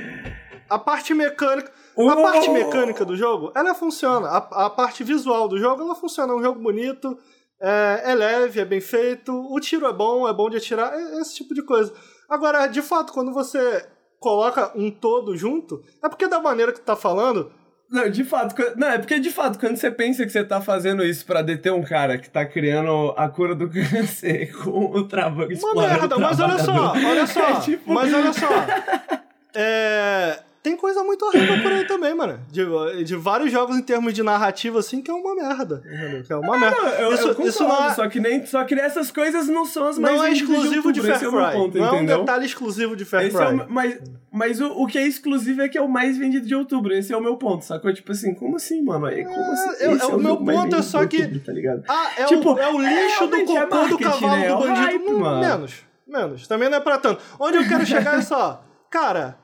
A 0.75 0.79
parte 0.79 1.13
mecânica... 1.13 1.71
A 1.95 2.15
parte 2.15 2.49
mecânica 2.49 3.05
do 3.05 3.15
jogo, 3.15 3.51
ela 3.55 3.75
funciona. 3.75 4.27
A, 4.27 4.65
a 4.65 4.69
parte 4.69 5.03
visual 5.03 5.47
do 5.47 5.59
jogo, 5.59 5.83
ela 5.83 5.93
funciona. 5.95 6.33
É 6.33 6.35
um 6.35 6.41
jogo 6.41 6.59
bonito, 6.59 7.15
é, 7.61 8.01
é 8.05 8.15
leve, 8.15 8.59
é 8.59 8.65
bem 8.65 8.81
feito, 8.81 9.31
o 9.31 9.59
tiro 9.59 9.85
é 9.85 9.93
bom, 9.93 10.27
é 10.27 10.33
bom 10.33 10.49
de 10.49 10.57
atirar, 10.57 10.91
é- 10.93 11.21
esse 11.21 11.35
tipo 11.35 11.53
de 11.53 11.61
coisa. 11.63 11.93
Agora, 12.27 12.65
de 12.67 12.81
fato, 12.81 13.13
quando 13.13 13.31
você 13.31 13.85
coloca 14.19 14.71
um 14.75 14.89
todo 14.89 15.37
junto, 15.37 15.83
é 16.03 16.09
porque 16.09 16.27
da 16.27 16.39
maneira 16.39 16.71
que 16.73 16.79
tu 16.79 16.85
tá 16.85 16.95
falando, 16.95 17.51
Não, 17.91 18.09
de 18.09 18.23
fato, 18.23 18.55
não, 18.75 18.87
é 18.87 18.97
porque 18.97 19.19
de 19.19 19.29
fato, 19.29 19.59
quando 19.59 19.75
você 19.77 19.91
pensa 19.91 20.25
que 20.25 20.31
você 20.31 20.43
tá 20.43 20.59
fazendo 20.59 21.03
isso 21.05 21.23
pra 21.27 21.43
deter 21.43 21.71
um 21.71 21.83
cara 21.83 22.17
que 22.17 22.27
tá 22.27 22.43
criando 22.43 23.13
a 23.15 23.29
cura 23.29 23.53
do 23.53 23.69
câncer 23.71 24.51
com 24.63 24.85
o 24.85 25.07
trabalho 25.07 25.55
uma 25.59 25.75
merda. 25.87 26.17
Mas 26.17 26.39
olha 26.39 26.57
só, 26.57 26.93
olha 26.93 27.27
só, 27.27 27.39
É 27.53 27.59
tipo- 27.59 27.93
mas 27.93 28.11
olha 28.11 28.33
só. 28.33 28.47
É, 29.55 30.39
tem 30.63 30.77
coisa 30.77 31.03
muito 31.03 31.25
horrível 31.25 31.61
por 31.61 31.71
aí 31.73 31.85
também, 31.85 32.15
mano. 32.15 32.39
De, 32.49 33.03
de 33.03 33.15
vários 33.17 33.51
jogos 33.51 33.75
em 33.77 33.81
termos 33.81 34.13
de 34.13 34.23
narrativa, 34.23 34.79
assim, 34.79 35.01
que 35.01 35.11
é 35.11 35.13
uma 35.13 35.35
merda. 35.35 35.83
entendeu? 35.85 36.23
Que 36.23 36.31
é 36.31 36.35
uma 36.37 36.57
merda. 36.57 36.75
Não, 36.77 36.87
eu, 36.87 37.13
Isso- 37.13 37.21
eu 37.23 37.27
concordo, 37.35 37.49
isso 37.49 37.63
não 37.63 37.85
é- 37.85 37.93
só 37.93 38.07
que 38.07 38.19
nem 38.21 38.45
só 38.45 38.63
que 38.63 38.73
essas 38.75 39.11
coisas 39.11 39.47
não 39.47 39.65
são 39.65 39.87
as 39.89 39.99
mais 39.99 40.15
Não 40.17 40.23
é 40.23 40.31
exclusivo 40.31 40.91
de 40.93 40.99
outubro, 41.01 41.03
Far 41.03 41.15
esse 41.17 41.25
é 41.25 41.27
o 41.27 41.31
Cry. 41.31 41.51
ponto, 41.59 41.77
não 41.77 41.85
é 41.85 41.91
um 41.91 41.95
entendeu? 41.97 42.19
detalhe 42.19 42.45
exclusivo 42.45 42.95
de 42.95 43.03
Far 43.05 43.23
Esse 43.25 43.35
Cry. 43.35 43.45
é 43.45 43.49
o, 43.49 43.65
mas 43.69 43.99
mas 44.35 44.59
o, 44.61 44.65
o 44.81 44.87
que 44.87 44.97
é 44.97 45.05
exclusivo 45.05 45.61
é 45.61 45.69
que 45.69 45.77
é 45.77 45.81
o 45.81 45.87
mais 45.87 46.17
vendido 46.17 46.47
de 46.47 46.55
outubro. 46.55 46.91
Esse 46.93 47.13
é 47.13 47.17
o 47.17 47.21
meu 47.21 47.35
ponto, 47.37 47.63
sacou? 47.65 47.93
Tipo 47.93 48.13
assim, 48.13 48.33
como 48.33 48.55
assim, 48.55 48.81
mano? 48.81 49.05
Aí, 49.05 49.23
como 49.23 49.51
assim? 49.51 49.69
Esse 49.69 49.85
eu- 49.85 49.91
é 49.99 50.05
o 50.15 50.17
meu 50.19 50.37
ponto 50.37 50.75
é 50.75 50.81
só 50.81 51.03
de 51.03 51.09
que- 51.17 51.17
outubro, 51.23 51.39
tá 51.45 51.51
ligado? 51.51 51.83
Ah, 51.87 52.09
é, 52.17 52.25
Tipo, 52.25 52.53
o, 52.53 52.57
é 52.59 52.71
o 52.73 52.81
é 52.81 53.03
lixo 53.05 53.27
do 53.27 53.35
é 53.35 53.39
cocô 53.45 53.53
do 53.53 53.69
marketing, 53.75 54.03
cavalo 54.03 54.27
né? 54.37 54.45
É 54.45 54.47
do 54.49 54.55
o 54.55 54.59
bandido. 54.59 54.75
hype, 54.87 55.07
Hum, 55.11 55.19
mano. 55.19 55.39
menos, 55.41 55.85
menos. 56.07 56.47
Também 56.47 56.67
não 56.69 56.77
é 56.77 56.81
pra 56.81 56.97
tanto. 56.97 57.21
Onde 57.39 57.57
eu 57.57 57.67
quero 57.67 57.85
chegar 57.85 58.17
é 58.17 58.21
só, 58.21 58.63
cara, 58.89 59.37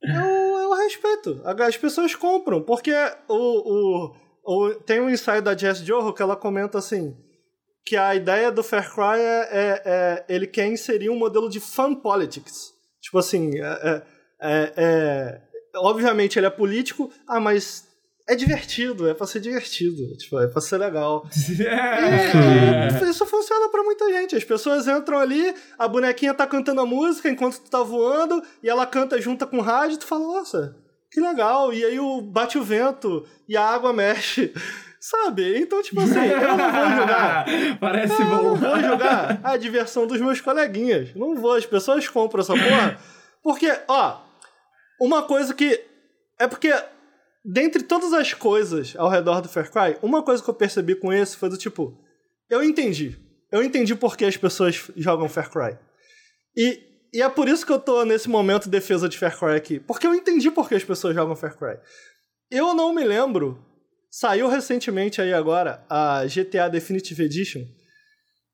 eu, 0.00 0.47
eu 0.74 0.82
respeito. 0.82 1.40
As 1.44 1.76
pessoas 1.76 2.14
compram, 2.14 2.62
porque 2.62 2.92
o, 3.28 3.34
o, 4.06 4.16
o- 4.44 4.74
tem 4.74 5.00
um 5.00 5.10
ensaio 5.10 5.42
da 5.42 5.56
Jess 5.56 5.78
Joho 5.80 6.12
que 6.12 6.22
ela 6.22 6.36
comenta 6.36 6.78
assim, 6.78 7.16
que 7.84 7.96
a 7.96 8.14
ideia 8.14 8.52
do 8.52 8.62
Far 8.62 8.92
Cry 8.94 9.18
é, 9.20 9.48
é- 9.50 9.82
é- 9.84 10.24
ele 10.28 10.46
quer 10.46 10.66
inserir 10.66 11.08
um 11.10 11.16
modelo 11.18 11.48
de 11.48 11.58
fun 11.60 11.94
politics. 11.94 12.72
Tipo 13.00 13.18
assim, 13.18 13.58
é- 13.58 13.62
é- 13.62 14.02
é- 14.42 14.72
é- 14.76 15.40
obviamente 15.76 16.38
ele 16.38 16.46
é 16.46 16.50
político, 16.50 17.10
ah, 17.26 17.40
mas 17.40 17.87
é 18.28 18.34
divertido, 18.34 19.08
é 19.08 19.14
pra 19.14 19.26
ser 19.26 19.40
divertido, 19.40 20.14
tipo, 20.16 20.38
é 20.38 20.46
pra 20.46 20.60
ser 20.60 20.76
legal. 20.76 21.26
É. 21.60 23.04
E 23.04 23.10
isso 23.10 23.24
funciona 23.24 23.68
pra 23.70 23.82
muita 23.82 24.06
gente. 24.12 24.36
As 24.36 24.44
pessoas 24.44 24.86
entram 24.86 25.18
ali, 25.18 25.54
a 25.78 25.88
bonequinha 25.88 26.34
tá 26.34 26.46
cantando 26.46 26.80
a 26.80 26.86
música 26.86 27.28
enquanto 27.28 27.58
tu 27.58 27.70
tá 27.70 27.82
voando, 27.82 28.42
e 28.62 28.68
ela 28.68 28.86
canta 28.86 29.20
junto 29.20 29.46
com 29.46 29.58
o 29.58 29.62
rádio, 29.62 29.98
tu 29.98 30.06
fala, 30.06 30.26
nossa, 30.26 30.76
que 31.10 31.20
legal. 31.20 31.72
E 31.72 31.84
aí 31.84 31.98
o, 31.98 32.20
bate 32.20 32.58
o 32.58 32.62
vento 32.62 33.26
e 33.48 33.56
a 33.56 33.64
água 33.64 33.92
mexe. 33.92 34.52
Sabe? 35.00 35.56
Então, 35.60 35.80
tipo 35.80 36.00
assim, 36.00 36.26
eu 36.26 36.40
não 36.40 36.56
vou 36.58 36.90
jogar. 36.98 37.46
Parece 37.80 38.20
Eu 38.20 38.26
não 38.26 38.42
bom. 38.42 38.54
vou 38.56 38.80
jogar 38.80 39.40
a 39.44 39.56
diversão 39.56 40.06
dos 40.08 40.20
meus 40.20 40.40
coleguinhas. 40.40 41.14
Não 41.14 41.36
vou, 41.36 41.52
as 41.54 41.64
pessoas 41.64 42.08
compram 42.08 42.40
essa 42.40 42.52
porra. 42.52 42.98
Porque, 43.42 43.72
ó, 43.86 44.18
uma 45.00 45.22
coisa 45.22 45.54
que. 45.54 45.80
É 46.36 46.48
porque, 46.48 46.74
dentre 47.50 47.82
todas 47.82 48.12
as 48.12 48.34
coisas 48.34 48.94
ao 48.96 49.08
redor 49.08 49.40
do 49.40 49.48
Far 49.48 49.70
Cry, 49.70 49.96
uma 50.02 50.22
coisa 50.22 50.42
que 50.42 50.50
eu 50.50 50.54
percebi 50.54 50.94
com 50.94 51.10
esse 51.10 51.36
foi 51.36 51.48
do 51.48 51.56
tipo. 51.56 51.98
Eu 52.50 52.62
entendi. 52.62 53.18
Eu 53.50 53.62
entendi 53.62 53.94
por 53.94 54.18
que 54.18 54.26
as 54.26 54.36
pessoas 54.36 54.90
jogam 54.94 55.28
Far 55.30 55.50
Cry. 55.50 55.78
E, 56.54 56.78
e 57.14 57.22
é 57.22 57.28
por 57.28 57.48
isso 57.48 57.64
que 57.64 57.72
eu 57.72 57.78
tô 57.78 58.04
nesse 58.04 58.28
momento 58.28 58.64
de 58.64 58.70
defesa 58.70 59.08
de 59.08 59.16
Far 59.16 59.38
Cry 59.38 59.56
aqui. 59.56 59.80
Porque 59.80 60.06
eu 60.06 60.14
entendi 60.14 60.50
por 60.50 60.68
que 60.68 60.74
as 60.74 60.84
pessoas 60.84 61.14
jogam 61.14 61.34
Far 61.34 61.56
Cry. 61.56 61.78
Eu 62.50 62.74
não 62.74 62.94
me 62.94 63.02
lembro. 63.02 63.64
Saiu 64.10 64.48
recentemente 64.48 65.20
aí 65.20 65.32
agora 65.32 65.84
a 65.88 66.24
GTA 66.26 66.68
Definitive 66.68 67.24
Edition. 67.24 67.62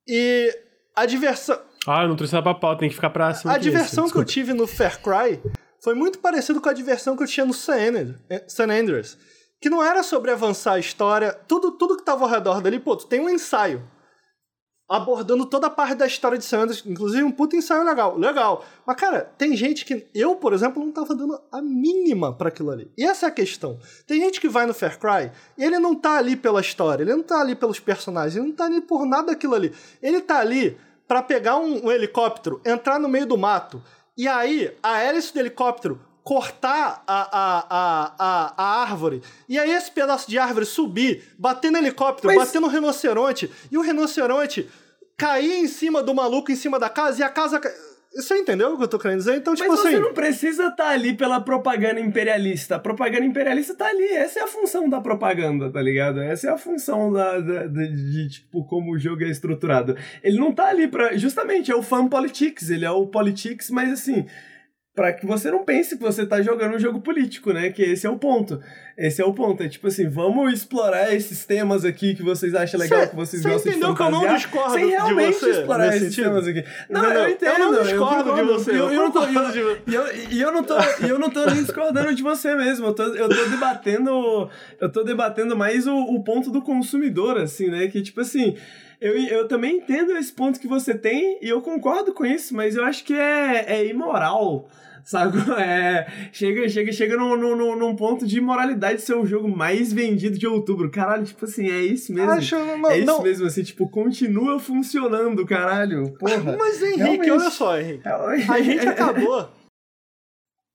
E 0.07 0.57
a 0.95 1.05
diversão. 1.05 1.61
Ah, 1.87 2.03
eu 2.03 2.09
não 2.09 2.17
trouxe 2.17 2.41
pra 2.41 2.55
pauta, 2.55 2.81
tem 2.81 2.89
que 2.89 2.95
ficar 2.95 3.11
pra 3.11 3.35
cima. 3.35 3.53
A 3.53 3.59
diversão 3.59 4.09
que 4.09 4.17
eu 4.17 4.25
tive 4.25 4.53
no 4.53 4.67
Far 4.67 5.01
Cry 5.03 5.41
foi 5.85 5.95
muito 5.95 6.19
parecido 6.19 6.61
com 6.61 6.69
a 6.69 6.73
diversão 6.73 7.15
que 7.15 7.23
eu 7.23 7.27
tinha 7.29 7.47
no 7.47 7.53
San 7.53 7.77
Andreas, 7.77 8.17
eh, 8.31 8.45
San 8.49 8.71
Andreas 8.71 9.19
que 9.61 9.71
não 9.71 9.83
era 9.83 10.03
sobre 10.03 10.31
avançar 10.31 10.75
a 10.75 10.79
história, 10.79 11.33
tudo, 11.33 11.73
tudo 11.73 11.97
que 11.97 12.05
tava 12.05 12.25
ao 12.25 12.31
redor 12.31 12.61
dali, 12.61 12.79
pô, 12.79 12.95
tu 12.95 13.07
tem 13.07 13.19
um 13.19 13.31
ensaio 13.31 13.83
abordando 14.87 15.47
toda 15.47 15.69
a 15.69 15.71
parte 15.71 15.95
da 15.95 16.07
história 16.07 16.37
de 16.37 16.45
San 16.45 16.61
Andreas, 16.61 16.83
inclusive 16.85 17.23
um 17.23 17.31
puto 17.31 17.57
ensaio 17.57 17.83
legal, 17.83 18.19
legal. 18.19 18.63
Mas 18.87 18.97
cara, 18.97 19.23
tem 19.39 19.57
gente 19.57 19.87
que 19.87 20.07
eu, 20.15 20.37
por 20.37 20.53
exemplo, 20.53 20.85
não 20.85 20.93
tava 20.93 21.15
dando 21.15 21.41
a 21.51 21.63
mínima 21.63 22.37
para 22.37 22.51
aquilo 22.51 22.71
ali. 22.71 22.93
E 22.97 23.05
essa 23.07 23.25
é 23.25 23.29
a 23.31 23.33
questão. 23.33 23.79
Tem 24.07 24.21
gente 24.21 24.39
que 24.39 24.49
vai 24.51 24.67
no 24.67 24.75
Far 24.75 24.99
Cry 24.99 25.33
e 25.57 25.65
ele 25.65 25.79
não 25.79 25.95
tá 25.95 26.19
ali 26.19 26.37
pela 26.37 26.61
história, 26.61 27.03
ele 27.03 27.15
não 27.15 27.23
tá 27.23 27.41
ali 27.41 27.55
pelos 27.55 27.81
personagens, 27.81 28.37
ele 28.37 28.49
não 28.49 28.55
tá 28.55 28.67
ali 28.67 28.83
por 28.83 29.07
nada 29.07 29.29
daquilo 29.29 29.55
ali. 29.55 29.73
Ele 30.03 30.21
tá 30.21 30.41
ali 30.41 30.79
para 31.09 31.23
pegar 31.23 31.57
um, 31.57 31.87
um 31.87 31.91
helicóptero, 31.91 32.61
entrar 32.67 32.99
no 32.99 33.09
meio 33.09 33.25
do 33.25 33.39
mato 33.39 33.83
e 34.17 34.29
aí 34.29 34.73
a 34.83 35.03
hélice 35.03 35.33
do 35.33 35.41
helicóptero 35.41 36.01
cortar 36.23 37.05
a, 37.07 37.21
a, 37.39 37.67
a, 38.19 38.55
a, 38.57 38.83
árvore, 38.83 39.23
e 39.47 39.59
aí 39.59 39.71
esse 39.71 39.91
pedaço 39.91 40.29
de 40.29 40.39
árvore 40.39 40.65
subir, 40.65 41.23
bater 41.39 41.71
no 41.71 41.77
helicóptero, 41.77 42.35
bater 42.35 42.61
no 42.61 42.67
rinoceronte, 42.67 43.51
e 43.71 43.77
o 43.77 43.83
rinoceronte 43.83 44.67
cair 45.19 45.53
em 45.53 45.69
cima 45.69 46.03
do 46.03 46.15
maluco, 46.15 46.51
em 46.51 46.57
cima 46.57 46.79
da 46.79 46.89
casa, 46.89 47.21
e 47.21 47.23
a 47.23 47.29
casa... 47.29 47.61
Você 48.17 48.37
entendeu 48.39 48.73
o 48.75 48.77
que 48.79 48.85
eu 48.85 48.89
tô 48.89 48.99
querendo 48.99 49.19
dizer? 49.19 49.37
Então, 49.37 49.55
tipo 49.55 49.69
Mas 49.69 49.81
assim... 49.81 49.91
você 49.93 49.99
não 49.99 50.15
precisa 50.15 50.67
estar 50.69 50.89
ali 50.91 51.15
pela 51.15 51.41
propaganda 51.41 51.99
imperialista. 52.01 52.77
A 52.77 52.79
propaganda 52.79 53.25
imperialista 53.25 53.75
tá 53.75 53.87
ali. 53.87 54.05
Essa 54.05 54.41
é 54.41 54.43
a 54.43 54.47
função 54.47 54.89
da 54.89 55.01
propaganda, 55.01 55.69
tá 55.71 55.83
ligado? 55.83 56.21
Essa 56.21 56.49
é 56.49 56.51
a 56.53 56.59
função 56.59 57.13
da, 57.13 57.41
da- 57.41 57.67
da- 57.67 57.87
de, 57.87 58.29
tipo, 58.29 58.65
como 58.67 58.93
o 58.93 58.99
jogo 58.99 59.25
é 59.25 59.29
estruturado. 59.29 59.97
Ele 60.23 60.39
não 60.39 60.53
tá 60.53 60.67
ali 60.69 60.87
pra. 60.87 61.17
Justamente, 61.17 61.71
é 61.73 61.75
o 61.77 61.83
fan 61.83 62.07
politics. 62.09 62.71
Ele 62.71 62.85
é 62.85 62.91
o 62.91 63.07
politics, 63.07 63.69
mas 63.71 63.93
assim. 63.93 64.27
Para 64.95 65.13
que 65.13 65.27
você 65.27 65.51
não 65.51 65.65
pense 65.65 65.97
que 65.97 66.03
você 66.03 66.25
tá 66.25 66.41
jogando 66.41 66.77
um 66.77 66.79
jogo 66.79 67.01
político, 67.01 67.53
né? 67.53 67.71
Que 67.71 67.83
esse 67.83 68.07
é 68.07 68.11
o 68.11 68.17
ponto. 68.17 68.61
Esse 68.97 69.21
é 69.21 69.25
o 69.25 69.35
ponto. 69.35 69.61
É 69.61 69.69
tipo 69.69 69.89
assim, 69.89 70.09
vamos 70.09 70.53
explorar 70.53 71.13
esses 71.13 71.45
temas 71.45 71.85
aqui 71.85 72.15
que 72.15 72.23
vocês 72.23 72.55
acham 72.55 72.79
legal, 72.79 73.01
cê, 73.01 73.07
que 73.09 73.17
vocês 73.17 73.43
gostam 73.43 73.63
de 73.73 73.79
entendeu 73.79 73.93
que 73.95 74.03
eu 74.03 74.11
não 74.11 74.35
discordo 74.37 74.75
sem 74.75 74.91
realmente 74.91 75.33
de 75.35 75.41
você 75.41 75.51
explorar 75.51 75.89
esses 75.89 76.15
sentido? 76.15 76.25
temas 76.25 76.47
aqui. 76.47 76.65
Não, 76.89 77.03
Não, 77.03 77.13
eu 77.13 77.29
entendo. 77.29 77.59
eu 77.59 77.73
não 77.73 77.83
discordo 77.83 78.31
eu 78.31 78.35
de 78.37 78.43
você, 78.53 78.71
Eu, 78.71 78.93
eu 78.93 79.03
não 79.03 79.11
tô, 79.11 79.25
eu, 79.25 80.07
eu 80.31 80.53
não 80.53 80.63
tô, 80.63 80.75
eu 81.05 81.19
não 81.19 81.31
tô 81.31 81.47
nem 81.47 81.65
discordando 81.65 82.15
de 82.15 82.23
você 82.23 82.55
mesmo. 82.55 82.87
Eu 82.87 82.95
tô, 82.95 83.03
eu 83.03 83.29
tô 83.29 83.45
debatendo, 83.47 84.49
eu 84.81 84.93
tô 84.93 85.03
debatendo 85.03 85.57
mais 85.57 85.89
o, 85.89 85.93
o 85.97 86.23
ponto 86.23 86.53
do 86.53 86.63
consumidor, 86.63 87.37
assim, 87.39 87.69
né? 87.69 87.89
Que 87.89 88.01
tipo 88.01 88.21
assim, 88.21 88.57
eu, 89.01 89.17
eu 89.17 89.49
também 89.49 89.79
entendo 89.79 90.17
esse 90.17 90.33
ponto 90.33 90.61
que 90.61 90.67
você 90.67 90.97
tem 90.97 91.39
e 91.43 91.49
eu 91.49 91.61
concordo 91.61 92.13
com 92.13 92.25
isso, 92.25 92.55
mas 92.55 92.77
eu 92.77 92.85
acho 92.85 93.05
que 93.05 93.15
é, 93.15 93.65
é 93.67 93.87
imoral. 93.87 94.69
Sabe? 95.05 95.37
É, 95.61 96.07
chega, 96.33 96.69
chega, 96.69 96.93
chega 96.93 97.17
num, 97.17 97.37
num, 97.37 97.77
num 97.77 97.95
ponto 97.95 98.27
de 98.27 98.39
imoralidade 98.39 99.03
ser 99.03 99.15
o 99.15 99.27
jogo 99.27 99.49
mais 99.49 99.93
vendido 99.93 100.39
de 100.39 100.47
outubro. 100.47 100.91
Caralho, 100.91 101.25
tipo 101.25 101.45
assim, 101.45 101.69
é 101.69 101.81
isso 101.81 102.13
mesmo. 102.13 102.31
Acho, 102.31 102.57
não, 102.57 102.91
é 102.91 102.99
isso 102.99 103.07
não. 103.07 103.23
mesmo, 103.23 103.47
assim, 103.47 103.63
tipo, 103.63 103.89
continua 103.89 104.59
funcionando, 104.59 105.45
caralho. 105.45 106.13
Porra. 106.19 106.57
Mas 106.57 106.83
Henrique, 106.83 106.99
Realmente. 106.99 107.31
olha 107.31 107.51
só, 107.51 107.79
Henrique. 107.79 108.09
A 108.09 108.63
gente 108.63 108.89
acabou. 108.89 109.49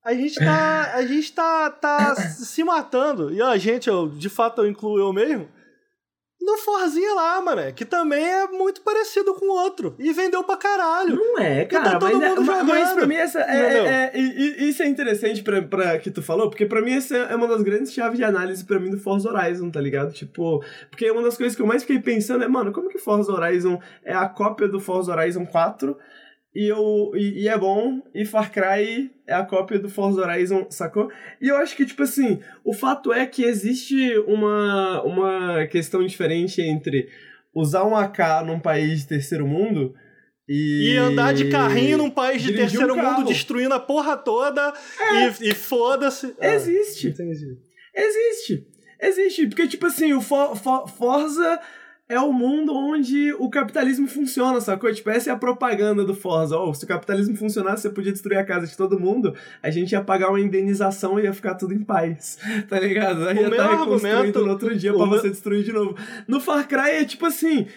A 0.04 0.14
gente 0.14 0.36
tá. 0.36 0.94
A 0.94 1.06
gente 1.06 1.34
tá, 1.34 1.70
tá 1.72 2.16
se 2.30 2.64
matando. 2.64 3.34
E 3.34 3.41
a 3.41 3.58
gente, 3.58 3.90
eu, 3.90 4.10
de 4.10 4.30
fato, 4.30 4.62
eu 4.62 4.70
incluo 4.70 5.00
eu 5.00 5.12
mesmo. 5.12 5.48
No 6.41 6.57
Forzinha 6.57 7.14
lá, 7.16 7.41
mano. 7.41 7.61
Que 7.74 7.84
também 7.84 8.24
é 8.26 8.48
muito 8.48 8.82
parecido 8.82 9.34
com 9.34 9.45
o 9.45 9.52
outro. 9.61 9.94
E 9.99 10.14
vendeu 10.14 10.44
pra 10.44 10.56
caralho. 10.56 11.16
Não 11.16 11.38
é, 11.38 11.66
tá 11.66 11.82
cara, 11.84 11.99
todo 11.99 12.14
mas, 12.18 12.24
é, 12.24 12.30
mundo 12.30 12.45
mas- 12.45 12.66
mas 12.66 12.80
jogando. 12.80 12.95
pra 12.98 13.07
mim 13.07 13.16
essa 13.16 13.40
é, 13.41 13.78
é- 13.78 14.11
é- 14.16 14.20
isso 14.64 14.82
é 14.82 14.88
interessante 14.88 15.44
pra, 15.44 15.61
pra 15.61 15.99
que 15.99 16.10
tu 16.10 16.22
falou, 16.22 16.49
porque 16.49 16.66
pra 16.66 16.82
mim 16.82 16.94
essa 16.94 17.16
é 17.16 17.36
uma 17.36 17.48
das 17.48 17.61
grandes 17.61 17.94
chaves 17.94 18.18
de 18.18 18.24
análise 18.24 18.64
pra 18.64 18.80
mim 18.80 18.90
do 18.90 18.98
Forza 18.98 19.30
Horizon, 19.30 19.70
tá 19.70 19.82
ligado? 19.82 20.14
Tipo, 20.14 20.64
porque 20.90 21.11
uma 21.11 21.22
das 21.24 21.36
coisas 21.38 21.56
que 21.56 21.61
eu 21.61 21.68
mais 21.68 21.84
fiquei 21.84 21.99
pensando 21.99 22.44
é, 22.44 22.48
mano, 22.48 22.72
como 22.72 22.90
que 22.90 22.98
Forza 22.98 23.32
Horizon 23.34 23.80
é 24.03 24.14
a 24.14 24.28
cópia 24.30 24.68
do 24.68 24.80
Forza 24.80 25.11
Horizon 25.11 25.45
4 25.45 25.98
e, 26.56 26.66
eu, 26.68 27.12
e, 27.16 27.44
e 27.44 27.48
é 27.48 27.58
bom, 27.58 28.02
e 28.14 28.26
Far 28.26 28.52
Cry 28.52 29.12
é 29.28 29.34
a 29.34 29.46
cópia 29.46 29.78
do 29.80 29.90
Forza 29.90 30.22
Horizon, 30.22 30.68
sacou? 30.70 31.12
E 31.42 31.48
eu 31.48 31.58
acho 31.58 31.76
que, 31.76 31.86
tipo 31.86 32.04
assim, 32.04 32.40
o 32.64 32.74
fato 32.74 33.14
é 33.14 33.26
que 33.26 33.44
existe 33.44 34.18
uma, 34.28 35.02
uma 35.04 35.68
questão 35.68 36.06
diferente 36.06 36.62
entre 36.62 37.08
usar 37.54 37.86
um 37.86 37.96
AK 37.96 38.46
num 38.46 38.60
país 38.60 39.02
de 39.02 39.08
terceiro 39.10 39.48
mundo 39.48 39.94
e... 40.48 40.94
E 40.94 40.98
andar 40.98 41.34
de 41.34 41.50
carrinho 41.50 41.98
num 42.00 42.10
país 42.10 42.42
de 42.42 42.48
dirigir 42.48 42.80
um 42.80 42.86
terceiro 42.88 42.96
mundo, 42.96 43.28
destruindo 43.28 43.74
a 43.76 43.80
porra 43.80 44.18
toda. 44.18 44.74
E, 45.42 45.50
e 45.50 45.54
foda-se. 45.54 46.36
Ah, 46.40 46.56
Existe. 46.56 47.10
entendi. 47.10 47.58
Existe. 47.96 48.66
Existe. 49.02 49.48
Porque, 49.48 49.68
tipo 49.68 49.86
assim, 49.86 50.14
o 50.14 50.22
For- 50.22 50.56
For- 50.56 50.88
Forza 50.88 51.60
é 52.10 52.19
o 52.19 52.34
mundo 52.34 52.76
onde 52.76 53.31
o 53.34 53.49
capitalismo 53.52 54.07
funciona, 54.07 54.60
sacou? 54.60 54.91
Tipo, 54.91 55.11
essa 55.11 55.30
é 55.30 55.34
a 55.34 55.38
propaganda 55.38 56.03
do 56.03 56.15
Forza. 56.15 56.57
Oh, 56.57 56.73
se 56.73 56.84
o 56.84 56.88
capitalismo 56.88 57.38
funcionasse, 57.38 57.84
você 57.84 57.90
podia 57.91 58.11
destruir 58.11 58.38
a 58.40 58.44
casa 58.44 58.65
de 58.65 58.76
todo 58.76 58.99
mundo, 58.99 59.36
a 59.61 59.69
gente 59.69 59.91
ia 59.91 60.02
pagar 60.03 60.30
uma 60.30 60.40
indenização 60.40 61.19
e 61.19 61.23
ia 61.23 61.34
ficar 61.34 61.53
tudo 61.53 61.73
em 61.73 61.84
paz. 61.84 62.40
Tá 62.68 62.80
ligado? 62.80 63.27
Aí 63.27 63.38
O 63.38 63.41
ia 63.41 63.49
meu 63.49 63.52
estar 63.52 63.69
reconstruído 63.69 64.07
argumento- 64.15 64.40
no 64.45 64.49
outro 64.52 64.76
dia 64.76 64.91
o 64.94 64.98
pra 64.98 65.06
meu- 65.06 65.19
você 65.19 65.30
destruir 65.30 65.64
de 65.64 65.72
novo. 65.72 65.95
No 66.27 66.40
Far 66.41 66.68
Cry 66.68 66.90
é 66.91 67.06
tipo 67.06 67.26
assim. 67.27 67.68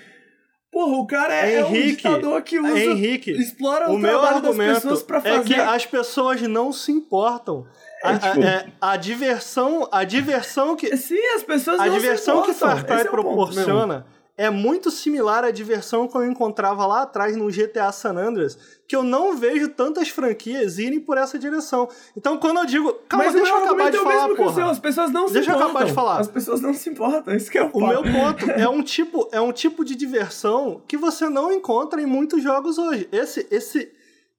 Porra, 0.70 0.96
o 0.96 1.06
cara 1.06 1.34
é, 1.34 1.56
é 1.56 1.64
um 1.66 1.68
Henrique, 1.68 1.96
ditador 1.96 2.40
que 2.40 2.58
usa. 2.58 2.78
Henrique, 2.78 3.30
explora 3.32 3.90
o, 3.90 3.94
O 3.96 3.98
meu 3.98 4.18
trabalho 4.18 4.40
das 4.40 4.56
pessoas 4.56 5.02
pra 5.02 5.18
é 5.18 5.20
fazer. 5.20 5.44
que 5.44 5.54
as 5.60 5.84
pessoas 5.84 6.40
não 6.40 6.72
se 6.72 6.90
importam. 6.90 7.66
A, 8.02 8.12
É, 8.14 8.18
tipo- 8.18 8.40
a- 8.40 8.44
é, 8.46 8.66
a 8.80 8.96
diversão, 8.96 9.86
a 9.92 10.02
diversão 10.04 10.74
que 10.74 10.96
Sim, 10.96 11.20
as 11.36 11.42
pessoas 11.42 11.78
a 11.78 11.84
não 11.84 11.92
se 11.92 12.00
diversão 12.00 12.42
que. 12.42 12.54
Far 12.54 12.82
Cry 12.86 12.94
é 12.94 13.00
o 13.00 13.04
ponto 13.04 13.10
proporciona 13.10 14.06
é 14.36 14.48
muito 14.48 14.90
similar 14.90 15.44
à 15.44 15.50
diversão 15.50 16.08
que 16.08 16.16
eu 16.16 16.24
encontrava 16.24 16.86
lá 16.86 17.02
atrás 17.02 17.36
no 17.36 17.48
GTA 17.48 17.92
San 17.92 18.16
Andreas, 18.16 18.58
que 18.88 18.96
eu 18.96 19.02
não 19.02 19.36
vejo 19.36 19.68
tantas 19.68 20.08
franquias 20.08 20.78
irem 20.78 20.98
por 21.00 21.18
essa 21.18 21.38
direção. 21.38 21.88
Então, 22.16 22.38
quando 22.38 22.58
eu 22.58 22.66
digo, 22.66 22.92
calma, 23.08 23.26
Mas 23.26 23.34
deixa 23.34 23.50
eu 23.50 23.56
acabar 23.64 23.90
de 23.90 23.96
é 23.98 24.02
falar, 24.02 24.30
o 24.30 24.36
porra. 24.36 24.54
seu, 24.54 24.66
as 24.66 24.78
pessoas 24.78 25.10
não 25.10 25.28
se 25.28 25.34
Deixa 25.34 25.50
eu 25.50 25.54
importam. 25.54 25.70
acabar 25.70 25.86
de 25.86 25.92
falar. 25.94 26.20
As 26.20 26.28
pessoas 26.28 26.60
não 26.62 26.72
se 26.72 26.88
importam, 26.88 27.34
isso 27.36 27.50
que 27.50 27.58
é 27.58 27.62
o 27.62 27.70
O 27.72 27.86
meu 27.86 28.02
ponto 28.02 28.50
é 28.50 28.68
um 28.68 28.82
tipo, 28.82 29.28
é 29.32 29.40
um 29.40 29.52
tipo 29.52 29.84
de 29.84 29.94
diversão 29.94 30.82
que 30.88 30.96
você 30.96 31.28
não 31.28 31.52
encontra 31.52 32.00
em 32.00 32.06
muitos 32.06 32.42
jogos 32.42 32.78
hoje. 32.78 33.06
Esse, 33.12 33.46
esse, 33.50 33.92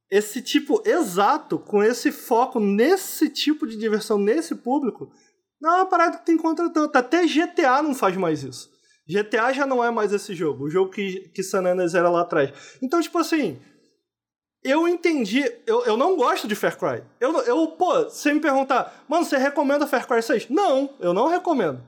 esse 0.10 0.42
tipo 0.42 0.82
exato, 0.86 1.60
com 1.60 1.84
esse 1.84 2.12
foco 2.12 2.60
nesse 2.60 3.30
tipo 3.30 3.68
de 3.68 3.78
diversão, 3.78 4.18
nesse 4.18 4.56
público, 4.56 5.12
não 5.62 5.72
é 5.72 5.76
uma 5.78 5.86
parada 5.86 6.18
que 6.18 6.26
tu 6.26 6.32
encontra 6.32 6.68
tanto. 6.70 6.96
Até 6.96 7.26
GTA 7.28 7.84
não 7.84 7.94
faz 7.94 8.18
mais 8.18 8.44
isso. 8.44 8.73
GTA 9.08 9.52
já 9.54 9.66
não 9.66 9.84
é 9.84 9.92
mais 9.92 10.14
esse 10.14 10.34
jogo, 10.34 10.66
o 10.66 10.70
jogo 10.70 10.90
que, 10.92 11.30
que 11.30 11.44
San 11.44 11.66
Andreas 11.66 11.94
era 11.96 12.10
lá 12.10 12.22
atrás. 12.22 12.52
Então, 12.82 13.02
tipo 13.02 13.18
assim, 13.18 13.60
eu 14.64 14.88
entendi. 14.88 15.44
Eu, 15.68 15.84
eu 15.86 15.98
não 15.98 16.16
gosto 16.16 16.48
de 16.48 16.56
Far 16.56 16.78
Cry. 16.78 17.04
Eu, 17.20 17.38
eu, 17.42 17.68
pô, 17.68 18.04
você 18.04 18.34
me 18.34 18.40
perguntar, 18.40 19.04
mano, 19.10 19.26
você 19.26 19.38
recomenda 19.38 19.86
Far 19.86 20.08
Cry 20.08 20.22
6? 20.24 20.50
Não, 20.50 20.90
eu 21.00 21.14
não 21.14 21.28
recomendo. 21.28 21.82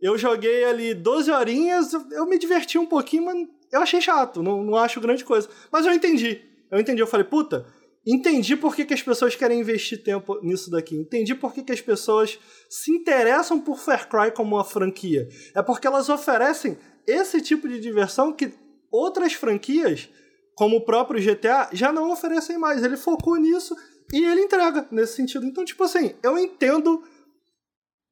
Eu 0.00 0.16
joguei 0.16 0.64
ali 0.64 0.94
12 0.94 1.30
horinhas, 1.30 1.92
eu- 1.92 2.06
eu 2.12 2.26
me 2.26 2.38
diverti 2.38 2.78
um 2.78 2.86
pouquinho, 2.86 3.24
mas 3.26 3.36
eu 3.72 3.80
achei 3.82 4.00
chato, 4.00 4.42
não, 4.42 4.62
não 4.62 4.76
acho 4.76 5.00
grande 5.00 5.24
coisa. 5.24 5.48
Mas 5.72 5.84
eu 5.84 5.92
entendi. 5.92 6.40
Eu 6.70 6.78
entendi, 6.78 7.02
eu 7.02 7.06
falei, 7.06 7.24
puta, 7.26 7.66
entendi 8.06 8.56
por 8.56 8.74
que, 8.74 8.84
que 8.84 8.94
as 8.94 9.02
pessoas 9.02 9.36
querem 9.36 9.60
investir 9.60 10.02
tempo 10.02 10.40
nisso 10.42 10.70
daqui. 10.70 10.96
Entendi 10.96 11.34
por 11.34 11.52
que, 11.52 11.62
que 11.62 11.72
as 11.72 11.80
pessoas 11.80 12.38
se 12.68 12.90
interessam 12.90 13.60
por 13.60 13.78
Far 13.78 14.08
Cry 14.08 14.30
como 14.32 14.56
uma 14.56 14.64
franquia. 14.64 15.28
É 15.54 15.62
porque 15.62 15.86
elas 15.86 16.08
oferecem 16.08 16.78
esse 17.06 17.40
tipo 17.40 17.68
de 17.68 17.80
diversão 17.80 18.32
que 18.32 18.52
outras 18.90 19.32
franquias, 19.34 20.08
como 20.54 20.76
o 20.76 20.84
próprio 20.84 21.22
GTA, 21.22 21.68
já 21.72 21.92
não 21.92 22.10
oferecem 22.10 22.58
mais. 22.58 22.82
Ele 22.82 22.96
focou 22.96 23.36
nisso 23.36 23.76
e 24.12 24.24
ele 24.24 24.42
entrega 24.42 24.86
nesse 24.90 25.14
sentido. 25.14 25.44
Então, 25.44 25.64
tipo 25.64 25.84
assim, 25.84 26.14
eu 26.22 26.38
entendo 26.38 27.02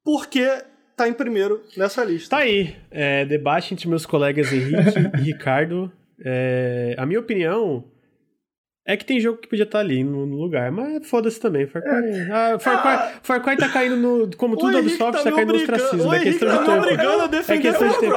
por 0.04 0.26
que 0.26 0.46
tá 0.96 1.08
em 1.08 1.12
primeiro 1.12 1.62
nessa 1.76 2.04
lista. 2.04 2.36
Tá 2.36 2.42
aí, 2.42 2.76
é, 2.90 3.24
debate 3.24 3.72
entre 3.72 3.88
meus 3.88 4.04
colegas 4.04 4.52
Henrique 4.52 4.98
e 5.18 5.22
Ricardo. 5.22 5.92
É, 6.24 6.96
a 6.98 7.06
minha 7.06 7.20
opinião 7.20 7.84
é 8.88 8.96
que 8.96 9.04
tem 9.04 9.20
jogo 9.20 9.38
que 9.38 9.46
podia 9.46 9.64
estar 9.64 9.80
ali 9.80 10.02
no, 10.02 10.24
no 10.26 10.36
lugar, 10.36 10.72
mas 10.72 11.06
foda-se 11.06 11.38
também. 11.38 11.66
Far 11.66 11.82
Cry, 11.82 11.92
ah, 12.32 12.58
Far, 12.58 12.82
Cry, 12.82 13.18
Far 13.22 13.42
Cry 13.42 13.56
tá 13.58 13.68
caindo 13.68 13.96
no. 13.96 14.30
Como 14.36 14.56
tudo 14.56 14.72
da 14.72 14.78
O 14.78 14.80
Henrique 14.80 14.94
Ubisoft, 15.00 15.22
tá, 15.24 15.30
caindo 15.32 15.52
no 15.52 15.58
ostracismo. 15.58 16.08
o 16.08 16.14
É 16.14 16.18
questão 16.20 16.48
de 16.48 16.54
tá 16.56 16.64
tempo. 16.64 16.78
obrigando 16.78 17.20
a 17.20 17.24
É 17.24 17.28
defender 17.28 17.60
questão 17.62 17.88
de 17.88 17.98
tempo. 18.00 18.16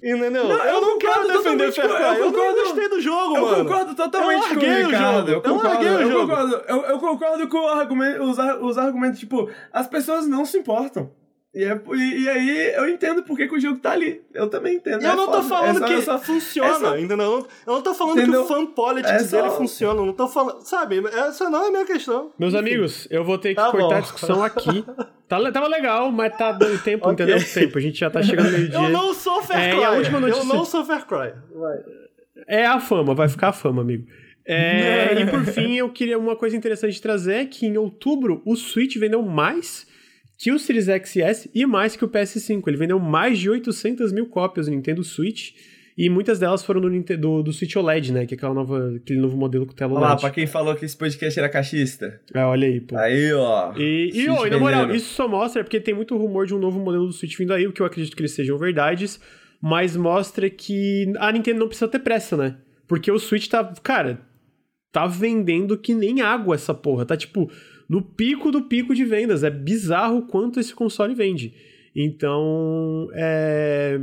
Entendeu? 0.00 0.30
Não, 0.44 0.52
eu 0.52 0.74
eu 0.74 0.80
não 0.80 0.98
quero 0.98 1.26
defender 1.26 1.72
totalmente 1.72 1.74
Far 1.74 1.88
com- 1.88 1.96
Cry. 1.96 2.04
eu 2.20 2.24
Eu, 2.26 2.30
não 2.32 2.54
gostei 2.64 2.88
do 2.88 3.00
jogo, 3.00 3.36
Eu 3.36 3.44
mano. 3.46 3.64
concordo 3.64 3.94
totalmente 3.96 4.34
Eu 4.34 4.38
com 4.40 4.46
larguei 4.54 4.68
o 4.68 4.72
o 4.86 4.90
Ricardo. 4.90 5.28
Eu 5.28 5.34
Eu 5.34 5.42
concordo, 5.42 5.68
larguei 5.68 5.88
o 5.88 5.92
eu 6.00 6.10
jogo. 6.12 6.26
concordo. 6.28 6.62
Eu, 6.68 6.76
eu 6.84 6.98
concordo 7.00 7.48
com 7.48 7.58
o 7.58 7.68
argumento, 7.68 8.22
os, 8.22 8.38
os 8.60 8.78
argumentos, 8.78 9.18
tipo, 9.18 9.50
as 9.72 9.86
pessoas 9.88 10.28
não 10.28 10.44
se 10.44 10.56
importam. 10.58 11.10
E, 11.54 11.64
é- 11.64 11.80
e- 11.94 12.22
e 12.24 12.28
aí 12.28 12.74
eu 12.74 12.88
entendo 12.88 13.22
por 13.22 13.34
que, 13.36 13.44
o 13.46 13.58
jogo 13.58 13.78
tá 13.80 13.92
ali. 13.92 14.20
Eu 14.34 14.48
também 14.50 14.76
entendo. 14.76 15.02
Eu 15.02 15.10
é 15.12 15.16
não 15.16 15.30
tô 15.30 15.42
falando 15.42 15.76
É 15.76 15.80
só- 15.80 15.86
que 15.86 16.02
só- 16.02 16.18
funciona, 16.18 16.74
só- 16.78 16.98
entendeu? 16.98 17.46
Eu 17.66 17.72
não 17.72 17.82
tô 17.82 17.94
falando 17.94 18.18
Entendeu? 18.20 18.44
que 18.44 18.52
o 18.52 18.54
fan 18.56 18.66
politics 18.66 19.10
É 19.14 19.18
só- 19.20 19.36
dele 19.42 19.54
funciona. 19.54 20.00
Eu 20.00 20.06
não 20.06 20.12
tô 20.12 20.28
falando. 20.28 20.60
Sabe, 20.62 20.98
essa 21.06 21.48
não 21.48 21.64
é 21.64 21.68
a 21.68 21.70
minha 21.70 21.86
questão. 21.86 22.32
Meus 22.38 22.54
amigos, 22.54 23.08
eu 23.10 23.24
vou 23.24 23.38
ter 23.38 23.50
que 23.50 23.54
Tá 23.56 23.70
cortar 23.70 23.86
bom. 23.88 23.94
a 23.94 24.00
discussão 24.00 24.42
aqui. 24.44 24.84
Tá, 25.28 25.52
tava 25.52 25.68
legal, 25.68 26.10
mas 26.10 26.34
tá 26.38 26.52
dando 26.52 26.82
tempo, 26.82 27.06
Ok. 27.06 27.12
entendeu? 27.26 27.46
Tempo. 27.52 27.76
A 27.76 27.80
gente 27.82 27.98
já 28.00 28.08
tá 28.08 28.22
chegando 28.22 28.46
no 28.46 28.52
meio-dia. 28.52 28.78
Eu 28.78 28.88
não 28.88 29.12
sou 29.12 29.42
Far 29.42 29.60
É, 29.60 29.72
Cry. 29.72 29.84
a 29.84 29.90
última 29.90 30.16
Eu 30.16 30.20
notícia- 30.22 30.44
não 30.54 30.64
sou 30.64 30.82
Far 30.86 31.06
Cry. 31.06 31.34
Vai. 31.54 31.78
É 32.46 32.64
a 32.64 32.80
fama, 32.80 33.14
vai 33.14 33.28
ficar 33.28 33.48
a 33.48 33.52
fama, 33.52 33.82
amigo. 33.82 34.06
É, 34.46 35.12
e 35.20 35.26
por 35.30 35.44
fim, 35.44 35.76
eu 35.76 35.90
queria 35.90 36.18
uma 36.18 36.34
coisa 36.34 36.56
interessante 36.56 36.98
trazer, 37.02 37.34
é 37.34 37.44
que 37.44 37.66
em 37.66 37.76
outubro 37.76 38.40
o 38.46 38.56
Switch 38.56 38.96
vendeu 38.96 39.20
mais 39.22 39.86
que 40.38 40.52
o 40.52 40.58
Series 40.58 40.88
X 40.88 41.48
e 41.52 41.66
mais 41.66 41.96
que 41.96 42.04
o 42.04 42.08
PS5. 42.08 42.62
Ele 42.68 42.76
vendeu 42.76 43.00
mais 43.00 43.38
de 43.38 43.50
800 43.50 44.12
mil 44.12 44.26
cópias 44.26 44.66
do 44.66 44.72
Nintendo 44.72 45.02
Switch 45.02 45.50
e 45.96 46.08
muitas 46.08 46.38
delas 46.38 46.64
foram 46.64 46.80
do, 46.80 46.88
do, 47.18 47.42
do 47.42 47.52
Switch 47.52 47.74
OLED, 47.74 48.12
né? 48.12 48.24
Que 48.24 48.34
é 48.34 48.36
aquela 48.36 48.54
nova, 48.54 48.94
aquele 48.94 49.18
novo 49.18 49.36
modelo 49.36 49.66
com 49.66 49.72
tela 49.72 49.94
Olha 49.94 50.00
lá, 50.00 50.06
OLED. 50.10 50.20
pra 50.20 50.30
quem 50.30 50.46
falou 50.46 50.76
que 50.76 50.84
esse 50.84 50.96
podcast 50.96 51.36
era 51.36 51.48
cachista. 51.48 52.20
É, 52.32 52.44
olha 52.44 52.68
aí, 52.68 52.80
pô. 52.80 52.96
Aí, 52.96 53.32
ó. 53.32 53.72
E, 53.76 54.12
e, 54.14 54.30
ô, 54.30 54.46
e 54.46 54.50
na 54.50 54.58
moral, 54.60 54.94
isso 54.94 55.12
só 55.12 55.26
mostra, 55.26 55.64
porque 55.64 55.80
tem 55.80 55.92
muito 55.92 56.16
rumor 56.16 56.46
de 56.46 56.54
um 56.54 56.58
novo 56.58 56.78
modelo 56.78 57.06
do 57.06 57.12
Switch 57.12 57.36
vindo 57.36 57.52
aí, 57.52 57.66
o 57.66 57.72
que 57.72 57.82
eu 57.82 57.86
acredito 57.86 58.14
que 58.14 58.22
eles 58.22 58.30
sejam 58.30 58.56
verdades, 58.56 59.20
mas 59.60 59.96
mostra 59.96 60.48
que 60.48 61.12
a 61.18 61.32
Nintendo 61.32 61.58
não 61.58 61.66
precisa 61.66 61.88
ter 61.88 61.98
pressa, 61.98 62.36
né? 62.36 62.58
Porque 62.86 63.10
o 63.10 63.18
Switch 63.18 63.48
tá, 63.48 63.64
cara, 63.82 64.20
tá 64.92 65.04
vendendo 65.04 65.76
que 65.76 65.92
nem 65.94 66.20
água 66.20 66.54
essa 66.54 66.72
porra, 66.72 67.04
tá 67.04 67.16
tipo 67.16 67.50
no 67.88 68.02
pico 68.02 68.50
do 68.50 68.62
pico 68.62 68.94
de 68.94 69.04
vendas, 69.04 69.42
é 69.42 69.50
bizarro 69.50 70.26
quanto 70.26 70.60
esse 70.60 70.74
console 70.74 71.14
vende. 71.14 71.54
Então, 71.94 73.08
é... 73.14 73.98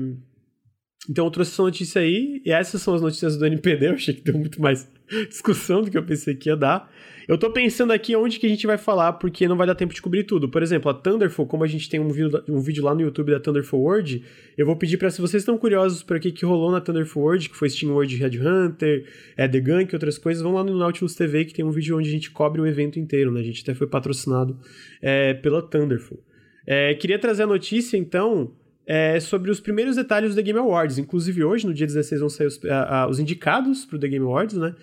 Então 1.09 1.25
eu 1.25 1.31
trouxe 1.31 1.51
essa 1.51 1.61
notícia 1.61 2.01
aí, 2.01 2.41
e 2.43 2.51
essas 2.51 2.81
são 2.81 2.95
as 2.95 3.01
notícias 3.01 3.37
do 3.37 3.45
NPD, 3.45 3.89
eu 3.89 3.93
achei 3.93 4.13
que 4.13 4.23
deu 4.23 4.37
muito 4.37 4.59
mais 4.59 4.89
discussão 5.29 5.81
do 5.81 5.91
que 5.91 5.97
eu 5.97 6.05
pensei 6.05 6.35
que 6.35 6.49
ia 6.49 6.57
dar. 6.57 6.91
Eu 7.27 7.37
tô 7.37 7.49
pensando 7.49 7.91
aqui 7.91 8.15
onde 8.15 8.39
que 8.39 8.45
a 8.45 8.49
gente 8.49 8.67
vai 8.67 8.77
falar, 8.77 9.13
porque 9.13 9.47
não 9.47 9.57
vai 9.57 9.65
dar 9.65 9.73
tempo 9.73 9.93
de 9.93 10.01
cobrir 10.01 10.23
tudo. 10.23 10.47
Por 10.47 10.61
exemplo, 10.61 10.91
a 10.91 10.93
Thunderfall, 10.93 11.47
como 11.47 11.63
a 11.63 11.67
gente 11.67 11.89
tem 11.89 11.99
um 11.99 12.09
vídeo, 12.09 12.43
um 12.47 12.59
vídeo 12.59 12.83
lá 12.83 12.93
no 12.93 13.01
YouTube 13.01 13.31
da 13.31 13.39
Thunderfall 13.39 13.81
World, 13.81 14.23
eu 14.55 14.65
vou 14.65 14.75
pedir 14.75 14.97
para 14.97 15.09
se 15.09 15.19
vocês 15.19 15.41
estão 15.41 15.57
curiosos 15.57 16.03
para 16.03 16.17
o 16.17 16.19
que, 16.19 16.45
rolou 16.45 16.71
na 16.71 16.79
Thunderfall 16.79 17.23
World, 17.23 17.49
que 17.49 17.55
foi 17.55 17.69
Steam 17.69 17.91
World 17.93 18.15
Red 18.15 18.39
Hunter, 18.39 19.05
é, 19.35 19.47
The 19.47 19.59
Gunk 19.59 19.93
outras 19.93 20.17
coisas, 20.17 20.43
vão 20.43 20.53
lá 20.53 20.63
no 20.63 20.77
Nautilus 20.77 21.15
TV, 21.15 21.45
que 21.45 21.53
tem 21.53 21.65
um 21.65 21.71
vídeo 21.71 21.97
onde 21.97 22.07
a 22.09 22.11
gente 22.11 22.29
cobre 22.29 22.61
o 22.61 22.67
evento 22.67 22.99
inteiro, 22.99 23.31
né? 23.31 23.39
A 23.39 23.43
gente 23.43 23.63
até 23.63 23.73
foi 23.73 23.87
patrocinado 23.87 24.59
é, 25.01 25.33
pela 25.33 25.61
Thunderfall. 25.61 26.19
É, 26.67 26.93
queria 26.93 27.17
trazer 27.17 27.43
a 27.43 27.47
notícia, 27.47 27.97
então, 27.97 28.53
é, 28.87 29.19
sobre 29.19 29.49
os 29.49 29.59
primeiros 29.59 29.95
detalhes 29.95 30.31
do 30.31 30.35
The 30.35 30.41
Game 30.41 30.59
Awards. 30.59 30.97
Inclusive, 30.97 31.43
hoje, 31.43 31.65
no 31.65 31.73
dia 31.73 31.87
16, 31.87 32.21
vão 32.21 32.29
sair 32.29 32.47
os, 32.47 32.63
a, 32.65 33.01
a, 33.01 33.09
os 33.09 33.19
indicados 33.19 33.85
pro 33.85 33.99
The 33.99 34.07
Game 34.07 34.25
Awards, 34.25 34.55
né? 34.55 34.75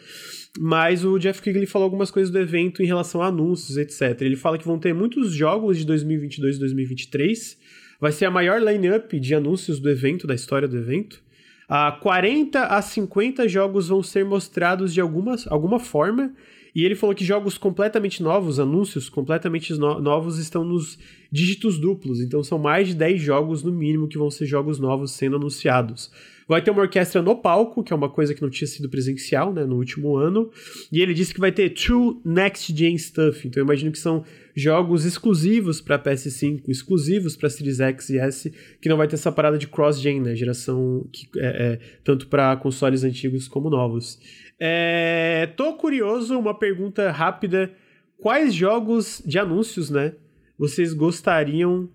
Mas 0.58 1.04
o 1.04 1.18
Jeff 1.18 1.40
Quigley 1.40 1.66
falou 1.66 1.84
algumas 1.84 2.10
coisas 2.10 2.30
do 2.30 2.38
evento 2.38 2.82
em 2.82 2.86
relação 2.86 3.22
a 3.22 3.28
anúncios, 3.28 3.76
etc. 3.76 4.20
Ele 4.20 4.36
fala 4.36 4.58
que 4.58 4.66
vão 4.66 4.78
ter 4.78 4.92
muitos 4.92 5.32
jogos 5.32 5.78
de 5.78 5.86
2022 5.86 6.56
e 6.56 6.58
2023. 6.58 7.58
Vai 8.00 8.12
ser 8.12 8.26
a 8.26 8.30
maior 8.30 8.60
line-up 8.60 9.18
de 9.18 9.34
anúncios 9.34 9.78
do 9.78 9.88
evento, 9.88 10.26
da 10.26 10.34
história 10.34 10.68
do 10.68 10.76
evento. 10.76 11.22
Uh, 11.70 11.98
40 12.00 12.64
a 12.64 12.82
50 12.82 13.48
jogos 13.48 13.88
vão 13.88 14.02
ser 14.02 14.24
mostrados 14.24 14.92
de 14.92 15.00
alguma, 15.00 15.36
alguma 15.48 15.78
forma. 15.78 16.34
E 16.74 16.84
ele 16.84 16.94
falou 16.94 17.14
que 17.14 17.24
jogos 17.24 17.58
completamente 17.58 18.22
novos, 18.22 18.58
anúncios 18.58 19.08
completamente 19.08 19.72
no 19.74 20.00
novos, 20.00 20.38
estão 20.38 20.64
nos 20.64 20.98
dígitos 21.30 21.78
duplos. 21.78 22.20
Então 22.20 22.42
são 22.42 22.58
mais 22.58 22.88
de 22.88 22.94
10 22.94 23.20
jogos 23.20 23.62
no 23.62 23.72
mínimo 23.72 24.08
que 24.08 24.18
vão 24.18 24.30
ser 24.30 24.46
jogos 24.46 24.78
novos 24.78 25.12
sendo 25.12 25.36
anunciados. 25.36 26.10
Vai 26.48 26.60
ter 26.60 26.70
uma 26.70 26.82
orquestra 26.82 27.22
no 27.22 27.36
palco, 27.36 27.82
que 27.82 27.92
é 27.92 27.96
uma 27.96 28.08
coisa 28.08 28.34
que 28.34 28.42
não 28.42 28.50
tinha 28.50 28.66
sido 28.66 28.88
presencial, 28.88 29.52
né, 29.52 29.64
no 29.64 29.76
último 29.76 30.16
ano. 30.16 30.50
E 30.90 31.00
ele 31.00 31.14
disse 31.14 31.32
que 31.32 31.40
vai 31.40 31.52
ter 31.52 31.70
true 31.70 32.20
next 32.24 32.76
gen 32.76 32.98
stuff. 32.98 33.46
Então 33.46 33.60
eu 33.60 33.64
imagino 33.64 33.92
que 33.92 33.98
são 33.98 34.24
jogos 34.54 35.04
exclusivos 35.04 35.80
para 35.80 35.98
PS5, 35.98 36.62
exclusivos 36.68 37.36
para 37.36 37.48
Series 37.48 37.80
X 37.80 38.10
e 38.10 38.18
S, 38.18 38.52
que 38.80 38.88
não 38.88 38.96
vai 38.96 39.08
ter 39.08 39.14
essa 39.14 39.32
parada 39.32 39.56
de 39.56 39.66
cross-gen, 39.66 40.20
né, 40.20 40.34
geração 40.34 41.06
que 41.10 41.26
é, 41.38 41.46
é 41.46 41.78
tanto 42.04 42.26
para 42.26 42.54
consoles 42.56 43.02
antigos 43.02 43.48
como 43.48 43.70
novos. 43.70 44.18
É, 44.64 45.48
tô 45.56 45.74
curioso, 45.74 46.38
uma 46.38 46.56
pergunta 46.56 47.10
rápida. 47.10 47.72
Quais 48.16 48.54
jogos 48.54 49.20
de 49.26 49.36
anúncios, 49.36 49.90
né, 49.90 50.14
vocês 50.56 50.94
gostariam 50.94 51.90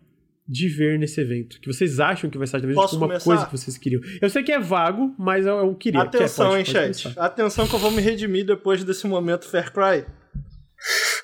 de 0.46 0.68
ver 0.68 1.00
nesse 1.00 1.22
evento? 1.22 1.62
Que 1.62 1.72
vocês 1.72 2.02
acham 2.02 2.30
que 2.30 2.38
vai 2.38 2.44
estar 2.44 2.60
talvez 2.60 2.78
tipo, 2.78 3.06
uma 3.06 3.18
coisa 3.22 3.46
que 3.46 3.58
vocês 3.58 3.78
queriam? 3.78 4.02
Eu 4.22 4.30
sei 4.30 4.44
que 4.44 4.52
é 4.52 4.60
vago, 4.60 5.16
mas 5.18 5.46
eu, 5.46 5.60
eu 5.60 5.76
queria. 5.76 6.02
Atenção, 6.02 6.50
quer, 6.52 6.58
pode, 6.58 6.60
hein, 6.60 6.66
pode 6.66 6.94
chat. 6.98 7.04
Começar. 7.04 7.26
Atenção 7.26 7.68
que 7.70 7.74
eu 7.74 7.80
vou 7.80 7.92
me 7.92 8.02
redimir 8.02 8.46
depois 8.46 8.84
desse 8.84 9.08
momento 9.08 9.48
Fair 9.48 9.72
Cry. 9.72 10.06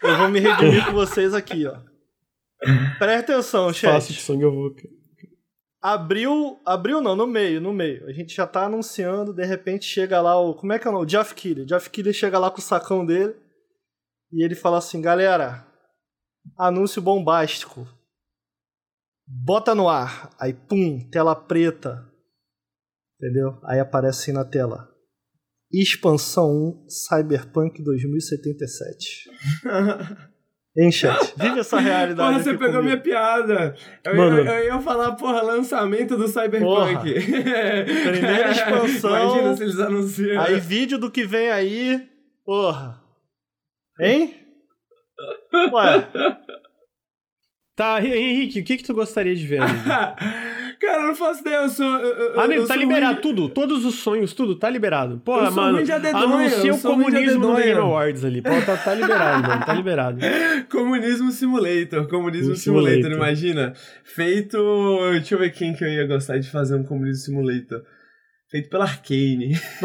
Eu 0.01 0.17
vou 0.17 0.29
me 0.29 0.39
redimir 0.39 0.85
com 0.85 0.93
vocês 0.93 1.33
aqui, 1.33 1.65
ó. 1.65 1.75
Presta 2.97 3.33
atenção, 3.33 3.73
chat. 3.73 3.91
Faço 3.91 4.13
de 4.13 4.21
sangue 4.21 4.43
eu 4.43 4.53
vou. 4.53 4.73
Abriu, 5.83 6.61
abriu 6.65 7.01
não, 7.01 7.13
no 7.13 7.27
meio, 7.27 7.59
no 7.59 7.73
meio. 7.73 8.07
A 8.07 8.13
gente 8.13 8.33
já 8.33 8.47
tá 8.47 8.67
anunciando, 8.67 9.33
de 9.33 9.43
repente 9.43 9.83
chega 9.83 10.21
lá 10.21 10.39
o, 10.39 10.55
como 10.55 10.71
é 10.71 10.79
que 10.79 10.87
é 10.87 10.89
o 10.89 10.93
nome? 10.93 11.05
Jeff 11.05 11.35
Keighley. 11.35 11.65
Jeff 11.65 11.89
Keighley 11.89 12.13
chega 12.13 12.39
lá 12.39 12.49
com 12.49 12.59
o 12.59 12.61
sacão 12.61 13.05
dele 13.05 13.35
e 14.31 14.45
ele 14.45 14.55
fala 14.55 14.77
assim, 14.77 15.01
galera, 15.01 15.67
anúncio 16.57 17.01
bombástico 17.01 17.85
bota 19.27 19.73
no 19.73 19.89
ar, 19.89 20.29
aí 20.39 20.53
pum, 20.53 20.99
tela 21.09 21.35
preta. 21.35 22.09
Entendeu? 23.17 23.59
Aí 23.63 23.79
aparece 23.79 24.21
assim 24.21 24.31
na 24.31 24.45
tela. 24.45 24.89
Expansão 25.71 26.49
1 26.49 26.89
Cyberpunk 26.89 27.83
2077. 27.83 29.29
Hein, 30.75 30.91
chat? 30.91 31.33
Vive 31.37 31.59
essa 31.59 31.79
realidade. 31.79 32.29
Porra, 32.29 32.43
você 32.43 32.51
pegou 32.51 32.67
comigo. 32.67 32.83
minha 32.83 32.97
piada. 32.97 33.75
Eu, 34.03 34.15
Mano. 34.15 34.39
Eu, 34.39 34.45
eu, 34.45 34.65
ia 34.65 34.81
falar, 34.81 35.11
porra, 35.11 35.41
lançamento 35.41 36.17
do 36.17 36.27
Cyberpunk. 36.27 37.13
Primeira 37.13 38.51
expansão. 38.51 39.35
Imagina 39.35 39.55
se 39.55 39.63
eles 39.63 39.79
anunciam. 39.79 40.41
Aí, 40.41 40.59
vídeo 40.59 40.97
do 40.97 41.11
que 41.11 41.25
vem 41.25 41.51
aí. 41.51 42.09
Porra. 42.43 42.99
Hein? 43.99 44.35
Ué. 45.71 46.07
Tá, 47.75 47.99
Henrique, 47.99 48.59
o 48.59 48.63
que 48.63 48.77
que 48.77 48.83
tu 48.83 48.93
gostaria 48.93 49.35
de 49.35 49.47
ver? 49.47 49.61
Cara, 50.83 51.01
eu 51.01 51.07
não 51.07 51.15
faço 51.15 51.39
ideia, 51.39 51.55
eu 51.55 51.69
sou. 51.69 51.85
Eu, 51.85 52.41
amigo, 52.41 52.63
eu 52.63 52.67
tá 52.67 52.75
liberado 52.75 53.21
tudo, 53.21 53.47
todos 53.47 53.85
os 53.85 53.95
sonhos, 53.95 54.33
tudo, 54.33 54.53
tá 54.53 54.69
liberado. 54.69 55.17
Porra, 55.23 55.49
mano, 55.49 55.77
anuncia 55.77 56.73
o 56.73 56.81
comunismo 56.81 57.39
no 57.39 57.55
Game 57.55 57.79
Awards 57.79 58.25
ali. 58.25 58.41
Pô, 58.41 58.49
tá, 58.65 58.75
tá 58.75 58.93
liberado, 58.93 59.47
mano, 59.47 59.65
tá 59.65 59.73
liberado. 59.73 60.19
Comunismo 60.69 61.31
Simulator, 61.31 62.05
Comunismo 62.09 62.53
Simulator, 62.57 62.95
Simulator, 62.95 63.17
imagina. 63.17 63.73
Feito. 64.03 64.57
Deixa 65.13 65.35
eu 65.35 65.39
ver 65.39 65.53
quem 65.53 65.73
que 65.73 65.85
eu 65.85 65.87
ia 65.87 66.05
gostar 66.05 66.37
de 66.37 66.49
fazer 66.49 66.75
um 66.75 66.83
Comunismo 66.83 67.23
Simulator. 67.23 67.81
Feito 68.51 68.69
pela 68.69 68.83
Arcane. 68.83 69.53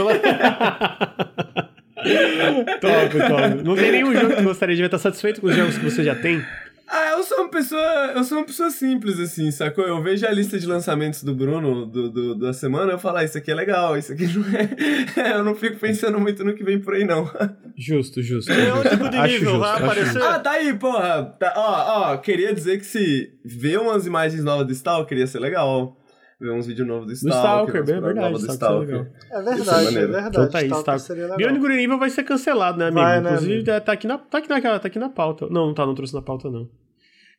top, 2.80 3.18
top. 3.28 3.62
Não 3.62 3.76
tem 3.76 3.92
nenhum 3.92 4.12
jogo 4.12 4.34
que 4.34 4.42
gostaria 4.42 4.74
de 4.74 4.82
ver, 4.82 4.88
tá 4.88 4.98
satisfeito 4.98 5.40
com 5.40 5.46
os 5.46 5.54
jogos 5.54 5.78
que 5.78 5.84
você 5.84 6.02
já 6.02 6.16
tem? 6.16 6.44
Ah, 6.90 7.10
eu 7.10 7.22
sou 7.22 7.38
uma 7.40 7.50
pessoa. 7.50 8.12
Eu 8.14 8.24
sou 8.24 8.38
uma 8.38 8.46
pessoa 8.46 8.70
simples, 8.70 9.20
assim, 9.20 9.50
sacou? 9.50 9.84
Eu 9.84 10.02
vejo 10.02 10.26
a 10.26 10.30
lista 10.30 10.58
de 10.58 10.66
lançamentos 10.66 11.22
do 11.22 11.34
Bruno 11.34 11.84
do, 11.84 12.10
do 12.10 12.34
da 12.34 12.52
semana, 12.52 12.92
eu 12.92 12.98
falo, 12.98 13.18
ah, 13.18 13.24
isso 13.24 13.36
aqui 13.36 13.50
é 13.50 13.54
legal, 13.54 13.96
isso 13.96 14.12
aqui 14.12 14.26
não 14.34 14.44
é. 14.48 15.36
eu 15.38 15.44
não 15.44 15.54
fico 15.54 15.78
pensando 15.78 16.18
muito 16.18 16.42
no 16.42 16.54
que 16.54 16.64
vem 16.64 16.80
por 16.80 16.94
aí, 16.94 17.04
não. 17.04 17.30
Justo, 17.76 18.22
justo. 18.22 18.50
É 18.50 18.72
o 18.72 18.82
tipo 18.82 19.08
de 19.08 19.20
nível, 19.20 19.38
justo, 19.40 19.58
vai 19.58 19.82
aparecer. 19.82 20.22
Ah, 20.22 20.38
tá 20.38 20.52
aí, 20.52 20.72
porra. 20.74 21.24
Tá, 21.38 21.52
ó, 21.56 22.12
ó, 22.12 22.16
queria 22.16 22.54
dizer 22.54 22.78
que 22.78 22.86
se 22.86 23.32
ver 23.44 23.78
umas 23.78 24.06
imagens 24.06 24.42
novas 24.42 24.66
do 24.66 24.72
Stalker 24.72 25.18
ia 25.18 25.26
ser 25.26 25.40
legal 25.40 25.97
ver 26.40 26.52
uns 26.52 26.66
vídeos 26.66 26.86
novos 26.86 27.06
do 27.06 27.12
Stalker. 27.12 27.82
Do 27.82 27.90
Stalker, 27.90 27.96
é 27.96 28.00
verdade. 28.00 28.32
Do 28.32 28.52
Stalker. 28.52 29.12
É 29.30 29.42
verdade, 29.42 29.86
é, 29.86 29.88
é 29.88 30.06
verdade. 30.06 30.28
Então 30.28 30.50
tá 30.50 30.58
aí, 30.58 30.66
Stalker. 30.66 31.58
Good 31.58 31.76
Nível 31.76 31.98
vai 31.98 32.10
ser 32.10 32.22
cancelado, 32.22 32.78
né, 32.78 32.86
amigo? 32.86 33.00
Vai, 33.00 33.20
né, 33.20 33.30
Inclusive, 33.30 33.70
amigo? 33.70 33.84
tá, 33.84 33.92
aqui 33.92 34.06
na, 34.06 34.18
tá, 34.18 34.38
aqui 34.38 34.48
na, 34.48 34.78
tá 34.78 34.88
aqui 34.88 34.98
na 34.98 35.08
pauta. 35.08 35.46
Não, 35.50 35.66
não 35.66 35.74
tá, 35.74 35.84
não 35.84 35.94
trouxe 35.94 36.14
na 36.14 36.22
pauta, 36.22 36.50
não. 36.50 36.70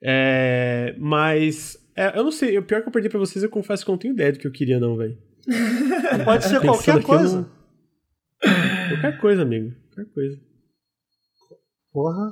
É, 0.01 0.95
mas, 0.97 1.77
é, 1.95 2.17
eu 2.17 2.23
não 2.23 2.31
sei, 2.31 2.57
o 2.57 2.63
pior 2.63 2.81
que 2.81 2.87
eu 2.87 2.91
perdi 2.91 3.09
pra 3.09 3.19
vocês, 3.19 3.43
eu 3.43 3.49
confesso 3.49 3.83
que 3.83 3.89
eu 3.89 3.93
não 3.93 3.99
tenho 3.99 4.13
ideia 4.13 4.31
do 4.31 4.39
que 4.39 4.47
eu 4.47 4.51
queria, 4.51 4.79
não, 4.79 4.97
velho. 4.97 5.17
Pode 6.25 6.45
ser 6.45 6.61
qualquer 6.61 7.01
coisa. 7.01 7.41
Não... 7.41 7.59
Qualquer 8.89 9.19
coisa, 9.19 9.41
amigo. 9.41 9.73
Qualquer 9.93 10.13
coisa. 10.13 10.37
Porra. 11.91 12.31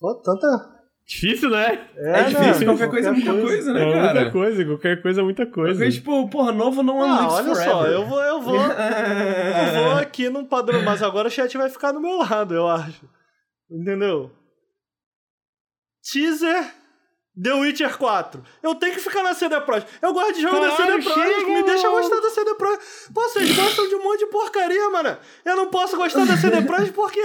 Pô, 0.00 0.14
tanta 0.22 0.77
Difícil, 1.08 1.48
né? 1.48 1.88
É, 1.96 2.20
é 2.20 2.24
difícil, 2.24 2.66
não, 2.66 2.76
qualquer, 2.76 2.90
coisa 2.90 3.08
é 3.08 3.12
muita 3.12 3.32
coisa, 3.32 3.72
né, 3.72 3.80
é, 3.80 3.92
cara? 3.92 4.12
Muita 4.12 4.30
coisa, 4.30 4.64
qualquer 4.66 5.02
coisa 5.02 5.20
é 5.20 5.24
muita 5.24 5.46
coisa. 5.46 5.74
Porque, 5.78 5.90
tipo, 5.90 6.28
porra, 6.28 6.52
novo 6.52 6.82
não 6.82 7.02
ah, 7.02 7.28
olha 7.32 7.54
forever. 7.54 7.72
só, 7.72 7.86
eu 7.86 8.04
vou, 8.04 8.22
eu 8.22 8.42
vou. 8.42 8.60
eu 8.60 9.84
vou 9.84 9.92
aqui 9.98 10.28
num 10.28 10.44
padrão, 10.44 10.82
mas 10.82 11.02
agora 11.02 11.28
o 11.28 11.30
chat 11.30 11.56
vai 11.56 11.70
ficar 11.70 11.92
do 11.92 12.00
meu 12.00 12.18
lado, 12.18 12.54
eu 12.54 12.68
acho. 12.68 13.08
Entendeu? 13.70 14.30
Teaser 16.02 16.74
The 17.42 17.54
Witcher 17.54 17.96
4. 17.96 18.42
Eu 18.62 18.74
tenho 18.74 18.94
que 18.94 19.00
ficar 19.00 19.22
na 19.22 19.32
CD 19.32 19.58
Projekt. 19.60 19.90
Eu 20.02 20.12
gosto 20.12 20.34
de 20.34 20.42
jogo 20.42 20.60
da 20.60 20.76
CD 20.76 21.02
Projekt. 21.02 21.44
Me 21.46 21.62
deixa 21.62 21.88
gostar 21.88 22.20
da 22.20 22.30
CD 22.30 22.54
Projekt. 22.54 22.84
Pô, 23.14 23.22
vocês 23.22 23.56
gostam 23.56 23.88
de 23.88 23.94
um 23.94 24.02
monte 24.02 24.20
de 24.20 24.26
porcaria, 24.26 24.90
mano. 24.90 25.16
Eu 25.44 25.56
não 25.56 25.68
posso 25.68 25.96
gostar 25.96 26.26
da 26.26 26.36
CD 26.36 26.62
Projekt 26.62 26.92
por 26.92 27.10
quê? 27.12 27.22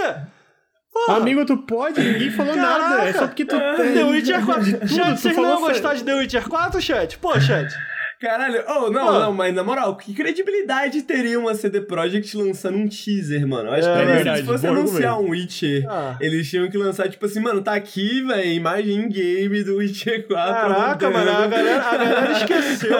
Porra. 0.94 1.16
Amigo, 1.16 1.44
tu 1.44 1.56
pode, 1.56 2.00
ninguém 2.00 2.30
falou 2.30 2.54
Caraca. 2.54 2.88
nada. 2.88 3.08
É 3.08 3.12
só 3.12 3.26
porque 3.26 3.44
tu 3.44 3.56
tem. 3.76 3.94
The 3.94 4.04
Witcher 4.04 4.46
4. 4.46 4.88
Chat, 4.88 5.20
vocês 5.20 5.36
não 5.36 5.42
vão 5.42 5.60
gostar 5.62 5.94
de 5.94 6.04
The 6.04 6.14
Witcher 6.14 6.48
4, 6.48 6.80
chat? 6.80 7.18
Pô, 7.18 7.38
chat. 7.40 7.74
Caralho, 8.20 8.64
oh, 8.68 8.90
não, 8.90 9.20
não, 9.20 9.32
mas 9.34 9.52
na 9.52 9.64
moral, 9.64 9.96
que 9.96 10.14
credibilidade 10.14 11.02
teria 11.02 11.38
uma 11.38 11.52
CD 11.54 11.80
Projekt 11.80 12.36
lançando 12.36 12.78
um 12.78 12.88
teaser, 12.88 13.46
mano? 13.46 13.68
Eu 13.68 13.74
acho 13.74 13.88
é, 13.88 13.98
que 13.98 14.06
verdade, 14.06 14.40
se 14.40 14.46
fosse 14.46 14.66
anunciar 14.66 15.20
um 15.20 15.30
Witcher, 15.30 15.84
ah. 15.90 16.16
eles 16.20 16.48
tinham 16.48 16.70
que 16.70 16.78
lançar, 16.78 17.08
tipo 17.10 17.26
assim, 17.26 17.40
mano, 17.40 17.60
tá 17.60 17.74
aqui, 17.74 18.22
velho, 18.22 18.52
imagem 18.52 18.94
in-game 18.94 19.64
do 19.64 19.76
Witcher 19.76 20.26
4. 20.28 20.54
Caraca, 20.54 21.10
mano, 21.10 21.30
a 21.30 21.46
galera, 21.48 21.82
a 21.82 21.96
galera 21.96 22.32
esqueceu. 22.38 22.98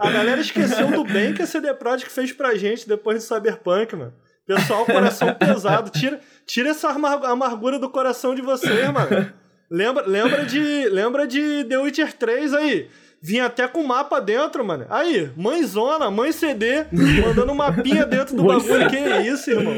A 0.00 0.10
galera 0.10 0.40
esqueceu 0.40 0.90
do 0.90 1.04
bem 1.04 1.34
que 1.34 1.42
a 1.42 1.46
CD 1.46 1.72
Projekt 1.74 2.10
fez 2.10 2.32
pra 2.32 2.56
gente 2.56 2.88
depois 2.88 3.18
de 3.18 3.24
Cyberpunk, 3.24 3.94
mano. 3.94 4.14
Pessoal, 4.48 4.86
coração 4.86 5.34
pesado. 5.34 5.90
Tira, 5.90 6.18
tira 6.48 6.70
essa 6.70 6.88
amargura 6.88 7.78
do 7.78 7.90
coração 7.90 8.34
de 8.34 8.42
vocês, 8.42 8.88
mano. 8.90 9.30
Lembra, 9.70 10.06
lembra, 10.06 10.44
de, 10.46 10.88
lembra 10.88 11.26
de 11.26 11.64
The 11.64 11.78
Witcher 11.78 12.14
3 12.14 12.54
aí? 12.54 12.88
Vinha 13.20 13.46
até 13.46 13.66
com 13.66 13.82
mapa 13.82 14.20
dentro, 14.20 14.64
mano. 14.64 14.86
Aí, 14.88 15.28
mãezona, 15.36 16.08
mãe 16.08 16.30
CD, 16.30 16.86
mandando 17.20 17.52
mapinha 17.52 18.06
dentro 18.06 18.36
do 18.36 18.44
bagulho. 18.44 18.88
Que 18.88 18.96
isso, 19.28 19.50
irmão? 19.50 19.74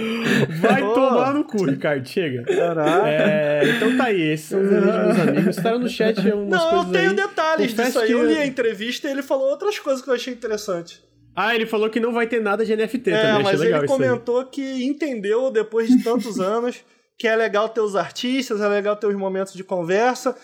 Vai 0.60 0.82
oh. 0.82 0.92
tomar 0.92 1.32
no 1.32 1.42
cu, 1.42 1.64
Ricardo. 1.64 2.06
Chega. 2.06 2.44
Caraca. 2.44 3.08
É, 3.08 3.62
então 3.64 3.96
tá 3.96 4.04
aí. 4.04 4.20
Esses 4.20 4.46
são 4.46 4.60
os 4.60 4.70
meus 4.70 5.18
amigos. 5.18 5.56
Estaram 5.56 5.78
no 5.78 5.88
chat 5.88 6.18
umas 6.20 6.50
Não, 6.50 6.70
coisas 6.70 6.86
eu 6.86 6.92
tenho 6.92 7.10
aí. 7.10 7.16
detalhes 7.16 7.70
Confesso 7.70 7.88
disso 7.88 8.00
aí. 8.00 8.06
Que... 8.08 8.12
Eu 8.12 8.26
li 8.26 8.36
a 8.36 8.46
entrevista 8.46 9.08
e 9.08 9.10
ele 9.10 9.22
falou 9.22 9.48
outras 9.48 9.78
coisas 9.78 10.04
que 10.04 10.10
eu 10.10 10.14
achei 10.14 10.34
interessante. 10.34 11.02
Ah, 11.40 11.54
ele 11.54 11.64
falou 11.66 11.88
que 11.88 11.98
não 11.98 12.12
vai 12.12 12.26
ter 12.26 12.40
nada 12.40 12.64
de 12.64 12.76
NFT 12.76 13.10
é, 13.10 13.22
também, 13.22 13.44
mas 13.44 13.60
ele 13.60 13.86
comentou 13.86 14.44
que 14.44 14.84
entendeu 14.84 15.50
depois 15.50 15.88
de 15.88 16.02
tantos 16.02 16.38
anos 16.40 16.84
que 17.18 17.26
é 17.26 17.36
legal 17.36 17.68
ter 17.68 17.80
os 17.80 17.96
artistas, 17.96 18.60
é 18.60 18.68
legal 18.68 18.96
ter 18.96 19.06
os 19.06 19.14
momentos 19.14 19.54
de 19.54 19.64
conversa. 19.64 20.36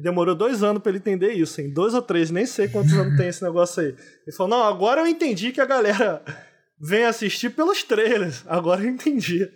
Demorou 0.00 0.34
dois 0.34 0.62
anos 0.62 0.82
para 0.82 0.90
ele 0.90 0.98
entender 0.98 1.32
isso, 1.32 1.60
em 1.60 1.68
dois 1.68 1.94
ou 1.94 2.02
três, 2.02 2.30
nem 2.30 2.46
sei 2.46 2.68
quantos 2.68 2.92
anos 2.94 3.16
tem 3.16 3.28
esse 3.28 3.42
negócio 3.42 3.82
aí. 3.82 3.94
Ele 4.26 4.36
falou: 4.36 4.56
não, 4.56 4.64
agora 4.64 5.00
eu 5.00 5.06
entendi 5.06 5.52
que 5.52 5.60
a 5.60 5.66
galera 5.66 6.22
vem 6.80 7.04
assistir 7.04 7.50
pelos 7.50 7.82
trailers. 7.82 8.42
Agora 8.46 8.82
eu 8.82 8.88
entendi. 8.88 9.50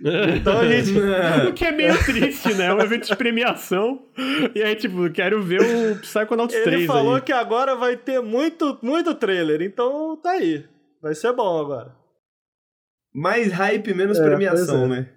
Então 0.00 0.58
a 0.58 0.66
gente. 0.66 0.92
o 1.48 1.52
que 1.52 1.64
é 1.64 1.72
meio 1.72 1.96
triste, 2.04 2.54
né? 2.54 2.66
É 2.66 2.74
um 2.74 2.80
evento 2.80 3.06
de 3.06 3.16
premiação. 3.16 4.02
E 4.54 4.62
aí, 4.62 4.74
tipo, 4.74 5.10
quero 5.10 5.42
ver 5.42 5.60
o 5.60 6.00
Psychonauts 6.00 6.54
Ele 6.54 6.64
3. 6.64 6.78
Ele 6.78 6.86
falou 6.86 7.16
aí. 7.16 7.20
que 7.20 7.32
agora 7.32 7.76
vai 7.76 7.96
ter 7.96 8.20
muito, 8.20 8.78
muito 8.82 9.14
trailer. 9.14 9.60
Então 9.60 10.16
tá 10.16 10.30
aí. 10.30 10.64
Vai 11.02 11.14
ser 11.14 11.32
bom 11.32 11.60
agora. 11.60 11.94
Mais 13.14 13.52
hype, 13.52 13.92
menos 13.92 14.18
é, 14.18 14.24
premiação, 14.24 14.84
é. 14.84 14.88
né? 14.88 15.08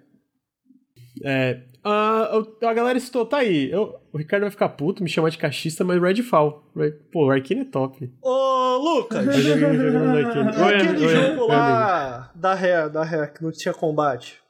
É. 1.24 1.60
Uh, 1.86 2.66
a 2.66 2.72
galera 2.72 2.98
citou, 2.98 3.26
tá 3.26 3.38
aí. 3.38 3.70
Eu, 3.70 4.00
o 4.12 4.16
Ricardo 4.16 4.42
vai 4.42 4.50
ficar 4.50 4.70
puto, 4.70 5.02
me 5.02 5.08
chamar 5.08 5.28
de 5.28 5.36
cachista, 5.36 5.84
mas 5.84 6.00
Redfall. 6.00 6.64
Pô, 7.12 7.26
o 7.26 7.30
Arkane 7.30 7.60
é 7.60 7.64
top. 7.64 8.10
Ô, 8.22 8.76
Lucas! 8.78 9.26
é 9.28 10.76
aquele 10.76 11.08
jogo 11.08 11.46
lá 11.46 12.32
da 12.34 12.54
Ré, 12.54 12.88
da 12.88 13.04
Ré, 13.04 13.26
que 13.26 13.42
não 13.42 13.52
tinha 13.52 13.74
combate. 13.74 14.43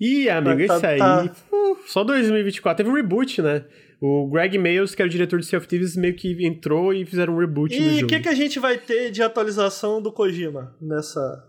Ih, 0.00 0.30
amigo, 0.30 0.66
tá, 0.66 0.76
esse 0.76 0.86
aí. 0.86 0.98
Tá... 0.98 1.30
Uh, 1.52 1.76
só 1.86 2.02
2024. 2.02 2.78
Teve 2.78 2.88
um 2.88 2.96
reboot, 2.96 3.42
né? 3.42 3.64
O 4.00 4.26
Greg 4.30 4.56
Mayles, 4.56 4.94
que 4.94 5.02
era 5.02 5.08
o 5.08 5.12
diretor 5.12 5.38
de 5.38 5.44
Sea 5.44 5.58
of 5.58 5.68
Thieves, 5.68 5.94
meio 5.94 6.16
que 6.16 6.46
entrou 6.46 6.94
e 6.94 7.04
fizeram 7.04 7.34
um 7.34 7.38
reboot 7.38 7.74
e. 7.74 7.98
E 7.98 8.04
o 8.04 8.06
que, 8.06 8.18
que 8.20 8.28
a 8.28 8.34
gente 8.34 8.58
vai 8.58 8.78
ter 8.78 9.10
de 9.10 9.22
atualização 9.22 10.00
do 10.00 10.10
Kojima 10.10 10.74
nessa, 10.80 11.44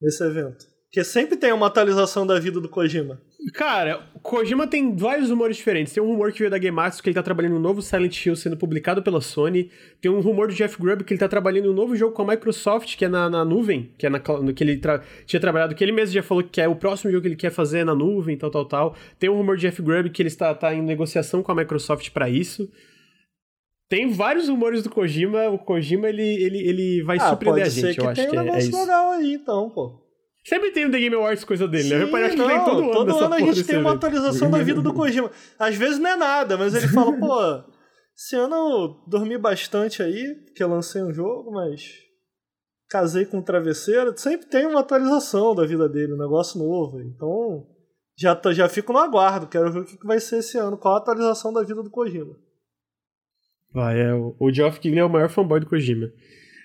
nesse 0.00 0.24
evento? 0.24 0.64
Porque 0.84 1.04
sempre 1.04 1.36
tem 1.36 1.52
uma 1.52 1.66
atualização 1.66 2.26
da 2.26 2.40
vida 2.40 2.58
do 2.58 2.70
Kojima. 2.70 3.20
Cara, 3.54 4.08
o 4.12 4.18
Kojima 4.18 4.66
tem 4.66 4.96
vários 4.96 5.30
rumores 5.30 5.56
diferentes. 5.56 5.92
Tem 5.92 6.02
um 6.02 6.06
rumor 6.06 6.32
que 6.32 6.40
veio 6.40 6.50
da 6.50 6.58
Game 6.58 6.78
Arts 6.78 7.00
que 7.00 7.08
ele 7.08 7.14
tá 7.14 7.22
trabalhando 7.22 7.54
no 7.54 7.60
novo 7.60 7.80
Silent 7.80 8.24
Hill 8.24 8.34
sendo 8.34 8.56
publicado 8.56 9.02
pela 9.02 9.20
Sony. 9.20 9.70
Tem 10.00 10.10
um 10.10 10.20
rumor 10.20 10.48
do 10.48 10.54
Jeff 10.54 10.76
Grubb 10.80 11.04
que 11.04 11.12
ele 11.12 11.20
tá 11.20 11.28
trabalhando 11.28 11.66
no 11.66 11.72
novo 11.72 11.94
jogo 11.94 12.12
com 12.12 12.22
a 12.22 12.26
Microsoft, 12.26 12.96
que 12.96 13.04
é 13.04 13.08
na, 13.08 13.30
na 13.30 13.44
nuvem, 13.44 13.92
que 13.96 14.06
é 14.06 14.10
na, 14.10 14.18
que 14.18 14.64
ele 14.64 14.78
tra 14.78 15.00
tinha 15.24 15.38
trabalhado, 15.38 15.74
que 15.74 15.84
ele 15.84 15.92
mesmo 15.92 16.14
já 16.14 16.22
falou 16.22 16.42
que 16.42 16.60
é 16.60 16.66
o 16.66 16.74
próximo 16.74 17.10
jogo 17.10 17.22
que 17.22 17.28
ele 17.28 17.36
quer 17.36 17.50
fazer 17.50 17.84
na 17.84 17.94
nuvem, 17.94 18.36
tal, 18.36 18.50
tal, 18.50 18.64
tal. 18.64 18.96
Tem 19.18 19.30
um 19.30 19.36
rumor 19.36 19.56
de 19.56 19.62
Jeff 19.62 19.80
Grubb 19.80 20.10
que 20.10 20.22
ele 20.22 20.28
está 20.28 20.52
tá 20.52 20.74
em 20.74 20.82
negociação 20.82 21.42
com 21.42 21.52
a 21.52 21.54
Microsoft 21.54 22.10
para 22.10 22.28
isso. 22.28 22.68
Tem 23.88 24.10
vários 24.10 24.48
rumores 24.48 24.82
do 24.82 24.90
Kojima. 24.90 25.48
O 25.50 25.58
Kojima, 25.58 26.08
ele, 26.08 26.22
ele, 26.22 26.58
ele 26.58 27.02
vai 27.04 27.18
ah, 27.18 27.28
surpreender 27.28 27.64
a 27.64 27.68
gente, 27.68 27.98
eu 27.98 28.08
acho 28.08 28.20
que, 28.20 28.28
tem 28.28 28.40
um 28.40 28.42
é, 28.42 28.56
é 28.56 28.58
isso. 28.58 28.76
legal 28.76 29.12
aí, 29.12 29.34
então, 29.34 29.70
pô. 29.70 30.05
Sempre 30.46 30.70
tem 30.70 30.86
o 30.86 30.90
The 30.92 31.00
Game 31.00 31.16
Awards 31.16 31.42
coisa 31.42 31.66
dele, 31.66 31.88
né? 31.88 32.06
Sim, 32.06 32.12
né? 32.12 32.20
Eu 32.20 32.24
acho 32.24 32.36
que 32.36 32.46
vem 32.46 32.64
todo 32.64 32.82
ano. 32.82 32.92
Todo 32.92 33.18
ano 33.18 33.34
a 33.34 33.40
gente 33.40 33.64
tem 33.64 33.78
uma 33.78 33.94
atualização 33.94 34.48
da 34.48 34.62
vida 34.62 34.80
do 34.80 34.94
Kojima. 34.94 35.28
Às 35.58 35.74
vezes 35.74 35.98
não 35.98 36.10
é 36.10 36.16
nada, 36.16 36.56
mas 36.56 36.72
ele 36.72 36.86
fala, 36.86 37.12
pô, 37.18 37.64
esse 38.16 38.36
ano 38.36 38.54
eu 38.54 38.88
dormi 39.08 39.36
bastante 39.36 40.04
aí, 40.04 40.36
porque 40.44 40.62
eu 40.62 40.68
lancei 40.68 41.02
um 41.02 41.12
jogo, 41.12 41.50
mas 41.50 41.82
casei 42.88 43.26
com 43.26 43.38
um 43.38 43.42
travesseiro. 43.42 44.16
Sempre 44.16 44.46
tem 44.46 44.66
uma 44.66 44.80
atualização 44.80 45.52
da 45.52 45.66
vida 45.66 45.88
dele, 45.88 46.12
um 46.12 46.18
negócio 46.18 46.60
novo. 46.60 47.00
Então, 47.00 47.66
já, 48.16 48.36
tô, 48.36 48.52
já 48.52 48.68
fico 48.68 48.92
no 48.92 49.00
aguardo. 49.00 49.48
Quero 49.48 49.72
ver 49.72 49.80
o 49.80 49.84
que 49.84 50.06
vai 50.06 50.20
ser 50.20 50.38
esse 50.38 50.56
ano. 50.56 50.78
Qual 50.78 50.94
a 50.94 50.98
atualização 50.98 51.52
da 51.52 51.64
vida 51.64 51.82
do 51.82 51.90
Kojima. 51.90 52.36
Vai, 53.74 54.00
é, 54.00 54.14
o 54.14 54.52
Geoff 54.52 54.78
Keighley 54.78 55.02
é 55.02 55.04
o 55.04 55.10
maior 55.10 55.28
fanboy 55.28 55.58
do 55.58 55.66
Kojima. 55.66 56.06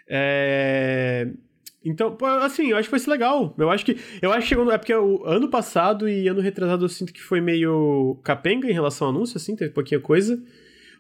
É... 0.07 1.33
Então, 1.83 2.15
assim, 2.41 2.67
eu 2.67 2.77
acho 2.77 2.87
que 2.87 2.91
vai 2.91 2.99
ser 2.99 3.09
legal. 3.09 3.55
Eu 3.57 3.69
acho 3.69 3.83
que. 3.83 3.97
Eu 4.21 4.31
acho 4.31 4.41
que 4.41 4.49
chegou. 4.49 4.71
É 4.71 4.77
porque 4.77 4.93
o 4.93 5.25
ano 5.25 5.49
passado 5.49 6.07
e 6.07 6.27
ano 6.27 6.39
retrasado 6.39 6.85
eu 6.85 6.89
sinto 6.89 7.11
que 7.11 7.21
foi 7.21 7.41
meio 7.41 8.19
capenga 8.23 8.69
em 8.69 8.73
relação 8.73 9.07
ao 9.07 9.13
anúncio, 9.13 9.37
assim, 9.37 9.55
teve 9.55 9.71
pouquinha 9.71 9.99
coisa. 9.99 10.39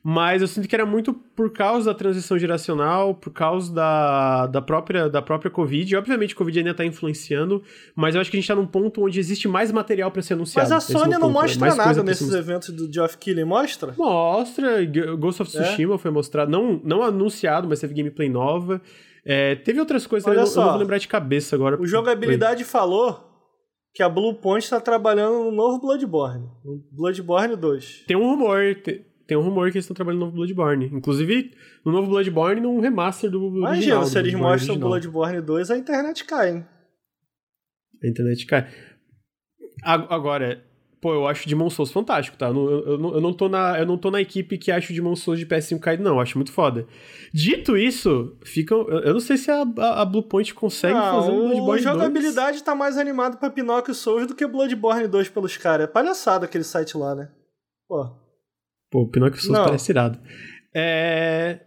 Mas 0.03 0.41
eu 0.41 0.47
sinto 0.47 0.67
que 0.67 0.73
era 0.73 0.85
muito 0.85 1.13
por 1.13 1.53
causa 1.53 1.91
da 1.91 1.93
transição 1.93 2.37
geracional, 2.37 3.13
por 3.13 3.31
causa 3.31 3.71
da, 3.71 4.47
da, 4.47 4.59
própria, 4.59 5.07
da 5.07 5.21
própria 5.21 5.51
Covid. 5.51 5.93
E, 5.93 5.95
obviamente, 5.95 6.33
a 6.33 6.37
Covid 6.37 6.57
ainda 6.57 6.73
tá 6.73 6.83
influenciando, 6.83 7.61
mas 7.95 8.15
eu 8.15 8.21
acho 8.21 8.31
que 8.31 8.37
a 8.37 8.39
gente 8.39 8.47
tá 8.47 8.55
num 8.55 8.65
ponto 8.65 9.05
onde 9.05 9.19
existe 9.19 9.47
mais 9.47 9.71
material 9.71 10.09
para 10.09 10.23
ser 10.23 10.33
anunciado. 10.33 10.67
Mas 10.67 10.71
a 10.71 10.79
Sony 10.79 11.11
não 11.11 11.21
ponto, 11.21 11.33
mostra 11.33 11.75
nada 11.75 12.01
nesses 12.01 12.33
eventos 12.33 12.71
do 12.71 12.91
Geoff 12.91 13.15
Keighley, 13.19 13.45
mostra? 13.45 13.93
Mostra. 13.95 14.83
Ghost 15.19 15.43
of 15.43 15.55
é? 15.55 15.61
Tsushima 15.61 15.93
é? 15.93 15.97
foi 15.99 16.09
mostrado, 16.09 16.49
não, 16.49 16.81
não 16.83 17.03
anunciado, 17.03 17.67
mas 17.67 17.79
teve 17.79 17.93
gameplay 17.93 18.27
nova. 18.27 18.81
É, 19.25 19.55
teve 19.55 19.79
outras 19.79 20.07
coisas, 20.07 20.27
Olha 20.27 20.41
eu, 20.41 20.47
só, 20.47 20.63
não 20.63 20.69
vou 20.71 20.79
lembrar 20.79 20.97
de 20.97 21.07
cabeça 21.07 21.55
agora. 21.55 21.79
O 21.79 21.85
jogabilidade 21.85 22.63
foi. 22.63 22.71
falou 22.71 23.31
que 23.93 24.01
a 24.01 24.09
Bluepoint 24.09 24.63
está 24.63 24.79
trabalhando 24.79 25.45
no 25.45 25.51
novo 25.51 25.79
Bloodborne, 25.79 26.47
no 26.63 26.83
Bloodborne 26.91 27.55
2. 27.55 28.05
Tem 28.07 28.17
um 28.17 28.29
rumor, 28.29 28.75
tem, 28.83 29.05
tem 29.27 29.37
um 29.37 29.41
rumor 29.41 29.69
que 29.69 29.77
eles 29.77 29.85
estão 29.85 29.95
trabalhando 29.95 30.21
no 30.21 30.25
novo 30.25 30.37
Bloodborne. 30.37 30.85
Inclusive, 30.87 31.51
no 31.85 31.91
novo 31.91 32.09
Bloodborne, 32.09 32.61
num 32.61 32.79
remaster 32.79 33.29
do 33.29 33.47
Imagina, 33.47 33.69
original, 33.69 34.05
se 34.05 34.19
eles 34.19 34.33
mostram 34.33 34.75
o 34.75 34.79
Bloodborne 34.79 35.41
2, 35.41 35.71
a 35.71 35.77
internet 35.77 36.23
cai, 36.25 36.51
hein? 36.51 36.65
A 38.03 38.07
internet 38.07 38.45
cai. 38.45 38.67
Agora, 39.83 40.63
Pô, 41.01 41.15
eu 41.15 41.27
acho 41.27 41.49
Demon 41.49 41.67
Souls 41.67 41.91
fantástico, 41.91 42.37
tá? 42.37 42.49
Eu 42.49 42.53
não, 42.53 42.69
eu, 42.69 43.13
eu, 43.15 43.21
não 43.21 43.33
tô 43.33 43.49
na, 43.49 43.79
eu 43.79 43.87
não 43.87 43.97
tô 43.97 44.11
na 44.11 44.21
equipe 44.21 44.55
que 44.55 44.71
acha 44.71 44.93
o 44.93 44.95
Demon 44.95 45.15
Souls 45.15 45.39
de 45.39 45.47
PS5 45.47 45.79
caído, 45.79 46.03
não. 46.03 46.11
Eu 46.11 46.19
acho 46.19 46.37
muito 46.37 46.51
foda. 46.51 46.85
Dito 47.33 47.75
isso, 47.75 48.37
ficam. 48.43 48.87
Eu 48.87 49.13
não 49.13 49.19
sei 49.19 49.35
se 49.35 49.49
a, 49.49 49.63
a, 49.79 50.01
a 50.03 50.05
Bluepoint 50.05 50.53
consegue 50.53 50.93
não, 50.93 51.19
fazer 51.19 51.31
um 51.31 51.47
Bloodborne 51.47 51.65
2. 51.65 51.87
A 51.87 51.91
jogabilidade 51.91 52.51
2. 52.51 52.61
tá 52.61 52.75
mais 52.75 52.99
animado 52.99 53.37
pra 53.37 53.49
Pinocchio 53.49 53.95
Souls 53.95 54.27
do 54.27 54.35
que 54.35 54.45
Bloodborne 54.45 55.07
2 55.07 55.29
pelos 55.29 55.57
caras. 55.57 55.85
É 55.85 55.91
palhaçada 55.91 56.45
aquele 56.45 56.63
site 56.63 56.95
lá, 56.95 57.15
né? 57.15 57.31
Pô. 57.87 58.07
Pô, 58.91 59.07
Pinocchio 59.07 59.41
Souls 59.41 59.57
não. 59.57 59.65
parece 59.65 59.91
irado. 59.91 60.19
É. 60.71 61.61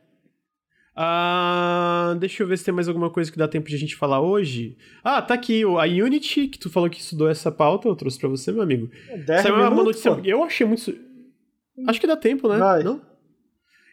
Ah, 0.96 2.14
deixa 2.20 2.42
eu 2.42 2.46
ver 2.46 2.56
se 2.56 2.64
tem 2.64 2.72
mais 2.72 2.88
alguma 2.88 3.10
coisa 3.10 3.30
que 3.30 3.38
dá 3.38 3.48
tempo 3.48 3.68
de 3.68 3.74
a 3.74 3.78
gente 3.78 3.96
falar 3.96 4.20
hoje. 4.20 4.76
Ah, 5.02 5.20
tá 5.20 5.34
aqui, 5.34 5.62
a 5.62 5.82
Unity, 5.84 6.46
que 6.46 6.58
tu 6.58 6.70
falou 6.70 6.88
que 6.88 7.00
estudou 7.00 7.28
essa 7.28 7.50
pauta, 7.50 7.88
eu 7.88 7.96
trouxe 7.96 8.18
pra 8.18 8.28
você, 8.28 8.52
meu 8.52 8.62
amigo. 8.62 8.88
É 9.08 9.42
Saiu 9.42 9.56
uma 9.56 9.70
notícia. 9.70 10.14
Pô. 10.14 10.20
Eu 10.24 10.44
achei 10.44 10.66
muito. 10.66 10.94
Acho 11.88 12.00
que 12.00 12.06
dá 12.06 12.16
tempo, 12.16 12.48
né? 12.48 12.58
Vai. 12.58 12.82
Não? 12.84 13.00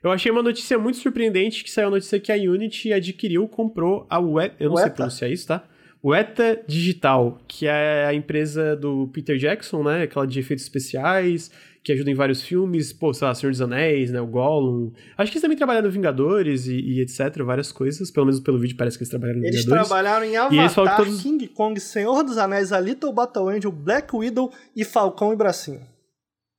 Eu 0.03 0.11
achei 0.11 0.31
uma 0.31 0.41
notícia 0.41 0.77
muito 0.79 0.97
surpreendente 0.97 1.63
que 1.63 1.69
saiu 1.69 1.87
a 1.87 1.91
notícia 1.91 2.19
que 2.19 2.31
a 2.31 2.35
Unity 2.35 2.91
adquiriu, 2.91 3.47
comprou 3.47 4.05
a 4.09 4.19
Weta. 4.19 4.55
Eu 4.59 4.69
não 4.69 4.75
Weta. 4.75 4.87
sei 4.87 4.95
pronunciar 4.95 5.31
isso, 5.31 5.47
tá? 5.47 5.63
Weta 6.03 6.63
Digital, 6.67 7.39
que 7.47 7.67
é 7.67 8.05
a 8.07 8.13
empresa 8.13 8.75
do 8.75 9.07
Peter 9.09 9.37
Jackson, 9.37 9.83
né? 9.83 10.03
Aquela 10.03 10.25
de 10.25 10.39
efeitos 10.39 10.65
especiais, 10.65 11.51
que 11.83 11.91
ajuda 11.91 12.11
em 12.11 12.13
vários 12.13 12.43
filmes, 12.43 12.93
pô, 12.93 13.13
sei 13.13 13.27
lá, 13.27 13.33
Senhor 13.33 13.51
dos 13.51 13.61
Anéis, 13.61 14.11
né, 14.11 14.21
o 14.21 14.27
Gollum. 14.27 14.91
Acho 15.17 15.31
que 15.31 15.37
eles 15.37 15.41
também 15.41 15.57
trabalharam 15.57 15.87
no 15.87 15.91
Vingadores 15.91 16.67
e, 16.67 16.75
e, 16.75 17.01
etc, 17.01 17.41
várias 17.43 17.71
coisas, 17.71 18.11
pelo 18.11 18.27
menos 18.27 18.39
pelo 18.39 18.59
vídeo 18.59 18.77
parece 18.77 18.97
que 18.97 19.03
eles 19.03 19.09
trabalharam 19.09 19.39
no 19.39 19.45
eles 19.45 19.65
Vingadores. 19.65 19.79
Eles 19.79 19.89
trabalharam 19.89 20.25
em 20.25 20.37
Avatar, 20.37 20.97
todos... 20.97 21.21
King 21.21 21.47
Kong, 21.47 21.79
Senhor 21.79 22.23
dos 22.23 22.37
Anéis, 22.37 22.71
A 22.71 22.79
Little 22.79 23.11
Battle 23.11 23.49
Angel, 23.49 23.71
Black 23.71 24.15
Widow 24.15 24.51
e 24.75 24.85
Falcão 24.85 25.33
e 25.33 25.35
Bracinho. 25.35 25.81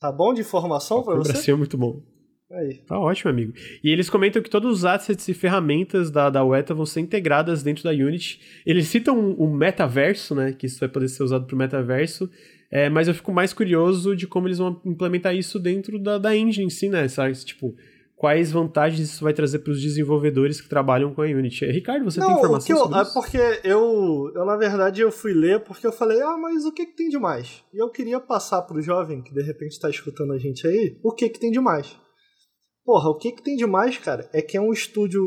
Tá 0.00 0.10
bom 0.10 0.34
de 0.34 0.40
informação 0.40 1.02
pra 1.04 1.14
você? 1.14 1.32
Bracinho 1.32 1.54
é 1.54 1.58
muito 1.58 1.78
bom. 1.78 2.02
Aí. 2.50 2.82
Tá 2.86 2.98
ótimo, 2.98 3.30
amigo. 3.30 3.54
E 3.82 3.88
eles 3.90 4.10
comentam 4.10 4.42
que 4.42 4.50
todos 4.50 4.78
os 4.78 4.84
assets 4.84 5.26
e 5.26 5.32
ferramentas 5.32 6.10
da, 6.10 6.28
da 6.28 6.44
Weta 6.44 6.74
vão 6.74 6.84
ser 6.84 7.00
integradas 7.00 7.62
dentro 7.62 7.82
da 7.82 7.90
Unity. 7.90 8.40
Eles 8.66 8.88
citam 8.88 9.30
o 9.30 9.50
metaverso, 9.50 10.34
né? 10.34 10.52
Que 10.52 10.66
isso 10.66 10.78
vai 10.78 10.88
poder 10.88 11.08
ser 11.08 11.22
usado 11.22 11.46
pro 11.46 11.56
metaverso. 11.56 12.28
É, 12.72 12.88
mas 12.88 13.06
eu 13.06 13.14
fico 13.14 13.30
mais 13.30 13.52
curioso 13.52 14.16
de 14.16 14.26
como 14.26 14.48
eles 14.48 14.56
vão 14.56 14.80
implementar 14.86 15.36
isso 15.36 15.58
dentro 15.58 15.98
da, 15.98 16.16
da 16.16 16.34
engine 16.34 16.66
em 16.66 16.70
si, 16.70 16.88
né? 16.88 17.06
Sabe? 17.06 17.34
Tipo, 17.44 17.76
quais 18.16 18.50
vantagens 18.50 19.10
isso 19.10 19.22
vai 19.22 19.34
trazer 19.34 19.58
para 19.58 19.72
os 19.72 19.80
desenvolvedores 19.82 20.58
que 20.58 20.70
trabalham 20.70 21.12
com 21.12 21.20
a 21.20 21.26
Unity. 21.26 21.66
Ricardo, 21.66 22.04
você 22.04 22.18
Não, 22.18 22.28
tem 22.28 22.36
informação 22.36 22.76
eu, 22.76 22.82
sobre 22.84 22.98
é 22.98 23.02
isso? 23.02 23.10
É 23.10 23.14
porque 23.20 23.68
eu, 23.68 24.32
eu, 24.34 24.46
na 24.46 24.56
verdade, 24.56 25.02
eu 25.02 25.12
fui 25.12 25.34
ler 25.34 25.60
porque 25.60 25.86
eu 25.86 25.92
falei, 25.92 26.22
ah, 26.22 26.38
mas 26.38 26.64
o 26.64 26.72
que, 26.72 26.86
que 26.86 26.96
tem 26.96 27.10
de 27.10 27.18
mais? 27.18 27.62
E 27.74 27.82
eu 27.82 27.90
queria 27.90 28.18
passar 28.18 28.62
para 28.62 28.78
o 28.78 28.80
jovem 28.80 29.22
que 29.22 29.34
de 29.34 29.42
repente 29.42 29.72
está 29.72 29.90
escutando 29.90 30.32
a 30.32 30.38
gente 30.38 30.66
aí, 30.66 30.98
o 31.04 31.12
que, 31.12 31.28
que 31.28 31.38
tem 31.38 31.50
de 31.50 31.60
mais? 31.60 31.94
Porra, 32.86 33.10
o 33.10 33.18
que, 33.18 33.32
que 33.32 33.42
tem 33.42 33.54
de 33.54 33.66
mais, 33.66 33.98
cara, 33.98 34.30
é 34.32 34.40
que 34.40 34.56
é 34.56 34.60
um 34.60 34.72
estúdio, 34.72 35.20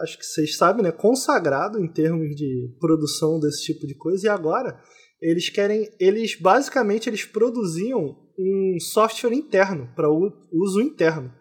acho 0.00 0.18
que 0.18 0.24
vocês 0.24 0.56
sabem, 0.56 0.82
né, 0.82 0.90
consagrado 0.90 1.78
em 1.78 1.86
termos 1.86 2.34
de 2.34 2.74
produção 2.80 3.38
desse 3.38 3.62
tipo 3.62 3.86
de 3.86 3.94
coisa, 3.94 4.26
e 4.26 4.28
agora 4.28 4.76
eles 5.20 5.48
querem, 5.48 5.90
eles 5.98 6.34
basicamente 6.34 7.08
eles 7.08 7.24
produziam 7.24 8.16
um 8.38 8.78
software 8.80 9.34
interno 9.34 9.92
para 9.94 10.08
uso 10.10 10.80
interno 10.80 11.32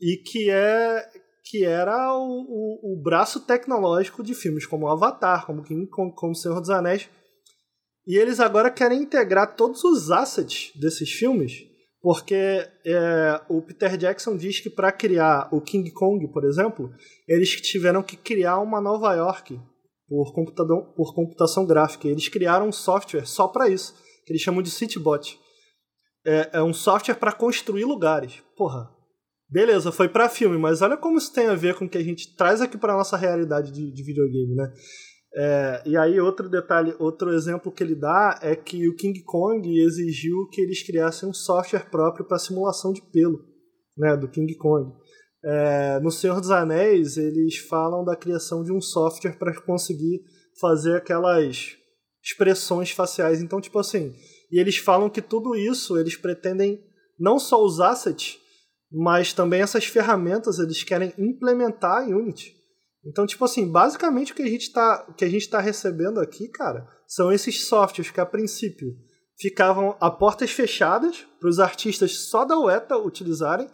e 0.00 0.16
que 0.16 0.50
é 0.50 1.08
que 1.44 1.64
era 1.64 2.14
o, 2.14 2.46
o, 2.48 2.92
o, 2.94 3.02
braço 3.02 3.40
tecnológico 3.40 4.22
de 4.22 4.32
filmes 4.32 4.64
como 4.64 4.88
Avatar, 4.88 5.44
como 5.44 5.62
King 5.62 5.86
Kong, 5.88 6.14
como 6.14 6.34
Senhor 6.34 6.60
dos 6.60 6.70
Anéis. 6.70 7.10
E 8.06 8.16
eles 8.16 8.40
agora 8.40 8.70
querem 8.70 9.02
integrar 9.02 9.54
todos 9.56 9.82
os 9.84 10.10
assets 10.10 10.72
desses 10.76 11.10
filmes 11.10 11.66
porque 12.02 12.34
é, 12.34 13.40
o 13.48 13.62
Peter 13.62 13.96
Jackson 13.96 14.36
diz 14.36 14.58
que 14.58 14.68
para 14.68 14.90
criar 14.90 15.48
o 15.52 15.60
King 15.60 15.88
Kong, 15.92 16.26
por 16.32 16.44
exemplo, 16.44 16.92
eles 17.28 17.48
tiveram 17.60 18.02
que 18.02 18.16
criar 18.16 18.58
uma 18.58 18.80
Nova 18.80 19.14
York 19.14 19.58
por, 20.12 20.34
computador, 20.34 20.92
por 20.94 21.14
computação 21.14 21.64
gráfica. 21.64 22.06
Eles 22.06 22.28
criaram 22.28 22.68
um 22.68 22.72
software 22.72 23.24
só 23.24 23.48
para 23.48 23.70
isso, 23.70 23.94
que 24.26 24.32
eles 24.32 24.42
chamam 24.42 24.60
de 24.60 24.70
CityBot. 24.70 25.40
É, 26.24 26.50
é 26.52 26.62
um 26.62 26.74
software 26.74 27.14
para 27.14 27.32
construir 27.32 27.86
lugares. 27.86 28.42
Porra, 28.54 28.90
beleza, 29.48 29.90
foi 29.90 30.10
para 30.10 30.28
filme, 30.28 30.58
mas 30.58 30.82
olha 30.82 30.98
como 30.98 31.16
isso 31.16 31.32
tem 31.32 31.46
a 31.46 31.54
ver 31.54 31.76
com 31.76 31.86
o 31.86 31.88
que 31.88 31.96
a 31.96 32.04
gente 32.04 32.36
traz 32.36 32.60
aqui 32.60 32.76
para 32.76 32.92
nossa 32.92 33.16
realidade 33.16 33.72
de, 33.72 33.90
de 33.90 34.02
videogame, 34.02 34.54
né? 34.54 34.70
É, 35.34 35.82
e 35.86 35.96
aí 35.96 36.20
outro 36.20 36.46
detalhe, 36.46 36.94
outro 36.98 37.32
exemplo 37.32 37.72
que 37.72 37.82
ele 37.82 37.94
dá 37.94 38.38
é 38.42 38.54
que 38.54 38.86
o 38.86 38.94
King 38.94 39.18
Kong 39.22 39.66
exigiu 39.80 40.46
que 40.50 40.60
eles 40.60 40.82
criassem 40.82 41.26
um 41.26 41.32
software 41.32 41.88
próprio 41.90 42.26
para 42.26 42.38
simulação 42.38 42.92
de 42.92 43.00
pelo, 43.10 43.40
né, 43.96 44.14
do 44.14 44.28
King 44.28 44.54
Kong. 44.56 44.92
É, 45.44 46.00
no 46.00 46.10
Senhor 46.10 46.40
dos 46.40 46.50
Anéis 46.50 47.16
eles 47.16 47.58
falam 47.58 48.04
da 48.04 48.16
criação 48.16 48.62
de 48.62 48.72
um 48.72 48.80
software 48.80 49.38
para 49.38 49.60
conseguir 49.60 50.22
fazer 50.60 50.96
aquelas 50.96 51.76
expressões 52.22 52.90
faciais. 52.90 53.42
Então 53.42 53.60
tipo 53.60 53.78
assim, 53.78 54.14
e 54.50 54.60
eles 54.60 54.76
falam 54.76 55.10
que 55.10 55.20
tudo 55.20 55.56
isso 55.56 55.98
eles 55.98 56.16
pretendem 56.16 56.80
não 57.18 57.38
só 57.38 57.62
os 57.64 57.80
assets, 57.80 58.38
mas 58.90 59.32
também 59.32 59.62
essas 59.62 59.84
ferramentas 59.84 60.58
eles 60.58 60.82
querem 60.82 61.12
implementar 61.18 62.08
em 62.08 62.14
Unity. 62.14 62.54
Então, 63.04 63.26
tipo 63.26 63.44
assim, 63.44 63.70
basicamente 63.70 64.32
o 64.32 64.34
que 64.34 64.42
a 64.42 64.48
gente 64.48 64.62
está 64.62 65.12
que 65.16 65.24
a 65.24 65.28
gente 65.28 65.48
tá 65.48 65.60
recebendo 65.60 66.20
aqui, 66.20 66.48
cara, 66.48 66.86
são 67.06 67.32
esses 67.32 67.66
softwares 67.66 68.12
que 68.12 68.20
a 68.20 68.26
princípio 68.26 68.94
ficavam 69.38 69.96
a 70.00 70.10
portas 70.10 70.50
fechadas 70.50 71.26
para 71.40 71.48
os 71.48 71.58
artistas 71.58 72.28
só 72.28 72.44
da 72.44 72.58
UETA 72.58 72.96
utilizarem, 72.96 73.68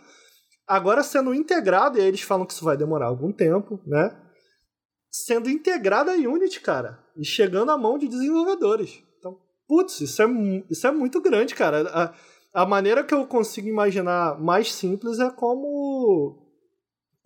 agora 0.68 1.02
sendo 1.02 1.34
integrado, 1.34 1.98
e 1.98 2.00
aí 2.02 2.08
eles 2.08 2.20
falam 2.20 2.46
que 2.46 2.52
isso 2.52 2.64
vai 2.64 2.76
demorar 2.76 3.06
algum 3.06 3.32
tempo, 3.32 3.80
né? 3.86 4.14
Sendo 5.10 5.48
integrada 5.48 6.12
a 6.12 6.16
Unity, 6.16 6.60
cara, 6.60 6.98
e 7.16 7.24
chegando 7.24 7.72
à 7.72 7.78
mão 7.78 7.98
de 7.98 8.06
desenvolvedores. 8.06 9.02
Então, 9.18 9.38
putz, 9.66 10.00
isso 10.00 10.22
é, 10.22 10.26
isso 10.70 10.86
é 10.86 10.90
muito 10.92 11.20
grande, 11.20 11.54
cara. 11.54 11.88
A, 11.88 12.62
a 12.62 12.66
maneira 12.66 13.02
que 13.02 13.14
eu 13.14 13.26
consigo 13.26 13.66
imaginar 13.68 14.38
mais 14.38 14.72
simples 14.72 15.18
é 15.18 15.30
como. 15.30 16.46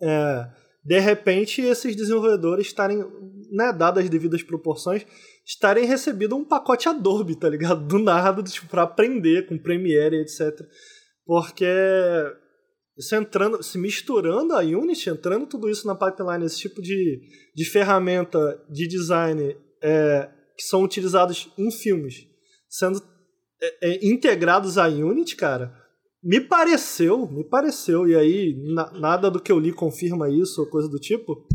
É, 0.01 0.47
de 0.83 0.99
repente 0.99 1.61
esses 1.61 1.95
desenvolvedores 1.95 2.67
estarem, 2.67 3.05
né, 3.51 3.71
dadas 3.71 4.03
as 4.03 4.09
devidas 4.09 4.43
proporções, 4.43 5.05
estarem 5.45 5.85
recebendo 5.85 6.35
um 6.35 6.43
pacote 6.43 6.89
Adobe, 6.89 7.35
tá 7.35 7.49
ligado? 7.49 7.85
Do 7.85 7.99
nada, 7.99 8.43
tipo, 8.43 8.67
pra 8.67 8.83
aprender 8.83 9.47
com 9.47 9.57
Premiere, 9.57 10.17
etc. 10.17 10.59
Porque 11.25 11.65
isso 12.97 13.15
entrando, 13.15 13.63
se 13.63 13.77
misturando 13.77 14.53
a 14.53 14.59
Unity, 14.59 15.09
entrando 15.09 15.47
tudo 15.47 15.69
isso 15.69 15.87
na 15.87 15.95
pipeline, 15.95 16.45
esse 16.45 16.59
tipo 16.59 16.81
de, 16.81 17.21
de 17.55 17.65
ferramenta 17.65 18.63
de 18.69 18.87
design 18.87 19.57
é, 19.81 20.31
que 20.55 20.63
são 20.63 20.83
utilizados 20.83 21.51
em 21.57 21.71
filmes, 21.71 22.27
sendo 22.69 23.01
é, 23.61 23.89
é, 23.89 24.05
integrados 24.05 24.77
à 24.77 24.87
Unity, 24.87 25.35
cara, 25.35 25.75
me 26.23 26.39
pareceu, 26.39 27.27
me 27.27 27.43
pareceu, 27.43 28.07
e 28.07 28.15
aí 28.15 28.55
na, 28.73 28.91
nada 28.91 29.31
do 29.31 29.41
que 29.41 29.51
eu 29.51 29.59
li 29.59 29.73
confirma 29.73 30.29
isso 30.29 30.61
ou 30.61 30.69
coisa 30.69 30.87
do 30.87 30.99
tipo. 30.99 31.47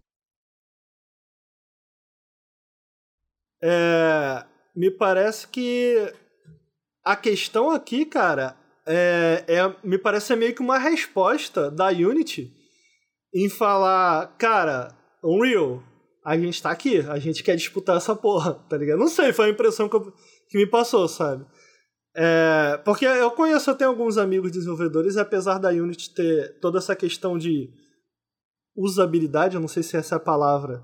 É, 3.62 4.44
me 4.74 4.90
parece 4.90 5.46
que 5.48 6.12
a 7.04 7.16
questão 7.16 7.70
aqui, 7.70 8.04
cara, 8.04 8.57
é, 8.88 9.44
é, 9.46 9.76
me 9.84 9.98
parece 9.98 10.34
meio 10.34 10.54
que 10.54 10.62
uma 10.62 10.78
resposta 10.78 11.70
da 11.70 11.88
Unity 11.88 12.50
em 13.34 13.48
falar, 13.50 14.34
cara, 14.38 14.96
Unreal, 15.22 15.82
a 16.24 16.36
gente 16.36 16.62
tá 16.62 16.70
aqui, 16.70 17.00
a 17.00 17.18
gente 17.18 17.42
quer 17.42 17.54
disputar 17.54 17.98
essa 17.98 18.16
porra, 18.16 18.54
tá 18.68 18.76
ligado? 18.78 18.98
Não 18.98 19.08
sei, 19.08 19.32
foi 19.32 19.46
a 19.46 19.50
impressão 19.50 19.88
que, 19.88 19.96
eu, 19.96 20.12
que 20.48 20.56
me 20.56 20.66
passou, 20.66 21.06
sabe? 21.06 21.46
É, 22.16 22.80
porque 22.84 23.04
eu 23.04 23.30
conheço, 23.30 23.74
tenho 23.74 23.90
alguns 23.90 24.16
amigos 24.16 24.50
desenvolvedores, 24.50 25.16
e 25.16 25.20
apesar 25.20 25.58
da 25.58 25.68
Unity 25.68 26.14
ter 26.14 26.58
toda 26.58 26.78
essa 26.78 26.96
questão 26.96 27.36
de 27.36 27.70
usabilidade, 28.74 29.54
eu 29.54 29.60
não 29.60 29.68
sei 29.68 29.82
se 29.82 29.96
essa 29.96 30.14
é 30.14 30.16
a 30.16 30.20
palavra, 30.20 30.82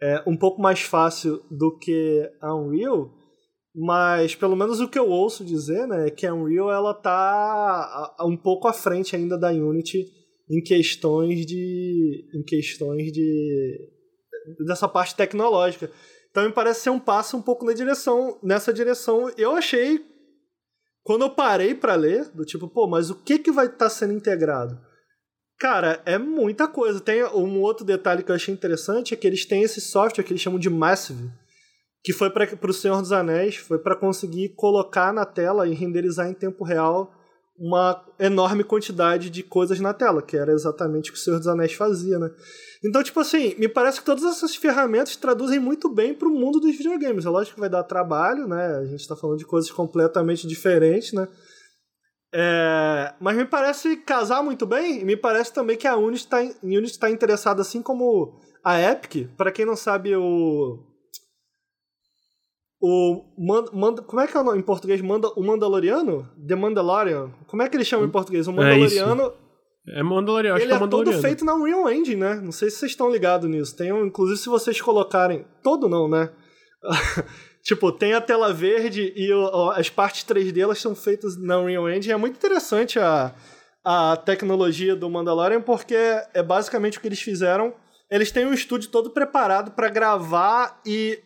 é 0.00 0.22
um 0.26 0.36
pouco 0.36 0.62
mais 0.62 0.82
fácil 0.82 1.42
do 1.50 1.76
que 1.78 2.30
a 2.40 2.54
Unreal, 2.54 3.12
mas 3.74 4.34
pelo 4.34 4.54
menos 4.54 4.80
o 4.80 4.88
que 4.88 4.98
eu 4.98 5.08
ouço 5.08 5.44
dizer, 5.44 5.86
né, 5.86 6.08
é 6.08 6.10
que 6.10 6.26
a 6.26 6.34
Unreal 6.34 6.70
ela 6.70 6.94
tá 6.94 8.14
um 8.20 8.36
pouco 8.36 8.68
à 8.68 8.72
frente 8.72 9.16
ainda 9.16 9.36
da 9.36 9.50
Unity 9.50 10.06
em 10.48 10.62
questões 10.62 11.44
de 11.44 12.28
em 12.34 12.42
questões 12.42 13.10
de 13.10 13.78
dessa 14.66 14.86
parte 14.86 15.16
tecnológica. 15.16 15.90
Então 16.30 16.44
me 16.44 16.52
parece 16.52 16.82
ser 16.82 16.90
um 16.90 17.00
passo 17.00 17.36
um 17.36 17.42
pouco 17.42 17.64
na 17.64 17.72
direção 17.72 18.38
nessa 18.42 18.72
direção. 18.72 19.30
Eu 19.36 19.52
achei 19.52 20.04
quando 21.04 21.22
eu 21.22 21.30
parei 21.30 21.74
para 21.74 21.94
ler, 21.94 22.30
do 22.30 22.44
tipo, 22.46 22.66
pô, 22.66 22.88
mas 22.88 23.10
o 23.10 23.14
que 23.14 23.38
que 23.38 23.52
vai 23.52 23.66
estar 23.66 23.78
tá 23.78 23.90
sendo 23.90 24.14
integrado? 24.14 24.80
Cara, 25.58 26.02
é 26.06 26.18
muita 26.18 26.66
coisa. 26.66 26.98
Tem 26.98 27.22
um 27.24 27.60
outro 27.60 27.84
detalhe 27.84 28.22
que 28.22 28.30
eu 28.30 28.34
achei 28.34 28.52
interessante 28.52 29.12
é 29.12 29.16
que 29.16 29.26
eles 29.26 29.44
têm 29.44 29.62
esse 29.62 29.80
software 29.80 30.24
que 30.24 30.32
eles 30.32 30.40
chamam 30.40 30.58
de 30.58 30.70
Massive, 30.70 31.30
que 32.04 32.12
foi 32.12 32.28
para 32.28 32.70
o 32.70 32.72
Senhor 32.72 33.00
dos 33.00 33.12
Anéis, 33.12 33.56
foi 33.56 33.78
para 33.78 33.96
conseguir 33.96 34.50
colocar 34.50 35.10
na 35.10 35.24
tela 35.24 35.66
e 35.66 35.72
renderizar 35.72 36.28
em 36.28 36.34
tempo 36.34 36.62
real 36.62 37.10
uma 37.58 38.04
enorme 38.18 38.62
quantidade 38.62 39.30
de 39.30 39.42
coisas 39.42 39.80
na 39.80 39.94
tela, 39.94 40.20
que 40.20 40.36
era 40.36 40.52
exatamente 40.52 41.08
o 41.08 41.12
que 41.14 41.18
o 41.18 41.22
Senhor 41.22 41.38
dos 41.38 41.48
Anéis 41.48 41.72
fazia, 41.72 42.18
né? 42.18 42.28
Então, 42.84 43.02
tipo 43.02 43.18
assim, 43.20 43.54
me 43.58 43.68
parece 43.68 44.00
que 44.00 44.04
todas 44.04 44.24
essas 44.24 44.54
ferramentas 44.54 45.16
traduzem 45.16 45.58
muito 45.58 45.88
bem 45.88 46.12
para 46.12 46.28
o 46.28 46.32
mundo 46.32 46.60
dos 46.60 46.76
videogames. 46.76 47.24
É 47.24 47.30
lógico 47.30 47.54
que 47.54 47.60
vai 47.60 47.70
dar 47.70 47.84
trabalho, 47.84 48.46
né? 48.46 48.76
A 48.76 48.84
gente 48.84 49.00
está 49.00 49.16
falando 49.16 49.38
de 49.38 49.46
coisas 49.46 49.70
completamente 49.70 50.46
diferentes, 50.46 51.12
né? 51.14 51.26
É, 52.34 53.14
mas 53.18 53.36
me 53.36 53.46
parece 53.46 53.96
casar 53.96 54.42
muito 54.42 54.66
bem 54.66 55.00
e 55.00 55.04
me 55.04 55.16
parece 55.16 55.52
também 55.52 55.76
que 55.76 55.86
a 55.86 55.96
Unity 55.96 56.26
está 56.26 57.06
tá 57.06 57.10
interessada, 57.10 57.62
assim 57.62 57.80
como 57.80 58.38
a 58.62 58.78
Epic. 58.78 59.30
Para 59.36 59.52
quem 59.52 59.64
não 59.64 59.76
sabe, 59.76 60.14
o 60.16 60.93
o 62.86 63.24
Man, 63.38 63.94
como 63.96 64.20
é 64.20 64.26
que 64.26 64.36
é 64.36 64.40
o 64.40 64.44
nome 64.44 64.58
em 64.58 64.62
português? 64.62 65.00
Manda, 65.00 65.28
o 65.28 65.42
Mandaloriano? 65.42 66.28
The 66.46 66.54
Mandalorian? 66.54 67.30
Como 67.46 67.62
é 67.62 67.68
que 67.68 67.78
ele 67.78 67.84
chama 67.84 68.04
em 68.04 68.10
português? 68.10 68.46
O 68.46 68.50
é 68.50 68.54
Mandaloriano. 68.54 69.32
É, 69.88 70.00
é 70.00 70.02
Mandaloriano, 70.02 70.56
acho 70.56 70.66
ele 70.66 70.76
que 70.76 70.82
é, 70.82 70.86
é 70.86 70.88
todo 70.88 71.12
feito 71.14 71.46
na 71.46 71.54
Unreal 71.54 71.90
Engine, 71.90 72.16
né? 72.16 72.34
Não 72.34 72.52
sei 72.52 72.68
se 72.68 72.76
vocês 72.76 72.92
estão 72.92 73.10
ligados 73.10 73.48
nisso. 73.48 73.74
Tem, 73.74 73.88
inclusive, 73.88 74.38
se 74.38 74.50
vocês 74.50 74.78
colocarem. 74.82 75.46
Todo 75.62 75.88
não, 75.88 76.06
né? 76.06 76.28
tipo, 77.64 77.90
tem 77.90 78.12
a 78.12 78.20
tela 78.20 78.52
verde 78.52 79.14
e 79.16 79.32
o, 79.32 79.70
as 79.70 79.88
partes 79.88 80.22
3D 80.22 80.58
elas 80.58 80.78
são 80.78 80.94
feitas 80.94 81.38
na 81.40 81.58
Unreal 81.58 81.88
Engine. 81.88 82.12
É 82.12 82.18
muito 82.18 82.36
interessante 82.36 82.98
a, 82.98 83.34
a 83.82 84.14
tecnologia 84.14 84.94
do 84.94 85.08
Mandalorian, 85.08 85.62
porque 85.62 85.96
é 86.34 86.42
basicamente 86.42 86.98
o 86.98 87.00
que 87.00 87.08
eles 87.08 87.22
fizeram. 87.22 87.72
Eles 88.10 88.30
têm 88.30 88.44
um 88.44 88.52
estúdio 88.52 88.90
todo 88.90 89.08
preparado 89.08 89.70
para 89.70 89.88
gravar 89.88 90.82
e 90.84 91.18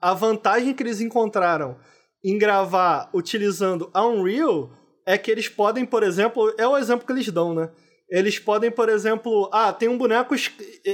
a 0.00 0.14
vantagem 0.14 0.72
que 0.72 0.82
eles 0.82 1.00
encontraram 1.00 1.76
em 2.24 2.38
gravar 2.38 3.10
utilizando 3.14 3.90
Unreal 3.94 4.70
é 5.06 5.18
que 5.18 5.30
eles 5.30 5.48
podem, 5.48 5.84
por 5.84 6.02
exemplo, 6.02 6.54
é 6.58 6.66
o 6.66 6.76
exemplo 6.76 7.06
que 7.06 7.12
eles 7.12 7.28
dão, 7.28 7.54
né? 7.54 7.70
Eles 8.08 8.38
podem, 8.38 8.70
por 8.70 8.88
exemplo, 8.88 9.48
ah, 9.52 9.72
tem 9.72 9.88
um 9.88 9.96
boneco 9.96 10.34
es 10.34 10.50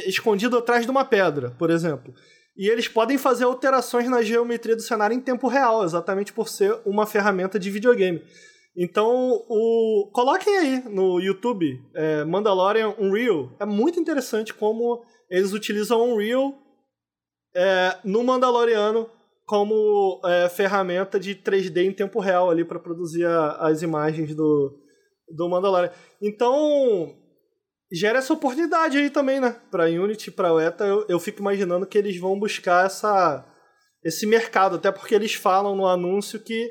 escondido 0.06 0.58
atrás 0.58 0.84
de 0.84 0.90
uma 0.90 1.04
pedra, 1.04 1.50
por 1.58 1.70
exemplo. 1.70 2.12
E 2.56 2.68
eles 2.68 2.88
podem 2.88 3.18
fazer 3.18 3.44
alterações 3.44 4.08
na 4.08 4.22
geometria 4.22 4.76
do 4.76 4.82
cenário 4.82 5.14
em 5.14 5.20
tempo 5.20 5.48
real, 5.48 5.84
exatamente 5.84 6.32
por 6.32 6.48
ser 6.48 6.78
uma 6.84 7.06
ferramenta 7.06 7.58
de 7.58 7.70
videogame. 7.70 8.22
Então, 8.76 9.42
o... 9.48 10.10
coloquem 10.12 10.58
aí 10.58 10.82
no 10.88 11.18
YouTube 11.18 11.80
é, 11.94 12.24
Mandalorian 12.24 12.94
Unreal. 12.98 13.50
É 13.58 13.64
muito 13.64 13.98
interessante 13.98 14.52
como 14.52 15.02
eles 15.30 15.52
utilizam 15.52 16.12
Unreal 16.12 16.54
é, 17.56 17.98
no 18.04 18.22
Mandaloriano 18.22 19.08
como 19.46 20.20
é, 20.24 20.48
ferramenta 20.48 21.18
de 21.18 21.34
3D 21.34 21.84
em 21.84 21.92
tempo 21.92 22.20
real 22.20 22.50
ali 22.50 22.64
para 22.64 22.78
produzir 22.78 23.24
a, 23.24 23.52
as 23.68 23.80
imagens 23.80 24.34
do, 24.34 24.78
do 25.34 25.48
Mandalorian. 25.48 25.90
Então, 26.20 27.14
gera 27.90 28.18
essa 28.18 28.32
oportunidade 28.32 28.98
aí 28.98 29.08
também, 29.08 29.40
né? 29.40 29.56
Para 29.70 29.84
Unity, 29.86 30.30
para 30.30 30.62
ETA, 30.62 30.84
eu, 30.84 31.06
eu 31.08 31.20
fico 31.20 31.40
imaginando 31.40 31.86
que 31.86 31.96
eles 31.96 32.18
vão 32.18 32.38
buscar 32.38 32.86
essa, 32.86 33.46
esse 34.04 34.26
mercado, 34.26 34.76
até 34.76 34.90
porque 34.90 35.14
eles 35.14 35.34
falam 35.34 35.76
no 35.76 35.86
anúncio 35.86 36.40
que 36.40 36.70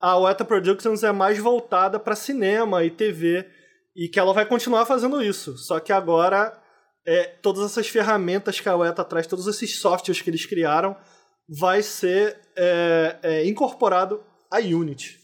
a 0.00 0.16
Weta 0.16 0.44
Productions 0.44 1.02
é 1.02 1.12
mais 1.12 1.38
voltada 1.38 1.98
para 1.98 2.16
cinema 2.16 2.84
e 2.84 2.90
TV 2.90 3.46
e 3.94 4.08
que 4.08 4.18
ela 4.18 4.32
vai 4.32 4.46
continuar 4.46 4.86
fazendo 4.86 5.22
isso. 5.22 5.58
Só 5.58 5.78
que 5.78 5.92
agora 5.92 6.61
é, 7.04 7.24
todas 7.24 7.64
essas 7.64 7.88
ferramentas 7.88 8.60
que 8.60 8.68
a 8.68 8.76
UETA 8.76 9.04
traz, 9.04 9.26
todos 9.26 9.46
esses 9.46 9.80
softwares 9.80 10.22
que 10.22 10.30
eles 10.30 10.46
criaram, 10.46 10.96
vai 11.48 11.82
ser 11.82 12.40
é, 12.56 13.18
é, 13.22 13.46
incorporado 13.46 14.22
a 14.50 14.58
Unity. 14.58 15.20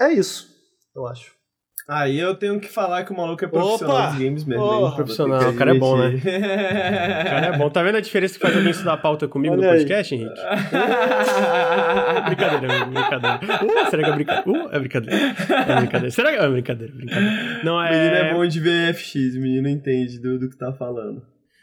É 0.00 0.12
isso. 0.12 0.54
eu 0.94 1.06
acho. 1.06 1.35
Aí 1.88 2.18
eu 2.18 2.34
tenho 2.34 2.58
que 2.58 2.66
falar 2.66 3.04
que 3.04 3.12
o 3.12 3.16
maluco 3.16 3.44
é 3.44 3.48
profissional 3.48 3.96
Opa! 3.96 4.06
dos 4.08 4.18
games 4.18 4.44
mesmo. 4.44 4.64
Oh, 4.64 4.90
profissional, 4.96 5.50
o 5.50 5.54
cara 5.54 5.70
é 5.70 5.78
bom, 5.78 5.96
né? 5.96 6.06
admitir. 6.06 6.40
Cara, 6.40 7.46
é 7.46 7.56
bom. 7.58 7.70
Tá 7.70 7.80
vendo 7.84 7.96
a 7.96 8.00
diferença 8.00 8.34
que 8.34 8.40
faz 8.40 8.56
alguém 8.56 8.72
estudar 8.72 8.94
a 8.94 8.96
pauta 8.96 9.28
comigo 9.28 9.54
Olha 9.54 9.62
no 9.62 9.70
aí. 9.70 9.78
podcast, 9.78 10.12
Henrique? 10.12 10.34
brincadeira, 12.26 12.84
brincadeira. 12.86 13.40
Uh, 13.64 13.90
será 13.90 14.02
que 14.02 14.10
é 14.10 14.14
brincadeira? 14.14 14.50
Uh, 14.50 14.68
é 14.72 14.78
brincadeira. 14.80 15.16
É 15.16 15.76
brincadeira. 15.76 16.10
Será 16.10 16.30
que 16.32 16.36
é 16.38 16.48
brincadeira? 16.48 16.92
brincadeira. 16.92 17.60
Não, 17.62 17.76
O 17.76 17.82
menino 17.84 18.14
é 18.16 18.30
é... 18.30 18.34
bom 18.34 18.46
de 18.46 18.60
VFX, 18.60 19.36
o 19.36 19.40
menino 19.40 19.68
entende 19.68 20.18
do, 20.20 20.40
do 20.40 20.50
que 20.50 20.56
tá 20.58 20.72
falando. 20.72 21.22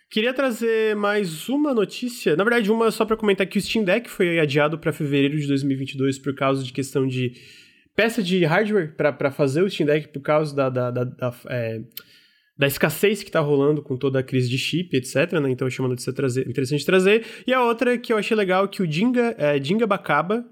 Queria 0.10 0.34
trazer 0.34 0.96
mais 0.96 1.50
uma 1.50 1.74
notícia. 1.74 2.36
Na 2.38 2.44
verdade, 2.46 2.72
uma 2.72 2.92
só 2.92 3.04
pra 3.04 3.18
comentar 3.18 3.46
que 3.48 3.58
o 3.58 3.62
Steam 3.62 3.84
Deck 3.84 4.10
foi 4.10 4.40
adiado 4.40 4.78
pra 4.78 4.94
fevereiro 4.94 5.38
de 5.38 5.48
2022 5.48 6.20
por 6.20 6.34
causa 6.36 6.64
de 6.64 6.72
questão 6.72 7.06
de 7.08 7.34
peça 7.96 8.22
de 8.24 8.44
hardware 8.46 8.96
pra 8.96 9.32
fazer 9.32 9.62
o 9.62 9.70
Steam 9.70 9.88
Deck 9.88 10.08
por 10.10 10.22
causa 10.22 10.56
da, 10.56 10.70
da, 10.70 10.92
da, 10.92 11.04
da, 11.04 11.34
é, 11.50 11.82
da 12.58 12.68
escassez 12.68 13.24
que 13.24 13.32
tá 13.32 13.40
rolando 13.40 13.82
com 13.82 13.98
toda 13.98 14.20
a 14.20 14.24
crise 14.24 14.50
de 14.50 14.58
chip, 14.58 14.96
etc. 14.96 15.34
Né? 15.34 15.50
Então, 15.52 15.66
eu 15.66 15.68
achei 15.68 15.84
uma 15.84 15.90
notícia 15.90 16.14
trazer, 16.14 16.48
interessante 16.48 16.86
trazer. 16.86 17.26
E 17.48 17.54
a 17.54 17.64
outra 17.64 17.98
que 17.98 18.14
eu 18.14 18.18
achei 18.18 18.36
legal 18.38 18.68
que 18.68 18.82
o 18.82 18.92
Jinga, 18.92 19.36
é, 19.38 19.62
Jinga 19.62 19.86
Bacaba 19.88 20.46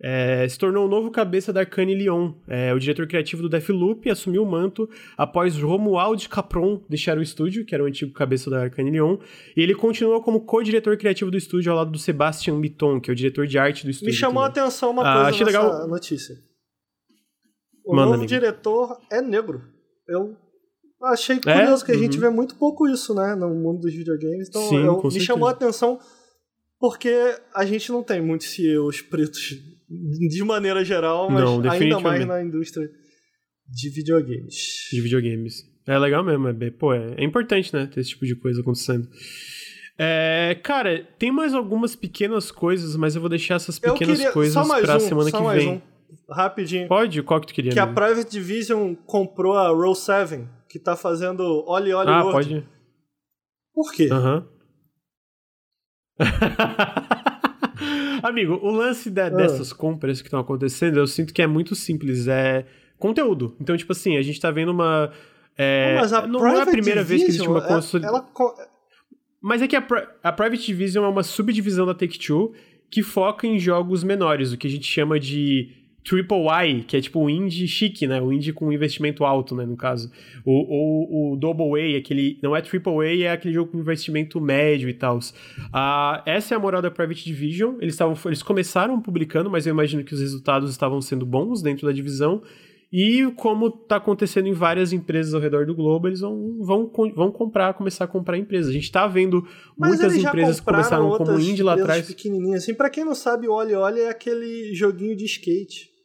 é, 0.00 0.46
se 0.48 0.56
tornou 0.56 0.86
o 0.86 0.88
novo 0.88 1.10
cabeça 1.10 1.52
da 1.52 1.58
Arcane 1.60 1.92
Lyon. 1.94 2.32
É, 2.46 2.72
o 2.72 2.78
diretor 2.78 3.06
criativo 3.08 3.42
do 3.42 3.48
Deathloop 3.48 4.08
assumiu 4.08 4.44
o 4.44 4.46
manto 4.48 4.88
após 5.16 5.56
Romuald 5.56 6.28
Capron 6.28 6.80
deixar 6.88 7.18
o 7.18 7.22
estúdio, 7.22 7.64
que 7.64 7.74
era 7.74 7.82
o 7.82 7.86
antigo 7.88 8.12
cabeça 8.12 8.48
da 8.48 8.60
Arcane 8.62 8.92
Lyon, 8.92 9.18
e 9.56 9.60
ele 9.60 9.74
continuou 9.74 10.22
como 10.22 10.42
co-diretor 10.42 10.96
criativo 10.96 11.32
do 11.32 11.36
estúdio 11.36 11.72
ao 11.72 11.78
lado 11.78 11.90
do 11.90 11.98
Sebastian 11.98 12.60
Bitton, 12.60 13.00
que 13.00 13.10
é 13.10 13.12
o 13.12 13.16
diretor 13.16 13.44
de 13.48 13.58
arte 13.58 13.84
do 13.84 13.90
estúdio. 13.90 14.12
Me 14.12 14.16
chamou 14.16 14.44
a 14.44 14.48
também. 14.48 14.62
atenção 14.62 14.92
uma 14.92 15.02
Ah, 15.02 15.14
coisa 15.14 15.28
achei 15.30 15.46
nessa 15.46 15.60
legal. 15.60 15.88
notícia. 15.88 16.47
O 17.88 17.92
Manda, 17.96 18.04
novo 18.06 18.14
amigo. 18.16 18.28
diretor 18.28 19.00
é 19.10 19.22
negro. 19.22 19.62
Eu 20.06 20.36
achei 21.02 21.36
É? 21.36 21.40
curioso 21.40 21.84
que 21.84 21.92
a 21.92 21.96
gente 21.96 22.14
Uhum. 22.16 22.20
vê 22.20 22.28
muito 22.30 22.54
pouco 22.56 22.86
isso, 22.86 23.14
né, 23.14 23.34
no 23.34 23.48
mundo 23.54 23.80
dos 23.80 23.94
videogames. 23.94 24.48
Então 24.48 24.62
Sim, 24.68 24.84
eu- 24.84 24.96
me 24.96 25.02
certeza. 25.02 25.24
chamou 25.24 25.48
a 25.48 25.52
atenção 25.52 25.98
porque 26.78 27.10
a 27.54 27.64
gente 27.64 27.90
não 27.90 28.02
tem 28.02 28.20
muitos 28.20 28.48
CEOs 28.50 29.00
pretos 29.02 29.40
de 29.88 30.44
maneira 30.44 30.84
geral, 30.84 31.30
mas 31.30 31.42
Não, 31.42 31.70
ainda 31.70 31.98
mais 32.00 32.26
na 32.26 32.42
indústria 32.42 32.90
de 33.66 33.88
videogames. 33.90 34.54
de 34.92 35.00
videogames. 35.00 35.62
É 35.86 35.98
legal 35.98 36.22
mesmo, 36.22 36.46
é, 36.48 36.52
bem- 36.52 36.70
pô, 36.70 36.92
é, 36.92 37.14
é 37.16 37.24
importante, 37.24 37.72
né, 37.74 37.86
ter 37.86 38.00
esse 38.00 38.10
tipo 38.10 38.26
de 38.26 38.36
coisa 38.36 38.60
acontecendo. 38.60 39.08
É, 39.98 40.54
cara, 40.62 41.04
tem 41.18 41.32
mais 41.32 41.54
algumas 41.54 41.96
pequenas 41.96 42.50
coisas, 42.50 42.94
mas 42.96 43.14
eu 43.14 43.20
vou 43.20 43.30
deixar 43.30 43.54
essas 43.56 43.78
pequenas 43.78 44.16
queria 44.18 44.32
coisas 44.32 44.54
pra 44.82 44.96
um, 44.96 45.00
semana 45.00 45.30
que 45.32 45.42
vem. 45.56 45.68
um, 45.76 45.80
rapidinho. 46.30 46.88
Pode? 46.88 47.22
Qual 47.22 47.40
que 47.40 47.46
tu 47.48 47.54
queria? 47.54 47.72
Que 47.72 47.78
a 47.78 47.84
amigo? 47.84 48.00
Private 48.00 48.30
Division 48.30 48.94
comprou 48.94 49.54
a 49.56 49.68
Roll 49.68 49.94
7, 49.94 50.46
que 50.68 50.78
tá 50.78 50.96
fazendo 50.96 51.42
Oli 51.66 51.92
Oli 51.92 52.10
Ah, 52.10 52.22
World. 52.24 52.32
pode. 52.32 52.68
Por 53.74 53.92
quê? 53.92 54.08
Aham. 54.10 54.46
Amigo, 58.22 58.54
o 58.62 58.70
lance 58.70 59.08
Ah. 59.08 59.12
da- 59.12 59.28
dessas 59.28 59.72
compras 59.72 60.20
que 60.20 60.28
estão 60.28 60.40
acontecendo, 60.40 60.98
eu 60.98 61.06
sinto 61.06 61.32
que 61.32 61.42
é 61.42 61.46
muito 61.46 61.74
simples. 61.74 62.26
É 62.26 62.66
conteúdo. 62.98 63.56
Então, 63.60 63.76
tipo 63.76 63.92
assim, 63.92 64.16
a 64.16 64.22
gente 64.22 64.40
tá 64.40 64.50
vendo 64.50 64.70
uma. 64.72 65.12
é, 65.56 65.94
Mas 65.96 66.12
a 66.12 66.26
não, 66.26 66.40
não 66.40 66.46
é 66.48 66.62
a 66.62 66.66
primeira 66.66 67.02
vez 67.04 67.22
que 67.22 67.28
existe 67.28 67.42
Division, 67.42 67.56
uma 67.56 67.64
é- 67.64 67.68
console. 67.68 68.04
ela 68.04 68.20
co- 68.22 68.54
Mas 69.40 69.62
é 69.62 69.68
que 69.68 69.76
a, 69.76 69.86
a 70.22 70.32
Private 70.32 70.66
Division 70.66 71.04
é 71.04 71.08
uma 71.08 71.22
subdivisão 71.22 71.86
da 71.86 71.94
Take-Two 71.94 72.52
que 72.90 73.02
foca 73.04 73.46
em 73.46 73.56
jogos 73.58 74.02
menores, 74.02 74.52
o 74.52 74.58
que 74.58 74.66
a 74.66 74.70
gente 74.70 74.86
chama 74.86 75.20
de 75.20 75.70
Triple 76.08 76.46
I, 76.48 76.84
que 76.84 76.96
é 76.96 77.00
tipo 77.02 77.20
o 77.20 77.28
indie 77.28 77.68
chique, 77.68 78.06
né? 78.06 78.18
O 78.18 78.32
indie 78.32 78.50
com 78.50 78.72
investimento 78.72 79.26
alto, 79.26 79.54
né? 79.54 79.66
No 79.66 79.76
caso. 79.76 80.10
O, 80.42 80.52
o, 80.52 81.32
o 81.32 81.36
Double 81.36 81.78
A, 81.78 81.98
aquele. 81.98 82.38
Não 82.42 82.56
é 82.56 82.62
Triple 82.62 82.92
A, 83.02 83.26
é 83.26 83.32
aquele 83.32 83.52
jogo 83.52 83.72
com 83.72 83.78
investimento 83.78 84.40
médio 84.40 84.88
e 84.88 84.94
tal. 84.94 85.18
Ah, 85.70 86.22
essa 86.24 86.54
é 86.54 86.56
a 86.56 86.58
moral 86.58 86.80
da 86.80 86.90
Private 86.90 87.26
Division. 87.26 87.74
Eles, 87.78 87.94
tavam, 87.94 88.16
eles 88.24 88.42
começaram 88.42 88.98
publicando, 89.02 89.50
mas 89.50 89.66
eu 89.66 89.74
imagino 89.74 90.02
que 90.02 90.14
os 90.14 90.20
resultados 90.20 90.70
estavam 90.70 90.98
sendo 91.02 91.26
bons 91.26 91.60
dentro 91.60 91.86
da 91.86 91.92
divisão. 91.92 92.42
E 92.90 93.30
como 93.36 93.70
tá 93.70 93.96
acontecendo 93.96 94.48
em 94.48 94.54
várias 94.54 94.94
empresas 94.94 95.34
ao 95.34 95.40
redor 95.42 95.66
do 95.66 95.74
globo, 95.74 96.08
eles 96.08 96.20
vão, 96.20 96.56
vão, 96.60 96.90
vão 97.14 97.30
comprar, 97.30 97.74
começar 97.74 98.04
a 98.04 98.08
comprar 98.08 98.38
empresas. 98.38 98.70
A 98.70 98.72
gente 98.72 98.90
tá 98.90 99.06
vendo 99.06 99.46
Mas 99.76 99.90
muitas 99.90 100.16
empresas 100.16 100.58
que 100.58 100.64
começaram 100.64 101.10
como 101.18 101.38
indie 101.38 101.62
lá 101.62 101.74
atrás. 101.74 102.06
pequenininhas. 102.06 102.62
Assim, 102.62 102.72
pra 102.72 102.88
quem 102.88 103.04
não 103.04 103.14
sabe, 103.14 103.46
o 103.46 103.52
Oli 103.52 103.74
Oli 103.74 104.00
é 104.00 104.08
aquele 104.08 104.74
joguinho 104.74 105.14
de 105.14 105.26
skate. 105.26 105.97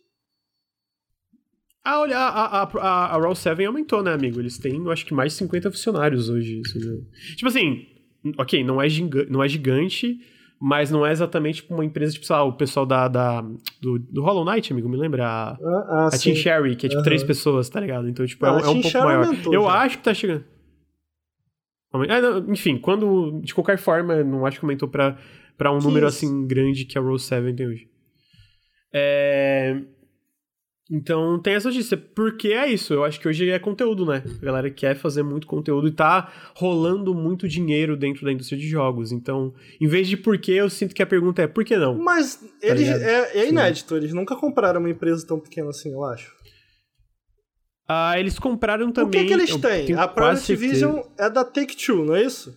Ah, 1.86 2.00
olha, 2.00 2.18
a, 2.18 2.62
a, 2.62 2.64
a, 2.64 3.06
a 3.16 3.18
Raw 3.20 3.36
7 3.36 3.66
aumentou, 3.66 4.02
né, 4.02 4.14
amigo? 4.14 4.40
Eles 4.40 4.58
têm, 4.58 4.76
eu 4.78 4.92
acho 4.92 5.06
que 5.06 5.14
mais 5.14 5.34
de 5.34 5.40
50 5.40 5.70
funcionários 5.70 6.30
hoje. 6.30 6.62
assim? 6.66 7.06
Tipo 7.36 7.48
assim, 7.48 7.86
ok, 8.38 8.64
não 8.64 8.82
é, 8.82 8.88
giga, 8.88 9.26
não 9.30 9.44
é 9.44 9.50
gigante, 9.50 10.18
mas 10.62 10.90
não 10.90 11.06
é 11.06 11.12
exatamente 11.12 11.58
tipo, 11.62 11.74
uma 11.74 11.84
empresa, 11.84 12.14
tipo, 12.14 12.26
sei 12.26 12.36
lá, 12.36 12.44
o 12.46 12.54
pessoal 12.54 12.86
da, 12.86 13.10
da, 13.10 13.42
do, 13.82 14.00
do 14.00 14.24
Hollow 14.24 14.46
Knight, 14.46 14.72
amigo, 14.72 14.88
me 14.88 14.96
lembra? 14.96 15.26
A, 15.28 15.50
Ah, 15.52 16.08
ah. 16.14 16.18
Team 16.18 16.36
Sherry, 16.38 16.78
que 16.78 16.86
é 16.86 16.90
tipo 16.90 17.00
Aham. 17.02 17.04
três 17.04 17.22
pessoas, 17.22 17.68
tá 17.68 17.82
ligado? 17.82 18.08
Então, 18.08 18.26
tipo, 18.26 18.46
é, 18.46 18.50
Ah, 18.50 18.54
um- 18.54 18.58
a 18.58 18.62
é 18.62 18.70
um 18.70 18.74
pouco 18.76 18.90
Sherry 18.90 19.06
maior. 19.06 19.26
aumentou 19.26 19.54
Eu 19.54 19.64
já. 19.64 19.74
acho 19.82 19.98
que 19.98 20.04
tá 20.06 20.14
chegando. 20.14 20.46
Não, 21.94 22.52
enfim, 22.52 22.78
quando. 22.80 23.40
De 23.42 23.54
qualquer 23.54 23.78
forma, 23.78 24.24
não 24.24 24.46
acho 24.46 24.58
que 24.60 24.66
aumentou 24.66 24.88
pra, 24.88 25.16
pra 25.58 25.72
um 25.72 25.78
Que 25.80 25.86
número 25.86 26.08
isso? 26.08 26.26
assim 26.26 26.48
grande 26.48 26.86
que 26.86 26.98
a 26.98 27.02
Rose 27.02 27.26
7 27.26 27.54
tem 27.54 27.68
hoje. 27.68 27.88
É. 28.92 29.80
Então 30.92 31.40
tem 31.40 31.56
essa 31.56 31.70
notícia. 31.70 31.98
Porque 31.98 32.50
é 32.50 32.68
isso. 32.68 32.94
Eu 32.94 33.04
acho 33.04 33.20
que 33.20 33.28
hoje 33.28 33.50
é 33.50 33.58
conteúdo, 33.58 34.06
né? 34.06 34.24
A 34.42 34.46
galera 34.46 34.70
quer 34.70 34.96
fazer 34.96 35.24
muito 35.24 35.48
conteúdo 35.48 35.88
e 35.88 35.92
tá 35.92 36.32
rolando 36.56 37.16
muito 37.16 37.48
dinheiro 37.48 37.96
dentro 37.96 38.26
da 38.26 38.32
indústria 38.32 38.60
de 38.60 38.68
jogos. 38.68 39.12
Então, 39.12 39.54
em 39.80 39.88
vez 39.88 40.08
de 40.08 40.18
por 40.18 40.38
quê, 40.38 40.54
eu 40.54 40.70
sinto 40.70 40.94
que 40.94 41.02
a 41.02 41.08
pergunta 41.08 41.42
é 41.42 41.48
por 41.48 41.64
que 41.64 41.78
não? 41.78 41.98
Mas 41.98 42.44
eles, 42.62 42.88
ligado? 42.88 43.02
é, 43.02 43.38
é 43.38 43.50
inédito, 43.50 43.96
eles 43.96 44.14
nunca 44.14 44.36
compraram 44.36 44.80
uma 44.80 44.90
empresa 44.90 45.26
tão 45.26 45.40
pequena 45.40 45.70
assim, 45.70 45.92
eu 45.92 46.04
acho. 46.04 46.36
Ah, 47.88 48.20
eles 48.20 48.40
compraram 48.40 48.90
o 48.90 48.92
também. 48.92 49.22
que, 49.22 49.28
que 49.28 49.34
eles 49.34 49.56
têm? 49.58 49.94
A 49.94 50.08
Private 50.08 50.48
Division 50.48 51.02
é 51.18 51.30
da 51.30 51.44
Take-Two, 51.44 52.06
não 52.06 52.16
é 52.16 52.24
isso? 52.24 52.56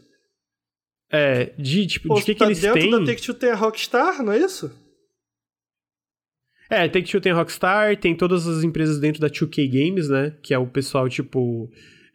É, 1.10 1.52
de 1.58 1.86
tipo, 1.86 2.08
Pô, 2.08 2.14
de 2.14 2.24
que, 2.24 2.34
que 2.34 2.38
tá 2.38 2.46
eles 2.46 2.60
dentro 2.60 2.80
têm. 2.80 2.90
da 2.90 2.98
Take-Two 2.98 3.34
tem 3.34 3.50
a 3.50 3.54
Rockstar, 3.54 4.22
não 4.22 4.32
é 4.32 4.38
isso? 4.38 4.70
É, 6.68 6.88
Take-Two 6.88 7.20
tem 7.20 7.32
a 7.32 7.34
Rockstar, 7.36 7.96
tem 7.96 8.14
todas 8.14 8.46
as 8.46 8.64
empresas 8.64 8.98
dentro 8.98 9.20
da 9.20 9.28
2K 9.28 9.68
Games, 9.70 10.08
né? 10.08 10.32
Que 10.42 10.52
é 10.52 10.58
o 10.58 10.66
pessoal, 10.66 11.08
tipo... 11.08 11.70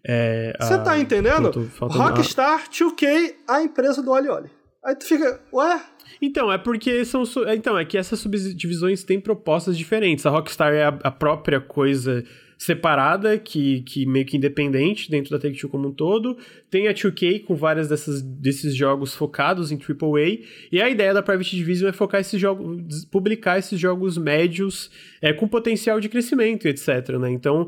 é, 0.05 0.53
Você 0.59 0.73
a- 0.73 0.79
tá 0.79 0.99
entendendo? 0.99 1.51
tô 1.51 1.87
Rockstar, 1.87 2.69
2K, 2.69 3.33
a 3.47 3.61
empresa 3.63 4.01
do 4.01 4.11
Oli 4.11 4.27
Oli. 4.29 4.49
Aí 4.83 4.95
tu 4.95 5.05
fica, 5.05 5.39
ué? 5.53 5.81
Então, 6.21 6.51
é 6.51 6.57
porque 6.57 7.05
são. 7.05 7.23
é, 7.47 7.55
Então, 7.55 7.77
é 7.77 7.85
que 7.85 7.97
essas 7.97 8.19
subdivisões 8.19 9.03
têm 9.03 9.19
propostas 9.19 9.77
diferentes. 9.77 10.25
A 10.25 10.29
Rockstar 10.31 10.73
é 10.73 10.83
a, 10.83 10.99
a 11.03 11.11
própria 11.11 11.61
coisa 11.61 12.23
separada, 12.61 13.39
que, 13.39 13.81
que 13.81 14.05
meio 14.05 14.23
que 14.23 14.37
independente 14.37 15.09
dentro 15.09 15.31
da 15.31 15.39
Take-Two 15.39 15.67
como 15.67 15.87
um 15.87 15.91
todo. 15.91 16.37
Tem 16.69 16.87
a 16.87 16.93
2K 16.93 17.43
com 17.43 17.55
várias 17.55 17.89
dessas, 17.89 18.21
desses 18.21 18.75
jogos 18.75 19.15
focados 19.15 19.71
em 19.71 19.77
AAA. 19.77 20.45
E 20.71 20.79
a 20.79 20.87
ideia 20.87 21.11
da 21.11 21.23
Private 21.23 21.55
Division 21.55 21.89
é 21.89 21.91
focar 21.91 22.21
esses 22.21 22.39
jogos, 22.39 23.03
publicar 23.05 23.57
esses 23.57 23.79
jogos 23.79 24.15
médios 24.15 24.91
é, 25.23 25.33
com 25.33 25.47
potencial 25.47 25.99
de 25.99 26.07
crescimento, 26.07 26.67
etc. 26.67 27.17
Né? 27.19 27.31
Então, 27.31 27.67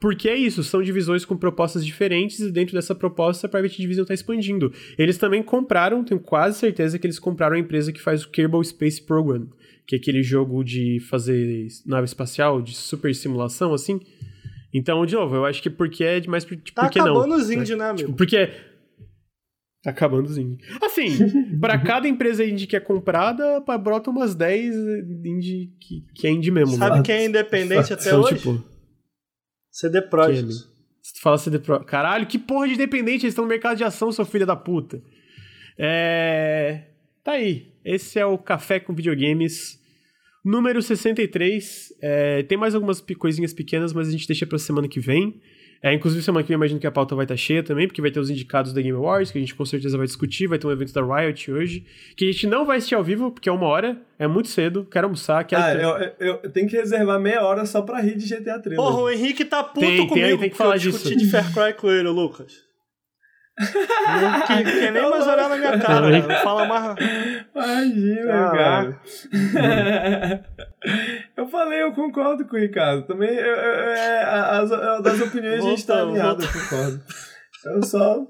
porque 0.00 0.26
é 0.26 0.36
isso, 0.36 0.64
são 0.64 0.82
divisões 0.82 1.26
com 1.26 1.36
propostas 1.36 1.84
diferentes 1.84 2.40
e 2.40 2.50
dentro 2.50 2.74
dessa 2.74 2.94
proposta 2.94 3.46
a 3.46 3.50
Private 3.50 3.76
Division 3.76 4.04
está 4.04 4.14
expandindo. 4.14 4.72
Eles 4.96 5.18
também 5.18 5.42
compraram, 5.42 6.02
tenho 6.02 6.18
quase 6.18 6.58
certeza 6.58 6.98
que 6.98 7.06
eles 7.06 7.18
compraram 7.18 7.56
a 7.56 7.58
empresa 7.58 7.92
que 7.92 8.00
faz 8.00 8.24
o 8.24 8.30
Kerbal 8.30 8.64
Space 8.64 9.02
Program, 9.02 9.48
que 9.86 9.96
é 9.96 9.98
aquele 9.98 10.22
jogo 10.22 10.64
de 10.64 10.98
fazer 11.10 11.66
nave 11.84 12.06
espacial, 12.06 12.62
de 12.62 12.74
super 12.74 13.14
simulação, 13.14 13.74
assim. 13.74 14.00
Então, 14.72 15.04
de 15.04 15.14
novo, 15.14 15.34
eu 15.36 15.44
acho 15.44 15.62
que 15.62 15.70
porque 15.70 16.04
é 16.04 16.20
demais 16.20 16.44
tipo, 16.44 16.72
Tá 16.72 16.82
por 16.82 16.90
que 16.90 16.98
não? 16.98 17.06
acabando 17.06 17.34
os 17.34 17.50
indie, 17.50 17.74
né, 17.74 17.90
amigo? 17.90 18.06
Tipo, 18.06 18.16
porque 18.16 18.50
Tá 19.82 19.90
acabando 19.90 20.26
os 20.26 20.36
indie. 20.36 20.58
Assim, 20.82 21.10
pra 21.58 21.78
cada 21.78 22.06
empresa 22.06 22.44
indie 22.44 22.66
que 22.66 22.76
é 22.76 22.80
comprada, 22.80 23.60
brota 23.78 24.10
umas 24.10 24.34
10 24.34 24.74
indie 25.24 25.72
que, 25.80 26.04
que 26.14 26.26
é 26.26 26.30
indie 26.30 26.50
mesmo. 26.50 26.76
Sabe 26.76 26.98
né? 26.98 27.02
quem 27.02 27.14
é 27.14 27.24
independente 27.24 27.92
até 27.92 28.10
São, 28.10 28.20
hoje? 28.20 28.36
tipo, 28.36 28.62
CD 29.70 30.02
que, 30.02 30.08
Projekt. 30.08 30.52
Se 31.02 31.14
tu 31.14 31.22
fala 31.22 31.38
CD 31.38 31.58
Pro... 31.58 31.82
Caralho, 31.82 32.26
que 32.26 32.38
porra 32.38 32.68
de 32.68 32.74
independente, 32.74 33.24
eles 33.24 33.32
estão 33.32 33.44
no 33.44 33.48
mercado 33.48 33.78
de 33.78 33.84
ação, 33.84 34.12
seu 34.12 34.26
filho 34.26 34.44
da 34.44 34.54
puta. 34.54 35.02
É... 35.78 36.88
Tá 37.24 37.32
aí. 37.32 37.72
Esse 37.82 38.18
é 38.18 38.26
o 38.26 38.36
Café 38.36 38.80
com 38.80 38.94
Videogames 38.94 39.79
número 40.44 40.80
63. 40.82 41.94
É... 42.00 42.42
Tem 42.44 42.58
mais 42.58 42.74
algumas 42.74 43.00
coisinhas 43.18 43.52
pequenas, 43.52 43.92
mas 43.92 44.08
a 44.08 44.10
gente 44.10 44.26
deixa 44.26 44.46
pra 44.46 44.58
semana 44.58 44.88
que 44.88 45.00
vem. 45.00 45.40
É, 45.82 45.94
inclusive, 45.94 46.22
semana 46.22 46.42
que 46.42 46.48
vem, 46.48 46.56
imagino 46.56 46.78
que 46.78 46.86
a 46.86 46.90
pauta 46.90 47.14
vai 47.14 47.24
estar 47.24 47.38
cheia 47.38 47.62
também, 47.62 47.86
porque 47.86 48.02
vai 48.02 48.10
ter 48.10 48.20
os 48.20 48.28
indicados 48.28 48.74
da 48.74 48.82
Game 48.82 48.96
Awards, 48.96 49.30
que 49.32 49.38
a 49.38 49.40
gente 49.40 49.54
com 49.54 49.64
certeza 49.64 49.96
vai 49.96 50.06
discutir. 50.06 50.46
Vai 50.46 50.58
ter 50.58 50.66
um 50.66 50.70
evento 50.70 50.92
da 50.92 51.02
Riot 51.02 51.50
hoje, 51.50 51.86
que 52.14 52.28
a 52.28 52.32
gente 52.32 52.46
não 52.46 52.66
vai 52.66 52.76
assistir 52.76 52.96
ao 52.96 53.02
vivo, 53.02 53.30
porque 53.30 53.48
é 53.48 53.52
uma 53.52 53.66
hora, 53.66 53.96
é 54.18 54.28
muito 54.28 54.48
cedo, 54.48 54.86
quero 54.90 55.06
almoçar, 55.06 55.42
quero. 55.44 55.62
Ah, 55.62 55.74
ter... 55.74 55.82
eu, 55.82 56.28
eu, 56.28 56.40
eu, 56.42 56.50
tenho 56.50 56.68
que 56.68 56.76
reservar 56.76 57.18
meia 57.18 57.42
hora 57.42 57.64
só 57.64 57.80
pra 57.80 57.98
rir 57.98 58.14
de 58.14 58.26
GTA 58.26 58.58
3. 58.58 58.76
Porra, 58.76 59.00
o 59.00 59.10
Henrique 59.10 59.42
tá 59.42 59.64
puto 59.64 59.80
tem, 59.80 60.06
comigo, 60.06 60.28
tem, 60.28 60.38
tem 60.38 60.50
que 60.50 60.56
falar 60.56 60.76
disso. 60.76 60.88
eu 60.88 60.92
discuti 60.92 61.16
de 61.16 61.30
Fair 61.30 61.50
Cry 61.54 61.72
com 61.72 61.90
ele, 61.90 62.08
Lucas. 62.08 62.69
Não 63.60 64.40
quer, 64.46 64.64
quer 64.64 64.92
nem 64.92 65.10
mais 65.10 65.26
olhar 65.26 65.48
na 65.48 65.56
minha 65.56 65.78
cara, 65.78 66.20
cara. 66.22 66.40
Fala 66.40 66.64
mais. 66.64 66.96
Imagina, 67.54 68.50
cara. 68.50 69.00
eu 71.36 71.46
falei, 71.48 71.82
eu 71.82 71.92
concordo 71.92 72.46
com 72.46 72.56
o 72.56 72.58
Ricardo. 72.58 73.06
Também, 73.06 73.28
eu, 73.28 73.54
eu, 73.54 73.90
é, 73.92 74.22
as, 74.22 74.70
das 75.02 75.20
opiniões 75.20 75.64
a 75.64 75.68
gente 75.68 75.86
tá 75.86 76.00
alinhado, 76.00 76.42
eu 76.42 76.48
concordo. 76.48 77.02
Eu 77.66 77.82
só. 77.82 78.26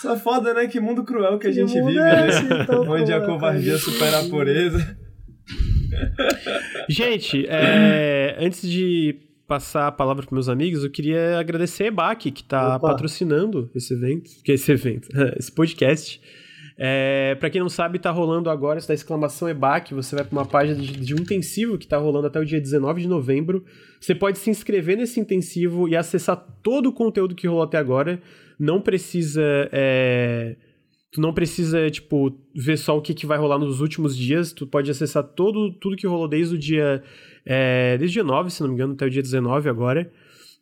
Só 0.00 0.16
foda, 0.16 0.54
né? 0.54 0.66
Que 0.66 0.80
mundo 0.80 1.04
cruel 1.04 1.38
que 1.38 1.48
a 1.48 1.52
gente 1.52 1.74
vive, 1.74 1.98
é 1.98 2.02
né? 2.02 2.66
Onde 2.88 3.12
a 3.12 3.20
covardia 3.20 3.76
supera 3.76 4.20
a 4.20 4.28
pureza. 4.30 4.96
Gente, 6.88 7.46
é, 7.48 8.36
antes 8.38 8.62
de 8.62 9.33
passar 9.46 9.88
a 9.88 9.92
palavra 9.92 10.24
para 10.24 10.34
meus 10.34 10.48
amigos, 10.48 10.84
eu 10.84 10.90
queria 10.90 11.38
agradecer 11.38 11.84
a 11.84 11.86
EBAC, 11.88 12.30
que 12.30 12.42
está 12.42 12.78
patrocinando 12.78 13.70
esse 13.74 13.92
evento, 13.94 14.30
que 14.42 14.52
esse 14.52 14.72
evento, 14.72 15.08
esse 15.38 15.52
podcast. 15.52 16.20
É, 16.76 17.36
para 17.36 17.50
quem 17.50 17.60
não 17.60 17.68
sabe, 17.68 17.98
tá 18.00 18.10
rolando 18.10 18.50
agora, 18.50 18.78
essa 18.78 18.92
exclamação 18.92 19.48
EBAC, 19.48 19.94
você 19.94 20.16
vai 20.16 20.24
para 20.24 20.36
uma 20.36 20.46
página 20.46 20.74
de, 20.74 20.92
de, 20.92 21.14
um 21.14 21.18
intensivo 21.18 21.78
que 21.78 21.86
tá 21.86 21.96
rolando 21.96 22.26
até 22.26 22.40
o 22.40 22.44
dia 22.44 22.60
19 22.60 23.02
de 23.02 23.08
novembro. 23.08 23.64
Você 24.00 24.14
pode 24.14 24.38
se 24.38 24.50
inscrever 24.50 24.96
nesse 24.96 25.20
intensivo 25.20 25.88
e 25.88 25.96
acessar 25.96 26.36
todo 26.62 26.88
o 26.88 26.92
conteúdo 26.92 27.34
que 27.34 27.46
rolou 27.46 27.62
até 27.62 27.78
agora. 27.78 28.20
Não 28.58 28.80
precisa. 28.80 29.42
É, 29.70 30.56
tu 31.12 31.20
não 31.20 31.32
precisa, 31.32 31.88
tipo, 31.90 32.36
ver 32.56 32.76
só 32.76 32.98
o 32.98 33.02
que, 33.02 33.14
que 33.14 33.24
vai 33.24 33.38
rolar 33.38 33.58
nos 33.58 33.80
últimos 33.80 34.16
dias. 34.16 34.52
Tu 34.52 34.66
pode 34.66 34.90
acessar 34.90 35.22
todo, 35.22 35.72
tudo 35.74 35.96
que 35.96 36.08
rolou 36.08 36.26
desde 36.26 36.56
o 36.56 36.58
dia 36.58 37.04
é, 37.44 37.96
desde 37.98 38.14
dia 38.14 38.24
9, 38.24 38.50
se 38.50 38.60
não 38.62 38.68
me 38.68 38.74
engano, 38.74 38.94
até 38.94 39.06
o 39.06 39.10
dia 39.10 39.22
19 39.22 39.68
agora. 39.68 40.10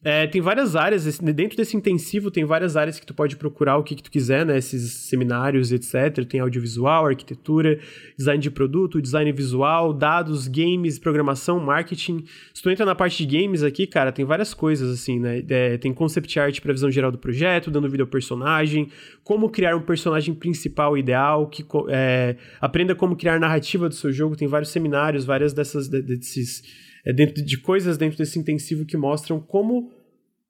É, 0.04 0.26
tem 0.26 0.40
várias 0.40 0.74
áreas, 0.74 1.18
dentro 1.20 1.56
desse 1.56 1.76
intensivo 1.76 2.28
tem 2.28 2.44
várias 2.44 2.76
áreas 2.76 2.98
que 2.98 3.06
tu 3.06 3.14
pode 3.14 3.36
procurar 3.36 3.76
o 3.76 3.84
que, 3.84 3.94
que 3.94 4.02
tu 4.02 4.10
quiser, 4.10 4.44
né? 4.44 4.58
Esses 4.58 4.90
seminários, 4.92 5.70
etc. 5.70 6.24
Tem 6.28 6.40
audiovisual, 6.40 7.06
arquitetura, 7.06 7.78
design 8.16 8.42
de 8.42 8.50
produto, 8.50 9.00
design 9.00 9.30
visual, 9.30 9.92
dados, 9.92 10.48
games, 10.48 10.98
programação, 10.98 11.60
marketing. 11.60 12.24
Se 12.52 12.60
tu 12.60 12.68
entra 12.68 12.84
na 12.84 12.96
parte 12.96 13.24
de 13.24 13.38
games 13.38 13.62
aqui, 13.62 13.86
cara, 13.86 14.10
tem 14.10 14.24
várias 14.24 14.52
coisas, 14.52 14.92
assim, 14.92 15.20
né? 15.20 15.40
É, 15.48 15.78
tem 15.78 15.94
concept 15.94 16.36
art 16.40 16.60
para 16.60 16.72
visão 16.72 16.90
geral 16.90 17.12
do 17.12 17.18
projeto, 17.18 17.70
dando 17.70 17.88
vida 17.88 18.02
ao 18.02 18.08
personagem, 18.08 18.88
como 19.22 19.50
criar 19.50 19.76
um 19.76 19.82
personagem 19.82 20.34
principal 20.34 20.98
ideal, 20.98 21.46
que 21.46 21.64
é, 21.90 22.36
aprenda 22.60 22.92
como 22.96 23.14
criar 23.14 23.38
narrativa 23.38 23.88
do 23.88 23.94
seu 23.94 24.12
jogo. 24.12 24.34
Tem 24.34 24.48
vários 24.48 24.70
seminários, 24.70 25.24
várias 25.24 25.52
dessas, 25.52 25.86
desses 25.88 26.90
é, 27.04 27.12
dentro 27.12 27.44
de 27.44 27.58
coisas 27.58 27.96
dentro 27.98 28.18
desse 28.18 28.38
intensivo 28.38 28.84
que 28.84 28.96
mostram 28.96 29.40
como 29.40 29.90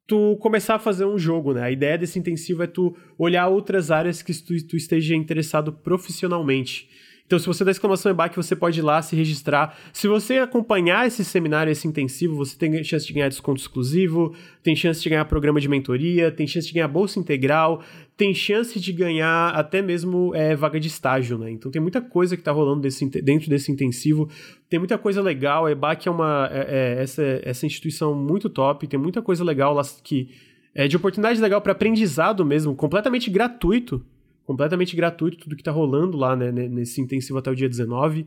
tu 0.07 0.37
começar 0.41 0.75
a 0.75 0.79
fazer 0.79 1.05
um 1.05 1.19
jogo, 1.19 1.55
né? 1.55 1.63
A 1.63 1.71
ideia 1.71 1.97
desse 1.97 2.19
intensivo 2.19 2.63
é 2.63 2.67
tu 2.67 2.97
olhar 3.19 3.49
outras 3.49 3.91
áreas 3.91 4.21
que 4.21 4.35
tu, 4.35 4.55
tu 4.67 4.77
esteja 4.77 5.15
interessado 5.15 5.73
profissionalmente. 5.73 6.89
Então, 7.25 7.39
se 7.39 7.47
você 7.47 7.65
dá 7.65 7.71
exclamação 7.71 8.13
EBAC, 8.13 8.37
você 8.37 8.55
pode 8.55 8.81
ir 8.81 8.83
lá 8.83 9.01
se 9.01 9.17
registrar. 9.17 9.79
Se 9.91 10.07
você 10.07 10.39
acompanhar 10.39 11.07
esse 11.07 11.25
seminário, 11.25 11.71
esse 11.71 11.89
intensivo, 11.89 12.37
você 12.37 12.59
tem 12.59 12.85
chance 12.85 13.07
de 13.07 13.13
ganhar 13.15 13.29
desconto 13.29 13.59
exclusivo, 13.59 14.35
tem 14.63 14.77
chance 14.77 15.01
de 15.01 15.09
ganhar 15.09 15.25
programa 15.25 15.59
de 15.59 15.67
mentoria, 15.67 16.31
tem 16.31 16.47
chance 16.47 16.67
de 16.67 16.75
ganhar 16.75 16.89
bolsa 16.89 17.19
integral, 17.19 17.83
tem 18.17 18.35
chance 18.35 18.79
de 18.79 18.93
ganhar 18.93 19.51
até 19.51 19.83
mesmo 19.83 20.35
é, 20.35 20.55
vaga 20.55 20.79
de 20.79 20.89
estágio, 20.89 21.39
né? 21.39 21.51
Então 21.51 21.71
tem 21.71 21.81
muita 21.81 22.01
coisa 22.01 22.37
que 22.37 22.43
tá 22.43 22.53
rolando 22.53 22.83
desse, 22.83 23.05
dentro 23.23 23.49
desse 23.49 23.73
intensivo. 23.73 24.29
Tem 24.69 24.79
muita 24.79 24.99
coisa 24.99 25.21
legal. 25.21 25.67
A 25.67 25.73
EBAC 25.73 26.07
é 26.07 26.11
uma. 26.11 26.49
É, 26.53 26.67
é, 26.99 27.03
essa, 27.03 27.23
essa 27.43 27.67
instituição 27.67 28.15
muito 28.15 28.49
top, 28.49 28.87
tem 28.87 28.99
muita 28.99 29.23
coisa 29.23 29.43
legal 29.45 29.75
lá 29.75 29.83
que. 30.03 30.29
É 30.75 30.89
de 30.89 30.97
oportunidade 30.97 31.39
legal 31.39 31.61
para 31.61 31.73
aprendizado 31.73 32.47
mesmo, 32.47 32.75
completamente 32.75 33.29
gratuito 33.29 34.03
completamente 34.45 34.95
gratuito 34.95 35.39
tudo 35.39 35.57
que 35.57 35.63
tá 35.63 35.71
rolando 35.71 36.17
lá, 36.17 36.37
né, 36.37 36.51
nesse 36.51 37.01
intensivo 37.01 37.39
até 37.39 37.51
o 37.51 37.55
dia 37.55 37.69
19. 37.69 38.27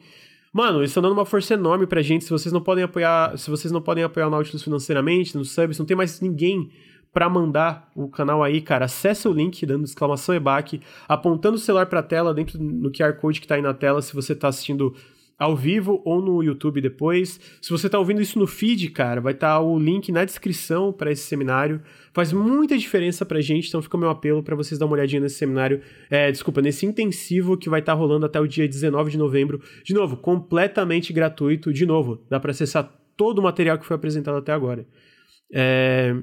Mano, 0.51 0.79
eles 0.79 0.89
estão 0.89 1.03
dando 1.03 1.13
uma 1.13 1.25
força 1.25 1.53
enorme 1.53 1.85
pra 1.85 2.01
gente. 2.01 2.23
Se 2.23 2.29
vocês 2.29 2.53
não 2.53 2.61
podem 2.61 2.83
apoiar, 2.83 3.37
se 3.37 3.49
vocês 3.49 3.71
não 3.71 3.81
podem 3.81 4.03
apoiar 4.03 4.27
o 4.27 4.29
Nautilus 4.29 4.63
financeiramente, 4.63 5.35
no 5.35 5.43
subs, 5.43 5.77
não 5.77 5.85
tem 5.85 5.97
mais 5.97 6.21
ninguém 6.21 6.69
para 7.15 7.29
mandar 7.29 7.89
o 7.95 8.09
canal 8.09 8.43
aí, 8.43 8.59
cara, 8.59 8.83
acessa 8.83 9.29
o 9.29 9.33
link 9.33 9.65
dando 9.65 9.85
exclamação 9.85 10.35
EBAC, 10.35 10.81
apontando 11.07 11.55
o 11.55 11.57
celular 11.57 11.85
pra 11.85 12.03
tela 12.03 12.33
dentro 12.33 12.61
no 12.61 12.91
QR 12.91 13.13
Code 13.13 13.39
que 13.39 13.47
tá 13.47 13.55
aí 13.55 13.61
na 13.61 13.73
tela, 13.73 14.01
se 14.01 14.13
você 14.13 14.35
tá 14.35 14.49
assistindo 14.49 14.93
ao 15.39 15.55
vivo 15.55 16.01
ou 16.03 16.21
no 16.21 16.43
YouTube 16.43 16.81
depois. 16.81 17.39
Se 17.61 17.69
você 17.69 17.85
está 17.87 17.97
ouvindo 17.97 18.21
isso 18.21 18.37
no 18.37 18.45
feed, 18.45 18.89
cara, 18.89 19.21
vai 19.21 19.31
estar 19.31 19.55
tá 19.55 19.61
o 19.61 19.79
link 19.79 20.11
na 20.11 20.25
descrição 20.25 20.91
para 20.91 21.09
esse 21.09 21.21
seminário. 21.21 21.81
Faz 22.13 22.33
muita 22.33 22.77
diferença 22.77 23.25
pra 23.25 23.39
gente, 23.39 23.69
então 23.69 23.81
fica 23.81 23.95
o 23.95 23.99
meu 23.99 24.09
apelo 24.09 24.43
para 24.43 24.53
vocês 24.53 24.77
dar 24.77 24.85
uma 24.85 24.95
olhadinha 24.95 25.21
nesse 25.21 25.35
seminário, 25.35 25.81
é, 26.09 26.29
desculpa, 26.29 26.61
nesse 26.61 26.85
intensivo 26.85 27.57
que 27.57 27.69
vai 27.69 27.79
estar 27.79 27.93
tá 27.93 27.97
rolando 27.97 28.25
até 28.25 28.41
o 28.41 28.47
dia 28.47 28.67
19 28.67 29.11
de 29.11 29.17
novembro. 29.17 29.61
De 29.85 29.93
novo, 29.93 30.17
completamente 30.17 31.13
gratuito. 31.13 31.71
De 31.71 31.85
novo, 31.85 32.21
dá 32.29 32.41
para 32.41 32.51
acessar 32.51 32.93
todo 33.15 33.39
o 33.39 33.41
material 33.41 33.79
que 33.79 33.85
foi 33.85 33.95
apresentado 33.95 34.35
até 34.35 34.51
agora. 34.51 34.85
É, 35.49 36.13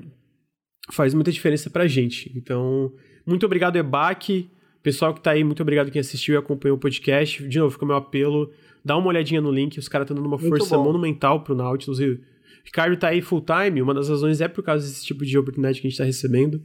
faz 0.91 1.15
muita 1.15 1.31
diferença 1.31 1.71
pra 1.71 1.87
gente. 1.87 2.33
Então, 2.35 2.93
muito 3.27 3.45
obrigado, 3.47 3.77
EBAC. 3.77 4.51
Pessoal 4.83 5.15
que 5.15 5.21
tá 5.21 5.31
aí, 5.31 5.45
muito 5.45 5.63
obrigado 5.63 5.91
quem 5.91 6.01
assistiu 6.01 6.35
e 6.35 6.39
acompanhou 6.39 6.77
o 6.77 6.81
podcast. 6.81 7.47
De 7.47 7.59
novo, 7.59 7.71
fica 7.71 7.85
o 7.85 7.89
meu 7.89 7.97
apelo 7.97 8.51
Dá 8.85 8.97
uma 8.97 9.07
olhadinha 9.09 9.41
no 9.41 9.51
link, 9.51 9.79
os 9.79 9.89
caras 9.89 10.05
estão 10.07 10.17
dando 10.17 10.27
uma 10.27 10.37
Muito 10.37 10.49
força 10.49 10.77
bom. 10.77 10.85
monumental 10.85 11.43
pro 11.43 11.55
Nautilus. 11.55 12.01
E 12.01 12.07
o 12.07 12.21
Ricardo 12.65 12.97
tá 12.97 13.09
aí 13.09 13.23
full 13.23 13.43
time, 13.43 13.81
uma 13.81 13.95
das 13.95 14.09
razões 14.09 14.41
é 14.41 14.49
por 14.49 14.63
causa 14.65 14.87
desse 14.87 15.05
tipo 15.05 15.25
de 15.25 15.39
oportunidade 15.39 15.81
que 15.81 15.87
a 15.87 15.91
gente 15.91 15.99
tá 15.99 16.05
recebendo. 16.05 16.61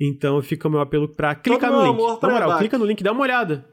Então 0.00 0.40
fica 0.40 0.66
o 0.66 0.70
meu 0.70 0.80
apelo 0.80 1.06
pra 1.06 1.34
clicar 1.34 1.70
Todo 1.70 1.84
no 1.84 1.92
link. 1.92 2.22
Na 2.22 2.30
moral, 2.30 2.58
clica 2.58 2.78
no 2.78 2.86
link, 2.86 3.02
dá 3.02 3.12
uma 3.12 3.20
olhada. 3.20 3.66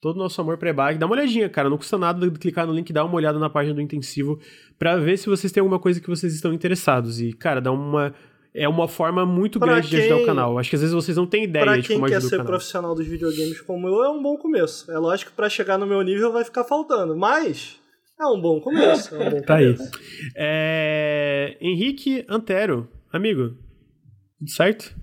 Todo 0.00 0.16
o 0.16 0.18
nosso 0.18 0.40
amor 0.40 0.58
pré-bag. 0.58 0.98
Dá 0.98 1.06
uma 1.06 1.14
olhadinha, 1.14 1.48
cara. 1.48 1.68
Não 1.68 1.76
custa 1.76 1.98
nada 1.98 2.28
clicar 2.32 2.66
no 2.66 2.72
link, 2.72 2.92
dar 2.92 3.04
uma 3.04 3.14
olhada 3.14 3.38
na 3.38 3.50
página 3.50 3.74
do 3.74 3.80
intensivo 3.80 4.38
para 4.78 4.96
ver 4.96 5.16
se 5.16 5.28
vocês 5.28 5.52
têm 5.52 5.60
alguma 5.60 5.78
coisa 5.78 6.00
que 6.00 6.08
vocês 6.08 6.34
estão 6.34 6.52
interessados. 6.52 7.20
E, 7.20 7.32
cara, 7.32 7.60
dá 7.60 7.72
uma 7.72 8.14
é 8.58 8.68
uma 8.68 8.88
forma 8.88 9.24
muito 9.24 9.58
pra 9.58 9.68
grande 9.72 9.88
quem, 9.88 9.98
de 9.98 10.04
ajudar 10.06 10.22
o 10.22 10.26
canal. 10.26 10.58
Acho 10.58 10.70
que 10.70 10.76
às 10.76 10.82
vezes 10.82 10.94
vocês 10.94 11.16
não 11.16 11.26
têm 11.26 11.44
ideia 11.44 11.64
pra 11.64 11.76
de 11.76 11.88
como 11.88 12.04
ajudar 12.04 12.06
o 12.06 12.10
canal. 12.10 12.20
quem 12.20 12.30
quer 12.30 12.36
ser 12.36 12.44
profissional 12.44 12.94
dos 12.94 13.06
videogames 13.06 13.60
como 13.60 13.88
eu, 13.88 14.04
é 14.04 14.10
um 14.10 14.22
bom 14.22 14.36
começo. 14.36 14.90
É 14.90 14.98
lógico 14.98 15.30
que 15.30 15.36
pra 15.36 15.48
chegar 15.48 15.78
no 15.78 15.86
meu 15.86 16.02
nível 16.02 16.32
vai 16.32 16.44
ficar 16.44 16.64
faltando, 16.64 17.16
mas 17.16 17.78
é 18.20 18.26
um 18.26 18.40
bom 18.40 18.60
começo. 18.60 19.14
É 19.14 19.18
um 19.18 19.30
bom 19.30 19.40
tá 19.42 19.56
começo. 19.56 19.82
aí. 19.82 19.90
É... 20.36 21.56
Henrique 21.60 22.24
Antero, 22.28 22.88
amigo, 23.12 23.56
tudo 24.38 24.50
certo? 24.50 24.94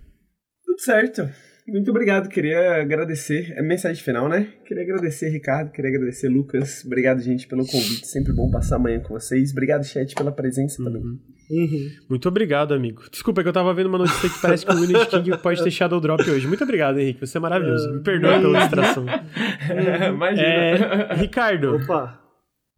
Tudo 0.66 0.80
certo. 0.80 1.30
Muito 1.68 1.90
obrigado, 1.90 2.30
queria 2.30 2.82
agradecer. 2.82 3.52
É 3.58 3.62
mensagem 3.62 4.02
final, 4.04 4.30
né? 4.30 4.54
Queria 4.66 4.84
agradecer, 4.84 5.30
Ricardo, 5.30 5.72
queria 5.72 5.90
agradecer, 5.90 6.30
Lucas. 6.30 6.84
Obrigado, 6.86 7.20
gente, 7.22 7.48
pelo 7.48 7.66
convite. 7.66 8.06
Sempre 8.06 8.34
bom 8.34 8.52
passar 8.52 8.76
amanhã 8.76 9.00
com 9.00 9.16
vocês. 9.16 9.52
Obrigado, 9.52 9.84
chat, 9.84 10.14
pela 10.14 10.32
presença 10.32 10.80
uhum. 10.80 10.88
também. 10.88 11.02
Uhum. 11.50 11.90
Muito 12.08 12.28
obrigado, 12.28 12.74
amigo. 12.74 13.04
Desculpa 13.10 13.42
que 13.42 13.50
eu 13.50 13.54
tava 13.54 13.74
vendo 13.74 13.88
uma 13.88 13.98
notícia 13.98 14.30
que 14.30 14.40
parece 14.40 14.64
que 14.64 14.72
o 14.72 14.78
Unity 14.78 15.08
King 15.08 15.38
pode 15.40 15.64
ter 15.64 15.72
Shadow 15.72 16.00
Drop 16.00 16.22
hoje. 16.30 16.48
Muito 16.48 16.64
obrigado, 16.64 17.00
Henrique. 17.00 17.26
Você 17.26 17.38
é 17.38 17.42
maravilhoso. 17.42 17.94
Me 17.94 18.04
perdoe 18.04 18.42
pela 18.42 18.60
distração. 18.60 19.06
Imagina. 20.14 20.48
É, 20.48 21.16
Ricardo. 21.16 21.78
Opa. 21.78 22.20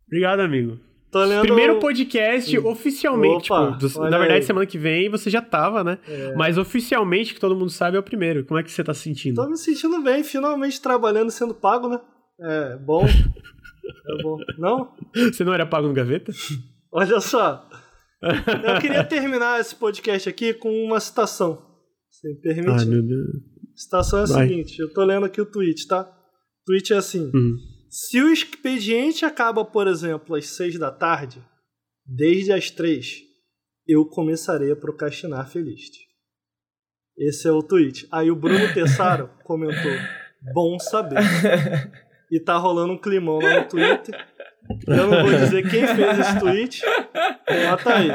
Obrigado, 0.07 0.39
amigo. 0.39 0.79
Lendo... 1.13 1.41
Primeiro 1.41 1.79
podcast 1.79 2.57
oficialmente, 2.59 3.51
Opa, 3.51 3.77
tipo, 3.77 3.93
do, 3.93 4.09
na 4.09 4.17
verdade, 4.17 4.41
aí. 4.41 4.43
semana 4.43 4.65
que 4.65 4.77
vem 4.77 5.09
você 5.09 5.29
já 5.29 5.41
tava, 5.41 5.83
né? 5.83 5.97
É. 6.07 6.35
Mas 6.35 6.57
oficialmente, 6.57 7.33
que 7.33 7.39
todo 7.39 7.55
mundo 7.55 7.71
sabe, 7.71 7.97
é 7.97 7.99
o 7.99 8.03
primeiro. 8.03 8.45
Como 8.45 8.59
é 8.59 8.63
que 8.63 8.71
você 8.71 8.83
tá 8.83 8.93
se 8.93 9.01
sentindo? 9.01 9.35
Tô 9.41 9.49
me 9.49 9.57
sentindo 9.57 10.01
bem, 10.01 10.23
finalmente 10.23 10.81
trabalhando 10.81 11.31
sendo 11.31 11.53
pago, 11.53 11.87
né? 11.87 11.99
É 12.39 12.77
bom. 12.77 13.05
é 13.07 14.23
bom. 14.23 14.37
Não? 14.57 14.93
Você 15.15 15.43
não 15.43 15.53
era 15.53 15.65
pago 15.65 15.87
no 15.87 15.93
gaveta? 15.93 16.31
Olha 16.91 17.19
só. 17.19 17.67
Eu 18.21 18.81
queria 18.81 19.03
terminar 19.03 19.59
esse 19.59 19.75
podcast 19.75 20.27
aqui 20.27 20.53
com 20.53 20.69
uma 20.83 20.99
citação. 20.99 21.65
Se 22.09 22.27
me 22.27 22.35
permite. 22.35 22.69
Ai, 22.69 22.85
meu 22.85 23.01
Deus. 23.01 23.27
Citação 23.75 24.19
é 24.19 24.23
a 24.23 24.25
Vai. 24.25 24.47
seguinte: 24.47 24.79
eu 24.79 24.91
tô 24.91 25.03
lendo 25.03 25.25
aqui 25.25 25.39
o 25.39 25.45
tweet, 25.45 25.87
tá? 25.87 26.01
O 26.01 26.65
tweet 26.65 26.93
é 26.93 26.97
assim. 26.97 27.31
Uhum. 27.33 27.57
Se 27.99 28.21
o 28.21 28.31
expediente 28.31 29.25
acaba, 29.25 29.65
por 29.65 29.87
exemplo, 29.87 30.35
às 30.35 30.49
seis 30.49 30.77
da 30.77 30.91
tarde, 30.91 31.43
desde 32.05 32.53
as 32.53 32.69
três, 32.69 33.23
eu 33.87 34.05
começarei 34.05 34.71
a 34.71 34.75
procrastinar 34.75 35.49
feliz. 35.49 35.89
Esse 37.17 37.47
é 37.47 37.51
o 37.51 37.63
tweet. 37.63 38.07
Aí 38.11 38.29
o 38.29 38.35
Bruno 38.35 38.69
Tessaro 38.71 39.31
comentou: 39.43 39.91
bom 40.53 40.77
saber. 40.77 41.17
E 42.29 42.41
tá 42.41 42.57
rolando 42.57 42.91
um 42.91 42.97
climão 42.97 43.39
lá 43.39 43.61
no 43.61 43.69
Twitter. 43.69 44.27
Eu 44.85 45.07
não 45.07 45.23
vou 45.23 45.33
dizer 45.33 45.61
quem 45.69 45.87
fez 45.87 46.19
esse 46.19 46.39
tweet. 46.41 46.81
Bota 47.69 47.95
aí. 47.95 48.09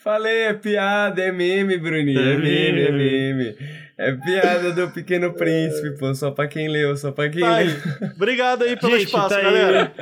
Falei, 0.00 0.42
é 0.42 0.52
piada, 0.52 1.22
é 1.22 1.32
meme, 1.32 1.78
Bruninho. 1.78 2.20
É 2.20 2.36
meme, 2.36 2.82
é 2.82 2.92
meme. 2.92 3.56
É 3.98 4.12
piada 4.12 4.72
do 4.72 4.90
Pequeno 4.90 5.32
Príncipe, 5.34 5.98
pô. 5.98 6.14
Só 6.14 6.30
pra 6.30 6.48
quem 6.48 6.68
leu, 6.68 6.96
só 6.96 7.12
pra 7.12 7.28
quem 7.28 7.40
Tá 7.42 7.56
aí. 7.56 7.68
leu. 7.68 7.76
Obrigado 8.16 8.62
aí 8.64 8.76
pelo 8.76 8.92
Gente, 8.92 9.06
espaço, 9.06 9.28
tá 9.28 9.36
aí. 9.36 9.42
galera. 9.44 9.92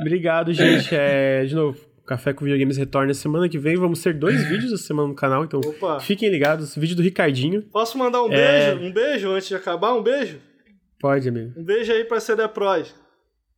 Obrigado, 0.00 0.52
gente. 0.52 0.94
É, 0.94 1.44
de 1.44 1.54
novo, 1.54 1.78
Café 2.06 2.32
com 2.32 2.44
Videogames 2.44 2.76
retorna 2.76 3.12
semana 3.14 3.48
que 3.48 3.58
vem. 3.58 3.76
Vamos 3.76 4.02
ter 4.02 4.14
dois 4.14 4.42
vídeos 4.48 4.72
essa 4.72 4.82
semana 4.84 5.08
no 5.08 5.14
canal, 5.14 5.44
então 5.44 5.60
Opa. 5.64 6.00
fiquem 6.00 6.28
ligados. 6.30 6.74
Vídeo 6.76 6.96
do 6.96 7.02
Ricardinho. 7.02 7.62
Posso 7.62 7.98
mandar 7.98 8.22
um 8.22 8.32
É. 8.32 8.74
beijo? 8.74 8.84
Um 8.86 8.92
beijo 8.92 9.30
antes 9.30 9.48
de 9.48 9.54
acabar? 9.54 9.94
Um 9.94 10.02
beijo? 10.02 10.38
Pode, 11.00 11.28
amigo. 11.28 11.52
Um 11.56 11.64
beijo 11.64 11.92
aí 11.92 12.04
pra 12.04 12.20
CD 12.20 12.46
Pros. 12.48 12.94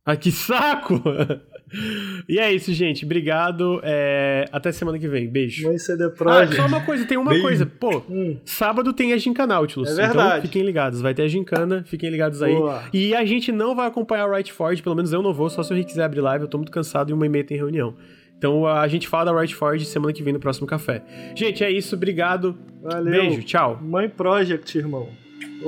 Ah, 0.05 0.15
que 0.15 0.31
saco! 0.31 1.01
e 2.29 2.39
é 2.39 2.53
isso, 2.53 2.71
gente. 2.73 3.05
Obrigado. 3.05 3.79
É, 3.83 4.45
Até 4.51 4.71
semana 4.71 4.97
que 4.99 5.07
vem. 5.07 5.27
Beijo. 5.27 5.67
Mãe 5.67 5.77
CD 5.77 6.05
Ah, 6.05 6.09
Pros. 6.09 6.55
só 6.55 6.65
uma 6.65 6.81
coisa, 6.81 7.05
tem 7.05 7.17
uma 7.17 7.29
Beijo. 7.31 7.43
coisa. 7.43 7.65
Pô, 7.65 8.03
Hum. 8.09 8.37
sábado 8.45 8.93
tem 8.93 9.13
a 9.13 9.17
Gincana 9.17 9.55
Nautilus. 9.55 9.91
É 9.97 10.07
verdade. 10.07 10.29
Então 10.29 10.41
fiquem 10.43 10.63
ligados. 10.63 11.01
Vai 11.01 11.13
ter 11.13 11.23
a 11.23 11.27
Gincana, 11.27 11.83
fiquem 11.85 12.09
ligados 12.09 12.41
aí. 12.43 12.53
Boa. 12.55 12.83
E 12.93 13.13
a 13.15 13.25
gente 13.25 13.51
não 13.51 13.75
vai 13.75 13.87
acompanhar 13.87 14.27
o 14.27 14.31
Right 14.33 14.51
Forge, 14.51 14.81
pelo 14.81 14.95
menos 14.95 15.11
eu 15.13 15.21
não 15.21 15.33
vou, 15.33 15.49
só 15.49 15.63
se 15.63 15.73
o 15.73 15.75
Rick 15.75 15.89
quiser 15.89 16.03
abrir 16.03 16.21
live. 16.21 16.43
Eu 16.43 16.47
tô 16.49 16.57
muito 16.57 16.71
cansado 16.71 17.09
e 17.09 17.13
uma 17.13 17.25
e 17.25 17.29
meia 17.29 17.43
tem 17.43 17.57
reunião. 17.57 17.95
Então 18.37 18.67
a 18.67 18.87
gente 18.87 19.07
fala 19.07 19.31
da 19.31 19.39
Right 19.39 19.55
Forge 19.55 19.85
semana 19.85 20.11
que 20.13 20.21
vem 20.21 20.33
no 20.33 20.39
próximo 20.39 20.67
café. 20.67 21.01
Gente, 21.35 21.63
é 21.63 21.71
isso. 21.71 21.95
Obrigado. 21.95 22.57
Valeu. 22.83 23.11
Beijo. 23.11 23.43
Tchau. 23.43 23.79
Mãe 23.81 24.09
Project, 24.09 24.77
irmão. 24.77 25.07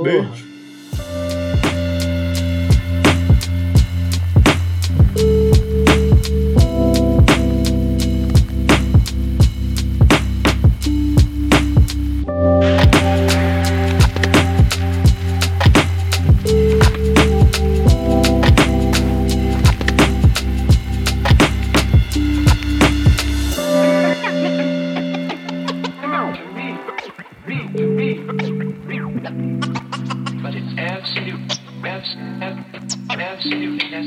Beijo. 0.03 1.47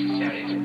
necessary. 0.08 0.59